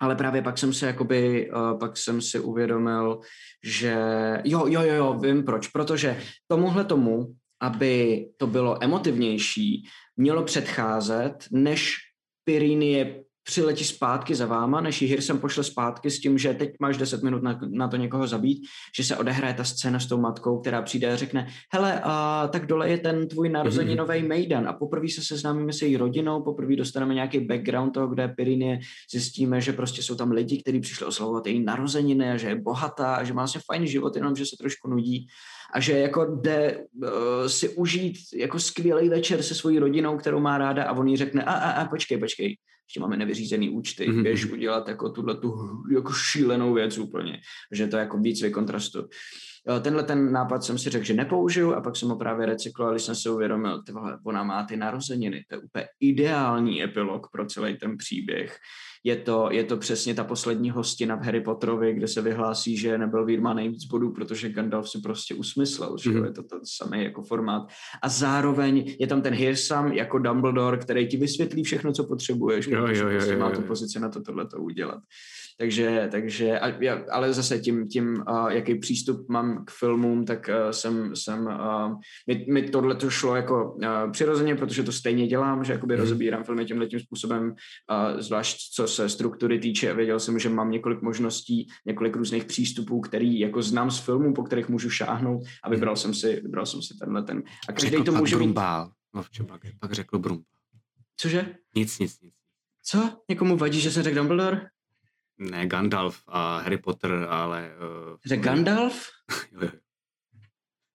Ale 0.00 0.16
právě 0.16 0.42
pak 0.42 0.58
jsem 0.58 0.72
se 0.72 0.86
jakoby, 0.86 1.50
uh, 1.50 1.78
pak 1.78 1.96
jsem 1.96 2.22
si 2.22 2.40
uvědomil, 2.40 3.20
že 3.64 3.96
jo, 4.44 4.66
jo, 4.66 4.82
jo, 4.82 4.94
jo, 4.94 5.18
vím 5.22 5.44
proč, 5.44 5.68
protože 5.68 6.20
tomuhle 6.48 6.84
tomu 6.84 7.34
aby 7.64 8.26
to 8.36 8.46
bylo 8.46 8.84
emotivnější, 8.84 9.84
mělo 10.16 10.42
předcházet, 10.42 11.44
než 11.50 11.96
Pirinie 12.44 13.24
přiletí 13.44 13.84
zpátky 13.84 14.34
za 14.34 14.46
váma, 14.46 14.80
než 14.80 15.02
ji 15.02 15.08
Hirsem 15.08 15.38
pošle 15.38 15.64
zpátky 15.64 16.10
s 16.10 16.20
tím, 16.20 16.38
že 16.38 16.54
teď 16.54 16.70
máš 16.80 16.96
10 16.96 17.22
minut 17.22 17.42
na, 17.42 17.60
na 17.68 17.88
to 17.88 17.96
někoho 17.96 18.26
zabít, 18.26 18.64
že 18.96 19.04
se 19.04 19.16
odehraje 19.16 19.54
ta 19.54 19.64
scéna 19.64 20.00
s 20.00 20.06
tou 20.06 20.20
matkou, 20.20 20.60
která 20.60 20.82
přijde 20.82 21.12
a 21.12 21.16
řekne, 21.16 21.46
hele, 21.72 22.00
a, 22.04 22.48
tak 22.52 22.66
dole 22.66 22.90
je 22.90 22.98
ten 22.98 23.28
tvůj 23.28 23.48
narozeninový 23.48 24.18
mm-hmm. 24.18 24.28
mejdan 24.28 24.68
a 24.68 24.72
poprvé 24.72 25.08
se 25.08 25.22
seznámíme 25.22 25.72
se 25.72 25.86
její 25.86 25.96
rodinou, 25.96 26.42
poprvé 26.42 26.76
dostaneme 26.76 27.14
nějaký 27.14 27.40
background 27.40 27.94
toho, 27.94 28.08
kde 28.08 28.28
Pirinie 28.28 28.78
zjistíme, 29.12 29.60
že 29.60 29.72
prostě 29.72 30.02
jsou 30.02 30.14
tam 30.14 30.30
lidi, 30.30 30.62
kteří 30.62 30.80
přišli 30.80 31.06
oslavovat 31.06 31.46
její 31.46 31.64
narozeniny 31.64 32.30
a 32.30 32.36
že 32.36 32.48
je 32.48 32.60
bohatá 32.60 33.14
a 33.14 33.24
že 33.24 33.32
má 33.32 33.42
vlastně 33.42 33.60
fajný 33.66 33.88
život, 33.88 34.16
jenom 34.16 34.36
že 34.36 34.46
se 34.46 34.56
trošku 34.60 34.88
nudí 34.88 35.26
a 35.74 35.80
že 35.80 35.98
jako 35.98 36.24
jde 36.24 36.84
uh, 36.92 37.08
si 37.46 37.68
užít 37.68 38.16
jako 38.36 38.58
skvělý 38.58 39.08
večer 39.08 39.42
se 39.42 39.54
svojí 39.54 39.78
rodinou, 39.78 40.16
kterou 40.16 40.40
má 40.40 40.58
ráda 40.58 40.84
a 40.84 40.92
on 40.92 41.08
jí 41.08 41.16
řekne, 41.16 41.42
a, 41.42 41.52
a, 41.52 41.70
a 41.70 41.88
počkej, 41.88 42.18
počkej, 42.18 42.56
ještě 42.88 43.00
máme 43.00 43.16
nevyřízený 43.16 43.70
účty, 43.70 44.08
mm-hmm. 44.08 44.22
běž 44.22 44.44
udělat 44.44 44.88
jako 44.88 45.10
tuhle 45.10 45.36
tu 45.36 45.54
jako 45.94 46.12
šílenou 46.12 46.74
věc 46.74 46.98
úplně, 46.98 47.40
že 47.72 47.86
to 47.86 47.96
je 47.96 48.00
jako 48.00 48.18
víc 48.18 48.44
kontrastu. 48.52 49.08
Tenhle 49.80 50.02
ten 50.02 50.32
nápad 50.32 50.64
jsem 50.64 50.78
si 50.78 50.90
řekl, 50.90 51.04
že 51.04 51.14
nepoužiju 51.14 51.74
a 51.74 51.80
pak 51.80 51.96
jsem 51.96 52.08
ho 52.08 52.16
právě 52.16 52.46
recykloval, 52.46 52.94
když 52.94 53.02
jsem 53.02 53.14
si 53.14 53.28
uvědomil, 53.28 53.82
ty 53.82 53.92
vole, 53.92 54.18
ona 54.24 54.42
má 54.42 54.64
ty 54.64 54.76
narozeniny, 54.76 55.44
to 55.48 55.54
je 55.54 55.60
úplně 55.60 55.84
ideální 56.00 56.82
epilog 56.82 57.26
pro 57.32 57.46
celý 57.46 57.78
ten 57.78 57.96
příběh 57.96 58.58
je 59.06 59.16
to, 59.16 59.48
je 59.50 59.64
to 59.64 59.76
přesně 59.76 60.14
ta 60.14 60.24
poslední 60.24 60.70
hostina 60.70 61.16
v 61.16 61.24
Harry 61.24 61.40
Potterovi, 61.40 61.94
kde 61.94 62.08
se 62.08 62.22
vyhlásí, 62.22 62.76
že 62.76 62.98
nebyl 62.98 63.24
Vír 63.24 63.42
nejvíc 63.42 63.84
bodů, 63.84 64.12
protože 64.12 64.48
Gandalf 64.48 64.90
si 64.90 64.98
prostě 64.98 65.34
usmyslel, 65.34 65.96
že 65.98 66.10
mm-hmm. 66.10 66.24
je 66.24 66.32
to 66.32 66.42
ten 66.42 66.60
samý 66.64 67.04
jako 67.04 67.22
formát. 67.22 67.62
A 68.02 68.08
zároveň 68.08 68.96
je 69.00 69.06
tam 69.06 69.22
ten 69.22 69.34
Hirsam 69.34 69.92
jako 69.92 70.18
Dumbledore, 70.18 70.76
který 70.76 71.08
ti 71.08 71.16
vysvětlí 71.16 71.62
všechno, 71.62 71.92
co 71.92 72.04
potřebuješ, 72.04 72.66
jo, 72.66 72.82
protože 72.82 73.02
jo, 73.02 73.08
jo, 73.08 73.14
prostě 73.14 73.32
jo, 73.32 73.38
jo, 73.38 73.44
má 73.44 73.50
tu 73.50 73.62
pozici 73.62 74.00
na 74.00 74.08
to 74.08 74.22
tohleto 74.22 74.58
udělat. 74.58 75.00
Takže, 75.58 76.08
takže 76.10 76.60
a, 76.60 76.82
já, 76.82 77.04
ale 77.12 77.32
zase 77.32 77.58
tím, 77.58 77.88
tím 77.88 78.24
uh, 78.28 78.48
jaký 78.48 78.74
přístup 78.74 79.28
mám 79.28 79.64
k 79.64 79.70
filmům, 79.70 80.24
tak 80.24 80.48
uh, 80.48 80.70
jsem, 80.70 81.16
jsem 81.16 81.46
uh, 81.46 81.98
mi, 82.26 82.46
mi 82.52 82.68
tohle 82.68 82.94
to 82.94 83.10
šlo 83.10 83.36
jako 83.36 83.72
uh, 83.72 84.10
přirozeně, 84.10 84.54
protože 84.54 84.82
to 84.82 84.92
stejně 84.92 85.26
dělám, 85.26 85.64
že 85.64 85.72
jakoby 85.72 85.94
mm. 85.94 86.00
rozebírám 86.00 86.44
filmy 86.44 86.64
tímhle 86.64 86.86
tím 86.86 87.00
způsobem, 87.00 87.44
uh, 87.44 88.20
zvlášť 88.20 88.56
co 88.74 88.86
se 88.86 89.08
struktury 89.08 89.58
týče. 89.58 89.94
Věděl 89.94 90.20
jsem, 90.20 90.38
že 90.38 90.48
mám 90.48 90.70
několik 90.70 91.02
možností, 91.02 91.66
několik 91.86 92.16
různých 92.16 92.44
přístupů, 92.44 93.00
který 93.00 93.38
jako 93.38 93.62
znám 93.62 93.90
z 93.90 93.98
filmů, 93.98 94.34
po 94.34 94.42
kterých 94.42 94.68
můžu 94.68 94.90
šáhnout 94.90 95.42
a 95.64 95.70
vybral 95.70 95.92
mm. 95.92 95.96
jsem 95.96 96.14
si, 96.14 96.40
vybral 96.40 96.66
jsem 96.66 96.82
si 96.82 96.94
tenhle 97.00 97.22
ten. 97.22 97.42
A 97.68 97.72
každý 97.72 98.04
to 98.04 98.12
může 98.12 98.36
Brumbál. 98.36 98.90
No, 99.14 99.22
v 99.22 99.30
čem 99.30 99.46
pak, 99.46 99.60
pak 99.80 99.92
řekl 99.92 100.18
Brumbál. 100.18 100.44
Cože? 101.16 101.54
Nic, 101.76 101.98
nic, 101.98 102.20
nic. 102.20 102.34
Co? 102.82 103.10
Někomu 103.28 103.56
vadí, 103.56 103.80
že 103.80 103.90
jsem 103.90 104.02
řekl 104.02 104.16
Dumbledore? 104.16 104.60
Ne 105.38 105.66
Gandalf 105.66 106.22
a 106.26 106.58
Harry 106.58 106.78
Potter, 106.78 107.12
ale... 107.12 107.70
Uh, 108.10 108.16
Řekl 108.26 108.42
Gandalf? 108.42 109.08
jo, 109.52 109.60
jo. 109.62 109.70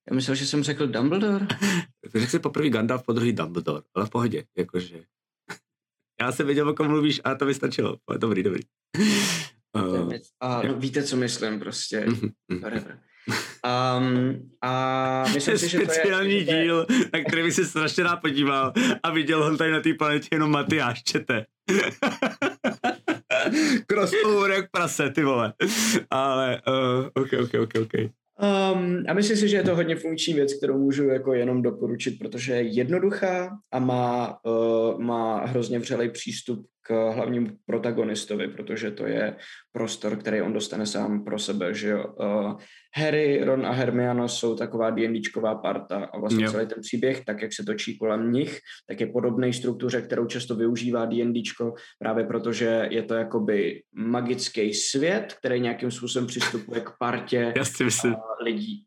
Já 0.10 0.16
myslel, 0.16 0.36
že 0.36 0.48
jsem 0.48 0.64
řekl 0.64 0.88
Dumbledore. 0.88 1.48
Řekl 2.16 2.26
jsi 2.32 2.40
poprvé 2.40 2.70
Gandalf, 2.70 3.04
po 3.06 3.14
druhý 3.14 3.34
Dumbledore, 3.34 3.84
ale 3.96 4.06
v 4.06 4.10
pohodě, 4.10 4.44
jakože... 4.58 5.04
Já 6.22 6.32
jsem 6.32 6.46
věděl, 6.46 6.70
o 6.70 6.74
kom 6.74 6.88
mluvíš 6.88 7.22
a 7.24 7.36
to 7.36 7.46
mi 7.46 7.54
stačilo. 7.54 7.98
Dobrý, 8.18 8.44
dobrý. 8.44 8.62
Uh, 9.76 10.14
a 10.40 10.62
no, 10.62 10.74
víte, 10.74 11.04
co 11.04 11.18
myslím 11.18 11.60
prostě. 11.60 12.06
Um, 13.66 14.52
a 14.62 15.24
myslím 15.34 15.58
si, 15.58 15.70
že 15.70 15.78
speciální 15.78 16.46
to 16.46 16.52
je, 16.52 16.64
díl, 16.64 16.86
na 17.14 17.24
který 17.28 17.44
by 17.44 17.52
se 17.52 17.66
strašně 17.66 18.04
rád 18.04 18.16
podíval 18.16 18.74
a 19.04 19.12
viděl 19.12 19.44
ho 19.44 19.58
tady 19.58 19.72
na 19.72 19.82
té 19.82 19.94
planetě 19.94 20.28
jenom 20.32 20.52
Matyáš, 20.52 21.04
čete. 21.04 21.46
Crossover 23.88 24.52
jak 24.52 24.72
prase, 24.72 25.10
ty 25.10 25.24
vole. 25.24 25.54
Ale, 26.10 26.62
uh, 26.68 27.06
ok, 27.24 27.30
ok, 27.44 27.54
ok, 27.62 27.74
ok. 27.82 27.94
Um, 28.40 29.04
a 29.08 29.14
myslím 29.14 29.38
si, 29.38 29.48
že 29.48 29.58
je 29.58 29.64
to 29.64 29.76
hodně 29.76 29.96
funkční 29.96 30.34
věc, 30.34 30.54
kterou 30.54 30.78
můžu 30.78 31.04
jako 31.04 31.34
jenom 31.34 31.62
doporučit, 31.62 32.20
protože 32.20 32.54
je 32.54 32.62
jednoduchá 32.62 33.58
a 33.72 33.80
má, 33.80 34.40
uh, 34.46 35.00
má 35.00 35.46
hrozně 35.46 35.80
vřelej 35.80 36.10
přístup 36.10 36.68
k 36.82 37.12
hlavnímu 37.12 37.48
protagonistovi, 37.66 38.48
protože 38.48 38.92
to 38.92 39.06
je 39.06 39.36
prostor, 39.72 40.16
který 40.16 40.42
on 40.42 40.54
dostane 40.54 40.86
sám 40.86 41.24
pro 41.24 41.40
sebe, 41.40 41.74
že 41.74 41.90
jo. 41.90 42.06
Uh, 42.20 42.60
Harry, 42.96 43.44
Ron 43.44 43.66
a 43.66 43.72
Hermione 43.72 44.30
jsou 44.30 44.56
taková 44.56 44.90
D&Dčková 44.90 45.56
parta 45.56 46.10
a 46.14 46.20
vlastně 46.20 46.46
jo. 46.46 46.52
celý 46.52 46.68
ten 46.68 46.82
příběh, 46.82 47.26
tak 47.26 47.42
jak 47.42 47.54
se 47.54 47.64
točí 47.64 47.98
kolem 47.98 48.32
nich, 48.32 48.60
tak 48.88 49.02
je 49.02 49.08
podobný 49.08 49.54
struktuře, 49.54 50.02
kterou 50.02 50.26
často 50.26 50.56
využívá 50.56 51.06
D&Dčko, 51.06 51.74
právě 52.00 52.24
protože 52.24 52.88
je 52.92 53.04
to 53.04 53.14
jakoby 53.14 53.82
magický 53.94 54.74
svět, 54.74 55.34
který 55.40 55.60
nějakým 55.60 55.92
způsobem 55.92 56.28
přistupuje 56.28 56.82
k 56.82 56.92
partě 57.00 57.54
Já 57.56 57.66
si 57.66 57.84
myslím, 57.84 58.16
lidí. 58.44 58.86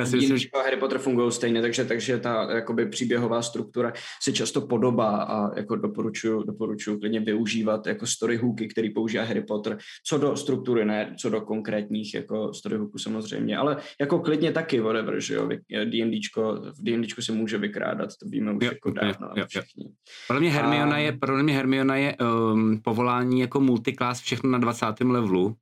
Já 0.00 0.06
si 0.06 0.16
myslím, 0.16 0.38
že 0.38 0.48
Harry 0.64 0.76
Potter 0.76 0.98
fungují 0.98 1.32
stejně, 1.32 1.62
takže, 1.62 1.84
takže 1.84 2.18
ta 2.18 2.52
jakoby 2.52 2.88
příběhová 2.88 3.42
struktura 3.42 3.92
se 4.22 4.32
často 4.32 4.60
podobá 4.60 5.22
a 5.22 5.56
jako 5.56 5.76
doporučuju, 5.76 6.42
doporučuju 6.42 6.98
klidně 6.98 7.20
využívat 7.20 7.86
jako 7.86 8.06
story 8.06 8.36
hooky, 8.36 8.68
který 8.68 8.90
používá 8.90 9.24
Harry 9.24 9.42
Potter, 9.42 9.78
co 10.06 10.18
do 10.18 10.36
struktury, 10.36 10.84
ne 10.84 11.14
co 11.18 11.30
do 11.30 11.40
konkrétních 11.40 12.14
jako 12.14 12.54
story 12.54 12.76
hooků 12.76 12.98
samozřejmě, 12.98 13.56
ale 13.56 13.76
jako 14.00 14.18
klidně 14.18 14.52
taky, 14.52 14.80
whatever, 14.80 15.20
že 15.20 15.34
jo, 15.34 15.48
D&Dčko, 15.84 16.54
v 16.54 16.82
D&Dčku 16.82 17.22
se 17.22 17.32
může 17.32 17.58
vykrádat, 17.58 18.10
to 18.22 18.28
víme 18.28 18.52
už 18.52 18.64
jo, 18.64 18.70
jako 18.72 18.90
dávno 18.90 19.30
jo, 19.36 19.44
všichni. 19.48 19.84
Podle 20.26 20.40
mě 20.40 20.50
Hermiona 20.50 20.96
a... 20.96 20.98
je, 20.98 21.12
podle 21.12 21.42
mě 21.42 21.54
Hermiona 21.54 21.96
je 21.96 22.16
um, 22.16 22.80
povolání 22.84 23.40
jako 23.40 23.60
multiclass 23.60 24.20
všechno 24.20 24.50
na 24.50 24.58
20. 24.58 24.86
levelu. 25.04 25.56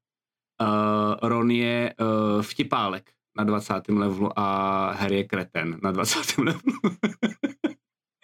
Uh, 0.62 1.28
Ron 1.28 1.50
je 1.50 1.94
uh, 2.00 2.42
vtipálek 2.42 3.13
na 3.38 3.44
20. 3.44 3.74
levelu 3.88 4.38
a 4.38 4.90
Harry 4.92 5.16
je 5.16 5.24
kreten 5.24 5.78
na 5.82 5.92
20. 5.92 6.38
levelu. 6.38 6.60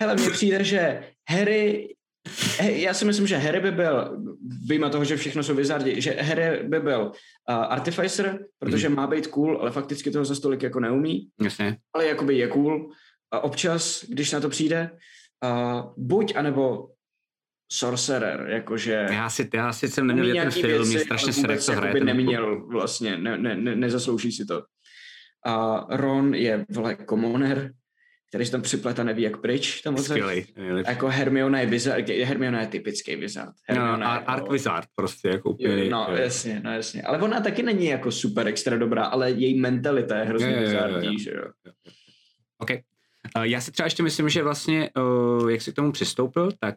Hele, 0.01 0.15
mně 0.15 0.31
přijde, 0.31 0.65
že 0.65 1.05
Harry 1.29 1.89
já 2.61 2.95
si 2.95 3.05
myslím, 3.05 3.27
že 3.27 3.37
Harry 3.37 3.61
by 3.61 3.73
byl, 3.73 4.19
vyjma 4.67 4.89
toho, 4.89 5.05
že 5.05 5.17
všechno 5.17 5.43
jsou 5.43 5.55
vizardi, 5.55 6.01
že 6.01 6.11
Harry 6.11 6.69
by 6.69 6.81
byl 6.81 7.01
uh, 7.03 7.55
Artificer, 7.55 8.39
protože 8.59 8.89
mm. 8.89 8.97
má 8.97 9.07
být 9.07 9.27
cool, 9.27 9.59
ale 9.61 9.71
fakticky 9.71 10.11
toho 10.11 10.25
za 10.25 10.35
stolik 10.35 10.63
jako 10.63 10.81
neumí. 10.81 11.29
Jasně. 11.43 11.77
Ale 11.95 12.07
jakoby 12.07 12.39
je 12.39 12.49
cool. 12.49 12.91
A 13.31 13.41
občas, 13.41 14.05
když 14.09 14.33
na 14.33 14.41
to 14.41 14.49
přijde, 14.49 14.91
uh, 15.45 15.93
buď 15.97 16.37
anebo 16.37 16.89
Sorcerer, 17.73 18.47
jakože... 18.49 19.07
Já 19.11 19.31
si, 19.31 19.51
já 19.55 19.73
si 19.73 19.89
jsem 19.89 20.07
neměl 20.07 20.35
ten 20.35 20.51
film, 20.51 20.89
mě 20.89 20.99
strašně 20.99 21.33
se 21.33 21.43
to 21.67 21.73
hraje. 21.73 22.05
neměl 22.05 22.67
vlastně, 22.67 23.17
ne, 23.17 23.39
ne, 23.39 23.57
ne, 23.57 23.77
nezaslouží 23.77 24.33
si 24.33 24.45
to. 24.47 24.63
A 25.47 25.87
Ron 25.97 26.35
je, 26.35 26.67
vole, 26.71 26.95
komoner, 26.95 27.73
který 28.29 28.47
se 28.47 28.53
tam 28.53 28.63
připleta 28.63 29.05
neví 29.05 29.23
jak 29.23 29.37
pryč. 29.37 29.81
Tam 29.81 29.97
Skvělej. 29.97 30.47
Jako 30.87 31.09
Hermiona 31.09 31.61
je 31.61 31.67
wizard, 31.67 32.09
Hermiona 32.09 32.61
je 32.61 32.67
typický 32.67 33.17
wizard. 33.17 33.53
No, 33.69 33.75
Hermiona 33.75 33.97
no, 33.97 34.15
jako, 34.15 34.31
Ark 34.31 34.51
wizard 34.51 34.89
prostě, 34.95 35.29
jako 35.29 35.51
úplně. 35.51 35.91
No, 35.91 36.07
jo. 36.11 36.17
jasně, 36.17 36.61
no 36.65 36.73
jasně. 36.73 37.03
Ale 37.03 37.19
ona 37.19 37.41
taky 37.41 37.63
není 37.63 37.87
jako 37.87 38.13
super 38.13 38.49
extra 38.49 38.77
dobrá, 38.77 39.05
ale 39.05 39.31
její 39.31 39.61
mentalita 39.61 40.19
je 40.19 40.25
hrozně 40.25 40.61
wizardní, 40.61 41.19
že 41.19 41.31
jo. 41.31 41.73
OK. 42.59 42.71
Já 43.43 43.61
si 43.61 43.73
třeba 43.73 43.87
ještě 43.87 44.03
myslím, 44.03 44.29
že 44.29 44.43
vlastně, 44.43 44.91
jak 45.51 45.63
jsi 45.63 45.73
k 45.73 45.75
tomu 45.75 45.93
přistoupil, 45.93 46.53
tak 46.61 46.75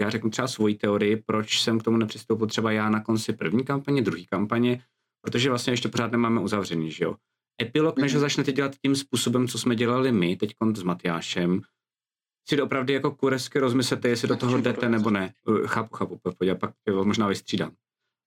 já 0.00 0.10
řeknu 0.10 0.30
třeba 0.30 0.48
svoji 0.48 0.74
teorii, 0.74 1.22
proč 1.26 1.60
jsem 1.60 1.78
k 1.78 1.82
tomu 1.82 1.96
nepřistoupil 1.96 2.46
třeba 2.46 2.72
já 2.72 2.90
na 2.90 3.00
konci 3.00 3.32
první 3.32 3.64
kampaně, 3.64 4.02
druhé 4.02 4.22
kampaně, 4.30 4.80
protože 5.20 5.48
vlastně 5.48 5.72
ještě 5.72 5.88
pořád 5.88 6.12
nemáme 6.12 6.40
uzavřený, 6.40 6.90
že 6.90 7.04
jo 7.04 7.14
epilog, 7.62 7.98
než 7.98 8.14
ho 8.14 8.18
mhm. 8.18 8.20
začnete 8.20 8.52
dělat 8.52 8.72
tím 8.82 8.96
způsobem, 8.96 9.48
co 9.48 9.58
jsme 9.58 9.76
dělali 9.76 10.12
my 10.12 10.36
teď 10.36 10.54
s 10.74 10.82
Matyášem, 10.82 11.60
si 12.48 12.62
opravdu 12.62 12.92
jako 12.92 13.10
kuresky 13.10 13.58
rozmyslete, 13.58 14.08
jestli 14.08 14.28
do 14.28 14.36
toho 14.36 14.58
jdete 14.58 14.88
nebo 14.88 15.10
ne. 15.10 15.32
Uh, 15.48 15.66
chápu, 15.66 15.96
chápu, 15.96 16.20
pojď, 16.38 16.58
pak 16.58 16.70
možná 17.02 17.28
vystřídám. 17.28 17.72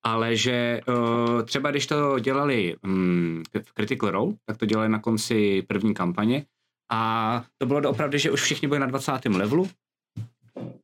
Ale 0.05 0.35
že 0.35 0.81
uh, 0.87 1.43
třeba 1.43 1.71
když 1.71 1.87
to 1.87 2.19
dělali 2.19 2.75
v 3.63 3.73
Critical 3.73 4.11
Role, 4.11 4.33
tak 4.45 4.57
to 4.57 4.65
dělali 4.65 4.89
na 4.89 4.99
konci 4.99 5.61
první 5.67 5.93
kampaně 5.93 6.45
a 6.91 7.43
to 7.57 7.65
bylo 7.65 7.89
opravdu, 7.89 8.17
že 8.17 8.31
už 8.31 8.41
všichni 8.41 8.67
byli 8.67 8.79
na 8.79 8.85
20. 8.85 9.11
levelu 9.25 9.69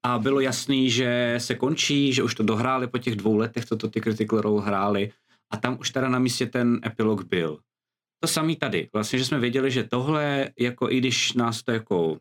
a 0.04 0.20
bylo 0.20 0.40
jasný, 0.40 0.90
že 0.90 1.36
se 1.38 1.56
končí, 1.56 2.14
že 2.14 2.24
už 2.24 2.36
to 2.36 2.44
dohráli 2.44 2.88
po 2.88 2.98
těch 2.98 3.16
dvou 3.16 3.38
letech, 3.38 3.66
co 3.66 3.78
to 3.78 3.90
ty 3.90 4.02
Critical 4.02 4.42
Role 4.42 4.66
hráli 4.66 5.12
a 5.52 5.58
tam 5.58 5.78
už 5.80 5.90
teda 5.90 6.10
na 6.10 6.20
místě 6.20 6.46
ten 6.46 6.80
epilog 6.86 7.24
byl 7.24 7.60
to 8.24 8.28
samý 8.28 8.56
tady. 8.56 8.90
Vlastně, 8.94 9.20
že 9.20 9.26
jsme 9.26 9.40
věděli, 9.40 9.72
že 9.72 9.84
tohle, 9.84 10.50
jako 10.60 10.92
i 10.92 10.98
když 10.98 11.34
nás 11.34 11.64
to 11.64 11.72
jako 11.72 12.20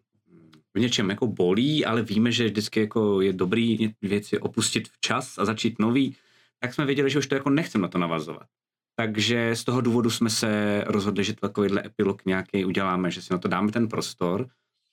v 0.75 0.81
něčem 0.81 1.11
jako 1.11 1.27
bolí, 1.27 1.85
ale 1.85 2.03
víme, 2.03 2.33
že 2.33 2.45
vždycky 2.45 2.81
jako 2.81 3.21
je 3.21 3.33
dobrý 3.33 3.95
věci 4.03 4.39
opustit 4.39 4.89
včas 4.89 5.39
a 5.39 5.45
začít 5.45 5.79
nový, 5.79 6.17
tak 6.61 6.75
jsme 6.75 6.87
věděli, 6.87 7.11
že 7.11 7.19
už 7.19 7.27
to 7.27 7.35
jako 7.35 7.51
nechceme 7.51 7.83
na 7.83 7.89
to 7.89 7.99
navazovat. 7.99 8.47
Takže 8.97 9.57
z 9.57 9.65
toho 9.65 9.81
důvodu 9.81 10.11
jsme 10.11 10.31
se 10.31 10.85
rozhodli, 10.87 11.25
že 11.25 11.33
takovýhle 11.33 11.83
epilog 11.87 12.25
nějaký 12.27 12.65
uděláme, 12.65 13.11
že 13.11 13.23
si 13.23 13.33
na 13.33 13.39
to 13.39 13.49
dáme 13.49 13.73
ten 13.73 13.89
prostor. 13.89 14.49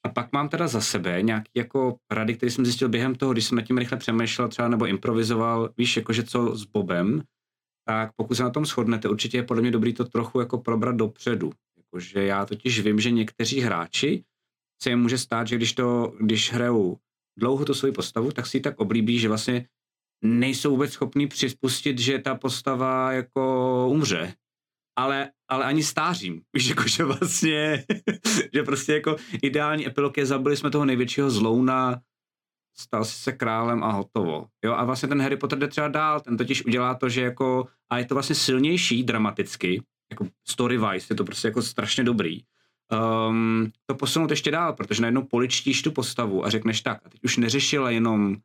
A 0.06 0.10
pak 0.10 0.34
mám 0.34 0.50
teda 0.50 0.68
za 0.68 0.82
sebe 0.82 1.22
nějaký 1.22 1.52
jako 1.58 1.98
rady, 2.12 2.36
které 2.36 2.52
jsem 2.52 2.66
zjistil 2.66 2.90
během 2.90 3.16
toho, 3.16 3.34
když 3.34 3.46
jsem 3.46 3.56
nad 3.56 3.62
tím 3.66 3.78
rychle 3.78 3.98
přemýšlel 3.98 4.48
třeba 4.48 4.68
nebo 4.68 4.86
improvizoval, 4.86 5.70
víš, 5.78 5.98
jakože 5.98 6.24
co 6.24 6.56
s 6.56 6.66
Bobem, 6.66 7.24
tak 7.90 8.12
pokud 8.16 8.36
se 8.36 8.44
na 8.44 8.50
tom 8.50 8.66
shodnete, 8.66 9.10
určitě 9.10 9.38
je 9.38 9.44
podle 9.44 9.62
mě 9.62 9.72
dobrý 9.72 9.94
to 9.94 10.06
trochu 10.06 10.40
jako 10.40 10.58
probrat 10.58 10.96
dopředu. 10.96 11.52
Jakože 11.78 12.24
já 12.24 12.46
totiž 12.46 12.80
vím, 12.80 13.00
že 13.00 13.12
někteří 13.12 13.60
hráči 13.60 14.24
se 14.82 14.90
jim 14.90 15.00
může 15.00 15.18
stát, 15.18 15.48
že 15.48 15.56
když, 15.56 15.74
to, 15.74 16.14
když 16.20 16.54
hrajou 16.54 16.98
dlouho 17.40 17.66
tu 17.66 17.74
svoji 17.74 17.94
postavu, 17.94 18.32
tak 18.32 18.46
si 18.46 18.58
ji 18.58 18.62
tak 18.62 18.80
oblíbí, 18.80 19.20
že 19.20 19.28
vlastně 19.28 19.68
nejsou 20.24 20.72
vůbec 20.72 20.92
schopní 20.92 21.28
přispustit, 21.28 22.00
že 22.00 22.20
ta 22.20 22.36
postava 22.36 23.12
jako 23.12 23.88
umře. 23.92 24.34
Ale, 24.98 25.32
ale 25.48 25.66
ani 25.66 25.84
stářím. 25.84 26.42
Víš, 26.56 26.70
jako, 26.70 26.88
že 26.88 27.04
vlastně, 27.04 27.86
že 28.54 28.64
prostě 28.64 28.94
jako 28.94 29.16
ideální 29.42 29.88
epilog 29.88 30.18
je 30.18 30.26
zabili 30.26 30.58
jsme 30.58 30.70
toho 30.70 30.86
největšího 30.86 31.30
zlouna 31.30 32.02
stal 32.80 33.06
si 33.06 33.18
se 33.20 33.32
králem 33.32 33.84
a 33.84 33.92
hotovo. 33.92 34.48
Jo, 34.66 34.74
a 34.74 34.86
vlastně 34.86 35.10
ten 35.10 35.22
Harry 35.22 35.38
Potter 35.38 35.60
jde 35.60 35.68
třeba 35.68 35.88
dál, 35.88 36.20
ten 36.20 36.38
totiž 36.38 36.66
udělá 36.66 36.96
to, 36.96 37.10
že 37.10 37.22
jako, 37.22 37.68
a 37.90 37.98
je 37.98 38.06
to 38.06 38.16
vlastně 38.16 38.36
silnější 38.36 39.04
dramaticky, 39.04 39.84
jako 40.12 40.28
story-wise, 40.50 41.06
je 41.10 41.16
to 41.16 41.24
prostě 41.24 41.48
jako 41.48 41.62
strašně 41.62 42.04
dobrý. 42.04 42.42
Um, 43.30 43.72
to 43.86 43.96
posunout 43.96 44.32
ještě 44.32 44.52
dál, 44.52 44.74
protože 44.74 45.02
najednou 45.02 45.24
poličtíš 45.24 45.82
tu 45.82 45.92
postavu 45.92 46.46
a 46.46 46.50
řekneš 46.50 46.82
tak, 46.82 47.02
a 47.06 47.10
teď 47.10 47.24
už 47.24 47.38
neřešila 47.38 47.92
jenom 47.92 48.38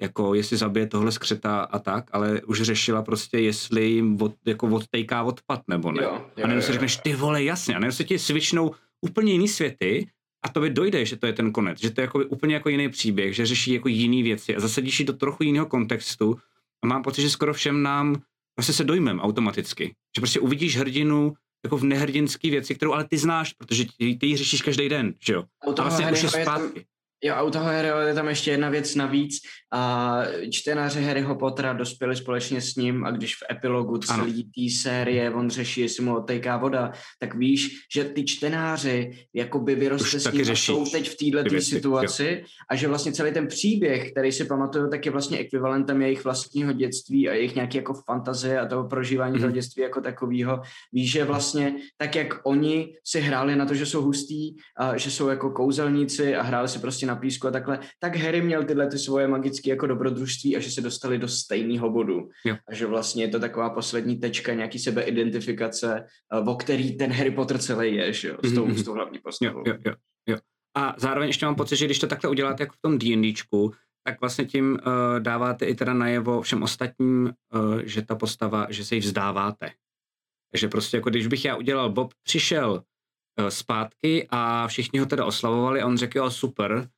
jako 0.00 0.34
jestli 0.34 0.56
zabije 0.56 0.86
tohle 0.86 1.12
skřeta 1.12 1.60
a 1.60 1.78
tak, 1.78 2.10
ale 2.12 2.42
už 2.42 2.62
řešila 2.62 3.02
prostě, 3.02 3.38
jestli 3.38 3.84
jim 3.84 4.22
od, 4.22 4.34
jako 4.46 4.66
odtejká 4.66 5.22
odpad 5.22 5.62
nebo 5.68 5.92
ne. 5.92 6.02
Jo, 6.02 6.10
jo, 6.36 6.44
a 6.44 6.46
najednou 6.46 6.66
si 6.66 6.72
řekneš, 6.72 6.96
ty 6.96 7.14
vole, 7.14 7.44
jasně, 7.44 7.74
a 7.74 7.78
najednou 7.78 7.96
se 7.96 8.04
ti 8.04 8.18
svičnou 8.18 8.74
úplně 9.00 9.32
jiný 9.32 9.48
světy 9.48 10.08
a 10.44 10.48
to 10.48 10.68
dojde, 10.68 11.04
že 11.04 11.16
to 11.16 11.26
je 11.26 11.32
ten 11.32 11.52
konec, 11.52 11.80
že 11.80 11.90
to 11.90 12.00
je 12.00 12.02
jako 12.02 12.18
úplně 12.18 12.54
jako 12.54 12.68
jiný 12.68 12.88
příběh, 12.88 13.34
že 13.34 13.46
řeší 13.46 13.72
jako 13.72 13.88
jiný 13.88 14.22
věci 14.22 14.56
a 14.56 14.60
zasadíš 14.60 15.00
ji 15.00 15.06
do 15.06 15.12
trochu 15.12 15.42
jiného 15.42 15.66
kontextu 15.66 16.38
a 16.84 16.86
mám 16.86 17.02
pocit, 17.02 17.22
že 17.22 17.30
skoro 17.30 17.54
všem 17.54 17.82
nám 17.82 18.22
prostě 18.54 18.72
se 18.72 18.84
dojmem 18.84 19.20
automaticky. 19.20 19.94
Že 20.16 20.20
prostě 20.20 20.40
uvidíš 20.40 20.76
hrdinu 20.76 21.32
jako 21.64 21.78
v 21.78 21.84
nehrdinský 21.84 22.50
věci, 22.50 22.74
kterou 22.74 22.92
ale 22.92 23.08
ty 23.08 23.18
znáš, 23.18 23.52
protože 23.52 23.84
ty, 23.98 24.14
ty 24.14 24.26
ji 24.26 24.36
řešíš 24.36 24.62
každý 24.62 24.88
den, 24.88 25.14
že 25.20 25.32
jo? 25.32 25.44
A 25.78 25.82
vlastně 25.82 26.12
už 26.12 26.22
je 26.22 26.28
zpátky. 26.28 26.86
Jo, 27.24 27.46
u 27.46 27.50
toho 27.50 27.64
Harryho 27.64 28.00
je 28.00 28.14
tam 28.14 28.28
ještě 28.28 28.50
jedna 28.50 28.68
věc 28.68 28.94
navíc. 28.94 29.34
A 29.74 30.22
čtenáři 30.50 31.02
Harryho 31.02 31.34
Pottera 31.34 31.72
dospěli 31.72 32.16
společně 32.16 32.60
s 32.60 32.76
ním 32.76 33.04
a 33.04 33.10
když 33.10 33.36
v 33.36 33.42
epilogu 33.50 33.98
celé 33.98 34.26
té 34.26 34.70
série 34.82 35.30
on 35.30 35.50
řeší, 35.50 35.80
jestli 35.80 36.04
mu 36.04 36.16
odtejká 36.16 36.56
voda, 36.56 36.92
tak 37.18 37.34
víš, 37.34 37.86
že 37.94 38.04
ty 38.04 38.24
čtenáři 38.24 39.26
jakoby 39.34 39.74
vyrostli 39.74 40.20
s 40.20 40.32
ním 40.32 40.44
jsou 40.44 40.84
teď 40.84 41.10
v 41.10 41.32
této 41.32 41.60
situaci 41.60 42.38
jo. 42.40 42.46
a 42.70 42.76
že 42.76 42.88
vlastně 42.88 43.12
celý 43.12 43.32
ten 43.32 43.46
příběh, 43.46 44.10
který 44.10 44.32
si 44.32 44.44
pamatuju, 44.44 44.90
tak 44.90 45.06
je 45.06 45.12
vlastně 45.12 45.38
ekvivalentem 45.38 46.02
jejich 46.02 46.24
vlastního 46.24 46.72
dětství 46.72 47.28
a 47.28 47.32
jejich 47.32 47.54
nějaké 47.54 47.78
jako 47.78 47.94
fantazie 47.94 48.60
a 48.60 48.66
toho 48.66 48.88
prožívání 48.88 49.36
mm-hmm. 49.36 49.40
toho 49.40 49.52
dětství 49.52 49.82
jako 49.82 50.00
takového. 50.00 50.60
Víš, 50.92 51.12
že 51.12 51.24
vlastně 51.24 51.74
tak, 51.96 52.16
jak 52.16 52.40
oni 52.44 52.94
si 53.04 53.20
hráli 53.20 53.56
na 53.56 53.66
to, 53.66 53.74
že 53.74 53.86
jsou 53.86 54.02
hustí, 54.02 54.56
a 54.76 54.96
že 54.96 55.10
jsou 55.10 55.28
jako 55.28 55.50
kouzelníci 55.50 56.36
a 56.36 56.42
hráli 56.42 56.68
si 56.68 56.78
prostě 56.78 57.06
na 57.06 57.11
písku 57.16 57.48
a 57.48 57.50
takhle, 57.50 57.78
tak 57.98 58.16
Harry 58.16 58.42
měl 58.42 58.64
tyhle 58.64 58.86
ty 58.86 58.98
svoje 58.98 59.28
magické 59.28 59.70
jako 59.70 59.86
dobrodružství 59.86 60.56
a 60.56 60.60
že 60.60 60.70
se 60.70 60.80
dostali 60.80 61.18
do 61.18 61.28
stejného 61.28 61.90
bodu. 61.90 62.28
Jo. 62.44 62.56
A 62.68 62.74
že 62.74 62.86
vlastně 62.86 63.24
je 63.24 63.28
to 63.28 63.40
taková 63.40 63.70
poslední 63.70 64.16
tečka 64.16 64.54
nějaký 64.54 64.78
sebeidentifikace, 64.78 66.04
eh, 66.32 66.38
o 66.38 66.54
který 66.54 66.96
ten 66.96 67.12
Harry 67.12 67.30
Potter 67.30 67.58
celý 67.58 67.94
je, 67.94 68.12
že 68.12 68.28
jo, 68.28 68.36
s 68.42 68.54
tou, 68.54 68.66
mm-hmm. 68.66 68.74
s 68.74 68.84
tou 68.84 68.92
hlavní 68.92 69.18
postavou. 69.18 69.62
Jo, 69.66 69.74
jo, 69.86 69.94
jo. 70.28 70.36
A 70.76 70.94
zároveň 70.98 71.28
ještě 71.28 71.46
mám 71.46 71.54
pocit, 71.54 71.76
že 71.76 71.84
když 71.84 71.98
to 71.98 72.06
takhle 72.06 72.30
uděláte 72.30 72.62
jako 72.62 72.74
v 72.74 72.80
tom 72.80 72.98
D&Dčku, 72.98 73.72
tak 74.04 74.20
vlastně 74.20 74.44
tím 74.44 74.72
uh, 74.72 75.20
dáváte 75.20 75.66
i 75.66 75.74
teda 75.74 75.92
najevo 75.94 76.42
všem 76.42 76.62
ostatním, 76.62 77.32
uh, 77.54 77.78
že 77.84 78.02
ta 78.02 78.14
postava, 78.14 78.66
že 78.70 78.84
se 78.84 78.94
jí 78.94 79.00
vzdáváte. 79.00 79.70
Takže 80.52 80.68
prostě 80.68 80.96
jako 80.96 81.10
když 81.10 81.26
bych 81.26 81.44
já 81.44 81.56
udělal, 81.56 81.90
Bob 81.90 82.14
přišel 82.22 82.72
uh, 83.40 83.46
zpátky 83.46 84.26
a 84.30 84.66
všichni 84.66 85.00
ho 85.00 85.06
teda 85.06 85.24
oslavovali 85.24 85.80
a 85.80 85.86
on 85.86 85.96
řekl, 85.96 86.18
jo, 86.18 86.30
super, 86.30 86.88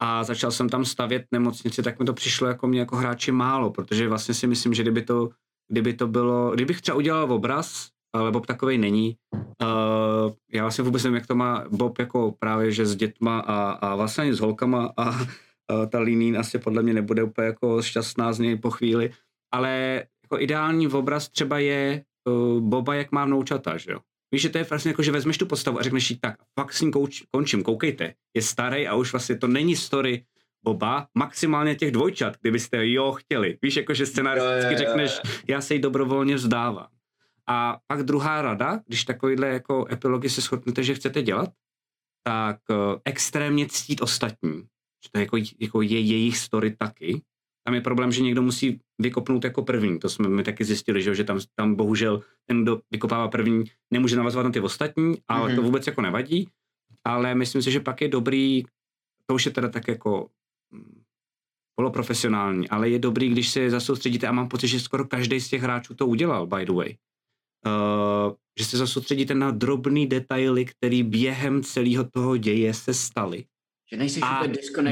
a 0.00 0.24
začal 0.24 0.50
jsem 0.50 0.68
tam 0.68 0.84
stavět 0.84 1.24
nemocnici, 1.32 1.82
tak 1.82 1.98
mi 1.98 2.04
to 2.04 2.12
přišlo 2.12 2.46
jako 2.46 2.66
mě 2.66 2.80
jako 2.80 2.96
hráči 2.96 3.32
málo, 3.32 3.70
protože 3.70 4.08
vlastně 4.08 4.34
si 4.34 4.46
myslím, 4.46 4.74
že 4.74 4.82
kdyby 4.82 5.02
to, 5.02 5.30
kdyby 5.68 5.94
to 5.94 6.06
bylo, 6.06 6.50
kdybych 6.54 6.80
třeba 6.80 6.96
udělal 6.96 7.32
obraz, 7.32 7.88
ale 8.14 8.32
Bob 8.32 8.46
takovej 8.46 8.78
není. 8.78 9.16
Uh, 9.34 10.32
já 10.52 10.62
vlastně 10.62 10.84
vůbec 10.84 11.04
nevím, 11.04 11.14
jak 11.14 11.26
to 11.26 11.34
má 11.34 11.64
Bob 11.70 11.98
jako 11.98 12.34
právě, 12.38 12.70
že 12.70 12.86
s 12.86 12.96
dětma 12.96 13.38
a, 13.38 13.70
a 13.70 13.94
vlastně 13.94 14.22
ani 14.22 14.34
s 14.34 14.40
holkama 14.40 14.92
a 14.96 15.10
uh, 15.10 15.86
ta 15.88 15.98
Linín 15.98 16.38
asi 16.38 16.58
podle 16.58 16.82
mě 16.82 16.94
nebude 16.94 17.22
úplně 17.22 17.46
jako 17.46 17.82
šťastná 17.82 18.32
z 18.32 18.38
něj 18.38 18.56
po 18.56 18.70
chvíli, 18.70 19.12
ale 19.54 20.02
jako 20.24 20.42
ideální 20.42 20.88
obraz 20.88 21.28
třeba 21.28 21.58
je 21.58 22.04
uh, 22.28 22.60
Boba, 22.60 22.94
jak 22.94 23.12
má 23.12 23.24
vnoučata, 23.24 23.76
že 23.76 23.92
jo? 23.92 23.98
Víš, 24.32 24.42
že 24.42 24.48
to 24.48 24.58
je 24.58 24.64
vlastně 24.64 24.90
jako, 24.90 25.02
že 25.02 25.12
vezmeš 25.12 25.38
tu 25.38 25.46
postavu 25.46 25.78
a 25.78 25.82
řekneš 25.82 26.10
jí 26.10 26.18
tak, 26.18 26.36
fakt 26.54 26.72
s 26.72 26.80
ním 26.80 26.92
kouč, 26.92 27.22
končím, 27.30 27.62
koukejte, 27.62 28.14
je 28.34 28.42
starý 28.42 28.86
a 28.88 28.94
už 28.94 29.12
vlastně 29.12 29.38
to 29.38 29.46
není 29.46 29.76
story 29.76 30.24
Boba, 30.64 31.06
maximálně 31.14 31.74
těch 31.74 31.90
dvojčat, 31.90 32.36
kdybyste 32.40 32.90
jo 32.90 33.12
chtěli. 33.12 33.58
Víš, 33.62 33.76
jako 33.76 33.94
že 33.94 34.06
scenaristicky 34.06 34.76
řekneš, 34.76 35.20
já 35.48 35.60
se 35.60 35.74
jí 35.74 35.80
dobrovolně 35.80 36.34
vzdávám. 36.34 36.88
A 37.46 37.78
pak 37.86 38.02
druhá 38.02 38.42
rada, 38.42 38.80
když 38.86 39.04
takovýhle 39.04 39.48
jako 39.48 39.86
epilogy 39.92 40.28
se 40.28 40.40
shodnete, 40.40 40.82
že 40.82 40.94
chcete 40.94 41.22
dělat, 41.22 41.50
tak 42.22 42.60
uh, 42.70 42.76
extrémně 43.04 43.66
ctít 43.66 44.02
ostatní. 44.02 44.62
Že 45.04 45.10
to 45.12 45.18
je 45.18 45.22
jako, 45.22 45.36
jako 45.60 45.82
je 45.82 46.00
jejich 46.00 46.38
story 46.38 46.76
taky. 46.76 47.22
Tam 47.66 47.74
je 47.74 47.80
problém, 47.80 48.12
že 48.12 48.22
někdo 48.22 48.42
musí 48.42 48.80
vykopnout 48.98 49.44
jako 49.44 49.62
první. 49.62 49.98
To 49.98 50.08
jsme 50.08 50.28
mi 50.28 50.42
taky 50.42 50.64
zjistili, 50.64 51.02
že, 51.02 51.14
že 51.14 51.24
tam, 51.24 51.40
tam 51.54 51.74
bohužel 51.74 52.22
ten, 52.48 52.62
kdo 52.62 52.80
vykopává 52.90 53.28
první, 53.28 53.64
nemůže 53.92 54.16
navazovat 54.16 54.44
na 54.44 54.52
ty 54.52 54.60
ostatní, 54.60 55.14
ale 55.28 55.50
mm-hmm. 55.50 55.56
to 55.56 55.62
vůbec 55.62 55.86
jako 55.86 56.02
nevadí. 56.02 56.48
Ale 57.04 57.34
myslím 57.34 57.62
si, 57.62 57.70
že 57.70 57.80
pak 57.80 58.00
je 58.00 58.08
dobrý, 58.08 58.62
to 59.26 59.34
už 59.34 59.46
je 59.46 59.52
teda 59.52 59.68
tak 59.68 59.88
jako 59.88 60.28
hm, 60.74 61.02
poloprofesionální, 61.78 62.68
ale 62.68 62.88
je 62.88 62.98
dobrý, 62.98 63.28
když 63.28 63.48
se 63.48 63.70
zasoustředíte 63.70 64.26
a 64.26 64.32
mám 64.32 64.48
pocit, 64.48 64.68
že 64.68 64.80
skoro 64.80 65.04
každý 65.04 65.40
z 65.40 65.48
těch 65.48 65.62
hráčů 65.62 65.94
to 65.94 66.06
udělal, 66.06 66.46
by 66.46 66.66
the 66.66 66.72
way. 66.72 66.96
Uh, 67.66 68.34
že 68.58 68.64
se 68.64 68.76
zasoustředíte 68.76 69.34
na 69.34 69.50
drobný 69.50 70.06
detaily, 70.06 70.64
které 70.64 71.02
během 71.02 71.62
celého 71.62 72.04
toho 72.04 72.36
děje 72.36 72.74
se 72.74 72.94
staly. 72.94 73.44
Že 73.92 73.96
nejsi 73.96 74.20
a 74.20 74.42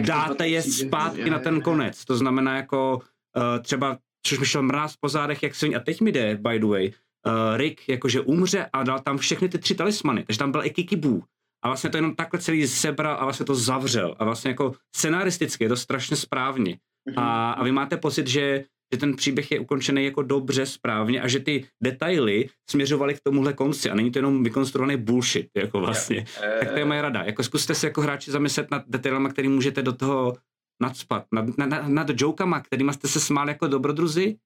dáte 0.00 0.48
je 0.48 0.62
zpátky 0.62 1.30
na 1.30 1.38
ten 1.38 1.60
konec. 1.60 2.04
To 2.04 2.16
znamená 2.16 2.56
jako 2.56 2.96
uh, 2.96 3.62
třeba, 3.62 3.98
což 4.26 4.38
mi 4.38 4.46
šel 4.46 4.62
mráz 4.62 4.96
po 4.96 5.08
zádech, 5.08 5.42
jak 5.42 5.54
se 5.54 5.66
a 5.66 5.80
teď 5.80 6.00
mi 6.00 6.12
jde, 6.12 6.36
by 6.36 6.58
the 6.58 6.66
way, 6.66 6.92
uh, 7.26 7.56
Rick 7.56 7.88
jakože 7.88 8.20
umře 8.20 8.66
a 8.72 8.82
dal 8.82 9.00
tam 9.00 9.18
všechny 9.18 9.48
ty 9.48 9.58
tři 9.58 9.74
talismany, 9.74 10.24
takže 10.24 10.38
tam 10.38 10.52
byl 10.52 10.64
i 10.64 10.70
Kikibu. 10.70 11.22
A 11.62 11.68
vlastně 11.68 11.90
to 11.90 11.96
jenom 11.96 12.14
takhle 12.14 12.40
celý 12.40 12.66
sebral 12.66 13.16
a 13.20 13.24
vlastně 13.24 13.46
to 13.46 13.54
zavřel. 13.54 14.16
A 14.18 14.24
vlastně 14.24 14.50
jako 14.50 14.72
scenaristicky 14.96 15.64
je 15.64 15.68
to 15.68 15.76
strašně 15.76 16.16
správně. 16.16 16.78
Mm-hmm. 17.08 17.22
A, 17.22 17.52
a 17.52 17.64
vy 17.64 17.72
máte 17.72 17.96
pocit, 17.96 18.26
že 18.26 18.64
že 18.92 18.98
ten 19.00 19.16
příběh 19.16 19.50
je 19.50 19.60
ukončený 19.60 20.04
jako 20.04 20.22
dobře, 20.22 20.66
správně 20.66 21.22
a 21.22 21.28
že 21.28 21.40
ty 21.40 21.66
detaily 21.82 22.48
směřovaly 22.70 23.14
k 23.14 23.20
tomuhle 23.22 23.52
konci 23.52 23.90
a 23.90 23.94
není 23.94 24.10
to 24.10 24.18
jenom 24.18 24.44
vykonstruovaný 24.44 24.96
bullshit, 24.96 25.48
jako 25.56 25.80
vlastně. 25.80 26.16
Yeah. 26.16 26.58
Tak 26.60 26.72
to 26.72 26.78
je 26.78 26.84
moje 26.84 27.02
rada. 27.02 27.22
Jako 27.22 27.42
zkuste 27.42 27.74
se 27.74 27.86
jako 27.86 28.00
hráči 28.00 28.30
zamyslet 28.30 28.70
nad 28.70 28.84
detailama, 28.86 29.28
který 29.28 29.48
můžete 29.48 29.82
do 29.82 29.92
toho 29.92 30.36
nadspat, 30.82 31.26
nad, 31.32 31.58
nad, 31.58 31.88
nad 31.88 32.20
jokama, 32.20 32.60
kterýma 32.60 32.92
jste 32.92 33.08
se 33.08 33.20
smáli 33.20 33.50
jako 33.50 33.66
dobrodruzi 33.66 34.36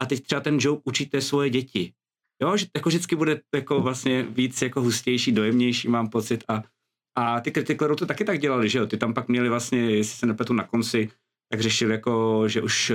a 0.00 0.06
teď 0.06 0.22
třeba 0.22 0.40
ten 0.40 0.56
joke 0.60 0.82
učíte 0.84 1.20
svoje 1.20 1.50
děti. 1.50 1.92
Jo, 2.42 2.56
že 2.56 2.66
jako 2.76 2.88
vždycky 2.88 3.16
bude 3.16 3.40
jako 3.54 3.80
vlastně 3.80 4.22
víc 4.22 4.62
jako 4.62 4.80
hustější, 4.80 5.32
dojemnější, 5.32 5.88
mám 5.88 6.08
pocit 6.08 6.44
a 6.48 6.62
a 7.18 7.40
ty 7.40 7.50
Critical 7.52 7.94
to 7.94 8.06
taky 8.06 8.24
tak 8.24 8.38
dělali, 8.38 8.68
že 8.68 8.78
jo, 8.78 8.86
ty 8.86 8.96
tam 8.96 9.14
pak 9.14 9.28
měli 9.28 9.48
vlastně, 9.48 9.80
jestli 9.80 10.18
se 10.18 10.26
nepletu 10.26 10.52
na 10.52 10.64
konci, 10.64 11.10
tak 11.50 11.60
řešili 11.60 11.92
jako, 11.92 12.44
že 12.48 12.62
už 12.62 12.92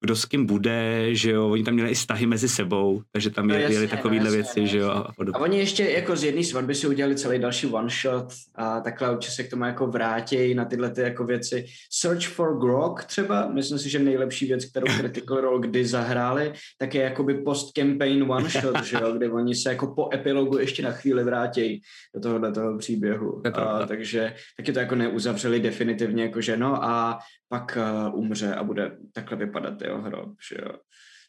kdo 0.00 0.16
s 0.16 0.24
kým 0.24 0.46
bude, 0.46 1.14
že 1.14 1.30
jo, 1.30 1.48
oni 1.48 1.64
tam 1.64 1.74
měli 1.74 1.90
i 1.90 1.94
vztahy 1.94 2.26
mezi 2.26 2.48
sebou, 2.48 3.02
takže 3.12 3.30
tam 3.30 3.48
no, 3.48 3.54
jeli 3.54 3.88
takovýhle 3.88 4.30
no, 4.30 4.36
věci, 4.36 4.66
že 4.66 4.78
jo, 4.78 4.88
a 4.88 5.12
podobně. 5.12 5.38
A 5.38 5.42
oni 5.42 5.58
ještě 5.58 5.84
jako 5.84 6.16
z 6.16 6.24
jedné 6.24 6.44
svatby 6.44 6.74
si 6.74 6.86
udělali 6.86 7.16
celý 7.16 7.38
další 7.38 7.66
one 7.66 7.88
shot 8.02 8.32
a 8.54 8.80
takhle 8.80 9.12
určitě 9.12 9.34
se 9.34 9.44
k 9.44 9.50
tomu 9.50 9.64
jako 9.64 9.86
vrátí 9.86 10.54
na 10.54 10.64
tyhle 10.64 10.90
ty 10.90 11.00
jako 11.00 11.24
věci. 11.24 11.64
Search 11.90 12.26
for 12.26 12.58
Grog 12.58 13.04
třeba, 13.04 13.48
myslím 13.48 13.78
si, 13.78 13.90
že 13.90 13.98
nejlepší 13.98 14.46
věc, 14.46 14.64
kterou 14.64 14.86
Critical 14.96 15.40
Role 15.40 15.60
kdy 15.60 15.84
zahráli, 15.84 16.52
tak 16.78 16.94
je 16.94 17.02
jakoby 17.02 17.34
post-campaign 17.34 18.30
one 18.30 18.48
shot, 18.60 18.84
že 18.84 18.96
jo, 19.00 19.12
kde 19.12 19.30
oni 19.30 19.54
se 19.54 19.68
jako 19.68 19.94
po 19.94 20.08
epilogu 20.14 20.58
ještě 20.58 20.82
na 20.82 20.92
chvíli 20.92 21.24
vrátí 21.24 21.80
do 22.14 22.20
tohohle 22.20 22.52
toho 22.52 22.78
příběhu. 22.78 23.42
A, 23.54 23.86
takže 23.86 24.34
taky 24.56 24.72
to 24.72 24.78
jako 24.78 24.94
neuzavřeli 24.94 25.60
definitivně, 25.60 26.22
jako 26.22 26.40
že 26.40 26.56
no 26.56 26.84
a 26.84 27.18
pak 27.52 27.78
uh, 28.10 28.18
umře 28.18 28.54
a 28.54 28.64
bude 28.64 28.96
takhle 29.12 29.36
vypadat 29.36 29.82
jeho 29.90 30.02
hrob, 30.02 30.30
že 30.48 30.56
jo. 30.62 30.72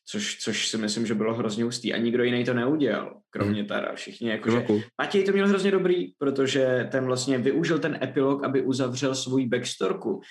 Což, 0.06 0.38
což 0.38 0.68
si 0.68 0.78
myslím, 0.78 1.06
že 1.06 1.16
bylo 1.16 1.34
hrozně 1.34 1.64
hustý 1.64 1.94
a 1.94 1.98
nikdo 1.98 2.24
jiný 2.24 2.44
to 2.44 2.54
neudělal, 2.54 3.22
kromě 3.30 3.60
hmm. 3.60 3.68
Tara. 3.68 3.96
Všichni 3.96 4.30
jakože... 4.30 4.66
Matěj 5.02 5.24
to 5.24 5.32
měl 5.32 5.48
hrozně 5.48 5.72
dobrý, 5.72 6.08
protože 6.18 6.88
ten 6.92 7.06
vlastně 7.06 7.38
využil 7.38 7.80
ten 7.80 8.00
epilog, 8.04 8.44
aby 8.44 8.62
uzavřel 8.62 9.16
svůj 9.16 9.48
backstorku. 9.48 10.22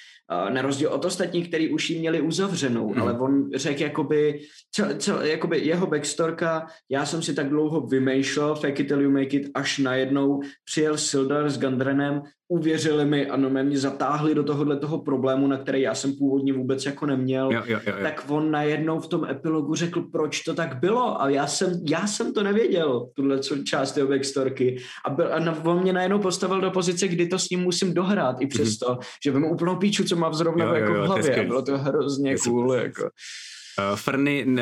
Na 0.49 0.63
rozdíl 0.63 0.89
od 0.89 1.05
ostatních, 1.05 1.49
který 1.49 1.71
už 1.71 1.91
ji 1.91 1.99
měli 1.99 2.21
uzavřenou, 2.21 2.89
hmm. 2.89 3.03
ale 3.03 3.19
on 3.19 3.51
řekl 3.55 3.83
jakoby, 3.83 4.41
co, 4.73 4.85
co, 4.99 5.21
jakoby 5.21 5.59
jeho 5.59 5.87
backstorka, 5.87 6.67
já 6.91 7.07
jsem 7.07 7.23
si 7.23 7.35
tak 7.35 7.49
dlouho 7.49 7.81
vymýšlel, 7.81 8.55
fake 8.55 8.81
it 8.81 8.89
till 8.89 9.03
you 9.03 9.11
make 9.11 9.37
it, 9.37 9.51
až 9.55 9.79
najednou 9.79 10.43
přijel 10.65 10.99
Sildar 10.99 11.51
s 11.51 11.59
Gandrenem, 11.59 12.23
uvěřili 12.51 13.05
mi 13.05 13.27
a 13.27 13.37
no 13.37 13.51
mě 13.51 13.79
zatáhli 13.79 14.35
do 14.35 14.45
tohohle 14.45 14.77
toho 14.77 14.99
problému, 14.99 15.47
na 15.47 15.59
který 15.59 15.81
já 15.81 15.95
jsem 15.95 16.13
původně 16.13 16.53
vůbec 16.53 16.87
jako 16.87 17.07
neměl, 17.07 17.53
jo, 17.53 17.63
jo, 17.67 17.81
jo, 17.87 17.93
jo. 17.97 18.03
tak 18.03 18.25
on 18.29 18.51
najednou 18.51 19.01
v 19.01 19.09
tom 19.09 19.25
epilogu 19.25 19.75
řekl, 19.75 20.03
proč 20.13 20.41
to 20.41 20.55
tak 20.55 20.81
bylo 20.81 21.23
a 21.23 21.29
já 21.29 21.47
jsem, 21.47 21.73
já 21.91 22.07
jsem 22.07 22.35
to 22.35 22.43
nevěděl, 22.43 23.09
tuhle 23.15 23.41
část 23.65 23.97
jeho 23.97 24.09
backstorky 24.09 24.77
a, 25.07 25.11
byl, 25.11 25.35
a 25.35 25.65
on 25.65 25.83
mě 25.83 25.93
najednou 25.93 26.19
postavil 26.19 26.61
do 26.61 26.71
pozice, 26.71 27.09
kdy 27.09 27.27
to 27.27 27.39
s 27.39 27.51
ním 27.51 27.61
musím 27.61 27.95
dohrát 27.95 28.37
i 28.41 28.47
přesto, 28.47 28.87
mm-hmm. 28.87 29.19
že 29.25 29.31
vím 29.31 29.45
úplnou 29.45 29.77
píču, 29.77 30.05
co 30.05 30.17
mám 30.17 30.35
zrovna 30.35 30.65
jo, 30.65 30.75
jako 30.75 30.93
jo, 30.93 30.97
jo, 30.99 31.03
v 31.03 31.07
hlavě 31.07 31.41
a 31.41 31.45
bylo 31.45 31.63
to 31.63 31.79
hrozně 31.79 32.37
cool. 32.39 32.73
Jako. 32.73 33.03
Uh, 33.03 33.97
Ferny, 33.97 34.47
uh, 34.47 34.59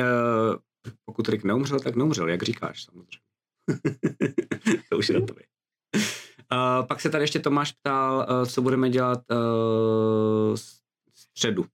pokud 1.05 1.29
Rick 1.29 1.45
neumřel, 1.45 1.81
tak 1.81 1.97
neumřel, 1.97 2.29
jak 2.29 2.43
říkáš 2.43 2.85
samozřejmě. 2.85 3.19
to 4.91 4.99
už 4.99 5.09
je 5.09 5.21
na 5.21 5.27
to. 5.27 5.35
Uh, 6.53 6.87
pak 6.87 7.01
se 7.01 7.11
tady 7.11 7.25
ještě 7.25 7.39
Tomáš 7.39 7.73
ptal, 7.73 8.27
uh, 8.31 8.47
co 8.47 8.63
budeme 8.63 8.91
dělat 8.91 9.23
uh, 9.31 10.57
středu. 11.15 11.65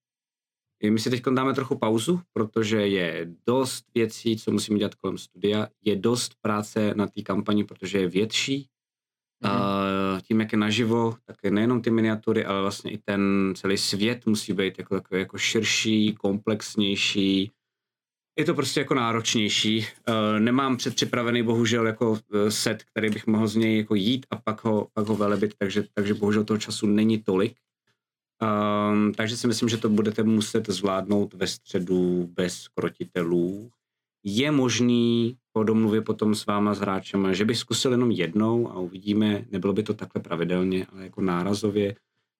My 0.91 1.01
si 1.01 1.11
teď 1.11 1.23
dáme 1.35 1.55
trochu 1.55 1.79
pauzu, 1.79 2.21
protože 2.33 2.87
je 2.87 3.27
dost 3.47 3.85
věcí, 3.95 4.37
co 4.37 4.51
musíme 4.51 4.79
dělat 4.79 4.95
kolem 4.95 5.19
studia. 5.19 5.69
Je 5.85 5.97
dost 5.97 6.35
práce 6.41 6.95
na 6.95 7.07
té 7.07 7.23
kampani, 7.23 7.65
protože 7.65 7.99
je 7.99 8.09
větší. 8.09 8.69
Mm-hmm. 9.45 10.15
Uh, 10.15 10.21
tím, 10.21 10.41
jak 10.41 10.53
je 10.53 10.59
naživo, 10.59 11.17
tak 11.25 11.37
je 11.45 11.51
nejenom 11.51 11.83
ty 11.83 11.91
miniatury, 11.91 12.45
ale 12.45 12.61
vlastně 12.61 12.91
i 12.91 12.99
ten 12.99 13.53
celý 13.57 13.79
svět 13.79 14.27
musí 14.27 14.53
být 14.53 14.79
jako 14.79 14.95
takový 14.95 15.21
jako 15.21 15.39
širší, 15.39 16.15
komplexnější, 16.15 17.53
je 18.39 18.44
to 18.44 18.55
prostě 18.55 18.81
jako 18.81 18.94
náročnější. 18.94 19.86
Uh, 20.09 20.40
nemám 20.40 20.77
předpřipravený 20.77 21.43
bohužel 21.43 21.86
jako 21.86 22.19
eh, 22.35 22.51
set, 22.51 22.85
který 22.85 23.11
bych 23.11 23.27
mohl 23.27 23.48
z 23.48 23.56
něj 23.56 23.78
jako 23.78 23.94
jít 23.94 24.27
a 24.31 24.36
pak 24.36 24.65
ho, 24.65 24.89
pak 24.93 25.06
ho 25.06 25.16
velebit, 25.16 25.55
takže, 25.59 25.85
takže 25.94 26.15
bohužel 26.15 26.44
toho 26.44 26.59
času 26.59 26.86
není 26.86 27.19
tolik. 27.19 27.56
Um, 28.43 29.12
takže 29.15 29.36
si 29.36 29.47
myslím, 29.47 29.69
že 29.69 29.77
to 29.77 29.89
budete 29.89 30.23
muset 30.23 30.66
zvládnout 30.69 31.35
ve 31.35 31.47
středu 31.47 32.28
bez 32.35 32.69
krotitelů. 32.69 33.70
Je 34.24 34.51
možný 34.51 35.36
po 35.52 35.65
domluvě 35.65 36.01
potom 36.01 36.35
s 36.35 36.47
váma 36.47 36.74
s 36.74 36.81
hráčem, 36.81 37.35
že 37.35 37.44
bych 37.44 37.59
zkusil 37.59 37.90
jenom 37.90 38.11
jednou 38.11 38.70
a 38.70 38.78
uvidíme, 38.78 39.44
nebylo 39.51 39.73
by 39.73 39.82
to 39.82 39.94
takhle 39.94 40.23
pravidelně, 40.23 40.86
ale 40.93 41.02
jako 41.02 41.20
nárazově. 41.20 41.97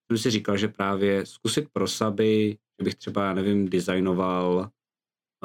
Jsem 0.07 0.17
si 0.17 0.29
říkal, 0.31 0.57
že 0.57 0.67
právě 0.67 1.25
zkusit 1.25 1.67
pro 1.73 1.87
saby, 1.87 2.57
že 2.79 2.83
bych 2.83 2.95
třeba, 2.95 3.33
nevím, 3.33 3.69
designoval 3.69 4.69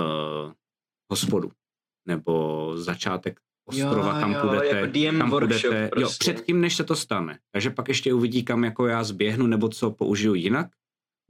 uh, 0.01 0.53
hospodu 1.11 1.51
nebo 2.09 2.73
začátek 2.77 3.41
ostrova, 3.67 4.15
jo, 4.15 4.21
kam 4.21 4.33
jo, 4.33 4.41
půjdete, 4.41 4.67
jako 4.67 4.87
DM 4.93 5.19
kam 5.19 5.31
půjdete, 5.31 5.89
prostě. 5.89 6.01
jo, 6.03 6.09
předtím, 6.19 6.61
než 6.61 6.77
se 6.77 6.85
to 6.85 6.97
stane. 6.97 7.39
Takže 7.53 7.71
pak 7.71 7.89
ještě 7.89 8.15
uvidí, 8.15 8.45
kam 8.45 8.65
jako 8.65 8.87
já 8.87 9.05
zběhnu, 9.05 9.47
nebo 9.47 9.69
co 9.69 9.91
použiju 9.91 10.35
jinak. 10.35 10.67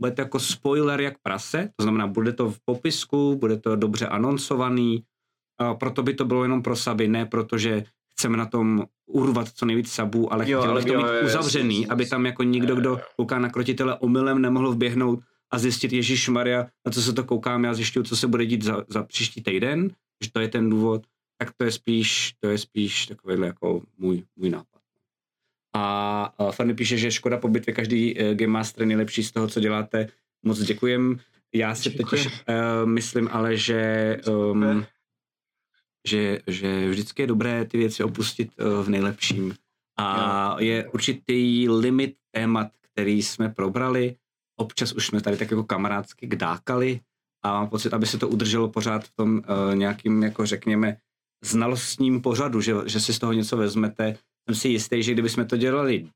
Bude 0.00 0.12
to 0.12 0.20
jako 0.20 0.40
spoiler 0.40 1.00
jak 1.00 1.14
prase, 1.22 1.70
to 1.76 1.82
znamená, 1.82 2.06
bude 2.06 2.32
to 2.32 2.50
v 2.50 2.58
popisku, 2.64 3.36
bude 3.36 3.56
to 3.56 3.76
dobře 3.76 4.06
anoncovaný, 4.06 5.04
uh, 5.60 5.78
proto 5.78 6.02
by 6.02 6.14
to 6.14 6.24
bylo 6.24 6.42
jenom 6.42 6.62
pro 6.62 6.76
saby, 6.76 7.08
ne 7.08 7.26
protože 7.26 7.84
chceme 8.12 8.36
na 8.36 8.46
tom 8.46 8.84
urvat 9.06 9.48
co 9.48 9.66
nejvíc 9.66 9.92
sabů, 9.92 10.32
ale 10.32 10.44
chtěl 10.44 10.74
bych 10.74 10.84
to 10.84 10.96
mít 10.96 11.06
uzavřený, 11.24 11.80
jasný, 11.80 11.92
aby 11.92 12.06
tam 12.06 12.26
jako 12.26 12.42
nikdo, 12.42 12.74
kdo 12.76 13.00
kouká 13.16 13.38
na 13.38 13.48
krotitele 13.48 13.98
omylem, 13.98 14.42
nemohl 14.42 14.72
vběhnout 14.72 15.20
a 15.50 15.58
zjistit, 15.58 15.92
Ježíš 15.92 16.28
Maria, 16.28 16.66
na 16.86 16.92
co 16.92 17.02
se 17.02 17.12
to 17.12 17.24
koukám, 17.24 17.64
já 17.64 17.74
zjišťuju, 17.74 18.04
co 18.04 18.16
se 18.16 18.26
bude 18.26 18.46
dít 18.46 18.62
za, 18.62 18.84
za 18.88 19.02
příští 19.02 19.42
týden, 19.42 19.90
že 20.24 20.30
to 20.32 20.40
je 20.40 20.48
ten 20.48 20.70
důvod, 20.70 21.06
tak 21.38 21.50
to 21.56 21.64
je 21.64 21.72
spíš, 21.72 22.34
to 22.40 22.48
je 22.48 22.58
spíš 22.58 23.06
takovýhle 23.06 23.46
jako 23.46 23.82
můj, 23.98 24.24
můj 24.36 24.50
nápad. 24.50 24.80
A 25.74 26.34
uh, 26.40 26.52
Fanny 26.52 26.74
píše, 26.74 26.96
že 26.96 27.10
škoda 27.10 27.36
po 27.36 27.48
bitvě, 27.48 27.74
každý 27.74 28.14
uh, 28.14 28.34
Game 28.34 28.52
Master 28.52 28.82
je 28.82 28.86
nejlepší 28.86 29.22
z 29.24 29.32
toho, 29.32 29.48
co 29.48 29.60
děláte. 29.60 30.08
Moc 30.42 30.58
děkujem. 30.58 31.20
Já 31.54 31.74
si 31.74 31.90
Děkuji. 31.90 32.04
totiž 32.04 32.26
uh, 32.26 32.32
myslím 32.88 33.28
ale, 33.32 33.56
že, 33.56 34.16
um, 34.28 34.84
že, 36.08 36.40
že 36.46 36.88
vždycky 36.88 37.22
je 37.22 37.26
dobré 37.26 37.64
ty 37.64 37.78
věci 37.78 38.04
opustit 38.04 38.50
uh, 38.58 38.84
v 38.84 38.88
nejlepším. 38.88 39.54
A 39.98 40.56
je 40.60 40.88
určitý 40.88 41.68
limit 41.68 42.16
témat, 42.30 42.68
který 42.92 43.22
jsme 43.22 43.48
probrali 43.48 44.16
občas 44.60 44.92
už 44.92 45.06
jsme 45.06 45.20
tady 45.20 45.36
tak 45.36 45.50
jako 45.50 45.64
kamarádsky 45.64 46.26
kdákali 46.26 47.00
a 47.44 47.52
mám 47.52 47.68
pocit, 47.68 47.94
aby 47.94 48.06
se 48.06 48.18
to 48.18 48.28
udrželo 48.28 48.68
pořád 48.68 49.04
v 49.04 49.12
tom 49.16 49.36
uh, 49.38 49.74
nějakým, 49.74 50.22
jako 50.22 50.46
řekněme, 50.46 50.96
znalostním 51.44 52.20
pořadu, 52.20 52.60
že, 52.60 52.74
že 52.86 53.00
si 53.00 53.14
z 53.14 53.18
toho 53.18 53.32
něco 53.32 53.56
vezmete. 53.56 54.16
Jsem 54.48 54.54
si 54.54 54.68
jistý, 54.68 55.02
že 55.02 55.12
kdybychom 55.12 55.46
to 55.46 55.56
dělali 55.56 56.08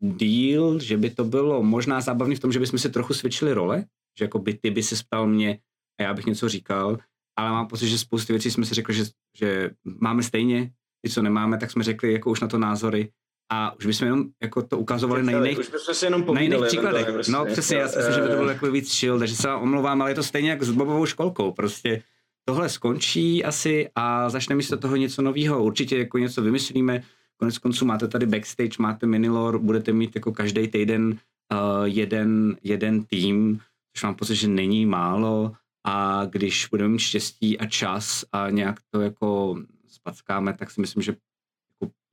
díl, 0.00 0.78
že 0.78 0.96
by 0.96 1.10
to 1.10 1.24
bylo 1.24 1.62
možná 1.62 2.00
zábavný 2.00 2.36
v 2.36 2.40
tom, 2.40 2.52
že 2.52 2.60
bychom 2.60 2.78
si 2.78 2.90
trochu 2.90 3.14
svědčili 3.14 3.52
role, 3.52 3.84
že 4.18 4.24
jako 4.24 4.38
by 4.38 4.54
ty 4.54 4.70
by 4.70 4.82
si 4.82 4.94
ptal 5.04 5.26
mě 5.26 5.58
a 6.00 6.02
já 6.02 6.14
bych 6.14 6.26
něco 6.26 6.48
říkal, 6.48 6.98
ale 7.38 7.50
mám 7.50 7.66
pocit, 7.66 7.88
že 7.88 7.98
spousty 7.98 8.32
věcí 8.32 8.50
jsme 8.50 8.66
si 8.66 8.74
řekli, 8.74 8.94
že, 8.94 9.04
že 9.38 9.70
máme 10.00 10.22
stejně, 10.22 10.70
ty, 11.04 11.10
co 11.10 11.22
nemáme, 11.22 11.58
tak 11.58 11.70
jsme 11.70 11.84
řekli 11.84 12.12
jako 12.12 12.30
už 12.30 12.40
na 12.40 12.48
to 12.48 12.58
názory 12.58 13.12
a 13.52 13.76
už 13.76 13.86
bychom 13.86 14.06
jenom 14.06 14.24
jako 14.42 14.62
to 14.62 14.78
ukazovali 14.78 15.22
na 15.22 15.32
jiných, 15.32 15.58
už 15.58 15.70
bychom 15.70 15.94
se 15.94 16.06
jenom 16.06 16.24
na 16.34 16.40
jiných 16.40 16.64
příkladech. 16.66 17.06
Prostě. 17.12 17.32
No 17.32 17.44
přesně, 17.44 17.76
já 17.76 17.88
si 17.88 17.96
myslím, 17.96 18.14
že 18.14 18.20
by 18.22 18.28
to 18.28 18.36
bylo 18.36 18.48
jako 18.48 18.70
víc 18.70 18.98
chill, 18.98 19.18
takže 19.18 19.36
se 19.36 19.48
vám 19.48 19.62
omlouvám, 19.62 20.02
ale 20.02 20.10
je 20.10 20.14
to 20.14 20.22
stejně 20.22 20.50
jak 20.50 20.62
s 20.62 20.70
Bobovou 20.70 21.06
školkou, 21.06 21.52
prostě 21.52 22.02
tohle 22.44 22.68
skončí 22.68 23.44
asi 23.44 23.88
a 23.94 24.30
začne 24.30 24.54
místo 24.54 24.76
toho 24.76 24.96
něco 24.96 25.22
nového. 25.22 25.64
Určitě 25.64 25.98
jako 25.98 26.18
něco 26.18 26.42
vymyslíme, 26.42 27.02
konec 27.36 27.58
konců 27.58 27.84
máte 27.84 28.08
tady 28.08 28.26
backstage, 28.26 28.76
máte 28.78 29.06
minilor, 29.06 29.58
budete 29.58 29.92
mít 29.92 30.14
jako 30.14 30.32
každý 30.32 30.68
týden 30.68 31.18
uh, 31.52 31.84
jeden, 31.84 32.56
jeden 32.62 33.04
tým, 33.04 33.60
což 33.92 34.02
mám 34.02 34.14
pocit, 34.14 34.34
že 34.34 34.48
není 34.48 34.86
málo 34.86 35.52
a 35.84 36.24
když 36.24 36.66
budeme 36.70 36.88
mít 36.88 36.98
štěstí 36.98 37.58
a 37.58 37.66
čas 37.66 38.24
a 38.32 38.50
nějak 38.50 38.76
to 38.90 39.00
jako 39.00 39.58
spackáme, 39.88 40.52
tak 40.52 40.70
si 40.70 40.80
myslím, 40.80 41.02
že 41.02 41.12
jako, 41.12 41.20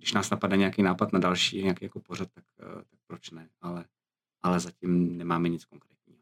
když 0.04 0.14
nás 0.14 0.30
napadne 0.30 0.58
nějaký 0.58 0.84
nápad 0.84 1.14
na 1.14 1.20
další 1.20 1.64
nějaký 1.64 1.86
jako 1.86 2.00
pořad, 2.00 2.28
tak, 2.34 2.44
uh, 2.64 2.76
tak 2.76 3.00
proč 3.08 3.32
ne, 3.32 3.50
ale, 3.62 3.86
ale 4.42 4.60
zatím 4.60 5.18
nemáme 5.18 5.50
nic 5.50 5.66
konkrétního. 5.66 6.20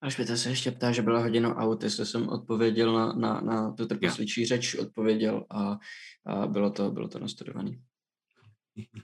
Až 0.00 0.16
by 0.16 0.26
se 0.26 0.48
ještě 0.48 0.70
ptá, 0.70 0.92
že 0.92 1.02
byla 1.02 1.20
hodina 1.20 1.56
aut, 1.56 1.82
jestli 1.82 2.06
jsem 2.06 2.28
odpověděl 2.28 2.92
na, 2.92 3.12
na, 3.12 3.40
na 3.40 3.72
tu 3.72 3.86
trpasličí 3.86 4.46
řeč, 4.46 4.74
odpověděl 4.74 5.46
a, 5.50 5.78
a 6.26 6.46
bylo 6.46 6.70
to, 6.70 6.90
bylo 6.90 7.08
to 7.08 7.18
nastudovaný. 7.18 7.82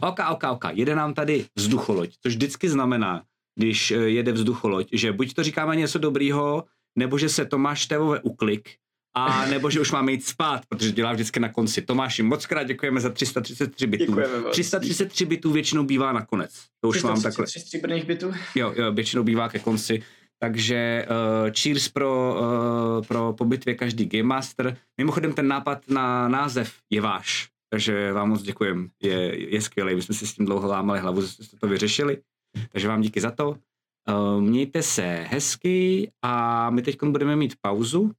Ok, 0.00 0.18
ok, 0.30 0.44
ok. 0.50 0.64
Jede 0.72 0.94
nám 0.94 1.14
tady 1.14 1.46
vzducholoď, 1.54 2.16
což 2.22 2.34
vždycky 2.34 2.68
znamená, 2.68 3.24
když 3.54 3.90
eh, 3.90 3.96
jede 3.96 4.32
vzducholoď, 4.32 4.88
že 4.92 5.12
buď 5.12 5.34
to 5.34 5.42
říkáme 5.42 5.76
něco 5.76 5.98
dobrýho, 5.98 6.64
nebo 6.96 7.18
že 7.18 7.28
se 7.28 7.44
Tomáš 7.46 7.86
Tevové 7.86 8.20
uklik, 8.20 8.70
a 9.14 9.46
nebo 9.46 9.70
že 9.70 9.80
už 9.80 9.92
máme 9.92 10.12
jít 10.12 10.24
spát, 10.24 10.66
protože 10.68 10.92
dělá 10.92 11.12
vždycky 11.12 11.40
na 11.40 11.48
konci. 11.48 11.82
Tomáši, 11.82 12.22
moc 12.22 12.46
krát 12.46 12.62
děkujeme 12.62 13.00
za 13.00 13.10
333 13.10 13.86
bitů. 13.86 14.16
333 14.50 15.24
bitů 15.24 15.52
většinou 15.52 15.84
bývá 15.84 16.12
nakonec. 16.12 16.50
To 16.80 16.88
už 16.88 17.02
mám 17.02 17.22
takhle. 17.22 17.46
333 17.46 18.06
bitů? 18.06 18.32
Jo, 18.54 18.74
jo, 18.76 18.92
většinou 18.92 19.22
bývá 19.22 19.48
ke 19.48 19.58
konci. 19.58 20.02
Takže 20.38 21.06
uh, 21.44 21.50
cheers 21.50 21.88
pro, 21.88 22.36
uh, 22.40 23.06
pro 23.06 23.32
po 23.32 23.44
bitvě 23.44 23.74
každý 23.74 24.06
Game 24.06 24.22
Master. 24.22 24.76
Mimochodem 24.98 25.32
ten 25.32 25.48
nápad 25.48 25.88
na 25.88 26.28
název 26.28 26.72
je 26.90 27.00
váš, 27.00 27.48
takže 27.70 28.12
vám 28.12 28.28
moc 28.28 28.42
děkujem. 28.42 28.88
Je, 29.02 29.52
je 29.54 29.60
skvělý, 29.60 29.94
my 29.94 30.02
jsme 30.02 30.14
si 30.14 30.26
s 30.26 30.34
tím 30.34 30.46
dlouho 30.46 30.68
lámali 30.68 31.00
hlavu, 31.00 31.20
že 31.22 31.28
jste 31.28 31.56
to 31.56 31.68
vyřešili. 31.68 32.18
Takže 32.72 32.88
vám 32.88 33.00
díky 33.00 33.20
za 33.20 33.30
to. 33.30 33.48
Uh, 33.48 34.40
mějte 34.40 34.82
se 34.82 35.02
hezky 35.28 36.10
a 36.22 36.70
my 36.70 36.82
teď 36.82 37.02
budeme 37.02 37.36
mít 37.36 37.54
pauzu. 37.60 38.10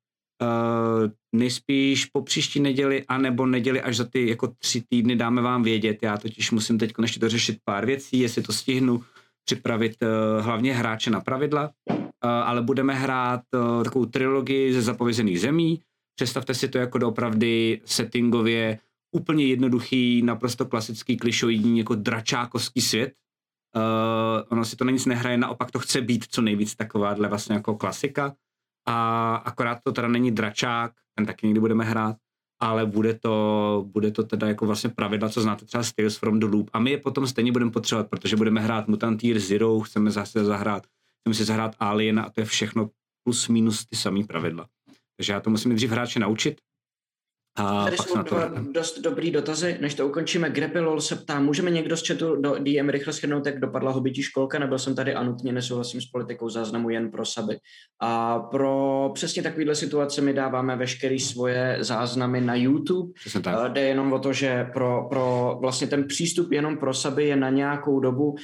Uh, 0.43 1.09
nejspíš 1.35 2.05
po 2.05 2.21
příští 2.21 2.59
neděli, 2.59 3.03
anebo 3.07 3.45
neděli 3.45 3.81
až 3.81 3.95
za 3.97 4.03
ty 4.03 4.29
jako 4.29 4.47
tři 4.47 4.83
týdny 4.89 5.15
dáme 5.15 5.41
vám 5.41 5.63
vědět. 5.63 5.97
Já 6.01 6.17
totiž 6.17 6.51
musím 6.51 6.77
teď 6.77 6.93
ještě 7.01 7.19
dořešit 7.19 7.57
pár 7.65 7.85
věcí, 7.85 8.19
jestli 8.19 8.41
to 8.41 8.53
stihnu 8.53 9.03
připravit 9.45 9.95
uh, 10.01 10.45
hlavně 10.45 10.73
hráče 10.73 11.11
na 11.11 11.21
pravidla, 11.21 11.71
uh, 11.89 11.97
ale 12.23 12.61
budeme 12.61 12.93
hrát 12.93 13.41
uh, 13.53 13.83
takovou 13.83 14.05
trilogii 14.05 14.73
ze 14.73 14.81
zapovězených 14.81 15.41
zemí. 15.41 15.81
Představte 16.15 16.53
si 16.53 16.67
to 16.67 16.77
jako 16.77 16.97
doopravdy 16.97 17.81
settingově 17.85 18.79
úplně 19.15 19.45
jednoduchý, 19.45 20.21
naprosto 20.21 20.65
klasický, 20.65 21.17
klišoidní, 21.17 21.77
jako 21.79 21.95
dračákovský 21.95 22.81
svět. 22.81 23.13
Uh, 23.75 23.81
ono 24.49 24.65
si 24.65 24.75
to 24.75 24.83
na 24.85 24.91
nic 24.91 25.05
nehraje, 25.05 25.37
naopak 25.37 25.71
to 25.71 25.79
chce 25.79 26.01
být 26.01 26.25
co 26.29 26.41
nejvíc 26.41 26.75
takováhle 26.75 27.27
vlastně 27.27 27.55
jako 27.55 27.75
klasika. 27.75 28.35
A 28.85 29.35
akorát 29.35 29.79
to 29.83 29.91
teda 29.91 30.07
není 30.07 30.31
dračák, 30.31 30.91
ten 31.15 31.25
taky 31.25 31.47
někdy 31.47 31.59
budeme 31.59 31.83
hrát, 31.83 32.15
ale 32.61 32.85
bude 32.85 33.13
to, 33.13 33.85
bude 33.87 34.11
to 34.11 34.23
teda 34.23 34.47
jako 34.47 34.65
vlastně 34.65 34.89
pravidla, 34.89 35.29
co 35.29 35.41
znáte 35.41 35.65
třeba 35.65 35.83
Tales 35.95 36.17
from 36.17 36.39
the 36.39 36.45
Loop. 36.45 36.69
A 36.73 36.79
my 36.79 36.91
je 36.91 36.97
potom 36.97 37.27
stejně 37.27 37.51
budeme 37.51 37.71
potřebovat, 37.71 38.09
protože 38.09 38.35
budeme 38.35 38.61
hrát 38.61 38.87
Mutant 38.87 39.23
Year 39.23 39.39
Zero, 39.39 39.79
chceme 39.79 40.11
zase 40.11 40.45
zahrát, 40.45 40.83
chceme 41.19 41.33
si 41.33 41.45
zahrát 41.45 41.75
Alien 41.79 42.19
a 42.19 42.29
to 42.29 42.41
je 42.41 42.45
všechno 42.45 42.89
plus 43.23 43.47
minus 43.47 43.85
ty 43.85 43.95
samé 43.95 44.23
pravidla. 44.23 44.67
Takže 45.17 45.33
já 45.33 45.39
to 45.39 45.49
musím 45.49 45.69
nejdřív 45.69 45.89
hráče 45.89 46.19
naučit, 46.19 46.61
a 47.55 47.83
Tady 47.83 47.97
jsou 47.97 48.21
dva 48.21 48.51
dost 48.71 48.99
dobrý 48.99 49.31
dotazy. 49.31 49.77
Než 49.81 49.95
to 49.95 50.07
ukončíme, 50.07 50.49
Grepilol 50.49 51.01
se 51.01 51.15
ptá, 51.15 51.39
můžeme 51.39 51.71
někdo 51.71 51.97
z 51.97 52.07
chatu 52.07 52.35
do 52.35 52.55
DM 52.59 52.89
rychle 52.89 53.13
schrnout, 53.13 53.45
jak 53.45 53.59
dopadla 53.59 53.91
hobití 53.91 54.21
školka? 54.23 54.59
Nebyl 54.59 54.79
jsem 54.79 54.95
tady 54.95 55.13
a 55.13 55.23
nutně 55.23 55.51
nesouhlasím 55.51 56.01
s 56.01 56.05
politikou 56.05 56.49
záznamu 56.49 56.89
jen 56.89 57.11
pro 57.11 57.25
saby. 57.25 57.57
A 57.99 58.39
pro 58.39 59.11
přesně 59.13 59.43
takovýhle 59.43 59.75
situace 59.75 60.21
my 60.21 60.33
dáváme 60.33 60.75
veškeré 60.75 61.19
svoje 61.19 61.77
záznamy 61.79 62.41
na 62.41 62.55
YouTube. 62.55 63.13
Jde 63.67 63.81
jenom 63.81 64.13
o 64.13 64.19
to, 64.19 64.33
že 64.33 64.69
pro, 64.73 65.07
pro 65.09 65.57
vlastně 65.61 65.87
ten 65.87 66.07
přístup 66.07 66.51
jenom 66.51 66.77
pro 66.77 66.93
saby 66.93 67.27
je 67.27 67.35
na 67.35 67.49
nějakou 67.49 67.99
dobu, 67.99 68.35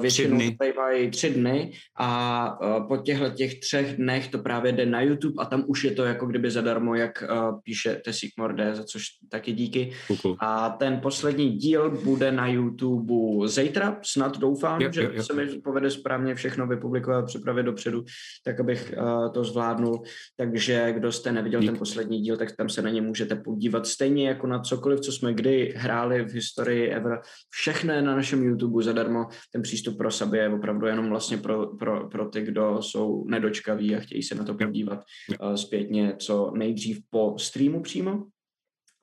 většinou 0.00 0.38
bývají 0.38 1.10
tři 1.10 1.30
dny 1.30 1.72
a 1.98 2.58
po 2.88 2.96
těchto 2.96 3.30
těch 3.30 3.60
třech 3.60 3.96
dnech 3.96 4.28
to 4.28 4.38
právě 4.38 4.72
jde 4.72 4.86
na 4.86 5.00
YouTube 5.02 5.34
a 5.38 5.44
tam 5.44 5.64
už 5.66 5.84
je 5.84 5.90
to 5.90 6.04
jako 6.04 6.26
kdyby 6.26 6.50
zadarmo, 6.50 6.94
jak 6.94 7.24
píše 7.64 8.00
Tesík 8.04 8.30
Morde, 8.50 8.74
za 8.74 8.84
což 8.84 9.04
taky 9.28 9.52
díky. 9.52 9.92
Kuku. 10.06 10.36
A 10.40 10.70
ten 10.70 11.00
poslední 11.00 11.50
díl 11.50 11.90
bude 12.04 12.32
na 12.32 12.46
YouTube 12.46 13.48
zítra, 13.48 13.98
snad 14.02 14.38
doufám, 14.38 14.80
jo, 14.80 14.92
že 14.92 15.02
jo, 15.02 15.10
jo. 15.14 15.22
se 15.22 15.32
mi 15.32 15.46
povede 15.46 15.90
správně 15.90 16.34
všechno 16.34 16.66
vypublikovat, 16.66 17.26
připravit 17.26 17.62
dopředu, 17.62 18.04
tak 18.44 18.60
abych 18.60 18.94
uh, 18.98 19.32
to 19.32 19.44
zvládnul. 19.44 20.02
Takže 20.36 20.92
kdo 20.92 21.12
jste 21.12 21.32
neviděl 21.32 21.60
Dík. 21.60 21.70
ten 21.70 21.78
poslední 21.78 22.20
díl, 22.20 22.36
tak 22.36 22.56
tam 22.56 22.68
se 22.68 22.82
na 22.82 22.90
ně 22.90 23.02
můžete 23.02 23.36
podívat 23.36 23.86
stejně 23.86 24.28
jako 24.28 24.46
na 24.46 24.58
cokoliv, 24.58 25.00
co 25.00 25.12
jsme 25.12 25.34
kdy 25.34 25.74
hráli 25.76 26.24
v 26.24 26.34
historii 26.34 26.88
ever. 26.88 27.20
Všechno 27.50 27.92
je 27.92 28.02
na 28.02 28.16
našem 28.16 28.42
YouTube 28.42 28.84
zadarmo. 28.84 29.26
Ten 29.52 29.62
přístup 29.62 29.98
pro 29.98 30.10
sebe 30.10 30.38
je 30.38 30.48
opravdu 30.48 30.86
jenom 30.86 31.08
vlastně 31.08 31.36
pro, 31.36 31.66
pro, 31.66 32.08
pro 32.08 32.28
ty, 32.28 32.42
kdo 32.42 32.82
jsou 32.82 33.24
nedočkaví 33.28 33.96
a 33.96 34.00
chtějí 34.00 34.22
se 34.22 34.34
na 34.34 34.44
to 34.44 34.54
podívat 34.54 35.00
uh, 35.42 35.54
zpětně 35.54 36.14
co 36.18 36.52
nejdřív 36.56 37.00
po 37.10 37.34
streamu 37.38 37.82
přímo. 37.82 38.24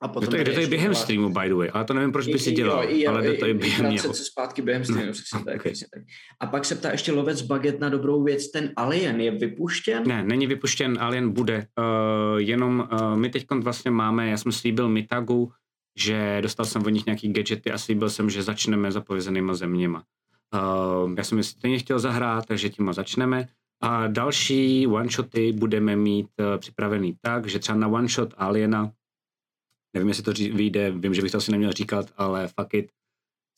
A 0.00 0.08
potom 0.08 0.30
to 0.30 0.36
je, 0.36 0.44
to 0.44 0.60
je 0.60 0.66
během 0.66 0.94
zpátky. 0.94 1.04
streamu, 1.04 1.28
by 1.28 1.48
the 1.48 1.54
way, 1.54 1.70
ale 1.72 1.84
to 1.84 1.94
nevím, 1.94 2.12
proč 2.12 2.26
by 2.26 2.38
si 2.38 2.52
dělal, 2.52 2.84
jo, 2.84 2.90
jo, 2.92 3.10
ale 3.10 3.32
to 3.32 3.46
je 3.46 3.54
během 3.54 3.90
něho. 3.90 4.14
se 4.14 4.24
zpátky 4.24 4.62
během 4.62 4.84
streamu, 4.84 5.12
no, 5.34 5.44
tak, 5.44 5.60
okay. 5.60 5.72
tak. 5.94 6.02
A 6.40 6.46
pak 6.46 6.64
se 6.64 6.74
ptá 6.74 6.90
ještě 6.90 7.12
lovec 7.12 7.42
baget 7.42 7.80
na 7.80 7.88
dobrou 7.88 8.22
věc, 8.22 8.50
ten 8.50 8.72
Alien 8.76 9.20
je 9.20 9.30
vypuštěn? 9.30 10.02
Ne, 10.06 10.24
není 10.24 10.46
vypuštěn, 10.46 10.98
Alien 11.00 11.32
bude, 11.32 11.66
uh, 11.78 12.38
jenom 12.38 12.88
uh, 12.92 13.16
my 13.16 13.28
teď 13.28 13.46
vlastně 13.60 13.90
máme, 13.90 14.30
já 14.30 14.36
jsem 14.36 14.52
slíbil 14.52 14.88
Mitagu, 14.88 15.52
že 15.98 16.38
dostal 16.42 16.66
jsem 16.66 16.82
od 16.82 16.88
nich 16.88 17.06
nějaký 17.06 17.32
gadgety 17.32 17.70
a 17.70 17.78
slíbil 17.78 18.10
jsem, 18.10 18.30
že 18.30 18.42
začneme 18.42 18.92
zapovězenýma 18.92 19.54
zeměma. 19.54 20.02
Uh, 20.54 21.14
já 21.16 21.24
jsem 21.24 21.38
je 21.38 21.44
stejně 21.44 21.78
chtěl 21.78 21.98
zahrát, 21.98 22.46
takže 22.46 22.70
tím 22.70 22.92
začneme. 22.92 23.48
A 23.82 24.06
další 24.06 24.86
one-shoty 24.86 25.52
budeme 25.52 25.96
mít 25.96 26.26
uh, 26.40 26.58
připravený 26.58 27.16
tak, 27.20 27.46
že 27.46 27.58
třeba 27.58 27.78
na 27.78 27.88
one-shot 27.88 28.34
Aliena 28.36 28.90
Nevím, 29.94 30.08
jestli 30.08 30.22
to 30.22 30.32
vyjde, 30.32 30.90
vím, 30.90 31.14
že 31.14 31.22
bych 31.22 31.32
to 31.32 31.38
asi 31.38 31.52
neměl 31.52 31.72
říkat, 31.72 32.06
ale 32.16 32.48
fuck 32.48 32.74
it. 32.74 32.90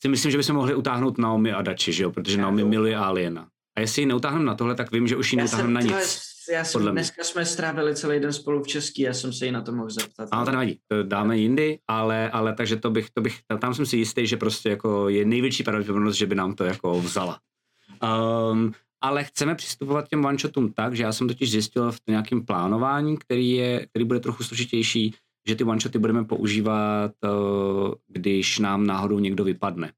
Si 0.01 0.09
myslím, 0.09 0.31
že 0.31 0.37
bychom 0.37 0.55
mohli 0.55 0.75
utáhnout 0.75 1.17
Naomi 1.17 1.53
a 1.53 1.61
Dači, 1.61 1.93
že 1.93 2.03
jo? 2.03 2.11
Protože 2.11 2.37
já 2.37 2.41
Naomi 2.41 2.61
to... 2.61 2.67
miluje 2.67 2.95
Aliena. 2.95 3.47
A 3.77 3.81
jestli 3.81 4.01
ji 4.01 4.05
neutáhneme 4.05 4.45
na 4.45 4.55
tohle, 4.55 4.75
tak 4.75 4.91
vím, 4.91 5.07
že 5.07 5.15
už 5.15 5.33
ji 5.33 5.37
neutáhneme 5.37 5.73
na 5.73 5.81
nic. 5.81 6.21
Já 6.51 6.63
jsem, 6.63 6.85
dneska 6.85 7.23
jsme 7.23 7.45
strávili 7.45 7.95
celý 7.95 8.19
den 8.19 8.33
spolu 8.33 8.63
v 8.63 8.67
Český, 8.67 9.01
já 9.01 9.13
jsem 9.13 9.33
se 9.33 9.45
jí 9.45 9.51
na 9.51 9.61
to 9.61 9.71
mohl 9.71 9.89
zeptat. 9.89 10.29
Ale 10.31 10.45
to 10.45 10.51
nevadí, 10.51 10.79
to 10.87 11.03
dáme 11.03 11.37
jindy, 11.37 11.79
ale, 11.87 12.29
ale 12.29 12.55
takže 12.55 12.75
to 12.75 12.89
bych, 12.89 13.09
to 13.09 13.21
bych, 13.21 13.39
tam 13.59 13.73
jsem 13.73 13.85
si 13.85 13.97
jistý, 13.97 14.27
že 14.27 14.37
prostě 14.37 14.69
jako 14.69 15.09
je 15.09 15.25
největší 15.25 15.63
pravděpodobnost, 15.63 16.15
že 16.15 16.25
by 16.25 16.35
nám 16.35 16.53
to 16.53 16.63
jako 16.63 17.01
vzala. 17.01 17.39
Um, 18.51 18.73
ale 19.01 19.23
chceme 19.23 19.55
přistupovat 19.55 20.07
těm 20.07 20.25
one-shotům 20.25 20.73
tak, 20.73 20.95
že 20.95 21.03
já 21.03 21.11
jsem 21.11 21.27
totiž 21.27 21.51
zjistil 21.51 21.91
v 21.91 21.99
nějakém 22.07 22.45
plánování, 22.45 23.17
který, 23.17 23.51
je, 23.51 23.85
který 23.85 24.05
bude 24.05 24.19
trochu 24.19 24.43
složitější, 24.43 25.15
že 25.47 25.55
ty 25.55 25.63
one-shoty 25.63 25.99
budeme 25.99 26.23
používat, 26.23 27.11
eh, 27.23 27.29
když 28.07 28.59
nám 28.59 28.87
náhodou 28.87 29.19
někdo 29.19 29.43
vypadne. 29.43 29.91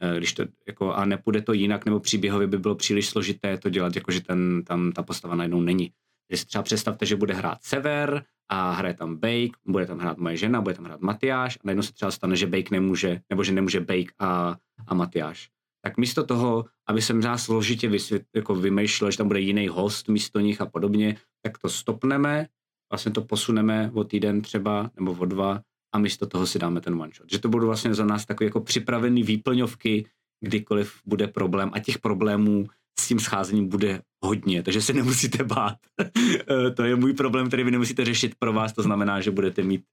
Eh, 0.00 0.18
když 0.18 0.32
to, 0.32 0.44
jako, 0.66 0.94
a 0.94 1.04
nepůjde 1.04 1.42
to 1.42 1.52
jinak, 1.52 1.84
nebo 1.84 2.00
příběhově 2.00 2.46
by 2.46 2.58
bylo 2.58 2.74
příliš 2.74 3.08
složité 3.08 3.58
to 3.58 3.70
dělat, 3.70 3.96
jakože 3.96 4.20
ten, 4.20 4.62
tam 4.64 4.92
ta 4.92 5.02
postava 5.02 5.34
najednou 5.34 5.60
není. 5.60 5.92
Když 6.28 6.40
si 6.40 6.46
třeba 6.46 6.62
představte, 6.62 7.06
že 7.06 7.16
bude 7.16 7.34
hrát 7.34 7.58
Sever 7.62 8.24
a 8.48 8.72
hraje 8.72 8.94
tam 8.94 9.16
Bake, 9.16 9.58
bude 9.66 9.86
tam 9.86 9.98
hrát 9.98 10.18
moje 10.18 10.36
žena, 10.36 10.60
bude 10.60 10.74
tam 10.74 10.84
hrát 10.84 11.00
Matyáš 11.00 11.56
a 11.56 11.60
najednou 11.64 11.82
se 11.82 11.92
třeba 11.92 12.10
stane, 12.10 12.36
že 12.36 12.46
Bake 12.46 12.70
nemůže, 12.70 13.20
nebo 13.30 13.44
že 13.44 13.52
nemůže 13.52 13.80
Bake 13.80 14.12
a, 14.18 14.56
a 14.86 14.94
Matyáš. 14.94 15.48
Tak 15.84 15.96
místo 15.96 16.24
toho, 16.24 16.64
aby 16.86 17.02
jsem 17.02 17.20
nás 17.20 17.42
složitě 17.42 17.88
vysvět, 17.88 18.22
jako 18.34 18.54
vymýšlel, 18.54 19.10
že 19.10 19.18
tam 19.18 19.28
bude 19.28 19.40
jiný 19.40 19.68
host 19.68 20.08
místo 20.08 20.40
nich 20.40 20.60
a 20.60 20.66
podobně, 20.66 21.16
tak 21.42 21.58
to 21.58 21.68
stopneme, 21.68 22.46
vlastně 22.92 23.12
to 23.12 23.22
posuneme 23.22 23.90
o 23.94 24.04
týden 24.04 24.42
třeba, 24.42 24.90
nebo 24.96 25.12
o 25.12 25.24
dva, 25.24 25.60
a 25.92 25.98
místo 25.98 26.26
toho 26.26 26.46
si 26.46 26.58
dáme 26.58 26.80
ten 26.80 26.94
one 26.94 27.12
shot. 27.16 27.30
Že 27.30 27.38
to 27.38 27.48
budou 27.48 27.66
vlastně 27.66 27.94
za 27.94 28.04
nás 28.04 28.26
takové 28.26 28.46
jako 28.46 28.60
připravené 28.60 29.22
výplňovky, 29.22 30.06
kdykoliv 30.40 31.00
bude 31.04 31.28
problém 31.28 31.70
a 31.72 31.78
těch 31.78 31.98
problémů 31.98 32.66
s 32.98 33.08
tím 33.08 33.20
scházením 33.20 33.68
bude 33.68 34.02
hodně, 34.24 34.62
takže 34.62 34.82
se 34.82 34.92
nemusíte 34.92 35.44
bát. 35.44 35.76
to 36.76 36.84
je 36.84 36.96
můj 36.96 37.12
problém, 37.12 37.48
který 37.48 37.64
vy 37.64 37.70
nemusíte 37.70 38.04
řešit 38.04 38.34
pro 38.34 38.52
vás, 38.52 38.72
to 38.72 38.82
znamená, 38.82 39.20
že 39.20 39.30
budete 39.30 39.62
mít, 39.62 39.84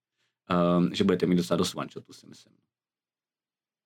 um, 0.78 0.90
že 0.94 1.04
budete 1.04 1.26
mít 1.26 1.36
docela 1.36 1.58
dost 1.58 1.76
one 1.76 1.90
shotů, 1.94 2.14
si 2.14 2.28
myslím. 2.28 2.54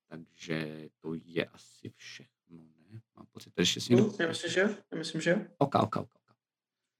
Takže 0.09 0.89
to 1.01 1.13
je 1.25 1.45
asi 1.45 1.91
všechno, 1.95 2.57
ne? 2.91 3.01
Mám 3.17 3.25
pocit, 3.31 3.53
že 3.61 3.81
si 3.81 3.93
někdo... 3.93 4.11
Já 4.19 4.27
myslím, 4.27 4.51
že 4.51 4.59
jo. 4.59 4.69
Já 4.91 4.97
myslím, 4.97 5.21
že 5.21 5.29
jo. 5.29 5.37
Ok, 5.57 5.75
ok, 5.75 5.95
ok. 5.95 6.09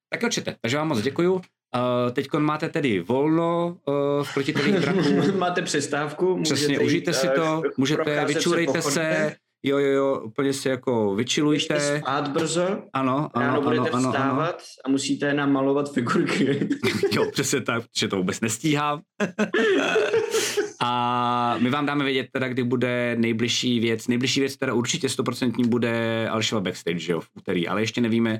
Tak 0.10 0.23
jo, 0.23 0.30
čete. 0.30 0.57
Takže 0.61 0.77
vám 0.77 0.88
moc 0.88 1.02
děkuju. 1.02 1.41
Uh, 1.76 2.12
teď 2.12 2.28
máte 2.38 2.70
tedy 2.70 3.00
volno 3.00 3.78
uh, 3.86 4.24
v 4.24 4.34
protitelých 4.34 4.76
draků. 4.80 5.38
máte 5.38 5.62
přestávku. 5.62 6.40
Přesně, 6.44 6.80
užijte 6.80 7.14
si 7.14 7.28
to, 7.36 7.62
můžete, 7.78 8.26
vyčurejte 8.26 8.82
se, 8.82 8.91
se, 8.91 9.36
jo, 9.64 9.78
jo, 9.78 9.91
jo, 9.91 10.22
úplně 10.26 10.54
si 10.54 10.70
jako 10.70 11.16
vyčilujte. 11.16 11.74
Můžete 11.74 12.00
spát 12.00 12.28
brzo, 12.28 12.64
ano, 12.94 13.30
ano, 13.34 13.45
ráno 13.45 13.62
budete 13.62 13.90
ano, 13.90 14.12
vstávat 14.12 14.56
ano. 14.56 14.60
a 14.86 14.90
musíte 14.90 15.34
namalovat 15.34 15.94
figurky. 15.94 16.70
jo, 17.12 17.32
přesně 17.32 17.62
tak, 17.62 17.84
že 17.98 18.08
to 18.08 18.18
vůbec 18.18 18.41
nestíhám. 18.41 19.02
a 20.82 21.58
my 21.60 21.70
vám 21.70 21.86
dáme 21.86 22.04
vědět 22.04 22.28
teda, 22.32 22.48
kdy 22.48 22.64
bude 22.64 23.16
nejbližší 23.20 23.80
věc. 23.80 24.08
Nejbližší 24.08 24.40
věc 24.40 24.58
teda 24.58 24.74
určitě 24.74 25.08
100% 25.08 25.68
bude 25.68 26.28
Alšova 26.30 26.62
backstage, 26.62 27.12
jo, 27.12 27.20
v 27.20 27.28
úterý, 27.36 27.68
ale 27.68 27.82
ještě 27.82 28.02
nevíme, 28.02 28.40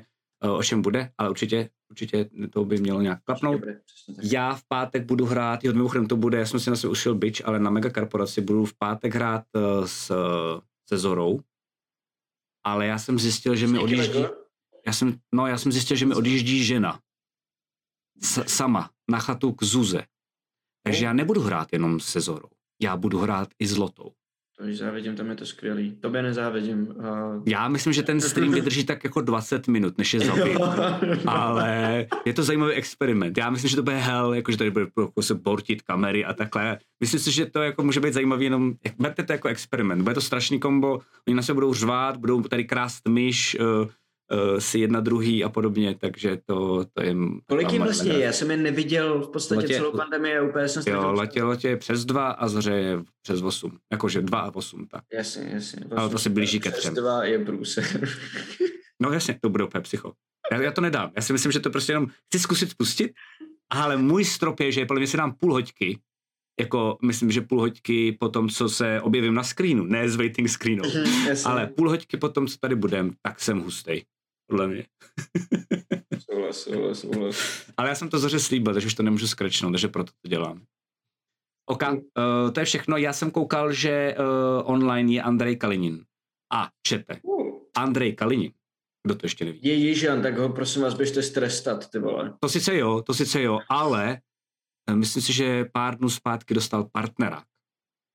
o 0.52 0.62
čem 0.62 0.82
bude, 0.82 1.12
ale 1.18 1.30
určitě, 1.30 1.70
určitě 1.90 2.30
to 2.50 2.64
by 2.64 2.78
mělo 2.78 3.00
nějak 3.00 3.24
klapnout. 3.24 3.60
Já 4.22 4.54
v 4.54 4.64
pátek 4.68 5.04
budu 5.04 5.26
hrát, 5.26 5.64
jo, 5.64 5.72
mimochodem 5.72 6.06
to 6.06 6.16
bude, 6.16 6.38
já 6.38 6.46
jsem 6.46 6.60
si 6.60 6.70
na 6.70 6.76
sebe 6.76 6.90
ušil 6.90 7.14
bič, 7.14 7.42
ale 7.44 7.58
na 7.58 7.70
mega 7.70 7.90
korporaci 7.90 8.40
budu 8.40 8.64
v 8.64 8.74
pátek 8.74 9.14
hrát 9.14 9.44
uh, 9.54 9.86
s, 9.86 10.12
se 10.88 10.98
Zorou, 10.98 11.40
ale 12.64 12.86
já 12.86 12.98
jsem 12.98 13.18
zjistil, 13.18 13.56
že 13.56 13.66
mi 13.66 13.78
odjíždí, 13.78 14.24
já 14.86 14.92
jsem, 14.92 15.18
no, 15.32 15.46
já 15.46 15.58
jsem 15.58 15.72
zjistil, 15.72 15.96
že 15.96 16.06
mi 16.06 16.14
odjíždí 16.14 16.64
žena. 16.64 17.00
S, 18.22 18.44
sama, 18.46 18.90
na 19.10 19.18
chatu 19.18 19.52
k 19.52 19.62
Zuze. 19.62 20.04
Takže 20.82 21.04
já 21.04 21.12
nebudu 21.12 21.40
hrát 21.40 21.72
jenom 21.72 22.00
se 22.00 22.20
Zorou. 22.20 22.48
Já 22.82 22.96
budu 22.96 23.18
hrát 23.18 23.48
i 23.58 23.66
s 23.66 23.76
Lotou. 23.76 24.12
To 24.58 24.64
když 24.64 24.78
závidím, 24.78 25.16
tam 25.16 25.30
je 25.30 25.36
to 25.36 25.46
skvělý. 25.46 25.96
Tobě 26.00 26.22
nezávidím. 26.22 26.88
Uh... 26.88 27.42
Já 27.46 27.68
myslím, 27.68 27.92
že 27.92 28.02
ten 28.02 28.20
stream 28.20 28.52
vydrží 28.52 28.84
tak 28.84 29.04
jako 29.04 29.20
20 29.20 29.68
minut, 29.68 29.98
než 29.98 30.14
je 30.14 30.20
zabít. 30.26 30.58
Ale 31.26 32.06
je 32.24 32.32
to 32.32 32.42
zajímavý 32.42 32.72
experiment. 32.72 33.38
Já 33.38 33.50
myslím, 33.50 33.70
že 33.70 33.76
to 33.76 33.82
bude 33.82 33.96
hell, 33.96 34.34
jako 34.34 34.52
že 34.52 34.58
tady 34.58 34.70
bude 34.70 34.86
jako 35.00 35.22
se 35.22 35.34
bortit 35.34 35.82
kamery 35.82 36.24
a 36.24 36.32
takhle. 36.32 36.78
Myslím 37.00 37.20
si, 37.20 37.32
že 37.32 37.46
to 37.46 37.62
jako 37.62 37.82
může 37.82 38.00
být 38.00 38.14
zajímavý 38.14 38.44
jenom, 38.44 38.74
jak 38.84 38.94
berte 38.98 39.22
to 39.22 39.32
jako 39.32 39.48
experiment. 39.48 40.02
Bude 40.02 40.14
to 40.14 40.20
strašný 40.20 40.60
kombo, 40.60 41.00
oni 41.28 41.34
na 41.34 41.42
sebe 41.42 41.54
budou 41.54 41.74
řvát, 41.74 42.16
budou 42.16 42.42
tady 42.42 42.64
krást 42.64 43.08
myš, 43.08 43.56
uh, 43.60 43.88
si 44.58 44.78
jedna 44.78 45.00
druhý 45.00 45.44
a 45.44 45.48
podobně, 45.48 45.96
takže 46.00 46.38
to, 46.46 46.84
to 46.92 47.02
je... 47.02 47.16
Kolik 47.48 47.72
jim 47.72 47.82
vlastně 47.82 48.12
je? 48.12 48.18
Já 48.18 48.32
jsem 48.32 48.50
je 48.50 48.56
neviděl 48.56 49.20
v 49.20 49.28
podstatě 49.28 49.60
letě, 49.60 49.76
celou 49.76 49.92
pandemii 49.92 50.38
a 50.38 50.42
úplně 50.42 50.68
jsem 50.68 50.82
Jo, 50.86 51.12
letě, 51.12 51.42
letě 51.42 51.68
je 51.68 51.76
přes 51.76 52.04
dva 52.04 52.30
a 52.30 52.48
zře 52.48 52.72
je 52.72 52.98
přes 53.22 53.42
osm. 53.42 53.78
Jakože 53.92 54.22
dva 54.22 54.38
a 54.38 54.54
osm, 54.54 54.86
tak. 54.86 55.02
Jasně, 55.12 55.42
jasně. 55.42 55.80
Vlastně 55.80 55.96
Ale 55.96 56.10
to 56.10 56.18
se 56.18 56.30
blíží 56.30 56.60
ke 56.60 56.70
třem. 56.70 56.94
dva 56.94 57.24
je 57.24 57.44
průser. 57.44 58.08
no 59.02 59.12
jasně, 59.12 59.38
to 59.40 59.48
bude 59.48 59.64
úplně 59.64 59.82
psycho. 59.82 60.12
Já, 60.52 60.62
já, 60.62 60.72
to 60.72 60.80
nedám. 60.80 61.12
Já 61.16 61.22
si 61.22 61.32
myslím, 61.32 61.52
že 61.52 61.60
to 61.60 61.70
prostě 61.70 61.92
jenom 61.92 62.06
chci 62.06 62.38
zkusit 62.38 62.70
spustit, 62.70 63.12
ale 63.72 63.96
můj 63.96 64.24
strop 64.24 64.60
je, 64.60 64.72
že 64.72 64.86
podle 64.86 65.00
mě 65.00 65.06
si 65.06 65.16
dám 65.16 65.32
půl 65.32 65.52
hoďky, 65.52 65.98
jako 66.60 66.98
myslím, 67.02 67.30
že 67.30 67.40
půl 67.40 67.60
hoďky 67.60 68.16
po 68.20 68.28
tom, 68.28 68.48
co 68.48 68.68
se 68.68 69.00
objevím 69.00 69.34
na 69.34 69.42
screenu, 69.42 69.84
ne 69.84 70.08
z 70.08 70.16
waiting 70.16 70.48
screenu, 70.48 70.84
mm, 70.84 71.34
ale 71.44 71.66
půl 71.66 71.90
hoďky 71.90 72.16
po 72.16 72.28
tom, 72.28 72.46
co 72.46 72.56
tady 72.60 72.74
budem, 72.74 73.12
tak 73.22 73.40
jsem 73.40 73.60
hustej 73.60 74.04
podle 74.46 74.68
mě. 74.68 74.86
souhlas, 76.30 76.56
souhlas, 76.56 76.98
souhlas. 76.98 77.66
Ale 77.76 77.88
já 77.88 77.94
jsem 77.94 78.08
to 78.08 78.18
zaře 78.18 78.40
slíbil, 78.40 78.72
takže 78.72 78.86
už 78.86 78.94
to 78.94 79.02
nemůžu 79.02 79.26
skrečnout, 79.26 79.72
takže 79.72 79.88
proto 79.88 80.12
to 80.22 80.28
dělám. 80.28 80.62
OK, 81.66 81.82
uh, 81.82 82.50
to 82.52 82.60
je 82.60 82.66
všechno. 82.66 82.96
Já 82.96 83.12
jsem 83.12 83.30
koukal, 83.30 83.72
že 83.72 84.16
uh, 84.18 84.70
online 84.70 85.12
je 85.12 85.22
Andrej 85.22 85.56
Kalinin. 85.56 86.04
A 86.52 86.68
čete. 86.86 87.20
Uh. 87.22 87.58
Andrej 87.76 88.12
Kalinin. 88.12 88.52
Kdo 89.06 89.14
to 89.14 89.26
ještě 89.26 89.44
neví? 89.44 89.60
Je 89.62 89.74
Jižan, 89.74 90.22
tak 90.22 90.38
ho 90.38 90.48
prosím 90.48 90.82
vás 90.82 90.94
běžte 90.94 91.22
strestat, 91.22 91.90
ty 91.90 91.98
vole. 91.98 92.34
To 92.40 92.48
sice 92.48 92.76
jo, 92.76 93.02
to 93.02 93.14
sice 93.14 93.42
jo, 93.42 93.60
ale 93.68 94.18
uh, 94.90 94.96
myslím 94.96 95.22
si, 95.22 95.32
že 95.32 95.64
pár 95.64 95.98
dnů 95.98 96.10
zpátky 96.10 96.54
dostal 96.54 96.84
partnera 96.92 97.44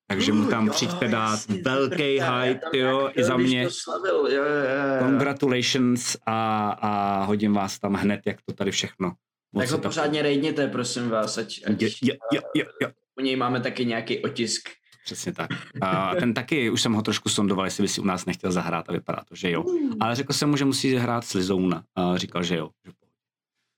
takže 0.10 0.34
mu 0.34 0.50
tam 0.50 0.70
přijďte 0.70 1.08
dát 1.08 1.40
velký 1.64 2.04
hype, 2.22 2.78
jo, 2.78 3.12
i 3.16 3.24
za 3.24 3.38
mě. 3.38 3.70
Slavil, 3.70 4.16
jo, 4.16 4.44
jo, 4.44 4.44
jo. 4.44 5.08
Congratulations 5.08 6.18
a, 6.26 6.70
a 6.70 7.24
hodím 7.24 7.54
vás 7.54 7.80
tam 7.80 7.94
hned, 7.94 8.22
jak 8.26 8.42
to 8.42 8.54
tady 8.54 8.72
všechno. 8.72 9.14
Tak 9.60 9.70
ho 9.70 9.78
pořádně 9.78 10.22
rejdněte, 10.22 10.68
prosím 10.68 11.10
vás, 11.10 11.38
ať, 11.38 11.62
ať 11.66 11.82
je, 11.82 11.90
je, 12.04 12.18
je, 12.34 12.42
je, 12.56 12.66
je. 12.82 12.94
u 13.20 13.22
něj 13.22 13.36
máme 13.36 13.62
taky 13.62 13.86
nějaký 13.86 14.24
otisk. 14.24 14.70
Přesně 15.06 15.34
tak. 15.34 15.50
A 15.82 16.16
ten 16.16 16.34
taky, 16.34 16.70
už 16.70 16.82
jsem 16.82 16.94
ho 16.94 17.02
trošku 17.02 17.30
sondoval, 17.30 17.66
jestli 17.66 17.82
by 17.82 17.88
si 17.88 18.02
u 18.02 18.06
nás 18.06 18.26
nechtěl 18.26 18.52
zahrát 18.52 18.90
a 18.90 18.94
vypadá 18.94 19.24
to, 19.30 19.36
že 19.36 19.52
jo. 19.52 19.64
Hmm. 19.64 19.94
Ale 20.00 20.16
řekl 20.16 20.34
jsem 20.34 20.50
mu, 20.50 20.58
že 20.58 20.66
musí 20.66 20.96
hrát 20.96 21.26
s 21.26 21.34
Lizouna 21.34 21.84
a 21.96 22.18
říkal, 22.18 22.44
že 22.44 22.56
jo. 22.56 22.70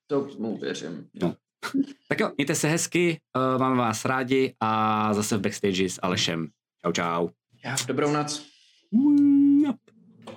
To 0.08 0.28
mu 0.38 0.58
věřím. 0.58 1.08
No. 1.22 1.36
Tak 2.08 2.20
jo, 2.20 2.32
mějte 2.38 2.56
se 2.56 2.68
hezky, 2.68 3.20
uh, 3.36 3.62
máme 3.62 3.76
vás 3.76 4.06
rádi 4.06 4.54
a 4.60 5.14
zase 5.14 5.38
v 5.38 5.42
backstage 5.42 5.90
s 5.90 6.00
Alešem. 6.02 6.48
Čau, 6.86 6.92
čau. 6.92 7.28
Já, 7.66 7.76
dobrou 7.88 8.12
noc. 8.12 8.52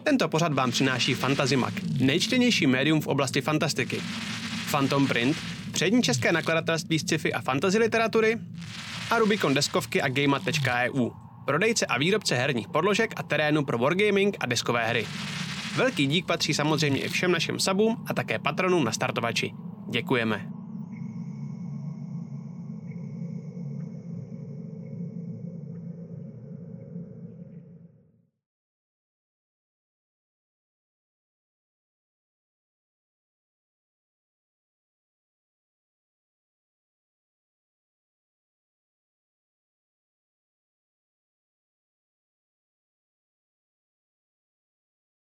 Tento 0.02 0.28
pořad 0.28 0.52
vám 0.52 0.70
přináší 0.70 1.14
Fantazimak, 1.14 1.74
nejčtenější 2.00 2.66
médium 2.66 3.00
v 3.00 3.06
oblasti 3.06 3.40
fantastiky. 3.40 4.02
Phantom 4.70 5.06
Print, 5.06 5.36
přední 5.72 6.02
české 6.02 6.32
nakladatelství 6.32 6.98
sci-fi 6.98 7.32
a 7.32 7.40
fantasy 7.40 7.78
literatury 7.78 8.38
a 9.10 9.18
Rubicon 9.18 9.54
deskovky 9.54 10.02
a 10.02 10.08
Gamer.eu, 10.08 11.10
prodejce 11.46 11.86
a 11.86 11.98
výrobce 11.98 12.34
herních 12.34 12.68
podložek 12.68 13.12
a 13.16 13.22
terénu 13.22 13.64
pro 13.64 13.78
wargaming 13.78 14.36
a 14.40 14.46
deskové 14.46 14.88
hry. 14.88 15.06
Velký 15.76 16.06
dík 16.06 16.26
patří 16.26 16.54
samozřejmě 16.54 17.00
i 17.00 17.08
všem 17.08 17.32
našim 17.32 17.58
sabům 17.58 18.04
a 18.06 18.14
také 18.14 18.38
patronům 18.38 18.84
na 18.84 18.92
startovači. 18.92 19.52
Děkujeme. 19.90 20.63